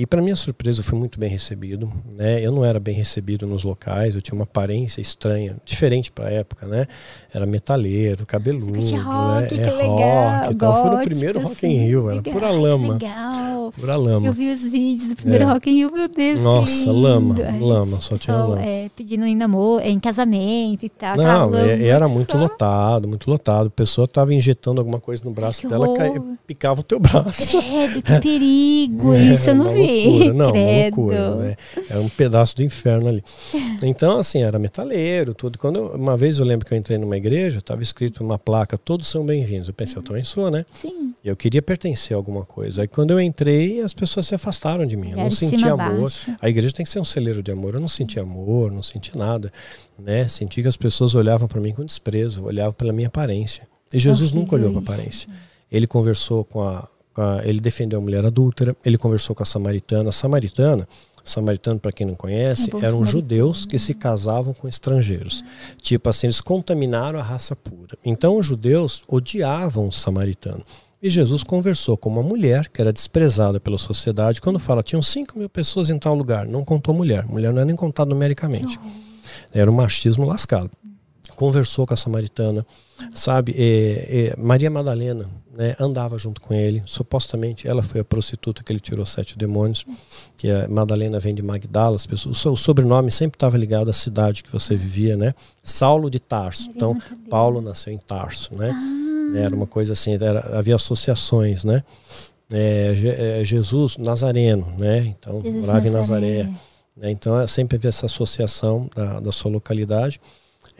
E 0.00 0.06
para 0.06 0.22
minha 0.22 0.34
surpresa, 0.34 0.80
eu 0.80 0.84
fui 0.84 0.98
muito 0.98 1.20
bem 1.20 1.28
recebido. 1.28 1.92
Né? 2.16 2.40
Eu 2.42 2.52
não 2.52 2.64
era 2.64 2.80
bem 2.80 2.94
recebido 2.94 3.46
nos 3.46 3.64
locais, 3.64 4.14
eu 4.14 4.22
tinha 4.22 4.34
uma 4.34 4.44
aparência 4.44 4.98
estranha, 4.98 5.58
diferente 5.62 6.10
para 6.10 6.28
a 6.28 6.32
época, 6.32 6.66
né? 6.66 6.86
Era 7.30 7.44
metaleiro, 7.44 8.24
cabeludo, 8.24 8.80
rock, 8.96 9.42
né? 9.42 9.48
Que 9.48 9.60
é 9.60 9.70
legal, 9.70 10.40
rock. 10.40 10.54
Então, 10.54 10.82
foi 10.82 10.90
no 10.96 11.04
primeiro 11.04 11.40
Rock 11.40 11.66
in 11.66 11.84
Rio, 11.84 12.10
era 12.10 12.22
pura 12.22 12.50
lama. 12.50 12.94
Legal. 12.94 13.72
Pura 13.72 13.94
lama. 13.94 14.26
Eu 14.26 14.32
vi 14.32 14.50
os 14.50 14.62
vídeos 14.62 15.10
do 15.10 15.16
primeiro 15.16 15.44
é. 15.44 15.52
Rock 15.52 15.68
in 15.70 15.74
Rio, 15.74 15.92
meu 15.92 16.08
Deus. 16.08 16.40
Nossa, 16.40 16.90
lama, 16.90 17.36
lama, 17.60 18.00
só 18.00 18.16
tinha 18.16 18.38
lama. 18.38 18.62
É, 18.62 18.88
pedindo 18.96 19.26
em 19.26 19.36
namoro, 19.36 19.84
em 19.84 20.00
casamento 20.00 20.82
e 20.82 20.88
tal. 20.88 21.18
Não, 21.18 21.54
é, 21.58 21.86
era 21.86 22.08
muito 22.08 22.32
só... 22.32 22.38
lotado, 22.38 23.06
muito 23.06 23.30
lotado. 23.30 23.66
A 23.66 23.70
pessoa 23.70 24.06
estava 24.06 24.32
injetando 24.32 24.80
alguma 24.80 24.98
coisa 24.98 25.22
no 25.26 25.30
braço 25.30 25.60
Ai, 25.64 25.70
dela, 25.70 25.94
caia, 25.94 26.22
picava 26.46 26.80
o 26.80 26.82
teu 26.82 26.98
braço. 26.98 27.60
Credo, 27.60 28.02
que 28.02 28.18
perigo! 28.18 29.14
Isso 29.30 29.50
eu 29.50 29.54
não 29.54 29.70
vi 29.74 29.89
loucura. 29.90 30.32
Não, 30.34 30.52
uma 30.52 30.82
loucura. 30.82 31.36
Né? 31.36 31.56
É 31.88 31.98
um 31.98 32.08
pedaço 32.08 32.56
do 32.56 32.62
inferno 32.62 33.08
ali. 33.08 33.22
Então, 33.82 34.18
assim, 34.18 34.42
era 34.42 34.58
metaleiro, 34.58 35.34
tudo. 35.34 35.58
Quando 35.58 35.76
eu, 35.76 35.86
uma 35.94 36.16
vez 36.16 36.38
eu 36.38 36.44
lembro 36.44 36.66
que 36.66 36.72
eu 36.72 36.78
entrei 36.78 36.98
numa 36.98 37.16
igreja, 37.16 37.58
estava 37.58 37.82
escrito 37.82 38.22
uma 38.22 38.38
placa, 38.38 38.78
todos 38.78 39.08
são 39.08 39.24
bem-vindos. 39.24 39.68
Eu 39.68 39.74
pensei, 39.74 39.98
eu 39.98 40.02
também 40.02 40.24
sou, 40.24 40.50
né? 40.50 40.64
Sim. 40.74 41.14
Eu 41.24 41.36
queria 41.36 41.60
pertencer 41.60 42.14
a 42.14 42.18
alguma 42.18 42.44
coisa. 42.44 42.82
Aí 42.82 42.88
quando 42.88 43.10
eu 43.10 43.20
entrei, 43.20 43.80
as 43.80 43.94
pessoas 43.94 44.26
se 44.26 44.34
afastaram 44.34 44.86
de 44.86 44.96
mim. 44.96 45.12
Eu 45.12 45.18
não 45.18 45.30
senti 45.30 45.64
amor. 45.66 46.00
Baixo. 46.00 46.34
A 46.40 46.48
igreja 46.48 46.72
tem 46.72 46.84
que 46.84 46.90
ser 46.90 47.00
um 47.00 47.04
celeiro 47.04 47.42
de 47.42 47.50
amor. 47.50 47.74
Eu 47.74 47.80
não 47.80 47.88
senti 47.88 48.18
amor, 48.18 48.70
não 48.70 48.82
senti 48.82 49.16
nada. 49.16 49.52
Né? 49.98 50.28
Senti 50.28 50.62
que 50.62 50.68
as 50.68 50.76
pessoas 50.76 51.14
olhavam 51.14 51.46
para 51.46 51.60
mim 51.60 51.72
com 51.72 51.84
desprezo, 51.84 52.44
olhavam 52.44 52.72
pela 52.72 52.92
minha 52.92 53.08
aparência. 53.08 53.68
E 53.92 53.98
Jesus 53.98 54.32
nunca 54.32 54.54
olhou 54.54 54.70
para 54.70 54.80
a 54.80 54.82
aparência. 54.82 55.28
Ele 55.70 55.86
conversou 55.86 56.44
com 56.44 56.62
a 56.62 56.88
ele 57.44 57.60
defendeu 57.60 57.98
a 57.98 58.02
mulher 58.02 58.24
adúltera, 58.24 58.76
ele 58.84 58.96
conversou 58.96 59.34
com 59.34 59.42
a 59.42 59.46
samaritana. 59.46 60.10
A 60.10 60.12
samaritana, 60.12 60.88
samaritano, 61.24 61.78
para 61.78 61.92
quem 61.92 62.06
não 62.06 62.14
conhece, 62.14 62.70
é 62.74 62.86
eram 62.86 63.04
judeus 63.04 63.64
que 63.64 63.78
se 63.78 63.94
casavam 63.94 64.54
com 64.54 64.68
estrangeiros. 64.68 65.42
Tipo 65.80 66.08
assim, 66.08 66.26
eles 66.26 66.40
contaminaram 66.40 67.18
a 67.18 67.22
raça 67.22 67.54
pura. 67.54 67.96
Então 68.04 68.38
os 68.38 68.46
judeus 68.46 69.04
odiavam 69.08 69.88
o 69.88 69.92
samaritano. 69.92 70.64
E 71.02 71.08
Jesus 71.08 71.42
conversou 71.42 71.96
com 71.96 72.10
uma 72.10 72.22
mulher 72.22 72.68
que 72.68 72.80
era 72.80 72.92
desprezada 72.92 73.58
pela 73.58 73.78
sociedade. 73.78 74.40
Quando 74.40 74.58
fala, 74.58 74.82
tinham 74.82 75.00
5 75.00 75.38
mil 75.38 75.48
pessoas 75.48 75.88
em 75.88 75.98
tal 75.98 76.14
lugar, 76.14 76.46
não 76.46 76.62
contou 76.62 76.94
mulher. 76.94 77.24
Mulher 77.26 77.54
não 77.54 77.62
é 77.62 77.64
nem 77.64 77.74
contada 77.74 78.10
numericamente. 78.10 78.78
Era 79.52 79.70
um 79.70 79.74
machismo 79.74 80.26
lascado. 80.26 80.70
Conversou 81.40 81.86
com 81.86 81.94
a 81.94 81.96
samaritana, 81.96 82.66
sabe? 83.14 83.54
É, 83.56 84.34
é, 84.34 84.34
Maria 84.36 84.70
Madalena, 84.70 85.24
né, 85.56 85.74
andava 85.80 86.18
junto 86.18 86.38
com 86.38 86.52
ele. 86.52 86.82
Supostamente 86.84 87.66
ela 87.66 87.82
foi 87.82 88.02
a 88.02 88.04
prostituta 88.04 88.62
que 88.62 88.70
ele 88.70 88.78
tirou 88.78 89.06
sete 89.06 89.38
demônios, 89.38 89.86
que 90.36 90.50
a 90.50 90.68
Madalena 90.68 91.18
vem 91.18 91.34
de 91.34 91.40
Magdala. 91.40 91.96
As 91.96 92.06
pessoas, 92.06 92.44
o 92.44 92.56
sobrenome 92.56 93.10
sempre 93.10 93.36
estava 93.36 93.56
ligado 93.56 93.88
à 93.88 93.92
cidade 93.94 94.42
que 94.44 94.52
você 94.52 94.76
vivia, 94.76 95.16
né? 95.16 95.32
Saulo 95.62 96.10
de 96.10 96.20
Tarso. 96.20 96.68
Então, 96.76 97.00
Paulo 97.30 97.62
nasceu 97.62 97.90
em 97.90 97.96
Tarso, 97.96 98.54
né? 98.54 98.70
Ah. 98.74 99.38
Era 99.38 99.56
uma 99.56 99.66
coisa 99.66 99.94
assim, 99.94 100.12
era, 100.12 100.58
havia 100.58 100.76
associações, 100.76 101.64
né? 101.64 101.82
É, 102.52 103.38
é, 103.40 103.44
Jesus 103.44 103.96
Nazareno, 103.96 104.74
né? 104.78 105.06
Então, 105.06 105.40
Jesus 105.40 105.64
morava 105.64 105.88
em 105.88 105.90
Nazaré. 105.90 106.50
Né? 106.94 107.10
Então, 107.10 107.48
sempre 107.48 107.78
havia 107.78 107.88
essa 107.88 108.04
associação 108.04 108.90
da, 108.94 109.20
da 109.20 109.32
sua 109.32 109.50
localidade. 109.50 110.20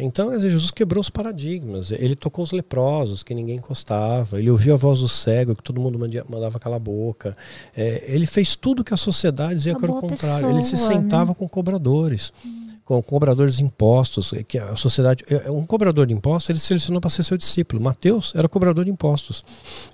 Então, 0.03 0.39
Jesus 0.39 0.71
quebrou 0.71 1.01
os 1.01 1.11
paradigmas. 1.11 1.91
Ele 1.91 2.17
tocou 2.17 2.43
os 2.43 2.53
leprosos, 2.53 3.23
que 3.23 3.35
ninguém 3.35 3.57
encostava. 3.57 4.39
Ele 4.39 4.51
ouviu 4.51 4.75
a 4.75 4.77
voz 4.77 5.01
do 5.01 5.09
cego, 5.09 5.55
que 5.55 5.63
todo 5.63 5.81
mundo 5.81 5.99
mandava 6.29 6.59
calar 6.59 6.77
a 6.77 6.81
boca. 6.81 7.37
É, 7.77 8.05
ele 8.07 8.27
fez 8.27 8.57
tudo 8.57 8.83
que 8.83 8.95
a 8.95 8.97
sociedade 8.97 9.57
dizia 9.57 9.75
que 9.75 9.85
era 9.85 9.93
o 9.93 10.01
contrário. 10.01 10.47
Pessoa, 10.47 10.53
ele 10.53 10.63
se 10.63 10.77
sentava 10.77 11.31
né? 11.31 11.37
com 11.39 11.49
cobradores. 11.49 12.33
Hum. 12.45 12.61
Com 12.85 13.01
cobradores 13.01 13.59
de 13.59 13.63
impostos, 13.63 14.35
que 14.49 14.59
a 14.59 14.75
sociedade, 14.75 15.23
é, 15.31 15.47
é, 15.47 15.51
um 15.51 15.65
cobrador 15.65 16.05
de 16.09 16.13
impostos, 16.13 16.51
ele 16.51 16.59
selecionou 16.59 17.01
para 17.01 17.09
ser 17.09 17.23
seu 17.23 17.37
discípulo. 17.37 17.81
Mateus 17.81 18.33
era 18.35 18.49
cobrador 18.49 18.85
de 18.85 18.91
impostos. 18.91 19.45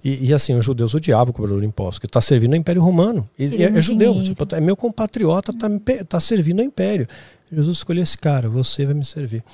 E, 0.02 0.28
e 0.28 0.32
assim, 0.32 0.54
os 0.54 0.64
judeus 0.64 0.94
odiavam 0.94 1.30
o 1.30 1.32
cobrador 1.34 1.60
de 1.60 1.66
impostos, 1.66 1.98
que 1.98 2.06
está 2.06 2.22
servindo 2.22 2.54
ao 2.54 2.58
Império 2.58 2.80
Romano. 2.80 3.28
E, 3.38 3.44
e 3.48 3.62
é, 3.64 3.66
é, 3.66 3.82
judeu, 3.82 4.22
tipo, 4.22 4.46
é 4.54 4.62
meu 4.62 4.74
compatriota, 4.74 5.50
está 5.50 5.68
tá 6.08 6.18
servindo 6.18 6.60
ao 6.60 6.64
Império. 6.64 7.06
Jesus 7.52 7.76
escolheu 7.76 8.02
esse 8.02 8.16
cara, 8.16 8.48
você 8.48 8.86
vai 8.86 8.94
me 8.94 9.04
servir 9.04 9.44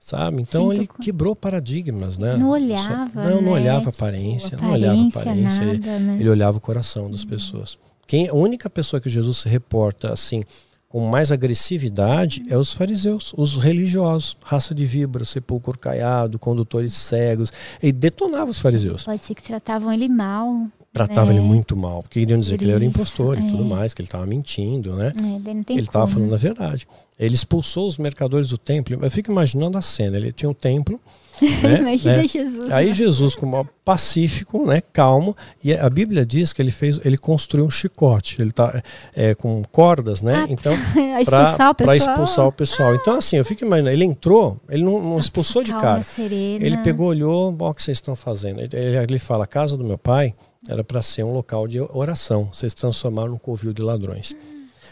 sabe? 0.00 0.42
Então 0.42 0.70
Sim, 0.70 0.76
ele 0.76 0.86
tô... 0.86 0.94
quebrou 0.94 1.34
paradigmas, 1.36 2.18
né? 2.18 2.36
Não 2.36 2.50
olhava, 2.50 3.10
não, 3.14 3.36
não 3.36 3.42
né? 3.42 3.50
olhava 3.50 3.90
aparência, 3.90 4.50
tipo, 4.50 4.62
não 4.62 4.72
olhava 4.72 5.08
aparência, 5.08 5.64
nada, 5.64 5.90
ele, 5.90 6.04
né? 6.04 6.16
ele, 6.20 6.30
olhava 6.30 6.56
o 6.56 6.60
coração 6.60 7.10
das 7.10 7.24
pessoas. 7.24 7.78
Quem 8.06 8.28
a 8.28 8.34
única 8.34 8.70
pessoa 8.70 9.00
que 9.00 9.08
Jesus 9.08 9.38
se 9.38 9.48
reporta 9.48 10.12
assim 10.12 10.42
com 10.88 11.06
mais 11.06 11.30
agressividade 11.30 12.42
é 12.48 12.56
os 12.56 12.72
fariseus, 12.72 13.34
os 13.36 13.56
religiosos, 13.56 14.36
raça 14.42 14.74
de 14.74 14.86
víbora, 14.86 15.24
sepulcro 15.24 15.78
caiado, 15.78 16.38
condutores 16.38 16.94
cegos, 16.94 17.52
e 17.82 17.92
detonava 17.92 18.50
os 18.50 18.58
fariseus. 18.58 19.04
Pode 19.04 19.22
ser 19.22 19.34
que 19.34 19.42
tratavam 19.42 19.92
ele 19.92 20.08
mal. 20.08 20.66
Tratava 20.92 21.30
é. 21.30 21.34
ele 21.34 21.42
muito 21.42 21.76
mal, 21.76 22.02
porque 22.02 22.20
queriam 22.20 22.38
dizer 22.38 22.52
Por 22.54 22.58
que 22.58 22.64
ele 22.64 22.72
era 22.72 22.84
impostor 22.84 23.36
é. 23.36 23.40
e 23.40 23.50
tudo 23.50 23.64
mais, 23.64 23.92
que 23.92 24.00
ele 24.00 24.08
estava 24.08 24.26
mentindo, 24.26 24.96
né? 24.96 25.12
É, 25.16 25.72
ele 25.72 25.80
estava 25.82 26.06
falando 26.06 26.34
a 26.34 26.38
verdade. 26.38 26.88
Ele 27.18 27.34
expulsou 27.34 27.86
os 27.86 27.98
mercadores 27.98 28.48
do 28.48 28.56
templo. 28.56 28.96
Eu 29.02 29.10
fico 29.10 29.30
imaginando 29.30 29.76
a 29.76 29.82
cena. 29.82 30.16
Ele 30.16 30.32
tinha 30.32 30.48
um 30.48 30.54
templo. 30.54 31.00
Né, 31.40 31.96
né? 32.04 32.26
Jesus. 32.26 32.68
Aí 32.72 32.92
Jesus, 32.92 33.36
como 33.36 33.64
pacífico, 33.84 34.66
né, 34.66 34.82
calmo, 34.92 35.36
e 35.62 35.72
a 35.72 35.88
Bíblia 35.88 36.26
diz 36.26 36.52
que 36.52 36.60
ele 36.60 36.72
fez, 36.72 36.98
ele 37.06 37.16
construiu 37.16 37.64
um 37.64 37.70
chicote. 37.70 38.42
Ele 38.42 38.50
tá 38.50 38.82
é, 39.14 39.36
com 39.36 39.62
cordas, 39.70 40.20
né? 40.20 40.34
Ah, 40.34 40.46
então 40.50 40.72
para 41.76 41.96
expulsar 41.96 42.48
o 42.48 42.50
pessoal. 42.50 42.92
Então 42.96 43.18
assim, 43.18 43.36
eu 43.36 43.44
fico 43.44 43.64
imaginando. 43.64 43.94
Ele 43.94 44.04
entrou, 44.04 44.60
ele 44.68 44.82
não, 44.82 45.00
não 45.00 45.18
expulsou 45.20 45.62
de 45.62 45.70
cara. 45.70 46.02
Serena. 46.02 46.66
Ele 46.66 46.76
pegou, 46.78 47.06
olhou, 47.06 47.56
o 47.56 47.72
que 47.72 47.84
vocês 47.84 47.98
estão 47.98 48.16
fazendo? 48.16 48.60
Ele, 48.60 48.74
ele 48.74 49.18
fala: 49.20 49.44
a 49.44 49.46
casa 49.46 49.76
do 49.76 49.84
meu 49.84 49.96
pai 49.96 50.34
era 50.66 50.82
para 50.82 51.02
ser 51.02 51.24
um 51.24 51.32
local 51.32 51.68
de 51.68 51.80
oração. 51.80 52.48
Vocês 52.52 52.74
transformaram 52.74 53.30
num 53.30 53.38
covil 53.38 53.72
de 53.72 53.82
ladrões. 53.82 54.34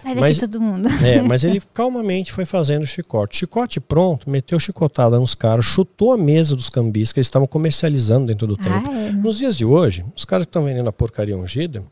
Sai 0.03 0.15
daqui 0.15 0.21
mas, 0.21 0.39
todo 0.39 0.61
mundo. 0.61 0.89
É, 1.03 1.21
mas 1.21 1.43
ele 1.43 1.61
calmamente 1.75 2.33
foi 2.33 2.45
fazendo 2.45 2.83
o 2.83 2.87
chicote. 2.87 3.39
Chicote 3.39 3.81
pronto, 3.81 4.29
meteu 4.31 4.59
chicotada 4.61 5.19
nos 5.19 5.35
caras, 5.35 5.65
chutou 5.65 6.13
a 6.13 6.17
mesa 6.17 6.55
dos 6.55 6.71
cambis 6.71 7.13
que 7.13 7.19
eles 7.19 7.27
estavam 7.27 7.49
comercializando 7.49 8.27
dentro 8.27 8.47
do 8.47 8.57
templo. 8.57 8.93
Ah, 8.93 9.09
é. 9.09 9.13
Nos 9.13 9.39
dias 9.39 9.57
de 9.57 9.65
hoje, 9.65 10.05
os 10.15 10.25
caras 10.25 10.45
que 10.45 10.51
estão 10.51 10.65
vendendo 10.65 10.89
a 10.89 10.93
porcaria 10.93 11.37
ungida 11.37 11.83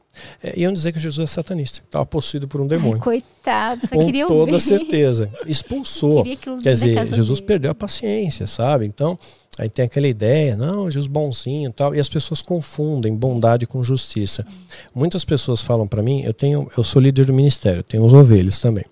é, 0.43 0.59
iam 0.61 0.73
dizer 0.73 0.93
que 0.93 1.01
Jesus 1.01 1.29
é 1.29 1.33
satanista, 1.33 1.81
estava 1.81 2.07
possuído 2.07 2.47
por 2.47 2.61
um 2.61 2.67
demônio. 2.67 2.99
Ai, 2.99 3.01
coitado, 3.03 3.81
só 3.87 3.97
Com 3.97 4.07
queria 4.07 4.27
toda 4.27 4.53
ouvir. 4.53 4.61
certeza. 4.61 5.29
Expulsou. 5.47 6.23
Quer 6.63 6.75
dizer, 6.75 7.07
Jesus 7.09 7.41
dele. 7.41 7.47
perdeu 7.47 7.71
a 7.73 7.75
paciência, 7.75 8.47
sabe? 8.47 8.87
Então, 8.87 9.19
Aí 9.59 9.69
tem 9.69 9.85
aquela 9.85 10.09
ideia, 10.09 10.57
não, 10.57 10.91
Jesus 10.91 11.07
bonzinho 11.07 11.71
e 11.71 11.73
tal, 11.73 11.95
e 11.95 12.01
as 12.01 12.09
pessoas 12.09 12.43
confundem 12.43 13.15
bondade 13.15 13.67
com 13.67 13.85
justiça. 13.85 14.45
Muitas 14.95 15.25
pessoas 15.25 15.61
falam 15.61 15.87
para 15.87 16.03
mim, 16.03 16.23
eu 16.23 16.35
tenho, 16.35 16.69
eu 16.77 16.83
sou 16.83 17.01
líder 17.01 17.27
do 17.27 17.33
ministério, 17.33 17.83
tenho 17.83 18.05
os 18.05 18.13
ovelhas 18.13 18.61
também. 18.61 18.85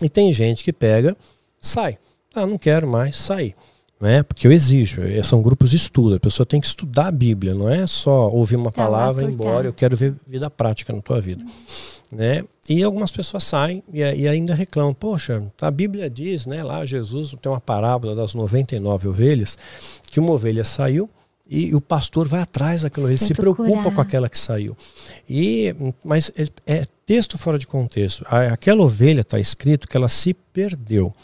E 0.00 0.08
tem 0.08 0.32
gente 0.32 0.64
que 0.64 0.72
pega, 0.72 1.16
sai. 1.60 1.98
Ah, 2.34 2.46
não 2.46 2.58
quero 2.58 2.86
mais 2.88 3.16
sair. 3.16 3.54
Né? 4.00 4.24
Porque 4.24 4.48
eu 4.48 4.52
exijo, 4.52 5.02
eh, 5.02 5.22
são 5.22 5.40
grupos 5.40 5.70
de 5.70 5.76
estudo, 5.76 6.16
a 6.16 6.20
pessoa 6.20 6.44
tem 6.44 6.60
que 6.60 6.66
estudar 6.66 7.06
a 7.06 7.12
Bíblia, 7.12 7.54
não 7.54 7.70
é 7.70 7.86
só 7.86 8.28
ouvir 8.28 8.56
uma 8.56 8.72
tá 8.72 8.82
palavra 8.82 9.22
e 9.22 9.28
ir 9.28 9.32
embora, 9.32 9.68
eu 9.68 9.72
quero 9.72 9.96
ver 9.96 10.12
vida 10.26 10.50
prática 10.50 10.92
na 10.92 11.00
tua 11.00 11.20
vida. 11.20 11.44
Né? 12.12 12.44
E 12.68 12.82
algumas 12.82 13.10
pessoas 13.10 13.42
saem 13.42 13.82
e, 13.90 14.00
e, 14.00 14.28
ainda 14.28 14.54
reclamam, 14.54 14.92
poxa, 14.92 15.42
a 15.58 15.70
Bíblia 15.70 16.10
diz, 16.10 16.44
né, 16.44 16.62
lá 16.62 16.84
Jesus 16.84 17.34
tem 17.40 17.50
uma 17.50 17.60
parábola 17.60 18.14
das 18.14 18.34
99 18.34 19.08
ovelhas, 19.08 19.56
que 20.10 20.20
uma 20.20 20.32
ovelha 20.32 20.62
saiu 20.62 21.08
e 21.48 21.74
o 21.74 21.80
pastor 21.80 22.28
vai 22.28 22.42
atrás 22.42 22.82
daquela 22.82 23.06
ovelha, 23.06 23.18
se 23.18 23.32
procurar. 23.32 23.68
preocupa 23.68 23.94
com 23.94 24.00
aquela 24.00 24.28
que 24.28 24.38
saiu. 24.38 24.76
E 25.28 25.74
mas 26.04 26.30
é, 26.36 26.80
é 26.80 26.84
texto 27.06 27.38
fora 27.38 27.58
de 27.58 27.66
contexto. 27.66 28.24
Aquela 28.26 28.82
ovelha 28.82 29.22
está 29.22 29.40
escrito 29.40 29.88
que 29.88 29.96
ela 29.96 30.08
se 30.08 30.34
perdeu. 30.34 31.14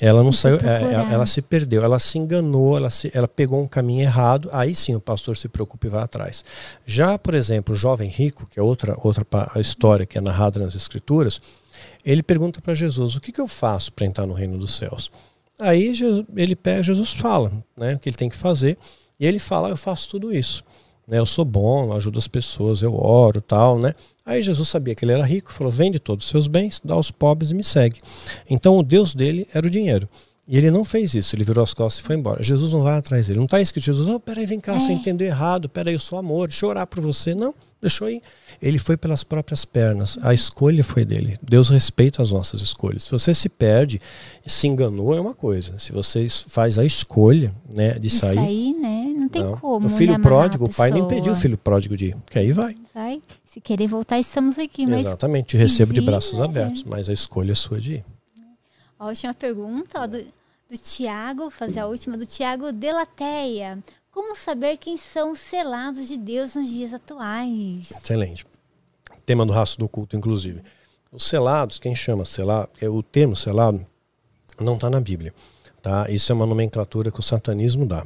Ela 0.00 0.22
não 0.22 0.32
saiu, 0.32 0.56
é, 0.56 0.92
ela, 0.92 1.12
ela, 1.12 1.26
se 1.26 1.40
perdeu, 1.40 1.82
ela 1.82 1.98
se 1.98 2.18
enganou, 2.18 2.76
ela, 2.76 2.90
se, 2.90 3.10
ela 3.14 3.26
pegou 3.26 3.62
um 3.62 3.66
caminho 3.66 4.02
errado, 4.02 4.48
aí 4.52 4.74
sim 4.74 4.94
o 4.94 5.00
pastor 5.00 5.36
se 5.36 5.48
preocupa 5.48 5.86
e 5.86 5.90
vai 5.90 6.02
atrás. 6.02 6.44
Já, 6.84 7.18
por 7.18 7.34
exemplo, 7.34 7.74
o 7.74 7.78
jovem 7.78 8.08
rico, 8.08 8.46
que 8.50 8.60
é 8.60 8.62
outra, 8.62 8.94
outra 8.98 9.24
história 9.56 10.04
que 10.04 10.18
é 10.18 10.20
narrada 10.20 10.60
nas 10.60 10.74
escrituras, 10.74 11.40
Ele 12.04 12.22
pergunta 12.22 12.60
para 12.60 12.74
Jesus: 12.74 13.16
o 13.16 13.20
que, 13.20 13.32
que 13.32 13.40
eu 13.40 13.48
faço 13.48 13.92
para 13.92 14.06
entrar 14.06 14.26
no 14.26 14.34
reino 14.34 14.58
dos 14.58 14.76
céus? 14.76 15.10
Aí 15.58 15.92
ele 16.36 16.54
pega, 16.54 16.82
Jesus 16.82 17.12
fala 17.12 17.50
né, 17.76 17.94
o 17.94 17.98
que 17.98 18.08
ele 18.08 18.16
tem 18.16 18.28
que 18.28 18.36
fazer, 18.36 18.76
e 19.18 19.26
ele 19.26 19.38
fala: 19.38 19.70
eu 19.70 19.76
faço 19.76 20.10
tudo 20.10 20.32
isso. 20.32 20.62
Né, 21.08 21.18
eu 21.18 21.26
sou 21.26 21.44
bom, 21.44 21.86
eu 21.86 21.92
ajudo 21.94 22.18
as 22.18 22.28
pessoas, 22.28 22.82
eu 22.82 22.94
oro 22.94 23.40
tal, 23.40 23.78
né? 23.78 23.94
Aí 24.26 24.42
Jesus 24.42 24.68
sabia 24.68 24.92
que 24.92 25.04
ele 25.04 25.12
era 25.12 25.24
rico, 25.24 25.52
falou: 25.52 25.72
vende 25.72 26.00
todos 26.00 26.26
os 26.26 26.30
seus 26.30 26.48
bens, 26.48 26.80
dá 26.84 26.94
aos 26.94 27.12
pobres 27.12 27.52
e 27.52 27.54
me 27.54 27.62
segue. 27.62 28.00
Então 28.50 28.76
o 28.76 28.82
Deus 28.82 29.14
dele 29.14 29.46
era 29.54 29.64
o 29.64 29.70
dinheiro. 29.70 30.08
E 30.48 30.56
ele 30.56 30.70
não 30.70 30.84
fez 30.84 31.12
isso, 31.14 31.34
ele 31.34 31.42
virou 31.42 31.64
as 31.64 31.74
costas 31.74 32.02
e 32.02 32.06
foi 32.06 32.14
embora. 32.14 32.40
Jesus 32.40 32.72
não 32.72 32.82
vai 32.82 32.96
atrás 32.96 33.26
dele. 33.26 33.38
Não 33.38 33.46
está 33.46 33.60
escrito 33.60 33.84
Jesus, 33.84 34.06
não, 34.06 34.20
peraí, 34.20 34.46
vem 34.46 34.60
cá, 34.60 34.76
é. 34.76 34.80
você 34.80 34.92
entendeu 34.92 35.26
errado, 35.26 35.68
peraí, 35.68 35.94
eu 35.94 35.98
sou 35.98 36.18
amor, 36.18 36.46
deixa 36.46 36.64
eu 36.64 36.70
orar 36.70 36.86
por 36.86 37.00
você. 37.00 37.34
Não, 37.34 37.52
deixou 37.82 38.08
ir. 38.08 38.22
Ele 38.62 38.78
foi 38.78 38.96
pelas 38.96 39.24
próprias 39.24 39.64
pernas. 39.64 40.16
A 40.22 40.32
escolha 40.32 40.84
foi 40.84 41.04
dele. 41.04 41.36
Deus 41.42 41.68
respeita 41.68 42.22
as 42.22 42.30
nossas 42.30 42.60
escolhas. 42.60 43.02
Se 43.04 43.10
você 43.10 43.34
se 43.34 43.48
perde, 43.48 44.00
se 44.46 44.68
enganou 44.68 45.16
é 45.16 45.20
uma 45.20 45.34
coisa. 45.34 45.76
Se 45.80 45.90
você 45.90 46.28
faz 46.48 46.78
a 46.78 46.84
escolha, 46.84 47.52
né, 47.68 47.94
de, 47.94 48.08
sair, 48.08 48.36
sair, 48.36 48.72
né, 48.74 49.04
não 49.16 49.28
tem 49.28 49.42
não. 49.42 49.56
como. 49.56 49.88
O 49.88 49.90
filho 49.90 50.12
né, 50.12 50.18
pródigo, 50.20 50.66
o 50.66 50.74
pai 50.74 50.92
nem 50.92 51.06
pediu 51.08 51.32
o 51.32 51.36
filho 51.36 51.58
pródigo 51.58 51.96
de 51.96 52.06
ir, 52.06 52.16
porque 52.24 52.38
aí 52.38 52.52
vai. 52.52 52.76
Vai. 52.94 53.20
Se 53.56 53.60
querer 53.62 53.88
voltar, 53.88 54.18
estamos 54.18 54.58
aqui. 54.58 54.82
Exatamente, 54.82 55.46
te 55.46 55.56
recebo 55.56 55.94
de 55.94 56.02
braços 56.02 56.38
né? 56.38 56.44
abertos, 56.44 56.84
mas 56.84 57.08
a 57.08 57.12
escolha 57.14 57.52
é 57.52 57.54
sua 57.54 57.80
de 57.80 57.94
ir. 57.94 58.04
A 58.98 59.06
última 59.06 59.32
pergunta 59.32 60.02
ó, 60.02 60.06
do, 60.06 60.18
do 60.18 60.76
Tiago, 60.76 61.48
fazer 61.48 61.80
a 61.80 61.86
última, 61.86 62.18
do 62.18 62.26
Tiago 62.26 62.70
Delateia. 62.70 63.82
Como 64.10 64.36
saber 64.36 64.76
quem 64.76 64.98
são 64.98 65.32
os 65.32 65.40
selados 65.40 66.06
de 66.06 66.18
Deus 66.18 66.54
nos 66.54 66.68
dias 66.68 66.92
atuais? 66.92 67.90
Excelente. 67.90 68.44
Tema 69.24 69.46
do 69.46 69.54
raço 69.54 69.78
do 69.78 69.88
culto, 69.88 70.14
inclusive. 70.18 70.62
Os 71.10 71.24
selados, 71.24 71.78
quem 71.78 71.96
chama 71.96 72.26
selado, 72.26 72.68
é 72.78 72.90
o 72.90 73.02
termo 73.02 73.34
selado 73.34 73.86
não 74.60 74.74
está 74.74 74.90
na 74.90 75.00
Bíblia. 75.00 75.32
Tá? 75.80 76.10
Isso 76.10 76.30
é 76.30 76.34
uma 76.34 76.44
nomenclatura 76.44 77.10
que 77.10 77.20
o 77.20 77.22
satanismo 77.22 77.86
dá. 77.86 78.04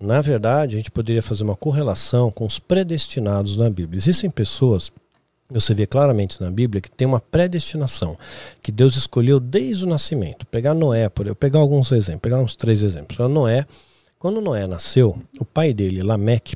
Na 0.00 0.20
verdade, 0.20 0.76
a 0.76 0.78
gente 0.78 0.90
poderia 0.90 1.22
fazer 1.22 1.42
uma 1.42 1.56
correlação 1.56 2.30
com 2.30 2.46
os 2.46 2.58
predestinados 2.58 3.56
na 3.56 3.68
Bíblia. 3.68 3.98
Existem 3.98 4.30
pessoas 4.30 4.92
você 5.50 5.72
vê 5.72 5.86
claramente 5.86 6.40
na 6.42 6.50
Bíblia 6.50 6.82
que 6.82 6.90
tem 6.90 7.08
uma 7.08 7.20
predestinação, 7.20 8.18
que 8.62 8.70
Deus 8.70 8.96
escolheu 8.96 9.40
desde 9.40 9.86
o 9.86 9.88
nascimento. 9.88 10.46
Pegar 10.46 10.74
Noé, 10.74 11.08
por 11.08 11.26
eu 11.26 11.34
pegar 11.34 11.58
alguns 11.58 11.90
exemplos, 11.90 12.20
pegar 12.20 12.38
uns 12.38 12.54
três 12.54 12.82
exemplos. 12.82 13.16
Noé, 13.30 13.64
quando 14.18 14.42
Noé 14.42 14.66
nasceu, 14.66 15.18
o 15.40 15.46
pai 15.46 15.72
dele, 15.72 16.02
Lameque, 16.02 16.54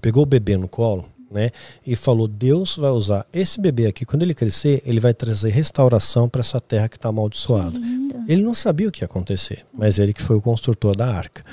pegou 0.00 0.22
o 0.22 0.26
bebê 0.26 0.56
no 0.56 0.68
colo 0.68 1.04
né, 1.30 1.50
e 1.86 1.94
falou: 1.94 2.26
Deus 2.26 2.78
vai 2.78 2.90
usar 2.90 3.26
esse 3.30 3.60
bebê 3.60 3.86
aqui, 3.86 4.06
quando 4.06 4.22
ele 4.22 4.32
crescer, 4.32 4.82
ele 4.86 5.00
vai 5.00 5.12
trazer 5.12 5.50
restauração 5.50 6.26
para 6.26 6.40
essa 6.40 6.60
terra 6.60 6.88
que 6.88 6.96
está 6.96 7.10
amaldiçoada. 7.10 7.76
Ele 8.26 8.42
não 8.42 8.54
sabia 8.54 8.88
o 8.88 8.92
que 8.92 9.02
ia 9.02 9.06
acontecer, 9.06 9.66
mas 9.72 9.98
ele 9.98 10.14
que 10.14 10.22
foi 10.22 10.36
o 10.36 10.40
construtor 10.40 10.96
da 10.96 11.14
arca. 11.14 11.44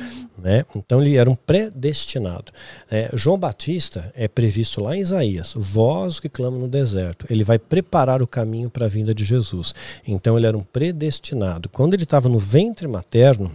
Né? 0.42 0.64
Então 0.76 1.02
ele 1.02 1.16
era 1.16 1.30
um 1.30 1.36
predestinado. 1.36 2.52
É, 2.90 3.10
João 3.14 3.38
Batista 3.38 4.12
é 4.16 4.28
previsto 4.28 4.82
lá 4.82 4.96
em 4.96 5.02
Isaías, 5.02 5.54
voz 5.56 6.20
que 6.20 6.28
clama 6.28 6.58
no 6.58 6.68
deserto. 6.68 7.26
Ele 7.30 7.44
vai 7.44 7.60
preparar 7.60 8.22
o 8.22 8.28
caminho 8.28 8.70
para 8.70 8.86
a 8.86 8.90
vinda 8.90 9.14
de 9.14 9.24
Jesus. 9.24 9.74
Então 10.08 10.38
ele 10.38 10.48
era 10.48 10.58
um 10.58 10.64
predestinado. 10.64 11.70
Quando 11.70 11.94
ele 11.94 12.04
estava 12.04 12.28
no 12.28 12.40
ventre 12.40 12.88
materno, 12.88 13.52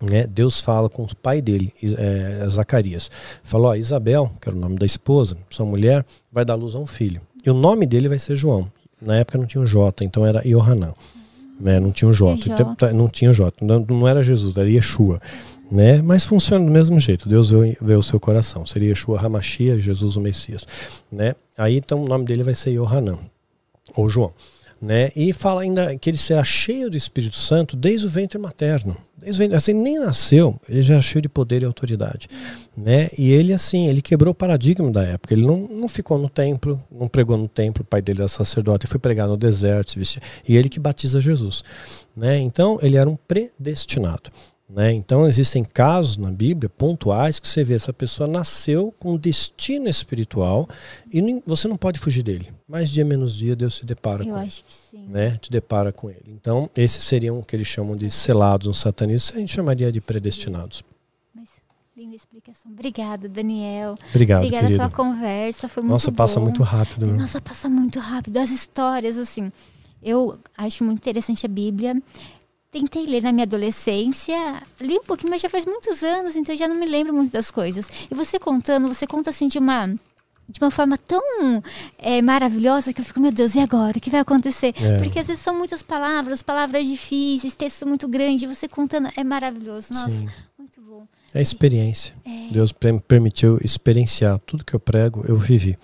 né, 0.00 0.26
Deus 0.26 0.60
fala 0.60 0.88
com 0.88 1.02
o 1.02 1.16
pai 1.16 1.42
dele, 1.42 1.72
é, 1.82 2.46
Zacarias. 2.48 3.10
Falou: 3.42 3.74
Isabel, 3.74 4.32
que 4.40 4.48
era 4.48 4.56
o 4.56 4.60
nome 4.60 4.78
da 4.78 4.86
esposa, 4.86 5.36
sua 5.50 5.66
mulher, 5.66 6.06
vai 6.32 6.44
dar 6.44 6.54
luz 6.54 6.74
a 6.74 6.78
um 6.78 6.86
filho. 6.86 7.20
E 7.44 7.50
o 7.50 7.54
nome 7.54 7.86
dele 7.86 8.08
vai 8.08 8.18
ser 8.18 8.36
João. 8.36 8.70
Na 9.00 9.16
época 9.16 9.38
não 9.38 9.46
tinha 9.46 9.62
o 9.62 9.66
J, 9.66 10.04
então 10.04 10.24
era 10.24 10.46
Yohanan. 10.46 10.94
Né, 11.58 11.78
não 11.78 11.92
tinha 11.92 12.08
o 12.08 12.14
J. 12.14 12.50
Então, 12.50 12.74
tá, 12.74 12.90
não 12.92 13.06
tinha 13.06 13.30
o 13.30 13.34
J. 13.34 13.62
Não, 13.62 13.80
não 13.80 14.08
era 14.08 14.22
Jesus, 14.22 14.56
era 14.56 14.70
Yeshua. 14.70 15.20
Né? 15.70 16.02
Mas 16.02 16.24
funciona 16.24 16.64
do 16.64 16.70
mesmo 16.70 16.98
jeito. 16.98 17.28
Deus 17.28 17.50
vê, 17.50 17.76
vê 17.80 17.94
o 17.94 18.02
seu 18.02 18.18
coração. 18.18 18.66
Seria 18.66 18.88
Yeshua 18.88 19.20
Hamashia, 19.20 19.78
Jesus 19.78 20.16
o 20.16 20.20
Messias. 20.20 20.66
Né? 21.10 21.34
Aí 21.56 21.76
então 21.76 22.02
o 22.02 22.08
nome 22.08 22.24
dele 22.24 22.42
vai 22.42 22.54
ser 22.54 22.70
Yohanan, 22.70 23.18
ou 23.94 24.08
João 24.08 24.32
né? 24.80 25.10
E 25.14 25.32
fala 25.32 25.60
ainda 25.60 25.94
que 25.98 26.08
ele 26.08 26.16
será 26.16 26.42
cheio 26.42 26.88
do 26.88 26.96
Espírito 26.96 27.36
Santo 27.36 27.76
desde 27.76 28.06
o 28.06 28.08
ventre 28.08 28.38
materno. 28.38 28.96
Desde 29.16 29.38
o 29.38 29.40
ventre, 29.44 29.56
assim, 29.56 29.74
nem 29.74 29.98
nasceu, 29.98 30.58
ele 30.66 30.82
já 30.82 30.94
era 30.94 31.02
cheio 31.02 31.20
de 31.20 31.28
poder 31.28 31.60
e 31.60 31.66
autoridade, 31.66 32.26
né? 32.74 33.10
E 33.18 33.30
ele 33.30 33.52
assim, 33.52 33.88
ele 33.88 34.00
quebrou 34.00 34.32
o 34.32 34.34
paradigma 34.34 34.90
da 34.90 35.02
época. 35.02 35.34
Ele 35.34 35.44
não, 35.44 35.68
não 35.68 35.88
ficou 35.88 36.16
no 36.16 36.30
templo, 36.30 36.82
não 36.90 37.06
pregou 37.06 37.36
no 37.36 37.46
templo, 37.46 37.82
o 37.82 37.86
pai 37.86 38.00
dele 38.00 38.20
era 38.20 38.28
sacerdote, 38.28 38.86
foi 38.86 38.98
pregar 38.98 39.28
no 39.28 39.36
deserto, 39.36 39.96
e 40.48 40.56
ele 40.56 40.70
que 40.70 40.80
batiza 40.80 41.20
Jesus, 41.20 41.62
né? 42.16 42.38
Então, 42.38 42.78
ele 42.80 42.96
era 42.96 43.08
um 43.08 43.16
predestinado. 43.16 44.30
Né? 44.72 44.92
Então 44.92 45.26
existem 45.26 45.64
casos 45.64 46.16
na 46.16 46.30
Bíblia 46.30 46.68
pontuais 46.68 47.40
que 47.40 47.48
você 47.48 47.64
vê 47.64 47.74
essa 47.74 47.92
pessoa 47.92 48.28
nasceu 48.28 48.94
com 48.98 49.14
um 49.14 49.16
destino 49.16 49.88
espiritual 49.88 50.68
e 51.12 51.20
nem, 51.20 51.42
você 51.44 51.66
não 51.66 51.76
pode 51.76 51.98
fugir 51.98 52.22
dele. 52.22 52.52
Mais 52.68 52.88
dia 52.88 53.04
menos 53.04 53.34
dia 53.34 53.56
Deus 53.56 53.74
se 53.74 53.84
depara 53.84 54.22
Eu 54.22 54.28
com 54.28 54.36
acho 54.36 54.60
ele, 54.60 54.64
que 54.66 54.72
sim. 54.72 55.06
Né? 55.08 55.36
Te 55.38 55.50
depara 55.50 55.92
com 55.92 56.08
ele. 56.08 56.22
Então 56.28 56.70
esses 56.76 57.02
seriam 57.02 57.40
o 57.40 57.44
que 57.44 57.56
eles 57.56 57.66
chamam 57.66 57.96
de 57.96 58.08
selados 58.10 58.68
no 58.68 58.74
satanismo, 58.74 59.36
a 59.36 59.40
gente 59.40 59.52
chamaria 59.52 59.90
de 59.90 60.00
predestinados. 60.00 60.84
Mas, 61.34 61.48
linda 61.96 62.14
explicação. 62.14 62.70
Obrigada, 62.70 63.28
Daniel. 63.28 63.96
Obrigado, 64.10 64.38
Obrigada 64.38 64.66
querido. 64.68 64.78
pela 64.78 64.90
conversa, 64.90 65.68
foi 65.68 65.82
muito 65.82 65.92
Nossa, 65.92 66.10
bom. 66.12 66.16
passa 66.16 66.38
muito 66.38 66.62
rápido. 66.62 67.06
Né? 67.06 67.18
Nossa, 67.18 67.40
passa 67.40 67.68
muito 67.68 67.98
rápido. 67.98 68.36
As 68.36 68.50
histórias, 68.50 69.18
assim, 69.18 69.50
eu 70.00 70.38
acho 70.56 70.84
muito 70.84 70.98
interessante 70.98 71.44
a 71.44 71.48
Bíblia 71.48 72.00
tentei 72.70 73.04
ler 73.04 73.22
na 73.22 73.32
minha 73.32 73.44
adolescência, 73.44 74.62
li 74.80 74.96
um 74.98 75.02
pouquinho, 75.02 75.30
mas 75.30 75.40
já 75.40 75.48
faz 75.48 75.64
muitos 75.66 76.02
anos, 76.02 76.36
então 76.36 76.54
eu 76.54 76.58
já 76.58 76.68
não 76.68 76.76
me 76.76 76.86
lembro 76.86 77.12
muito 77.12 77.32
das 77.32 77.50
coisas. 77.50 77.88
E 78.10 78.14
você 78.14 78.38
contando, 78.38 78.88
você 78.88 79.06
conta 79.06 79.30
assim 79.30 79.48
de 79.48 79.58
uma 79.58 79.92
de 80.48 80.58
uma 80.60 80.70
forma 80.70 80.98
tão 80.98 81.22
é, 81.96 82.20
maravilhosa 82.20 82.92
que 82.92 83.00
eu 83.00 83.04
fico, 83.04 83.20
meu 83.20 83.30
Deus, 83.30 83.54
e 83.54 83.60
agora? 83.60 83.96
O 83.96 84.00
que 84.00 84.10
vai 84.10 84.18
acontecer? 84.18 84.74
É. 84.82 84.98
Porque 84.98 85.20
às 85.20 85.26
vezes 85.28 85.42
são 85.42 85.56
muitas 85.56 85.80
palavras, 85.80 86.42
palavras 86.42 86.88
difíceis, 86.88 87.54
textos 87.54 87.86
muito 87.86 88.08
grandes, 88.08 88.48
você 88.48 88.66
contando 88.66 89.08
é 89.16 89.22
maravilhoso. 89.22 89.92
Nossa, 89.92 90.10
Sim. 90.10 90.28
muito 90.58 90.80
bom. 90.80 91.06
É 91.32 91.40
experiência. 91.40 92.14
É. 92.24 92.52
Deus 92.52 92.74
me 92.82 93.00
permitiu 93.00 93.60
experienciar 93.62 94.40
tudo 94.40 94.64
que 94.64 94.74
eu 94.74 94.80
prego, 94.80 95.24
eu 95.28 95.36
vivi. 95.36 95.78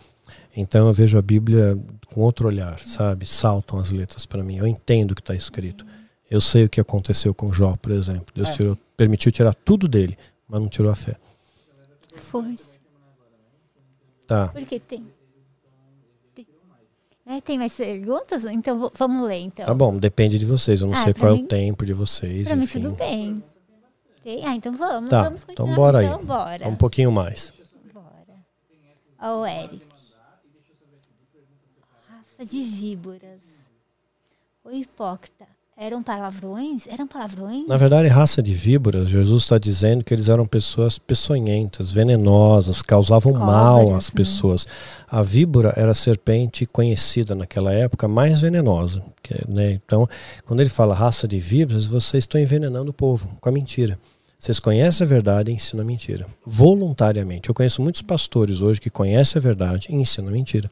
Então 0.56 0.88
eu 0.88 0.92
vejo 0.92 1.16
a 1.16 1.22
Bíblia 1.22 1.78
com 2.12 2.22
outro 2.22 2.48
olhar, 2.48 2.80
sabe? 2.80 3.24
Saltam 3.24 3.78
as 3.78 3.92
letras 3.92 4.26
para 4.26 4.42
mim. 4.42 4.56
Eu 4.56 4.66
entendo 4.66 5.12
o 5.12 5.14
que 5.14 5.20
está 5.20 5.34
escrito. 5.34 5.86
Eu 6.30 6.40
sei 6.40 6.64
o 6.64 6.68
que 6.68 6.80
aconteceu 6.80 7.32
com 7.32 7.52
Jó, 7.52 7.76
por 7.76 7.92
exemplo. 7.92 8.26
Deus 8.34 8.48
é. 8.48 8.52
tirou, 8.52 8.78
permitiu 8.96 9.30
tirar 9.30 9.54
tudo 9.54 9.86
dele, 9.86 10.18
mas 10.48 10.60
não 10.60 10.68
tirou 10.68 10.90
a 10.90 10.94
fé. 10.94 11.16
Força. 12.14 12.76
Tá. 14.26 14.48
Porque 14.48 14.80
tem. 14.80 15.06
Tem, 16.34 16.46
é, 17.24 17.40
tem 17.40 17.58
mais 17.58 17.74
perguntas? 17.74 18.44
Então 18.44 18.90
vamos 18.92 19.26
ler. 19.26 19.38
Então. 19.38 19.66
Tá 19.66 19.74
bom, 19.74 19.96
depende 19.96 20.38
de 20.38 20.44
vocês. 20.44 20.80
Eu 20.80 20.88
não 20.88 20.94
ah, 20.94 21.04
sei 21.04 21.14
qual 21.14 21.32
mim, 21.32 21.40
é 21.40 21.44
o 21.44 21.46
tempo 21.46 21.86
de 21.86 21.92
vocês. 21.92 22.48
Pra 22.48 22.56
enfim. 22.56 22.78
mim 22.78 22.84
tudo 22.84 22.96
bem. 22.96 23.34
Tem? 24.24 24.44
Ah, 24.44 24.56
então 24.56 24.72
vamos. 24.72 25.08
Tá, 25.08 25.22
vamos 25.22 25.46
então 25.48 25.72
bora 25.74 26.02
então, 26.02 26.18
aí. 26.18 26.24
Bora. 26.24 26.68
Um 26.68 26.74
pouquinho 26.74 27.12
mais. 27.12 27.52
Bora. 27.94 28.44
Ó, 29.20 29.42
o 29.42 29.46
Eric. 29.46 29.80
Raça 32.08 32.44
de 32.44 32.62
víboras. 32.64 33.40
O 34.64 34.72
hipócrita. 34.72 35.55
Eram 35.78 36.02
palavrões? 36.02 36.86
Eram 36.86 37.06
palavrões? 37.06 37.68
Na 37.68 37.76
verdade, 37.76 38.08
raça 38.08 38.42
de 38.42 38.54
víboras, 38.54 39.10
Jesus 39.10 39.42
está 39.42 39.58
dizendo 39.58 40.02
que 40.02 40.14
eles 40.14 40.30
eram 40.30 40.46
pessoas 40.46 40.98
peçonhentas, 40.98 41.92
venenosas, 41.92 42.80
causavam 42.80 43.34
Cobras, 43.34 43.46
mal 43.46 43.94
às 43.94 44.08
né? 44.08 44.14
pessoas. 44.16 44.66
A 45.06 45.22
víbora 45.22 45.74
era 45.76 45.90
a 45.90 45.94
serpente 45.94 46.64
conhecida 46.64 47.34
naquela 47.34 47.74
época 47.74 48.08
mais 48.08 48.40
venenosa. 48.40 49.02
Né? 49.46 49.72
Então, 49.72 50.08
quando 50.46 50.60
ele 50.60 50.70
fala 50.70 50.94
raça 50.94 51.28
de 51.28 51.38
víboras, 51.38 51.84
vocês 51.84 52.24
estão 52.24 52.40
envenenando 52.40 52.90
o 52.90 52.94
povo 52.94 53.36
com 53.38 53.50
a 53.50 53.52
mentira. 53.52 53.98
Vocês 54.40 54.58
conhecem 54.58 55.04
a 55.04 55.08
verdade 55.08 55.50
e 55.50 55.54
ensinam 55.54 55.84
a 55.84 55.86
mentira. 55.86 56.26
Voluntariamente. 56.46 57.50
Eu 57.50 57.54
conheço 57.54 57.82
muitos 57.82 58.00
pastores 58.00 58.62
hoje 58.62 58.80
que 58.80 58.88
conhecem 58.88 59.38
a 59.38 59.42
verdade 59.42 59.88
e 59.90 59.94
ensinam 59.94 60.30
a 60.30 60.32
mentira. 60.32 60.70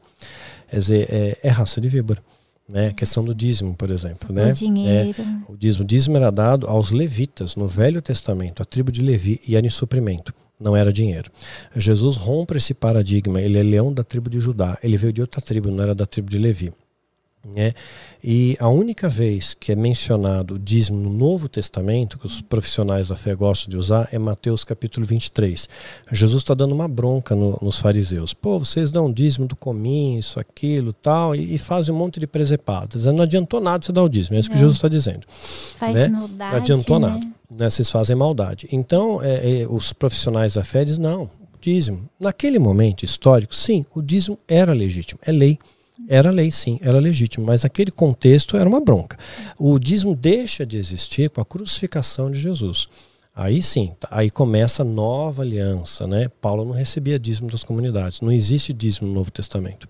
Quer 0.67 0.77
dizer, 0.79 1.07
é, 1.11 1.37
é 1.43 1.49
raça 1.49 1.79
de 1.79 1.89
víbora. 1.89 2.23
Né? 2.67 2.87
A 2.87 2.93
questão 2.93 3.23
do 3.23 3.33
dízimo, 3.33 3.75
por 3.75 3.91
exemplo. 3.91 4.33
Né? 4.33 4.51
O 4.51 4.53
dinheiro. 4.53 5.21
É, 5.21 5.51
o, 5.51 5.55
dízimo. 5.55 5.83
o 5.83 5.87
dízimo 5.87 6.17
era 6.17 6.31
dado 6.31 6.67
aos 6.67 6.91
levitas 6.91 7.55
no 7.55 7.67
Velho 7.67 8.01
Testamento, 8.01 8.61
a 8.61 8.65
tribo 8.65 8.91
de 8.91 9.01
Levi, 9.01 9.39
e 9.47 9.55
era 9.55 9.65
em 9.65 9.69
suprimento, 9.69 10.33
não 10.59 10.75
era 10.75 10.91
dinheiro. 10.91 11.31
Jesus 11.75 12.15
rompe 12.15 12.57
esse 12.57 12.73
paradigma, 12.73 13.39
ele 13.39 13.59
é 13.59 13.63
leão 13.63 13.93
da 13.93 14.03
tribo 14.03 14.29
de 14.29 14.39
Judá, 14.39 14.77
ele 14.81 14.97
veio 14.97 15.13
de 15.13 15.21
outra 15.21 15.41
tribo, 15.41 15.69
não 15.69 15.83
era 15.83 15.93
da 15.93 16.05
tribo 16.05 16.29
de 16.29 16.37
Levi. 16.37 16.73
Né? 17.53 17.73
E 18.23 18.57
a 18.59 18.67
única 18.67 19.07
vez 19.07 19.53
que 19.53 19.71
é 19.71 19.75
mencionado 19.75 20.55
o 20.55 20.59
dízimo 20.59 20.97
no 20.97 21.11
Novo 21.11 21.47
Testamento, 21.47 22.17
que 22.17 22.25
os 22.25 22.41
profissionais 22.41 23.09
da 23.09 23.15
fé 23.15 23.35
gostam 23.35 23.69
de 23.69 23.77
usar, 23.77 24.09
é 24.11 24.17
Mateus 24.17 24.63
capítulo 24.63 25.05
23. 25.05 25.69
Jesus 26.11 26.41
está 26.41 26.55
dando 26.55 26.73
uma 26.73 26.87
bronca 26.87 27.35
no, 27.35 27.57
nos 27.61 27.77
fariseus. 27.77 28.33
Pô, 28.33 28.57
vocês 28.57 28.91
dão 28.91 29.11
dízimo 29.11 29.45
do 29.45 29.55
cominho, 29.55 30.19
isso, 30.19 30.39
aquilo, 30.39 30.91
tal, 30.91 31.35
e, 31.35 31.53
e 31.53 31.57
fazem 31.59 31.93
um 31.93 31.97
monte 31.97 32.19
de 32.19 32.25
presepadas. 32.25 33.05
Não 33.05 33.21
adiantou 33.21 33.61
nada 33.61 33.85
você 33.85 33.91
dar 33.91 34.03
o 34.03 34.09
dízimo, 34.09 34.37
é 34.37 34.39
isso 34.39 34.49
que 34.49 34.57
Jesus 34.57 34.77
está 34.77 34.87
dizendo. 34.87 35.27
Faz 35.77 35.93
né? 35.93 36.07
maldade, 36.07 36.51
Não 36.51 36.57
adiantou 36.57 36.99
né? 36.99 37.07
nada. 37.07 37.25
Né? 37.51 37.69
Vocês 37.69 37.91
fazem 37.91 38.15
maldade. 38.15 38.67
Então, 38.71 39.21
é, 39.21 39.61
é, 39.61 39.67
os 39.67 39.93
profissionais 39.93 40.55
da 40.55 40.63
fé 40.63 40.83
dizem, 40.83 41.03
não, 41.03 41.29
dízimo. 41.61 42.09
Naquele 42.19 42.57
momento 42.57 43.05
histórico, 43.05 43.55
sim, 43.55 43.85
o 43.93 44.01
dízimo 44.01 44.37
era 44.47 44.73
legítimo, 44.73 45.19
é 45.23 45.31
lei. 45.31 45.59
Era 46.07 46.29
lei, 46.29 46.51
sim, 46.51 46.77
era 46.81 46.99
legítimo, 46.99 47.45
mas 47.45 47.63
aquele 47.63 47.91
contexto 47.91 48.57
era 48.57 48.67
uma 48.67 48.81
bronca. 48.81 49.17
O 49.57 49.79
dízimo 49.79 50.15
deixa 50.15 50.65
de 50.65 50.77
existir 50.77 51.29
com 51.29 51.41
a 51.41 51.45
crucificação 51.45 52.29
de 52.29 52.39
Jesus. 52.39 52.87
Aí 53.33 53.61
sim, 53.61 53.93
tá, 53.99 54.07
aí 54.11 54.29
começa 54.29 54.81
a 54.81 54.85
nova 54.85 55.41
aliança, 55.41 56.07
né? 56.07 56.29
Paulo 56.41 56.63
não 56.63 56.71
recebia 56.71 57.19
dízimo 57.19 57.49
das 57.49 57.63
comunidades, 57.63 58.21
não 58.21 58.31
existe 58.31 58.71
dízimo 58.71 59.07
no 59.07 59.13
Novo 59.13 59.31
Testamento, 59.31 59.89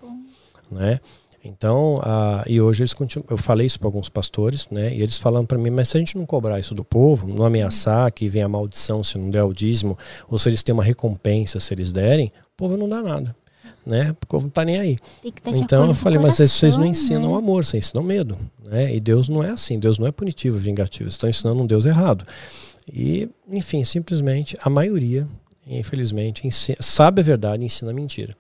né? 0.72 1.00
Então, 1.44 1.98
uh, 1.98 2.42
e 2.48 2.60
hoje 2.60 2.82
eles 2.82 2.94
continuam, 2.94 3.28
eu 3.30 3.38
falei 3.38 3.68
isso 3.68 3.78
para 3.78 3.88
alguns 3.88 4.10
pastores, 4.10 4.68
né? 4.72 4.96
E 4.96 5.00
eles 5.00 5.20
falam 5.20 5.46
para 5.46 5.60
mim, 5.60 5.70
mas 5.70 5.90
se 5.90 5.98
a 5.98 6.00
gente 6.00 6.18
não 6.18 6.26
cobrar 6.26 6.60
isso 6.60 6.74
do 6.74 6.84
povo, 6.84 7.28
não 7.28 7.46
ameaçar 7.46 8.12
que 8.12 8.28
vem 8.28 8.42
a 8.42 8.48
maldição 8.48 9.04
se 9.04 9.16
não 9.16 9.30
der 9.30 9.44
o 9.44 9.54
dízimo, 9.54 9.96
ou 10.28 10.40
se 10.40 10.50
eles 10.50 10.64
têm 10.64 10.74
uma 10.74 10.84
recompensa 10.84 11.60
se 11.60 11.72
eles 11.72 11.92
derem, 11.92 12.32
o 12.54 12.58
povo 12.58 12.76
não 12.76 12.90
dá 12.90 13.02
nada 13.04 13.36
né? 13.86 14.16
Porque 14.20 14.44
não 14.44 14.50
tá 14.50 14.66
nem 14.66 14.80
aí. 14.80 14.98
Então 15.46 15.88
eu 15.88 15.94
falei, 15.94 16.18
mas 16.18 16.36
vocês 16.36 16.78
não 16.78 16.86
ensinam 16.86 17.32
né? 17.34 17.38
amor, 17.38 17.64
vocês 17.64 17.86
ensinam 17.86 18.04
medo, 18.04 18.38
né? 18.64 18.94
E 18.94 19.00
Deus 19.00 19.30
não 19.30 19.44
é 19.44 19.52
assim, 19.52 19.78
Deus 19.78 20.00
não 20.00 20.08
é 20.08 20.12
punitivo, 20.12 20.58
vingativo, 20.58 21.06
vocês 21.06 21.16
estão 21.16 21.30
ensinando 21.30 21.62
um 21.62 21.68
Deus 21.68 21.86
errado. 21.86 22.26
E, 22.92 23.30
enfim, 23.50 23.84
simplesmente 23.84 24.58
a 24.62 24.70
maioria, 24.70 25.28
infelizmente, 25.68 26.48
ensina, 26.48 26.78
sabe 26.82 27.22
a 27.22 27.24
verdade 27.24 27.64
e 27.64 27.66
ensina 27.66 27.92
a 27.92 27.94
mentira. 27.94 28.36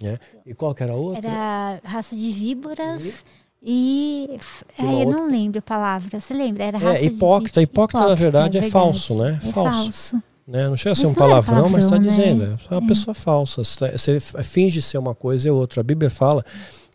Né? 0.00 0.18
E 0.44 0.54
qual 0.54 0.74
que 0.74 0.82
era 0.82 0.92
a 0.92 0.96
outra? 0.96 1.26
Era 1.26 1.80
raça 1.82 2.14
de 2.14 2.30
víboras 2.30 3.24
e. 3.62 4.38
e... 4.78 4.84
É, 4.84 5.02
eu 5.02 5.10
não 5.10 5.30
lembro 5.30 5.58
a 5.58 5.62
palavra. 5.62 6.20
Você 6.20 6.34
lembra? 6.34 6.64
Era 6.64 6.76
é, 6.76 6.80
raça 6.80 6.98
é, 6.98 7.04
hipócrita. 7.04 7.60
De... 7.60 7.64
Hipócrita, 7.64 8.06
na 8.06 8.14
verdade, 8.14 8.58
é, 8.58 8.60
verdade, 8.60 8.66
é 8.66 8.70
falso, 8.70 9.16
né? 9.16 9.40
É 9.42 9.52
falso. 9.52 9.72
falso. 9.72 10.22
Né? 10.46 10.68
Não 10.68 10.76
chega 10.76 10.92
a 10.92 10.94
ser 10.94 11.06
um 11.06 11.14
palavrão, 11.14 11.58
é 11.58 11.60
palavrão, 11.62 11.70
mas 11.70 11.84
está 11.84 11.98
né? 11.98 12.08
dizendo. 12.08 12.58
É 12.70 12.74
uma 12.74 12.84
é. 12.84 12.88
pessoa 12.88 13.14
falsa. 13.14 13.62
Você 13.64 14.20
finge 14.20 14.80
ser 14.80 14.98
uma 14.98 15.14
coisa 15.14 15.48
e 15.48 15.50
outra. 15.50 15.80
A 15.80 15.84
Bíblia 15.84 16.08
fala, 16.08 16.44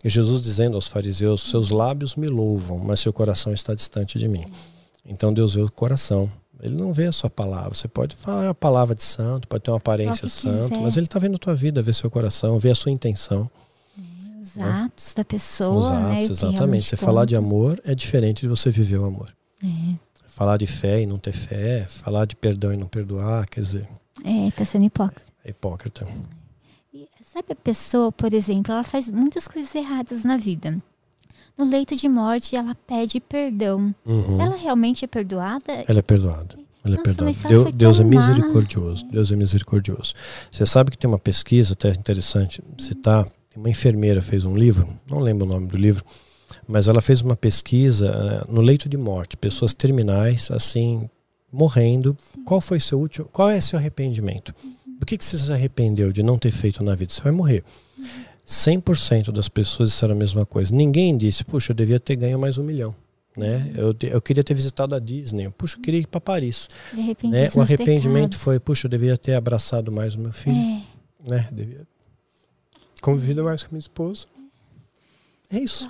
e 0.03 0.09
Jesus 0.09 0.41
dizendo 0.41 0.75
aos 0.75 0.87
fariseus: 0.87 1.43
Seus 1.49 1.69
lábios 1.69 2.15
me 2.15 2.27
louvam, 2.27 2.77
mas 2.79 3.01
seu 3.01 3.11
coração 3.11 3.53
está 3.53 3.73
distante 3.73 4.17
de 4.17 4.27
mim. 4.27 4.45
Então 5.05 5.33
Deus 5.33 5.55
vê 5.55 5.61
o 5.61 5.71
coração. 5.71 6.31
Ele 6.61 6.75
não 6.75 6.93
vê 6.93 7.07
a 7.07 7.11
sua 7.11 7.29
palavra. 7.29 7.73
Você 7.73 7.87
pode 7.87 8.15
falar 8.15 8.49
a 8.49 8.53
palavra 8.53 8.95
de 8.95 9.03
santo, 9.03 9.47
pode 9.47 9.63
ter 9.63 9.71
uma 9.71 9.77
aparência 9.77 10.29
santa, 10.29 10.79
mas 10.79 10.95
ele 10.95 11.07
está 11.07 11.17
vendo 11.17 11.35
a 11.35 11.39
tua 11.39 11.55
vida, 11.55 11.81
vê 11.81 11.91
seu 11.91 12.09
coração, 12.09 12.59
vê 12.59 12.69
a 12.69 12.75
sua 12.75 12.91
intenção. 12.91 13.49
Os 14.39 14.55
né? 14.55 14.85
atos 14.85 15.13
da 15.15 15.25
pessoa. 15.25 15.79
Os 15.79 15.89
né? 15.89 15.97
atos, 15.97 16.41
né? 16.41 16.49
exatamente. 16.49 16.85
Você 16.85 16.95
conta. 16.95 17.05
falar 17.05 17.25
de 17.25 17.35
amor 17.35 17.81
é 17.83 17.95
diferente 17.95 18.41
de 18.41 18.47
você 18.47 18.69
viver 18.69 18.97
o 18.97 19.05
amor. 19.05 19.33
É 19.63 19.67
falar 20.31 20.57
de 20.57 20.65
fé 20.65 21.01
e 21.01 21.05
não 21.05 21.17
ter 21.17 21.33
fé, 21.33 21.85
falar 21.87 22.25
de 22.25 22.35
perdão 22.35 22.73
e 22.73 22.77
não 22.77 22.87
perdoar, 22.87 23.47
quer 23.47 23.61
dizer. 23.61 23.87
É, 24.23 24.49
tá 24.51 24.63
sendo 24.63 24.85
hipócrita. 24.85 25.31
É 25.43 25.49
hipócrita. 25.49 26.07
E, 26.93 27.07
sabe 27.23 27.47
a 27.51 27.55
pessoa, 27.55 28.11
por 28.11 28.33
exemplo, 28.33 28.71
ela 28.71 28.83
faz 28.83 29.09
muitas 29.09 29.47
coisas 29.47 29.73
erradas 29.75 30.23
na 30.23 30.37
vida. 30.37 30.77
No 31.57 31.65
leito 31.65 31.95
de 31.95 32.07
morte, 32.07 32.55
ela 32.55 32.73
pede 32.87 33.19
perdão. 33.19 33.93
Uhum. 34.05 34.39
Ela 34.39 34.55
realmente 34.55 35.03
é 35.03 35.07
perdoada? 35.07 35.83
Ela 35.87 35.99
é 35.99 36.01
perdoada. 36.01 36.57
Ela 36.83 36.95
é 36.95 36.97
Nossa, 36.97 37.01
é 37.01 37.13
perdoada. 37.13 37.47
Deus, 37.49 37.73
Deus 37.73 37.99
é 37.99 38.03
misericordioso. 38.03 39.05
Deus 39.07 39.31
é 39.31 39.35
misericordioso. 39.35 40.13
Você 40.49 40.65
sabe 40.65 40.91
que 40.91 40.97
tem 40.97 41.09
uma 41.09 41.19
pesquisa 41.19 41.73
até 41.73 41.89
interessante 41.89 42.63
citar. 42.77 43.27
Uma 43.55 43.69
enfermeira 43.69 44.21
fez 44.21 44.45
um 44.45 44.55
livro, 44.55 44.87
não 45.05 45.19
lembro 45.19 45.45
o 45.45 45.49
nome 45.49 45.67
do 45.67 45.75
livro, 45.75 46.05
mas 46.67 46.87
ela 46.87 47.01
fez 47.01 47.21
uma 47.21 47.35
pesquisa 47.35 48.45
uh, 48.47 48.53
no 48.53 48.61
leito 48.61 48.87
de 48.87 48.97
morte, 48.97 49.37
pessoas 49.37 49.73
terminais, 49.73 50.49
assim, 50.51 51.09
morrendo. 51.51 52.15
Sim. 52.19 52.43
Qual 52.43 52.61
foi 52.61 52.79
seu 52.79 52.99
último, 52.99 53.27
qual 53.31 53.49
é 53.49 53.59
seu 53.59 53.77
arrependimento? 53.77 54.53
Uhum. 54.63 54.97
Do 54.99 55.05
que, 55.05 55.17
que 55.17 55.25
você 55.25 55.37
se 55.37 55.51
arrependeu 55.51 56.11
de 56.11 56.21
não 56.21 56.37
ter 56.37 56.51
feito 56.51 56.83
na 56.83 56.95
vida? 56.95 57.13
Você 57.13 57.21
vai 57.21 57.31
morrer. 57.31 57.63
Uhum. 57.97 58.05
100% 58.47 59.31
das 59.31 59.47
pessoas 59.47 59.91
disseram 59.91 60.13
a 60.13 60.17
mesma 60.17 60.45
coisa. 60.45 60.73
Ninguém 60.73 61.17
disse, 61.17 61.43
puxa, 61.43 61.71
eu 61.71 61.75
devia 61.75 61.99
ter 61.99 62.15
ganho 62.15 62.37
mais 62.37 62.57
um 62.57 62.63
milhão. 62.63 62.93
Né? 63.35 63.71
Uhum. 63.75 63.95
Eu, 64.01 64.09
eu 64.09 64.21
queria 64.21 64.43
ter 64.43 64.53
visitado 64.53 64.93
a 64.93 64.99
Disney. 64.99 65.49
Puxa, 65.51 65.77
eu 65.77 65.81
queria 65.81 66.01
ir 66.01 66.07
para 66.07 66.19
Paris. 66.19 66.69
Né? 67.23 67.49
O 67.55 67.61
arrependimento 67.61 68.31
pecados. 68.31 68.37
foi, 68.43 68.59
puxa, 68.59 68.87
eu 68.87 68.89
devia 68.89 69.17
ter 69.17 69.35
abraçado 69.35 69.91
mais 69.91 70.15
o 70.15 70.19
meu 70.19 70.33
filho. 70.33 70.57
É. 70.57 70.81
Né? 71.29 71.47
Devia 71.51 71.87
convivido 73.01 73.43
mais 73.43 73.63
com 73.63 73.69
minha 73.71 73.79
esposa. 73.79 74.25
É 75.51 75.59
isso. 75.59 75.89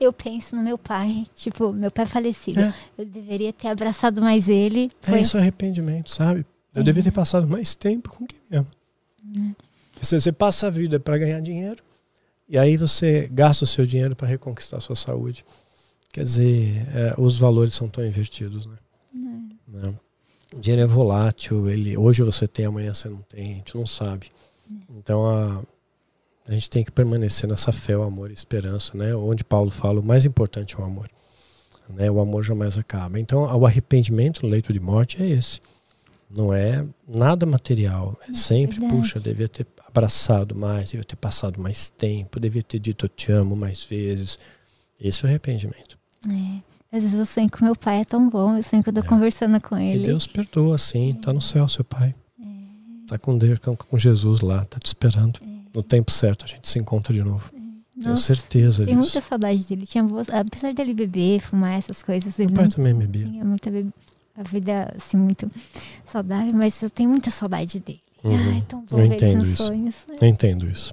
Eu 0.00 0.12
penso 0.12 0.56
no 0.56 0.62
meu 0.62 0.78
pai, 0.78 1.26
tipo, 1.34 1.72
meu 1.72 1.90
pai 1.90 2.06
falecido. 2.06 2.60
É. 2.60 2.74
Eu 2.96 3.04
deveria 3.04 3.52
ter 3.52 3.68
abraçado 3.68 4.20
mais 4.20 4.48
ele. 4.48 4.90
É 5.02 5.06
Foi... 5.06 5.18
É 5.18 5.20
isso, 5.20 5.36
arrependimento, 5.36 6.10
sabe? 6.10 6.44
Eu 6.74 6.80
é. 6.80 6.84
devia 6.84 7.02
ter 7.02 7.12
passado 7.12 7.46
mais 7.46 7.74
tempo 7.74 8.10
com 8.10 8.26
quem 8.26 8.38
ama. 8.52 8.66
É. 9.36 9.64
Você, 10.00 10.20
você 10.20 10.32
passa 10.32 10.66
a 10.66 10.70
vida 10.70 10.98
para 10.98 11.16
ganhar 11.18 11.40
dinheiro 11.40 11.82
e 12.48 12.58
aí 12.58 12.76
você 12.76 13.28
gasta 13.32 13.64
o 13.64 13.66
seu 13.66 13.86
dinheiro 13.86 14.16
para 14.16 14.28
reconquistar 14.28 14.78
a 14.78 14.80
sua 14.80 14.96
saúde. 14.96 15.44
Quer 16.12 16.22
dizer, 16.22 16.86
é, 16.94 17.14
os 17.18 17.38
valores 17.38 17.74
são 17.74 17.88
tão 17.88 18.04
invertidos, 18.04 18.66
né? 18.66 18.76
É. 19.14 19.82
Né? 19.82 19.94
O 20.54 20.60
dinheiro 20.60 20.82
é 20.82 20.86
volátil, 20.86 21.68
ele, 21.68 21.96
hoje 21.96 22.22
você 22.22 22.46
tem, 22.46 22.66
amanhã 22.66 22.94
você 22.94 23.08
não 23.08 23.22
tem, 23.22 23.44
a 23.44 23.56
gente 23.56 23.76
não 23.76 23.86
sabe. 23.86 24.30
É. 24.70 24.74
Então 24.98 25.26
a, 25.26 25.62
a 26.46 26.52
gente 26.52 26.68
tem 26.68 26.84
que 26.84 26.90
permanecer 26.90 27.48
nessa 27.48 27.72
fé, 27.72 27.96
o 27.96 28.02
amor 28.02 28.30
e 28.30 28.34
esperança, 28.34 28.96
né? 28.96 29.14
Onde 29.14 29.42
Paulo 29.42 29.70
fala, 29.70 30.00
o 30.00 30.04
mais 30.04 30.26
importante 30.26 30.74
é 30.74 30.78
o 30.78 30.84
amor. 30.84 31.08
Né? 31.88 32.10
O 32.10 32.20
amor 32.20 32.42
jamais 32.42 32.78
acaba. 32.78 33.18
Então, 33.18 33.44
o 33.56 33.66
arrependimento 33.66 34.42
no 34.42 34.48
leito 34.48 34.72
de 34.72 34.80
morte 34.80 35.22
é 35.22 35.26
esse. 35.26 35.60
Não 36.36 36.52
é 36.52 36.84
nada 37.08 37.46
material. 37.46 38.18
É 38.28 38.32
sempre, 38.32 38.80
Verdade. 38.80 39.00
puxa, 39.00 39.20
devia 39.20 39.48
ter 39.48 39.66
abraçado 39.86 40.54
mais, 40.54 40.90
devia 40.90 41.04
ter 41.04 41.16
passado 41.16 41.60
mais 41.60 41.90
tempo, 41.90 42.40
devia 42.40 42.62
ter 42.62 42.78
dito 42.78 43.06
eu 43.06 43.08
te 43.08 43.32
amo 43.32 43.56
mais 43.56 43.84
vezes. 43.84 44.38
Esse 45.00 45.24
é 45.24 45.26
o 45.26 45.28
arrependimento. 45.30 45.98
É. 46.28 46.96
Às 46.96 47.02
vezes 47.02 47.18
eu 47.18 47.26
sonho 47.26 47.50
que 47.50 47.62
meu 47.62 47.74
pai 47.74 48.00
é 48.00 48.04
tão 48.04 48.28
bom, 48.28 48.56
eu 48.56 48.62
sonho 48.62 48.82
que 48.82 48.88
eu 48.90 48.94
tô 48.94 49.00
é. 49.00 49.04
conversando 49.04 49.60
com 49.60 49.78
ele. 49.78 50.02
E 50.02 50.06
Deus 50.06 50.26
perdoa, 50.26 50.76
sim. 50.76 51.10
É. 51.10 51.22
Tá 51.22 51.32
no 51.32 51.40
céu, 51.40 51.68
seu 51.68 51.84
pai. 51.84 52.14
É. 52.40 52.44
Tá 53.08 53.18
com 53.18 53.38
Deus, 53.38 53.58
com 53.58 53.98
Jesus 53.98 54.40
lá, 54.40 54.64
tá 54.64 54.78
te 54.78 54.86
esperando. 54.86 55.40
É 55.42 55.53
no 55.74 55.82
tempo 55.82 56.10
certo 56.10 56.44
a 56.44 56.48
gente 56.48 56.68
se 56.68 56.78
encontra 56.78 57.12
de 57.12 57.22
novo. 57.22 57.50
Nossa, 57.96 58.04
Tenho 58.04 58.16
certeza 58.16 58.70
disso. 58.70 58.86
Tenho 58.86 58.98
muita 58.98 59.20
saudade 59.20 59.64
dele. 59.64 59.86
Tinha, 59.86 60.04
apesar 60.40 60.74
dele 60.74 60.94
beber, 60.94 61.40
fumar, 61.40 61.78
essas 61.78 62.02
coisas. 62.02 62.36
Meu 62.36 62.50
pai 62.50 62.68
também 62.68 62.94
bebia. 62.94 63.26
Tinha 63.26 63.44
muita 63.44 63.70
a 64.36 64.42
vida 64.42 64.92
assim 64.96 65.16
muito 65.16 65.48
saudável, 66.04 66.52
mas 66.54 66.82
eu 66.82 66.90
tenho 66.90 67.08
muita 67.08 67.30
saudade 67.30 67.78
dele. 67.78 68.00
Uhum. 68.24 68.52
Ai, 68.52 68.64
tão 68.66 68.80
bom 68.80 68.98
eu 68.98 69.08
ver 69.08 69.14
entendo 69.14 69.46
isso. 69.46 69.64
sonhos. 69.64 69.94
Eu 70.20 70.28
entendo 70.28 70.66
isso. 70.66 70.92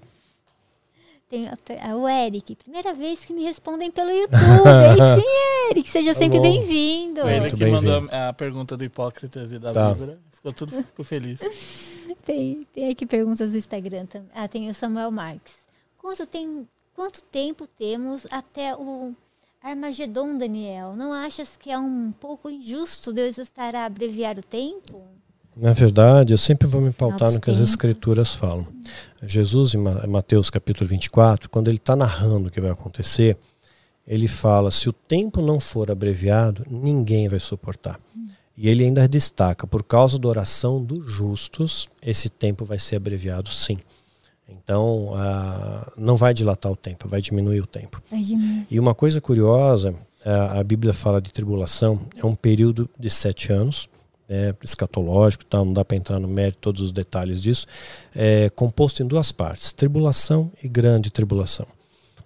Tem 1.30 1.48
a, 1.48 1.96
o 1.96 2.08
Eric, 2.08 2.56
primeira 2.56 2.94
vez 2.94 3.24
que 3.24 3.34
me 3.34 3.44
respondem 3.44 3.90
pelo 3.90 4.12
YouTube. 4.12 4.38
Ei, 4.38 5.22
sim, 5.22 5.28
Eric, 5.72 5.90
seja 5.90 6.14
tá 6.14 6.20
sempre 6.20 6.42
bem-vindo. 6.42 7.22
Ele 7.22 7.50
que 7.50 7.66
mandou 7.66 8.10
a 8.12 8.34
pergunta 8.34 8.76
do 8.76 8.84
Hipócritas 8.84 9.52
e 9.52 9.58
da 9.58 9.72
tá. 9.72 9.94
Bíblia. 9.94 10.20
Ficou 10.34 10.54
tudo 10.54 10.84
ficou 10.84 11.06
feliz. 11.06 11.40
Tem, 12.24 12.66
tem 12.74 12.90
aqui 12.90 13.06
perguntas 13.06 13.52
do 13.52 13.58
Instagram 13.58 14.06
também. 14.06 14.30
Ah, 14.34 14.48
tem 14.48 14.70
o 14.70 14.74
Samuel 14.74 15.12
Marques. 15.12 15.54
Quanto, 15.98 16.26
tem, 16.26 16.68
quanto 16.94 17.22
tempo 17.24 17.68
temos 17.68 18.26
até 18.32 18.76
o 18.76 19.14
Armagedon, 19.62 20.38
Daniel? 20.38 20.96
Não 20.96 21.14
achas 21.14 21.56
que 21.58 21.72
é 21.72 21.78
um 21.78 22.12
pouco 22.12 22.50
injusto 22.50 23.14
Deus 23.14 23.38
estar 23.38 23.76
a 23.76 23.86
abreviar 23.86 24.38
o 24.38 24.44
tempo? 24.44 25.04
Na 25.56 25.74
verdade, 25.74 26.34
eu 26.34 26.38
sempre 26.38 26.68
vou 26.68 26.80
me 26.80 26.92
pautar 26.92 27.32
no 27.32 27.40
que 27.40 27.52
as 27.52 27.60
escrituras 27.60 28.34
falam. 28.34 28.66
Jesus, 29.22 29.74
em 29.74 29.78
Mateus 30.08 30.50
capítulo 30.50 30.88
24, 30.88 31.50
quando 31.50 31.68
ele 31.68 31.78
está 31.78 31.96
narrando 31.96 32.48
o 32.48 32.52
que 32.52 32.62
vai 32.62 32.72
acontecer, 32.72 33.38
ele 34.08 34.28
fala: 34.28 34.72
se 34.72 34.90
o 34.90 34.94
tempo 34.94 35.42
não 35.42 35.60
for 35.60 35.92
abreviado, 35.92 36.66
ninguém 36.70 37.28
vai 37.28 37.40
suportar. 37.40 38.00
E 38.58 38.70
ele 38.70 38.84
ainda 38.84 39.08
destaca, 39.08 39.66
por 39.66 39.84
causa 39.84 40.20
da 40.20 40.28
oração 40.28 40.84
dos 40.84 41.06
justos, 41.06 41.90
esse 42.02 42.30
tempo 42.30 42.66
vai 42.66 42.78
ser 42.78 42.98
abreviado 42.98 43.52
sim. 43.52 43.78
Então, 44.48 45.14
uh, 45.14 45.92
não 45.98 46.18
vai 46.18 46.34
dilatar 46.34 46.72
o 46.72 46.76
tempo, 46.76 47.08
vai 47.08 47.22
diminuir 47.22 47.62
o 47.62 47.66
tempo. 47.66 48.02
Diminuir. 48.12 48.68
E 48.70 48.80
uma 48.80 48.94
coisa 48.94 49.22
curiosa, 49.22 49.92
uh, 49.92 50.60
a 50.60 50.64
Bíblia 50.64 50.94
fala 50.94 51.22
de 51.22 51.32
tribulação, 51.32 52.02
é 52.18 52.26
um 52.26 52.36
período 52.36 52.90
de 53.00 53.10
sete 53.10 53.52
anos, 53.54 53.90
é, 54.32 54.56
escatológico, 54.64 55.44
tá, 55.44 55.58
não 55.58 55.74
dá 55.74 55.84
para 55.84 55.98
entrar 55.98 56.18
no 56.18 56.28
mérito 56.28 56.60
todos 56.62 56.82
os 56.82 56.92
detalhes 56.94 57.42
disso, 57.42 57.68
é 58.16 58.50
composto 58.52 59.04
em 59.04 59.06
duas 59.06 59.30
partes, 59.30 59.74
tribulação 59.74 60.50
e 60.64 60.70
grande 60.70 61.12
tribulação. 61.12 61.68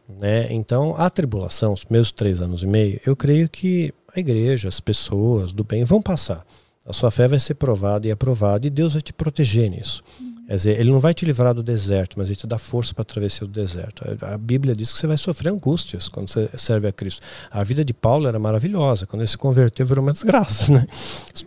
Né? 0.07 0.53
Então, 0.53 0.95
a 0.95 1.09
tribulação, 1.09 1.73
os 1.73 1.83
primeiros 1.83 2.11
três 2.11 2.41
anos 2.41 2.61
e 2.61 2.67
meio, 2.67 3.01
eu 3.07 3.15
creio 3.15 3.49
que 3.49 3.91
a 4.19 4.21
igreja, 4.21 4.69
as 4.69 4.79
pessoas 4.79 5.53
do 5.53 5.63
bem 5.63 5.83
vão 5.83 6.01
passar. 6.01 6.45
A 6.85 6.93
sua 6.93 7.09
fé 7.09 7.27
vai 7.27 7.39
ser 7.39 7.55
provada 7.55 8.07
e 8.07 8.11
aprovada 8.11 8.67
e 8.67 8.69
Deus 8.69 8.93
vai 8.93 9.01
te 9.01 9.11
proteger 9.11 9.69
nisso. 9.69 10.03
Quer 10.47 10.55
dizer, 10.55 10.79
ele 10.79 10.91
não 10.91 10.99
vai 10.99 11.11
te 11.11 11.25
livrar 11.25 11.55
do 11.55 11.63
deserto, 11.63 12.19
mas 12.19 12.29
ele 12.29 12.35
te 12.35 12.45
dá 12.45 12.59
força 12.59 12.93
para 12.93 13.01
atravessar 13.01 13.45
o 13.45 13.47
deserto. 13.47 14.03
A 14.21 14.37
Bíblia 14.37 14.75
diz 14.75 14.93
que 14.93 14.99
você 14.99 15.07
vai 15.07 15.17
sofrer 15.17 15.49
angústias 15.51 16.07
quando 16.07 16.29
você 16.29 16.47
serve 16.55 16.87
a 16.87 16.91
Cristo. 16.91 17.21
A 17.49 17.63
vida 17.63 17.83
de 17.83 17.93
Paulo 17.93 18.27
era 18.27 18.37
maravilhosa. 18.37 19.07
Quando 19.07 19.21
ele 19.21 19.29
se 19.29 19.37
converteu, 19.37 19.85
virou 19.85 20.03
uma 20.03 20.11
desgraça, 20.11 20.71
né? 20.71 20.87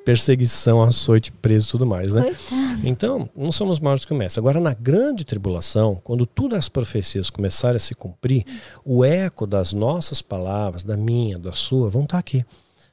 Perseguição, 0.05 0.83
açoite, 0.83 1.31
preso 1.31 1.69
e 1.69 1.71
tudo 1.71 1.87
mais, 1.87 2.13
né? 2.13 2.35
Então, 2.83 3.31
não 3.37 3.53
somos 3.53 3.79
maiores 3.79 4.05
que 4.05 4.13
o 4.13 4.17
mestre. 4.17 4.41
Agora, 4.41 4.59
na 4.61 4.75
grande 4.75 5.25
tribulação, 5.25 6.01
quando 6.03 6.27
todas 6.27 6.59
as 6.59 6.69
profecias 6.69 7.31
começarem 7.31 7.77
a 7.77 7.81
se 7.81 7.95
cumprir, 7.95 8.45
o 8.85 9.05
eco 9.05 9.47
das 9.47 9.73
nossas 9.73 10.21
palavras, 10.21 10.83
da 10.83 10.97
minha, 10.97 11.39
da 11.39 11.53
sua, 11.53 11.89
vão 11.89 12.03
estar 12.03 12.19
aqui. 12.19 12.45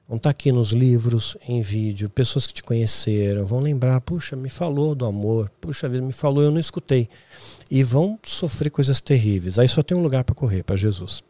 Vão 0.07 0.17
estar 0.17 0.29
aqui 0.29 0.51
nos 0.51 0.71
livros, 0.71 1.35
em 1.47 1.61
vídeo, 1.61 2.09
pessoas 2.09 2.45
que 2.45 2.53
te 2.53 2.61
conheceram, 2.61 3.45
vão 3.45 3.59
lembrar, 3.59 3.99
puxa, 4.01 4.35
me 4.35 4.49
falou 4.49 4.93
do 4.93 5.05
amor, 5.05 5.51
puxa 5.59 5.89
vida, 5.89 6.05
me 6.05 6.13
falou, 6.13 6.43
eu 6.43 6.51
não 6.51 6.59
escutei. 6.59 7.09
E 7.71 7.81
vão 7.81 8.19
sofrer 8.21 8.69
coisas 8.69 9.01
terríveis. 9.01 9.57
Aí 9.57 9.67
só 9.67 9.81
tem 9.81 9.97
um 9.97 10.03
lugar 10.03 10.23
para 10.23 10.35
correr, 10.35 10.63
para 10.63 10.75
Jesus. 10.75 11.23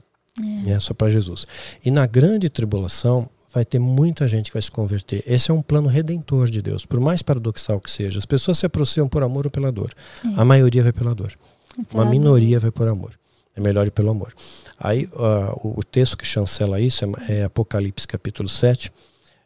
É. 0.68 0.72
é 0.72 0.80
só 0.80 0.94
para 0.94 1.10
Jesus. 1.10 1.48
E 1.86 1.90
na 1.90 2.06
grande 2.06 2.50
tribulação, 2.50 3.30
vai 3.56 3.64
ter 3.64 3.80
muita 3.80 4.28
gente 4.28 4.48
que 4.48 4.54
vai 4.54 4.62
se 4.62 4.70
converter. 4.70 5.24
Esse 5.26 5.50
é 5.50 5.54
um 5.54 5.62
plano 5.62 5.88
redentor 5.88 6.50
de 6.50 6.62
Deus, 6.62 6.86
por 6.86 7.00
mais 7.00 7.22
paradoxal 7.22 7.80
que 7.80 7.90
seja. 7.90 8.20
As 8.20 8.26
pessoas 8.26 8.58
se 8.58 8.66
aproximam 8.66 9.08
por 9.08 9.24
amor 9.24 9.46
ou 9.46 9.52
pela 9.52 9.72
dor. 9.72 9.94
É. 10.26 10.28
A 10.36 10.44
maioria 10.44 10.84
vai 10.84 10.92
pela 10.92 11.16
dor. 11.16 11.32
É 11.80 11.96
Uma 11.96 12.06
minoria 12.06 12.60
vai 12.60 12.70
por 12.70 12.90
amor. 12.90 13.18
É 13.56 13.62
melhor 13.62 13.88
ir 13.88 13.92
pelo 13.92 14.10
amor. 14.10 14.34
Aí 14.78 15.06
uh, 15.14 15.78
o 15.78 15.84
texto 15.84 16.18
que 16.18 16.26
chancela 16.26 16.80
isso 16.80 17.06
é, 17.06 17.40
é 17.40 17.44
Apocalipse 17.46 18.08
capítulo 18.08 18.50
7, 18.50 18.92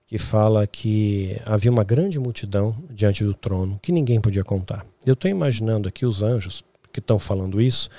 que 0.08 0.18
fala 0.18 0.66
que 0.66 1.40
havia 1.46 1.70
uma 1.70 1.84
grande 1.84 2.20
multidão 2.20 2.76
diante 2.90 3.24
do 3.24 3.34
trono 3.34 3.80
que 3.82 3.92
ninguém 3.92 4.20
podia 4.20 4.44
contar. 4.44 4.86
Eu 5.06 5.14
estou 5.14 5.30
imaginando 5.30 5.88
aqui 5.88 6.06
os 6.06 6.24
anjos 6.24 6.64
que 7.00 7.04
estão 7.04 7.20
falando 7.20 7.62
isso 7.62 7.90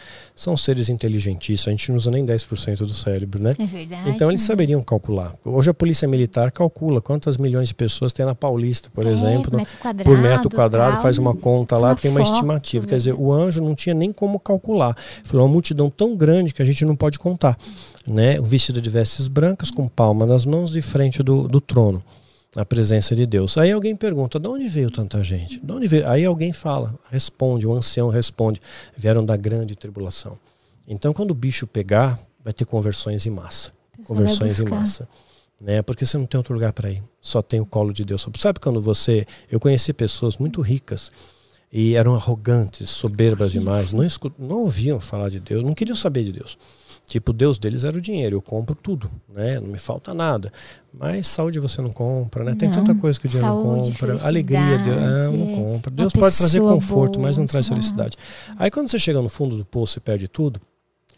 são 0.41 0.57
seres 0.57 0.89
inteligentíssimos. 0.89 1.69
A 1.69 1.71
gente 1.71 1.91
não 1.91 1.97
usa 1.97 2.11
nem 2.11 2.25
10% 2.25 2.79
do 2.79 2.95
cérebro, 2.95 3.43
né? 3.43 3.55
É 3.59 3.67
verdade. 3.67 4.09
Então 4.09 4.31
eles 4.31 4.41
saberiam 4.41 4.83
calcular. 4.83 5.35
Hoje 5.45 5.71
a 5.71 5.75
polícia 5.75 6.09
militar 6.09 6.51
calcula 6.51 7.01
quantas 7.01 7.37
milhões 7.37 7.69
de 7.69 7.75
pessoas 7.75 8.11
tem 8.13 8.25
na 8.25 8.35
Paulista, 8.35 8.89
por 8.95 9.07
é, 9.07 9.11
exemplo. 9.11 9.55
Metro 9.55 9.77
quadrado, 9.77 10.11
por 10.11 10.19
metro 10.19 10.51
quadrado, 10.51 10.93
tal, 10.95 11.03
faz 11.03 11.19
uma 11.19 11.35
conta 11.35 11.77
lá, 11.77 11.95
tem 11.95 12.11
uma 12.11 12.23
estimativa. 12.23 12.87
Quer 12.87 12.97
dizer, 12.97 13.15
o 13.15 13.31
anjo 13.31 13.63
não 13.63 13.75
tinha 13.75 13.95
nem 13.95 14.13
como 14.13 14.41
calcular. 14.41 14.97
Foi 15.25 15.39
uma 15.39 15.49
multidão 15.49 15.91
tão 15.91 16.17
grande 16.17 16.55
que 16.55 16.63
a 16.63 16.65
gente 16.65 16.87
não 16.87 16.97
pode 16.97 17.19
contar. 17.19 17.59
Né? 18.07 18.41
Vestido 18.41 18.81
de 18.81 18.89
vestes 18.89 19.29
brancas, 19.29 19.71
com 19.71 19.87
palma 19.89 20.25
nas 20.25 20.47
mãos, 20.47 20.71
de 20.71 20.81
frente 20.81 21.23
do, 21.23 21.47
do 21.47 21.61
trono 21.61 22.03
na 22.55 22.65
presença 22.65 23.15
de 23.15 23.27
Deus. 23.27 23.57
Aí 23.57 23.71
alguém 23.71 23.95
pergunta: 23.95 24.39
de 24.39 24.49
onde 24.49 24.69
veio 24.69 24.91
tanta 24.91 25.23
gente? 25.23 25.59
De 25.59 25.73
onde 25.73 25.87
veio? 25.87 26.09
Aí 26.09 26.25
alguém 26.25 26.53
fala, 26.53 26.95
responde, 27.11 27.67
o 27.67 27.73
ancião 27.73 28.09
responde: 28.09 28.61
vieram 28.97 29.25
da 29.25 29.37
grande 29.37 29.77
tribulação. 29.77 30.39
Então, 30.87 31.13
quando 31.13 31.31
o 31.31 31.35
bicho 31.35 31.67
pegar, 31.67 32.19
vai 32.43 32.53
ter 32.53 32.65
conversões 32.65 33.27
em 33.27 33.31
massa. 33.31 33.73
Conversões 34.05 34.61
em 34.61 34.65
massa. 34.65 35.09
Né? 35.61 35.83
Porque 35.83 36.05
você 36.05 36.19
não 36.19 36.27
tem 36.27 36.39
outro 36.39 36.55
lugar 36.55 36.73
para 36.73 36.91
ir. 36.91 37.03
Só 37.21 37.43
tem 37.43 37.61
o 37.61 37.67
colo 37.67 37.93
de 37.93 38.05
Deus. 38.05 38.27
Sabe 38.37 38.59
quando 38.59 38.81
você. 38.81 39.27
Eu 39.51 39.61
conheci 39.61 39.93
pessoas 39.93 40.37
muito 40.37 40.61
ricas 40.61 41.13
e 41.73 41.95
eram 41.95 42.15
arrogantes, 42.15 42.91
soberbas 42.91 43.53
demais, 43.53 43.93
não, 43.93 44.03
escut... 44.03 44.35
não 44.39 44.63
ouviam 44.63 44.99
falar 44.99 45.29
de 45.29 45.39
Deus, 45.39 45.63
não 45.63 45.75
queriam 45.75 45.95
saber 45.95 46.25
de 46.25 46.33
Deus. 46.33 46.59
Tipo, 47.11 47.33
Deus 47.33 47.59
deles 47.59 47.83
era 47.83 47.99
o 47.99 48.01
dinheiro, 48.01 48.37
eu 48.37 48.41
compro 48.41 48.73
tudo, 48.73 49.11
né? 49.29 49.59
Não 49.59 49.67
me 49.67 49.81
falta 49.81 50.15
nada. 50.15 50.53
Mas 50.95 51.27
saúde 51.27 51.59
você 51.59 51.83
não 51.83 51.91
compra, 51.91 52.45
né? 52.45 52.55
Tem 52.55 52.69
não, 52.69 52.77
tanta 52.77 52.95
coisa 52.95 53.19
que 53.19 53.27
o 53.27 53.29
dinheiro 53.29 53.53
não 53.53 53.65
compra. 53.65 54.23
Alegria, 54.25 54.79
Deus 54.79 54.97
não, 54.97 55.33
não 55.33 55.55
compra. 55.57 55.91
Deus 55.91 56.13
pode 56.13 56.37
trazer 56.37 56.61
conforto, 56.61 57.15
boa, 57.15 57.27
mas 57.27 57.37
não 57.37 57.49
traz 57.49 57.67
felicidade. 57.67 58.17
Aí 58.57 58.71
quando 58.71 58.89
você 58.89 58.97
chega 58.97 59.21
no 59.21 59.29
fundo 59.29 59.57
do 59.57 59.65
poço 59.65 59.99
e 59.99 60.01
perde 60.01 60.29
tudo, 60.29 60.61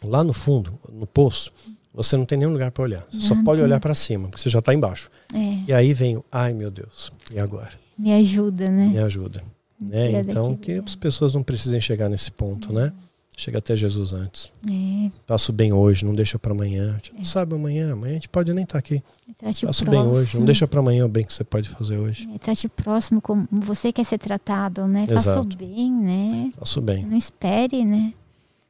lá 0.03 0.23
no 0.23 0.33
fundo, 0.33 0.79
no 0.91 1.05
poço, 1.05 1.51
você 1.93 2.17
não 2.17 2.25
tem 2.25 2.39
nenhum 2.39 2.53
lugar 2.53 2.71
para 2.71 2.83
olhar. 2.83 3.05
Você 3.11 3.27
só 3.27 3.43
pode 3.43 3.61
olhar 3.61 3.79
para 3.79 3.93
cima, 3.93 4.29
porque 4.29 4.41
você 4.41 4.49
já 4.49 4.57
está 4.57 4.73
embaixo. 4.73 5.11
É. 5.31 5.59
E 5.67 5.73
aí 5.73 5.93
vem 5.93 6.17
o, 6.17 6.25
ai 6.31 6.53
meu 6.53 6.71
Deus, 6.71 7.13
e 7.31 7.39
agora? 7.39 7.69
Me 7.95 8.11
ajuda, 8.13 8.65
né? 8.65 8.87
Me 8.87 8.97
ajuda. 8.97 9.43
Né? 9.79 10.11
Então 10.13 10.55
que 10.55 10.71
as 10.71 10.95
pessoas 10.95 11.35
não 11.35 11.43
precisem 11.43 11.79
chegar 11.79 12.09
nesse 12.09 12.31
ponto, 12.31 12.73
né? 12.73 12.91
Chega 13.35 13.57
até 13.57 13.75
Jesus 13.75 14.13
antes. 14.13 14.53
É. 14.67 15.11
Faço 15.25 15.51
bem 15.51 15.73
hoje, 15.73 16.05
não 16.05 16.13
deixa 16.13 16.37
para 16.37 16.53
amanhã. 16.53 16.91
A 16.91 16.93
gente 16.93 17.13
não 17.13 17.21
é. 17.21 17.25
sabe 17.25 17.55
amanhã, 17.55 17.93
amanhã 17.93 18.11
a 18.11 18.15
gente 18.15 18.29
pode 18.29 18.53
nem 18.53 18.63
estar 18.63 18.73
tá 18.73 18.79
aqui. 18.79 19.03
Trate 19.37 19.65
Faço 19.65 19.85
bem 19.85 19.99
hoje, 19.99 20.37
não 20.37 20.45
deixa 20.45 20.67
para 20.67 20.79
amanhã 20.79 21.05
o 21.05 21.09
bem 21.09 21.25
que 21.25 21.33
você 21.33 21.43
pode 21.43 21.67
fazer 21.69 21.97
hoje. 21.97 22.29
É, 22.33 22.37
trate 22.37 22.67
o 22.67 22.69
próximo 22.69 23.19
como 23.19 23.47
você 23.51 23.91
quer 23.91 24.03
ser 24.03 24.19
tratado, 24.19 24.87
né? 24.87 25.07
Faça 25.07 25.41
o 25.41 25.43
bem, 25.43 25.91
né? 25.91 26.51
Faço 26.57 26.79
bem. 26.79 27.05
Não 27.05 27.17
espere, 27.17 27.83
né? 27.83 28.13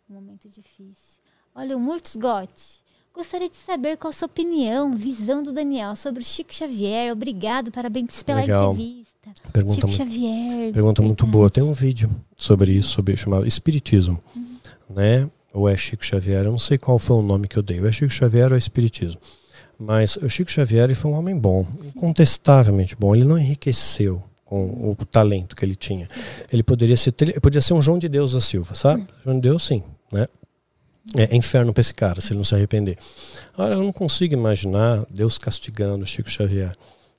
Um 0.10 0.16
momento 0.16 0.48
difícil. 0.48 1.20
Olha, 1.54 1.76
o 1.76 1.80
Murtos 1.80 2.16
Gotti. 2.16 2.82
Gostaria 3.14 3.50
de 3.50 3.58
saber 3.58 3.98
qual 3.98 4.10
a 4.10 4.14
sua 4.14 4.26
opinião, 4.26 4.96
visão 4.96 5.44
do 5.44 5.52
Daniel 5.52 5.96
sobre 5.96 6.24
o 6.24 6.26
Chico 6.26 6.54
Xavier. 6.54 7.12
Obrigado, 7.12 7.70
parabéns 7.72 8.24
pela 8.24 8.40
Legal. 8.42 8.74
entrevista. 8.74 9.14
Pergunta 9.52 9.76
Chico 9.76 9.88
muito, 9.88 9.98
Xavier. 9.98 10.74
Pergunta 10.74 11.02
muito 11.02 11.28
boa. 11.28 11.50
Tem 11.50 11.64
um 11.64 11.74
vídeo 11.74 12.10
sobre 12.36 12.72
isso, 12.72 12.90
sobre 12.90 13.16
chamado 13.16 13.46
Espiritismo. 13.46 14.20
Uhum 14.36 14.43
né? 14.90 15.30
Ou 15.54 15.70
é 15.70 15.78
Chico 15.78 16.04
Xavier, 16.04 16.44
eu 16.44 16.52
não 16.52 16.60
sei 16.60 16.78
qual 16.78 16.98
foi 16.98 17.18
o 17.18 17.22
nome 17.22 17.48
que 17.48 17.58
eu 17.58 17.64
dei. 17.64 17.80
Ou 17.80 17.88
é 17.88 17.92
Chico 17.92 18.12
Xavier 18.12 18.50
ou 18.50 18.56
é 18.56 18.58
Espiritismo. 18.58 19.22
Mas 19.78 20.16
o 20.18 20.30
Chico 20.30 20.52
Xavier 20.52 20.94
foi 20.96 21.12
um 21.12 21.16
homem 21.16 21.38
bom, 21.38 21.66
incontestavelmente 21.84 22.96
bom. 22.96 23.16
Ele 23.16 23.26
não 23.26 23.38
enriqueceu 23.38 24.24
com 24.46 24.92
o 24.92 25.06
talento 25.06 25.56
que 25.56 25.66
ele 25.66 25.76
tinha. 25.76 26.08
Ele 26.52 26.64
poderia 26.64 26.98
ser, 26.98 27.12
poderia 27.12 27.62
ser 27.62 27.74
um 27.74 27.82
João 27.82 28.00
de 28.00 28.08
Deus 28.08 28.34
da 28.34 28.42
Silva, 28.42 28.76
sabe? 28.76 29.08
João 29.24 29.36
de 29.36 29.42
Deus, 29.42 29.66
sim, 29.66 29.84
né? 30.12 30.28
É 31.18 31.36
inferno 31.36 31.74
para 31.74 31.82
esse 31.82 31.94
cara, 31.94 32.22
se 32.22 32.32
ele 32.32 32.38
não 32.38 32.46
se 32.46 32.56
arrepender. 32.56 32.98
Agora, 33.54 33.76
eu 33.76 33.84
não 33.84 33.92
consigo 33.92 34.34
imaginar 34.34 35.06
Deus 35.10 35.38
castigando 35.38 36.04
o 36.04 36.08
Chico 36.08 36.30
Xavier. 36.30 36.74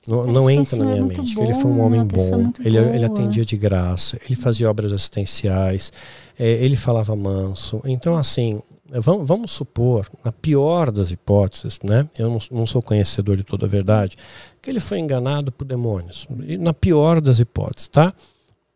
Não, 0.07 0.27
não 0.27 0.49
entra 0.49 0.77
na 0.77 0.91
minha 0.91 1.03
mente. 1.03 1.33
Bom, 1.33 1.43
ele 1.43 1.53
foi 1.53 1.71
um 1.71 1.81
homem 1.81 2.03
bom. 2.03 2.51
Ele, 2.63 2.77
ele 2.77 3.05
atendia 3.05 3.43
de 3.43 3.57
graça. 3.57 4.19
Ele 4.25 4.35
fazia 4.35 4.69
obras 4.69 4.91
assistenciais. 4.91 5.91
É, 6.37 6.47
ele 6.63 6.75
falava 6.75 7.15
manso. 7.15 7.81
Então, 7.85 8.15
assim, 8.15 8.61
vamos, 8.89 9.27
vamos, 9.27 9.51
supor, 9.51 10.07
na 10.23 10.31
pior 10.31 10.91
das 10.91 11.11
hipóteses, 11.11 11.79
né? 11.83 12.07
Eu 12.17 12.29
não, 12.29 12.37
não, 12.51 12.67
sou 12.67 12.81
conhecedor 12.81 13.35
de 13.35 13.43
toda 13.43 13.65
a 13.65 13.69
verdade, 13.69 14.15
que 14.61 14.69
ele 14.69 14.79
foi 14.79 14.99
enganado 14.99 15.51
por 15.51 15.65
demônios. 15.65 16.27
Na 16.59 16.73
pior 16.73 17.19
das 17.19 17.39
hipóteses, 17.39 17.87
tá? 17.87 18.13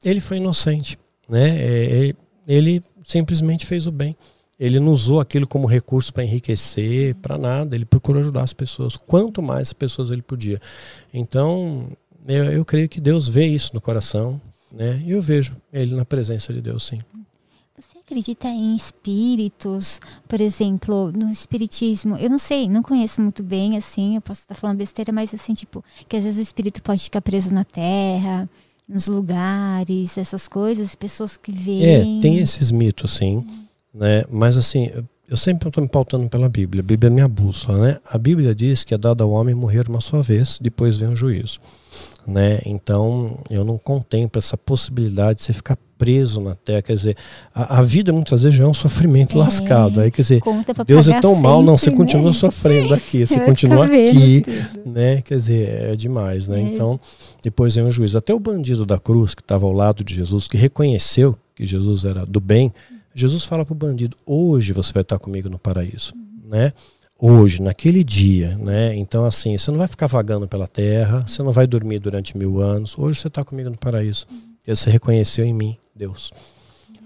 Ele 0.03 0.19
foi 0.19 0.37
inocente, 0.37 0.97
né? 1.27 1.57
É, 1.59 2.13
ele 2.47 2.83
simplesmente 3.03 3.65
fez 3.65 3.85
o 3.85 3.91
bem. 3.91 4.15
Ele 4.59 4.79
não 4.79 4.91
usou 4.91 5.19
aquilo 5.21 5.47
como 5.47 5.65
recurso 5.65 6.13
para 6.13 6.23
enriquecer, 6.23 7.15
para 7.15 7.37
nada. 7.37 7.75
Ele 7.75 7.85
procurou 7.85 8.21
ajudar 8.21 8.43
as 8.43 8.53
pessoas, 8.53 8.97
quanto 8.97 9.41
mais 9.41 9.71
pessoas 9.71 10.11
ele 10.11 10.21
podia. 10.21 10.59
Então, 11.13 11.89
eu, 12.27 12.45
eu 12.45 12.65
creio 12.65 12.89
que 12.89 12.99
Deus 12.99 13.27
vê 13.27 13.45
isso 13.47 13.71
no 13.73 13.79
coração, 13.79 14.39
né? 14.71 15.01
E 15.05 15.11
eu 15.11 15.21
vejo 15.21 15.55
ele 15.71 15.95
na 15.95 16.03
presença 16.03 16.51
de 16.51 16.61
Deus, 16.61 16.83
sim. 16.85 16.99
Você 17.77 17.97
acredita 17.99 18.49
em 18.49 18.75
espíritos, 18.75 20.01
por 20.27 20.41
exemplo, 20.41 21.11
no 21.13 21.31
espiritismo? 21.31 22.17
Eu 22.17 22.29
não 22.29 22.37
sei, 22.37 22.67
não 22.67 22.83
conheço 22.83 23.21
muito 23.21 23.41
bem, 23.41 23.77
assim, 23.77 24.15
eu 24.15 24.21
posso 24.21 24.41
estar 24.41 24.55
falando 24.55 24.77
besteira, 24.77 25.13
mas 25.13 25.33
assim, 25.33 25.53
tipo, 25.53 25.83
que 26.07 26.17
às 26.17 26.25
vezes 26.25 26.37
o 26.37 26.41
espírito 26.41 26.83
pode 26.83 27.03
ficar 27.03 27.21
preso 27.21 27.53
na 27.53 27.63
terra, 27.63 28.45
nos 28.87 29.07
lugares, 29.07 30.17
essas 30.17 30.47
coisas, 30.47 30.95
pessoas 30.95 31.37
que 31.37 31.51
veem. 31.53 32.19
É, 32.19 32.21
tem 32.21 32.39
esses 32.39 32.69
mitos, 32.71 33.11
sim. 33.11 33.47
Né? 33.93 34.23
Mas 34.29 34.57
assim, 34.57 34.91
eu 35.29 35.37
sempre 35.37 35.67
estou 35.67 35.83
me 35.83 35.89
pautando 35.89 36.27
pela 36.27 36.49
Bíblia. 36.49 36.81
A 36.81 36.85
Bíblia 36.85 37.07
é 37.07 37.13
minha 37.13 37.27
bússola, 37.27 37.77
né? 37.77 37.97
A 38.09 38.17
Bíblia 38.17 38.55
diz 38.55 38.83
que 38.83 38.95
é 38.95 38.97
dado 38.97 39.23
ao 39.23 39.29
homem 39.29 39.53
morrer 39.53 39.87
uma 39.87 40.01
só 40.01 40.21
vez, 40.21 40.57
depois 40.59 40.97
vem 40.97 41.09
o 41.09 41.15
juízo, 41.15 41.59
né? 42.25 42.59
Então, 42.65 43.37
eu 43.49 43.63
não 43.63 43.77
contemplo 43.77 44.39
essa 44.39 44.57
possibilidade 44.57 45.39
de 45.39 45.45
você 45.45 45.53
ficar 45.53 45.77
preso 45.99 46.39
na 46.39 46.55
terra, 46.55 46.81
quer 46.81 46.95
dizer, 46.95 47.17
a, 47.53 47.79
a 47.79 47.81
vida 47.81 48.13
muitas 48.13 48.41
vezes 48.41 48.57
já 48.57 48.63
é 48.63 48.67
um 48.67 48.73
sofrimento 48.73 49.37
é, 49.37 49.39
lascado. 49.41 49.99
Aí 49.99 50.09
quer 50.09 50.21
dizer, 50.21 50.41
Deus 50.87 51.07
é 51.09 51.19
tão 51.19 51.35
mal, 51.35 51.61
não, 51.61 51.77
você 51.77 51.91
né? 51.91 51.97
continua 51.97 52.33
sofrendo 52.33 52.93
aqui, 52.93 53.27
você 53.27 53.39
continua 53.41 53.85
aqui, 53.85 54.43
né? 54.83 55.21
Quer 55.21 55.35
dizer, 55.35 55.91
é 55.91 55.95
demais, 55.95 56.47
né? 56.47 56.59
É. 56.59 56.63
Então, 56.63 56.99
depois 57.43 57.75
vem 57.75 57.83
o 57.83 57.91
juízo. 57.91 58.17
Até 58.17 58.33
o 58.33 58.39
bandido 58.39 58.83
da 58.83 58.97
cruz 58.97 59.35
que 59.35 59.41
estava 59.41 59.67
ao 59.67 59.73
lado 59.73 60.03
de 60.03 60.15
Jesus, 60.15 60.47
que 60.47 60.57
reconheceu 60.57 61.37
que 61.53 61.65
Jesus 61.65 62.05
era 62.05 62.25
do 62.25 62.39
bem, 62.39 62.73
Jesus 63.19 63.45
fala 63.45 63.65
para 63.65 63.73
o 63.73 63.75
bandido: 63.75 64.17
hoje 64.25 64.73
você 64.73 64.93
vai 64.93 65.01
estar 65.01 65.17
comigo 65.17 65.49
no 65.49 65.59
paraíso, 65.59 66.13
né? 66.43 66.71
Hoje, 67.21 67.61
naquele 67.61 68.01
dia, 68.01 68.57
né? 68.57 68.95
Então, 68.95 69.25
assim, 69.25 69.57
você 69.57 69.69
não 69.69 69.77
vai 69.77 69.89
ficar 69.89 70.07
vagando 70.07 70.47
pela 70.47 70.65
terra, 70.65 71.25
você 71.27 71.43
não 71.43 71.51
vai 71.51 71.67
dormir 71.67 71.99
durante 71.99 72.37
mil 72.37 72.61
anos. 72.61 72.97
Hoje 72.97 73.19
você 73.19 73.27
está 73.27 73.43
comigo 73.43 73.69
no 73.69 73.77
paraíso. 73.77 74.25
E 74.65 74.73
você 74.73 74.89
reconheceu 74.89 75.43
em 75.43 75.53
mim 75.53 75.77
Deus, 75.93 76.31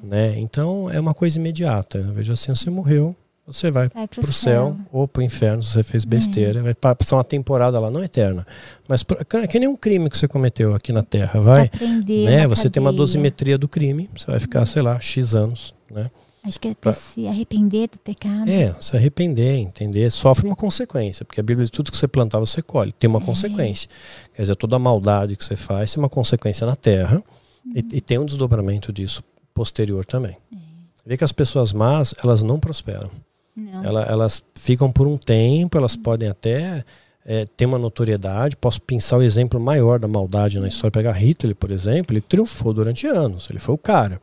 né? 0.04 0.38
Então, 0.38 0.88
é 0.92 1.00
uma 1.00 1.16
coisa 1.16 1.40
imediata. 1.40 2.00
Veja 2.14 2.34
assim, 2.34 2.54
você 2.54 2.70
morreu, 2.70 3.16
você 3.46 3.72
vai, 3.72 3.90
vai 3.90 4.08
para 4.08 4.20
o 4.20 4.24
céu. 4.24 4.34
céu 4.34 4.78
ou 4.92 5.08
para 5.08 5.22
o 5.22 5.24
inferno 5.24 5.64
se 5.64 5.72
você 5.72 5.84
fez 5.84 6.06
besteira. 6.06 6.60
É. 6.60 6.62
Vai 6.62 6.96
passar 6.96 7.18
uma 7.18 7.24
temporada 7.24 7.80
lá, 7.80 7.90
não 7.90 8.04
eterna. 8.04 8.46
Mas 8.88 9.04
é 9.42 9.48
que 9.48 9.60
nem 9.60 9.68
um 9.68 9.76
crime 9.76 10.10
que 10.10 10.18
você 10.18 10.28
cometeu 10.28 10.76
aqui 10.76 10.94
na 10.94 11.02
Terra. 11.04 11.42
Vai, 11.42 11.66
aprender 11.66 12.26
né? 12.26 12.48
Você 12.48 12.64
cadeia. 12.64 12.72
tem 12.72 12.82
uma 12.82 12.94
dosimetria 12.94 13.58
do 13.58 13.68
crime, 13.68 14.10
você 14.16 14.28
vai 14.28 14.40
ficar, 14.40 14.66
sei 14.66 14.82
lá, 14.82 15.00
X 15.00 15.34
anos. 15.34 15.76
Né? 15.94 16.10
Acho 16.44 16.60
que 16.60 16.68
é 16.68 16.74
pra... 16.74 16.92
se 16.92 17.26
arrepender 17.26 17.88
do 17.90 17.98
pecado. 17.98 18.50
É, 18.50 18.76
se 18.80 18.96
arrepender, 18.98 19.60
entender. 19.60 20.12
Sofre 20.12 20.46
uma 20.46 20.56
consequência, 20.56 21.24
porque 21.24 21.40
a 21.40 21.44
Bíblia 21.44 21.64
diz 21.64 21.70
tudo 21.70 21.90
que 21.90 21.96
você 21.96 22.08
plantar, 22.08 22.40
você 22.40 22.62
colhe. 22.62 22.92
Tem 22.92 23.10
uma 23.10 23.20
é. 23.20 23.24
consequência. 23.24 23.90
Quer 24.34 24.42
dizer, 24.42 24.56
toda 24.56 24.76
a 24.76 24.80
maldade 24.80 25.38
que 25.38 25.46
você 25.46 25.56
faz 25.56 25.94
tem 25.94 26.04
uma 26.04 26.10
consequência 26.10 26.68
na 26.68 26.76
terra 26.76 27.24
uhum. 27.66 27.74
e, 27.74 27.98
e, 27.98 28.02
tem 28.02 28.18
um 28.18 28.26
desdobramento 28.26 28.92
disso 28.92 29.24
posterior 29.54 30.04
também. 30.04 30.36
É. 30.54 30.58
Vê 31.06 31.18
que 31.18 31.24
as 31.24 31.32
pessoas 31.32 31.72
más, 31.72 32.14
elas 32.22 32.44
não 32.44 32.60
prosperam. 32.60 33.10
Não. 33.56 33.84
Ela, 33.84 34.04
elas 34.04 34.44
ficam 34.56 34.92
por 34.92 35.08
um 35.08 35.18
tempo, 35.18 35.78
elas 35.78 35.96
uhum. 35.96 36.02
podem 36.02 36.28
até 36.28 36.84
é, 37.26 37.46
ter 37.46 37.66
uma 37.66 37.80
notoriedade. 37.80 38.58
Posso 38.58 38.82
pensar 38.82 39.18
o 39.18 39.22
exemplo 39.22 39.62
maior 39.62 39.98
da 39.98 40.10
maldade 40.10 40.60
na 40.60 40.68
história. 40.68 40.92
Pegar 40.92 41.14
Hitler, 41.14 41.56
por 41.56 41.72
exemplo, 41.72 42.14
ele 42.14 42.22
triunfou 42.22 42.74
durante 42.74 43.08
anos. 43.08 43.48
Ele 43.50 43.60
foi 43.60 43.76
o 43.76 43.78
cara. 43.78 44.22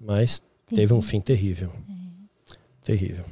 Mas 0.00 0.40
teve 0.74 0.92
um 0.92 1.02
fim 1.02 1.20
terrível. 1.20 1.72
É. 1.88 2.54
Terrível. 2.82 3.24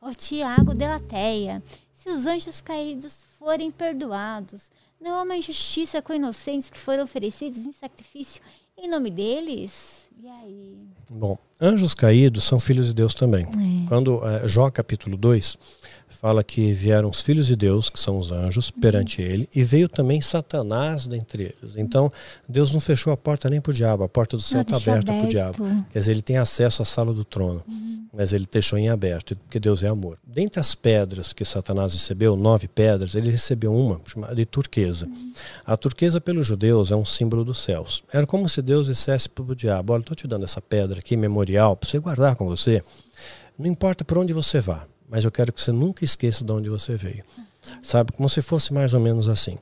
O 0.00 0.12
Tiago 0.12 0.74
de 0.74 0.86
Lateia. 0.86 1.62
Se 1.94 2.08
os 2.10 2.26
anjos 2.26 2.60
caídos 2.60 3.24
forem 3.38 3.70
perdoados, 3.70 4.70
não 5.00 5.14
há 5.14 5.22
uma 5.22 5.36
injustiça 5.36 6.00
com 6.00 6.12
inocentes 6.12 6.70
que 6.70 6.78
foram 6.78 7.04
oferecidos 7.04 7.58
em 7.58 7.72
sacrifício 7.72 8.42
em 8.78 8.88
nome 8.90 9.10
deles? 9.10 10.06
E 10.22 10.28
aí? 10.28 10.76
Bom, 11.10 11.38
anjos 11.60 11.94
caídos 11.94 12.44
são 12.44 12.60
filhos 12.60 12.88
de 12.88 12.94
Deus 12.94 13.14
também. 13.14 13.44
É. 13.44 13.88
Quando 13.88 14.26
é, 14.26 14.46
Jó 14.46 14.70
capítulo 14.70 15.16
2 15.16 15.58
fala 16.08 16.42
que 16.42 16.72
vieram 16.72 17.08
os 17.08 17.20
filhos 17.20 17.46
de 17.46 17.56
Deus, 17.56 17.90
que 17.90 17.98
são 17.98 18.18
os 18.18 18.30
anjos, 18.30 18.70
uhum. 18.70 18.80
perante 18.80 19.20
ele, 19.20 19.48
e 19.54 19.62
veio 19.62 19.88
também 19.88 20.20
Satanás 20.20 21.06
dentre 21.06 21.54
eles. 21.62 21.76
Então, 21.76 22.10
Deus 22.48 22.72
não 22.72 22.80
fechou 22.80 23.12
a 23.12 23.16
porta 23.16 23.50
nem 23.50 23.60
para 23.60 23.70
o 23.70 23.74
diabo, 23.74 24.04
a 24.04 24.08
porta 24.08 24.36
do 24.36 24.42
céu 24.42 24.62
está 24.62 24.76
aberta 24.76 25.12
para 25.12 25.24
o 25.24 25.28
diabo. 25.28 25.58
Quer 25.90 25.98
dizer, 25.98 26.10
ele 26.12 26.22
tem 26.22 26.38
acesso 26.38 26.82
à 26.82 26.84
sala 26.84 27.12
do 27.12 27.24
trono, 27.24 27.62
uhum. 27.68 28.06
mas 28.12 28.32
ele 28.32 28.46
deixou 28.50 28.78
em 28.78 28.88
aberto, 28.88 29.36
porque 29.36 29.60
Deus 29.60 29.82
é 29.82 29.88
amor. 29.88 30.18
Dentre 30.26 30.60
as 30.60 30.74
pedras 30.74 31.32
que 31.32 31.44
Satanás 31.44 31.92
recebeu, 31.92 32.36
nove 32.36 32.68
pedras, 32.68 33.14
ele 33.14 33.30
recebeu 33.30 33.74
uma 33.74 34.00
chamada 34.06 34.34
de 34.34 34.46
turquesa. 34.46 35.06
Uhum. 35.06 35.32
A 35.64 35.76
turquesa, 35.76 36.20
pelos 36.20 36.46
judeus, 36.46 36.90
é 36.90 36.96
um 36.96 37.04
símbolo 37.04 37.44
dos 37.44 37.58
céus. 37.58 38.02
Era 38.12 38.26
como 38.26 38.48
se 38.48 38.62
Deus 38.62 38.86
dissesse 38.86 39.28
para 39.28 39.44
o 39.44 39.54
diabo: 39.54 39.92
Olha, 39.92 40.00
estou 40.00 40.16
te 40.16 40.26
dando 40.26 40.44
essa 40.44 40.60
pedra 40.60 41.00
aqui, 41.00 41.16
memorial, 41.16 41.76
para 41.76 41.88
você 41.88 41.98
guardar 41.98 42.36
com 42.36 42.46
você. 42.46 42.82
Não 43.58 43.66
importa 43.66 44.04
por 44.04 44.18
onde 44.18 44.32
você 44.32 44.60
vá 44.60 44.86
mas 45.08 45.24
eu 45.24 45.30
quero 45.30 45.52
que 45.52 45.60
você 45.60 45.72
nunca 45.72 46.04
esqueça 46.04 46.44
de 46.44 46.52
onde 46.52 46.68
você 46.68 46.96
veio. 46.96 47.22
Sabe? 47.82 48.12
Como 48.12 48.28
se 48.28 48.42
fosse 48.42 48.72
mais 48.72 48.94
ou 48.94 49.00
menos 49.00 49.28
assim. 49.28 49.52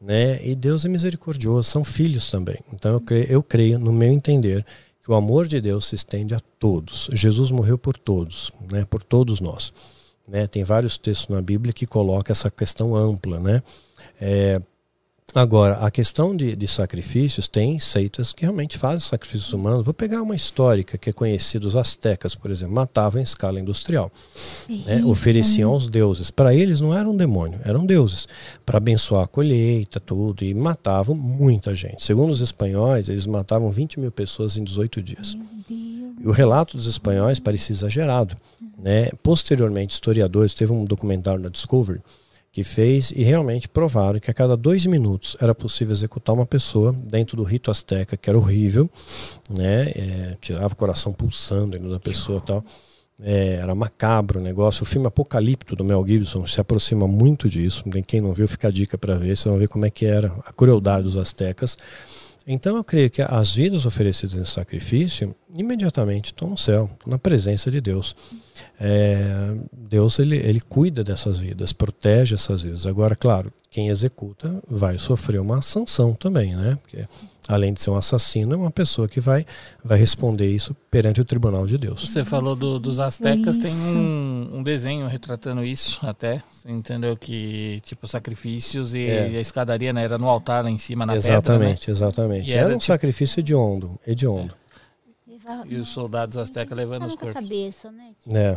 Né? 0.00 0.44
E 0.46 0.54
Deus 0.54 0.84
é 0.84 0.88
misericordioso, 0.88 1.70
são 1.70 1.82
filhos 1.82 2.30
também. 2.30 2.58
Então 2.72 2.92
eu 2.92 3.00
creio, 3.00 3.26
eu 3.30 3.42
creio, 3.42 3.78
no 3.78 3.92
meu 3.92 4.12
entender, 4.12 4.64
que 5.02 5.10
o 5.10 5.14
amor 5.14 5.46
de 5.46 5.60
Deus 5.60 5.86
se 5.86 5.94
estende 5.94 6.34
a 6.34 6.40
todos. 6.58 7.08
Jesus 7.12 7.50
morreu 7.50 7.78
por 7.78 7.96
todos, 7.96 8.50
né? 8.70 8.84
por 8.84 9.02
todos 9.02 9.40
nós. 9.40 9.72
Né? 10.26 10.46
Tem 10.46 10.64
vários 10.64 10.98
textos 10.98 11.28
na 11.28 11.42
Bíblia 11.42 11.72
que 11.72 11.86
colocam 11.86 12.32
essa 12.32 12.50
questão 12.50 12.94
ampla. 12.94 13.38
Né? 13.38 13.62
É, 14.20 14.60
Agora, 15.32 15.78
a 15.78 15.90
questão 15.90 16.36
de, 16.36 16.54
de, 16.54 16.68
sacrifícios, 16.68 17.48
tem 17.48 17.80
seitas 17.80 18.32
que 18.32 18.42
realmente 18.42 18.78
fazem 18.78 19.00
sacrifícios 19.00 19.52
humanos. 19.52 19.84
Vou 19.84 19.94
pegar 19.94 20.22
uma 20.22 20.36
histórica 20.36 20.96
que 20.96 21.10
é 21.10 21.12
conhecida, 21.12 21.66
os 21.66 21.74
astecas, 21.74 22.34
por 22.36 22.50
exemplo, 22.50 22.74
matavam 22.74 23.20
em 23.20 23.24
escala 23.24 23.58
industrial. 23.58 24.12
Né? 24.68 25.04
Ofereciam 25.04 25.72
aos 25.72 25.88
deuses. 25.88 26.30
Para 26.30 26.54
eles 26.54 26.80
não 26.80 26.96
era 26.96 27.08
um 27.08 27.16
demônio, 27.16 27.58
eram 27.64 27.84
deuses. 27.84 28.28
Para 28.64 28.76
abençoar 28.76 29.24
a 29.24 29.26
colheita, 29.26 29.98
tudo, 29.98 30.44
e 30.44 30.54
matavam 30.54 31.16
muita 31.16 31.74
gente. 31.74 32.04
Segundo 32.04 32.30
os 32.30 32.40
espanhóis, 32.40 33.08
eles 33.08 33.26
matavam 33.26 33.72
20 33.72 33.98
mil 33.98 34.12
pessoas 34.12 34.56
em 34.56 34.62
18 34.62 35.02
dias. 35.02 35.36
E 35.68 36.28
o 36.28 36.30
relato 36.30 36.76
dos 36.76 36.86
espanhóis 36.86 37.40
parecia 37.40 37.74
exagerado. 37.74 38.36
Né? 38.78 39.08
Posteriormente, 39.20 39.94
historiadores, 39.94 40.54
teve 40.54 40.72
um 40.72 40.84
documentário 40.84 41.40
na 41.40 41.48
Discovery, 41.48 42.00
que 42.54 42.62
fez 42.62 43.10
e 43.10 43.24
realmente 43.24 43.68
provaram 43.68 44.20
que 44.20 44.30
a 44.30 44.34
cada 44.34 44.56
dois 44.56 44.86
minutos 44.86 45.36
era 45.40 45.52
possível 45.52 45.92
executar 45.92 46.32
uma 46.32 46.46
pessoa 46.46 46.92
dentro 46.92 47.36
do 47.36 47.42
rito 47.42 47.68
asteca, 47.68 48.16
que 48.16 48.30
era 48.30 48.38
horrível, 48.38 48.88
né? 49.58 49.90
É, 49.90 50.36
tirava 50.40 50.72
o 50.72 50.76
coração 50.76 51.12
pulsando 51.12 51.76
da 51.90 51.98
pessoa 51.98 52.40
tal. 52.40 52.64
É, 53.20 53.54
era 53.56 53.74
macabro 53.74 54.38
o 54.38 54.42
negócio. 54.42 54.84
O 54.84 54.86
filme 54.86 55.08
Apocalipto 55.08 55.74
do 55.74 55.84
Mel 55.84 56.04
Gibson 56.06 56.46
se 56.46 56.60
aproxima 56.60 57.08
muito 57.08 57.48
disso. 57.48 57.82
Quem 58.06 58.20
não 58.20 58.32
viu, 58.32 58.46
fica 58.46 58.68
a 58.68 58.70
dica 58.70 58.96
para 58.96 59.16
ver. 59.16 59.36
Vocês 59.36 59.50
vão 59.50 59.58
ver 59.58 59.68
como 59.68 59.84
é 59.84 59.90
que 59.90 60.06
era 60.06 60.32
a 60.46 60.52
crueldade 60.52 61.02
dos 61.02 61.16
astecas. 61.16 61.76
Então 62.46 62.76
eu 62.76 62.84
creio 62.84 63.10
que 63.10 63.22
as 63.22 63.54
vidas 63.54 63.86
oferecidas 63.86 64.34
em 64.34 64.44
sacrifício 64.44 65.34
imediatamente 65.52 66.26
estão 66.26 66.50
no 66.50 66.58
céu, 66.58 66.90
na 67.06 67.18
presença 67.18 67.70
de 67.70 67.80
Deus. 67.80 68.14
É, 68.78 69.54
Deus 69.72 70.18
ele, 70.18 70.36
ele 70.36 70.60
cuida 70.60 71.02
dessas 71.02 71.38
vidas, 71.38 71.72
protege 71.72 72.34
essas 72.34 72.62
vidas. 72.62 72.86
Agora, 72.86 73.16
claro, 73.16 73.52
quem 73.70 73.88
executa 73.88 74.62
vai 74.68 74.98
sofrer 74.98 75.40
uma 75.40 75.62
sanção 75.62 76.12
também, 76.12 76.54
né? 76.54 76.78
Porque 76.82 77.06
além 77.48 77.72
de 77.72 77.80
ser 77.80 77.90
um 77.90 77.96
assassino, 77.96 78.54
é 78.54 78.56
uma 78.56 78.70
pessoa 78.70 79.06
que 79.06 79.20
vai, 79.20 79.44
vai 79.82 79.98
responder 79.98 80.46
isso 80.46 80.74
perante 80.90 81.20
o 81.20 81.24
tribunal 81.24 81.66
de 81.66 81.76
Deus. 81.76 82.08
Você 82.08 82.24
falou 82.24 82.56
do, 82.56 82.78
dos 82.78 82.98
astecas, 82.98 83.58
tem 83.58 83.72
um, 83.72 84.58
um, 84.58 84.62
desenho 84.62 85.06
retratando 85.06 85.64
isso 85.64 85.98
até. 86.02 86.42
Você 86.50 86.70
entendeu 86.70 87.16
que, 87.16 87.80
tipo, 87.84 88.06
sacrifícios 88.06 88.94
e, 88.94 89.06
é. 89.06 89.24
a 89.26 89.40
escadaria 89.40 89.92
né, 89.92 90.04
era 90.04 90.18
no 90.18 90.28
altar 90.28 90.64
lá 90.64 90.70
em 90.70 90.78
cima, 90.78 91.04
na 91.04 91.16
exatamente, 91.16 91.42
pedra, 91.42 91.68
né? 91.68 91.76
Exatamente, 91.88 92.52
Era, 92.52 92.60
era 92.60 92.68
um 92.74 92.78
tipo... 92.78 92.84
sacrifício 92.92 93.40
hediondo. 93.40 93.98
hediondo. 94.06 94.54
E 95.66 95.76
os 95.76 95.90
soldados 95.90 96.38
astecas 96.38 96.74
levando 96.76 97.04
os 97.04 97.14
corpos. 97.14 97.34
Cabeça, 97.34 97.92
né? 97.92 98.12
Tipo, 98.22 98.36
é. 98.36 98.56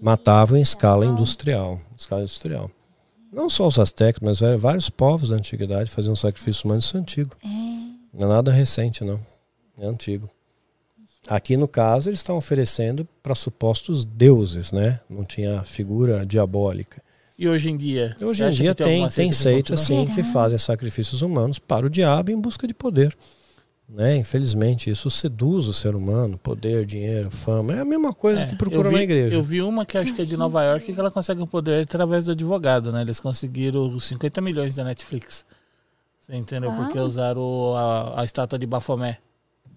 Matavam 0.00 0.56
em 0.56 0.62
escala 0.62 1.04
industrial. 1.04 1.78
Escala 1.98 2.22
industrial. 2.22 2.70
Não 3.32 3.50
só 3.50 3.66
os 3.66 3.78
astecas, 3.78 4.20
mas 4.22 4.40
vários 4.60 4.88
povos 4.88 5.30
da 5.30 5.36
antiguidade 5.36 5.90
faziam 5.90 6.14
sacrifício 6.14 6.64
humano, 6.64 6.80
isso 6.80 6.96
é 6.96 7.00
antigo. 7.00 7.36
É. 7.44 7.48
Não 8.12 8.22
é 8.22 8.26
nada 8.26 8.52
recente, 8.52 9.04
não. 9.04 9.20
É 9.78 9.86
antigo. 9.86 10.30
Aqui, 11.28 11.56
no 11.56 11.66
caso, 11.66 12.08
eles 12.08 12.20
estão 12.20 12.36
oferecendo 12.36 13.06
para 13.22 13.34
supostos 13.34 14.04
deuses, 14.04 14.70
né? 14.70 15.00
Não 15.10 15.24
tinha 15.24 15.62
figura 15.64 16.24
diabólica. 16.24 17.02
E 17.38 17.46
hoje 17.48 17.68
em 17.68 17.76
dia? 17.76 18.16
Hoje 18.20 18.44
em 18.44 18.50
dia 18.50 18.74
tem, 18.74 19.06
tem 19.10 19.32
seitas, 19.32 19.80
sim, 19.80 20.06
que 20.06 20.22
fazem 20.22 20.56
sacrifícios 20.56 21.20
humanos 21.20 21.58
para 21.58 21.84
o 21.84 21.90
diabo 21.90 22.30
em 22.30 22.40
busca 22.40 22.66
de 22.66 22.72
poder. 22.72 23.14
Né? 23.88 24.16
Infelizmente, 24.16 24.90
isso 24.90 25.08
seduz 25.08 25.66
o 25.68 25.72
ser 25.72 25.94
humano, 25.94 26.36
poder, 26.36 26.84
dinheiro, 26.84 27.30
fama. 27.30 27.74
É 27.74 27.80
a 27.80 27.84
mesma 27.84 28.12
coisa 28.12 28.42
é, 28.42 28.46
que 28.46 28.56
procura 28.56 28.88
vi, 28.88 28.94
na 28.96 29.02
igreja. 29.02 29.36
Eu 29.36 29.42
vi 29.42 29.62
uma 29.62 29.86
que 29.86 29.96
acho 29.96 30.12
que 30.12 30.22
é 30.22 30.24
de 30.24 30.36
Nova 30.36 30.62
York 30.64 30.92
que 30.92 30.98
ela 30.98 31.10
consegue 31.10 31.40
o 31.40 31.46
poder 31.46 31.84
através 31.84 32.24
do 32.26 32.32
advogado, 32.32 32.90
né? 32.90 33.02
Eles 33.02 33.20
conseguiram 33.20 33.88
os 33.88 34.04
50 34.04 34.40
milhões 34.40 34.74
da 34.74 34.82
Netflix. 34.82 35.44
Você 36.20 36.34
entendeu? 36.34 36.72
Ah. 36.72 36.74
Porque 36.74 36.98
usaram 36.98 37.74
a, 37.76 38.22
a 38.22 38.24
estátua 38.24 38.58
de 38.58 38.66
Bafomé 38.66 39.18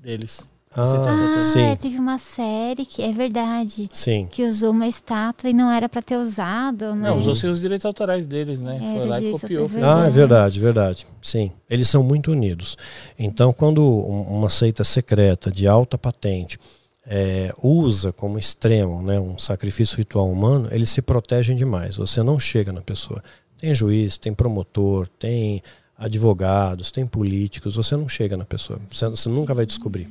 deles. 0.02 0.50
Ah, 0.76 0.84
ah 0.84 1.44
sim. 1.44 1.62
É, 1.62 1.76
teve 1.76 1.98
uma 1.98 2.20
série 2.20 2.86
que 2.86 3.02
é 3.02 3.12
verdade. 3.12 3.90
Sim. 3.92 4.28
Que 4.30 4.44
usou 4.44 4.70
uma 4.70 4.88
estátua 4.88 5.50
e 5.50 5.54
não 5.54 5.72
era 5.72 5.90
para 5.90 6.02
ter 6.02 6.16
usado, 6.16 6.94
né? 6.94 7.10
Não, 7.10 7.18
usou 7.18 7.34
sem 7.34 7.50
os 7.50 7.60
direitos 7.60 7.86
autorais 7.86 8.28
deles, 8.28 8.62
né? 8.62 8.78
É, 8.78 9.00
Foi 9.00 9.08
lá 9.08 9.20
e 9.20 9.32
copiou. 9.32 9.70
É 9.76 9.84
ah, 9.84 10.06
é 10.06 10.10
verdade, 10.12 10.60
verdade. 10.60 11.08
Sim. 11.22 11.52
Eles 11.68 11.90
são 11.90 12.04
muito 12.04 12.32
unidos. 12.32 12.78
Então, 13.18 13.52
quando 13.52 13.84
uma 13.84 14.48
seita 14.48 14.84
secreta 14.84 15.50
de 15.50 15.68
alta 15.68 15.98
patente 15.98 16.60
é, 17.04 17.52
usa 17.64 18.14
como 18.14 18.38
extremo 18.38 19.02
né, 19.02 19.20
um 19.20 19.40
sacrifício 19.40 19.98
ritual 19.98 20.30
humano, 20.30 20.70
eles 20.72 20.92
se 20.92 21.02
protegem 21.02 21.56
demais. 21.56 21.98
Você 21.98 22.22
não 22.22 22.40
chega 22.40 22.72
na 22.72 22.82
pessoa. 22.82 23.24
Tem 23.58 23.74
juiz, 23.74 24.18
tem 24.18 24.36
promotor, 24.36 25.08
tem 25.18 25.64
advogados, 25.98 26.92
tem 26.92 27.08
políticos, 27.08 27.76
você 27.76 27.98
não 27.98 28.08
chega 28.08 28.38
na 28.38 28.46
pessoa. 28.46 28.80
Você, 28.88 29.10
você 29.10 29.28
nunca 29.28 29.56
vai 29.56 29.66
descobrir 29.66 30.08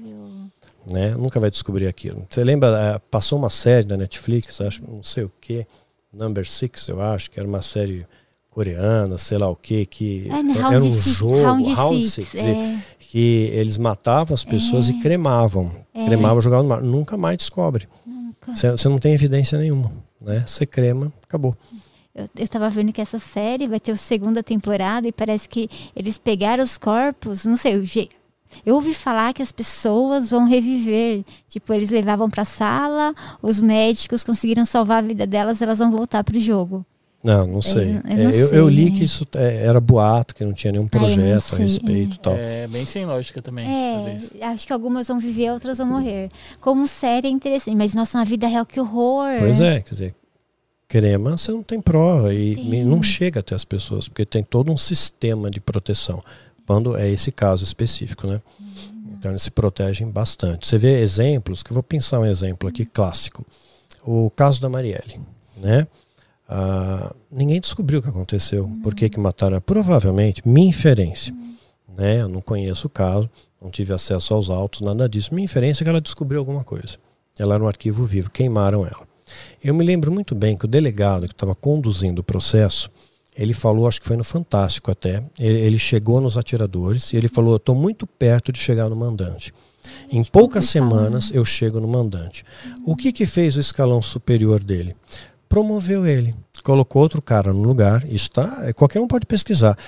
né? 0.90 1.10
Nunca 1.10 1.38
vai 1.38 1.50
descobrir 1.50 1.86
aquilo. 1.86 2.26
Você 2.28 2.42
lembra, 2.42 2.94
é, 2.94 2.98
passou 3.10 3.38
uma 3.38 3.50
série 3.50 3.86
na 3.86 3.96
Netflix, 3.96 4.60
acho, 4.60 4.82
não 4.86 5.02
sei 5.02 5.24
o 5.24 5.32
que, 5.40 5.66
Number 6.12 6.48
Six, 6.48 6.88
eu 6.88 7.00
acho, 7.00 7.30
que 7.30 7.38
era 7.38 7.48
uma 7.48 7.62
série 7.62 8.06
coreana, 8.50 9.18
sei 9.18 9.38
lá 9.38 9.48
o 9.48 9.54
que, 9.54 9.86
que 9.86 10.28
é, 10.28 10.74
era 10.74 10.82
um 10.82 11.00
jogo, 11.00 11.42
Round, 11.42 11.72
round 11.74 12.08
Six, 12.08 12.28
six 12.28 12.44
é. 12.44 12.78
que 12.98 13.50
eles 13.52 13.78
matavam 13.78 14.34
as 14.34 14.44
pessoas 14.44 14.88
é. 14.88 14.92
e 14.92 15.00
cremavam. 15.00 15.70
É. 15.94 16.06
Cremavam, 16.06 16.40
jogavam 16.40 16.64
no 16.64 16.68
mar. 16.68 16.82
Nunca 16.82 17.16
mais 17.16 17.38
descobre. 17.38 17.88
Você 18.48 18.88
não 18.88 18.98
tem 18.98 19.12
evidência 19.12 19.58
nenhuma, 19.58 19.92
né? 20.20 20.42
Você 20.46 20.64
crema, 20.64 21.12
acabou. 21.22 21.54
Eu 22.14 22.26
estava 22.42 22.68
vendo 22.68 22.92
que 22.92 23.00
essa 23.00 23.20
série 23.20 23.68
vai 23.68 23.78
ter 23.78 23.92
a 23.92 23.96
segunda 23.96 24.42
temporada 24.42 25.06
e 25.06 25.12
parece 25.12 25.48
que 25.48 25.68
eles 25.94 26.18
pegaram 26.18 26.64
os 26.64 26.76
corpos, 26.76 27.44
não 27.44 27.56
sei, 27.56 27.76
o 27.76 27.84
jeito 27.84 28.17
Eu 28.64 28.74
ouvi 28.74 28.94
falar 28.94 29.32
que 29.32 29.42
as 29.42 29.52
pessoas 29.52 30.30
vão 30.30 30.46
reviver. 30.46 31.24
Tipo, 31.48 31.72
eles 31.72 31.90
levavam 31.90 32.28
para 32.28 32.42
a 32.42 32.46
sala, 32.46 33.14
os 33.42 33.60
médicos 33.60 34.24
conseguiram 34.24 34.64
salvar 34.66 34.98
a 34.98 35.06
vida 35.06 35.26
delas, 35.26 35.62
elas 35.62 35.78
vão 35.78 35.90
voltar 35.90 36.24
para 36.24 36.36
o 36.36 36.40
jogo. 36.40 36.84
Não, 37.22 37.46
não 37.46 37.60
sei. 37.60 38.00
Eu, 38.08 38.16
eu, 38.16 38.30
é, 38.30 38.36
eu, 38.36 38.48
eu 38.54 38.68
li 38.68 38.92
que 38.92 39.02
isso 39.02 39.26
é, 39.34 39.66
era 39.66 39.80
boato, 39.80 40.34
que 40.34 40.44
não 40.44 40.52
tinha 40.52 40.72
nenhum 40.72 40.86
projeto 40.86 41.54
a 41.54 41.58
respeito 41.58 42.14
é. 42.14 42.18
tal. 42.22 42.34
É 42.34 42.66
bem 42.68 42.84
sem 42.86 43.04
lógica 43.04 43.42
também. 43.42 43.66
É, 43.66 44.46
acho 44.46 44.66
que 44.66 44.72
algumas 44.72 45.08
vão 45.08 45.18
viver, 45.18 45.50
outras 45.50 45.78
vão 45.78 45.86
morrer. 45.86 46.30
Como 46.60 46.86
série 46.86 47.26
é 47.26 47.30
interessante, 47.30 47.76
mas 47.76 47.92
nossa, 47.92 48.18
na 48.18 48.24
vida 48.24 48.46
real, 48.46 48.64
que 48.64 48.78
horror. 48.78 49.38
Pois 49.40 49.60
é, 49.60 49.80
quer 49.80 49.90
dizer, 49.90 50.14
crema 50.86 51.36
você 51.36 51.50
não 51.50 51.62
tem 51.62 51.80
prova 51.80 52.32
e 52.32 52.54
tem. 52.54 52.84
não 52.84 53.02
chega 53.02 53.40
até 53.40 53.54
as 53.54 53.64
pessoas, 53.64 54.08
porque 54.08 54.24
tem 54.24 54.44
todo 54.44 54.70
um 54.70 54.76
sistema 54.76 55.50
de 55.50 55.60
proteção, 55.60 56.22
quando 56.68 56.98
é 56.98 57.10
esse 57.10 57.32
caso 57.32 57.64
específico, 57.64 58.26
né? 58.26 58.42
Hum. 58.60 58.66
Então 59.18 59.32
eles 59.32 59.42
se 59.42 59.50
protegem 59.50 60.06
bastante. 60.06 60.66
Você 60.66 60.76
vê 60.76 61.00
exemplos, 61.00 61.62
que 61.62 61.70
eu 61.70 61.74
vou 61.74 61.82
pensar 61.82 62.20
um 62.20 62.26
exemplo 62.26 62.68
aqui 62.68 62.84
clássico. 62.84 63.42
O 64.04 64.28
caso 64.28 64.60
da 64.60 64.68
Marielle, 64.68 65.18
né? 65.62 65.86
Ah, 66.46 67.14
ninguém 67.32 67.58
descobriu 67.58 68.00
o 68.00 68.02
que 68.02 68.10
aconteceu, 68.10 68.70
por 68.82 68.94
que, 68.94 69.08
que 69.08 69.18
mataram. 69.18 69.58
Provavelmente, 69.62 70.46
minha 70.46 70.68
inferência, 70.68 71.34
né? 71.96 72.20
eu 72.20 72.28
não 72.28 72.42
conheço 72.42 72.86
o 72.86 72.90
caso, 72.90 73.30
não 73.62 73.70
tive 73.70 73.94
acesso 73.94 74.34
aos 74.34 74.50
autos, 74.50 74.82
nada 74.82 75.08
disso. 75.08 75.34
Minha 75.34 75.46
inferência 75.46 75.82
é 75.82 75.84
que 75.84 75.90
ela 75.90 76.02
descobriu 76.02 76.38
alguma 76.38 76.64
coisa. 76.64 76.98
Ela 77.38 77.54
era 77.54 77.64
um 77.64 77.66
arquivo 77.66 78.04
vivo, 78.04 78.30
queimaram 78.30 78.84
ela. 78.84 79.08
Eu 79.64 79.72
me 79.72 79.82
lembro 79.82 80.12
muito 80.12 80.34
bem 80.34 80.54
que 80.54 80.66
o 80.66 80.68
delegado 80.68 81.26
que 81.26 81.32
estava 81.32 81.54
conduzindo 81.54 82.18
o 82.18 82.22
processo, 82.22 82.90
ele 83.38 83.54
falou, 83.54 83.86
acho 83.86 84.00
que 84.00 84.06
foi 84.06 84.16
no 84.16 84.24
Fantástico 84.24 84.90
até, 84.90 85.22
ele, 85.38 85.58
ele 85.60 85.78
chegou 85.78 86.20
nos 86.20 86.36
atiradores 86.36 87.12
e 87.12 87.16
ele 87.16 87.28
falou: 87.28 87.52
Eu 87.52 87.58
estou 87.58 87.74
muito 87.74 88.06
perto 88.06 88.50
de 88.50 88.58
chegar 88.58 88.88
no 88.88 88.96
mandante. 88.96 89.54
Em 90.10 90.24
poucas 90.24 90.66
semanas 90.66 91.30
eu 91.32 91.44
chego 91.44 91.80
no 91.80 91.88
mandante. 91.88 92.44
O 92.84 92.96
que, 92.96 93.12
que 93.12 93.24
fez 93.24 93.56
o 93.56 93.60
escalão 93.60 94.02
superior 94.02 94.62
dele? 94.62 94.94
promoveu 95.48 96.06
ele. 96.06 96.34
Colocou 96.62 97.00
outro 97.00 97.22
cara 97.22 97.52
no 97.52 97.62
lugar, 97.62 98.04
isso 98.12 98.30
tá, 98.30 98.58
é, 98.64 98.72
qualquer 98.72 99.00
um 99.00 99.06
pode 99.06 99.24
pesquisar. 99.24 99.78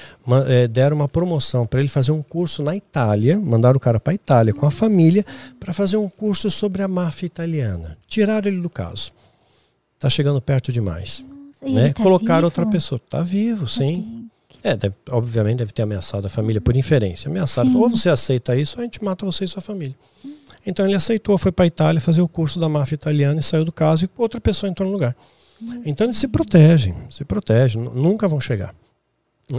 é, 0.47 0.67
deram 0.67 0.97
uma 0.97 1.09
promoção 1.09 1.67
para 1.67 1.81
ele 1.81 1.89
fazer 1.89 2.13
um 2.13 2.23
curso 2.23 2.63
na 2.63 2.75
Itália, 2.75 3.39
mandaram 3.39 3.77
o 3.77 3.81
cara 3.81 4.01
para 4.01 4.13
a 4.13 4.15
Itália 4.15 4.55
com 4.55 4.65
a 4.65 4.71
família 4.71 5.25
para 5.59 5.75
fazer 5.75 5.97
um 5.97 6.09
curso 6.09 6.49
sobre 6.51 6.83
a 6.83 6.89
máfia 6.89 7.27
italiana. 7.27 7.99
Tiraram 8.07 8.49
ele 8.49 8.61
do 8.61 8.71
caso. 8.71 9.13
Tá 9.99 10.09
chegando 10.09 10.41
perto 10.41 10.73
demais. 10.73 11.25
Nossa, 11.63 11.75
né? 11.75 11.93
Tá 11.93 12.03
Colocaram 12.03 12.45
outra 12.45 12.67
pessoa. 12.67 13.01
Tá 13.09 13.23
vivo, 13.23 13.69
sim. 13.69 14.29
É, 14.63 14.77
deve, 14.77 14.95
obviamente 15.11 15.59
deve 15.59 15.73
ter 15.73 15.83
ameaçado 15.83 16.27
a 16.27 16.31
família 16.31 16.61
por 16.61 16.77
inferência. 16.77 17.29
Ameaçado. 17.31 17.77
Ou 17.79 17.89
você 17.89 18.09
aceita 18.09 18.57
isso, 18.57 18.77
ou 18.77 18.83
a 18.83 18.85
gente 18.85 19.03
mata 19.03 19.25
você 19.25 19.45
e 19.45 19.49
sua 19.49 19.63
família. 19.63 19.95
Então 20.67 20.85
ele 20.85 20.95
aceitou, 20.95 21.39
foi 21.39 21.51
para 21.51 21.65
a 21.65 21.67
Itália 21.67 22.01
fazer 22.01 22.21
o 22.21 22.29
curso 22.29 22.61
da 22.61 22.69
máfia 22.69 22.95
italiana 22.95 23.41
e 23.41 23.43
saiu 23.43 23.65
do 23.65 23.73
caso 23.73 24.05
e 24.05 24.11
outra 24.19 24.41
pessoa 24.41 24.69
entrou 24.69 24.87
no 24.87 24.93
lugar. 24.93 25.17
Então 25.85 26.07
eles 26.07 26.17
se 26.17 26.29
protegem, 26.29 26.95
se 27.11 27.25
protegem, 27.25 27.83
nunca 27.83 28.29
vão 28.29 28.41
chegar. 28.41 28.75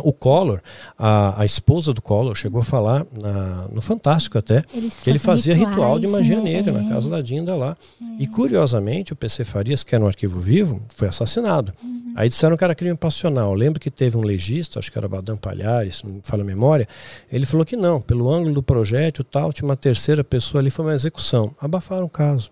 O 0.03 0.13
Collor, 0.13 0.61
a, 0.97 1.41
a 1.41 1.45
esposa 1.45 1.93
do 1.93 2.01
Collor, 2.01 2.35
chegou 2.35 2.61
a 2.61 2.63
falar 2.63 3.05
na, 3.11 3.67
no 3.71 3.81
Fantástico 3.81 4.37
até 4.37 4.61
que 5.03 5.09
ele 5.09 5.19
fazia 5.19 5.53
rituais, 5.53 5.75
ritual 5.75 5.99
de 5.99 6.07
magia 6.07 6.37
né? 6.37 6.43
negra 6.43 6.71
é. 6.71 6.81
na 6.81 6.89
casa 6.89 7.09
da 7.09 7.21
Dinda 7.21 7.55
lá. 7.55 7.75
É. 8.01 8.23
E 8.23 8.27
curiosamente, 8.27 9.13
o 9.13 9.15
PC 9.15 9.43
Farias, 9.43 9.83
que 9.83 9.93
era 9.93 10.03
um 10.03 10.07
arquivo 10.07 10.39
vivo, 10.39 10.81
foi 10.95 11.07
assassinado. 11.07 11.73
Uhum. 11.83 12.01
Aí 12.15 12.29
disseram 12.29 12.57
que 12.57 12.63
era 12.63 12.75
crime 12.75 12.95
passional. 12.95 13.53
Lembro 13.53 13.79
que 13.79 13.89
teve 13.89 14.17
um 14.17 14.21
legista, 14.21 14.79
acho 14.79 14.91
que 14.91 14.97
era 14.97 15.07
Badam 15.07 15.37
Palhares, 15.37 16.03
não 16.03 16.13
me 16.13 16.21
fala 16.23 16.43
a 16.43 16.45
memória, 16.45 16.87
ele 17.31 17.45
falou 17.45 17.65
que 17.65 17.75
não, 17.75 18.01
pelo 18.01 18.29
ângulo 18.29 18.55
do 18.55 18.63
projétil 18.63 19.23
tal, 19.23 19.51
tinha 19.53 19.67
uma 19.67 19.77
terceira 19.77 20.23
pessoa 20.23 20.61
ali, 20.61 20.69
foi 20.69 20.85
uma 20.85 20.93
execução. 20.93 21.53
Abafaram 21.59 22.05
o 22.05 22.09
caso. 22.09 22.51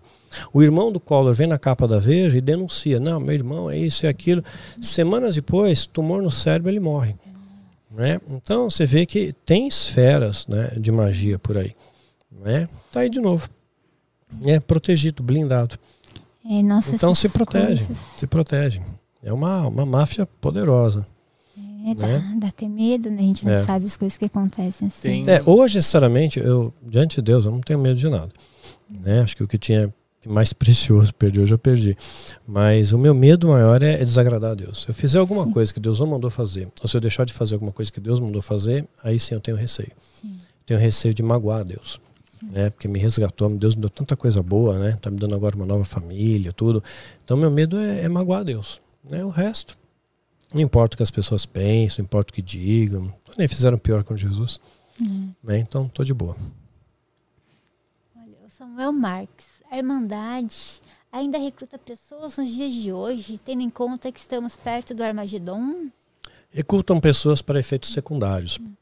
O 0.52 0.62
irmão 0.62 0.92
do 0.92 1.00
Collor 1.00 1.34
vem 1.34 1.46
na 1.46 1.58
capa 1.58 1.86
da 1.88 1.98
Veja 1.98 2.38
e 2.38 2.40
denuncia: 2.40 3.00
não, 3.00 3.20
meu 3.20 3.34
irmão 3.34 3.70
é 3.70 3.76
isso 3.76 4.06
e 4.06 4.08
aquilo. 4.08 4.42
Semanas 4.80 5.34
depois, 5.34 5.86
tumor 5.86 6.22
no 6.22 6.30
cérebro, 6.30 6.70
ele 6.70 6.80
morre. 6.80 7.16
Né? 7.90 8.20
Então 8.30 8.70
você 8.70 8.86
vê 8.86 9.04
que 9.04 9.32
tem 9.44 9.66
esferas 9.66 10.46
né, 10.46 10.72
de 10.76 10.92
magia 10.92 11.38
por 11.38 11.58
aí. 11.58 11.74
Né? 12.30 12.68
Tá 12.92 13.00
aí 13.00 13.08
de 13.08 13.20
novo. 13.20 13.48
É 14.44 14.60
protegido, 14.60 15.22
blindado. 15.22 15.76
É, 16.48 16.62
nossa, 16.62 16.94
então 16.94 17.14
se 17.14 17.28
protege, 17.28 17.84
coisas... 17.84 17.96
se 18.16 18.26
protege. 18.26 18.80
É 19.22 19.32
uma, 19.32 19.66
uma 19.66 19.84
máfia 19.84 20.26
poderosa. 20.40 21.06
É, 21.86 21.94
dá, 21.94 22.06
né? 22.06 22.36
dá 22.38 22.48
até 22.48 22.68
medo, 22.68 23.10
né? 23.10 23.18
A 23.20 23.22
gente 23.22 23.44
não 23.44 23.52
é. 23.52 23.62
sabe 23.62 23.86
as 23.86 23.96
coisas 23.96 24.16
que 24.16 24.24
acontecem 24.24 24.88
assim. 24.88 25.24
É, 25.28 25.42
hoje, 25.44 25.82
sinceramente, 25.82 26.38
eu, 26.38 26.72
diante 26.82 27.16
de 27.16 27.22
Deus, 27.22 27.44
eu 27.44 27.50
não 27.50 27.60
tenho 27.60 27.78
medo 27.78 27.98
de 27.98 28.08
nada. 28.08 28.30
Né? 28.88 29.20
Acho 29.20 29.36
que 29.36 29.42
o 29.42 29.48
que 29.48 29.58
tinha 29.58 29.92
mais 30.28 30.52
precioso 30.52 31.14
perdi, 31.14 31.40
hoje 31.40 31.54
eu 31.54 31.58
perdi. 31.58 31.96
Mas 32.46 32.92
o 32.92 32.98
meu 32.98 33.14
medo 33.14 33.48
maior 33.48 33.82
é, 33.82 33.94
é 33.94 34.04
desagradar 34.04 34.52
a 34.52 34.54
Deus. 34.54 34.82
Se 34.82 34.90
eu 34.90 34.94
fizer 34.94 35.18
alguma 35.18 35.46
sim. 35.46 35.52
coisa 35.52 35.72
que 35.72 35.80
Deus 35.80 35.98
não 35.98 36.06
mandou 36.06 36.30
fazer, 36.30 36.68
ou 36.80 36.88
se 36.88 36.96
eu 36.96 37.00
deixar 37.00 37.24
de 37.24 37.32
fazer 37.32 37.54
alguma 37.54 37.72
coisa 37.72 37.90
que 37.90 38.00
Deus 38.00 38.20
mandou 38.20 38.42
fazer, 38.42 38.86
aí 39.02 39.18
sim 39.18 39.34
eu 39.34 39.40
tenho 39.40 39.56
receio. 39.56 39.92
Sim. 40.20 40.38
Tenho 40.66 40.78
receio 40.78 41.14
de 41.14 41.22
magoar 41.22 41.60
a 41.60 41.62
Deus. 41.62 42.00
Né? 42.42 42.70
Porque 42.70 42.86
me 42.86 42.98
resgatou, 42.98 43.48
Deus 43.50 43.74
me 43.74 43.80
deu 43.82 43.90
tanta 43.90 44.16
coisa 44.16 44.42
boa, 44.42 44.78
né? 44.78 44.98
Tá 45.00 45.10
me 45.10 45.18
dando 45.18 45.34
agora 45.34 45.56
uma 45.56 45.66
nova 45.66 45.84
família, 45.84 46.52
tudo. 46.52 46.82
Então 47.24 47.36
meu 47.36 47.50
medo 47.50 47.78
é, 47.78 48.02
é 48.02 48.08
magoar 48.08 48.40
a 48.40 48.44
Deus. 48.44 48.80
Né? 49.08 49.24
O 49.24 49.30
resto, 49.30 49.76
não 50.52 50.60
importa 50.60 50.94
o 50.94 50.96
que 50.96 51.02
as 51.02 51.10
pessoas 51.10 51.46
pensam, 51.46 52.02
não 52.02 52.04
importa 52.04 52.30
o 52.30 52.34
que 52.34 52.42
digam. 52.42 53.12
Nem 53.38 53.48
fizeram 53.48 53.78
pior 53.78 54.04
com 54.04 54.16
Jesus. 54.16 54.60
Hum. 55.00 55.32
Né? 55.42 55.58
Então, 55.58 55.88
tô 55.88 56.04
de 56.04 56.12
boa. 56.12 56.36
Olha, 58.16 58.36
o 58.46 58.50
Samuel 58.50 58.92
Marques 58.92 59.59
a 59.70 59.78
Irmandade 59.78 60.82
ainda 61.12 61.38
recruta 61.38 61.78
pessoas 61.78 62.36
nos 62.36 62.48
dias 62.48 62.74
de 62.74 62.92
hoje, 62.92 63.38
tendo 63.38 63.62
em 63.62 63.70
conta 63.70 64.10
que 64.10 64.18
estamos 64.18 64.56
perto 64.56 64.94
do 64.94 65.04
Armagedon? 65.04 65.88
Recrutam 66.50 67.00
pessoas 67.00 67.40
para 67.40 67.60
efeitos 67.60 67.92
secundários, 67.92 68.58
hum. 68.60 68.72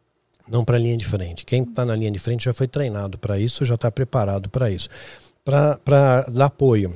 não 0.49 0.65
para 0.65 0.77
a 0.77 0.81
linha 0.81 0.97
de 0.97 1.05
frente. 1.05 1.45
Quem 1.45 1.63
está 1.63 1.85
na 1.85 1.95
linha 1.95 2.11
de 2.11 2.19
frente 2.19 2.47
já 2.47 2.55
foi 2.55 2.67
treinado 2.67 3.19
para 3.19 3.39
isso, 3.39 3.65
já 3.65 3.75
está 3.75 3.91
preparado 3.91 4.49
para 4.49 4.71
isso. 4.71 4.89
Para 5.45 6.25
dar 6.29 6.47
apoio, 6.47 6.95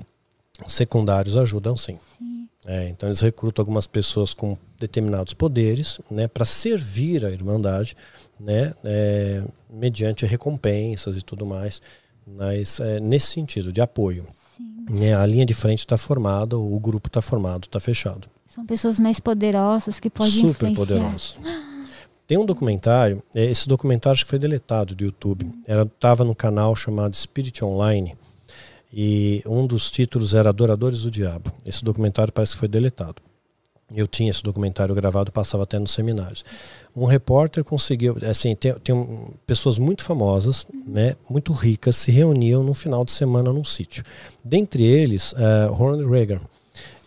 secundários 0.66 1.36
ajudam 1.36 1.76
sim. 1.76 1.98
sim. 2.18 2.48
É, 2.64 2.88
então 2.88 3.08
eles 3.08 3.20
recrutam 3.20 3.62
algumas 3.62 3.86
pessoas 3.86 4.32
com 4.32 4.56
determinados 4.78 5.34
poderes 5.34 6.00
né, 6.10 6.28
para 6.28 6.44
servir 6.44 7.24
a 7.24 7.30
Irmandade, 7.30 7.96
né, 8.38 8.72
é, 8.84 9.42
mediante 9.68 10.24
recompensas 10.24 11.16
e 11.16 11.22
tudo 11.22 11.44
mais. 11.44 11.82
Mas 12.26 12.80
é, 12.80 13.00
nesse 13.00 13.28
sentido, 13.28 13.72
de 13.72 13.80
apoio. 13.80 14.26
Né, 14.90 15.14
a 15.14 15.24
linha 15.24 15.46
de 15.46 15.54
frente 15.54 15.80
está 15.80 15.96
formada, 15.96 16.58
o 16.58 16.78
grupo 16.78 17.08
está 17.08 17.20
formado, 17.20 17.64
está 17.64 17.78
fechado. 17.78 18.28
São 18.46 18.66
pessoas 18.66 18.98
mais 18.98 19.20
poderosas 19.20 20.00
que 20.00 20.10
podem 20.10 20.32
Super 20.32 20.70
influenciar. 20.70 20.86
poderosas. 20.98 21.40
Tem 22.26 22.38
um 22.38 22.44
documentário, 22.46 23.22
é, 23.34 23.44
esse 23.44 23.68
documentário 23.68 24.14
acho 24.14 24.24
que 24.24 24.30
foi 24.30 24.38
deletado 24.38 24.94
do 24.94 25.04
YouTube. 25.04 25.50
Estava 25.66 26.24
no 26.24 26.34
canal 26.34 26.74
chamado 26.74 27.16
Spirit 27.16 27.64
Online. 27.64 28.16
E 28.92 29.42
um 29.46 29.66
dos 29.66 29.90
títulos 29.90 30.34
era 30.34 30.50
Adoradores 30.50 31.02
do 31.02 31.10
Diabo. 31.10 31.50
Esse 31.64 31.82
documentário 31.82 32.32
parece 32.32 32.52
que 32.52 32.58
foi 32.58 32.68
deletado. 32.68 33.22
Eu 33.94 34.06
tinha 34.06 34.30
esse 34.30 34.42
documentário 34.42 34.94
gravado, 34.94 35.30
passava 35.32 35.64
até 35.64 35.78
nos 35.78 35.92
seminários. 35.92 36.44
Um 36.94 37.04
repórter 37.04 37.64
conseguiu, 37.64 38.16
assim, 38.28 38.54
tem, 38.54 38.74
tem 38.74 39.26
pessoas 39.46 39.78
muito 39.78 40.02
famosas, 40.02 40.66
né, 40.86 41.14
muito 41.28 41.52
ricas, 41.52 41.96
se 41.96 42.10
reuniam 42.10 42.62
no 42.62 42.74
final 42.74 43.04
de 43.04 43.12
semana 43.12 43.52
num 43.52 43.64
sítio. 43.64 44.04
Dentre 44.44 44.84
eles, 44.84 45.32
uh, 45.32 45.72
Ronald 45.72 46.08
Reagan. 46.08 46.40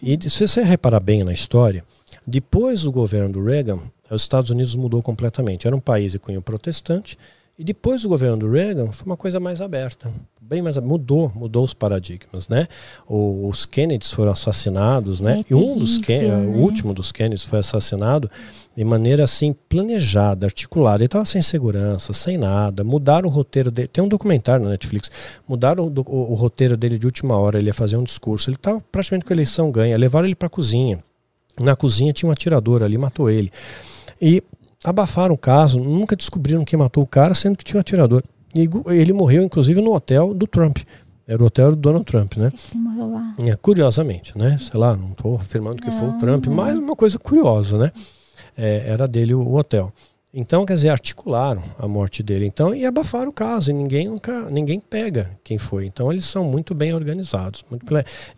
E 0.02 0.18
se 0.30 0.48
você 0.48 0.64
reparar 0.64 1.00
bem 1.00 1.24
na 1.24 1.34
história, 1.34 1.84
depois 2.26 2.84
do 2.84 2.92
governo 2.92 3.34
do 3.34 3.44
Reagan, 3.44 3.80
os 4.10 4.22
Estados 4.22 4.50
Unidos 4.50 4.76
mudou 4.76 5.02
completamente. 5.02 5.68
Era 5.68 5.76
um 5.76 5.80
país 5.80 6.12
de 6.12 6.20
cunho 6.20 6.42
protestante, 6.42 7.18
e 7.58 7.64
depois 7.64 8.02
do 8.02 8.10
governo 8.10 8.38
do 8.38 8.52
Reagan, 8.52 8.92
foi 8.92 9.06
uma 9.06 9.18
coisa 9.18 9.40
mais 9.40 9.62
aberta 9.62 10.12
bem 10.48 10.62
mais 10.62 10.78
mudou, 10.78 11.32
mudou 11.34 11.64
os 11.64 11.74
paradigmas, 11.74 12.48
né? 12.48 12.68
os 13.10 13.66
Kennedys 13.66 14.12
foram 14.12 14.32
assassinados, 14.32 15.20
né? 15.20 15.40
É 15.40 15.46
e 15.50 15.56
um 15.56 15.76
dos 15.76 15.98
Ken, 15.98 16.22
né? 16.22 16.46
o 16.46 16.60
último 16.60 16.94
dos 16.94 17.12
Kennedys 17.12 17.44
foi 17.44 17.60
assassinado 17.60 18.30
de 18.78 18.84
maneira 18.84 19.24
assim 19.24 19.56
planejada, 19.68 20.46
articulada. 20.46 20.98
Ele 20.98 21.06
estava 21.06 21.26
sem 21.26 21.42
segurança, 21.42 22.14
sem 22.14 22.38
nada. 22.38 22.84
Mudaram 22.84 23.28
o 23.28 23.32
roteiro 23.32 23.72
dele. 23.72 23.88
Tem 23.88 24.04
um 24.04 24.08
documentário 24.08 24.66
na 24.66 24.72
Netflix. 24.72 25.10
Mudaram 25.48 25.86
o, 25.86 26.02
o, 26.02 26.32
o 26.32 26.36
roteiro 26.36 26.78
dele 26.78 27.00
de 27.00 27.08
última 27.08 27.36
hora. 27.38 27.58
Ele 27.58 27.68
ia 27.68 27.74
fazer 27.74 27.98
um 27.98 28.04
discurso. 28.04 28.50
Ele 28.50 28.58
estava 28.58 28.80
praticamente 28.92 29.26
com 29.26 29.34
a 29.34 29.36
eleição 29.36 29.72
ganha. 29.72 29.98
Levaram 29.98 30.28
ele 30.28 30.36
para 30.36 30.48
a 30.48 30.50
cozinha. 30.50 31.00
Na 31.60 31.76
cozinha 31.76 32.14
tinha 32.14 32.30
um 32.30 32.34
atirador 32.34 32.84
ali, 32.84 32.98
matou 32.98 33.30
ele. 33.30 33.52
E 34.22 34.44
abafaram 34.84 35.34
o 35.34 35.38
caso. 35.38 35.80
Nunca 35.80 36.16
descobriram 36.16 36.66
quem 36.66 36.78
matou 36.78 37.02
o 37.02 37.08
cara, 37.08 37.34
sendo 37.34 37.58
que 37.58 37.64
tinha 37.64 37.78
um 37.78 37.82
atirador. 37.82 38.22
E 38.56 38.70
ele 38.98 39.12
morreu, 39.12 39.44
inclusive, 39.44 39.82
no 39.82 39.94
hotel 39.94 40.34
do 40.34 40.48
Trump. 40.48 40.78
Era 41.28 41.42
o 41.44 41.48
hotel 41.48 41.72
do 41.72 41.76
Donald 41.76 42.06
Trump, 42.06 42.38
né? 42.38 42.52
morreu 42.74 43.12
lá. 43.12 43.36
É, 43.44 43.56
curiosamente, 43.56 44.38
né? 44.38 44.58
Sei 44.62 44.80
lá, 44.80 44.96
não 44.96 45.12
estou 45.12 45.36
afirmando 45.36 45.82
que 45.82 45.90
não, 45.90 45.98
foi 45.98 46.08
o 46.10 46.20
Trump, 46.20 46.46
não. 46.46 46.54
mas 46.54 46.78
uma 46.78 46.96
coisa 46.96 47.18
curiosa, 47.20 47.78
né? 47.78 47.92
É, 48.56 48.86
era 48.88 49.08
dele 49.08 49.34
o, 49.34 49.42
o, 49.42 49.58
hotel. 49.58 49.92
Então, 50.32 50.66
quer 50.66 50.76
dizer, 50.76 50.90
articularam 50.90 51.64
a 51.80 51.88
morte 51.88 52.22
dele. 52.22 52.46
Então, 52.46 52.76
e 52.76 52.86
abafaram 52.86 53.30
o 53.30 53.34
caso, 53.34 53.72
e 53.72 53.74
ninguém 53.74 54.08
nunca, 54.08 54.50
ninguém 54.50 54.80
pega 54.80 55.32
quem 55.44 55.58
foi. 55.58 55.86
Então, 55.86 56.12
eles 56.12 56.26
são 56.26 56.46
muito 56.46 56.76
bem 56.76 56.94
organizados. 56.94 57.66
Muito 57.70 57.86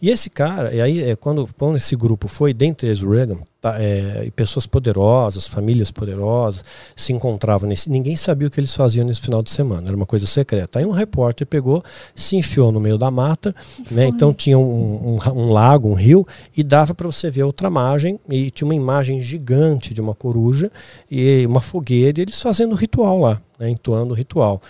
E 0.01 0.09
esse 0.09 0.29
cara, 0.29 0.73
e 0.73 0.79
aí, 0.79 1.03
é, 1.03 1.15
quando, 1.15 1.47
quando 1.57 1.75
esse 1.75 1.95
grupo 1.95 2.27
foi, 2.27 2.53
dentre 2.53 2.87
eles 2.87 3.01
o 3.01 3.09
Reagan, 3.09 3.39
tá, 3.61 3.75
é, 3.79 4.29
pessoas 4.35 4.65
poderosas, 4.65 5.47
famílias 5.47 5.91
poderosas, 5.91 6.63
se 6.95 7.13
encontravam 7.13 7.67
nesse. 7.67 7.89
Ninguém 7.89 8.15
sabia 8.15 8.47
o 8.47 8.51
que 8.51 8.59
eles 8.59 8.75
faziam 8.75 9.05
nesse 9.05 9.21
final 9.21 9.41
de 9.41 9.49
semana, 9.49 9.87
era 9.87 9.95
uma 9.95 10.05
coisa 10.05 10.27
secreta. 10.27 10.79
Aí 10.79 10.85
um 10.85 10.91
repórter 10.91 11.47
pegou, 11.47 11.83
se 12.15 12.35
enfiou 12.35 12.71
no 12.71 12.79
meio 12.79 12.97
da 12.97 13.09
mata, 13.09 13.55
né? 13.89 14.07
Então 14.07 14.33
tinha 14.33 14.57
um, 14.57 15.15
um, 15.15 15.31
um 15.31 15.51
lago, 15.51 15.89
um 15.89 15.93
rio, 15.93 16.25
e 16.55 16.63
dava 16.63 16.93
para 16.93 17.07
você 17.07 17.29
ver 17.29 17.43
outra 17.43 17.69
margem, 17.69 18.19
e 18.29 18.51
tinha 18.51 18.67
uma 18.67 18.75
imagem 18.75 19.21
gigante 19.21 19.93
de 19.93 20.01
uma 20.01 20.13
coruja 20.13 20.71
e 21.09 21.45
uma 21.45 21.61
fogueira, 21.61 22.19
e 22.19 22.23
eles 22.23 22.41
fazendo 22.41 22.73
o 22.73 22.75
ritual 22.75 23.19
lá, 23.19 23.41
né? 23.59 23.69
entoando 23.69 24.13
o 24.13 24.15
ritual. 24.15 24.61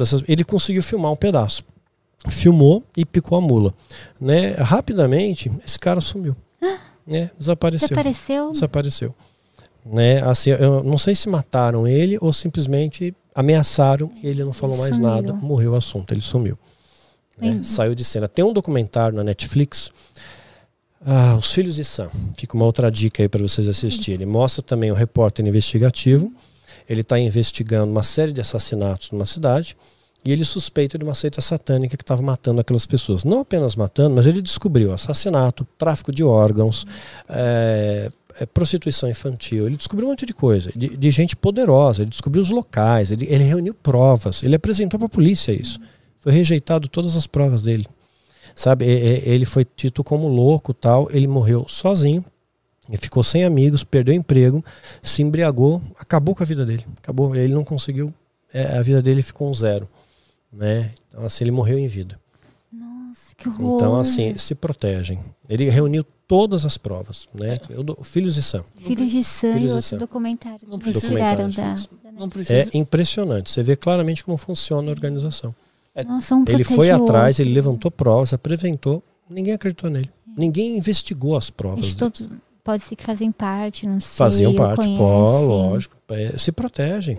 Essas... 0.00 0.22
Ele 0.26 0.44
conseguiu 0.44 0.82
filmar 0.82 1.12
um 1.12 1.16
pedaço. 1.16 1.64
Filmou 2.28 2.84
e 2.96 3.04
picou 3.04 3.36
a 3.36 3.40
mula. 3.40 3.74
Né? 4.20 4.52
Rapidamente, 4.52 5.50
esse 5.66 5.78
cara 5.78 6.00
sumiu. 6.00 6.36
Né? 7.06 7.30
Desapareceu. 7.38 7.88
Desapareceu? 7.88 8.52
Desapareceu. 8.52 9.14
Né? 9.84 10.22
Assim, 10.22 10.50
eu 10.50 10.82
não 10.82 10.98
sei 10.98 11.14
se 11.14 11.28
mataram 11.28 11.86
ele 11.86 12.16
ou 12.20 12.32
simplesmente 12.32 13.14
ameaçaram 13.34 14.10
e 14.22 14.26
ele 14.26 14.44
não 14.44 14.52
falou 14.52 14.76
mais 14.76 14.94
sumiu. 14.96 15.10
nada. 15.10 15.32
Morreu 15.32 15.72
o 15.72 15.76
assunto, 15.76 16.12
ele 16.12 16.20
sumiu. 16.20 16.58
Né? 17.38 17.60
Saiu 17.62 17.94
de 17.94 18.04
cena. 18.04 18.28
Tem 18.28 18.44
um 18.44 18.52
documentário 18.52 19.16
na 19.16 19.24
Netflix, 19.24 19.90
ah, 21.04 21.36
Os 21.36 21.52
Filhos 21.52 21.74
de 21.74 21.84
Sam. 21.84 22.10
Fica 22.36 22.54
uma 22.54 22.64
outra 22.64 22.90
dica 22.90 23.22
aí 23.22 23.28
para 23.28 23.42
vocês 23.42 23.66
assistirem. 23.66 24.26
Mostra 24.26 24.62
também 24.62 24.90
o 24.92 24.94
repórter 24.94 25.44
investigativo. 25.44 26.32
Ele 26.88 27.00
está 27.00 27.18
investigando 27.18 27.90
uma 27.90 28.02
série 28.02 28.32
de 28.32 28.40
assassinatos 28.40 29.10
numa 29.10 29.26
cidade 29.26 29.76
e 30.24 30.30
ele 30.30 30.44
suspeita 30.44 30.96
de 30.96 31.04
uma 31.04 31.14
seita 31.14 31.40
satânica 31.40 31.96
que 31.96 32.02
estava 32.02 32.22
matando 32.22 32.60
aquelas 32.60 32.86
pessoas. 32.86 33.24
Não 33.24 33.40
apenas 33.40 33.74
matando, 33.74 34.14
mas 34.14 34.26
ele 34.26 34.40
descobriu 34.40 34.92
assassinato, 34.92 35.66
tráfico 35.76 36.12
de 36.12 36.22
órgãos, 36.22 36.86
é, 37.28 38.10
é, 38.38 38.46
prostituição 38.46 39.10
infantil. 39.10 39.66
Ele 39.66 39.76
descobriu 39.76 40.06
um 40.06 40.10
monte 40.12 40.24
de 40.24 40.32
coisa, 40.32 40.70
de, 40.76 40.96
de 40.96 41.10
gente 41.10 41.34
poderosa. 41.34 42.02
Ele 42.02 42.10
descobriu 42.10 42.40
os 42.40 42.50
locais, 42.50 43.10
ele, 43.10 43.26
ele 43.28 43.42
reuniu 43.42 43.74
provas, 43.74 44.44
ele 44.44 44.54
apresentou 44.54 44.98
para 44.98 45.06
a 45.06 45.10
polícia 45.10 45.50
isso. 45.50 45.80
Foi 46.20 46.32
rejeitado 46.32 46.88
todas 46.88 47.16
as 47.16 47.26
provas 47.26 47.64
dele. 47.64 47.86
Sabe, 48.54 48.84
ele 48.84 49.46
foi 49.46 49.64
tido 49.64 50.04
como 50.04 50.28
louco 50.28 50.72
tal. 50.74 51.08
Ele 51.10 51.26
morreu 51.26 51.64
sozinho, 51.66 52.24
ele 52.86 52.98
ficou 52.98 53.24
sem 53.24 53.44
amigos, 53.44 53.82
perdeu 53.82 54.14
emprego, 54.14 54.64
se 55.02 55.20
embriagou, 55.22 55.82
acabou 55.98 56.32
com 56.34 56.44
a 56.44 56.46
vida 56.46 56.64
dele. 56.64 56.86
Acabou, 56.98 57.34
ele 57.34 57.52
não 57.52 57.64
conseguiu, 57.64 58.14
é, 58.54 58.76
a 58.76 58.82
vida 58.82 59.02
dele 59.02 59.20
ficou 59.20 59.50
um 59.50 59.54
zero 59.54 59.88
né? 60.52 60.92
Então, 61.08 61.24
assim, 61.24 61.44
ele 61.44 61.50
morreu 61.50 61.78
em 61.78 61.88
vida. 61.88 62.20
Nossa, 62.72 63.34
que 63.36 63.48
horror. 63.48 63.74
Então, 63.74 63.98
assim, 63.98 64.36
se 64.36 64.54
protegem. 64.54 65.18
Ele 65.48 65.68
reuniu 65.68 66.04
todas 66.26 66.64
as 66.64 66.78
provas, 66.78 67.28
né? 67.34 67.58
Eu, 67.68 67.84
Filhos 68.02 68.34
de 68.34 68.42
Sam. 68.42 68.64
Filhos 68.76 69.10
de 69.10 69.22
Sam 69.22 69.58
e 69.58 69.70
outro 69.70 69.98
documentário. 69.98 70.66
Não 70.66 70.78
tiraram 70.78 71.48
da, 71.50 71.74
não 72.12 72.28
precisa. 72.28 72.70
É 72.74 72.78
impressionante. 72.78 73.50
Você 73.50 73.62
vê 73.62 73.76
claramente 73.76 74.24
como 74.24 74.36
funciona 74.36 74.88
a 74.88 74.90
organização. 74.90 75.54
É. 75.94 76.04
Nossa, 76.04 76.34
um 76.34 76.44
ele 76.48 76.64
foi 76.64 76.90
atrás, 76.90 77.38
ele 77.38 77.52
levantou 77.52 77.90
provas, 77.90 78.32
apresentou, 78.32 79.02
ninguém 79.28 79.52
acreditou 79.52 79.90
nele. 79.90 80.10
Ninguém 80.36 80.76
investigou 80.78 81.36
as 81.36 81.50
provas. 81.50 81.92
Todos, 81.92 82.28
pode 82.64 82.82
ser 82.82 82.96
que 82.96 83.02
fazem 83.04 83.30
parte, 83.30 83.86
não 83.86 84.00
sei. 84.00 84.16
Faziam 84.16 84.54
parte, 84.54 84.86
pô, 84.96 85.40
lógico. 85.40 85.94
É, 86.08 86.36
se 86.38 86.50
protegem. 86.50 87.18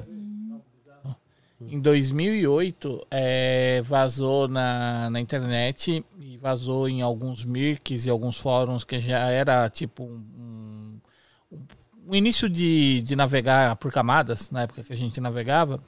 Em 1.69 1.79
2008, 1.79 3.07
é, 3.09 3.81
vazou 3.83 4.47
na, 4.47 5.09
na 5.09 5.19
internet 5.19 6.03
e 6.19 6.37
vazou 6.37 6.87
em 6.87 7.01
alguns 7.01 7.43
mirks 7.43 8.05
e 8.05 8.09
alguns 8.09 8.37
fóruns 8.37 8.83
que 8.83 8.99
já 8.99 9.29
era 9.29 9.69
tipo 9.69 10.03
um, 10.03 10.99
um, 11.51 11.59
um 12.07 12.15
início 12.15 12.49
de, 12.49 13.01
de 13.01 13.15
navegar 13.15 13.75
por 13.77 13.91
camadas, 13.91 14.51
na 14.51 14.63
época 14.63 14.83
que 14.83 14.93
a 14.93 14.97
gente 14.97 15.19
navegava, 15.19 15.81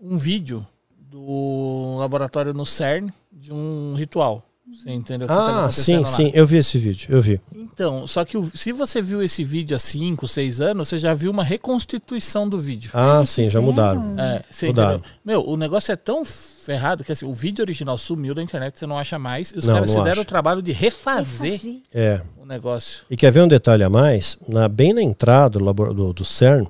um 0.00 0.16
vídeo 0.16 0.66
do 0.98 1.96
laboratório 1.98 2.52
no 2.52 2.66
CERN 2.66 3.12
de 3.32 3.52
um 3.52 3.94
ritual. 3.94 4.42
Você 4.72 4.90
entendeu? 4.90 5.28
Ah, 5.30 5.70
sim, 5.70 5.98
lá. 5.98 6.06
sim, 6.06 6.30
eu 6.34 6.44
vi 6.44 6.56
esse 6.56 6.76
vídeo, 6.76 7.06
eu 7.08 7.22
vi. 7.22 7.40
Então, 7.54 8.04
só 8.06 8.24
que 8.24 8.36
o, 8.36 8.50
se 8.52 8.72
você 8.72 9.00
viu 9.00 9.22
esse 9.22 9.44
vídeo 9.44 9.76
há 9.76 9.78
5, 9.78 10.26
6 10.26 10.60
anos, 10.60 10.88
você 10.88 10.98
já 10.98 11.14
viu 11.14 11.30
uma 11.30 11.44
reconstituição 11.44 12.48
do 12.48 12.58
vídeo. 12.58 12.90
Ah, 12.92 13.24
sim, 13.24 13.48
já 13.48 13.60
mudaram. 13.60 14.18
É, 14.18 14.42
você 14.50 14.66
mudaram. 14.66 14.98
Entendeu? 14.98 15.12
Meu, 15.24 15.46
o 15.46 15.56
negócio 15.56 15.92
é 15.92 15.96
tão 15.96 16.24
ferrado 16.24 17.04
que 17.04 17.12
assim, 17.12 17.24
o 17.24 17.32
vídeo 17.32 17.62
original 17.62 17.96
sumiu 17.96 18.34
da 18.34 18.42
internet, 18.42 18.76
você 18.76 18.86
não 18.86 18.98
acha 18.98 19.18
mais. 19.20 19.50
E 19.50 19.58
os 19.58 19.66
não, 19.66 19.74
caras 19.74 19.90
não 19.94 19.98
se 19.98 20.04
deram 20.04 20.22
o 20.22 20.24
trabalho 20.24 20.60
de 20.60 20.72
refazer, 20.72 21.52
refazer, 21.52 21.82
É. 21.94 22.20
o 22.36 22.44
negócio. 22.44 23.04
E 23.08 23.16
quer 23.16 23.30
ver 23.30 23.42
um 23.42 23.48
detalhe 23.48 23.84
a 23.84 23.88
mais? 23.90 24.36
Na, 24.48 24.68
bem 24.68 24.92
na 24.92 25.02
entrada 25.02 25.60
do, 25.60 25.72
do, 25.72 26.12
do 26.12 26.24
CERN, 26.24 26.66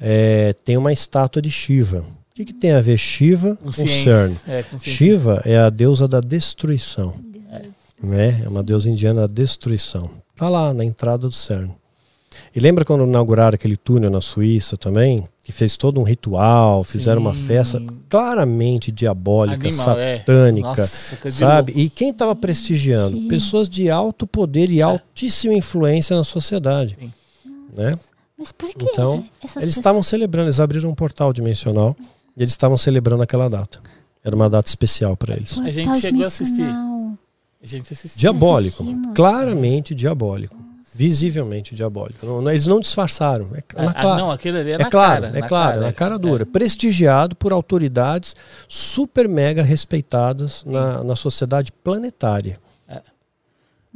é, 0.00 0.54
tem 0.64 0.78
uma 0.78 0.92
estátua 0.92 1.42
de 1.42 1.50
Shiva. 1.50 1.98
O 2.30 2.34
que, 2.36 2.46
que 2.46 2.54
tem 2.54 2.72
a 2.72 2.80
ver 2.80 2.98
Shiva 2.98 3.56
com, 3.56 3.66
com 3.66 3.72
CERN? 3.72 4.34
É, 4.46 4.62
com 4.62 4.78
Shiva 4.78 5.42
é 5.44 5.58
a 5.58 5.70
deusa 5.70 6.06
da 6.06 6.20
destruição 6.20 7.25
né? 8.02 8.42
É 8.44 8.48
uma 8.48 8.62
deusa 8.62 8.88
indiana 8.88 9.22
da 9.22 9.34
destruição. 9.34 10.10
Está 10.32 10.48
lá 10.48 10.72
na 10.74 10.84
entrada 10.84 11.26
do 11.26 11.32
CERN. 11.32 11.70
E 12.54 12.60
lembra 12.60 12.84
quando 12.84 13.04
inauguraram 13.04 13.54
aquele 13.54 13.76
túnel 13.76 14.10
na 14.10 14.20
Suíça 14.20 14.76
também? 14.76 15.26
Que 15.42 15.52
fez 15.52 15.76
todo 15.76 16.00
um 16.00 16.02
ritual, 16.02 16.82
fizeram 16.84 17.20
Sim. 17.20 17.26
uma 17.26 17.34
festa 17.34 17.82
claramente 18.08 18.90
diabólica, 18.90 19.66
Animal, 19.66 19.98
é. 19.98 20.18
satânica, 20.18 20.68
é. 20.68 20.76
Nossa, 20.76 21.30
sabe? 21.30 21.72
E 21.74 21.88
quem 21.88 22.10
estava 22.10 22.34
prestigiando? 22.34 23.16
Sim. 23.16 23.28
Pessoas 23.28 23.68
de 23.68 23.88
alto 23.90 24.26
poder 24.26 24.70
e 24.70 24.80
é. 24.80 24.82
altíssima 24.82 25.54
influência 25.54 26.16
na 26.16 26.24
sociedade. 26.24 26.98
Sim. 27.00 27.12
Né? 27.74 27.94
Mas 28.38 28.52
por 28.52 28.68
que 28.68 28.84
então, 28.84 29.24
eles 29.60 29.76
estavam 29.76 30.02
celebrando, 30.02 30.48
eles 30.48 30.60
abriram 30.60 30.90
um 30.90 30.94
portal 30.94 31.32
dimensional 31.32 31.96
e 32.36 32.42
eles 32.42 32.52
estavam 32.52 32.76
celebrando 32.76 33.22
aquela 33.22 33.48
data. 33.48 33.80
Era 34.22 34.34
uma 34.34 34.50
data 34.50 34.68
especial 34.68 35.16
para 35.16 35.36
eles. 35.36 35.58
A 35.60 35.70
gente 35.70 36.00
chegou 36.00 36.24
a 36.24 36.26
assistir 36.26 36.66
gente 37.62 37.92
assistiu. 37.92 38.18
Diabólico. 38.18 38.82
Assistimos. 38.82 39.14
Claramente 39.14 39.94
diabólico. 39.94 40.56
Visivelmente 40.94 41.74
diabólico. 41.74 42.24
Não, 42.24 42.50
eles 42.50 42.66
não 42.66 42.80
disfarçaram. 42.80 43.50
É, 43.54 43.82
na 43.82 43.92
ah, 43.94 44.16
não, 44.16 44.30
aquilo 44.30 44.58
ali 44.58 44.70
é, 44.70 44.74
é 44.74 44.78
na 44.78 44.90
claro, 44.90 45.22
cara. 45.22 45.38
É 45.38 45.40
na 45.40 45.46
claro, 45.46 45.72
cara, 45.74 45.86
na 45.86 45.92
cara 45.92 46.18
dura. 46.18 46.42
É. 46.42 46.46
Prestigiado 46.46 47.36
por 47.36 47.52
autoridades 47.52 48.34
super 48.66 49.28
mega 49.28 49.62
respeitadas 49.62 50.64
na, 50.64 51.04
na 51.04 51.14
sociedade 51.14 51.70
planetária. 51.70 52.58
É. 52.88 53.02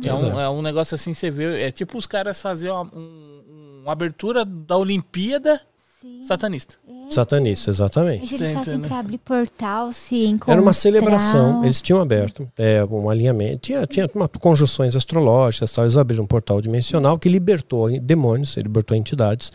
É 0.04 0.14
um, 0.14 0.40
é 0.40 0.50
um 0.50 0.60
negócio 0.60 0.94
assim, 0.94 1.14
você 1.14 1.30
vê. 1.30 1.62
É 1.62 1.70
tipo 1.70 1.96
os 1.96 2.06
caras 2.06 2.40
fazerem 2.40 2.74
uma, 2.74 2.84
um, 2.94 3.80
uma 3.82 3.92
abertura 3.92 4.44
da 4.44 4.76
Olimpíada 4.76 5.60
Sim. 6.00 6.24
satanista. 6.24 6.76
Satanista, 7.10 7.70
exatamente. 7.70 8.32
Mas 8.32 8.40
eles 8.40 8.52
fazem 8.54 8.80
para 8.80 8.98
abrir 8.98 9.18
portal, 9.18 9.92
se 9.92 10.26
encontrar. 10.26 10.52
Era 10.52 10.62
uma 10.62 10.72
celebração, 10.72 11.64
eles 11.64 11.80
tinham 11.80 12.00
aberto 12.00 12.48
é, 12.56 12.84
um 12.84 13.10
alinhamento, 13.10 13.58
tinha, 13.58 13.86
tinha 13.86 14.08
uma, 14.14 14.28
conjunções 14.28 14.94
astrológicas, 14.94 15.72
tal, 15.72 15.84
eles 15.84 15.96
abriram 15.96 16.24
um 16.24 16.26
portal 16.26 16.60
dimensional 16.60 17.18
que 17.18 17.28
libertou 17.28 17.90
demônios, 18.00 18.56
libertou 18.56 18.96
entidades 18.96 19.52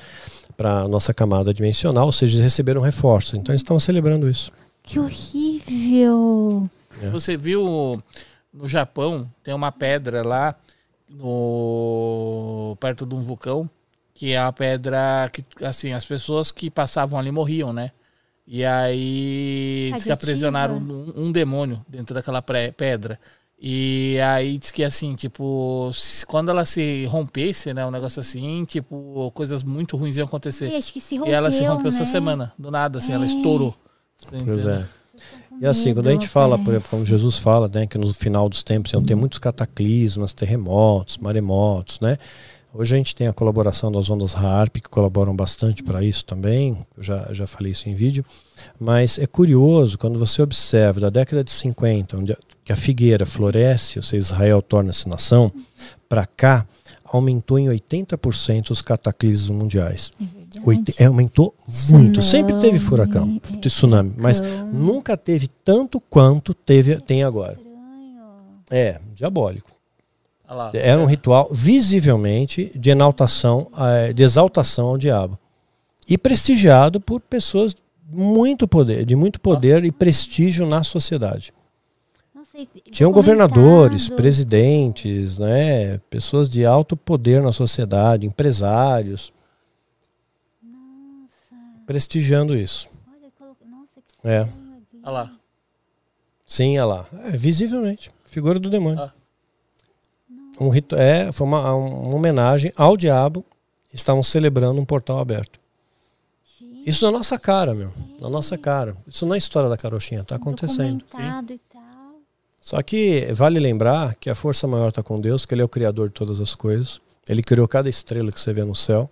para 0.57 0.81
a 0.81 0.87
nossa 0.87 1.13
camada 1.13 1.53
dimensional, 1.53 2.05
ou 2.05 2.11
seja, 2.11 2.35
eles 2.35 2.43
receberam 2.43 2.81
reforço. 2.81 3.35
Então 3.37 3.53
eles 3.53 3.61
estavam 3.61 3.79
celebrando 3.79 4.29
isso. 4.29 4.51
Que 4.83 4.99
horrível! 4.99 6.69
É. 7.01 7.09
Você 7.09 7.35
viu 7.35 8.01
no 8.53 8.67
Japão, 8.67 9.29
tem 9.43 9.53
uma 9.53 9.71
pedra 9.71 10.25
lá 10.25 10.55
no 11.09 12.75
perto 12.79 13.05
de 13.05 13.15
um 13.15 13.21
vulcão 13.21 13.69
que 14.15 14.31
é 14.31 14.39
a 14.39 14.51
pedra 14.51 15.29
que, 15.31 15.43
assim, 15.63 15.91
as 15.91 16.05
pessoas 16.05 16.49
que 16.49 16.71
passavam 16.71 17.19
ali 17.19 17.31
morriam, 17.31 17.73
né? 17.73 17.91
E 18.47 18.63
aí 18.63 19.91
diz 19.93 20.05
que 20.05 20.11
aprisionaram 20.11 20.77
um, 20.77 21.25
um, 21.25 21.31
demônio 21.31 21.83
dentro 21.87 22.15
daquela 22.15 22.41
pedra. 22.41 23.19
E 23.59 24.17
aí 24.19 24.57
diz 24.57 24.71
que 24.71 24.83
assim, 24.83 25.15
tipo, 25.15 25.89
quando 26.27 26.49
ela 26.49 26.63
se 26.63 27.05
rompesse, 27.05 27.73
né, 27.73 27.85
um 27.85 27.91
negócio 27.91 28.19
assim, 28.19 28.63
tipo, 28.65 29.31
coisas 29.33 29.63
muito 29.63 29.97
ruins 29.97 30.15
iam 30.15 30.27
acontecer. 30.27 30.69
E, 30.69 30.75
acho 30.75 30.93
que 30.93 31.01
se 31.01 31.17
rompeu, 31.17 31.31
e 31.31 31.35
ela 31.35 31.51
se 31.51 31.65
rompeu 31.65 31.91
né? 31.91 31.97
essa 31.97 32.05
semana, 32.05 32.53
do 32.57 32.69
nada, 32.69 32.99
assim, 32.99 33.11
é. 33.11 33.15
ela 33.15 33.25
estourou. 33.25 33.75
Pois 34.29 34.65
é. 34.65 34.85
E 35.59 35.65
assim, 35.65 35.93
quando 35.93 36.07
a 36.07 36.11
gente 36.11 36.27
fala, 36.27 36.57
por 36.57 36.73
exemplo, 36.73 36.89
como 36.89 37.05
Jesus 37.05 37.37
fala, 37.37 37.69
né, 37.73 37.87
que 37.87 37.97
no 37.97 38.13
final 38.13 38.47
dos 38.47 38.61
tempos 38.61 38.91
iam 38.93 39.03
ter 39.03 39.15
muitos 39.15 39.39
cataclismas, 39.39 40.33
terremotos, 40.33 41.17
maremotos, 41.17 41.99
né? 41.99 42.17
Hoje 42.77 42.93
a 42.93 42.97
gente 42.97 43.15
tem 43.15 43.25
a 43.25 43.31
colaboração 43.31 43.89
das 43.89 44.09
ondas 44.09 44.35
HARP, 44.35 44.81
que 44.81 44.89
colaboram 44.89 45.33
bastante 45.33 45.81
para 45.81 46.03
isso 46.03 46.25
também, 46.25 46.77
eu 46.97 47.01
já, 47.01 47.25
já 47.31 47.47
falei 47.47 47.71
isso 47.71 47.87
em 47.87 47.95
vídeo, 47.95 48.25
mas 48.77 49.17
é 49.17 49.25
curioso 49.25 49.97
quando 49.97 50.19
você 50.19 50.41
observa 50.41 50.99
da 50.99 51.09
década 51.09 51.41
de 51.41 51.51
50, 51.51 52.17
onde 52.17 52.33
a, 52.33 52.37
que 52.65 52.73
a 52.73 52.75
figueira 52.75 53.25
floresce, 53.25 53.97
ou 53.97 54.03
seja, 54.03 54.17
Israel 54.17 54.61
torna-se 54.61 55.07
nação, 55.07 55.53
para 56.09 56.25
cá 56.25 56.67
aumentou 57.05 57.57
em 57.57 57.67
80% 57.67 58.71
os 58.71 58.81
cataclismos 58.81 59.57
mundiais. 59.57 60.11
É 60.53 60.59
Oite, 60.67 60.93
é, 60.97 61.05
aumentou 61.05 61.55
tsunami, 61.65 62.03
muito. 62.03 62.21
Sempre 62.21 62.59
teve 62.59 62.77
furacão, 62.77 63.39
é, 63.53 63.57
tsunami, 63.57 64.13
mas 64.17 64.41
nunca 64.73 65.15
teve 65.15 65.47
tanto 65.63 65.97
quanto 66.09 66.53
teve 66.53 66.97
tem 66.97 67.23
agora. 67.23 67.57
É, 68.69 68.99
diabólico. 69.15 69.74
Era 70.73 71.01
um 71.01 71.05
ritual 71.05 71.49
visivelmente 71.51 72.71
de 72.75 72.91
exaltação, 72.91 73.69
eh, 73.77 74.13
de 74.13 74.23
exaltação 74.23 74.87
ao 74.87 74.97
diabo. 74.97 75.37
E 76.07 76.17
prestigiado 76.17 77.01
por 77.01 77.19
pessoas 77.19 77.75
muito 78.07 78.67
poder, 78.67 79.05
de 79.05 79.15
muito 79.15 79.41
poder 79.41 79.83
e 79.83 79.91
prestígio 79.91 80.67
na 80.67 80.83
sociedade. 80.83 81.53
Tinham 82.91 83.11
governadores, 83.11 84.07
presidentes, 84.07 85.39
né, 85.39 85.97
pessoas 86.09 86.47
de 86.47 86.65
alto 86.65 86.95
poder 86.95 87.41
na 87.41 87.51
sociedade, 87.51 88.25
empresários, 88.25 89.33
Nossa. 90.63 91.83
prestigiando 91.85 92.55
isso. 92.55 92.89
Olha, 93.07 93.31
Nossa, 93.69 94.01
que 94.21 94.27
é. 94.27 94.47
Olha 95.03 95.11
lá. 95.11 95.31
Sim, 96.45 96.77
olha 96.77 96.85
lá. 96.85 97.05
É, 97.25 97.31
visivelmente. 97.31 98.09
Figura 98.23 98.57
do 98.57 98.69
demônio. 98.69 99.01
Ah. 99.01 99.11
Um 100.59 100.69
rito, 100.69 100.95
é, 100.95 101.31
foi 101.31 101.45
uma, 101.45 101.73
uma 101.73 102.15
homenagem 102.15 102.71
ao 102.75 102.95
diabo. 102.95 103.45
Estavam 103.93 104.21
celebrando 104.21 104.79
um 104.79 104.85
portal 104.85 105.19
aberto. 105.19 105.59
Isso 106.85 107.03
na 107.05 107.11
nossa 107.11 107.39
cara, 107.39 107.73
meu. 107.73 107.91
Na 108.19 108.29
nossa 108.29 108.57
cara. 108.57 108.95
Isso 109.07 109.25
não 109.25 109.33
é 109.33 109.37
história 109.37 109.69
da 109.69 109.77
carochinha, 109.77 110.21
está 110.21 110.35
acontecendo. 110.35 111.03
Só 112.61 112.81
que 112.81 113.27
vale 113.33 113.59
lembrar 113.59 114.15
que 114.15 114.29
a 114.29 114.35
força 114.35 114.67
maior 114.67 114.89
está 114.89 115.01
com 115.01 115.19
Deus, 115.19 115.45
que 115.45 115.53
Ele 115.53 115.61
é 115.61 115.65
o 115.65 115.69
Criador 115.69 116.09
de 116.09 116.13
todas 116.13 116.39
as 116.41 116.53
coisas. 116.53 116.99
Ele 117.27 117.41
criou 117.41 117.67
cada 117.67 117.89
estrela 117.89 118.31
que 118.31 118.39
você 118.39 118.53
vê 118.53 118.63
no 118.63 118.75
céu. 118.75 119.09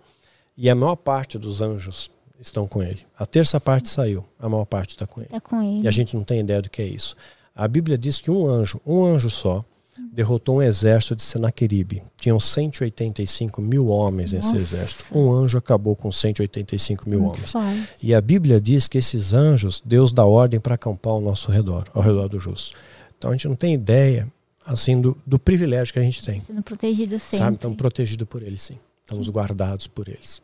E 0.56 0.70
a 0.70 0.74
maior 0.74 0.96
parte 0.96 1.36
dos 1.36 1.60
anjos 1.60 2.10
estão 2.38 2.66
com 2.68 2.82
Ele. 2.82 3.00
A 3.18 3.26
terça 3.26 3.58
parte 3.60 3.88
saiu, 3.88 4.24
a 4.38 4.48
maior 4.48 4.64
parte 4.64 4.90
está 4.90 5.06
com, 5.06 5.22
tá 5.22 5.40
com 5.40 5.62
Ele. 5.62 5.82
E 5.82 5.88
a 5.88 5.90
gente 5.90 6.14
não 6.14 6.22
tem 6.22 6.40
ideia 6.40 6.62
do 6.62 6.70
que 6.70 6.82
é 6.82 6.86
isso. 6.86 7.16
A 7.54 7.66
Bíblia 7.66 7.98
diz 7.98 8.20
que 8.20 8.30
um 8.30 8.46
anjo, 8.46 8.80
um 8.86 9.04
anjo 9.04 9.30
só, 9.30 9.64
derrotou 10.12 10.56
um 10.56 10.62
exército 10.62 11.16
de 11.16 11.22
Senaqueribe. 11.22 12.02
Tinham 12.16 12.38
185 12.40 13.60
mil 13.60 13.88
homens 13.88 14.32
Nossa. 14.32 14.52
nesse 14.52 14.76
exército. 14.76 15.18
Um 15.18 15.32
anjo 15.32 15.58
acabou 15.58 15.94
com 15.94 16.10
185 16.10 17.08
mil 17.08 17.20
Muito 17.20 17.40
homens. 17.56 17.88
E 18.02 18.14
a 18.14 18.20
Bíblia 18.20 18.60
diz 18.60 18.88
que 18.88 18.98
esses 18.98 19.32
anjos, 19.32 19.80
Deus 19.84 20.12
dá 20.12 20.24
ordem 20.24 20.58
para 20.58 20.74
acampar 20.74 21.12
ao 21.12 21.20
nosso 21.20 21.50
redor, 21.50 21.84
ao 21.92 22.02
redor 22.02 22.28
do 22.28 22.38
justo. 22.38 22.76
Então 23.16 23.30
a 23.30 23.34
gente 23.34 23.48
não 23.48 23.56
tem 23.56 23.74
ideia 23.74 24.30
assim 24.66 25.00
do, 25.00 25.16
do 25.26 25.38
privilégio 25.38 25.92
que 25.92 25.98
a 25.98 26.02
gente 26.02 26.24
tem. 26.24 26.40
Sendo 26.40 26.62
protegido 26.62 27.18
sempre. 27.18 27.38
Sabe? 27.38 27.56
Estamos 27.56 27.76
protegidos 27.76 28.26
por 28.28 28.42
eles, 28.42 28.62
sim. 28.62 28.78
Estamos 29.02 29.28
guardados 29.28 29.86
por 29.86 30.08
eles. 30.08 30.42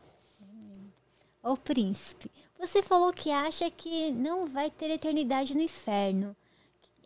Ô 1.42 1.56
príncipe, 1.56 2.30
você 2.58 2.82
falou 2.82 3.12
que 3.12 3.30
acha 3.30 3.70
que 3.70 4.10
não 4.10 4.46
vai 4.46 4.70
ter 4.70 4.90
eternidade 4.90 5.54
no 5.54 5.62
inferno. 5.62 6.36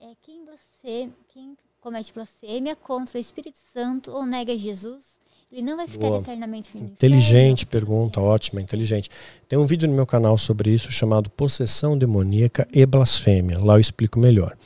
É 0.00 0.10
quem 0.22 0.44
você, 0.44 1.08
quem 1.32 1.56
comete 1.84 2.14
blasfêmia 2.14 2.74
contra 2.74 3.18
o 3.18 3.20
Espírito 3.20 3.58
Santo 3.74 4.10
ou 4.10 4.24
nega 4.24 4.56
Jesus, 4.56 5.04
ele 5.52 5.60
não 5.60 5.76
vai 5.76 5.86
ficar 5.86 6.08
Boa. 6.08 6.20
eternamente 6.20 6.70
no 6.74 6.82
Inteligente 6.82 7.66
pergunta, 7.66 8.22
ótima, 8.22 8.62
inteligente. 8.62 9.10
Tem 9.46 9.58
um 9.58 9.66
vídeo 9.66 9.86
no 9.86 9.94
meu 9.94 10.06
canal 10.06 10.38
sobre 10.38 10.70
isso 10.70 10.90
chamado 10.90 11.28
Possessão 11.28 11.98
Demoníaca 11.98 12.66
e 12.72 12.86
Blasfêmia. 12.86 13.62
Lá 13.62 13.74
eu 13.74 13.80
explico 13.80 14.18
melhor. 14.18 14.56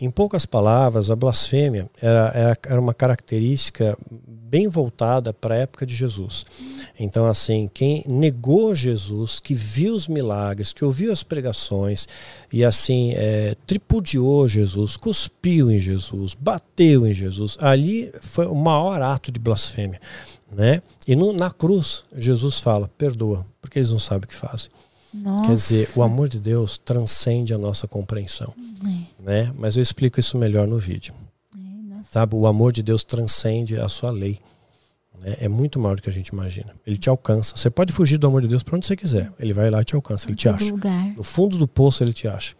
Em 0.00 0.10
poucas 0.10 0.44
palavras, 0.44 1.10
a 1.10 1.16
blasfêmia 1.16 1.88
era, 2.00 2.58
era 2.68 2.80
uma 2.80 2.94
característica 2.94 3.96
bem 4.10 4.68
voltada 4.68 5.32
para 5.32 5.54
a 5.54 5.58
época 5.58 5.84
de 5.84 5.94
Jesus. 5.94 6.44
Então, 6.98 7.26
assim, 7.26 7.68
quem 7.72 8.04
negou 8.06 8.74
Jesus, 8.74 9.40
que 9.40 9.54
viu 9.54 9.94
os 9.94 10.06
milagres, 10.06 10.72
que 10.72 10.84
ouviu 10.84 11.10
as 11.10 11.22
pregações 11.22 12.06
e, 12.52 12.64
assim, 12.64 13.12
é, 13.16 13.56
tripudiou 13.66 14.46
Jesus, 14.46 14.96
cuspiu 14.96 15.70
em 15.70 15.78
Jesus, 15.78 16.34
bateu 16.34 17.06
em 17.06 17.14
Jesus, 17.14 17.56
ali 17.60 18.12
foi 18.20 18.46
o 18.46 18.54
maior 18.54 19.02
ato 19.02 19.32
de 19.32 19.40
blasfêmia. 19.40 20.00
Né? 20.52 20.80
E 21.06 21.16
no, 21.16 21.32
na 21.32 21.50
cruz, 21.50 22.04
Jesus 22.16 22.60
fala: 22.60 22.88
perdoa, 22.96 23.44
porque 23.60 23.80
eles 23.80 23.90
não 23.90 23.98
sabem 23.98 24.24
o 24.24 24.28
que 24.28 24.36
fazem. 24.36 24.70
Nossa. 25.14 25.44
Quer 25.44 25.54
dizer, 25.54 25.90
o 25.94 26.02
amor 26.02 26.28
de 26.28 26.40
Deus 26.40 26.76
transcende 26.76 27.54
a 27.54 27.58
nossa 27.58 27.86
compreensão. 27.86 28.52
É. 28.84 29.22
Né? 29.22 29.52
Mas 29.56 29.76
eu 29.76 29.82
explico 29.82 30.18
isso 30.18 30.36
melhor 30.36 30.66
no 30.66 30.78
vídeo. 30.78 31.14
É, 31.54 32.02
Sabe, 32.02 32.34
o 32.34 32.46
amor 32.46 32.72
de 32.72 32.82
Deus 32.82 33.04
transcende 33.04 33.76
a 33.76 33.88
sua 33.88 34.10
lei. 34.10 34.40
Né? 35.20 35.36
É 35.40 35.48
muito 35.48 35.78
maior 35.78 35.96
do 35.96 36.02
que 36.02 36.08
a 36.08 36.12
gente 36.12 36.28
imagina. 36.28 36.74
Ele 36.86 36.98
te 36.98 37.08
alcança. 37.08 37.56
Você 37.56 37.70
pode 37.70 37.92
fugir 37.92 38.18
do 38.18 38.26
amor 38.26 38.42
de 38.42 38.48
Deus 38.48 38.62
para 38.62 38.76
onde 38.76 38.86
você 38.86 38.96
quiser. 38.96 39.32
Ele 39.38 39.52
vai 39.52 39.70
lá 39.70 39.80
e 39.80 39.84
te 39.84 39.94
alcança, 39.94 40.28
ele 40.28 40.36
te 40.36 40.48
acha. 40.48 40.70
Lugar. 40.70 41.14
No 41.16 41.22
fundo 41.22 41.56
do 41.56 41.68
poço 41.68 42.02
ele 42.02 42.12
te 42.12 42.26
acha. 42.26 42.54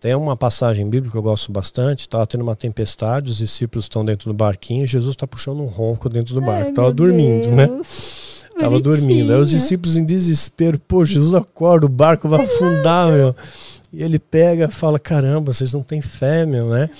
Tem 0.00 0.14
uma 0.14 0.36
passagem 0.36 0.88
bíblica 0.88 1.12
que 1.12 1.18
eu 1.18 1.22
gosto 1.22 1.50
bastante. 1.52 2.00
Estava 2.00 2.26
tendo 2.26 2.42
uma 2.42 2.56
tempestade, 2.56 3.30
os 3.30 3.38
discípulos 3.38 3.86
estão 3.86 4.04
dentro 4.04 4.30
do 4.30 4.34
barquinho 4.34 4.86
Jesus 4.86 5.14
está 5.14 5.26
puxando 5.26 5.60
um 5.60 5.66
ronco 5.66 6.08
dentro 6.08 6.34
do 6.34 6.40
barco. 6.40 6.70
Estava 6.70 6.92
dormindo, 6.92 7.50
né? 7.50 7.66
Deus. 7.66 7.78
né? 7.78 8.35
Tava 8.58 8.80
dormindo. 8.80 9.32
Aí 9.32 9.40
os 9.40 9.50
discípulos 9.50 9.96
em 9.96 10.04
desespero, 10.04 10.78
pô, 10.78 11.04
Jesus 11.04 11.34
acorda, 11.34 11.86
o 11.86 11.88
barco 11.88 12.28
vai 12.28 12.44
afundar, 12.44 13.12
meu. 13.12 13.34
E 13.92 14.02
ele 14.02 14.18
pega 14.18 14.68
fala: 14.68 14.98
caramba, 14.98 15.52
vocês 15.52 15.72
não 15.72 15.82
têm 15.82 16.00
fé, 16.02 16.44
meu, 16.44 16.68
né? 16.68 16.90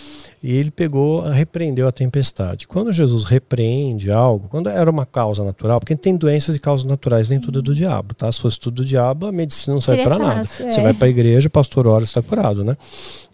E 0.43 0.55
ele 0.55 0.70
pegou, 0.70 1.23
repreendeu 1.23 1.89
a 1.89 1.93
tempestade. 1.93 2.67
Quando 2.67 2.93
Jesus 2.93 3.25
repreende 3.25 4.12
algo, 4.12 4.49
quando 4.49 4.68
era 4.68 4.89
uma 4.89 5.05
causa 5.05 5.43
natural, 5.43 5.81
porque 5.81 5.97
tem 5.97 6.17
doenças 6.17 6.55
e 6.55 6.60
causas 6.60 6.85
naturais, 6.85 7.28
nem 7.28 7.41
tudo 7.41 7.59
é 7.59 7.62
do 7.62 7.75
diabo, 7.75 8.15
tá? 8.15 8.31
Se 8.31 8.41
fosse 8.41 8.60
tudo 8.60 8.76
do 8.76 8.85
diabo, 8.85 9.26
a 9.26 9.33
medicina 9.33 9.75
não 9.75 9.81
serve 9.81 10.05
para 10.05 10.18
nada. 10.18 10.41
É. 10.43 10.44
Você 10.44 10.81
vai 10.81 10.94
para 10.94 11.07
a 11.07 11.10
igreja, 11.10 11.51
pastor 11.51 11.86
ora, 11.86 12.05
está 12.05 12.23
curado, 12.23 12.62
né? 12.62 12.76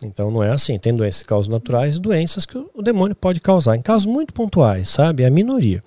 Então 0.03 0.31
não 0.31 0.43
é 0.43 0.51
assim. 0.51 0.79
Tem 0.79 0.95
doenças 0.95 1.21
e 1.21 1.25
causas 1.25 1.49
naturais, 1.49 1.99
doenças 1.99 2.47
que 2.47 2.57
o 2.57 2.83
demônio 2.83 3.15
pode 3.15 3.41
causar, 3.41 3.77
em 3.77 3.83
casos 3.83 4.07
muito 4.07 4.33
pontuais, 4.33 4.89
sabe? 4.89 5.23
É 5.23 5.27
a 5.27 5.31
minoria. 5.31 5.83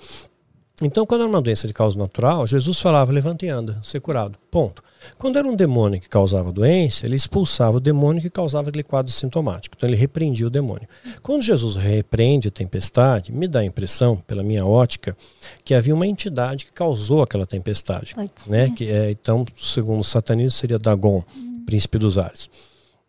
Então, 0.82 1.06
quando 1.06 1.22
era 1.22 1.30
uma 1.30 1.42
doença 1.42 1.68
de 1.68 1.74
causa 1.74 1.98
natural, 1.98 2.46
Jesus 2.46 2.80
falava: 2.80 3.12
levanta 3.12 3.46
e 3.46 3.50
anda, 3.50 3.80
ser 3.82 4.02
curado. 4.02 4.38
Ponto. 4.52 4.84
Quando 5.18 5.38
era 5.38 5.48
um 5.48 5.56
demônio 5.56 6.02
que 6.02 6.10
causava 6.10 6.52
doença, 6.52 7.06
ele 7.06 7.16
expulsava 7.16 7.78
o 7.78 7.80
demônio 7.80 8.22
que 8.22 8.30
causava 8.30 8.70
aquele 8.70 8.84
quadro 8.84 9.12
sintomático. 9.12 9.76
Então, 9.78 9.88
ele 9.88 9.96
repreendia 9.96 10.48
o 10.48 10.50
demônio. 10.50 10.88
Quando 11.22 11.44
Jesus 11.44 11.76
repreende 11.76 12.48
a 12.48 12.52
tempestade, 12.52 13.32
me 13.32 13.48
dá 13.48 13.60
a 13.60 13.66
impressão, 13.66 14.18
pela 14.28 14.44
minha 14.44 14.66
ótica, 14.66 15.16
que 15.64 15.74
havia 15.74 15.94
uma 15.94 16.08
entidade 16.08 16.66
que 16.66 16.74
causou 16.74 17.22
aquela 17.22 17.46
tempestade. 17.46 18.16
Né? 18.48 18.70
Que 18.76 18.90
é, 18.90 19.12
então, 19.12 19.46
segundo 19.56 20.00
o 20.00 20.04
satanismo, 20.04 20.52
seria 20.52 20.80
Dagon, 20.80 21.24
hum. 21.38 21.64
príncipe 21.66 21.98
dos 21.98 22.18
ares. 22.18 22.50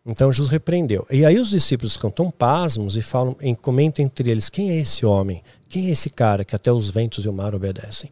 Então 0.07 0.31
Jesus 0.31 0.49
repreendeu. 0.49 1.05
E 1.11 1.25
aí 1.25 1.37
os 1.37 1.49
discípulos 1.49 1.93
ficam 1.93 2.09
tão 2.09 2.31
pasmos 2.31 2.95
e 2.95 3.01
falam, 3.01 3.35
em, 3.41 3.53
comentam 3.53 4.03
entre 4.03 4.31
eles: 4.31 4.49
quem 4.49 4.71
é 4.71 4.77
esse 4.77 5.05
homem? 5.05 5.43
Quem 5.67 5.87
é 5.87 5.91
esse 5.91 6.09
cara 6.09 6.45
que 6.45 6.55
até 6.55 6.71
os 6.71 6.89
ventos 6.89 7.25
e 7.25 7.29
o 7.29 7.33
mar 7.33 7.53
obedecem? 7.53 8.09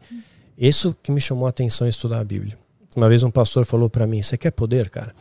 Isso 0.58 0.94
que 1.02 1.10
me 1.10 1.20
chamou 1.20 1.46
a 1.46 1.50
atenção 1.50 1.86
em 1.86 1.90
estudar 1.90 2.20
a 2.20 2.24
Bíblia. 2.24 2.58
Uma 2.94 3.08
vez 3.08 3.22
um 3.22 3.30
pastor 3.30 3.64
falou 3.64 3.88
para 3.88 4.06
mim: 4.06 4.22
Você 4.22 4.36
quer 4.36 4.50
poder, 4.50 4.90
cara? 4.90 5.12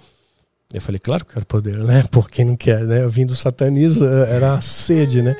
Eu 0.74 0.82
falei: 0.82 1.00
Claro 1.00 1.24
que 1.24 1.34
quero 1.34 1.46
poder, 1.46 1.78
né? 1.80 2.04
Por 2.12 2.30
quem 2.30 2.44
não 2.44 2.58
quer, 2.58 2.84
né? 2.84 3.04
Eu 3.04 3.10
vim 3.10 3.26
do 3.26 3.36
satanismo, 3.36 4.06
era 4.06 4.56
a 4.56 4.62
sede, 4.62 5.22
né? 5.22 5.38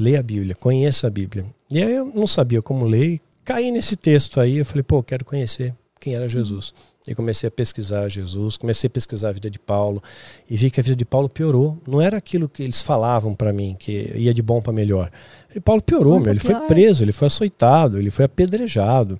Leia 0.00 0.18
a 0.18 0.22
Bíblia, 0.22 0.54
conheça 0.56 1.06
a 1.06 1.10
Bíblia. 1.10 1.46
E 1.70 1.80
aí 1.80 1.92
eu 1.92 2.06
não 2.06 2.26
sabia 2.26 2.60
como 2.60 2.84
ler, 2.86 3.20
caí 3.44 3.70
nesse 3.70 3.94
texto 3.94 4.40
aí. 4.40 4.58
Eu 4.58 4.66
falei: 4.66 4.82
Pô, 4.82 5.00
quero 5.00 5.24
conhecer 5.24 5.72
quem 6.00 6.16
era 6.16 6.28
Jesus. 6.28 6.74
E 7.06 7.16
comecei 7.16 7.48
a 7.48 7.50
pesquisar 7.50 8.08
Jesus, 8.08 8.56
comecei 8.56 8.86
a 8.86 8.90
pesquisar 8.90 9.30
a 9.30 9.32
vida 9.32 9.50
de 9.50 9.58
Paulo 9.58 10.00
e 10.48 10.56
vi 10.56 10.70
que 10.70 10.78
a 10.78 10.82
vida 10.82 10.94
de 10.94 11.04
Paulo 11.04 11.28
piorou. 11.28 11.76
Não 11.86 12.00
era 12.00 12.16
aquilo 12.16 12.48
que 12.48 12.62
eles 12.62 12.80
falavam 12.80 13.34
para 13.34 13.52
mim, 13.52 13.74
que 13.76 14.12
ia 14.14 14.32
de 14.32 14.40
bom 14.40 14.62
para 14.62 14.72
melhor. 14.72 15.10
E 15.54 15.58
Paulo 15.58 15.82
piorou, 15.82 16.20
meu. 16.20 16.30
ele 16.30 16.38
foi 16.38 16.54
preso, 16.66 17.02
ele 17.02 17.10
foi 17.10 17.26
açoitado, 17.26 17.98
ele 17.98 18.10
foi 18.10 18.24
apedrejado, 18.24 19.18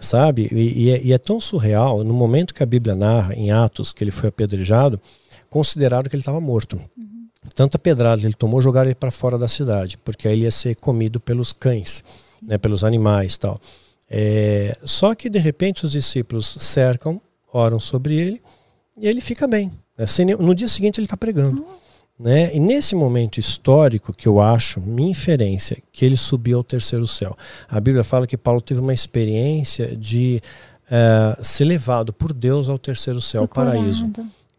sabe? 0.00 0.48
E, 0.50 0.84
e, 0.84 0.90
é, 0.90 1.02
e, 1.02 1.12
é, 1.12 1.18
tão 1.18 1.38
surreal, 1.38 2.02
no 2.02 2.12
momento 2.12 2.52
que 2.52 2.62
a 2.62 2.66
Bíblia 2.66 2.96
narra, 2.96 3.34
em 3.34 3.52
Atos, 3.52 3.92
que 3.92 4.02
ele 4.02 4.10
foi 4.10 4.28
apedrejado, 4.28 5.00
consideraram 5.48 6.08
que 6.10 6.16
ele 6.16 6.22
estava 6.22 6.40
morto. 6.40 6.80
Uhum. 6.96 7.28
Tanta 7.54 7.78
pedrada 7.78 8.22
ele 8.22 8.34
tomou, 8.34 8.60
jogaram 8.60 8.88
ele 8.88 8.96
para 8.96 9.12
fora 9.12 9.38
da 9.38 9.46
cidade, 9.46 9.96
porque 9.98 10.26
aí 10.26 10.34
ele 10.34 10.42
ia 10.42 10.50
ser 10.50 10.74
comido 10.74 11.20
pelos 11.20 11.52
cães, 11.52 12.02
né, 12.42 12.58
pelos 12.58 12.82
animais 12.82 13.36
tal. 13.36 13.60
É, 14.14 14.76
só 14.84 15.14
que 15.14 15.30
de 15.30 15.38
repente 15.38 15.86
os 15.86 15.92
discípulos 15.92 16.54
cercam, 16.60 17.18
oram 17.50 17.80
sobre 17.80 18.14
ele 18.14 18.42
e 18.94 19.08
ele 19.08 19.22
fica 19.22 19.48
bem. 19.48 19.70
Né? 19.96 20.04
No 20.38 20.54
dia 20.54 20.68
seguinte 20.68 20.98
ele 20.98 21.06
está 21.06 21.16
pregando. 21.16 21.64
Né? 22.20 22.54
E 22.54 22.60
nesse 22.60 22.94
momento 22.94 23.40
histórico 23.40 24.12
que 24.12 24.28
eu 24.28 24.38
acho, 24.38 24.82
minha 24.82 25.10
inferência, 25.10 25.82
que 25.90 26.04
ele 26.04 26.18
subiu 26.18 26.58
ao 26.58 26.64
terceiro 26.64 27.08
céu. 27.08 27.34
A 27.66 27.80
Bíblia 27.80 28.04
fala 28.04 28.26
que 28.26 28.36
Paulo 28.36 28.60
teve 28.60 28.80
uma 28.80 28.92
experiência 28.92 29.96
de 29.96 30.42
uh, 30.88 31.42
ser 31.42 31.64
levado 31.64 32.12
por 32.12 32.34
Deus 32.34 32.68
ao 32.68 32.78
terceiro 32.78 33.20
céu, 33.20 33.40
ao 33.40 33.48
paraíso. 33.48 34.10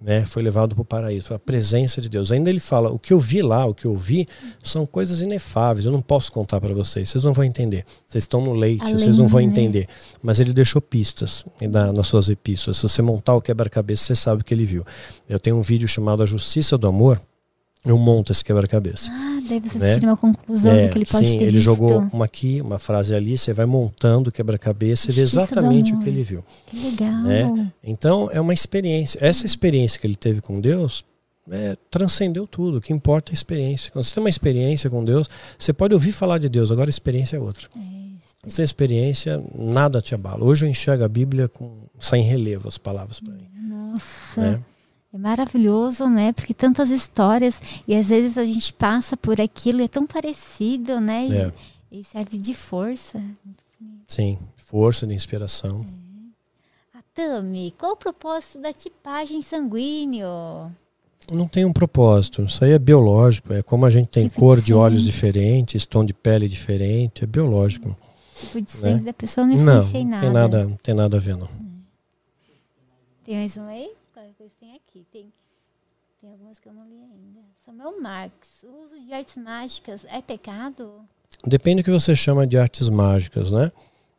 Né? 0.03 0.25
Foi 0.25 0.43
levado 0.43 0.75
para 0.75 0.81
o 0.81 0.85
paraíso, 0.85 1.33
a 1.33 1.39
presença 1.39 2.01
de 2.01 2.09
Deus. 2.09 2.31
Ainda 2.31 2.49
ele 2.49 2.59
fala: 2.59 2.91
o 2.91 2.99
que 2.99 3.13
eu 3.13 3.19
vi 3.19 3.41
lá, 3.41 3.65
o 3.65 3.73
que 3.73 3.85
eu 3.85 3.95
vi, 3.95 4.27
são 4.61 4.85
coisas 4.85 5.21
inefáveis. 5.21 5.85
Eu 5.85 5.91
não 5.91 6.01
posso 6.01 6.31
contar 6.31 6.59
para 6.59 6.73
vocês. 6.73 7.09
Vocês 7.09 7.23
não 7.23 7.33
vão 7.33 7.45
entender. 7.45 7.85
Vocês 8.05 8.25
estão 8.25 8.41
no 8.41 8.53
leite, 8.53 8.83
Além, 8.83 8.99
vocês 8.99 9.17
não 9.17 9.27
vão 9.27 9.39
né? 9.39 9.47
entender. 9.47 9.87
Mas 10.21 10.41
ele 10.41 10.51
deixou 10.51 10.81
pistas 10.81 11.45
na, 11.61 11.93
nas 11.93 12.07
suas 12.07 12.27
epístolas. 12.27 12.77
Se 12.77 12.83
você 12.83 13.01
montar 13.01 13.33
o 13.35 13.41
quebra-cabeça, 13.41 14.03
você 14.03 14.15
sabe 14.15 14.41
o 14.41 14.45
que 14.45 14.53
ele 14.53 14.65
viu. 14.65 14.83
Eu 15.29 15.39
tenho 15.39 15.55
um 15.55 15.61
vídeo 15.61 15.87
chamado 15.87 16.21
A 16.21 16.25
Justiça 16.25 16.77
do 16.77 16.87
Amor 16.87 17.19
eu 17.85 17.97
monto 17.97 18.31
esse 18.31 18.43
quebra-cabeça. 18.43 19.11
Ah, 19.11 19.41
daí 19.47 19.59
você 19.59 19.77
né? 19.77 19.99
uma 20.03 20.15
conclusão 20.15 20.71
é, 20.71 20.87
do 20.87 20.91
que 20.91 20.97
ele 20.99 21.05
pode 21.05 21.27
sim, 21.27 21.37
ter 21.37 21.43
ele 21.43 21.51
visto. 21.53 21.65
jogou 21.65 22.07
uma 22.13 22.25
aqui, 22.25 22.61
uma 22.61 22.79
frase 22.79 23.13
ali, 23.13 23.37
você 23.37 23.51
vai 23.51 23.65
montando 23.65 24.29
o 24.29 24.33
quebra-cabeça 24.33 25.11
e 25.11 25.13
vê 25.13 25.21
exatamente 25.21 25.93
o 25.93 25.99
que 25.99 26.07
ele 26.07 26.23
viu. 26.23 26.43
Que 26.67 26.79
legal. 26.79 27.21
Né? 27.23 27.71
Então, 27.83 28.29
é 28.31 28.39
uma 28.39 28.53
experiência. 28.53 29.19
Essa 29.21 29.45
experiência 29.45 29.99
que 29.99 30.07
ele 30.07 30.15
teve 30.15 30.39
com 30.39 30.61
Deus 30.61 31.03
é, 31.51 31.75
transcendeu 31.91 32.47
tudo. 32.47 32.77
O 32.77 32.81
que 32.81 32.93
importa 32.93 33.31
é 33.31 33.33
a 33.33 33.35
experiência. 33.35 33.91
Quando 33.91 34.05
você 34.05 34.13
tem 34.13 34.23
uma 34.23 34.29
experiência 34.29 34.89
com 34.89 35.03
Deus, 35.03 35.29
você 35.59 35.73
pode 35.73 35.93
ouvir 35.93 36.13
falar 36.13 36.37
de 36.37 36.47
Deus, 36.47 36.71
agora 36.71 36.87
a 36.87 36.89
experiência 36.89 37.35
é 37.35 37.39
outra. 37.39 37.67
É, 37.75 38.49
Sem 38.49 38.63
experiência, 38.63 39.43
nada 39.53 40.01
te 40.01 40.15
abala. 40.15 40.45
Hoje 40.45 40.65
eu 40.65 40.69
enxergo 40.69 41.03
a 41.03 41.09
Bíblia 41.09 41.49
com, 41.49 41.71
sem 41.99 42.23
relevo 42.23 42.69
as 42.69 42.77
palavras 42.77 43.19
para 43.19 43.33
mim. 43.33 43.49
Nossa. 43.67 44.41
Né? 44.41 44.59
É 45.13 45.17
maravilhoso, 45.17 46.09
né? 46.09 46.33
Porque 46.33 46.55
tantas 46.55 46.89
histórias 46.89 47.61
e 47.87 47.95
às 47.95 48.07
vezes 48.07 48.35
a 48.35 48.43
gente 48.43 48.73
passa 48.73 49.15
por 49.15 49.39
aquilo 49.39 49.81
e 49.81 49.83
é 49.83 49.87
tão 49.87 50.07
parecido, 50.07 50.99
né? 50.99 51.27
E, 51.27 51.37
é. 51.37 51.51
e 51.91 52.03
serve 52.03 52.39
de 52.39 52.55
força. 52.55 53.23
Sim, 54.07 54.39
força 54.57 55.05
de 55.05 55.13
inspiração. 55.13 55.85
É. 56.95 56.97
A 56.97 57.01
Tami, 57.13 57.75
qual 57.77 57.91
o 57.91 57.95
propósito 57.95 58.59
da 58.59 58.73
tipagem 58.73 59.43
sanguíneo? 59.43 60.27
Não 61.31 61.47
tem 61.47 61.63
um 61.63 61.71
propósito, 61.71 62.41
isso 62.41 62.65
aí 62.65 62.71
é 62.71 62.79
biológico, 62.79 63.53
é 63.53 63.61
como 63.61 63.85
a 63.85 63.89
gente 63.91 64.09
tem 64.09 64.27
tipo 64.27 64.39
cor 64.39 64.59
de, 64.59 64.65
de 64.65 64.73
olhos 64.73 65.03
diferentes, 65.03 65.85
tom 65.85 66.03
de 66.03 66.13
pele 66.13 66.47
diferente, 66.47 67.23
é 67.23 67.27
biológico. 67.27 67.95
Tipo 68.35 68.61
de 68.61 68.71
sangue 68.71 68.95
né? 68.95 69.03
da 69.03 69.13
pessoa 69.13 69.45
não 69.45 69.53
influencia 69.53 69.99
em 69.99 70.05
nada. 70.05 70.21
Tem 70.21 70.33
nada. 70.33 70.65
Não 70.65 70.77
tem 70.77 70.95
nada 70.95 71.17
a 71.17 71.19
ver, 71.19 71.37
não. 71.37 71.47
Tem 73.23 73.37
mais 73.37 73.55
um 73.55 73.67
aí? 73.67 73.91
Aqui. 74.93 75.05
Tem, 75.11 75.33
tem 76.21 76.29
algumas 76.29 76.59
que 76.59 76.69
eu 76.69 76.73
não 76.73 76.87
li 76.87 77.01
ainda. 77.01 77.41
Samuel 77.65 77.99
Marx, 77.99 78.63
o 78.63 78.85
uso 78.85 78.99
de 78.99 79.11
artes 79.11 79.37
mágicas 79.37 80.05
é 80.05 80.21
pecado? 80.21 81.01
Depende 81.45 81.81
do 81.81 81.85
que 81.85 81.91
você 81.91 82.15
chama 82.15 82.45
de 82.45 82.57
artes 82.57 82.87
mágicas, 82.89 83.51
né? 83.51 83.71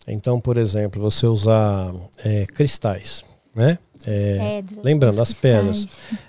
Então, 0.06 0.40
por 0.40 0.58
exemplo, 0.58 1.00
você 1.00 1.26
usar 1.26 1.94
é, 2.18 2.44
cristais, 2.46 3.24
né? 3.54 3.78
É, 4.06 4.60
pedras, 4.60 4.84
lembrando, 4.84 5.22
as 5.22 5.32
pedras. 5.32 5.86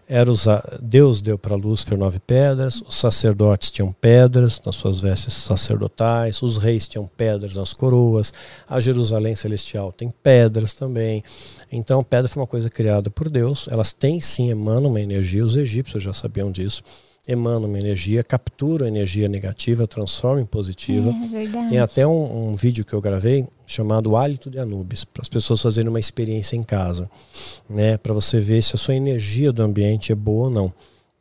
Era 0.07 0.31
usar, 0.31 0.63
Deus 0.81 1.21
deu 1.21 1.37
para 1.37 1.55
Lúcifer 1.55 1.97
nove 1.97 2.19
pedras, 2.19 2.81
os 2.87 2.95
sacerdotes 2.95 3.71
tinham 3.71 3.91
pedras 3.91 4.61
nas 4.65 4.75
suas 4.75 4.99
vestes 4.99 5.33
sacerdotais, 5.33 6.41
os 6.41 6.57
reis 6.57 6.87
tinham 6.87 7.09
pedras 7.17 7.55
nas 7.55 7.73
coroas, 7.73 8.31
a 8.69 8.79
Jerusalém 8.79 9.35
Celestial 9.35 9.91
tem 9.91 10.13
pedras 10.23 10.73
também. 10.73 11.23
Então, 11.71 12.03
pedra 12.03 12.29
foi 12.29 12.41
uma 12.41 12.47
coisa 12.47 12.69
criada 12.69 13.09
por 13.09 13.29
Deus, 13.29 13.67
elas 13.69 13.91
têm 13.91 14.21
sim, 14.21 14.49
emanam 14.49 14.89
uma 14.89 15.01
energia, 15.01 15.43
os 15.43 15.55
egípcios 15.55 16.03
já 16.03 16.13
sabiam 16.13 16.51
disso 16.51 16.83
emana 17.27 17.67
uma 17.67 17.79
energia, 17.79 18.23
captura 18.23 18.85
a 18.85 18.87
energia 18.87 19.27
negativa, 19.27 19.87
transforma 19.87 20.41
em 20.41 20.45
positiva. 20.45 21.13
É, 21.33 21.69
Tem 21.69 21.79
até 21.79 22.05
um, 22.05 22.51
um, 22.51 22.55
vídeo 22.55 22.85
que 22.85 22.93
eu 22.93 23.01
gravei 23.01 23.47
chamado 23.65 24.15
Hálito 24.15 24.49
de 24.49 24.59
Anubis, 24.59 25.03
para 25.03 25.21
as 25.21 25.29
pessoas 25.29 25.61
fazerem 25.61 25.89
uma 25.89 25.99
experiência 25.99 26.55
em 26.55 26.63
casa, 26.63 27.09
né, 27.69 27.97
para 27.97 28.13
você 28.13 28.39
ver 28.39 28.61
se 28.61 28.75
a 28.75 28.77
sua 28.77 28.95
energia 28.95 29.51
do 29.51 29.63
ambiente 29.63 30.11
é 30.11 30.15
boa 30.15 30.45
ou 30.45 30.51
não 30.51 30.73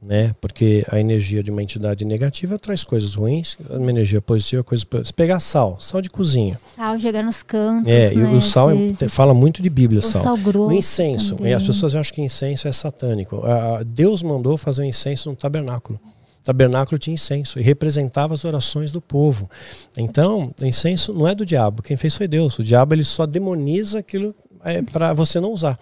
né? 0.04 0.34
Porque 0.40 0.84
a 0.90 1.00
energia 1.00 1.42
de 1.42 1.50
uma 1.50 1.62
entidade 1.62 2.04
negativa 2.04 2.58
traz 2.58 2.84
coisas 2.84 3.14
ruins, 3.14 3.56
uma 3.70 3.90
energia 3.90 4.20
positiva, 4.20 4.62
coisas 4.62 4.86
Se 5.02 5.12
pegar 5.12 5.40
sal, 5.40 5.78
sal 5.80 6.02
de 6.02 6.10
cozinha. 6.10 6.60
Sal 6.76 6.98
jogar 6.98 7.22
nos 7.22 7.42
cantos. 7.42 7.90
É, 7.90 8.10
né? 8.14 8.34
e 8.34 8.36
o 8.36 8.42
sal 8.42 8.70
é, 8.70 9.08
fala 9.08 9.32
muito 9.32 9.62
de 9.62 9.70
Bíblia, 9.70 10.00
o 10.00 10.02
sal. 10.02 10.22
sal 10.22 10.36
grosso 10.36 10.68
o 10.68 10.72
incenso. 10.72 11.36
Também. 11.36 11.52
E 11.52 11.54
as 11.54 11.62
pessoas 11.62 11.94
acham 11.94 12.14
que 12.14 12.20
incenso 12.20 12.68
é 12.68 12.72
satânico. 12.72 13.42
Deus 13.86 14.22
mandou 14.22 14.58
fazer 14.58 14.82
o 14.82 14.84
um 14.84 14.88
incenso 14.88 15.30
no 15.30 15.36
tabernáculo. 15.36 15.98
O 16.42 16.44
tabernáculo 16.44 16.98
tinha 16.98 17.14
incenso 17.14 17.58
e 17.58 17.62
representava 17.62 18.34
as 18.34 18.44
orações 18.44 18.92
do 18.92 19.00
povo. 19.00 19.48
Então, 19.96 20.52
o 20.60 20.66
incenso 20.66 21.14
não 21.14 21.26
é 21.26 21.34
do 21.34 21.46
diabo, 21.46 21.82
quem 21.82 21.96
fez 21.96 22.14
foi 22.14 22.28
Deus. 22.28 22.58
O 22.58 22.62
diabo 22.62 22.94
ele 22.94 23.04
só 23.04 23.24
demoniza 23.24 24.00
aquilo 24.00 24.34
é, 24.62 24.82
para 24.82 25.14
você 25.14 25.40
não 25.40 25.50
usar. 25.50 25.78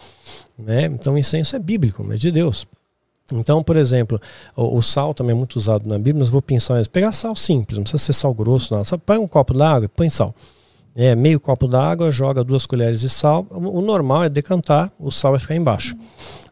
Né? 0.56 0.84
Então, 0.84 1.14
o 1.14 1.18
incenso 1.18 1.56
é 1.56 1.58
bíblico, 1.58 2.06
é 2.12 2.16
de 2.16 2.30
Deus. 2.30 2.68
Então, 3.30 3.62
por 3.62 3.76
exemplo, 3.76 4.20
o, 4.56 4.78
o, 4.78 4.82
sal 4.82 5.14
também 5.14 5.34
é 5.34 5.38
muito 5.38 5.56
usado 5.56 5.88
na 5.88 5.96
Bíblia, 5.96 6.20
mas 6.20 6.30
vou 6.30 6.42
pensar 6.42 6.80
isso. 6.80 6.90
Pegar 6.90 7.12
sal 7.12 7.36
simples, 7.36 7.78
não 7.78 7.84
precisa 7.84 8.02
ser 8.02 8.12
sal 8.12 8.34
grosso, 8.34 8.74
não. 8.74 8.84
Só 8.84 8.96
põe 8.96 9.18
um 9.18 9.28
copo 9.28 9.54
d'água, 9.54 9.88
põe 9.88 10.10
sal. 10.10 10.34
É, 10.94 11.16
meio 11.16 11.40
copo 11.40 11.66
d'água, 11.66 12.10
joga 12.10 12.44
duas 12.44 12.66
colheres 12.66 13.00
de 13.00 13.08
sal. 13.08 13.46
O, 13.50 13.78
o, 13.78 13.80
normal 13.80 14.24
é 14.24 14.28
decantar, 14.28 14.92
o 14.98 15.10
sal 15.10 15.32
vai 15.32 15.40
ficar 15.40 15.54
embaixo. 15.54 15.96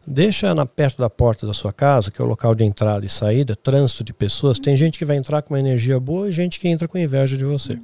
Deixa 0.07 0.55
na, 0.55 0.65
perto 0.65 0.97
da 0.97 1.09
porta 1.09 1.45
da 1.45 1.53
sua 1.53 1.71
casa, 1.71 2.09
que 2.09 2.19
é 2.19 2.25
o 2.25 2.27
local 2.27 2.55
de 2.55 2.63
entrada 2.63 3.05
e 3.05 3.09
saída, 3.09 3.55
trânsito 3.55 4.03
de 4.03 4.13
pessoas. 4.13 4.57
Tem 4.57 4.75
gente 4.75 4.97
que 4.97 5.05
vai 5.05 5.15
entrar 5.15 5.43
com 5.43 5.53
uma 5.53 5.59
energia 5.59 5.99
boa 5.99 6.27
e 6.27 6.31
gente 6.31 6.59
que 6.59 6.67
entra 6.67 6.87
com 6.87 6.97
inveja 6.97 7.37
de 7.37 7.45
você. 7.45 7.77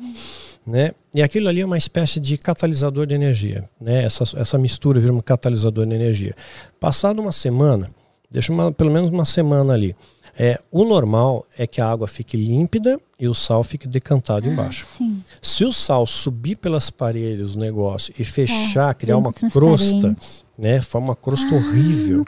Né? 0.66 0.92
E 1.14 1.22
aquilo 1.22 1.48
ali 1.48 1.62
é 1.62 1.66
uma 1.66 1.78
espécie 1.78 2.20
de 2.20 2.38
catalisador 2.38 3.06
de 3.06 3.14
energia. 3.14 3.70
Né? 3.80 4.04
Essa, 4.04 4.24
essa 4.36 4.58
mistura 4.58 5.00
vira 5.00 5.14
um 5.14 5.20
catalisador 5.20 5.86
de 5.86 5.94
energia. 5.94 6.36
Passada 6.80 7.22
uma 7.22 7.32
semana, 7.32 7.92
Deixa 8.30 8.52
uma, 8.52 8.72
pelo 8.72 8.92
menos 8.92 9.10
uma 9.10 9.26
semana 9.26 9.74
ali. 9.74 9.96
É, 10.38 10.60
o 10.72 10.84
normal 10.84 11.46
é 11.58 11.66
que 11.66 11.82
a 11.82 11.90
água 11.90 12.08
fique 12.08 12.38
límpida 12.38 13.00
e 13.20 13.28
o 13.28 13.34
sal 13.34 13.64
fique 13.64 13.88
decantado 13.88 14.48
ah, 14.48 14.52
embaixo. 14.52 14.86
Sim. 14.98 15.24
Se 15.42 15.66
o 15.66 15.74
sal 15.74 16.06
subir 16.06 16.58
pelas 16.58 16.90
paredes 16.92 17.54
do 17.54 17.60
negócio 17.60 18.14
e 18.20 18.24
fechar, 18.24 18.92
é, 18.92 18.94
criar 18.94 19.18
uma 19.18 19.34
crosta, 19.34 20.16
né, 20.58 20.80
forma 20.82 21.08
uma 21.08 21.16
crosta 21.16 21.50
ah, 21.50 21.56
horrível, 21.56 22.24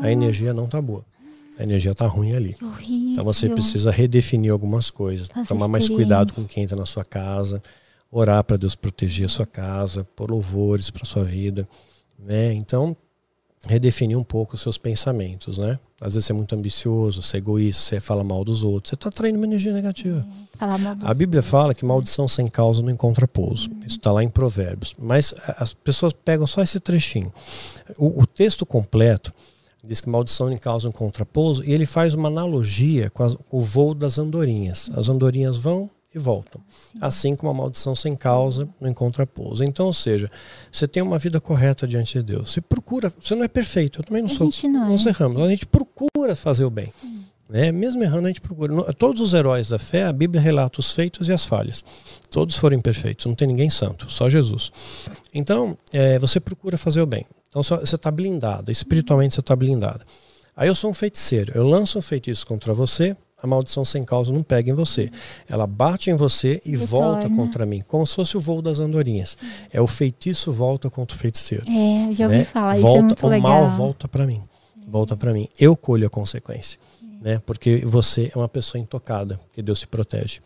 a 0.00 0.10
energia 0.10 0.54
não 0.54 0.66
tá 0.66 0.80
boa. 0.80 1.04
A 1.58 1.62
energia 1.62 1.94
tá 1.94 2.06
ruim 2.06 2.32
ali. 2.32 2.56
Então 3.12 3.22
você 3.22 3.46
precisa 3.50 3.90
redefinir 3.90 4.50
algumas 4.50 4.88
coisas, 4.88 5.28
Fazer 5.28 5.46
tomar 5.46 5.68
mais 5.68 5.86
cuidado 5.90 6.32
com 6.32 6.44
quem 6.44 6.62
entra 6.62 6.74
na 6.74 6.86
sua 6.86 7.04
casa, 7.04 7.62
orar 8.10 8.42
para 8.42 8.56
Deus 8.56 8.74
proteger 8.74 9.26
a 9.26 9.28
sua 9.28 9.44
casa, 9.44 10.02
pôr 10.16 10.30
louvores 10.30 10.88
para 10.88 11.04
sua 11.04 11.22
vida, 11.22 11.68
né? 12.18 12.54
Então 12.54 12.96
redefinir 13.66 14.18
um 14.18 14.24
pouco 14.24 14.54
os 14.54 14.62
seus 14.62 14.78
pensamentos, 14.78 15.58
né? 15.58 15.78
Às 16.00 16.14
vezes 16.14 16.26
você 16.26 16.32
é 16.32 16.34
muito 16.34 16.54
ambicioso, 16.54 17.20
você 17.20 17.36
é 17.36 17.38
egoísta, 17.38 17.82
você 17.82 18.00
fala 18.00 18.24
mal 18.24 18.42
dos 18.42 18.62
outros, 18.62 18.88
você 18.88 18.94
está 18.94 19.10
traindo 19.10 19.36
uma 19.38 19.46
energia 19.46 19.72
negativa. 19.72 20.26
É, 20.58 21.06
a 21.06 21.12
Bíblia 21.12 21.42
fala 21.42 21.74
que 21.74 21.84
maldição 21.84 22.26
sem 22.26 22.48
causa 22.48 22.80
não 22.80 22.90
encontra 22.90 23.28
pouso. 23.28 23.70
Isso 23.86 23.98
está 23.98 24.10
lá 24.10 24.24
em 24.24 24.28
Provérbios. 24.30 24.94
Mas 24.98 25.34
as 25.58 25.74
pessoas 25.74 26.12
pegam 26.12 26.46
só 26.46 26.62
esse 26.62 26.80
trechinho. 26.80 27.32
O, 27.98 28.22
o 28.22 28.26
texto 28.26 28.64
completo 28.64 29.32
diz 29.84 30.00
que 30.00 30.08
maldição 30.08 30.50
em 30.50 30.56
causa 30.56 30.86
não 30.86 30.90
encontra 30.90 31.26
pouso 31.26 31.62
e 31.64 31.72
ele 31.72 31.86
faz 31.86 32.14
uma 32.14 32.28
analogia 32.28 33.10
com, 33.10 33.22
as, 33.22 33.34
com 33.34 33.58
o 33.58 33.60
voo 33.60 33.94
das 33.94 34.18
andorinhas. 34.18 34.90
As 34.94 35.08
andorinhas 35.08 35.58
vão 35.58 35.90
e 36.14 36.18
voltam. 36.18 36.60
Sim. 36.68 36.98
Assim 37.00 37.36
como 37.36 37.50
a 37.50 37.54
maldição 37.54 37.94
sem 37.94 38.16
causa 38.16 38.68
não 38.80 38.88
encontra 38.88 39.26
pouso. 39.26 39.62
Então, 39.62 39.86
ou 39.86 39.92
seja, 39.92 40.30
você 40.70 40.86
tem 40.88 41.02
uma 41.02 41.18
vida 41.18 41.40
correta 41.40 41.86
diante 41.86 42.14
de 42.18 42.22
Deus. 42.22 42.50
Você 42.50 42.60
procura, 42.60 43.12
você 43.18 43.34
não 43.34 43.44
é 43.44 43.48
perfeito, 43.48 44.00
eu 44.00 44.04
também 44.04 44.22
não 44.22 44.30
a 44.30 44.34
sou. 44.34 44.50
Não 44.64 44.88
nós 44.88 45.06
é. 45.06 45.10
erramos, 45.10 45.40
a 45.42 45.48
gente 45.48 45.66
procura 45.66 46.34
fazer 46.34 46.64
o 46.64 46.70
bem. 46.70 46.92
Né? 47.48 47.72
Mesmo 47.72 48.02
errando, 48.02 48.26
a 48.26 48.28
gente 48.28 48.40
procura. 48.40 48.92
Todos 48.94 49.20
os 49.20 49.34
heróis 49.34 49.68
da 49.68 49.78
fé, 49.78 50.04
a 50.04 50.12
Bíblia 50.12 50.40
relata 50.40 50.78
os 50.78 50.92
feitos 50.92 51.28
e 51.28 51.32
as 51.32 51.44
falhas. 51.44 51.84
Todos 52.30 52.56
foram 52.56 52.76
imperfeitos, 52.76 53.26
não 53.26 53.34
tem 53.34 53.48
ninguém 53.48 53.68
santo, 53.68 54.10
só 54.10 54.30
Jesus. 54.30 54.70
Então, 55.34 55.76
é, 55.92 56.18
você 56.18 56.38
procura 56.38 56.78
fazer 56.78 57.02
o 57.02 57.06
bem. 57.06 57.26
Então, 57.48 57.60
você 57.60 57.96
está 57.96 58.10
blindado, 58.10 58.70
espiritualmente 58.70 59.34
você 59.34 59.40
está 59.40 59.56
blindado. 59.56 60.04
Aí 60.56 60.68
eu 60.68 60.74
sou 60.74 60.90
um 60.90 60.94
feiticeiro, 60.94 61.52
eu 61.54 61.66
lanço 61.66 61.98
um 61.98 62.02
feitiço 62.02 62.46
contra 62.46 62.72
você, 62.72 63.16
a 63.42 63.46
maldição 63.46 63.84
sem 63.84 64.04
causa 64.04 64.32
não 64.32 64.42
pega 64.42 64.70
em 64.70 64.74
você. 64.74 65.08
Ela 65.48 65.66
bate 65.66 66.10
em 66.10 66.14
você 66.14 66.60
e 66.64 66.76
volta 66.76 67.28
contra 67.30 67.64
mim, 67.64 67.80
como 67.86 68.06
se 68.06 68.14
fosse 68.14 68.36
o 68.36 68.40
voo 68.40 68.60
das 68.60 68.78
andorinhas. 68.78 69.36
É 69.72 69.80
o 69.80 69.86
feitiço 69.86 70.52
volta 70.52 70.90
contra 70.90 71.16
o 71.16 71.20
feiticeiro. 71.20 71.64
É, 71.68 72.14
já 72.14 72.24
ouvi 72.26 72.38
né? 72.38 72.44
falar 72.44 72.76
volta, 72.76 72.88
isso 72.88 72.96
é 72.98 73.02
muito 73.02 73.26
o 73.26 73.28
legal. 73.28 73.50
mal 73.62 73.70
volta 73.70 74.08
para 74.08 74.26
mim. 74.26 74.40
Volta 74.86 75.16
para 75.16 75.32
mim. 75.32 75.48
Eu 75.58 75.76
colho 75.76 76.06
a 76.06 76.10
consequência. 76.10 76.78
Né? 77.20 77.40
Porque 77.44 77.78
você 77.84 78.30
é 78.34 78.38
uma 78.38 78.48
pessoa 78.48 78.80
intocada, 78.80 79.38
que 79.52 79.62
Deus 79.62 79.80
se 79.80 79.86
protege. 79.86 80.40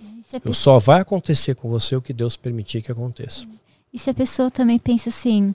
Só 0.52 0.78
vai 0.78 1.00
acontecer 1.00 1.54
com 1.54 1.68
você 1.68 1.94
o 1.94 2.02
que 2.02 2.12
Deus 2.12 2.36
permitir 2.36 2.82
que 2.82 2.90
aconteça. 2.90 3.44
E 3.92 3.98
se 3.98 4.10
a 4.10 4.14
pessoa 4.14 4.50
também 4.50 4.78
pensa 4.78 5.08
assim, 5.08 5.54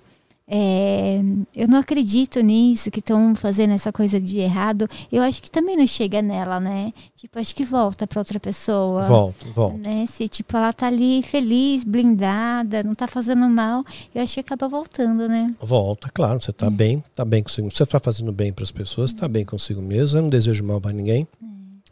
é, 0.51 1.21
eu 1.55 1.67
não 1.67 1.77
acredito 1.77 2.39
nisso, 2.41 2.89
que 2.89 2.99
estão 2.99 3.35
fazendo 3.35 3.71
essa 3.73 3.91
coisa 3.91 4.19
de 4.19 4.39
errado. 4.39 4.87
Eu 5.11 5.21
acho 5.21 5.43
que 5.43 5.51
também 5.51 5.77
não 5.77 5.85
chega 5.85 6.23
nela, 6.23 6.59
né? 6.59 6.89
Tipo, 7.15 7.37
acho 7.37 7.55
que 7.55 7.63
volta 7.63 8.07
para 8.07 8.19
outra 8.19 8.39
pessoa. 8.39 9.03
Volta, 9.03 9.45
volta. 9.51 9.77
Né? 9.77 10.07
Se, 10.07 10.27
tipo, 10.27 10.57
ela 10.57 10.73
tá 10.73 10.87
ali 10.87 11.21
feliz, 11.21 11.83
blindada, 11.83 12.81
não 12.81 12.95
tá 12.95 13.07
fazendo 13.07 13.47
mal, 13.47 13.83
eu 14.13 14.23
acho 14.23 14.33
que 14.33 14.39
acaba 14.39 14.67
voltando, 14.67 15.29
né? 15.29 15.53
Volta, 15.59 16.09
claro. 16.11 16.41
Você 16.41 16.51
tá 16.51 16.65
é. 16.65 16.71
bem, 16.71 17.03
tá 17.13 17.23
bem 17.23 17.43
consigo. 17.43 17.69
Você 17.69 17.85
tá 17.85 17.99
fazendo 17.99 18.31
bem 18.31 18.51
para 18.51 18.63
as 18.63 18.71
pessoas, 18.71 19.13
tá 19.13 19.27
bem 19.27 19.45
consigo 19.45 19.83
mesmo. 19.83 20.17
Eu 20.17 20.23
não 20.23 20.29
desejo 20.29 20.63
mal 20.63 20.81
para 20.81 20.91
ninguém. 20.91 21.27
É. 21.43 21.45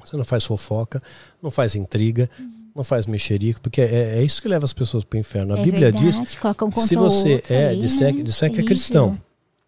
Você 0.04 0.18
não 0.18 0.26
faz 0.26 0.44
fofoca, 0.46 1.02
não 1.44 1.52
faz 1.52 1.76
intriga. 1.76 2.28
Uhum 2.40 2.67
não 2.78 2.84
faz 2.84 3.08
mexerico, 3.08 3.60
porque 3.60 3.82
é, 3.82 4.20
é, 4.20 4.24
isso 4.24 4.42
que 4.42 4.48
leva 4.48 4.64
as 4.64 4.72
pessoas 4.72 5.04
para 5.04 5.18
o 5.18 5.20
inferno. 5.20 5.56
A 5.56 5.60
é 5.60 5.64
Bíblia 5.64 5.92
verdade, 5.92 6.06
diz, 6.06 6.20
um 6.20 6.72
se 6.72 6.96
você 6.96 7.44
é, 7.50 7.70
aí, 7.70 7.80
disser, 7.80 8.14
né? 8.14 8.22
disser 8.22 8.52
que 8.52 8.62
é 8.62 8.64
cristão, 8.64 9.18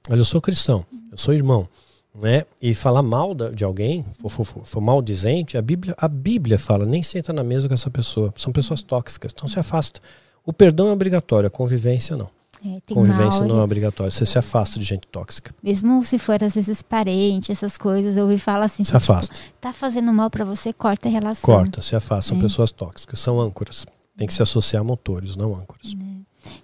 olha, 0.10 0.20
eu 0.20 0.26
sou 0.26 0.40
cristão, 0.40 0.86
eu 1.12 1.18
sou 1.18 1.34
irmão, 1.34 1.68
né? 2.14 2.44
E 2.62 2.76
falar 2.76 3.02
mal 3.02 3.34
de 3.34 3.64
alguém, 3.64 4.06
for, 4.22 4.30
for, 4.30 4.46
for, 4.64 4.82
maldizente, 4.82 5.58
a 5.58 5.62
Bíblia, 5.62 5.96
a 5.98 6.08
Bíblia 6.08 6.60
fala, 6.60 6.86
nem 6.86 7.02
senta 7.02 7.34
na 7.34 7.44
mesa 7.44 7.68
com 7.68 7.74
essa 7.74 7.90
pessoa. 7.90 8.34
São 8.38 8.54
pessoas 8.54 8.82
tóxicas, 8.82 9.32
então 9.36 9.50
se 9.50 9.60
afasta. 9.60 10.00
O 10.46 10.54
perdão 10.54 10.90
é 10.90 10.92
obrigatório, 10.92 11.48
a 11.48 11.52
convivência 11.52 12.16
não. 12.16 12.30
É, 12.66 12.94
Convivência 12.94 13.46
não 13.46 13.60
é 13.60 13.64
obrigatória, 13.64 14.12
você 14.12 14.26
se 14.26 14.38
afasta 14.38 14.80
de 14.80 14.86
gente 14.86 15.08
tóxica. 15.08 15.56
Mesmo 15.64 16.04
se 16.04 16.20
for 16.20 16.44
às 16.44 16.56
vezes 16.56 16.82
parente, 16.82 17.52
essas 17.52 17.78
coisas, 17.78 18.18
eu 18.18 18.24
ouvi 18.24 18.38
falar 18.38 18.66
assim, 18.66 18.84
se 18.84 18.96
afasta. 18.96 19.34
Tipo, 19.34 19.54
tá 19.62 19.72
fazendo 19.72 20.12
mal 20.14 20.30
para 20.30 20.44
você, 20.44 20.74
corta 20.74 21.08
a 21.08 21.12
relação. 21.12 21.42
Corta, 21.44 21.82
se 21.82 21.96
afasta, 21.96 22.30
são 22.30 22.38
é. 22.38 22.42
pessoas 22.42 22.72
tóxicas, 22.72 23.20
são 23.20 23.40
âncoras. 23.40 23.86
Tem 24.18 24.28
que 24.28 24.34
se 24.34 24.44
associar 24.44 24.82
a 24.82 24.84
motores, 24.84 25.38
não 25.38 25.56
âncoras. 25.56 25.94
É. 25.94 26.09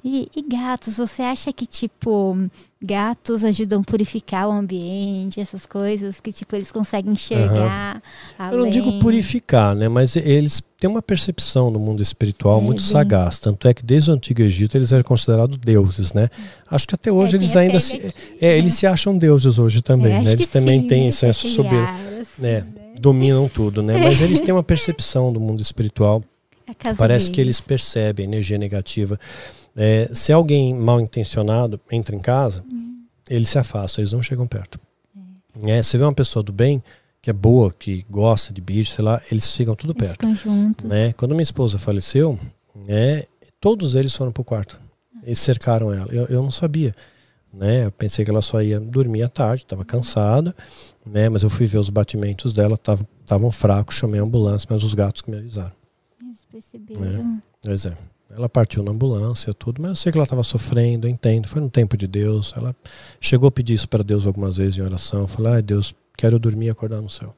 E, 0.04 0.30
e, 0.36 0.42
gatos, 0.42 0.98
você 0.98 1.22
acha 1.24 1.52
que, 1.52 1.66
tipo, 1.66 2.38
gatos 2.82 3.44
ajudam 3.44 3.82
a 3.82 3.84
purificar 3.84 4.48
o 4.48 4.52
ambiente, 4.52 5.40
essas 5.40 5.66
coisas, 5.66 6.20
que, 6.20 6.32
tipo, 6.32 6.56
eles 6.56 6.72
conseguem 6.72 7.14
enxergar? 7.14 8.02
Uhum. 8.40 8.52
Eu 8.52 8.58
não 8.60 8.70
digo 8.70 9.00
purificar, 9.00 9.76
né? 9.76 9.88
Mas 9.88 10.16
eles 10.16 10.62
têm 10.80 10.90
uma 10.90 11.02
percepção 11.02 11.72
no 11.72 11.80
mundo 11.80 12.02
espiritual 12.02 12.60
é, 12.60 12.62
muito 12.62 12.82
bem. 12.82 12.92
sagaz. 12.92 13.40
Tanto 13.40 13.68
é 13.68 13.74
que 13.74 13.84
desde 13.84 14.12
o 14.12 14.14
Antigo 14.14 14.42
Egito 14.42 14.78
eles 14.78 14.92
eram 14.92 15.04
considerados 15.04 15.58
deuses, 15.58 16.14
né? 16.14 16.30
Acho 16.70 16.88
que 16.88 16.96
até 16.96 17.12
hoje 17.12 17.36
é, 17.36 17.40
eles 17.40 17.56
ainda 17.56 17.80
se, 17.80 17.96
aqui, 17.96 18.14
é, 18.40 18.50
né? 18.50 18.58
eles 18.58 18.74
se 18.76 18.86
acham 18.86 19.18
deuses 19.18 19.58
hoje 19.58 19.82
também, 19.82 20.14
é, 20.14 20.22
né? 20.22 20.32
Eles 20.32 20.48
também 20.48 20.82
sim, 20.82 20.88
têm 20.88 21.12
senso 21.12 21.50
soberano, 21.50 22.22
assim, 22.22 22.42
né? 22.42 22.62
né? 22.62 22.68
Dominam 23.00 23.50
tudo, 23.50 23.82
né? 23.82 23.98
Mas 23.98 24.22
eles 24.22 24.40
têm 24.40 24.54
uma 24.54 24.64
percepção 24.64 25.34
do 25.34 25.40
mundo 25.40 25.62
espiritual. 25.62 26.24
Parece 26.98 27.30
que 27.30 27.40
eles 27.40 27.62
percebem 27.62 28.26
energia 28.26 28.58
negativa. 28.58 29.20
É, 29.76 30.10
se 30.14 30.32
alguém 30.32 30.74
mal 30.74 31.02
intencionado 31.02 31.80
entra 31.92 32.16
em 32.16 32.20
casa, 32.20 32.64
uhum. 32.72 33.04
eles 33.30 33.50
se 33.50 33.60
afastam, 33.60 34.02
eles 34.02 34.14
não 34.14 34.22
chegam 34.22 34.48
perto. 34.48 34.80
Uhum. 35.16 35.70
É, 35.70 35.84
você 35.84 35.98
vê 35.98 36.04
uma 36.04 36.14
pessoa 36.14 36.42
do 36.42 36.54
bem, 36.54 36.82
que 37.22 37.30
é 37.30 37.34
boa, 37.34 37.74
que 37.74 38.06
gosta 38.10 38.54
de 38.54 38.62
bicho, 38.62 38.92
sei 38.92 39.04
lá, 39.04 39.22
eles 39.32 39.54
ficam 39.56 39.76
tudo 39.76 39.94
eles 39.98 40.08
perto. 40.08 40.22
Ficam 40.22 40.36
juntos. 40.36 40.86
Né? 40.86 41.12
Quando 41.14 41.32
minha 41.32 41.44
esposa 41.44 41.78
faleceu, 41.78 42.40
né, 42.74 43.24
todos 43.60 43.96
eles 43.96 44.16
foram 44.16 44.32
pro 44.32 44.44
quarto. 44.44 44.80
Eles 45.24 45.40
cercaram 45.40 45.92
ela. 45.92 46.08
Eu, 46.12 46.26
eu 46.26 46.44
não 46.44 46.52
sabia. 46.52 46.96
Né? 47.52 47.86
Eu 47.86 47.92
pensei 47.92 48.24
que 48.24 48.30
ela 48.30 48.42
só 48.42 48.62
ia 48.62 48.80
dormir 48.80 49.24
à 49.24 49.30
tarde, 49.30 49.64
estava 49.64 49.84
cansada, 49.84 50.56
né? 51.06 51.30
Mas 51.30 51.42
eu 51.42 51.50
fui 51.50 51.66
ver 51.66 51.78
os 51.78 51.90
batimentos 51.90 52.52
dela, 52.54 52.78
estavam 53.22 53.50
fracos, 53.50 53.96
chamei 53.96 54.20
a 54.20 54.24
ambulância, 54.24 54.68
mas 54.70 54.84
os 54.84 54.94
gatos 54.94 55.22
que 55.22 55.32
me 55.32 55.38
avisaram. 55.38 55.72
Eles 56.22 56.46
perceberam. 56.52 57.24
Né? 57.24 57.42
Pois 57.64 57.86
é. 57.86 57.98
Ela 58.30 58.50
partiu 58.50 58.84
na 58.84 58.92
ambulância, 58.92 59.54
tudo, 59.54 59.82
mas 59.82 59.90
eu 59.90 59.96
sei 59.96 60.12
que 60.12 60.18
ela 60.18 60.26
estava 60.26 60.44
sofrendo, 60.44 61.08
eu 61.08 61.12
entendo, 61.12 61.48
foi 61.48 61.62
no 61.62 61.70
tempo 61.70 61.96
de 61.96 62.08
Deus. 62.08 62.54
Ela 62.56 62.76
chegou 63.20 63.48
a 63.48 63.52
pedir 63.52 63.74
isso 63.74 63.88
para 63.88 64.04
Deus 64.04 64.26
algumas 64.26 64.58
vezes 64.58 64.78
em 64.78 64.82
oração. 64.82 65.28
Falou: 65.28 65.54
ai, 65.54 65.62
Deus, 65.62 65.96
quero 66.18 66.40
dormir 66.40 66.68
e 66.68 66.70
acordar 66.70 67.02
no 67.02 67.10
céu. 67.10 67.36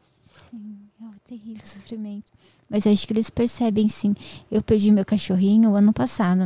Sim, 0.50 0.78
é 1.02 1.04
um 1.04 1.12
terrível 1.26 1.66
sofrimento. 1.66 2.32
Mas 2.70 2.86
eu 2.86 2.92
acho 2.92 3.06
que 3.06 3.14
eles 3.14 3.30
percebem, 3.30 3.88
sim. 3.88 4.16
Eu 4.52 4.62
perdi 4.62 4.92
meu 4.92 5.06
cachorrinho 5.06 5.72
o 5.72 5.76
ano 5.76 5.94
passado. 5.94 6.46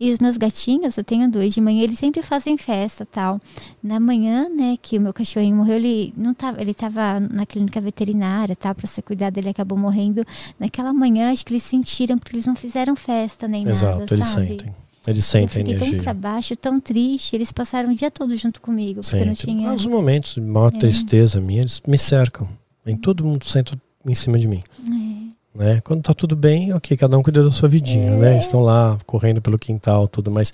E 0.00 0.10
os 0.10 0.18
meus 0.18 0.38
gatinhos, 0.38 0.96
eu 0.96 1.04
tenho 1.04 1.30
dois 1.30 1.52
de 1.52 1.60
manhã, 1.60 1.82
eles 1.82 1.98
sempre 1.98 2.22
fazem 2.22 2.56
festa 2.56 3.04
tal. 3.04 3.38
Na 3.82 4.00
manhã, 4.00 4.48
né, 4.48 4.78
que 4.80 4.96
o 4.96 5.00
meu 5.00 5.12
cachorrinho 5.12 5.54
morreu, 5.56 5.76
ele 5.76 6.14
não 6.16 6.32
tava, 6.32 6.58
ele 6.62 6.72
tava 6.72 7.20
na 7.20 7.44
clínica 7.44 7.82
veterinária, 7.82 8.56
tal, 8.56 8.74
para 8.74 8.86
ser 8.86 9.02
cuidado, 9.02 9.36
ele 9.36 9.50
acabou 9.50 9.76
morrendo. 9.76 10.24
Naquela 10.58 10.94
manhã, 10.94 11.30
acho 11.30 11.44
que 11.44 11.52
eles 11.52 11.64
sentiram 11.64 12.16
porque 12.16 12.34
eles 12.34 12.46
não 12.46 12.56
fizeram 12.56 12.96
festa 12.96 13.46
nem 13.46 13.68
Exato, 13.68 13.98
nada, 13.98 14.14
eles 14.14 14.26
sabe? 14.26 14.48
sentem. 14.48 14.74
Eles 15.06 15.24
sentem 15.24 15.62
eu 15.62 15.68
energia. 15.68 15.96
tão 15.96 16.04
para 16.04 16.14
baixo, 16.14 16.56
tão 16.56 16.80
triste. 16.80 17.34
Eles 17.34 17.52
passaram 17.52 17.92
o 17.92 17.94
dia 17.94 18.10
todo 18.10 18.34
junto 18.36 18.60
comigo. 18.60 19.00
Porque 19.02 19.24
não 19.24 19.34
tinha... 19.34 19.72
Nos 19.72 19.86
momentos 19.86 20.34
de 20.34 20.40
maior 20.40 20.72
é. 20.74 20.78
tristeza 20.78 21.40
minha, 21.40 21.62
eles 21.62 21.82
me 21.86 21.98
cercam. 21.98 22.48
Vem 22.84 22.96
todo 22.96 23.24
mundo 23.24 23.44
senta 23.44 23.80
em 24.06 24.14
cima 24.14 24.38
de 24.38 24.46
mim. 24.46 24.60
É. 24.88 25.29
Né? 25.54 25.80
Quando 25.80 26.02
tá 26.02 26.14
tudo 26.14 26.36
bem, 26.36 26.72
ok, 26.72 26.96
cada 26.96 27.18
um 27.18 27.22
cuida 27.22 27.42
da 27.42 27.50
sua 27.50 27.68
vidinha, 27.68 28.10
né? 28.12 28.16
é. 28.16 28.34
né? 28.34 28.38
Estão 28.38 28.60
lá 28.60 28.98
correndo 29.04 29.42
pelo 29.42 29.58
quintal, 29.58 30.06
tudo, 30.06 30.30
mas 30.30 30.52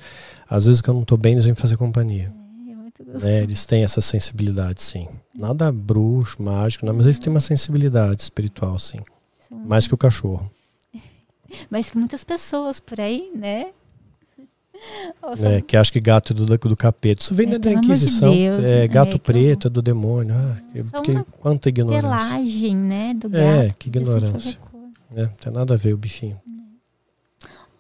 às 0.49 0.67
vezes 0.67 0.81
quando 0.81 0.97
eu 0.97 1.01
não 1.01 1.05
tô 1.05 1.17
bem, 1.17 1.33
eles 1.33 1.45
vêm 1.45 1.55
fazer 1.55 1.77
companhia. 1.77 2.33
É, 2.99 3.03
é 3.03 3.19
né? 3.19 3.43
Eles 3.43 3.67
têm 3.67 3.85
essa 3.85 4.01
sensibilidade, 4.01 4.83
sim. 4.83 5.05
Nada 5.35 5.71
bruxo, 5.71 6.43
mágico, 6.43 6.87
não, 6.87 6.95
mas 6.95 7.05
eles 7.05 7.19
têm 7.19 7.31
uma 7.31 7.41
sensibilidade 7.41 8.23
espiritual, 8.23 8.79
sim. 8.79 8.99
Mais 9.51 9.87
que 9.87 9.95
o 9.95 9.99
cachorro. 9.99 10.51
Mas 11.71 11.89
que 11.89 11.97
muitas 11.97 12.25
pessoas 12.25 12.81
por 12.81 13.01
aí, 13.01 13.31
né? 13.35 13.67
É, 15.43 15.61
que 15.61 15.77
acha 15.77 15.91
que 15.91 16.01
gato 16.01 16.33
é 16.33 16.37
do, 16.37 16.45
do 16.45 16.77
capeta. 16.77 17.23
Isso 17.23 17.35
vem 17.35 17.53
é, 17.53 17.59
da 17.59 17.73
Inquisição. 17.73 18.31
De 18.31 18.39
Deus, 18.39 18.65
é, 18.65 18.87
gato 18.87 19.17
é, 19.17 19.19
preto 19.19 19.69
é 19.69 19.71
do 19.71 19.83
demônio. 19.83 20.35
Ah, 20.35 20.57
que, 21.03 21.15
que, 21.15 21.25
quanta 21.41 21.69
ignorância. 21.69 22.03
Pelagem, 22.03 22.77
né? 22.77 23.15
Do 23.15 23.29
gato. 23.29 23.43
É, 23.43 23.75
que 23.79 23.89
ignorância. 23.89 24.59
É, 25.17 25.23
não 25.23 25.29
tem 25.31 25.53
nada 25.53 25.75
a 25.75 25.77
ver 25.77 25.95
o 25.95 25.97
bichinho. 25.97 26.39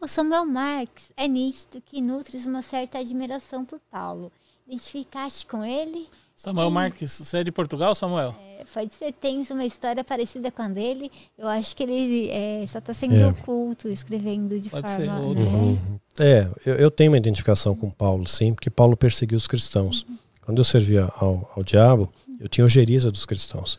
O 0.00 0.08
Samuel 0.08 0.46
Marx 0.46 0.90
é 1.16 1.28
nítido 1.28 1.82
que 1.84 2.00
nutres 2.00 2.46
uma 2.46 2.62
certa 2.62 2.98
admiração 2.98 3.64
por 3.64 3.78
Paulo. 3.90 4.32
Identificaste 4.66 5.46
com 5.46 5.64
ele? 5.64 6.08
Samuel 6.34 6.70
Marques, 6.70 7.12
você 7.12 7.38
é 7.38 7.44
de 7.44 7.52
Portugal, 7.52 7.94
Samuel? 7.94 8.34
É, 8.58 8.64
pode 8.72 8.94
ser, 8.94 9.12
tens 9.12 9.50
uma 9.50 9.64
história 9.64 10.04
parecida 10.04 10.50
com 10.50 10.62
a 10.62 10.68
dele. 10.68 11.10
Eu 11.36 11.48
acho 11.48 11.74
que 11.74 11.82
ele 11.82 12.28
é, 12.30 12.66
só 12.66 12.78
está 12.78 12.92
sendo 12.92 13.16
é. 13.16 13.26
oculto, 13.26 13.88
escrevendo 13.88 14.58
de 14.58 14.68
pode 14.68 14.86
forma. 14.86 15.04
Ser 15.04 15.22
outro. 15.22 15.44
Né? 15.44 15.50
Uhum. 15.50 16.00
É, 16.20 16.48
eu, 16.64 16.74
eu, 16.74 16.90
tenho 16.90 17.10
uma 17.10 17.16
identificação 17.16 17.74
com 17.74 17.90
Paulo, 17.90 18.26
sim, 18.26 18.52
porque 18.52 18.68
Paulo 18.68 18.96
perseguiu 18.96 19.38
os 19.38 19.46
cristãos. 19.46 20.04
Uhum. 20.08 20.18
Quando 20.42 20.58
eu 20.58 20.64
servia 20.64 21.10
ao, 21.16 21.50
ao 21.56 21.62
diabo, 21.62 22.12
eu 22.38 22.48
tinha 22.48 22.64
ojeriza 22.64 23.10
dos 23.10 23.24
cristãos. 23.24 23.78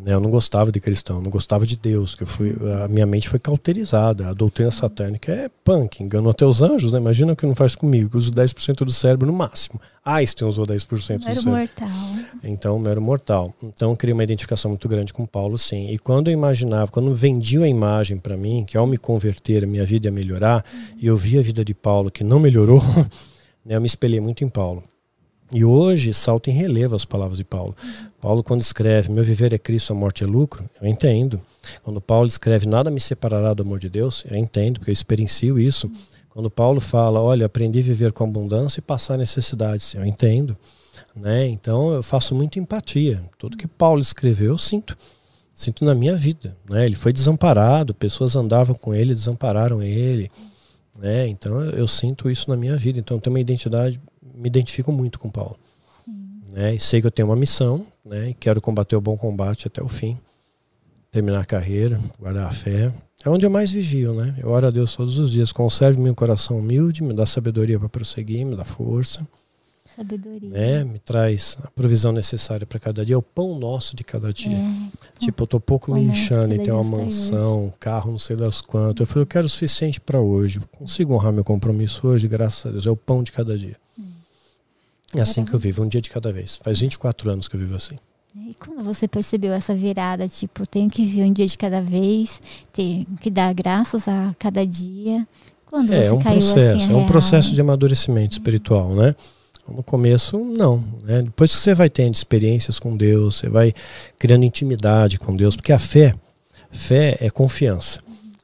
Né? 0.00 0.12
Eu 0.12 0.20
não 0.20 0.30
gostava 0.30 0.70
de 0.70 0.78
cristão, 0.78 1.22
não 1.22 1.30
gostava 1.30 1.64
de 1.64 1.76
Deus, 1.76 2.14
que 2.14 2.22
eu 2.22 2.26
fui, 2.26 2.54
a 2.84 2.88
minha 2.88 3.06
mente 3.06 3.28
foi 3.28 3.38
cauterizada. 3.38 4.28
A 4.28 4.34
doutrina 4.34 4.70
satânica 4.70 5.32
é 5.32 5.50
punk, 5.64 6.02
enganou 6.02 6.30
até 6.30 6.44
os 6.44 6.60
anjos, 6.60 6.92
né? 6.92 6.98
Imagina 6.98 7.32
o 7.32 7.36
que 7.36 7.46
não 7.46 7.54
faz 7.54 7.74
comigo, 7.74 8.16
uso 8.16 8.30
10% 8.30 8.84
do 8.84 8.92
cérebro 8.92 9.26
no 9.26 9.32
máximo. 9.32 9.80
Einstein 10.04 10.48
usou 10.48 10.66
10% 10.66 10.86
do 10.88 11.02
cérebro. 11.02 11.50
mortal. 11.50 11.88
Então, 12.44 12.86
era 12.86 13.00
mortal. 13.00 13.54
Então, 13.62 13.90
eu 13.90 13.96
criei 13.96 14.12
uma 14.12 14.24
identificação 14.24 14.70
muito 14.70 14.88
grande 14.88 15.12
com 15.12 15.24
Paulo, 15.24 15.56
sim. 15.56 15.90
E 15.90 15.98
quando 15.98 16.28
eu 16.28 16.32
imaginava, 16.32 16.90
quando 16.90 17.14
vendiam 17.14 17.64
a 17.64 17.68
imagem 17.68 18.18
para 18.18 18.36
mim, 18.36 18.64
que 18.66 18.76
ao 18.76 18.86
me 18.86 18.98
converter, 18.98 19.64
a 19.64 19.66
minha 19.66 19.84
vida 19.84 20.08
ia 20.08 20.12
melhorar, 20.12 20.64
uhum. 20.72 20.80
e 20.98 21.06
eu 21.06 21.16
vi 21.16 21.38
a 21.38 21.42
vida 21.42 21.64
de 21.64 21.72
Paulo 21.72 22.10
que 22.10 22.22
não 22.22 22.38
melhorou, 22.38 22.82
né? 23.64 23.76
eu 23.76 23.80
me 23.80 23.86
espelhei 23.86 24.20
muito 24.20 24.44
em 24.44 24.48
Paulo. 24.48 24.84
E 25.52 25.64
hoje 25.64 26.12
salta 26.12 26.50
em 26.50 26.52
relevo 26.52 26.96
as 26.96 27.04
palavras 27.04 27.38
de 27.38 27.44
Paulo. 27.44 27.74
Uhum. 27.82 28.06
Paulo, 28.26 28.42
quando 28.42 28.60
escreve 28.60 29.08
Meu 29.08 29.22
viver 29.22 29.52
é 29.52 29.58
Cristo, 29.58 29.92
a 29.92 29.94
morte 29.94 30.24
é 30.24 30.26
lucro, 30.26 30.68
eu 30.82 30.88
entendo. 30.88 31.40
Quando 31.84 32.00
Paulo 32.00 32.26
escreve 32.26 32.66
Nada 32.66 32.90
me 32.90 33.00
separará 33.00 33.54
do 33.54 33.62
amor 33.62 33.78
de 33.78 33.88
Deus, 33.88 34.24
eu 34.28 34.36
entendo, 34.36 34.80
porque 34.80 34.90
eu 34.90 34.92
experiencio 34.92 35.60
isso. 35.60 35.88
Quando 36.30 36.50
Paulo 36.50 36.80
fala 36.80 37.20
Olha, 37.20 37.46
aprendi 37.46 37.78
a 37.78 37.82
viver 37.82 38.10
com 38.10 38.24
abundância 38.24 38.80
e 38.80 38.82
passar 38.82 39.16
necessidades, 39.16 39.94
eu 39.94 40.04
entendo. 40.04 40.56
Né? 41.14 41.46
Então 41.46 41.92
eu 41.92 42.02
faço 42.02 42.34
muita 42.34 42.58
empatia. 42.58 43.22
Tudo 43.38 43.56
que 43.56 43.68
Paulo 43.68 44.00
escreveu, 44.00 44.50
eu 44.54 44.58
sinto. 44.58 44.98
Sinto 45.54 45.84
na 45.84 45.94
minha 45.94 46.16
vida. 46.16 46.56
Né? 46.68 46.84
Ele 46.84 46.96
foi 46.96 47.12
desamparado, 47.12 47.94
pessoas 47.94 48.34
andavam 48.34 48.74
com 48.74 48.92
ele, 48.92 49.14
desampararam 49.14 49.84
ele. 49.84 50.28
Né? 50.98 51.28
Então 51.28 51.62
eu, 51.62 51.70
eu 51.70 51.86
sinto 51.86 52.28
isso 52.28 52.50
na 52.50 52.56
minha 52.56 52.76
vida. 52.76 52.98
Então 52.98 53.18
eu 53.18 53.20
tenho 53.20 53.34
uma 53.34 53.40
identidade 53.40 54.00
me 54.34 54.48
identifico 54.48 54.90
muito 54.90 55.20
com 55.20 55.30
Paulo. 55.30 55.56
Né? 56.56 56.74
E 56.74 56.80
sei 56.80 57.02
que 57.02 57.06
eu 57.06 57.10
tenho 57.10 57.28
uma 57.28 57.36
missão, 57.36 57.86
né? 58.02 58.30
E 58.30 58.34
quero 58.34 58.62
combater 58.62 58.96
o 58.96 59.00
bom 59.00 59.14
combate 59.14 59.66
até 59.66 59.82
o 59.82 59.88
fim. 59.88 60.18
Terminar 61.12 61.40
a 61.40 61.44
carreira, 61.44 62.00
guardar 62.18 62.46
a 62.46 62.50
fé. 62.50 62.90
É 63.22 63.28
onde 63.28 63.44
eu 63.44 63.50
mais 63.50 63.70
vigio, 63.70 64.14
né? 64.14 64.34
Eu 64.40 64.48
oro 64.48 64.66
a 64.66 64.70
Deus 64.70 64.96
todos 64.96 65.18
os 65.18 65.30
dias. 65.30 65.52
Conserve 65.52 66.00
meu 66.00 66.14
coração 66.14 66.58
humilde, 66.58 67.02
me 67.02 67.12
dá 67.12 67.26
sabedoria 67.26 67.78
para 67.78 67.90
prosseguir, 67.90 68.46
me 68.46 68.56
dá 68.56 68.64
força. 68.64 69.26
Sabedoria. 69.94 70.48
Né? 70.48 70.84
Me 70.84 70.98
traz 70.98 71.58
a 71.62 71.70
provisão 71.70 72.10
necessária 72.10 72.66
para 72.66 72.78
cada 72.78 73.04
dia, 73.04 73.14
é 73.14 73.18
o 73.18 73.22
pão 73.22 73.58
nosso 73.58 73.94
de 73.94 74.02
cada 74.02 74.32
dia. 74.32 74.56
É. 74.56 75.08
Tipo, 75.18 75.42
eu 75.42 75.46
tô 75.46 75.60
pouco 75.60 75.92
me 75.92 76.00
inchando 76.00 76.54
em 76.54 76.62
ter 76.62 76.72
uma 76.72 76.82
mansão, 76.84 77.66
um 77.66 77.72
carro, 77.78 78.10
não 78.10 78.18
sei 78.18 78.34
das 78.34 78.62
quantas. 78.62 79.00
Eu 79.00 79.06
falei, 79.06 79.22
eu 79.22 79.26
quero 79.26 79.46
o 79.46 79.48
suficiente 79.50 80.00
para 80.00 80.20
hoje. 80.20 80.60
Consigo 80.78 81.14
honrar 81.14 81.34
meu 81.34 81.44
compromisso 81.44 82.08
hoje, 82.08 82.26
graças 82.26 82.64
a 82.64 82.70
Deus. 82.70 82.86
É 82.86 82.90
o 82.90 82.96
pão 82.96 83.22
de 83.22 83.30
cada 83.30 83.58
dia. 83.58 83.76
É 85.18 85.22
assim 85.22 85.44
que 85.44 85.54
eu 85.54 85.58
vivo, 85.58 85.82
um 85.82 85.88
dia 85.88 86.00
de 86.00 86.10
cada 86.10 86.32
vez. 86.32 86.56
Faz 86.62 86.80
24 86.80 87.30
anos 87.30 87.48
que 87.48 87.56
eu 87.56 87.60
vivo 87.60 87.74
assim. 87.74 87.96
E 88.34 88.54
quando 88.54 88.84
você 88.84 89.08
percebeu 89.08 89.52
essa 89.54 89.74
virada, 89.74 90.28
tipo, 90.28 90.66
tenho 90.66 90.90
que 90.90 91.04
viver 91.06 91.24
um 91.24 91.32
dia 91.32 91.46
de 91.46 91.56
cada 91.56 91.80
vez, 91.80 92.40
tenho 92.70 93.06
que 93.18 93.30
dar 93.30 93.54
graças 93.54 94.06
a 94.06 94.34
cada 94.38 94.66
dia. 94.66 95.26
Quando 95.64 95.92
é, 95.92 96.02
você 96.02 96.10
um 96.10 96.18
caiu 96.18 96.38
processo, 96.38 96.76
assim, 96.76 96.92
é 96.92 96.96
um 96.96 97.06
processo 97.06 97.54
de 97.54 97.60
amadurecimento 97.60 98.32
espiritual, 98.32 98.94
né? 98.94 99.16
No 99.68 99.82
começo, 99.82 100.38
não. 100.38 100.84
Né? 101.02 101.22
Depois 101.22 101.50
que 101.50 101.58
você 101.58 101.74
vai 101.74 101.90
tendo 101.90 102.14
experiências 102.14 102.78
com 102.78 102.96
Deus, 102.96 103.36
você 103.36 103.48
vai 103.48 103.74
criando 104.18 104.44
intimidade 104.44 105.18
com 105.18 105.34
Deus, 105.34 105.56
porque 105.56 105.72
a 105.72 105.78
fé, 105.78 106.14
fé 106.70 107.16
é 107.20 107.30
confiança. 107.30 108.00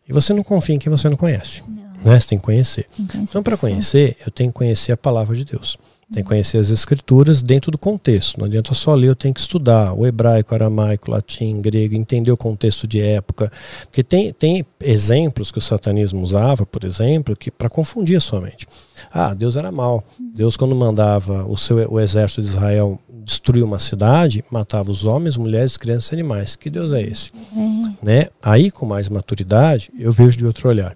E 0.08 0.12
você 0.12 0.32
não 0.32 0.42
confia 0.42 0.74
em 0.74 0.78
quem 0.78 0.90
você 0.90 1.08
não 1.08 1.16
conhece. 1.16 1.62
Não, 1.68 1.94
Né? 2.04 2.18
Você 2.18 2.28
tem 2.28 2.38
que 2.38 2.44
conhecer. 2.44 2.86
tem 2.96 3.06
que 3.06 3.12
conhecer 3.12 3.30
Então, 3.30 3.42
para 3.42 3.56
conhecer, 3.56 4.16
eu 4.24 4.32
tenho 4.32 4.50
que 4.50 4.54
conhecer 4.54 4.92
a 4.92 4.96
palavra 4.96 5.36
de 5.36 5.44
Deus. 5.44 5.78
Tem 6.12 6.22
que 6.22 6.28
conhecer 6.28 6.58
as 6.58 6.68
escrituras 6.68 7.42
dentro 7.42 7.70
do 7.70 7.78
contexto. 7.78 8.38
Não 8.38 8.46
adianta 8.46 8.74
só 8.74 8.94
ler, 8.94 9.08
eu 9.08 9.16
tenho 9.16 9.32
que 9.32 9.40
estudar 9.40 9.94
o 9.94 10.06
hebraico, 10.06 10.54
aramaico, 10.54 11.10
latim, 11.10 11.60
grego, 11.60 11.94
entender 11.94 12.30
o 12.30 12.36
contexto 12.36 12.86
de 12.86 13.00
época. 13.00 13.50
Porque 13.84 14.02
tem, 14.02 14.32
tem 14.32 14.64
exemplos 14.80 15.50
que 15.50 15.58
o 15.58 15.62
satanismo 15.62 16.22
usava, 16.22 16.66
por 16.66 16.84
exemplo, 16.84 17.34
que 17.34 17.50
para 17.50 17.70
confundir 17.70 18.16
a 18.16 18.20
sua 18.20 18.40
mente. 18.40 18.66
Ah, 19.10 19.32
Deus 19.32 19.56
era 19.56 19.72
mal. 19.72 20.04
Deus, 20.34 20.56
quando 20.56 20.74
mandava 20.74 21.44
o, 21.44 21.56
seu, 21.56 21.90
o 21.90 21.98
exército 21.98 22.42
de 22.42 22.48
Israel 22.48 23.00
destruir 23.24 23.62
uma 23.62 23.78
cidade, 23.78 24.44
matava 24.50 24.90
os 24.90 25.04
homens, 25.04 25.36
mulheres, 25.36 25.76
crianças 25.76 26.10
e 26.10 26.14
animais. 26.14 26.56
Que 26.56 26.68
Deus 26.68 26.92
é 26.92 27.02
esse? 27.02 27.30
É, 27.56 28.04
né? 28.04 28.26
Aí, 28.42 28.70
com 28.70 28.84
mais 28.84 29.08
maturidade, 29.08 29.90
eu 29.98 30.12
vejo 30.12 30.36
de 30.36 30.44
outro 30.44 30.68
olhar. 30.68 30.94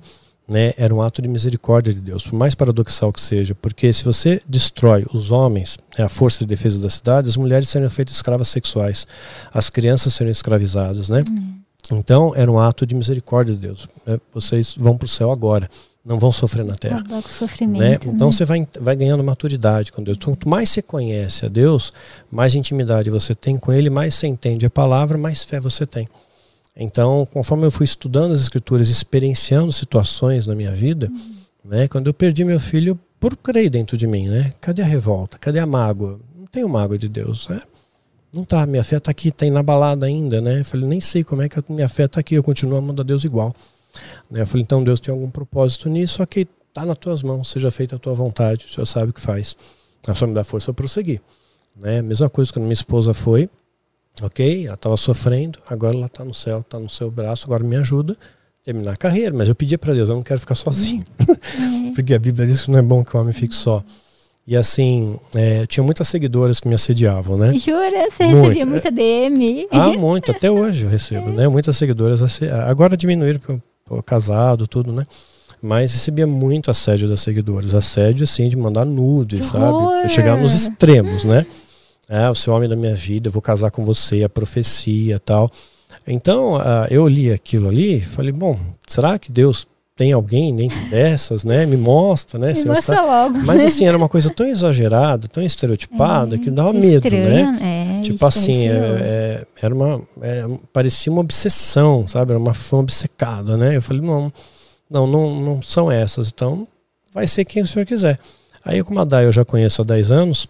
Né? 0.48 0.72
Era 0.76 0.94
um 0.94 1.02
ato 1.02 1.20
de 1.20 1.26
misericórdia 1.28 1.92
de 1.92 2.00
Deus, 2.00 2.26
por 2.26 2.36
mais 2.36 2.54
paradoxal 2.54 3.12
que 3.12 3.20
seja, 3.20 3.54
porque 3.54 3.92
se 3.92 4.04
você 4.04 4.40
destrói 4.48 5.04
os 5.12 5.32
homens, 5.32 5.76
né, 5.98 6.04
a 6.04 6.08
força 6.08 6.38
de 6.38 6.46
defesa 6.46 6.80
da 6.80 6.88
cidade, 6.88 7.28
as 7.28 7.36
mulheres 7.36 7.68
seriam 7.68 7.90
feitas 7.90 8.14
escravas 8.14 8.46
sexuais, 8.48 9.06
as 9.52 9.68
crianças 9.68 10.14
seriam 10.14 10.30
escravizadas, 10.30 11.08
né? 11.08 11.24
Então, 11.92 12.32
era 12.34 12.50
um 12.50 12.58
ato 12.58 12.86
de 12.86 12.94
misericórdia 12.94 13.54
de 13.54 13.60
Deus. 13.60 13.88
né? 14.04 14.18
Vocês 14.32 14.74
vão 14.78 14.96
para 14.96 15.06
o 15.06 15.08
céu 15.08 15.30
agora, 15.30 15.68
não 16.06 16.18
vão 16.20 16.30
sofrer 16.30 16.64
na 16.64 16.76
terra. 16.76 17.02
sofrimento. 17.22 17.80
Né? 17.80 17.90
né? 17.90 17.98
Então 18.06 18.30
você 18.30 18.44
vai, 18.44 18.66
vai 18.80 18.94
ganhando 18.94 19.24
maturidade 19.24 19.90
com 19.90 20.02
Deus. 20.02 20.16
Quanto 20.18 20.48
mais 20.48 20.70
você 20.70 20.80
conhece 20.80 21.44
a 21.44 21.48
Deus, 21.48 21.92
mais 22.30 22.54
intimidade 22.54 23.10
você 23.10 23.34
tem 23.34 23.58
com 23.58 23.72
Ele, 23.72 23.90
mais 23.90 24.14
você 24.14 24.28
entende 24.28 24.64
a 24.64 24.70
palavra, 24.70 25.18
mais 25.18 25.44
fé 25.44 25.58
você 25.58 25.84
tem. 25.84 26.08
Então, 26.76 27.26
conforme 27.32 27.64
eu 27.64 27.70
fui 27.70 27.84
estudando 27.84 28.32
as 28.32 28.40
Escrituras, 28.42 28.88
experienciando 28.88 29.72
situações 29.72 30.46
na 30.46 30.54
minha 30.54 30.72
vida, 30.72 31.10
né? 31.64 31.88
quando 31.88 32.08
eu 32.08 32.14
perdi 32.14 32.44
meu 32.44 32.60
filho, 32.60 32.98
procurei 33.18 33.70
dentro 33.70 33.96
de 33.96 34.06
mim, 34.06 34.28
né? 34.28 34.52
Cadê 34.60 34.82
a 34.82 34.84
revolta? 34.84 35.38
Cadê 35.38 35.58
a 35.58 35.66
mágoa? 35.66 36.20
Não 36.38 36.46
tenho 36.46 36.68
mágoa 36.68 36.98
de 36.98 37.08
Deus, 37.08 37.48
né? 37.48 37.60
Não 38.32 38.44
tá, 38.44 38.66
minha 38.66 38.84
fé 38.84 38.96
está 38.96 39.10
aqui, 39.10 39.28
está 39.28 39.46
inabalada 39.46 40.04
ainda, 40.04 40.40
né? 40.42 40.60
Eu 40.60 40.64
falei, 40.64 40.86
nem 40.86 41.00
sei 41.00 41.24
como 41.24 41.40
é 41.40 41.48
que 41.48 41.58
a 41.58 41.64
minha 41.68 41.88
fé 41.88 42.04
está 42.04 42.20
aqui, 42.20 42.34
eu 42.34 42.42
continuo 42.42 42.76
amando 42.76 43.00
a 43.00 43.04
Deus 43.04 43.24
igual. 43.24 43.54
Né? 44.30 44.42
Eu 44.42 44.46
falei, 44.46 44.62
então 44.62 44.84
Deus 44.84 45.00
tem 45.00 45.12
algum 45.12 45.30
propósito 45.30 45.88
nisso, 45.88 46.18
só 46.18 46.26
que 46.26 46.46
está 46.68 46.84
nas 46.84 46.98
tuas 46.98 47.22
mãos, 47.22 47.48
seja 47.48 47.70
feita 47.70 47.96
a 47.96 47.98
tua 47.98 48.12
vontade, 48.12 48.66
o 48.66 48.68
Senhor 48.68 48.84
sabe 48.84 49.10
o 49.10 49.12
que 49.14 49.20
faz. 49.20 49.56
A 50.06 50.12
só 50.12 50.26
me 50.26 50.44
força 50.44 50.66
para 50.66 50.74
prosseguir. 50.74 51.22
Né? 51.74 52.02
Mesma 52.02 52.28
coisa 52.28 52.52
quando 52.52 52.64
minha 52.64 52.74
esposa 52.74 53.14
foi, 53.14 53.48
ok, 54.22 54.66
ela 54.66 54.74
estava 54.74 54.96
sofrendo, 54.96 55.58
agora 55.68 55.96
ela 55.96 56.06
está 56.06 56.24
no 56.24 56.34
céu, 56.34 56.60
está 56.60 56.78
no 56.78 56.88
seu 56.88 57.10
braço, 57.10 57.46
agora 57.46 57.62
me 57.62 57.76
ajuda 57.76 58.14
a 58.14 58.64
terminar 58.64 58.92
a 58.92 58.96
carreira. 58.96 59.34
Mas 59.34 59.48
eu 59.48 59.54
pedi 59.54 59.76
para 59.76 59.94
Deus, 59.94 60.08
eu 60.08 60.14
não 60.14 60.22
quero 60.22 60.40
ficar 60.40 60.54
sozinho. 60.54 61.04
É. 61.20 61.90
Porque 61.94 62.14
a 62.14 62.18
Bíblia 62.18 62.46
diz 62.46 62.62
que 62.62 62.70
não 62.70 62.78
é 62.78 62.82
bom 62.82 63.04
que 63.04 63.16
o 63.16 63.20
homem 63.20 63.32
fique 63.32 63.54
só. 63.54 63.82
E 64.46 64.56
assim, 64.56 65.18
é, 65.34 65.66
tinha 65.66 65.82
muitas 65.82 66.06
seguidoras 66.06 66.60
que 66.60 66.68
me 66.68 66.74
assediavam, 66.74 67.36
né? 67.36 67.52
Jura? 67.54 68.08
Você 68.08 68.26
Muito. 68.26 68.42
recebia 68.42 68.66
muita 68.66 68.90
DM? 68.92 69.66
Ah, 69.72 69.92
muito, 69.92 70.30
até 70.30 70.48
hoje 70.48 70.84
eu 70.84 70.88
recebo, 70.88 71.30
né? 71.30 71.48
Muitas 71.48 71.76
seguidoras. 71.76 72.20
Agora 72.68 72.96
diminuíram, 72.96 73.40
porque 73.40 73.60
eu 73.90 74.02
casado, 74.04 74.68
tudo, 74.68 74.92
né? 74.92 75.04
Mas 75.60 75.92
recebia 75.92 76.28
muito 76.28 76.70
assédio 76.70 77.08
das 77.08 77.22
seguidoras. 77.22 77.74
Assédio, 77.74 78.22
assim, 78.22 78.48
de 78.48 78.56
mandar 78.56 78.84
nudes, 78.84 79.46
sabe? 79.46 80.08
chegava 80.10 80.40
nos 80.40 80.54
extremos, 80.54 81.24
né? 81.24 81.44
É, 82.08 82.28
o 82.30 82.34
seu 82.34 82.52
homem 82.54 82.68
da 82.68 82.76
minha 82.76 82.94
vida, 82.94 83.28
eu 83.28 83.32
vou 83.32 83.42
casar 83.42 83.70
com 83.70 83.84
você, 83.84 84.22
a 84.24 84.28
profecia 84.28 85.18
tal. 85.18 85.50
Então, 86.06 86.56
ah, 86.56 86.86
eu 86.90 87.08
li 87.08 87.32
aquilo 87.32 87.68
ali 87.68 88.00
falei, 88.00 88.30
bom, 88.32 88.58
será 88.86 89.18
que 89.18 89.32
Deus 89.32 89.66
tem 89.96 90.12
alguém 90.12 90.54
dentro 90.54 90.78
dessas, 90.90 91.42
né? 91.44 91.66
Me 91.66 91.76
mostra, 91.76 92.38
né? 92.38 92.52
Me 92.52 92.64
mostra 92.66 93.02
logo. 93.02 93.38
Mas 93.38 93.64
assim, 93.64 93.86
era 93.86 93.96
uma 93.96 94.08
coisa 94.10 94.30
tão 94.30 94.46
exagerada, 94.46 95.26
tão 95.26 95.42
estereotipada, 95.42 96.38
que 96.38 96.50
dava 96.50 96.72
medo, 96.72 97.10
né? 97.10 97.40
Estranho, 97.40 97.58
É, 97.62 98.02
Tipo 98.02 98.24
é 98.24 98.28
assim, 98.28 98.68
é- 98.68 98.72
é- 98.72 99.46
era 99.60 99.74
uma. 99.74 100.00
é, 100.22 100.44
parecia 100.72 101.10
uma 101.10 101.22
obsessão, 101.22 102.06
sabe? 102.06 102.32
Era 102.32 102.38
uma 102.38 102.54
fã 102.54 102.76
obcecada, 102.76 103.56
né? 103.56 103.74
Eu 103.76 103.82
falei, 103.82 104.02
não, 104.02 104.32
não, 104.88 105.06
não, 105.08 105.40
não 105.40 105.62
são 105.62 105.90
essas, 105.90 106.28
então 106.28 106.68
vai 107.12 107.26
ser 107.26 107.44
quem 107.44 107.62
o 107.62 107.66
senhor 107.66 107.84
quiser. 107.86 108.20
Aí, 108.64 108.82
como 108.84 109.00
a 109.00 109.04
Dai 109.04 109.24
eu 109.24 109.32
já 109.32 109.44
conheço 109.44 109.80
há 109.82 109.84
10 109.84 110.12
anos, 110.12 110.46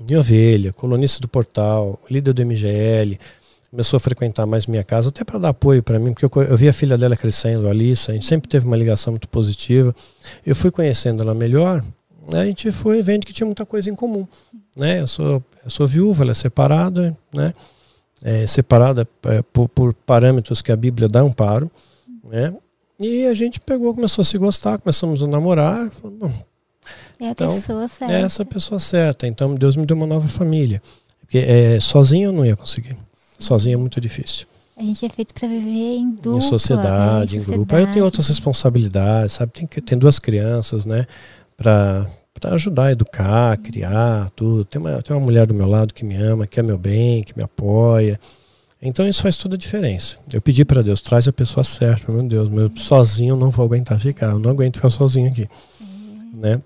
minha 0.00 0.20
ovelha, 0.20 0.72
colunista 0.72 1.20
do 1.20 1.28
portal, 1.28 2.00
líder 2.10 2.32
do 2.32 2.44
MGL, 2.44 3.18
começou 3.70 3.96
a 3.96 4.00
frequentar 4.00 4.46
mais 4.46 4.66
minha 4.66 4.84
casa, 4.84 5.08
até 5.08 5.24
para 5.24 5.38
dar 5.38 5.48
apoio 5.50 5.82
para 5.82 5.98
mim, 5.98 6.12
porque 6.12 6.24
eu, 6.24 6.42
eu 6.44 6.56
vi 6.56 6.68
a 6.68 6.72
filha 6.72 6.96
dela 6.96 7.16
crescendo, 7.16 7.68
a 7.68 7.70
Alissa, 7.70 8.12
a 8.12 8.14
gente 8.14 8.26
sempre 8.26 8.48
teve 8.48 8.66
uma 8.66 8.76
ligação 8.76 9.12
muito 9.12 9.28
positiva. 9.28 9.94
Eu 10.46 10.54
fui 10.54 10.70
conhecendo 10.70 11.22
ela 11.22 11.34
melhor, 11.34 11.84
né, 12.30 12.40
a 12.40 12.44
gente 12.44 12.70
foi 12.70 13.02
vendo 13.02 13.26
que 13.26 13.32
tinha 13.32 13.46
muita 13.46 13.66
coisa 13.66 13.90
em 13.90 13.94
comum. 13.94 14.26
Né? 14.76 15.00
Eu, 15.00 15.06
sou, 15.06 15.42
eu 15.64 15.70
sou 15.70 15.86
viúva, 15.86 16.22
ela 16.22 16.30
é 16.30 16.34
separada, 16.34 17.16
né? 17.32 17.52
É, 18.22 18.46
separada 18.46 19.06
é, 19.24 19.42
por, 19.42 19.68
por 19.68 19.92
parâmetros 19.92 20.62
que 20.62 20.72
a 20.72 20.76
Bíblia 20.76 21.08
dá 21.08 21.20
amparo. 21.20 21.70
Né? 22.24 22.54
E 22.98 23.26
a 23.26 23.34
gente 23.34 23.60
pegou, 23.60 23.94
começou 23.94 24.22
a 24.22 24.24
se 24.24 24.38
gostar, 24.38 24.78
começamos 24.78 25.22
a 25.22 25.26
namorar. 25.26 25.90
Falei, 25.90 26.16
bom, 26.16 26.32
É 27.20 27.28
a 27.28 27.30
então, 27.30 27.48
pessoa 27.48 27.88
certa. 27.88 28.14
é 28.14 28.20
essa 28.22 28.44
pessoa 28.44 28.80
certa. 28.80 29.26
Então 29.26 29.54
Deus 29.54 29.76
me 29.76 29.86
deu 29.86 29.96
uma 29.96 30.06
nova 30.06 30.28
família. 30.28 30.82
Porque 31.20 31.38
é, 31.38 31.80
sozinho 31.80 32.28
eu 32.28 32.32
não 32.32 32.44
ia 32.44 32.56
conseguir. 32.56 32.96
Sozinho 33.38 33.74
é 33.74 33.76
muito 33.76 34.00
difícil. 34.00 34.46
A 34.76 34.82
gente 34.82 35.06
é 35.06 35.08
feito 35.08 35.32
para 35.32 35.46
viver 35.46 35.96
em 35.96 36.10
dupla. 36.10 36.38
em 36.38 36.40
sociedade, 36.40 37.36
né? 37.36 37.42
em 37.42 37.44
grupo. 37.44 37.74
Aí 37.74 37.82
eu 37.82 37.92
tenho 37.92 38.04
outras 38.04 38.26
sociedade. 38.26 38.48
responsabilidades, 38.48 39.32
sabe? 39.32 39.52
Tem, 39.52 39.66
que, 39.66 39.80
tem 39.80 39.96
duas 39.96 40.18
crianças, 40.18 40.84
né? 40.84 41.06
Para 41.56 42.08
ajudar 42.46 42.86
a 42.86 42.92
educar, 42.92 43.56
criar, 43.58 44.30
tudo. 44.34 44.64
Tem 44.64 44.80
uma, 44.80 45.00
tem 45.00 45.16
uma 45.16 45.24
mulher 45.24 45.46
do 45.46 45.54
meu 45.54 45.66
lado 45.66 45.94
que 45.94 46.04
me 46.04 46.16
ama, 46.16 46.46
que 46.46 46.58
é 46.58 46.62
meu 46.62 46.76
bem, 46.76 47.22
que 47.22 47.36
me 47.36 47.42
apoia. 47.44 48.18
Então 48.82 49.08
isso 49.08 49.22
faz 49.22 49.36
toda 49.36 49.54
a 49.54 49.58
diferença. 49.58 50.16
Eu 50.30 50.42
pedi 50.42 50.64
para 50.64 50.82
Deus, 50.82 51.00
traz 51.00 51.26
a 51.26 51.32
pessoa 51.32 51.64
certa, 51.64 52.12
meu 52.12 52.22
Deus, 52.22 52.50
meu, 52.50 52.70
sozinho 52.76 53.32
eu 53.32 53.36
não 53.36 53.48
vou 53.48 53.64
aguentar 53.64 53.98
ficar, 53.98 54.32
eu 54.32 54.38
não 54.38 54.50
aguento 54.50 54.76
ficar 54.76 54.90
sozinho 54.90 55.28
aqui, 55.28 55.48
né? 56.34 56.60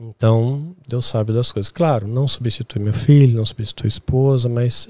Então, 0.00 0.74
Deus 0.88 1.06
sabe 1.06 1.32
das 1.32 1.52
coisas. 1.52 1.70
Claro, 1.70 2.08
não 2.08 2.26
substitui 2.26 2.82
meu 2.82 2.92
filho, 2.92 3.38
não 3.38 3.46
substitui 3.46 3.86
a 3.86 3.88
esposa, 3.88 4.48
mas 4.48 4.88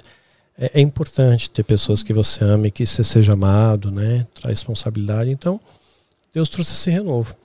é, 0.58 0.73
é 0.74 0.81
importante 0.81 1.50
ter 1.50 1.62
pessoas 1.62 2.02
que 2.02 2.12
você 2.12 2.42
ame, 2.42 2.70
que 2.70 2.86
você 2.86 3.05
seja 3.05 3.34
amado, 3.34 3.91
né? 3.91 4.26
Traz 4.34 4.60
responsabilidade. 4.60 5.31
Então, 5.31 5.60
Deus 6.33 6.49
trouxe 6.49 6.73
esse 6.73 6.91
renovo. 6.91 7.36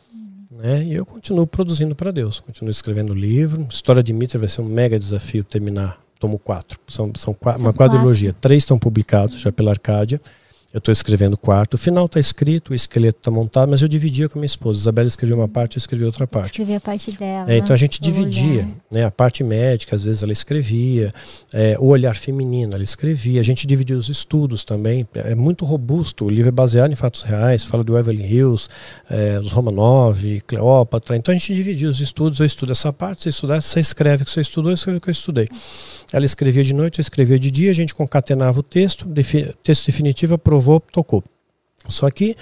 Né? 0.51 0.83
E 0.83 0.93
eu 0.93 1.05
continuo 1.05 1.45
produzindo 1.45 1.95
para 1.95 2.11
Deus, 2.11 2.39
continuo 2.39 2.71
escrevendo 2.71 3.13
livro. 3.13 3.67
História 3.69 4.03
de 4.03 4.11
Mitra 4.11 4.39
vai 4.39 4.49
ser 4.49 4.61
um 4.61 4.65
mega 4.65 4.97
desafio 4.97 5.43
terminar. 5.43 6.01
Tomo 6.19 6.37
quatro. 6.37 6.77
São, 6.87 7.11
são, 7.15 7.33
São 7.33 7.55
uma 7.57 7.73
quadrilogia. 7.73 8.35
Três 8.41 8.63
estão 8.63 8.77
publicados 8.77 9.39
já 9.39 9.53
pela 9.53 9.71
Arcádia. 9.71 10.19
Eu 10.71 10.77
estou 10.77 10.91
escrevendo 10.91 11.33
o 11.33 11.37
quarto. 11.37 11.73
O 11.73 11.77
final 11.77 12.05
está 12.05 12.19
escrito, 12.19 12.71
o 12.71 12.75
esqueleto 12.75 13.17
está 13.19 13.31
montado, 13.31 13.69
mas 13.69 13.81
eu 13.81 13.87
dividia 13.87 14.29
com 14.29 14.37
a 14.37 14.39
minha 14.39 14.45
esposa. 14.45 14.79
Isabela 14.79 15.07
escreveu 15.07 15.35
uma 15.35 15.47
parte, 15.47 15.77
eu 15.77 15.79
escrevi 15.79 16.05
outra 16.05 16.27
parte. 16.27 16.51
Escrever 16.51 16.75
a 16.75 16.79
parte 16.79 17.11
dela. 17.11 17.51
É, 17.51 17.57
então 17.57 17.73
a 17.73 17.77
gente 17.77 17.99
dividia, 17.99 18.61
olhar. 18.61 18.69
né? 18.91 19.03
A 19.03 19.09
parte 19.09 19.43
médica, 19.43 19.95
às 19.95 20.03
vezes 20.03 20.21
ela 20.21 20.31
escrevia, 20.31 21.11
é, 21.51 21.75
o 21.79 21.87
olhar 21.87 22.15
feminino 22.15 22.75
ela 22.75 22.83
escrevia, 22.83 23.41
a 23.41 23.43
gente 23.43 23.65
dividia 23.65 23.97
os 23.97 24.09
estudos 24.09 24.63
também, 24.63 25.07
é 25.15 25.33
muito 25.33 25.65
robusto, 25.65 26.25
o 26.25 26.29
livro 26.29 26.49
é 26.49 26.51
baseado 26.51 26.91
em 26.91 26.95
fatos 26.95 27.23
reais, 27.23 27.63
fala 27.63 27.83
do 27.83 27.97
Evelyn 27.97 28.25
Hills, 28.25 28.67
é, 29.09 29.39
dos 29.39 29.51
Romanov, 29.51 30.41
Cleópatra, 30.45 31.15
então 31.15 31.33
a 31.33 31.37
gente 31.37 31.53
dividia 31.53 31.89
os 31.89 31.99
estudos, 31.99 32.39
eu 32.39 32.45
estudo 32.45 32.71
essa 32.73 32.93
parte, 32.93 33.23
você 33.23 33.29
estudar, 33.29 33.61
você 33.61 33.79
escreve 33.79 34.21
o 34.21 34.25
que 34.25 34.31
você 34.31 34.41
estudou, 34.41 34.71
eu 34.71 34.75
escrevo 34.75 34.99
o 34.99 35.01
que 35.01 35.09
eu 35.09 35.11
estudei. 35.11 35.47
Ela 36.11 36.25
escrevia 36.25 36.63
de 36.63 36.73
noite, 36.73 36.99
eu 36.99 37.01
escrevia 37.01 37.37
de 37.37 37.51
dia, 37.51 37.69
a 37.71 37.73
gente 37.73 37.93
concatenava 37.93 38.59
o 38.59 38.63
texto, 38.63 39.05
defi- 39.05 39.53
texto 39.63 39.85
definitivo, 39.85 40.33
aprovou, 40.35 40.79
tocou. 40.79 41.23
Só 41.87 42.09
que 42.09 42.35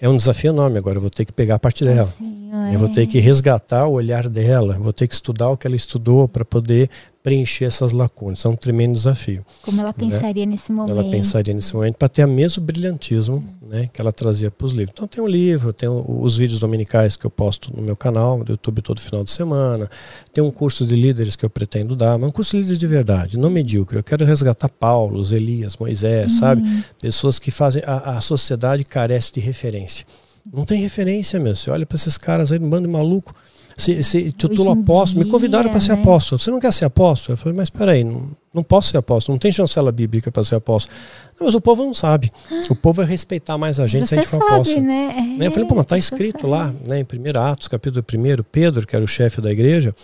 é 0.00 0.08
um 0.08 0.16
desafio 0.16 0.48
enorme 0.50 0.78
agora, 0.78 0.96
eu 0.96 1.00
vou 1.00 1.10
ter 1.10 1.24
que 1.24 1.32
pegar 1.32 1.56
a 1.56 1.58
parte 1.58 1.84
dela. 1.84 2.12
Senhora, 2.18 2.72
Eu 2.72 2.78
vou 2.78 2.88
ter 2.88 3.06
que 3.06 3.18
resgatar 3.20 3.86
o 3.86 3.92
olhar 3.92 4.28
dela, 4.28 4.76
vou 4.78 4.92
ter 4.92 5.06
que 5.06 5.14
estudar 5.14 5.50
o 5.50 5.56
que 5.56 5.66
ela 5.66 5.76
estudou 5.76 6.26
para 6.26 6.44
poder 6.44 6.88
preencher 7.22 7.66
essas 7.66 7.92
lacunas. 7.92 8.44
É 8.44 8.48
um 8.48 8.56
tremendo 8.56 8.94
desafio. 8.94 9.44
Como 9.62 9.80
ela 9.80 9.94
né? 9.96 10.08
pensaria 10.08 10.44
né? 10.44 10.52
nesse 10.52 10.72
momento. 10.72 10.90
Ela 10.90 11.10
pensaria 11.10 11.54
nesse 11.54 11.74
momento 11.74 11.96
para 11.96 12.08
ter 12.08 12.24
o 12.24 12.28
mesmo 12.28 12.62
brilhantismo 12.62 13.44
né, 13.62 13.86
que 13.92 14.00
ela 14.00 14.12
trazia 14.12 14.50
para 14.50 14.64
os 14.66 14.72
livros. 14.72 14.92
Então 14.92 15.06
tem 15.06 15.22
um 15.22 15.26
livro, 15.26 15.72
tem 15.72 15.88
os 15.88 16.36
vídeos 16.36 16.60
dominicais 16.60 17.16
que 17.16 17.24
eu 17.24 17.30
posto 17.30 17.74
no 17.74 17.82
meu 17.82 17.96
canal, 17.96 18.42
do 18.42 18.52
YouTube 18.52 18.82
todo 18.82 19.00
final 19.00 19.22
de 19.22 19.30
semana. 19.30 19.88
Tem 20.32 20.42
um 20.42 20.50
curso 20.50 20.84
de 20.84 20.96
líderes 20.96 21.36
que 21.36 21.44
eu 21.44 21.50
pretendo 21.50 21.94
dar, 21.94 22.18
mas 22.18 22.28
um 22.28 22.32
curso 22.32 22.52
de 22.52 22.58
líderes 22.58 22.78
de 22.78 22.86
verdade, 22.86 23.38
não 23.38 23.50
medíocre. 23.50 23.98
Eu 23.98 24.04
quero 24.04 24.24
resgatar 24.24 24.68
Paulo, 24.68 25.22
Elias, 25.32 25.76
Moisés, 25.76 26.32
uhum. 26.32 26.38
sabe? 26.38 26.84
Pessoas 27.00 27.38
que 27.38 27.50
fazem. 27.50 27.82
A, 27.86 28.18
a 28.18 28.20
sociedade 28.20 28.84
carece 28.84 29.32
de 29.32 29.40
referência. 29.40 30.04
Não 30.52 30.64
tem 30.64 30.80
referência, 30.80 31.38
meu. 31.38 31.54
Você 31.54 31.70
olha 31.70 31.86
para 31.86 31.96
esses 31.96 32.18
caras 32.18 32.50
aí, 32.50 32.58
um 32.58 32.68
bando 32.68 32.88
de 32.88 32.92
maluco 32.92 33.32
se, 33.76 34.02
se 34.04 34.32
titulo 34.32 34.70
apóstolo, 34.70 35.24
me 35.24 35.30
convidaram 35.30 35.70
para 35.70 35.80
ser 35.80 35.94
né? 35.94 36.00
apóstolo. 36.00 36.38
Você 36.38 36.50
não 36.50 36.60
quer 36.60 36.72
ser 36.72 36.84
apóstolo? 36.84 37.34
Eu 37.34 37.36
falei, 37.36 37.56
mas 37.56 37.66
espera 37.66 38.02
não, 38.04 38.30
não 38.52 38.62
posso 38.62 38.90
ser 38.90 38.98
apóstolo, 38.98 39.34
não 39.34 39.38
tem 39.38 39.52
chancela 39.52 39.90
bíblica 39.90 40.30
para 40.30 40.44
ser 40.44 40.56
apóstolo. 40.56 40.94
Não, 41.38 41.46
mas 41.46 41.54
o 41.54 41.60
povo 41.60 41.84
não 41.84 41.94
sabe. 41.94 42.30
O 42.68 42.76
povo 42.76 42.98
vai 42.98 43.06
respeitar 43.06 43.58
mais 43.58 43.80
a 43.80 43.86
gente 43.86 44.02
Você 44.02 44.06
se 44.08 44.14
a 44.14 44.18
gente 44.18 44.28
for 44.28 44.38
sabe, 44.38 44.52
apóstolo. 44.52 44.82
Né? 44.82 45.36
É, 45.40 45.46
eu 45.46 45.50
falei, 45.50 45.68
pô, 45.68 45.74
mas 45.74 45.84
está 45.84 45.98
escrito 45.98 46.46
lá, 46.46 46.72
né, 46.86 47.00
em 47.00 47.02
1 47.04 47.40
Atos, 47.40 47.68
capítulo 47.68 48.04
1, 48.04 48.44
Pedro, 48.50 48.86
que 48.86 48.94
era 48.94 49.04
o 49.04 49.08
chefe 49.08 49.40
da 49.40 49.50
igreja, 49.50 49.94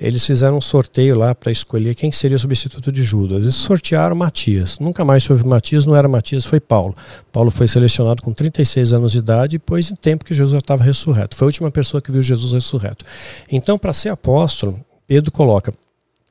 eles 0.00 0.24
fizeram 0.26 0.56
um 0.56 0.60
sorteio 0.60 1.18
lá 1.18 1.34
para 1.34 1.52
escolher 1.52 1.94
quem 1.94 2.10
seria 2.12 2.36
o 2.36 2.40
substituto 2.40 2.90
de 2.90 3.02
Judas. 3.02 3.42
Eles 3.42 3.54
sortearam 3.54 4.16
Matias. 4.16 4.78
Nunca 4.78 5.04
mais 5.04 5.28
houve 5.28 5.46
Matias, 5.46 5.86
não 5.86 5.96
era 5.96 6.08
Matias, 6.08 6.44
foi 6.44 6.60
Paulo. 6.60 6.94
Paulo 7.30 7.50
foi 7.50 7.68
selecionado 7.68 8.22
com 8.22 8.32
36 8.32 8.92
anos 8.92 9.12
de 9.12 9.18
idade, 9.18 9.58
depois 9.58 9.90
em 9.90 9.94
tempo 9.94 10.24
que 10.24 10.34
Jesus 10.34 10.58
estava 10.58 10.82
ressurreto. 10.82 11.36
Foi 11.36 11.46
a 11.46 11.48
última 11.48 11.70
pessoa 11.70 12.00
que 12.00 12.10
viu 12.10 12.22
Jesus 12.22 12.52
ressurreto. 12.52 13.04
Então, 13.50 13.78
para 13.78 13.92
ser 13.92 14.08
apóstolo, 14.08 14.78
Pedro 15.06 15.30
coloca: 15.30 15.72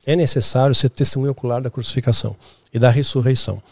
é 0.06 0.16
necessário 0.16 0.74
ser 0.74 0.90
testemunho 0.90 1.32
ocular 1.32 1.60
da 1.60 1.70
crucificação 1.70 2.36
e 2.72 2.78
da 2.78 2.90
ressurreição. 2.90 3.62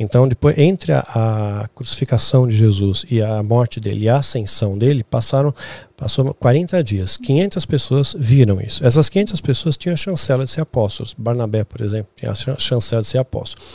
Então, 0.00 0.28
depois, 0.28 0.56
entre 0.56 0.92
a, 0.92 1.00
a, 1.00 1.68
crucificação 1.74 2.46
de 2.46 2.56
Jesus 2.56 3.04
e 3.10 3.20
a 3.20 3.42
morte 3.42 3.80
dele 3.80 4.04
e 4.04 4.08
a 4.08 4.18
ascensão 4.18 4.78
dele, 4.78 5.02
passaram 5.02 5.52
passou 5.96 6.32
40 6.34 6.84
dias. 6.84 7.16
500 7.16 7.66
pessoas 7.66 8.14
viram 8.16 8.60
isso. 8.60 8.86
Essas 8.86 9.08
500 9.08 9.40
pessoas 9.40 9.76
tinham 9.76 9.94
a 9.94 9.96
chancela 9.96 10.44
de 10.44 10.50
ser 10.52 10.60
apóstolos. 10.60 11.16
Barnabé, 11.18 11.64
por 11.64 11.80
exemplo, 11.80 12.08
tinha 12.14 12.30
a 12.30 12.34
chancela 12.34 13.02
de 13.02 13.08
ser 13.08 13.18
apóstolo. 13.18 13.66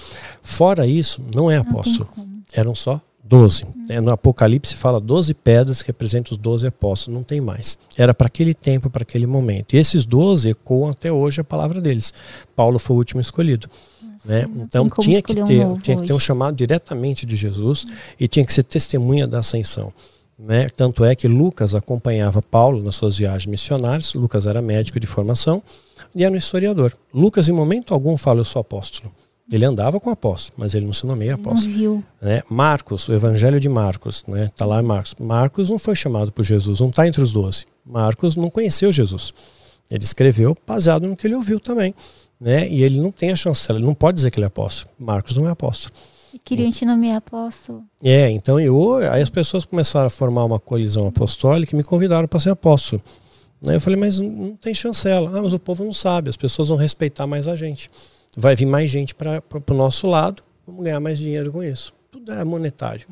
Fora 0.41 0.87
isso, 0.87 1.21
não 1.35 1.51
é 1.51 1.57
apóstolo. 1.57 2.09
Eram 2.53 2.73
só 2.73 3.01
12. 3.23 3.63
É, 3.87 4.01
no 4.01 4.11
Apocalipse 4.11 4.75
fala 4.75 4.99
12 4.99 5.33
pedras 5.33 5.81
que 5.81 5.87
representam 5.87 6.33
os 6.33 6.37
12 6.37 6.67
apóstolos, 6.67 7.15
não 7.15 7.23
tem 7.23 7.39
mais. 7.39 7.77
Era 7.97 8.13
para 8.13 8.27
aquele 8.27 8.53
tempo, 8.53 8.89
para 8.89 9.03
aquele 9.03 9.25
momento. 9.25 9.75
E 9.75 9.77
esses 9.77 10.05
12 10.05 10.49
ecoam 10.49 10.89
até 10.89 11.11
hoje 11.11 11.39
a 11.39 11.43
palavra 11.43 11.79
deles. 11.79 12.13
Paulo 12.55 12.77
foi 12.77 12.95
o 12.95 12.99
último 12.99 13.21
escolhido. 13.21 13.69
Né? 14.25 14.45
Então 14.55 14.89
tinha 14.89 15.21
que, 15.21 15.33
ter, 15.33 15.65
um 15.65 15.77
tinha 15.77 15.97
que 15.97 16.07
ter 16.07 16.13
um 16.13 16.19
chamado 16.19 16.55
diretamente 16.55 17.25
de 17.25 17.35
Jesus 17.35 17.85
e 18.19 18.27
tinha 18.27 18.45
que 18.45 18.53
ser 18.53 18.63
testemunha 18.63 19.27
da 19.27 19.39
ascensão. 19.39 19.93
Né? 20.37 20.67
Tanto 20.75 21.05
é 21.05 21.15
que 21.15 21.27
Lucas 21.27 21.75
acompanhava 21.75 22.41
Paulo 22.41 22.81
nas 22.83 22.95
suas 22.95 23.17
viagens 23.17 23.45
missionárias. 23.45 24.13
Lucas 24.13 24.45
era 24.45 24.61
médico 24.61 24.99
de 24.99 25.07
formação 25.07 25.61
e 26.15 26.23
era 26.23 26.33
um 26.33 26.37
historiador. 26.37 26.93
Lucas, 27.13 27.47
em 27.47 27.53
momento 27.53 27.93
algum, 27.93 28.17
fala: 28.17 28.39
Eu 28.39 28.45
sou 28.45 28.59
apóstolo. 28.59 29.11
Ele 29.55 29.65
andava 29.65 29.99
com 29.99 30.09
apóstolo, 30.09 30.55
mas 30.57 30.73
ele 30.73 30.85
não 30.85 30.93
se 30.93 31.05
nomeia 31.05 31.35
apóstolo. 31.35 31.71
Não 31.71 31.79
viu. 31.79 32.03
Né? 32.21 32.41
Marcos, 32.49 33.07
o 33.07 33.13
Evangelho 33.13 33.59
de 33.59 33.69
Marcos, 33.69 34.23
né? 34.27 34.49
Tá 34.55 34.65
lá 34.65 34.81
em 34.81 34.85
Marcos. 34.85 35.15
Marcos 35.19 35.69
não 35.69 35.77
foi 35.77 35.95
chamado 35.95 36.31
por 36.31 36.43
Jesus, 36.43 36.79
não 36.79 36.89
está 36.89 37.07
entre 37.07 37.21
os 37.21 37.31
doze. 37.31 37.65
Marcos 37.85 38.35
não 38.35 38.49
conheceu 38.49 38.91
Jesus. 38.91 39.33
Ele 39.91 40.03
escreveu 40.03 40.57
baseado 40.65 41.07
no 41.07 41.15
que 41.15 41.27
ele 41.27 41.35
ouviu 41.35 41.59
também 41.59 41.93
né? 42.43 42.67
E 42.67 42.83
ele 42.83 42.99
não 42.99 43.09
tem 43.09 43.31
a 43.31 43.35
chancela, 43.37 43.79
ele 43.79 43.85
não 43.85 43.93
pode 43.93 44.15
dizer 44.15 44.29
que 44.29 44.37
ele 44.37 44.43
é 44.43 44.47
apóstolo. 44.47 44.91
Marcos 44.99 45.33
não 45.33 45.47
é 45.47 45.51
apóstolo. 45.51 45.95
E 46.33 46.39
queriam 46.39 46.69
te 46.71 46.85
nomear 46.85 47.17
apóstolo. 47.17 47.83
É, 48.03 48.29
então 48.31 48.59
eu, 48.59 48.95
aí 48.95 49.21
as 49.21 49.29
pessoas 49.29 49.63
começaram 49.63 50.07
a 50.07 50.09
formar 50.09 50.43
uma 50.43 50.59
colisão 50.59 51.07
apostólica 51.07 51.73
e 51.73 51.77
me 51.77 51.83
convidaram 51.83 52.27
para 52.27 52.39
ser 52.39 52.49
apóstolo. 52.49 53.01
Aí 53.65 53.75
eu 53.75 53.79
falei, 53.79 53.97
mas 53.97 54.19
não 54.19 54.57
tem 54.57 54.73
chancela. 54.73 55.31
Ah, 55.37 55.41
mas 55.41 55.53
o 55.53 55.59
povo 55.59 55.85
não 55.85 55.93
sabe, 55.93 56.29
as 56.29 56.35
pessoas 56.35 56.67
vão 56.67 56.75
respeitar 56.75 57.25
mais 57.25 57.47
a 57.47 57.55
gente. 57.55 57.89
Vai 58.35 58.55
vir 58.55 58.65
mais 58.65 58.89
gente 58.89 59.13
para 59.13 59.43
o 59.69 59.73
nosso 59.73 60.07
lado, 60.07 60.41
vamos 60.65 60.83
ganhar 60.83 60.99
mais 60.99 61.19
dinheiro 61.19 61.51
com 61.51 61.63
isso. 61.63 61.93
Tudo 62.11 62.31
era 62.31 62.43
monetário. 62.43 63.07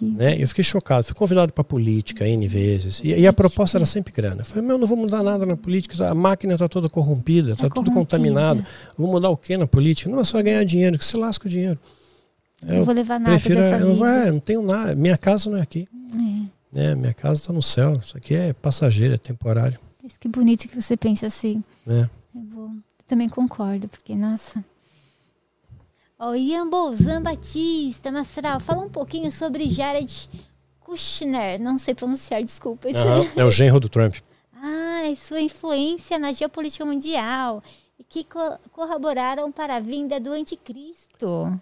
Né? 0.00 0.36
Eu 0.38 0.46
fiquei 0.46 0.62
chocado. 0.62 1.04
Fui 1.04 1.14
convidado 1.14 1.52
para 1.52 1.64
política 1.64 2.28
N 2.28 2.46
vezes. 2.46 3.00
E, 3.02 3.08
e, 3.08 3.26
a 3.26 3.32
proposta 3.32 3.78
era 3.78 3.86
sempre 3.86 4.12
grana. 4.12 4.42
Eu 4.42 4.44
falei, 4.44 4.66
meu, 4.66 4.76
não 4.76 4.86
vou 4.86 4.96
mudar 4.96 5.22
nada 5.22 5.46
na 5.46 5.56
política. 5.56 6.06
A 6.08 6.14
máquina 6.14 6.52
está 6.52 6.68
toda 6.68 6.88
corrompida, 6.88 7.52
está 7.52 7.66
é 7.66 7.70
tudo 7.70 7.90
contaminado. 7.90 8.62
Vou 8.96 9.10
mudar 9.10 9.30
o 9.30 9.36
que 9.36 9.56
na 9.56 9.66
política? 9.66 10.10
Não, 10.10 10.20
é 10.20 10.24
só 10.24 10.42
ganhar 10.42 10.62
dinheiro, 10.64 10.98
que 10.98 11.04
se 11.04 11.16
lasca 11.16 11.46
o 11.46 11.50
dinheiro. 11.50 11.78
Eu 12.66 12.76
não 12.76 12.84
vou 12.84 12.94
levar 12.94 13.18
nada 13.18 13.30
prefiro, 13.30 13.58
dessa 13.58 13.82
eu, 13.82 13.96
não, 13.96 14.06
é, 14.06 14.30
não 14.30 14.40
tenho 14.40 14.62
nada. 14.62 14.94
Minha 14.94 15.16
casa 15.16 15.48
não 15.48 15.56
é 15.56 15.62
aqui. 15.62 15.86
É. 16.74 16.90
é 16.90 16.94
minha 16.94 17.14
casa 17.14 17.40
está 17.40 17.52
no 17.52 17.62
céu. 17.62 17.98
Isso 18.02 18.16
aqui 18.16 18.34
é 18.34 18.52
passageiro, 18.52 19.14
é 19.14 19.18
temporário. 19.18 19.78
Que 20.18 20.28
bonito 20.28 20.68
que 20.68 20.78
você 20.80 20.96
pensa 20.96 21.26
assim. 21.26 21.64
É. 21.86 22.00
É 22.00 22.08
bom. 22.34 22.74
Eu 23.10 23.16
também 23.16 23.28
concordo, 23.28 23.88
porque, 23.88 24.14
nossa, 24.14 24.64
o 26.16 26.32
Ian 26.32 26.70
Bolzan 26.70 27.20
Batista, 27.20 28.12
Mastral, 28.12 28.60
fala 28.60 28.82
um 28.84 28.88
pouquinho 28.88 29.32
sobre 29.32 29.68
Jared 29.68 30.30
Kushner. 30.78 31.60
Não 31.60 31.76
sei 31.76 31.92
pronunciar, 31.92 32.40
desculpa. 32.44 32.86
Uhum, 32.86 33.30
é 33.34 33.44
o 33.44 33.50
genro 33.50 33.80
do 33.80 33.88
Trump. 33.88 34.14
ah, 34.54 35.08
e 35.08 35.16
sua 35.16 35.40
influência 35.40 36.20
na 36.20 36.32
geopolítica 36.32 36.84
mundial 36.84 37.64
e 37.98 38.04
que 38.04 38.22
co 38.22 38.56
corroboraram 38.70 39.50
para 39.50 39.74
a 39.74 39.80
vinda 39.80 40.20
do 40.20 40.30
anticristo. 40.30 41.58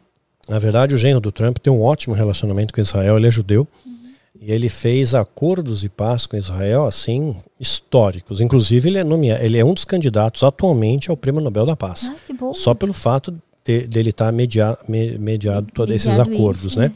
Na 0.47 0.59
verdade, 0.59 0.95
o 0.95 0.99
genro 0.99 1.21
do 1.21 1.33
Trump 1.33 1.57
tem 1.59 1.73
um 1.73 1.81
ótimo 1.81 2.15
relacionamento 2.15 2.75
com 2.75 2.81
Israel. 2.83 3.17
Ele 3.17 3.29
é 3.29 3.31
judeu. 3.31 3.67
Uhum. 3.87 3.98
E 4.41 4.53
ele 4.53 4.69
fez 4.69 5.15
acordos 5.15 5.81
de 5.81 5.89
paz 5.89 6.27
com 6.27 6.37
Israel, 6.37 6.87
assim, 6.87 7.37
históricos. 7.59 8.41
Inclusive, 8.41 8.89
ele 8.89 8.99
é, 8.99 9.05
nomeado, 9.05 9.45
ele 9.45 9.59
é 9.59 9.65
um 9.65 9.75
dos 9.75 9.85
candidatos 9.85 10.43
atualmente 10.45 11.11
ao 11.11 11.17
Prêmio 11.17 11.41
Nobel 11.41 11.67
da 11.67 11.75
Paz. 11.75 12.11
Ah, 12.11 12.53
Só 12.55 12.73
pelo 12.73 12.93
fato 12.93 13.35
de, 13.65 13.87
dele 13.87 14.11
estar 14.11 14.27
tá 14.27 14.33
media, 14.33 14.79
me, 14.87 15.19
mediado 15.19 15.67
todos 15.75 15.95
esses 15.95 16.19
acordos, 16.19 16.65
isso, 16.65 16.79
né? 16.79 16.93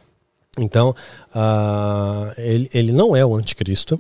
Então, 0.59 0.95
uh, 1.35 2.33
ele, 2.37 2.71
ele 2.73 2.93
não 2.93 3.17
é 3.17 3.25
o 3.25 3.35
anticristo, 3.35 3.99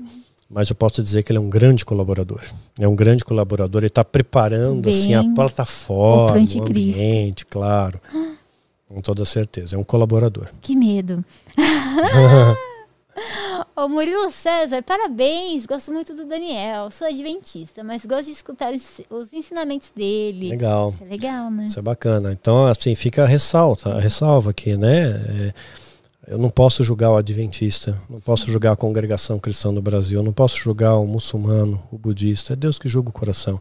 mas 0.49 0.69
eu 0.69 0.77
posso 0.77 1.03
dizer 1.03 1.23
que 1.23 1.33
ele 1.33 1.39
é 1.39 1.41
um 1.41 1.51
grande 1.51 1.85
colaborador. 1.85 2.43
É 2.79 2.87
um 2.87 2.95
grande 2.95 3.25
colaborador, 3.25 3.81
ele 3.81 3.89
está 3.89 4.05
preparando 4.05 4.83
Bem, 4.83 4.95
assim, 4.95 5.15
a 5.15 5.25
plataforma, 5.35 6.39
o, 6.39 6.59
o 6.59 6.62
ambiente, 6.62 7.45
claro. 7.47 8.01
Com 8.87 9.01
toda 9.01 9.25
certeza, 9.25 9.75
é 9.75 9.79
um 9.79 9.85
colaborador. 9.85 10.49
Que 10.61 10.77
medo. 10.77 11.25
Ô 13.76 13.89
Murilo 13.89 14.31
César, 14.31 14.82
parabéns. 14.82 15.66
Gosto 15.66 15.92
muito 15.92 16.15
do 16.15 16.24
Daniel. 16.24 16.91
Sou 16.91 17.07
adventista, 17.07 17.84
mas 17.84 18.05
gosto 18.05 18.26
de 18.26 18.32
escutar 18.32 18.73
os 18.73 19.32
ensinamentos 19.32 19.91
dele. 19.94 20.50
Legal. 20.50 20.91
Isso 20.94 21.05
é 21.05 21.08
legal, 21.08 21.50
né? 21.50 21.66
Isso 21.66 21.78
é 21.78 21.82
bacana. 21.82 22.32
Então, 22.32 22.66
assim, 22.66 22.94
fica 22.94 23.23
a 23.23 23.26
ressalta, 23.26 23.94
a 23.94 24.00
ressalva 24.00 24.50
aqui, 24.50 24.76
né? 24.76 25.05
É, 25.05 25.55
eu 26.28 26.39
não 26.39 26.50
posso 26.50 26.84
julgar 26.84 27.10
o 27.10 27.16
adventista, 27.16 28.00
não 28.08 28.20
posso 28.20 28.50
julgar 28.50 28.73
a 28.73 28.76
congregação 28.76 29.41
cristã 29.41 29.74
do 29.74 29.82
Brasil, 29.82 30.23
não 30.23 30.32
posso 30.32 30.57
julgar 30.57 30.97
o 30.97 31.07
muçulmano, 31.07 31.82
o 31.91 31.99
budista. 31.99 32.52
É 32.52 32.57
Deus 32.57 32.78
que 32.78 32.89
julga 32.89 33.10
o 33.10 33.12
coração. 33.12 33.60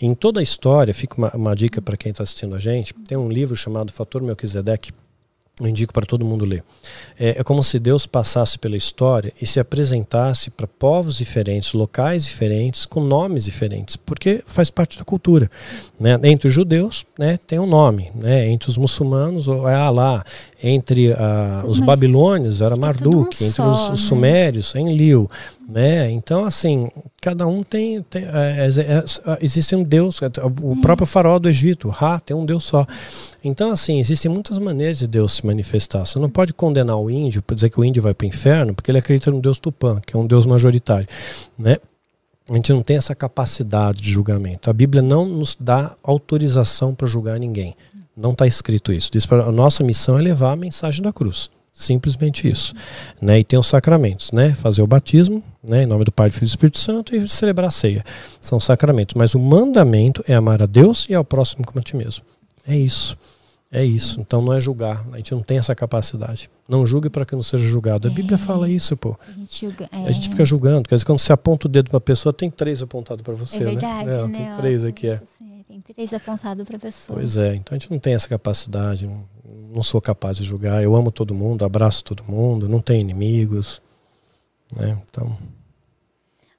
Em 0.00 0.12
toda 0.12 0.40
a 0.40 0.42
história, 0.42 0.92
fica 0.92 1.16
uma, 1.16 1.30
uma 1.30 1.54
dica 1.54 1.80
para 1.80 1.96
quem 1.96 2.10
está 2.10 2.24
assistindo 2.24 2.56
a 2.56 2.58
gente: 2.58 2.92
tem 3.06 3.16
um 3.16 3.28
livro 3.28 3.54
chamado 3.54 3.92
Fator 3.92 4.20
Melquisedeque 4.22 4.92
eu 5.62 5.68
indico 5.68 5.92
para 5.92 6.04
todo 6.04 6.24
mundo 6.24 6.44
ler. 6.44 6.64
É, 7.18 7.40
é, 7.40 7.44
como 7.44 7.62
se 7.62 7.78
Deus 7.78 8.06
passasse 8.06 8.58
pela 8.58 8.76
história 8.76 9.32
e 9.40 9.46
se 9.46 9.60
apresentasse 9.60 10.50
para 10.50 10.66
povos 10.66 11.16
diferentes, 11.16 11.72
locais 11.72 12.24
diferentes, 12.24 12.84
com 12.84 13.00
nomes 13.00 13.44
diferentes, 13.44 13.96
porque 13.96 14.42
faz 14.46 14.70
parte 14.70 14.98
da 14.98 15.04
cultura. 15.04 15.50
Né? 15.98 16.18
Entre 16.24 16.48
os 16.48 16.54
judeus 16.54 17.06
né, 17.18 17.38
tem 17.46 17.58
um 17.58 17.66
nome, 17.66 18.10
né? 18.14 18.48
entre 18.48 18.68
os 18.68 18.76
muçulmanos 18.76 19.46
é 19.48 19.74
Alá, 19.74 20.24
entre 20.62 21.10
uh, 21.10 21.66
os 21.66 21.80
babilônios 21.80 22.60
era 22.60 22.76
Marduk, 22.76 23.42
um 23.42 23.46
entre 23.46 23.50
só, 23.50 23.70
os, 23.70 23.82
os, 23.82 23.90
né? 23.90 23.96
sumérios 23.96 24.74
é 24.74 24.80
Enlil. 24.80 25.30
Né? 25.72 26.10
Então, 26.10 26.44
assim, 26.44 26.90
cada 27.18 27.46
um 27.46 27.62
tem. 27.62 28.02
tem 28.02 28.24
é, 28.24 28.68
é, 28.68 28.98
é, 28.98 29.38
existe 29.40 29.74
um 29.74 29.82
Deus, 29.82 30.20
o 30.60 30.76
próprio 30.82 31.06
faraó 31.06 31.38
do 31.38 31.48
Egito, 31.48 31.88
Ra, 31.88 32.20
tem 32.20 32.36
um 32.36 32.44
Deus 32.44 32.64
só. 32.64 32.86
Então, 33.42 33.72
assim, 33.72 33.98
existem 33.98 34.30
muitas 34.30 34.58
maneiras 34.58 34.98
de 34.98 35.06
Deus 35.06 35.32
se 35.32 35.46
manifestar. 35.46 36.04
Você 36.04 36.18
não 36.18 36.28
pode 36.28 36.52
condenar 36.52 36.98
o 36.98 37.10
índio 37.10 37.40
para 37.40 37.54
dizer 37.54 37.70
que 37.70 37.80
o 37.80 37.84
índio 37.84 38.02
vai 38.02 38.12
para 38.12 38.26
o 38.26 38.28
inferno, 38.28 38.74
porque 38.74 38.90
ele 38.90 38.98
acredita 38.98 39.30
no 39.30 39.40
Deus 39.40 39.58
Tupã, 39.58 39.98
que 40.06 40.14
é 40.14 40.18
um 40.18 40.26
Deus 40.26 40.44
majoritário. 40.44 41.08
Né? 41.58 41.78
A 42.50 42.54
gente 42.54 42.70
não 42.70 42.82
tem 42.82 42.98
essa 42.98 43.14
capacidade 43.14 44.02
de 44.02 44.10
julgamento. 44.10 44.68
A 44.68 44.74
Bíblia 44.74 45.00
não 45.00 45.24
nos 45.24 45.56
dá 45.58 45.96
autorização 46.02 46.94
para 46.94 47.08
julgar 47.08 47.40
ninguém. 47.40 47.74
Não 48.14 48.32
está 48.32 48.46
escrito 48.46 48.92
isso. 48.92 49.10
Diz 49.10 49.24
para 49.24 49.44
a 49.44 49.52
nossa 49.52 49.82
missão 49.82 50.18
é 50.18 50.22
levar 50.22 50.52
a 50.52 50.56
mensagem 50.56 51.02
da 51.02 51.14
cruz. 51.14 51.48
Simplesmente 51.72 52.48
isso. 52.48 52.74
Né? 53.20 53.40
E 53.40 53.44
tem 53.44 53.58
os 53.58 53.66
sacramentos, 53.66 54.30
né? 54.30 54.54
Fazer 54.54 54.82
o 54.82 54.86
batismo, 54.86 55.42
né? 55.66 55.84
em 55.84 55.86
nome 55.86 56.04
do 56.04 56.12
Pai, 56.12 56.28
do 56.28 56.32
Filho 56.34 56.44
e 56.44 56.46
do 56.46 56.50
Espírito 56.50 56.78
Santo, 56.78 57.16
e 57.16 57.26
celebrar 57.26 57.68
a 57.68 57.70
ceia. 57.70 58.04
São 58.40 58.60
sacramentos. 58.60 59.14
Mas 59.14 59.34
o 59.34 59.38
mandamento 59.38 60.22
é 60.28 60.34
amar 60.34 60.62
a 60.62 60.66
Deus 60.66 61.06
e 61.08 61.14
ao 61.14 61.24
próximo 61.24 61.64
como 61.64 61.80
a 61.80 61.82
ti 61.82 61.96
mesmo. 61.96 62.24
É 62.66 62.76
isso. 62.76 63.16
É 63.74 63.82
isso. 63.82 64.20
Então 64.20 64.42
não 64.42 64.52
é 64.52 64.60
julgar. 64.60 65.02
A 65.12 65.16
gente 65.16 65.32
não 65.32 65.40
tem 65.40 65.56
essa 65.56 65.74
capacidade. 65.74 66.50
Não 66.68 66.86
julgue 66.86 67.08
para 67.08 67.24
que 67.24 67.34
não 67.34 67.42
seja 67.42 67.66
julgado. 67.66 68.06
A 68.06 68.10
é. 68.10 68.14
Bíblia 68.14 68.36
fala 68.36 68.68
isso, 68.68 68.94
pô. 68.94 69.16
A 69.26 69.32
gente, 69.32 69.66
julga, 69.66 69.88
é. 69.90 70.08
a 70.08 70.12
gente 70.12 70.28
fica 70.28 70.44
julgando. 70.44 70.86
Quer 70.86 70.96
dizer, 70.96 71.06
quando 71.06 71.18
você 71.18 71.32
aponta 71.32 71.66
o 71.66 71.70
dedo 71.70 71.88
para 71.88 71.96
uma 71.96 72.00
pessoa, 72.02 72.34
tem 72.34 72.50
três 72.50 72.82
apontados 72.82 73.22
para 73.22 73.32
você. 73.32 73.56
É 73.56 73.60
né? 73.60 73.64
verdade, 73.70 74.10
né? 74.10 74.26
né? 74.26 74.38
Tem 74.38 74.56
três 74.58 74.84
aqui, 74.84 75.08
é. 75.08 75.22
Tem 75.66 75.80
três 75.80 76.12
apontados 76.12 76.66
para 76.66 76.76
a 76.76 76.80
pessoa. 76.80 77.18
Pois 77.18 77.38
é. 77.38 77.54
Então 77.54 77.74
a 77.74 77.78
gente 77.78 77.90
não 77.90 77.98
tem 77.98 78.12
essa 78.12 78.28
capacidade. 78.28 79.06
Não 79.06 79.24
sou 79.82 80.00
capaz 80.00 80.36
de 80.36 80.44
julgar. 80.44 80.82
Eu 80.82 80.94
amo 80.94 81.10
todo 81.10 81.34
mundo, 81.34 81.64
abraço 81.64 82.04
todo 82.04 82.24
mundo, 82.24 82.68
não 82.68 82.80
tenho 82.80 83.00
inimigos. 83.00 83.82
Né? 84.74 84.98
Então. 85.04 85.36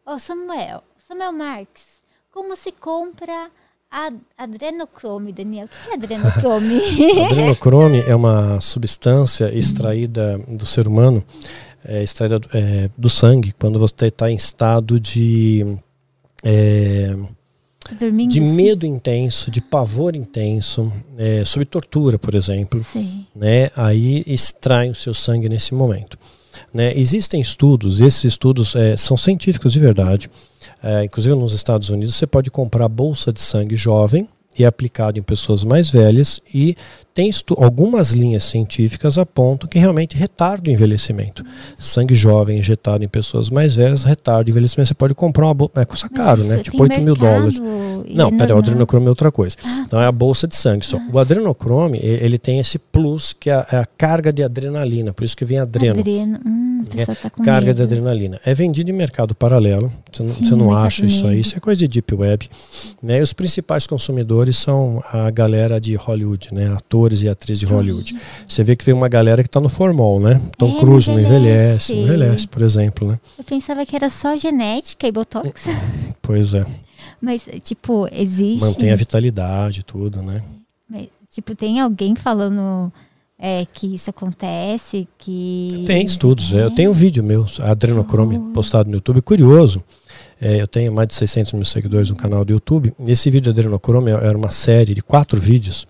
Oh, 0.05 0.19
Samuel, 0.19 0.83
Samuel 1.07 1.31
Marques, 1.31 2.01
como 2.31 2.55
se 2.55 2.71
compra 2.71 3.49
adrenocrome, 4.37 5.31
Daniel. 5.31 5.65
O 5.65 5.69
que 5.69 5.91
é 5.91 5.93
adrenocrome? 5.93 6.81
adrenocrome 7.29 7.99
é 8.01 8.15
uma 8.15 8.59
substância 8.59 9.55
extraída 9.55 10.39
do 10.47 10.65
ser 10.65 10.87
humano, 10.87 11.23
é, 11.85 12.01
extraída 12.01 12.41
é, 12.53 12.89
do 12.97 13.09
sangue, 13.09 13.53
quando 13.53 13.77
você 13.77 14.07
está 14.07 14.31
em 14.31 14.35
estado 14.35 14.99
de. 14.99 15.77
É, 16.43 17.15
de 18.29 18.39
medo 18.39 18.85
intenso, 18.85 19.51
de 19.51 19.59
pavor 19.61 20.15
intenso, 20.15 20.91
é, 21.17 21.43
sob 21.43 21.65
tortura, 21.65 22.17
por 22.17 22.33
exemplo, 22.33 22.83
Sim. 22.83 23.25
né? 23.35 23.69
Aí 23.75 24.23
extrai 24.25 24.89
o 24.89 24.95
seu 24.95 25.13
sangue 25.13 25.49
nesse 25.49 25.73
momento. 25.73 26.17
Né? 26.73 26.97
Existem 26.97 27.41
estudos, 27.41 27.99
esses 27.99 28.23
estudos 28.23 28.75
é, 28.75 28.95
são 28.95 29.17
científicos 29.17 29.73
de 29.73 29.79
verdade. 29.79 30.29
É, 30.81 31.03
inclusive 31.03 31.35
nos 31.35 31.53
Estados 31.53 31.89
Unidos 31.89 32.15
você 32.15 32.27
pode 32.27 32.51
comprar 32.51 32.87
bolsa 32.87 33.31
de 33.31 33.39
sangue 33.39 33.75
jovem 33.75 34.27
e 34.57 34.63
é 34.63 34.67
aplicado 34.67 35.19
em 35.19 35.23
pessoas 35.23 35.63
mais 35.63 35.89
velhas 35.89 36.39
e 36.53 36.75
tem 37.13 37.29
algumas 37.57 38.11
linhas 38.11 38.43
científicas 38.43 39.19
apontam 39.19 39.69
que 39.69 39.77
realmente 39.77 40.17
retarda 40.17 40.69
o 40.69 40.73
envelhecimento. 40.73 41.43
Sangue 41.77 42.15
jovem 42.15 42.57
injetado 42.57 43.03
em 43.03 43.07
pessoas 43.07 43.51
mais 43.51 43.75
velhas 43.75 44.03
retarda 44.03 44.49
o 44.49 44.51
envelhecimento. 44.51 44.87
Você 44.87 44.95
pode 44.95 45.13
comprar 45.13 45.45
uma 45.45 45.53
bolsa, 45.53 45.73
é 45.75 45.85
custa 45.85 46.09
caro, 46.09 46.43
né? 46.43 46.57
Tipo 46.57 46.81
8 46.81 47.01
mil 47.01 47.15
dólares. 47.15 47.59
Não, 48.09 48.35
peraí, 48.35 48.55
o 48.55 48.59
adrenocrome 48.59 49.05
é 49.05 49.09
outra 49.09 49.31
coisa. 49.31 49.55
Ah, 49.63 49.83
então 49.85 50.01
é 50.01 50.05
a 50.05 50.11
bolsa 50.11 50.47
de 50.47 50.55
sangue 50.55 50.85
só. 50.85 50.97
Ah, 50.97 51.07
o 51.11 51.19
adrenocrome, 51.19 51.99
ele 52.01 52.39
tem 52.39 52.59
esse 52.59 52.79
plus 52.79 53.31
que 53.31 53.49
é 53.49 53.53
a, 53.53 53.67
é 53.71 53.77
a, 53.77 53.85
carga 53.85 54.33
de 54.33 54.43
adrenalina, 54.43 55.13
por 55.13 55.23
isso 55.23 55.37
que 55.37 55.45
vem 55.45 55.59
adreno. 55.59 55.99
Adreno. 55.99 56.39
Hum, 56.45 56.62
é, 56.97 57.05
tá 57.05 57.29
carga 57.29 57.67
medo. 57.67 57.77
de 57.77 57.81
adrenalina. 57.83 58.41
É 58.45 58.53
vendido 58.53 58.89
em 58.89 58.93
mercado 58.93 59.33
paralelo. 59.33 59.91
Você 60.11 60.23
não, 60.23 60.33
Sim, 60.33 60.45
você 60.45 60.55
não 60.55 60.73
acha 60.75 61.05
isso 61.05 61.25
aí. 61.27 61.39
Isso 61.39 61.55
é 61.55 61.59
coisa 61.59 61.79
de 61.79 61.87
deep 61.87 62.13
web. 62.13 62.49
Né? 63.01 63.19
E 63.19 63.21
os 63.21 63.33
principais 63.33 63.87
consumidores 63.87 64.57
são 64.57 65.03
a 65.11 65.29
galera 65.29 65.79
de 65.79 65.95
Hollywood, 65.95 66.53
né? 66.53 66.73
Atores 66.73 67.21
e 67.21 67.29
atrizes 67.29 67.59
de 67.59 67.65
Hollywood. 67.65 68.15
Você 68.47 68.63
vê 68.63 68.75
que 68.75 68.85
vem 68.85 68.93
uma 68.93 69.09
galera 69.09 69.43
que 69.43 69.47
está 69.47 69.59
no 69.59 69.69
formal, 69.69 70.19
né? 70.19 70.41
Tom 70.57 70.77
é, 70.77 70.79
Cruise 70.79 71.09
não 71.09 71.19
envelhece, 71.19 71.93
não 71.93 72.03
envelhece, 72.03 72.47
por 72.47 72.61
exemplo, 72.61 73.07
né? 73.07 73.19
Eu 73.37 73.43
pensava 73.43 73.85
que 73.85 73.95
era 73.95 74.09
só 74.09 74.35
genética 74.35 75.07
e 75.07 75.11
botox. 75.11 75.67
Pois 76.21 76.53
é. 76.53 76.65
Mas, 77.21 77.43
tipo, 77.63 78.07
existe. 78.11 78.65
Mantém 78.65 78.91
a 78.91 78.95
vitalidade, 78.95 79.83
tudo, 79.83 80.21
né? 80.21 80.41
Mas, 80.89 81.07
tipo, 81.31 81.55
tem 81.55 81.79
alguém 81.79 82.15
falando 82.15 82.91
é, 83.39 83.65
que 83.65 83.95
isso 83.95 84.09
acontece, 84.09 85.07
que... 85.17 85.83
Tem 85.85 86.05
estudos, 86.05 86.53
é. 86.53 86.63
eu 86.63 86.71
tenho 86.71 86.91
um 86.91 86.93
vídeo 86.93 87.23
meu, 87.23 87.45
adrenocrome, 87.59 88.37
oh. 88.37 88.53
postado 88.53 88.89
no 88.89 88.95
YouTube, 88.95 89.21
curioso. 89.21 89.83
É, 90.39 90.61
eu 90.61 90.67
tenho 90.67 90.91
mais 90.91 91.07
de 91.07 91.15
600 91.15 91.53
mil 91.53 91.65
seguidores 91.65 92.09
no 92.09 92.15
canal 92.15 92.43
do 92.43 92.51
YouTube. 92.51 92.93
Esse 93.07 93.29
vídeo 93.29 93.53
de 93.53 93.59
adrenocrome 93.59 94.11
era 94.11 94.37
uma 94.37 94.51
série 94.51 94.93
de 94.93 95.01
quatro 95.01 95.39
vídeos 95.39 95.87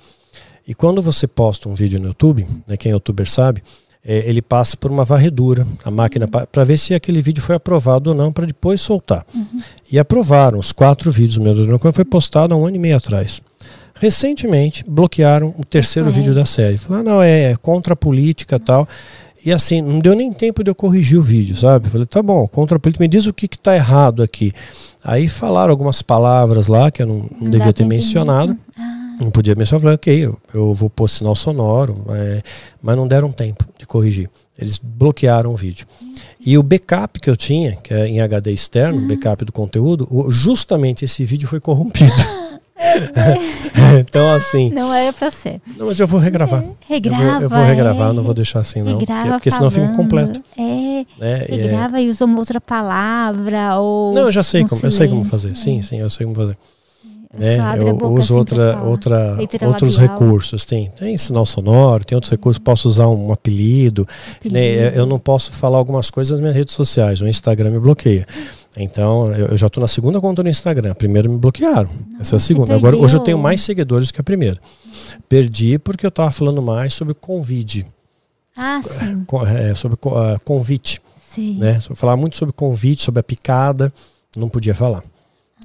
e 0.65 0.73
quando 0.73 1.01
você 1.01 1.27
posta 1.27 1.67
um 1.67 1.73
vídeo 1.73 1.99
no 1.99 2.07
YouTube, 2.07 2.47
né, 2.67 2.77
quem 2.77 2.91
é 2.91 2.95
youtuber 2.95 3.29
sabe, 3.29 3.61
é, 4.05 4.29
ele 4.29 4.41
passa 4.41 4.75
por 4.77 4.91
uma 4.91 5.03
varredura, 5.03 5.67
a 5.83 5.91
máquina, 5.91 6.27
para 6.27 6.63
ver 6.63 6.77
se 6.77 6.93
aquele 6.93 7.21
vídeo 7.21 7.41
foi 7.41 7.55
aprovado 7.55 8.09
ou 8.09 8.15
não, 8.15 8.31
para 8.31 8.45
depois 8.45 8.81
soltar. 8.81 9.25
Uhum. 9.33 9.61
E 9.91 9.99
aprovaram 9.99 10.59
os 10.59 10.71
quatro 10.71 11.11
vídeos 11.11 11.35
do 11.35 11.67
meu 11.67 11.79
quando 11.79 11.93
foi 11.93 12.05
postado 12.05 12.53
há 12.53 12.57
um 12.57 12.65
ano 12.65 12.75
e 12.75 12.79
meio 12.79 12.97
atrás. 12.97 13.41
Recentemente, 13.95 14.83
bloquearam 14.87 15.53
o 15.57 15.63
terceiro 15.63 16.11
vídeo 16.11 16.33
da 16.33 16.45
série. 16.45 16.77
Falaram, 16.77 17.03
não, 17.03 17.21
é, 17.21 17.51
é 17.51 17.55
contra 17.55 17.93
a 17.93 17.97
política 17.97 18.59
tal. 18.59 18.87
E 19.45 19.51
assim, 19.51 19.81
não 19.81 19.99
deu 19.99 20.15
nem 20.15 20.31
tempo 20.31 20.63
de 20.63 20.71
eu 20.71 20.75
corrigir 20.75 21.19
o 21.19 21.23
vídeo, 21.23 21.55
sabe? 21.55 21.89
Falei, 21.89 22.05
tá 22.05 22.21
bom, 22.21 22.47
contra 22.47 22.77
a 22.77 22.79
política, 22.79 23.03
me 23.03 23.09
diz 23.09 23.25
o 23.25 23.33
que 23.33 23.45
está 23.45 23.75
errado 23.75 24.23
aqui. 24.23 24.53
Aí 25.03 25.27
falaram 25.27 25.71
algumas 25.71 26.01
palavras 26.01 26.67
lá 26.67 26.89
que 26.89 27.01
eu 27.01 27.07
não, 27.07 27.17
não, 27.17 27.29
não 27.41 27.51
devia 27.51 27.73
ter 27.73 27.85
mencionado. 27.85 28.57
Ah. 28.77 29.15
Não 29.19 29.29
podia 29.29 29.53
mencionar, 29.53 29.81
falei, 29.81 29.95
ok, 29.95 30.25
eu, 30.25 30.37
eu 30.53 30.73
vou 30.73 30.89
pôr 30.89 31.07
sinal 31.07 31.35
sonoro, 31.35 32.05
é, 32.09 32.41
mas 32.81 32.97
não 32.97 33.07
deram 33.07 33.31
tempo 33.31 33.65
de 33.77 33.85
corrigir. 33.85 34.29
Eles 34.57 34.79
bloquearam 34.81 35.51
o 35.51 35.55
vídeo. 35.55 35.85
E 36.45 36.57
o 36.57 36.63
backup 36.63 37.19
que 37.19 37.29
eu 37.29 37.37
tinha, 37.37 37.75
que 37.75 37.93
é 37.93 38.07
em 38.07 38.21
HD 38.21 38.51
externo, 38.51 38.99
uhum. 38.99 39.07
backup 39.07 39.45
do 39.45 39.51
conteúdo, 39.51 40.07
justamente 40.29 41.05
esse 41.05 41.23
vídeo 41.25 41.47
foi 41.47 41.59
corrompido. 41.59 42.11
então, 43.99 44.29
assim. 44.31 44.69
Não 44.69 44.93
era 44.93 45.13
pra 45.13 45.31
ser. 45.31 45.61
Não, 45.77 45.87
mas 45.87 45.99
eu 45.99 46.07
vou 46.07 46.19
regravar. 46.19 46.63
Regrava. 46.87 47.23
Eu 47.23 47.31
vou, 47.31 47.41
eu 47.41 47.49
vou 47.49 47.63
regravar, 47.63 48.09
é. 48.09 48.13
não 48.13 48.23
vou 48.23 48.33
deixar 48.33 48.59
assim, 48.59 48.81
não. 48.81 48.97
Regrava 48.97 49.21
porque, 49.21 49.33
porque 49.33 49.51
senão 49.51 49.71
fica 49.71 49.85
incompleto. 49.85 50.41
É. 50.57 51.05
Né? 51.19 51.45
Regrava 51.49 51.99
é... 51.99 52.03
e 52.03 52.09
usou 52.09 52.27
uma 52.27 52.39
outra 52.39 52.59
palavra. 52.59 53.77
Ou 53.77 54.13
não, 54.13 54.23
eu 54.23 54.31
já 54.31 54.43
sei 54.43 54.65
como, 54.65 54.81
eu 54.83 54.91
sei 54.91 55.07
como 55.07 55.23
fazer. 55.25 55.55
Sim, 55.55 55.81
sim, 55.81 55.99
eu 55.99 56.09
sei 56.09 56.25
como 56.25 56.35
fazer 56.35 56.57
né? 57.37 57.57
Eu 57.79 58.11
uso 58.11 58.35
outra, 58.35 58.79
outra, 58.83 59.37
outros 59.65 59.97
recursos. 59.97 60.65
Tem, 60.65 60.91
tem 60.91 61.17
sinal 61.17 61.45
sonoro, 61.45 62.05
tem 62.05 62.15
outros 62.15 62.29
recursos. 62.29 62.59
Posso 62.59 62.87
usar 62.87 63.07
um 63.07 63.31
apelido. 63.31 64.07
Né? 64.45 64.95
Eu 64.97 65.05
não 65.07 65.17
posso 65.17 65.51
falar 65.51 65.77
algumas 65.77 66.11
coisas 66.11 66.31
nas 66.31 66.39
minhas 66.39 66.55
redes 66.55 66.75
sociais. 66.75 67.21
O 67.21 67.27
Instagram 67.27 67.71
me 67.71 67.79
bloqueia. 67.79 68.27
Então, 68.77 69.31
eu, 69.33 69.57
já 69.57 69.67
estou 69.67 69.81
na 69.81 69.87
segunda 69.87 70.21
conta 70.21 70.43
no 70.43 70.49
Instagram. 70.49 70.91
A 70.91 70.95
primeira 70.95 71.27
me 71.27 71.37
bloquearam. 71.37 71.89
Não, 72.11 72.21
Essa 72.21 72.35
é 72.35 72.37
a 72.37 72.39
segunda. 72.39 72.75
Agora, 72.75 72.95
hoje 72.95 73.17
eu 73.17 73.21
tenho 73.21 73.37
mais 73.37 73.61
seguidores 73.61 74.11
que 74.11 74.21
a 74.21 74.23
primeira. 74.23 74.59
Perdi 75.27 75.79
porque 75.79 76.05
eu 76.05 76.09
estava 76.09 76.29
falando 76.31 76.61
mais 76.61 76.93
sobre 76.93 77.15
convite. 77.15 77.85
Ah, 78.55 78.79
sim. 78.83 79.25
É, 79.57 79.73
sobre 79.73 79.97
uh, 80.05 80.39
convite. 80.45 81.01
Sim. 81.31 81.57
Né? 81.57 81.79
Falar 81.95 82.15
muito 82.15 82.35
sobre 82.35 82.53
convite, 82.53 83.03
sobre 83.03 83.21
a 83.21 83.23
picada. 83.23 83.91
Não 84.37 84.49
podia 84.49 84.75
falar 84.75 85.03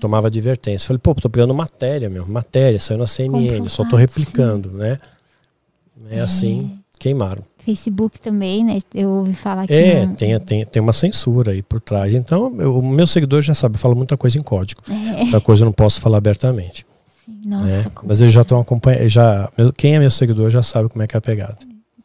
tomava 0.01 0.29
advertência. 0.29 0.87
Falei, 0.87 1.01
pô, 1.03 1.15
tô 1.15 1.29
pegando 1.29 1.55
matéria, 1.55 2.09
meu, 2.09 2.27
matéria, 2.27 2.79
saiu 2.79 2.99
na 2.99 3.07
CNN, 3.07 3.69
só 3.69 3.85
tô 3.85 3.97
replicando, 3.97 4.71
né? 4.71 4.99
É, 6.11 6.19
é 6.19 6.21
assim, 6.21 6.79
queimaram. 6.99 7.43
Facebook 7.65 8.19
também, 8.19 8.65
né? 8.65 8.79
Eu 8.95 9.11
ouvi 9.11 9.35
falar 9.35 9.67
que. 9.67 9.75
É, 9.75 10.07
não... 10.07 10.15
tem, 10.15 10.41
tem, 10.41 10.65
tem 10.65 10.83
uma 10.83 10.93
censura 10.93 11.53
aí 11.53 11.63
por 11.63 11.81
trás. 11.81 12.15
Então, 12.15 12.47
o 12.49 12.83
meu 12.83 13.07
seguidor 13.07 13.43
já 13.43 13.55
sabe, 13.55 13.77
eu 13.77 13.79
falo 13.79 13.95
muita 13.95 14.17
coisa 14.17 14.39
em 14.39 14.43
código. 14.43 14.81
É. 14.89 15.23
Muita 15.23 15.41
coisa 15.41 15.65
eu 15.65 15.67
não 15.67 15.73
posso 15.73 16.01
falar 16.01 16.17
abertamente. 16.17 16.87
Nossa, 17.45 17.89
né? 17.89 17.95
Mas 18.07 18.21
eles 18.21 18.33
já 18.33 18.41
estão 18.41 18.61
acompanhando. 18.61 19.09
Já, 19.09 19.51
quem 19.77 19.97
é 19.97 19.99
meu 19.99 20.11
seguidor 20.11 20.49
já 20.49 20.63
sabe 20.63 20.89
como 20.89 21.03
é 21.03 21.07
que 21.07 21.15
é 21.15 21.19
a 21.19 21.21
pegada. 21.21 21.59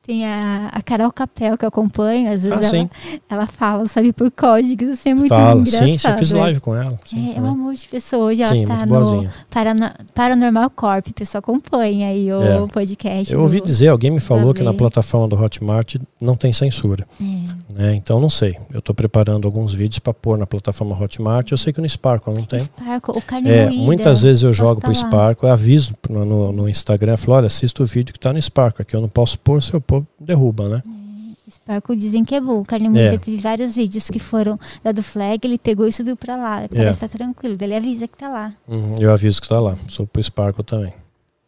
Tem 0.05 0.25
a, 0.25 0.67
a 0.73 0.81
Carol 0.81 1.09
Capel 1.13 1.57
que 1.57 1.63
eu 1.63 1.69
acompanho, 1.69 2.29
às 2.29 2.43
vezes 2.43 2.73
ah, 2.73 2.77
ela, 2.77 2.89
ela 3.29 3.47
fala, 3.47 3.87
sabe, 3.87 4.11
por 4.11 4.29
códigos, 4.29 4.89
assim, 4.89 5.11
é 5.11 5.15
muito 5.15 5.29
fala. 5.29 5.61
engraçado. 5.61 5.87
Sim, 5.87 5.97
já 5.97 6.17
fiz 6.17 6.31
live 6.31 6.59
com 6.59 6.75
ela. 6.75 6.99
Sim, 7.05 7.31
é, 7.33 7.37
é 7.37 7.41
um 7.41 7.51
amor 7.51 7.73
de 7.73 7.87
pessoa. 7.87 8.25
Hoje 8.25 8.45
sim, 8.45 8.65
ela 8.65 8.79
tá 8.79 8.85
no 8.85 9.29
Parano, 9.49 9.89
Paranormal 10.13 10.69
Corp, 10.71 11.07
a 11.09 11.13
pessoa 11.13 11.39
acompanha 11.39 12.09
aí 12.09 12.29
o 12.33 12.43
é. 12.43 12.67
podcast. 12.67 13.31
Eu 13.31 13.39
do, 13.39 13.43
ouvi 13.43 13.61
dizer, 13.61 13.87
alguém 13.87 14.11
me 14.11 14.19
falou 14.19 14.53
que 14.53 14.61
na 14.61 14.73
plataforma 14.73 15.25
do 15.29 15.41
Hotmart 15.41 15.95
não 16.19 16.35
tem 16.35 16.51
censura. 16.51 17.07
É. 17.21 17.25
Né? 17.73 17.95
Então 17.95 18.19
não 18.19 18.29
sei. 18.29 18.57
Eu 18.71 18.79
estou 18.79 18.93
preparando 18.93 19.47
alguns 19.47 19.73
vídeos 19.73 19.99
para 19.99 20.13
pôr 20.13 20.37
na 20.37 20.45
plataforma 20.45 20.95
Hotmart. 20.99 21.51
Eu 21.51 21.57
sei 21.57 21.73
que 21.73 21.81
no 21.81 21.89
Sparkle 21.89 22.33
não 22.33 22.43
tem. 22.43 22.59
Sparkle, 22.59 23.17
o 23.17 23.21
carne 23.21 23.49
é, 23.49 23.69
Muitas 23.69 24.21
vezes 24.21 24.43
eu 24.43 24.53
jogo 24.53 24.79
para 24.79 24.91
o 24.91 24.95
Sparkle, 24.95 25.47
eu 25.47 25.53
aviso 25.53 25.95
no, 26.07 26.23
no, 26.23 26.51
no 26.51 26.69
Instagram, 26.69 27.17
falo, 27.17 27.37
olha, 27.37 27.47
assista 27.47 27.81
o 27.81 27.85
vídeo 27.85 28.13
que 28.13 28.19
está 28.19 28.31
no 28.31 28.41
Sparkle, 28.41 28.85
que 28.85 28.95
eu 28.95 29.01
não 29.01 29.09
posso 29.09 29.39
pôr 29.39 29.61
se 29.61 29.73
eu 29.73 29.81
pôr 29.81 30.05
derruba, 30.19 30.69
né? 30.69 30.83
É, 30.85 31.51
Sparkle 31.51 31.95
dizem 31.95 32.23
que 32.23 32.35
é 32.35 32.41
bom. 32.41 32.61
O 32.61 32.65
Carne 32.65 32.89
Moída 32.89 33.15
é. 33.15 33.17
teve 33.17 33.37
vários 33.37 33.75
vídeos 33.75 34.09
que 34.09 34.19
foram 34.19 34.55
da 34.83 34.91
do 34.91 35.01
flag, 35.01 35.39
ele 35.43 35.57
pegou 35.57 35.87
e 35.87 35.91
subiu 35.91 36.15
pra 36.15 36.35
lá. 36.35 36.67
Parece 36.69 36.87
é. 36.87 36.91
estar 36.91 37.07
tá 37.07 37.17
tranquilo. 37.17 37.57
Ele 37.59 37.75
avisa 37.75 38.07
que 38.07 38.17
tá 38.17 38.29
lá. 38.29 38.53
Uhum, 38.67 38.95
eu 38.99 39.11
aviso 39.11 39.41
que 39.41 39.49
tá 39.49 39.59
lá. 39.59 39.75
Sou 39.87 40.05
pro 40.05 40.21
Sparkle 40.21 40.63
também. 40.63 40.91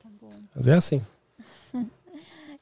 Tá 0.01 0.09
bom. 0.21 0.31
Mas 0.55 0.67
é 0.67 0.73
assim. 0.73 1.01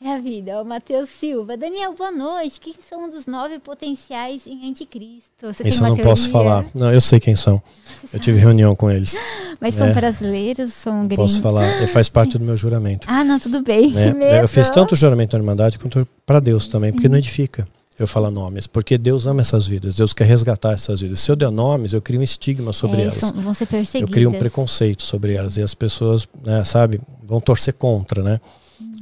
É 0.08 0.16
a 0.16 0.20
vida. 0.20 0.62
O 0.62 0.66
Matheus 0.66 1.10
Silva. 1.10 1.56
Daniel, 1.56 1.94
boa 1.94 2.12
noite. 2.12 2.60
Quem 2.60 2.74
são 2.88 3.06
um 3.06 3.10
dos 3.10 3.26
nove 3.26 3.60
potenciais 3.60 4.46
em 4.46 4.70
anticristo? 4.70 5.24
Você 5.42 5.68
Isso 5.68 5.84
eu 5.84 5.88
não 5.88 5.96
teoria? 5.96 6.12
posso 6.12 6.30
falar. 6.30 6.66
Não, 6.74 6.92
eu 6.92 7.00
sei 7.00 7.20
quem 7.20 7.36
são. 7.36 7.62
Você 7.86 8.06
eu 8.06 8.10
sabe? 8.10 8.24
tive 8.24 8.40
reunião 8.40 8.76
com 8.76 8.92
eles. 8.92 9.18
Mas 9.62 9.76
são 9.76 9.88
é. 9.88 9.94
brasileiros, 9.94 10.74
são 10.74 11.08
gringos? 11.08 11.34
Posso 11.34 11.42
falar, 11.42 11.88
faz 11.88 12.10
parte 12.10 12.38
do 12.38 12.44
meu 12.44 12.58
juramento. 12.58 13.08
Ah, 13.14 13.24
não, 13.24 13.40
tudo 13.40 13.62
bem. 13.62 13.94
É, 14.24 14.42
eu 14.42 14.48
fiz 14.48 14.70
tanto 14.70 14.96
juramento 14.96 15.34
na 15.34 15.40
Irmandade 15.40 15.78
quanto 15.78 16.08
para 16.26 16.40
Deus 16.40 16.68
também, 16.68 16.92
porque 16.92 17.08
não 17.08 17.18
edifica 17.18 17.68
eu 17.98 18.08
falar 18.08 18.32
nomes, 18.32 18.66
porque 18.66 18.98
Deus 18.98 19.28
ama 19.28 19.42
essas 19.42 19.68
vidas, 19.68 19.96
Deus 19.96 20.14
quer 20.14 20.26
resgatar 20.26 20.74
essas 20.74 21.02
vidas. 21.02 21.20
Se 21.20 21.30
eu 21.30 21.36
der 21.36 21.52
nomes, 21.52 21.94
eu 21.94 22.02
crio 22.02 22.20
um 22.20 22.24
estigma 22.24 22.74
sobre 22.74 23.02
é, 23.02 23.04
elas. 23.04 23.16
São, 23.16 23.32
vão 23.34 23.54
ser 23.54 23.68
perseguidas. 23.68 24.10
Eu 24.10 24.14
crio 24.14 24.30
um 24.30 24.40
preconceito 24.40 25.04
sobre 25.04 25.36
elas 25.36 25.58
e 25.58 25.62
as 25.62 25.76
pessoas, 25.76 26.28
né, 26.44 26.64
sabe, 26.64 27.00
vão 27.24 27.40
torcer 27.40 27.76
contra, 27.76 28.24
né? 28.24 28.42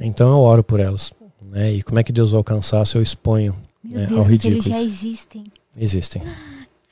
Então 0.04 0.30
eu 0.30 0.38
oro 0.38 0.64
por 0.64 0.80
elas, 0.80 1.12
né? 1.40 1.72
E 1.72 1.82
como 1.82 1.98
é 1.98 2.02
que 2.02 2.12
Deus 2.12 2.30
vai 2.30 2.38
alcançar 2.38 2.86
se 2.86 2.96
eu 2.96 3.02
exponho 3.02 3.56
né, 3.82 4.06
Deus, 4.06 4.18
ao 4.18 4.24
ridículo? 4.24 4.54
Eles 4.54 4.64
já 4.64 4.82
existem. 4.82 5.44
Existem. 5.76 6.22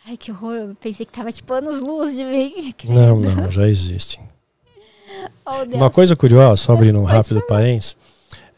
Ai, 0.07 0.17
que 0.17 0.31
horror! 0.31 0.55
Eu 0.55 0.75
pensei 0.75 1.05
que 1.07 1.13
tava 1.13 1.31
tipo 1.31 1.53
anos 1.53 1.81
luz 1.81 2.17
de 2.17 2.25
mim. 2.25 2.75
Não, 2.89 3.21
não, 3.21 3.51
já 3.51 3.69
existem. 3.69 4.21
Oh, 5.45 5.77
Uma 5.77 5.91
coisa 5.91 6.17
curiosa, 6.17 6.57
só 6.57 6.73
abrindo 6.73 6.99
um 6.99 7.05
rápido 7.05 7.43
parênteses 7.43 7.97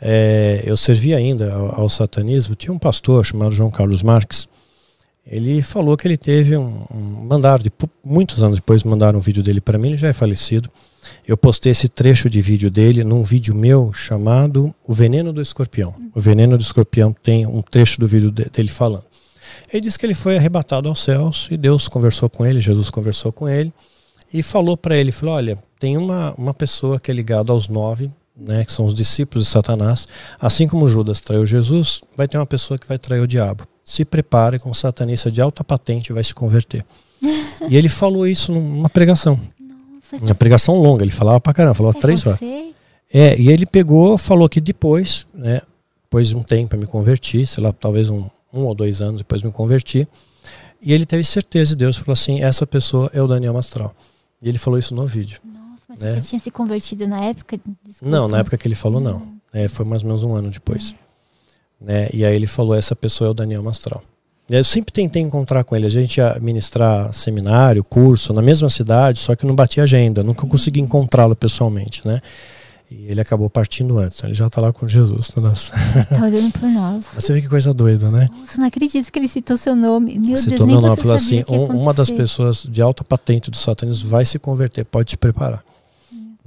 é, 0.04 0.64
eu 0.66 0.76
servi 0.76 1.14
ainda 1.14 1.54
ao, 1.54 1.82
ao, 1.82 1.88
satanismo, 1.88 2.56
tinha 2.56 2.72
um 2.72 2.78
pastor 2.78 3.24
chamado 3.24 3.52
João 3.52 3.70
Carlos 3.70 4.02
Marques, 4.02 4.48
ele 5.24 5.62
falou 5.62 5.96
que 5.96 6.08
ele 6.08 6.16
teve 6.16 6.56
um, 6.56 6.84
um 6.92 7.24
mandaram, 7.28 7.62
de, 7.62 7.70
muitos 8.04 8.42
anos 8.42 8.58
depois 8.58 8.82
mandaram 8.82 9.20
um 9.20 9.22
vídeo 9.22 9.44
dele 9.44 9.60
para 9.60 9.78
mim, 9.78 9.90
ele 9.90 9.96
já 9.96 10.08
é 10.08 10.12
falecido, 10.12 10.68
eu 11.26 11.36
postei 11.36 11.72
esse 11.72 11.88
trecho 11.88 12.28
de 12.30 12.40
vídeo 12.40 12.70
dele 12.70 13.04
num 13.04 13.22
vídeo 13.22 13.54
meu 13.54 13.92
chamado 13.92 14.74
O 14.86 14.92
Veneno 14.92 15.32
do 15.32 15.42
Escorpião. 15.42 15.94
O 16.14 16.20
Veneno 16.20 16.56
do 16.56 16.62
Escorpião 16.62 17.12
tem 17.12 17.46
um 17.46 17.62
trecho 17.62 18.00
do 18.00 18.06
vídeo 18.06 18.30
dele 18.30 18.68
falando. 18.68 19.04
Ele 19.72 19.80
disse 19.80 19.98
que 19.98 20.06
ele 20.06 20.14
foi 20.14 20.36
arrebatado 20.36 20.88
aos 20.88 21.02
céus 21.02 21.48
e 21.50 21.56
Deus 21.56 21.88
conversou 21.88 22.28
com 22.28 22.44
ele, 22.44 22.60
Jesus 22.60 22.90
conversou 22.90 23.32
com 23.32 23.48
ele 23.48 23.72
e 24.32 24.42
falou 24.42 24.76
para 24.76 24.96
ele, 24.96 25.12
falou, 25.12 25.34
olha, 25.34 25.58
tem 25.78 25.96
uma, 25.96 26.34
uma 26.38 26.54
pessoa 26.54 26.98
que 26.98 27.10
é 27.10 27.14
ligada 27.14 27.52
aos 27.52 27.68
nove 27.68 28.10
né, 28.36 28.64
que 28.64 28.72
são 28.72 28.86
os 28.86 28.94
discípulos 28.94 29.46
de 29.46 29.50
Satanás, 29.50 30.06
assim 30.40 30.66
como 30.66 30.88
Judas 30.88 31.20
traiu 31.20 31.46
Jesus, 31.46 32.00
vai 32.16 32.26
ter 32.26 32.38
uma 32.38 32.46
pessoa 32.46 32.78
que 32.78 32.86
vai 32.86 32.98
trair 32.98 33.20
o 33.20 33.26
diabo. 33.26 33.66
Se 33.84 34.04
prepare 34.04 34.58
com 34.58 34.70
um 34.70 34.74
satanista 34.74 35.30
de 35.30 35.40
alta 35.40 35.62
patente 35.62 36.12
vai 36.12 36.24
se 36.24 36.34
converter. 36.34 36.84
e 37.68 37.76
ele 37.76 37.88
falou 37.88 38.26
isso 38.26 38.52
numa 38.52 38.88
pregação. 38.88 39.38
Nossa, 40.12 40.24
uma 40.26 40.34
pregação 40.34 40.76
longa, 40.76 41.04
ele 41.04 41.10
falava 41.10 41.40
pra 41.40 41.52
caramba, 41.54 41.74
falava 41.74 41.98
é 41.98 42.00
três 42.00 42.26
horas. 42.26 42.40
É, 43.14 43.38
e 43.38 43.50
ele 43.50 43.66
pegou, 43.66 44.16
falou 44.16 44.48
que 44.48 44.60
depois, 44.60 45.26
né, 45.34 45.60
depois 46.04 46.28
de 46.28 46.36
um 46.36 46.42
tempo 46.42 46.74
eu 46.74 46.80
me 46.80 46.86
converti, 46.86 47.46
sei 47.46 47.62
lá, 47.62 47.72
talvez 47.72 48.08
um, 48.08 48.24
um 48.52 48.64
ou 48.64 48.74
dois 48.74 49.02
anos 49.02 49.18
depois 49.18 49.42
me 49.42 49.52
converti, 49.52 50.06
e 50.80 50.92
ele 50.92 51.06
teve 51.06 51.22
certeza, 51.24 51.76
Deus 51.76 51.96
falou 51.96 52.12
assim, 52.12 52.42
essa 52.42 52.66
pessoa 52.66 53.10
é 53.14 53.22
o 53.22 53.26
Daniel 53.26 53.54
Mastral. 53.54 53.94
E 54.42 54.48
ele 54.48 54.58
falou 54.58 54.78
isso 54.78 54.94
no 54.94 55.06
vídeo. 55.06 55.40
Mas 55.88 56.00
né? 56.00 56.20
você 56.20 56.30
tinha 56.30 56.40
se 56.40 56.50
convertido 56.50 57.06
na 57.06 57.24
época? 57.24 57.60
Desculpa. 57.84 58.10
Não, 58.10 58.26
na 58.26 58.38
época 58.38 58.56
que 58.58 58.66
ele 58.66 58.74
falou, 58.74 59.00
não. 59.00 59.18
Hum. 59.18 59.38
É, 59.52 59.68
foi 59.68 59.84
mais 59.84 60.02
ou 60.02 60.08
menos 60.08 60.22
um 60.22 60.34
ano 60.34 60.50
depois. 60.50 60.92
Hum. 60.92 61.86
Né? 61.86 62.08
E 62.12 62.24
aí 62.24 62.34
ele 62.34 62.46
falou: 62.46 62.74
essa 62.74 62.96
pessoa 62.96 63.28
é 63.28 63.30
o 63.30 63.34
Daniel 63.34 63.62
Mastral. 63.62 64.02
Eu 64.58 64.64
sempre 64.64 64.92
tentei 64.92 65.22
encontrar 65.22 65.64
com 65.64 65.74
ele. 65.74 65.86
A 65.86 65.90
gente 65.90 66.18
ia 66.18 66.38
ministrar 66.40 67.12
seminário, 67.12 67.82
curso, 67.82 68.32
na 68.32 68.42
mesma 68.42 68.68
cidade, 68.68 69.18
só 69.18 69.34
que 69.34 69.46
não 69.46 69.54
batia 69.54 69.82
agenda. 69.82 70.22
Nunca 70.22 70.46
consegui 70.46 70.80
encontrá-lo 70.80 71.34
pessoalmente, 71.34 72.06
né? 72.06 72.20
E 72.90 73.06
ele 73.10 73.20
acabou 73.20 73.48
partindo 73.48 73.98
antes. 73.98 74.22
Ele 74.22 74.34
já 74.34 74.46
está 74.46 74.60
lá 74.60 74.72
com 74.72 74.86
Jesus. 74.86 75.28
Tá 75.28 75.40
nossa. 75.40 75.72
Tá 76.08 76.24
olhando 76.24 76.52
por 76.52 76.68
nós. 76.68 77.06
Você 77.14 77.32
vê 77.32 77.40
que 77.40 77.48
coisa 77.48 77.72
doida, 77.72 78.10
né? 78.10 78.28
Nossa, 78.38 78.58
não 78.58 78.66
acredito 78.66 79.10
que 79.10 79.18
ele 79.18 79.28
citou 79.28 79.56
seu 79.56 79.74
nome. 79.74 80.18
Meu 80.18 80.36
citou 80.36 80.66
Deus, 80.66 80.70
meu 80.70 80.80
nome. 80.80 80.96
Falou 81.00 81.16
assim: 81.16 81.42
um, 81.48 81.64
uma 81.64 81.94
das 81.94 82.10
pessoas 82.10 82.66
de 82.68 82.82
alta 82.82 83.02
patente 83.02 83.50
do 83.50 83.56
satanismo 83.56 84.10
vai 84.10 84.26
se 84.26 84.38
converter. 84.38 84.84
Pode 84.84 85.08
te 85.08 85.16
preparar. 85.16 85.64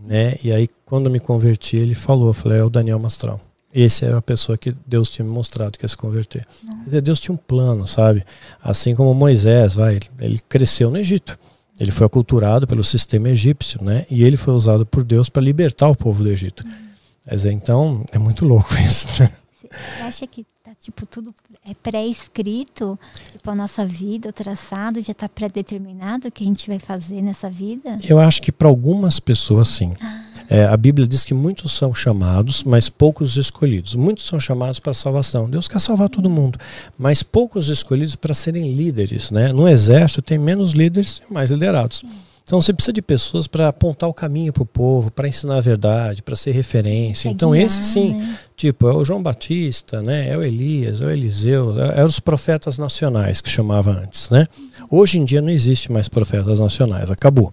Né? 0.08 0.36
E 0.44 0.52
aí, 0.52 0.70
quando 0.86 1.10
me 1.10 1.20
converti, 1.20 1.78
ele 1.78 1.96
falou, 1.96 2.28
eu 2.28 2.34
falei, 2.34 2.60
é 2.60 2.64
o 2.64 2.70
Daniel 2.70 3.00
Mastral. 3.00 3.42
Esse 3.76 4.06
era 4.06 4.18
a 4.20 4.22
pessoa 4.22 4.58
que 4.58 4.74
Deus 4.88 5.10
tinha 5.10 5.26
me 5.26 5.32
mostrado 5.32 5.78
que 5.78 5.84
ia 5.84 5.90
se 5.90 5.98
converter. 5.98 6.48
Dizer, 6.86 7.02
Deus 7.02 7.20
tinha 7.20 7.36
um 7.36 7.38
plano, 7.38 7.86
sabe? 7.86 8.24
Assim 8.64 8.96
como 8.96 9.14
Moisés, 9.14 9.76
vai, 9.76 10.00
ele 10.18 10.40
cresceu 10.48 10.90
no 10.90 10.98
Egito. 10.98 11.38
Ele 11.78 11.92
foi 11.92 12.08
aculturado 12.08 12.66
pelo 12.66 12.86
sistema 12.86 13.28
egípcio, 13.28 13.84
né? 13.84 14.06
E 14.10 14.24
ele 14.24 14.38
foi 14.38 14.54
usado 14.54 14.86
por 14.86 15.04
Deus 15.04 15.28
para 15.28 15.44
libertar 15.44 15.90
o 15.90 15.96
povo 15.96 16.24
do 16.24 16.30
Egito. 16.30 16.64
Uhum. 16.64 17.52
então, 17.52 18.06
é 18.14 18.18
muito 18.18 18.46
louco 18.46 18.74
isso. 18.80 19.08
Né? 19.22 19.30
Você 19.70 20.04
acha 20.04 20.28
que 20.28 20.46
tá, 20.64 20.72
tipo, 20.82 21.06
tudo 21.06 21.36
é 21.66 21.74
pré-escrito? 21.74 22.98
Tipo, 23.34 23.52
a 23.52 23.56
nossa 23.56 23.86
vida, 23.86 24.30
o 24.30 24.34
traçado 24.34 25.02
já 25.02 25.12
está 25.12 25.28
pré-determinado 25.28 26.30
o 26.30 26.32
que 26.32 26.46
a 26.46 26.48
gente 26.48 26.70
vai 26.70 26.80
fazer 26.80 27.22
nessa 27.22 27.50
vida? 27.50 27.96
Eu 28.08 28.20
acho 28.20 28.42
que 28.42 28.54
para 28.54 28.70
algumas 28.70 29.20
pessoas, 29.20 29.68
sim. 29.68 29.92
Ah. 30.00 30.35
É, 30.50 30.66
a 30.66 30.78
Bíblia 30.78 31.08
diz 31.08 31.24
que 31.24 31.34
muitos 31.34 31.74
são 31.74 31.94
chamados, 31.94 32.64
mas 32.64 32.90
poucos 32.90 33.38
escolhidos. 33.38 33.96
Muitos 33.96 34.26
são 34.26 34.40
chamados 34.40 34.80
para 34.80 34.94
salvação. 34.94 35.50
Deus 35.50 35.68
quer 35.68 35.80
salvar 35.80 36.10
todo 36.10 36.30
mundo, 36.30 36.60
mas 36.98 37.24
poucos 37.24 37.70
escolhidos 37.70 38.16
para 38.16 38.34
serem 38.34 38.74
líderes. 38.76 39.32
Né? 39.32 39.52
No 39.52 39.68
exército 39.68 40.22
tem 40.22 40.38
menos 40.38 40.72
líderes 40.72 41.22
e 41.30 41.34
mais 41.34 41.52
liderados. 41.52 42.04
Então 42.46 42.62
você 42.62 42.72
precisa 42.72 42.94
de 42.94 43.02
pessoas 43.02 43.48
para 43.48 43.70
apontar 43.70 44.08
o 44.08 44.14
caminho 44.14 44.54
para 44.54 44.62
o 44.62 44.68
povo, 44.68 45.10
para 45.10 45.28
ensinar 45.28 45.58
a 45.58 45.62
verdade, 45.62 46.22
para 46.22 46.36
ser 46.36 46.52
referência. 46.52 47.28
É 47.28 47.32
então 47.32 47.52
guiar, 47.52 47.66
esse 47.66 47.84
sim, 47.84 48.14
né? 48.14 48.38
tipo, 48.56 48.88
é 48.88 48.94
o 48.94 49.04
João 49.04 49.22
Batista, 49.22 50.00
né? 50.00 50.30
É 50.30 50.38
o 50.38 50.44
Elias, 50.44 51.02
é 51.02 51.06
o 51.06 51.10
Eliseu, 51.10 51.76
é, 51.82 52.02
é 52.02 52.06
os 52.06 52.20
profetas 52.20 52.78
nacionais 52.78 53.42
que 53.42 53.50
chamava 53.50 53.90
antes, 53.90 54.30
né? 54.30 54.46
Hoje 54.92 55.18
em 55.18 55.26
dia 55.26 55.42
não 55.42 55.50
existe 55.50 55.92
mais 55.92 56.08
profetas 56.08 56.60
nacionais, 56.60 57.10
acabou. 57.10 57.52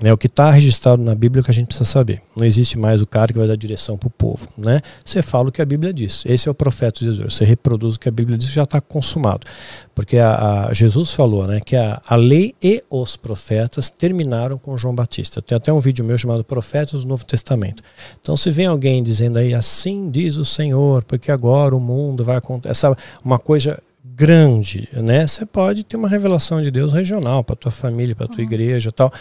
É 0.00 0.12
o 0.12 0.18
que 0.18 0.26
está 0.26 0.50
registrado 0.50 1.02
na 1.02 1.14
Bíblia 1.14 1.40
é 1.40 1.44
que 1.44 1.50
a 1.50 1.54
gente 1.54 1.66
precisa 1.66 1.88
saber. 1.88 2.20
Não 2.36 2.44
existe 2.44 2.78
mais 2.78 3.00
o 3.00 3.06
cara 3.06 3.32
que 3.32 3.38
vai 3.38 3.46
dar 3.46 3.56
direção 3.56 3.96
para 3.96 4.08
o 4.08 4.10
povo. 4.10 4.48
Né? 4.56 4.80
Você 5.04 5.22
fala 5.22 5.48
o 5.48 5.52
que 5.52 5.62
a 5.62 5.64
Bíblia 5.64 5.92
diz. 5.92 6.24
Esse 6.26 6.48
é 6.48 6.50
o 6.50 6.54
profeta 6.54 7.04
Jesus. 7.04 7.34
Você 7.34 7.44
reproduz 7.44 7.94
o 7.94 8.00
que 8.00 8.08
a 8.08 8.12
Bíblia 8.12 8.36
diz 8.36 8.48
já 8.48 8.64
está 8.64 8.80
consumado. 8.80 9.46
Porque 9.94 10.18
a, 10.18 10.66
a, 10.68 10.74
Jesus 10.74 11.12
falou 11.12 11.46
né, 11.46 11.60
que 11.64 11.76
a, 11.76 12.00
a 12.06 12.16
lei 12.16 12.54
e 12.62 12.82
os 12.90 13.16
profetas 13.16 13.90
terminaram 13.90 14.58
com 14.58 14.76
João 14.76 14.94
Batista. 14.94 15.40
Tem 15.42 15.56
até 15.56 15.72
um 15.72 15.80
vídeo 15.80 16.04
meu 16.04 16.18
chamado 16.18 16.42
Profetas 16.42 17.02
do 17.02 17.08
Novo 17.08 17.24
Testamento. 17.24 17.82
Então, 18.20 18.36
se 18.36 18.50
vem 18.50 18.66
alguém 18.66 19.02
dizendo 19.02 19.38
aí, 19.38 19.54
assim 19.54 20.10
diz 20.10 20.36
o 20.36 20.44
Senhor, 20.44 21.04
porque 21.04 21.30
agora 21.30 21.76
o 21.76 21.80
mundo 21.80 22.24
vai 22.24 22.36
acontecer. 22.36 22.92
Uma 23.24 23.38
coisa 23.38 23.78
grande, 24.14 24.88
né? 24.92 25.26
Você 25.26 25.46
pode 25.46 25.84
ter 25.84 25.96
uma 25.96 26.08
revelação 26.08 26.60
de 26.60 26.70
Deus 26.70 26.92
regional 26.92 27.42
para 27.42 27.56
tua 27.56 27.72
família, 27.72 28.14
para 28.14 28.28
tua 28.28 28.38
uhum. 28.38 28.44
igreja, 28.44 28.92
tal, 28.92 29.12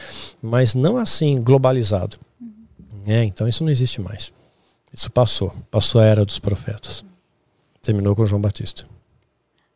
mas 0.41 0.75
não 0.75 0.97
assim 0.97 1.39
globalizado. 1.41 2.17
Uhum. 2.39 2.51
É, 3.07 3.23
então 3.23 3.47
isso 3.47 3.63
não 3.63 3.71
existe 3.71 4.01
mais. 4.01 4.31
Isso 4.93 5.09
passou, 5.09 5.55
passou 5.69 6.01
a 6.01 6.05
era 6.05 6.25
dos 6.25 6.39
profetas. 6.39 7.05
Terminou 7.81 8.15
com 8.15 8.25
João 8.25 8.41
Batista. 8.41 8.85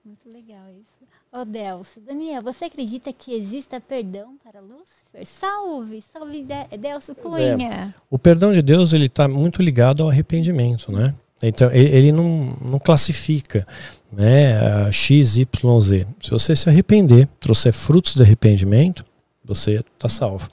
Muito 0.04 0.30
legal 0.30 0.66
isso. 0.70 0.86
Ô 1.32 1.40
oh, 1.40 1.46
Delcio, 1.46 2.02
Daniel, 2.02 2.42
você 2.42 2.66
acredita 2.66 3.12
que 3.12 3.34
exista 3.34 3.80
perdão 3.80 4.38
para 4.44 4.60
Lúcifer? 4.60 5.26
Salve, 5.26 6.04
salve 6.14 6.46
Delcio 6.78 7.16
Cunha. 7.16 7.58
É. 7.66 7.94
O 8.10 8.20
perdão 8.20 8.54
de 8.54 8.62
Deus 8.62 8.94
ele 8.94 9.06
está 9.06 9.28
muito 9.28 9.62
ligado 9.62 10.04
ao 10.04 10.10
arrependimento, 10.10 10.92
né? 10.92 11.16
Então 11.42 11.72
ele 11.72 12.12
não, 12.12 12.58
não 12.62 12.80
classifica 12.80 13.66
né, 14.12 14.92
X, 14.92 15.38
Y, 15.38 15.82
Z. 15.82 16.08
Se 16.22 16.32
você 16.32 16.56
se 16.56 16.70
arrepender, 16.70 17.28
trouxer 17.40 17.74
frutos 17.74 18.16
de 18.16 18.22
arrependimento, 18.22 19.06
você 19.44 19.84
está 19.96 20.10
salvo. 20.10 20.50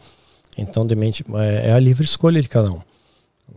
Então, 0.58 0.86
demente, 0.86 1.24
é, 1.34 1.70
é 1.70 1.72
a 1.72 1.78
livre 1.78 2.04
escolha 2.04 2.42
de 2.42 2.48
cada 2.48 2.70
um. 2.70 2.80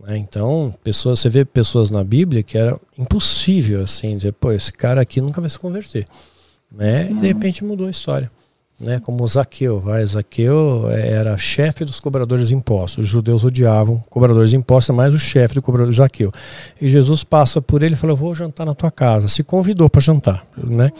Né? 0.06 0.16
Então, 0.16 0.72
pessoas, 0.82 1.20
você 1.20 1.28
vê 1.28 1.44
pessoas 1.44 1.90
na 1.90 2.02
Bíblia 2.02 2.42
que 2.42 2.56
era 2.56 2.78
impossível 2.96 3.82
assim 3.82 4.16
dizer, 4.16 4.32
pô, 4.32 4.52
esse 4.52 4.72
cara 4.72 5.00
aqui 5.00 5.20
nunca 5.20 5.40
vai 5.40 5.50
se 5.50 5.58
converter. 5.58 6.04
Né? 6.72 7.10
E 7.10 7.14
de 7.14 7.26
repente 7.26 7.64
mudou 7.64 7.86
a 7.86 7.90
história 7.90 8.30
né, 8.80 8.98
como 9.00 9.26
Zaqueu. 9.26 9.80
Vai, 9.80 10.06
Zaqueu 10.06 10.90
era 10.90 11.36
chefe 11.38 11.84
dos 11.84 11.98
cobradores 11.98 12.48
de 12.48 12.54
impostos. 12.54 13.04
Os 13.04 13.10
judeus 13.10 13.44
odiavam 13.44 14.02
cobradores 14.10 14.50
de 14.50 14.56
impostos, 14.56 14.94
mais 14.94 15.14
o 15.14 15.18
chefe 15.18 15.54
do 15.54 15.62
cobrador 15.62 15.92
Zaqueu. 15.92 16.32
E 16.80 16.88
Jesus 16.88 17.24
passa 17.24 17.60
por 17.62 17.82
ele 17.82 17.94
e 17.94 17.96
fala: 17.96 18.14
vou 18.14 18.34
jantar 18.34 18.66
na 18.66 18.74
tua 18.74 18.90
casa. 18.90 19.28
Se 19.28 19.42
convidou 19.42 19.88
para 19.88 20.00
jantar. 20.00 20.46
Né? 20.56 20.92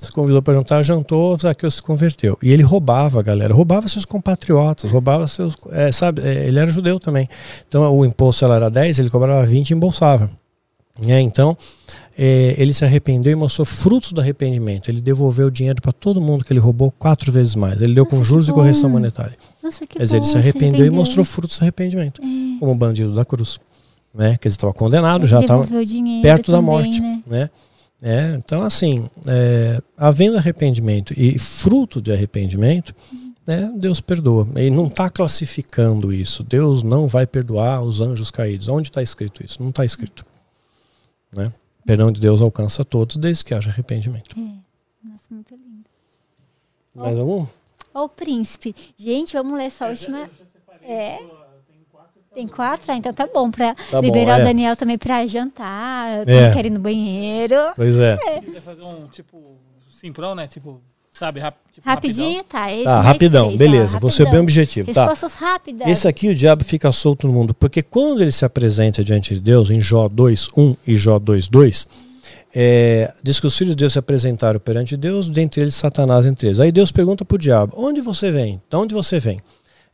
Se 0.00 0.12
convidou 0.12 0.42
para 0.42 0.54
jantar, 0.54 0.84
jantou, 0.84 1.36
Zaqueu 1.36 1.70
se 1.70 1.82
converteu. 1.82 2.38
E 2.42 2.52
ele 2.52 2.62
roubava, 2.62 3.22
galera, 3.22 3.52
roubava 3.52 3.88
seus 3.88 4.04
compatriotas, 4.04 4.92
roubava 4.92 5.26
seus. 5.26 5.56
É, 5.72 5.90
sabe, 5.90 6.22
é, 6.22 6.46
ele 6.46 6.58
era 6.58 6.70
judeu 6.70 7.00
também. 7.00 7.28
Então 7.66 7.96
o 7.96 8.04
imposto 8.04 8.44
era 8.44 8.70
10, 8.70 8.98
ele 8.98 9.10
cobrava 9.10 9.44
20 9.44 9.70
e 9.70 9.74
embolsava. 9.74 10.30
É, 11.02 11.20
então, 11.20 11.56
é, 12.16 12.54
ele 12.58 12.72
se 12.72 12.84
arrependeu 12.84 13.32
e 13.32 13.34
mostrou 13.34 13.64
frutos 13.64 14.12
do 14.12 14.20
arrependimento. 14.20 14.90
Ele 14.90 15.00
devolveu 15.00 15.48
o 15.48 15.50
dinheiro 15.50 15.82
para 15.82 15.92
todo 15.92 16.20
mundo 16.20 16.44
que 16.44 16.52
ele 16.52 16.60
roubou 16.60 16.90
quatro 16.90 17.30
vezes 17.32 17.54
mais. 17.54 17.82
Ele 17.82 17.94
deu 17.94 18.04
Nossa, 18.04 18.16
com 18.16 18.22
juros 18.22 18.48
e 18.48 18.52
correção 18.52 18.88
monetária. 18.88 19.34
Nossa, 19.62 19.86
que 19.86 19.96
Quer 19.96 20.04
dizer, 20.04 20.16
ele 20.18 20.26
se 20.26 20.36
arrependeu 20.36 20.86
e 20.86 20.90
mostrou 20.90 21.24
frutos 21.24 21.58
do 21.58 21.62
arrependimento, 21.62 22.22
é. 22.22 22.58
como 22.60 22.74
bandido 22.74 23.14
da 23.14 23.24
cruz. 23.24 23.58
Né? 24.14 24.36
Quer 24.40 24.48
dizer, 24.48 24.58
estava 24.58 24.72
condenado, 24.72 25.22
ele 25.22 25.28
já 25.28 25.40
estava 25.40 25.66
perto 25.66 26.46
também, 26.46 26.60
da 26.60 26.62
morte. 26.62 27.00
Né? 27.00 27.22
né? 27.26 27.50
É, 28.00 28.34
então, 28.36 28.62
assim, 28.62 29.08
é, 29.26 29.80
havendo 29.96 30.36
arrependimento 30.36 31.14
e 31.16 31.38
fruto 31.38 32.00
de 32.00 32.12
arrependimento, 32.12 32.94
uhum. 33.10 33.32
né, 33.46 33.72
Deus 33.76 34.00
perdoa. 34.00 34.46
Ele 34.54 34.70
não 34.70 34.86
está 34.86 35.08
classificando 35.08 36.12
isso. 36.12 36.44
Deus 36.44 36.82
não 36.82 37.08
vai 37.08 37.26
perdoar 37.26 37.80
os 37.82 38.00
anjos 38.00 38.30
caídos. 38.30 38.68
Onde 38.68 38.88
está 38.88 39.02
escrito 39.02 39.44
isso? 39.44 39.60
Não 39.60 39.70
está 39.70 39.84
escrito. 39.84 40.24
Né? 41.34 41.50
Perdão 41.86 42.10
de 42.10 42.20
Deus 42.20 42.40
alcança 42.40 42.84
todos, 42.84 43.16
desde 43.16 43.44
que 43.44 43.54
haja 43.54 43.70
arrependimento. 43.70 44.34
É. 44.38 45.08
Nossa, 45.08 45.24
muito 45.30 45.54
lindo. 45.54 45.84
Mais 46.94 47.18
algum? 47.18 47.46
Ó, 47.92 48.04
o 48.04 48.08
príncipe. 48.08 48.74
Gente, 48.96 49.34
vamos 49.34 49.56
ler 49.58 49.64
essa 49.64 49.88
última. 49.88 50.30
É. 50.82 51.18
Tem 52.34 52.48
quatro? 52.48 52.90
Ah, 52.90 52.96
então 52.96 53.14
tá 53.14 53.28
bom 53.28 53.48
pra 53.50 53.74
Tá 53.74 54.00
bom, 54.00 54.06
liberar 54.06 54.40
é. 54.40 54.42
o 54.42 54.44
Daniel 54.44 54.76
também 54.76 54.98
pra 54.98 55.24
jantar. 55.26 56.28
É. 56.28 56.48
É. 56.48 56.52
Quer 56.52 56.66
ir 56.66 56.70
no 56.70 56.80
banheiro. 56.80 57.54
Pois 57.76 57.94
é. 57.96 58.16
Quiser 58.40 58.60
fazer 58.60 58.82
um 58.82 59.06
tipo 59.06 59.56
simprão, 59.90 60.34
né? 60.34 60.48
Tipo, 60.48 60.82
sabe, 61.18 61.40
rap, 61.40 61.56
tipo, 61.72 61.86
Rapidinho, 61.88 62.42
tá. 62.44 62.72
Esse 62.72 62.84
Tá, 62.84 63.00
rapidão, 63.00 63.44
três, 63.46 63.58
beleza. 63.58 63.96
ó, 63.96 64.00
Vou 64.00 64.10
ser 64.10 64.24
bem 64.24 64.26
rapidão. 64.26 64.42
objetivo. 64.42 64.92
Tá. 64.92 65.04
Respostas 65.06 65.34
rápidas. 65.40 65.88
Esse 65.88 66.08
aqui 66.08 66.28
o 66.28 66.34
diabo 66.34 66.64
fica 66.64 66.90
solto 66.92 67.26
no 67.26 67.32
mundo, 67.32 67.54
porque 67.54 67.82
quando 67.82 68.20
ele 68.22 68.32
se 68.32 68.44
apresenta 68.44 69.02
diante 69.04 69.34
de 69.34 69.40
Deus, 69.40 69.70
em 69.70 69.80
Jó 69.80 70.08
2:1 70.08 70.76
e 70.86 70.96
Jó 70.96 71.18
2:2, 71.18 71.86
é, 72.54 73.12
diz 73.22 73.40
que 73.40 73.46
os 73.46 73.56
filhos 73.56 73.74
de 73.74 73.80
Deus 73.80 73.92
se 73.94 73.98
apresentaram 73.98 74.60
perante 74.60 74.96
Deus, 74.96 75.28
dentre 75.28 75.60
eles 75.62 75.74
Satanás 75.74 76.24
entre 76.26 76.48
eles. 76.48 76.60
Aí 76.60 76.70
Deus 76.70 76.92
pergunta 76.92 77.24
para 77.24 77.34
o 77.34 77.38
diabo: 77.38 77.74
onde 77.76 78.00
você 78.00 78.30
vem? 78.30 78.60
De 78.70 78.76
onde 78.76 78.94
você 78.94 79.18
vem? 79.18 79.36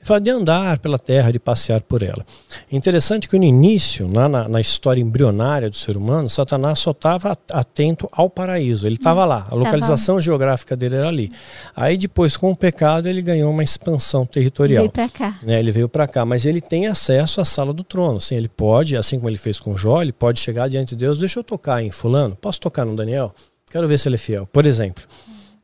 Ele 0.01 0.07
fala 0.07 0.21
de 0.21 0.31
andar 0.31 0.79
pela 0.79 0.99
terra, 0.99 1.31
de 1.31 1.39
passear 1.39 1.83
por 1.83 2.03
ela. 2.03 2.25
Interessante 2.73 3.29
que 3.29 3.39
no 3.39 3.45
início, 3.45 4.11
lá 4.11 4.31
na, 4.31 4.49
na 4.49 4.59
história 4.59 4.99
embrionária 4.99 5.69
do 5.69 5.77
ser 5.77 5.95
humano, 5.95 6.27
Satanás 6.27 6.79
só 6.79 6.93
estava 6.93 7.37
atento 7.51 8.09
ao 8.11 8.31
paraíso. 8.31 8.87
Ele 8.87 8.95
estava 8.95 9.27
lá, 9.27 9.47
a 9.51 9.55
localização 9.55 10.19
geográfica 10.19 10.75
dele 10.75 10.97
era 10.97 11.09
ali. 11.09 11.29
Aí 11.77 11.99
depois, 11.99 12.35
com 12.35 12.51
o 12.51 12.57
pecado, 12.57 13.09
ele 13.09 13.21
ganhou 13.21 13.51
uma 13.51 13.63
expansão 13.63 14.25
territorial 14.25 14.85
Veio 14.85 14.91
pra 14.91 15.09
cá. 15.11 15.39
né, 15.43 15.59
ele 15.61 15.71
veio 15.71 15.89
para 15.89 16.09
cá, 16.09 16.25
mas 16.25 16.47
ele 16.47 16.63
tem 16.63 16.87
acesso 16.87 17.39
à 17.43 17.45
sala 17.45 17.75
do 17.75 17.85
trono. 17.85 18.17
Assim, 18.17 18.37
ele 18.37 18.49
pode, 18.49 18.97
assim 18.97 19.17
como 19.19 19.29
ele 19.29 19.37
fez 19.37 19.61
com 19.61 19.77
Jó, 19.77 20.01
ele 20.01 20.13
pode 20.13 20.41
chegar 20.41 20.67
diante 20.69 20.97
de 20.97 21.05
Deus. 21.05 21.19
Deixa 21.19 21.39
eu 21.39 21.45
tocar 21.45 21.83
em 21.83 21.91
fulano. 21.91 22.35
Posso 22.41 22.59
tocar 22.59 22.87
no 22.87 22.97
Daniel? 22.97 23.33
Quero 23.71 23.87
ver 23.87 23.99
se 23.99 24.09
ele 24.09 24.15
é 24.15 24.19
fiel. 24.19 24.47
Por 24.47 24.65
exemplo, 24.65 25.05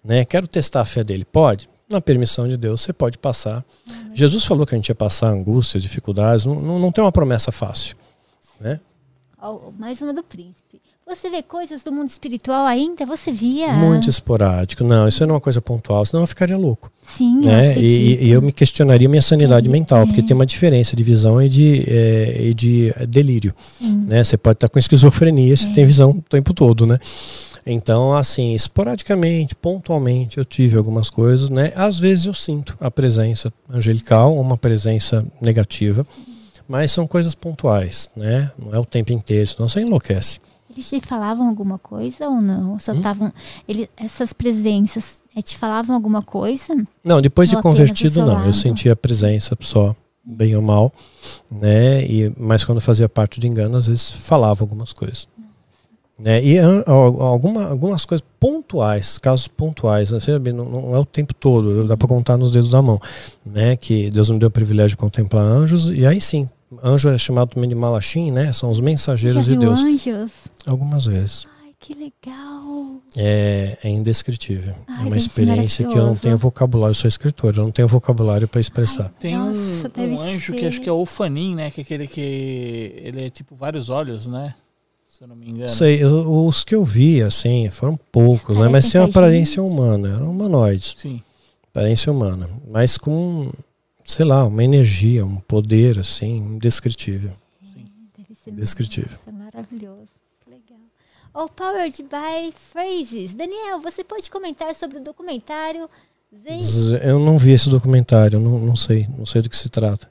né? 0.04 0.26
Quero 0.26 0.46
testar 0.46 0.82
a 0.82 0.84
fé 0.84 1.02
dele. 1.02 1.24
Pode. 1.24 1.68
Na 1.88 2.00
permissão 2.00 2.48
de 2.48 2.56
Deus, 2.56 2.80
você 2.80 2.92
pode 2.92 3.16
passar. 3.16 3.64
Jesus 4.12 4.44
falou 4.44 4.66
que 4.66 4.74
a 4.74 4.78
gente 4.78 4.88
ia 4.88 4.94
passar 4.94 5.32
angústias, 5.32 5.82
dificuldades. 5.82 6.44
Não, 6.44 6.56
não, 6.60 6.78
não 6.80 6.90
tem 6.92 7.02
uma 7.04 7.12
promessa 7.12 7.52
fácil, 7.52 7.96
né? 8.60 8.80
Ó, 9.40 9.70
mais 9.78 10.00
uma 10.02 10.12
do 10.12 10.22
príncipe. 10.22 10.80
Você 11.08 11.30
vê 11.30 11.40
coisas 11.40 11.84
do 11.84 11.92
mundo 11.92 12.08
espiritual 12.08 12.66
ainda? 12.66 13.06
Você 13.06 13.30
via? 13.30 13.72
Muito 13.72 14.10
esporádico. 14.10 14.82
Não, 14.82 15.06
isso 15.06 15.22
não 15.24 15.30
é 15.30 15.32
uma 15.34 15.40
coisa 15.40 15.60
pontual, 15.62 16.04
senão 16.04 16.24
eu 16.24 16.26
ficaria 16.26 16.58
louco. 16.58 16.90
Sim, 17.16 17.36
eu 17.36 17.42
né? 17.42 17.70
acredito. 17.70 18.20
E, 18.22 18.24
e 18.24 18.30
eu 18.32 18.42
me 18.42 18.52
questionaria 18.52 19.08
minha 19.08 19.22
sanidade 19.22 19.68
É, 19.68 19.70
mental, 19.70 20.04
porque 20.04 20.20
é. 20.20 20.24
tem 20.24 20.34
uma 20.34 20.44
diferença 20.44 20.96
de 20.96 21.04
visão 21.04 21.40
e 21.40 21.48
de, 21.48 21.84
é, 21.86 22.46
e 22.48 22.52
de 22.54 22.92
delírio. 23.08 23.54
Sim. 23.78 24.04
Né? 24.08 24.24
Você 24.24 24.36
pode 24.36 24.56
estar 24.56 24.68
com 24.68 24.80
esquizofrenia, 24.80 25.56
você 25.56 25.68
É. 25.68 25.72
tem 25.74 25.86
visão 25.86 26.10
o 26.10 26.22
tempo 26.22 26.52
todo, 26.52 26.84
né? 26.84 26.98
Então, 27.66 28.14
assim, 28.14 28.54
esporadicamente, 28.54 29.54
pontualmente, 29.56 30.38
eu 30.38 30.44
tive 30.44 30.78
algumas 30.78 31.10
coisas, 31.10 31.50
né? 31.50 31.72
Às 31.74 31.98
vezes 31.98 32.26
eu 32.26 32.34
sinto 32.34 32.76
a 32.80 32.90
presença 32.90 33.52
angelical, 33.68 34.38
uma 34.38 34.56
presença 34.56 35.26
negativa, 35.40 36.06
mas 36.68 36.92
são 36.92 37.08
coisas 37.08 37.34
pontuais, 37.34 38.08
né? 38.16 38.52
Não 38.56 38.72
é 38.72 38.78
o 38.78 38.84
tempo 38.84 39.12
inteiro, 39.12 39.48
senão 39.48 39.68
você 39.68 39.80
enlouquece. 39.80 40.38
Eles 40.70 40.88
te 40.88 41.00
falavam 41.00 41.48
alguma 41.48 41.78
coisa 41.78 42.28
ou 42.28 42.40
não? 42.40 42.78
Só 42.78 42.92
Hum? 42.92 42.96
estavam. 42.98 43.32
Ele, 43.66 43.88
essas 43.96 44.32
presenças 44.32 45.18
eh, 45.34 45.42
te 45.42 45.56
falavam 45.56 45.96
alguma 45.96 46.22
coisa? 46.22 46.74
Não, 47.02 47.20
depois 47.20 47.48
de 47.48 47.60
convertido, 47.60 48.20
não. 48.20 48.28
lado? 48.28 48.46
Eu 48.46 48.52
sentia 48.52 48.92
a 48.92 48.96
presença 48.96 49.56
só, 49.60 49.96
bem 50.22 50.54
ou 50.54 50.62
mal, 50.62 50.92
né? 51.50 52.04
E, 52.04 52.32
mas 52.36 52.62
quando 52.62 52.80
fazia 52.80 53.08
parte 53.08 53.40
do 53.40 53.46
engano, 53.46 53.76
às 53.76 53.86
vezes 53.86 54.10
falava 54.10 54.62
algumas 54.62 54.92
coisas. 54.92 55.26
Né? 56.18 56.42
E 56.42 56.58
al- 56.58 57.20
alguma, 57.20 57.66
algumas 57.66 58.06
coisas 58.06 58.26
pontuais, 58.40 59.18
casos 59.18 59.48
pontuais, 59.48 60.10
né? 60.10 60.20
Sabe? 60.20 60.50
Não, 60.52 60.64
não 60.64 60.94
é 60.94 60.98
o 60.98 61.04
tempo 61.04 61.34
todo, 61.34 61.84
dá 61.86 61.96
para 61.96 62.08
contar 62.08 62.36
nos 62.38 62.52
dedos 62.52 62.70
da 62.70 62.80
mão. 62.80 62.98
Né? 63.44 63.76
Que 63.76 64.08
Deus 64.10 64.30
me 64.30 64.38
deu 64.38 64.48
o 64.48 64.50
privilégio 64.50 64.90
de 64.90 64.96
contemplar 64.96 65.44
anjos, 65.44 65.88
e 65.90 66.06
aí 66.06 66.20
sim, 66.20 66.48
anjo 66.82 67.10
é 67.10 67.18
chamado 67.18 67.50
também 67.54 67.68
de 67.68 67.74
malachim, 67.74 68.30
né? 68.30 68.52
São 68.52 68.70
os 68.70 68.78
Já 68.78 68.84
mensageiros 68.84 69.44
de 69.44 69.50
viu 69.50 69.60
Deus. 69.60 69.80
anjos? 69.80 70.30
Algumas 70.66 71.04
vezes. 71.04 71.46
Ai, 71.62 71.72
que 71.78 71.92
legal. 71.92 72.96
É, 73.14 73.76
é 73.84 73.88
indescritível. 73.90 74.74
Ai, 74.88 75.04
é 75.04 75.06
uma 75.06 75.16
experiência 75.18 75.86
que 75.86 75.96
eu 75.98 76.06
não 76.06 76.16
tenho 76.16 76.36
vocabulário, 76.38 76.90
eu 76.92 76.94
sou 76.94 77.08
escritor, 77.08 77.54
eu 77.56 77.62
não 77.64 77.70
tenho 77.70 77.88
vocabulário 77.88 78.48
para 78.48 78.60
expressar. 78.60 79.10
Tem 79.20 79.36
Nossa, 79.36 79.90
um, 79.98 80.14
um 80.14 80.20
anjo 80.20 80.52
que 80.54 80.60
ser. 80.60 80.66
acho 80.68 80.80
que 80.80 80.88
é 80.88 80.92
o 80.92 81.04
Fanin, 81.04 81.54
né? 81.54 81.70
Que 81.70 81.80
é 81.80 81.84
aquele 81.84 82.06
que. 82.06 82.20
Ele 83.04 83.26
é 83.26 83.30
tipo 83.30 83.54
vários 83.54 83.90
olhos, 83.90 84.26
né? 84.26 84.54
Se 85.16 85.24
eu 85.24 85.28
não 85.28 85.36
me 85.36 85.48
engano. 85.48 85.68
Sei, 85.70 86.02
eu- 86.02 86.46
os 86.46 86.62
que 86.62 86.74
eu 86.74 86.84
vi, 86.84 87.22
assim, 87.22 87.70
foram 87.70 87.96
poucos, 88.12 88.56
né? 88.58 88.64
Mas 88.64 88.72
Parecem 88.72 88.90
tem 88.92 89.00
uma 89.00 89.06
a 89.06 89.10
aparência 89.10 89.62
humana, 89.62 90.08
eram 90.16 90.30
humanoides, 90.30 90.94
Sim. 90.98 91.22
aparência 91.70 92.12
humana, 92.12 92.50
mas 92.68 92.98
com, 92.98 93.50
sei 94.04 94.24
lá, 94.26 94.44
uma 94.44 94.62
energia, 94.62 95.24
um 95.24 95.36
poder, 95.36 95.98
assim, 95.98 96.36
indescritível. 96.36 97.32
Deve 98.16 98.34
ser 98.44 98.50
Indescritível. 98.50 99.18
maravilhoso. 99.32 100.08
Que 100.44 100.50
legal. 100.50 100.78
Oh, 101.32 101.48
Powered 101.48 102.02
by 102.02 102.52
Phrases. 102.72 103.32
Daniel, 103.34 103.80
você 103.80 104.04
pode 104.04 104.30
comentar 104.30 104.74
sobre 104.74 104.98
o 104.98 105.00
documentário 105.02 105.88
Zen 106.42 106.98
Eu 107.02 107.18
não 107.18 107.38
vi 107.38 107.52
esse 107.52 107.70
documentário, 107.70 108.38
não, 108.38 108.58
não 108.58 108.76
sei, 108.76 109.08
não 109.16 109.24
sei 109.24 109.40
do 109.40 109.48
que 109.48 109.56
se 109.56 109.68
trata. 109.70 110.10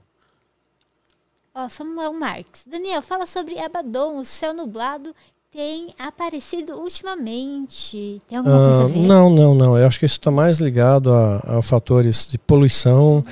Ó, 1.55 1.69
Samuel 1.69 2.13
Marques. 2.13 2.63
Daniel, 2.69 3.01
fala 3.01 3.25
sobre 3.25 3.57
Abaddon, 3.59 4.17
o 4.17 4.25
céu 4.25 4.53
nublado 4.53 5.15
tem 5.49 5.93
aparecido 5.97 6.73
ultimamente. 6.77 8.21
Tem 8.27 8.37
alguma 8.37 8.57
coisa 8.57 8.81
Ah, 8.81 8.83
a 8.83 8.87
ver? 8.87 8.99
não, 8.99 9.29
não, 9.29 9.55
não. 9.55 9.77
Eu 9.77 9.87
acho 9.87 9.97
que 9.97 10.05
isso 10.05 10.17
está 10.17 10.29
mais 10.29 10.59
ligado 10.59 11.13
a, 11.13 11.37
a 11.59 11.61
fatores 11.61 12.27
de 12.29 12.37
poluição, 12.37 13.23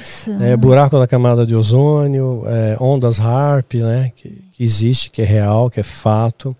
é, 0.42 0.56
buraco 0.56 0.98
da 0.98 1.06
camada 1.06 1.45
de 1.45 1.53
ozônio, 1.53 2.43
é, 2.48 2.77
ondas 2.80 3.19
HARP, 3.19 3.74
né, 3.76 4.14
que, 4.16 4.30
que 4.53 4.64
existe, 4.64 5.10
que 5.10 5.22
é 5.22 5.26
real, 5.26 5.69
que 5.69 5.82
é 5.82 5.84
fato, 5.84 6.56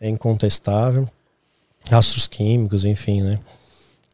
é 0.00 0.08
incontestável, 0.08 1.08
rastros 1.90 2.28
químicos, 2.28 2.84
enfim, 2.84 3.22
né? 3.22 3.40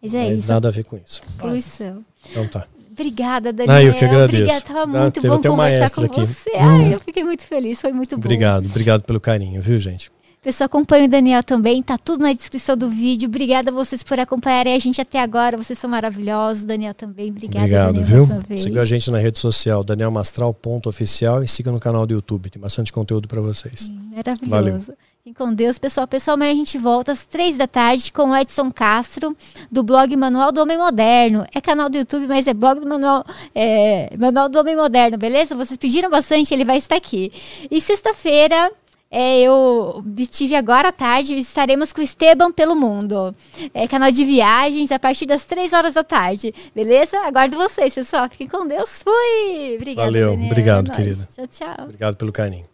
Mas 0.02 0.14
é 0.14 0.30
Mas 0.30 0.40
isso, 0.40 0.48
nada 0.50 0.68
a 0.68 0.70
ver 0.70 0.84
com 0.84 0.96
isso. 0.96 1.20
poluição. 1.36 2.02
Então 2.30 2.48
tá. 2.48 2.66
Obrigada, 2.98 3.52
Daniel. 3.52 3.76
Ah, 3.76 3.82
eu 3.82 3.94
que 3.94 4.04
agradeço. 4.04 4.42
Obrigada, 4.42 4.60
tava 4.62 4.80
Ah, 4.82 4.86
muito 4.86 5.14
teve 5.14 5.28
bom 5.28 5.40
conversar 5.40 5.90
com 5.94 6.00
aqui. 6.06 6.20
você. 6.26 6.50
Hum. 6.50 6.58
Ai, 6.58 6.94
eu 6.94 7.00
fiquei 7.00 7.22
muito 7.22 7.44
feliz, 7.44 7.80
foi 7.80 7.92
muito 7.92 8.16
bom. 8.16 8.20
Obrigado, 8.20 8.66
obrigado 8.66 9.02
pelo 9.02 9.20
carinho, 9.20 9.62
viu, 9.62 9.78
gente? 9.78 10.10
Pessoal, 10.42 10.66
acompanha 10.66 11.06
o 11.06 11.08
Daniel 11.08 11.42
também, 11.42 11.82
tá 11.82 11.98
tudo 11.98 12.22
na 12.22 12.32
descrição 12.32 12.76
do 12.76 12.88
vídeo. 12.88 13.28
Obrigada 13.28 13.70
a 13.70 13.74
vocês 13.74 14.02
por 14.04 14.18
acompanharem 14.20 14.74
a 14.74 14.78
gente 14.78 15.00
até 15.00 15.20
agora. 15.20 15.56
Vocês 15.56 15.78
são 15.78 15.90
maravilhosos. 15.90 16.62
Daniel 16.64 16.94
também. 16.94 17.30
Obrigada, 17.30 17.64
Obrigado, 17.64 17.94
Daniel, 18.00 18.40
viu? 18.48 18.56
Siga 18.58 18.82
a 18.82 18.84
gente 18.84 19.10
na 19.10 19.18
rede 19.18 19.38
social, 19.38 19.82
danielmastral.oficial 19.82 21.42
e 21.42 21.48
siga 21.48 21.72
no 21.72 21.80
canal 21.80 22.06
do 22.06 22.14
YouTube. 22.14 22.50
Tem 22.50 22.62
bastante 22.62 22.92
conteúdo 22.92 23.26
para 23.26 23.40
vocês. 23.40 23.90
Maravilhoso. 24.14 24.48
Valeu. 24.48 24.82
Fiquem 25.28 25.46
com 25.46 25.52
Deus, 25.52 25.78
pessoal. 25.78 26.06
Pessoal, 26.08 26.36
amanhã 26.36 26.52
a 26.52 26.54
gente 26.54 26.78
volta 26.78 27.12
às 27.12 27.26
três 27.26 27.56
da 27.56 27.66
tarde 27.66 28.10
com 28.10 28.30
o 28.30 28.36
Edson 28.36 28.70
Castro, 28.72 29.36
do 29.70 29.82
blog 29.82 30.16
Manual 30.16 30.50
do 30.50 30.62
Homem 30.62 30.78
Moderno. 30.78 31.44
É 31.54 31.60
canal 31.60 31.90
do 31.90 31.98
YouTube, 31.98 32.26
mas 32.26 32.46
é 32.46 32.54
blog 32.54 32.80
do 32.80 32.88
Manual, 32.88 33.24
é, 33.54 34.08
Manual 34.16 34.48
do 34.48 34.58
Homem 34.58 34.74
Moderno, 34.74 35.18
beleza? 35.18 35.54
Vocês 35.54 35.76
pediram 35.76 36.08
bastante, 36.08 36.54
ele 36.54 36.64
vai 36.64 36.78
estar 36.78 36.96
aqui. 36.96 37.30
E 37.70 37.78
sexta-feira. 37.78 38.72
é, 39.10 39.40
eu 39.42 40.02
estive 40.16 40.54
agora 40.54 40.88
à 40.88 40.92
tarde, 40.92 41.34
estaremos 41.36 41.92
com 41.92 42.00
o 42.00 42.04
Esteban 42.04 42.50
pelo 42.50 42.74
Mundo. 42.74 43.34
É, 43.74 43.86
canal 43.86 44.10
de 44.10 44.24
viagens 44.24 44.90
a 44.90 44.98
partir 44.98 45.26
das 45.26 45.44
três 45.44 45.74
horas 45.74 45.92
da 45.92 46.04
tarde. 46.04 46.54
Beleza? 46.74 47.18
Aguardo 47.26 47.54
vocês, 47.54 47.94
pessoal. 47.94 48.30
Fiquem 48.30 48.48
com 48.48 48.66
Deus. 48.66 49.02
Fui! 49.02 49.74
Obrigada, 49.76 50.06
Valeu, 50.06 50.30
Daniel. 50.30 50.46
obrigado, 50.46 50.90
É 50.92 50.96
querida. 50.96 51.28
Tchau, 51.34 51.46
tchau. 51.48 51.84
Obrigado 51.84 52.16
pelo 52.16 52.32
carinho. 52.32 52.64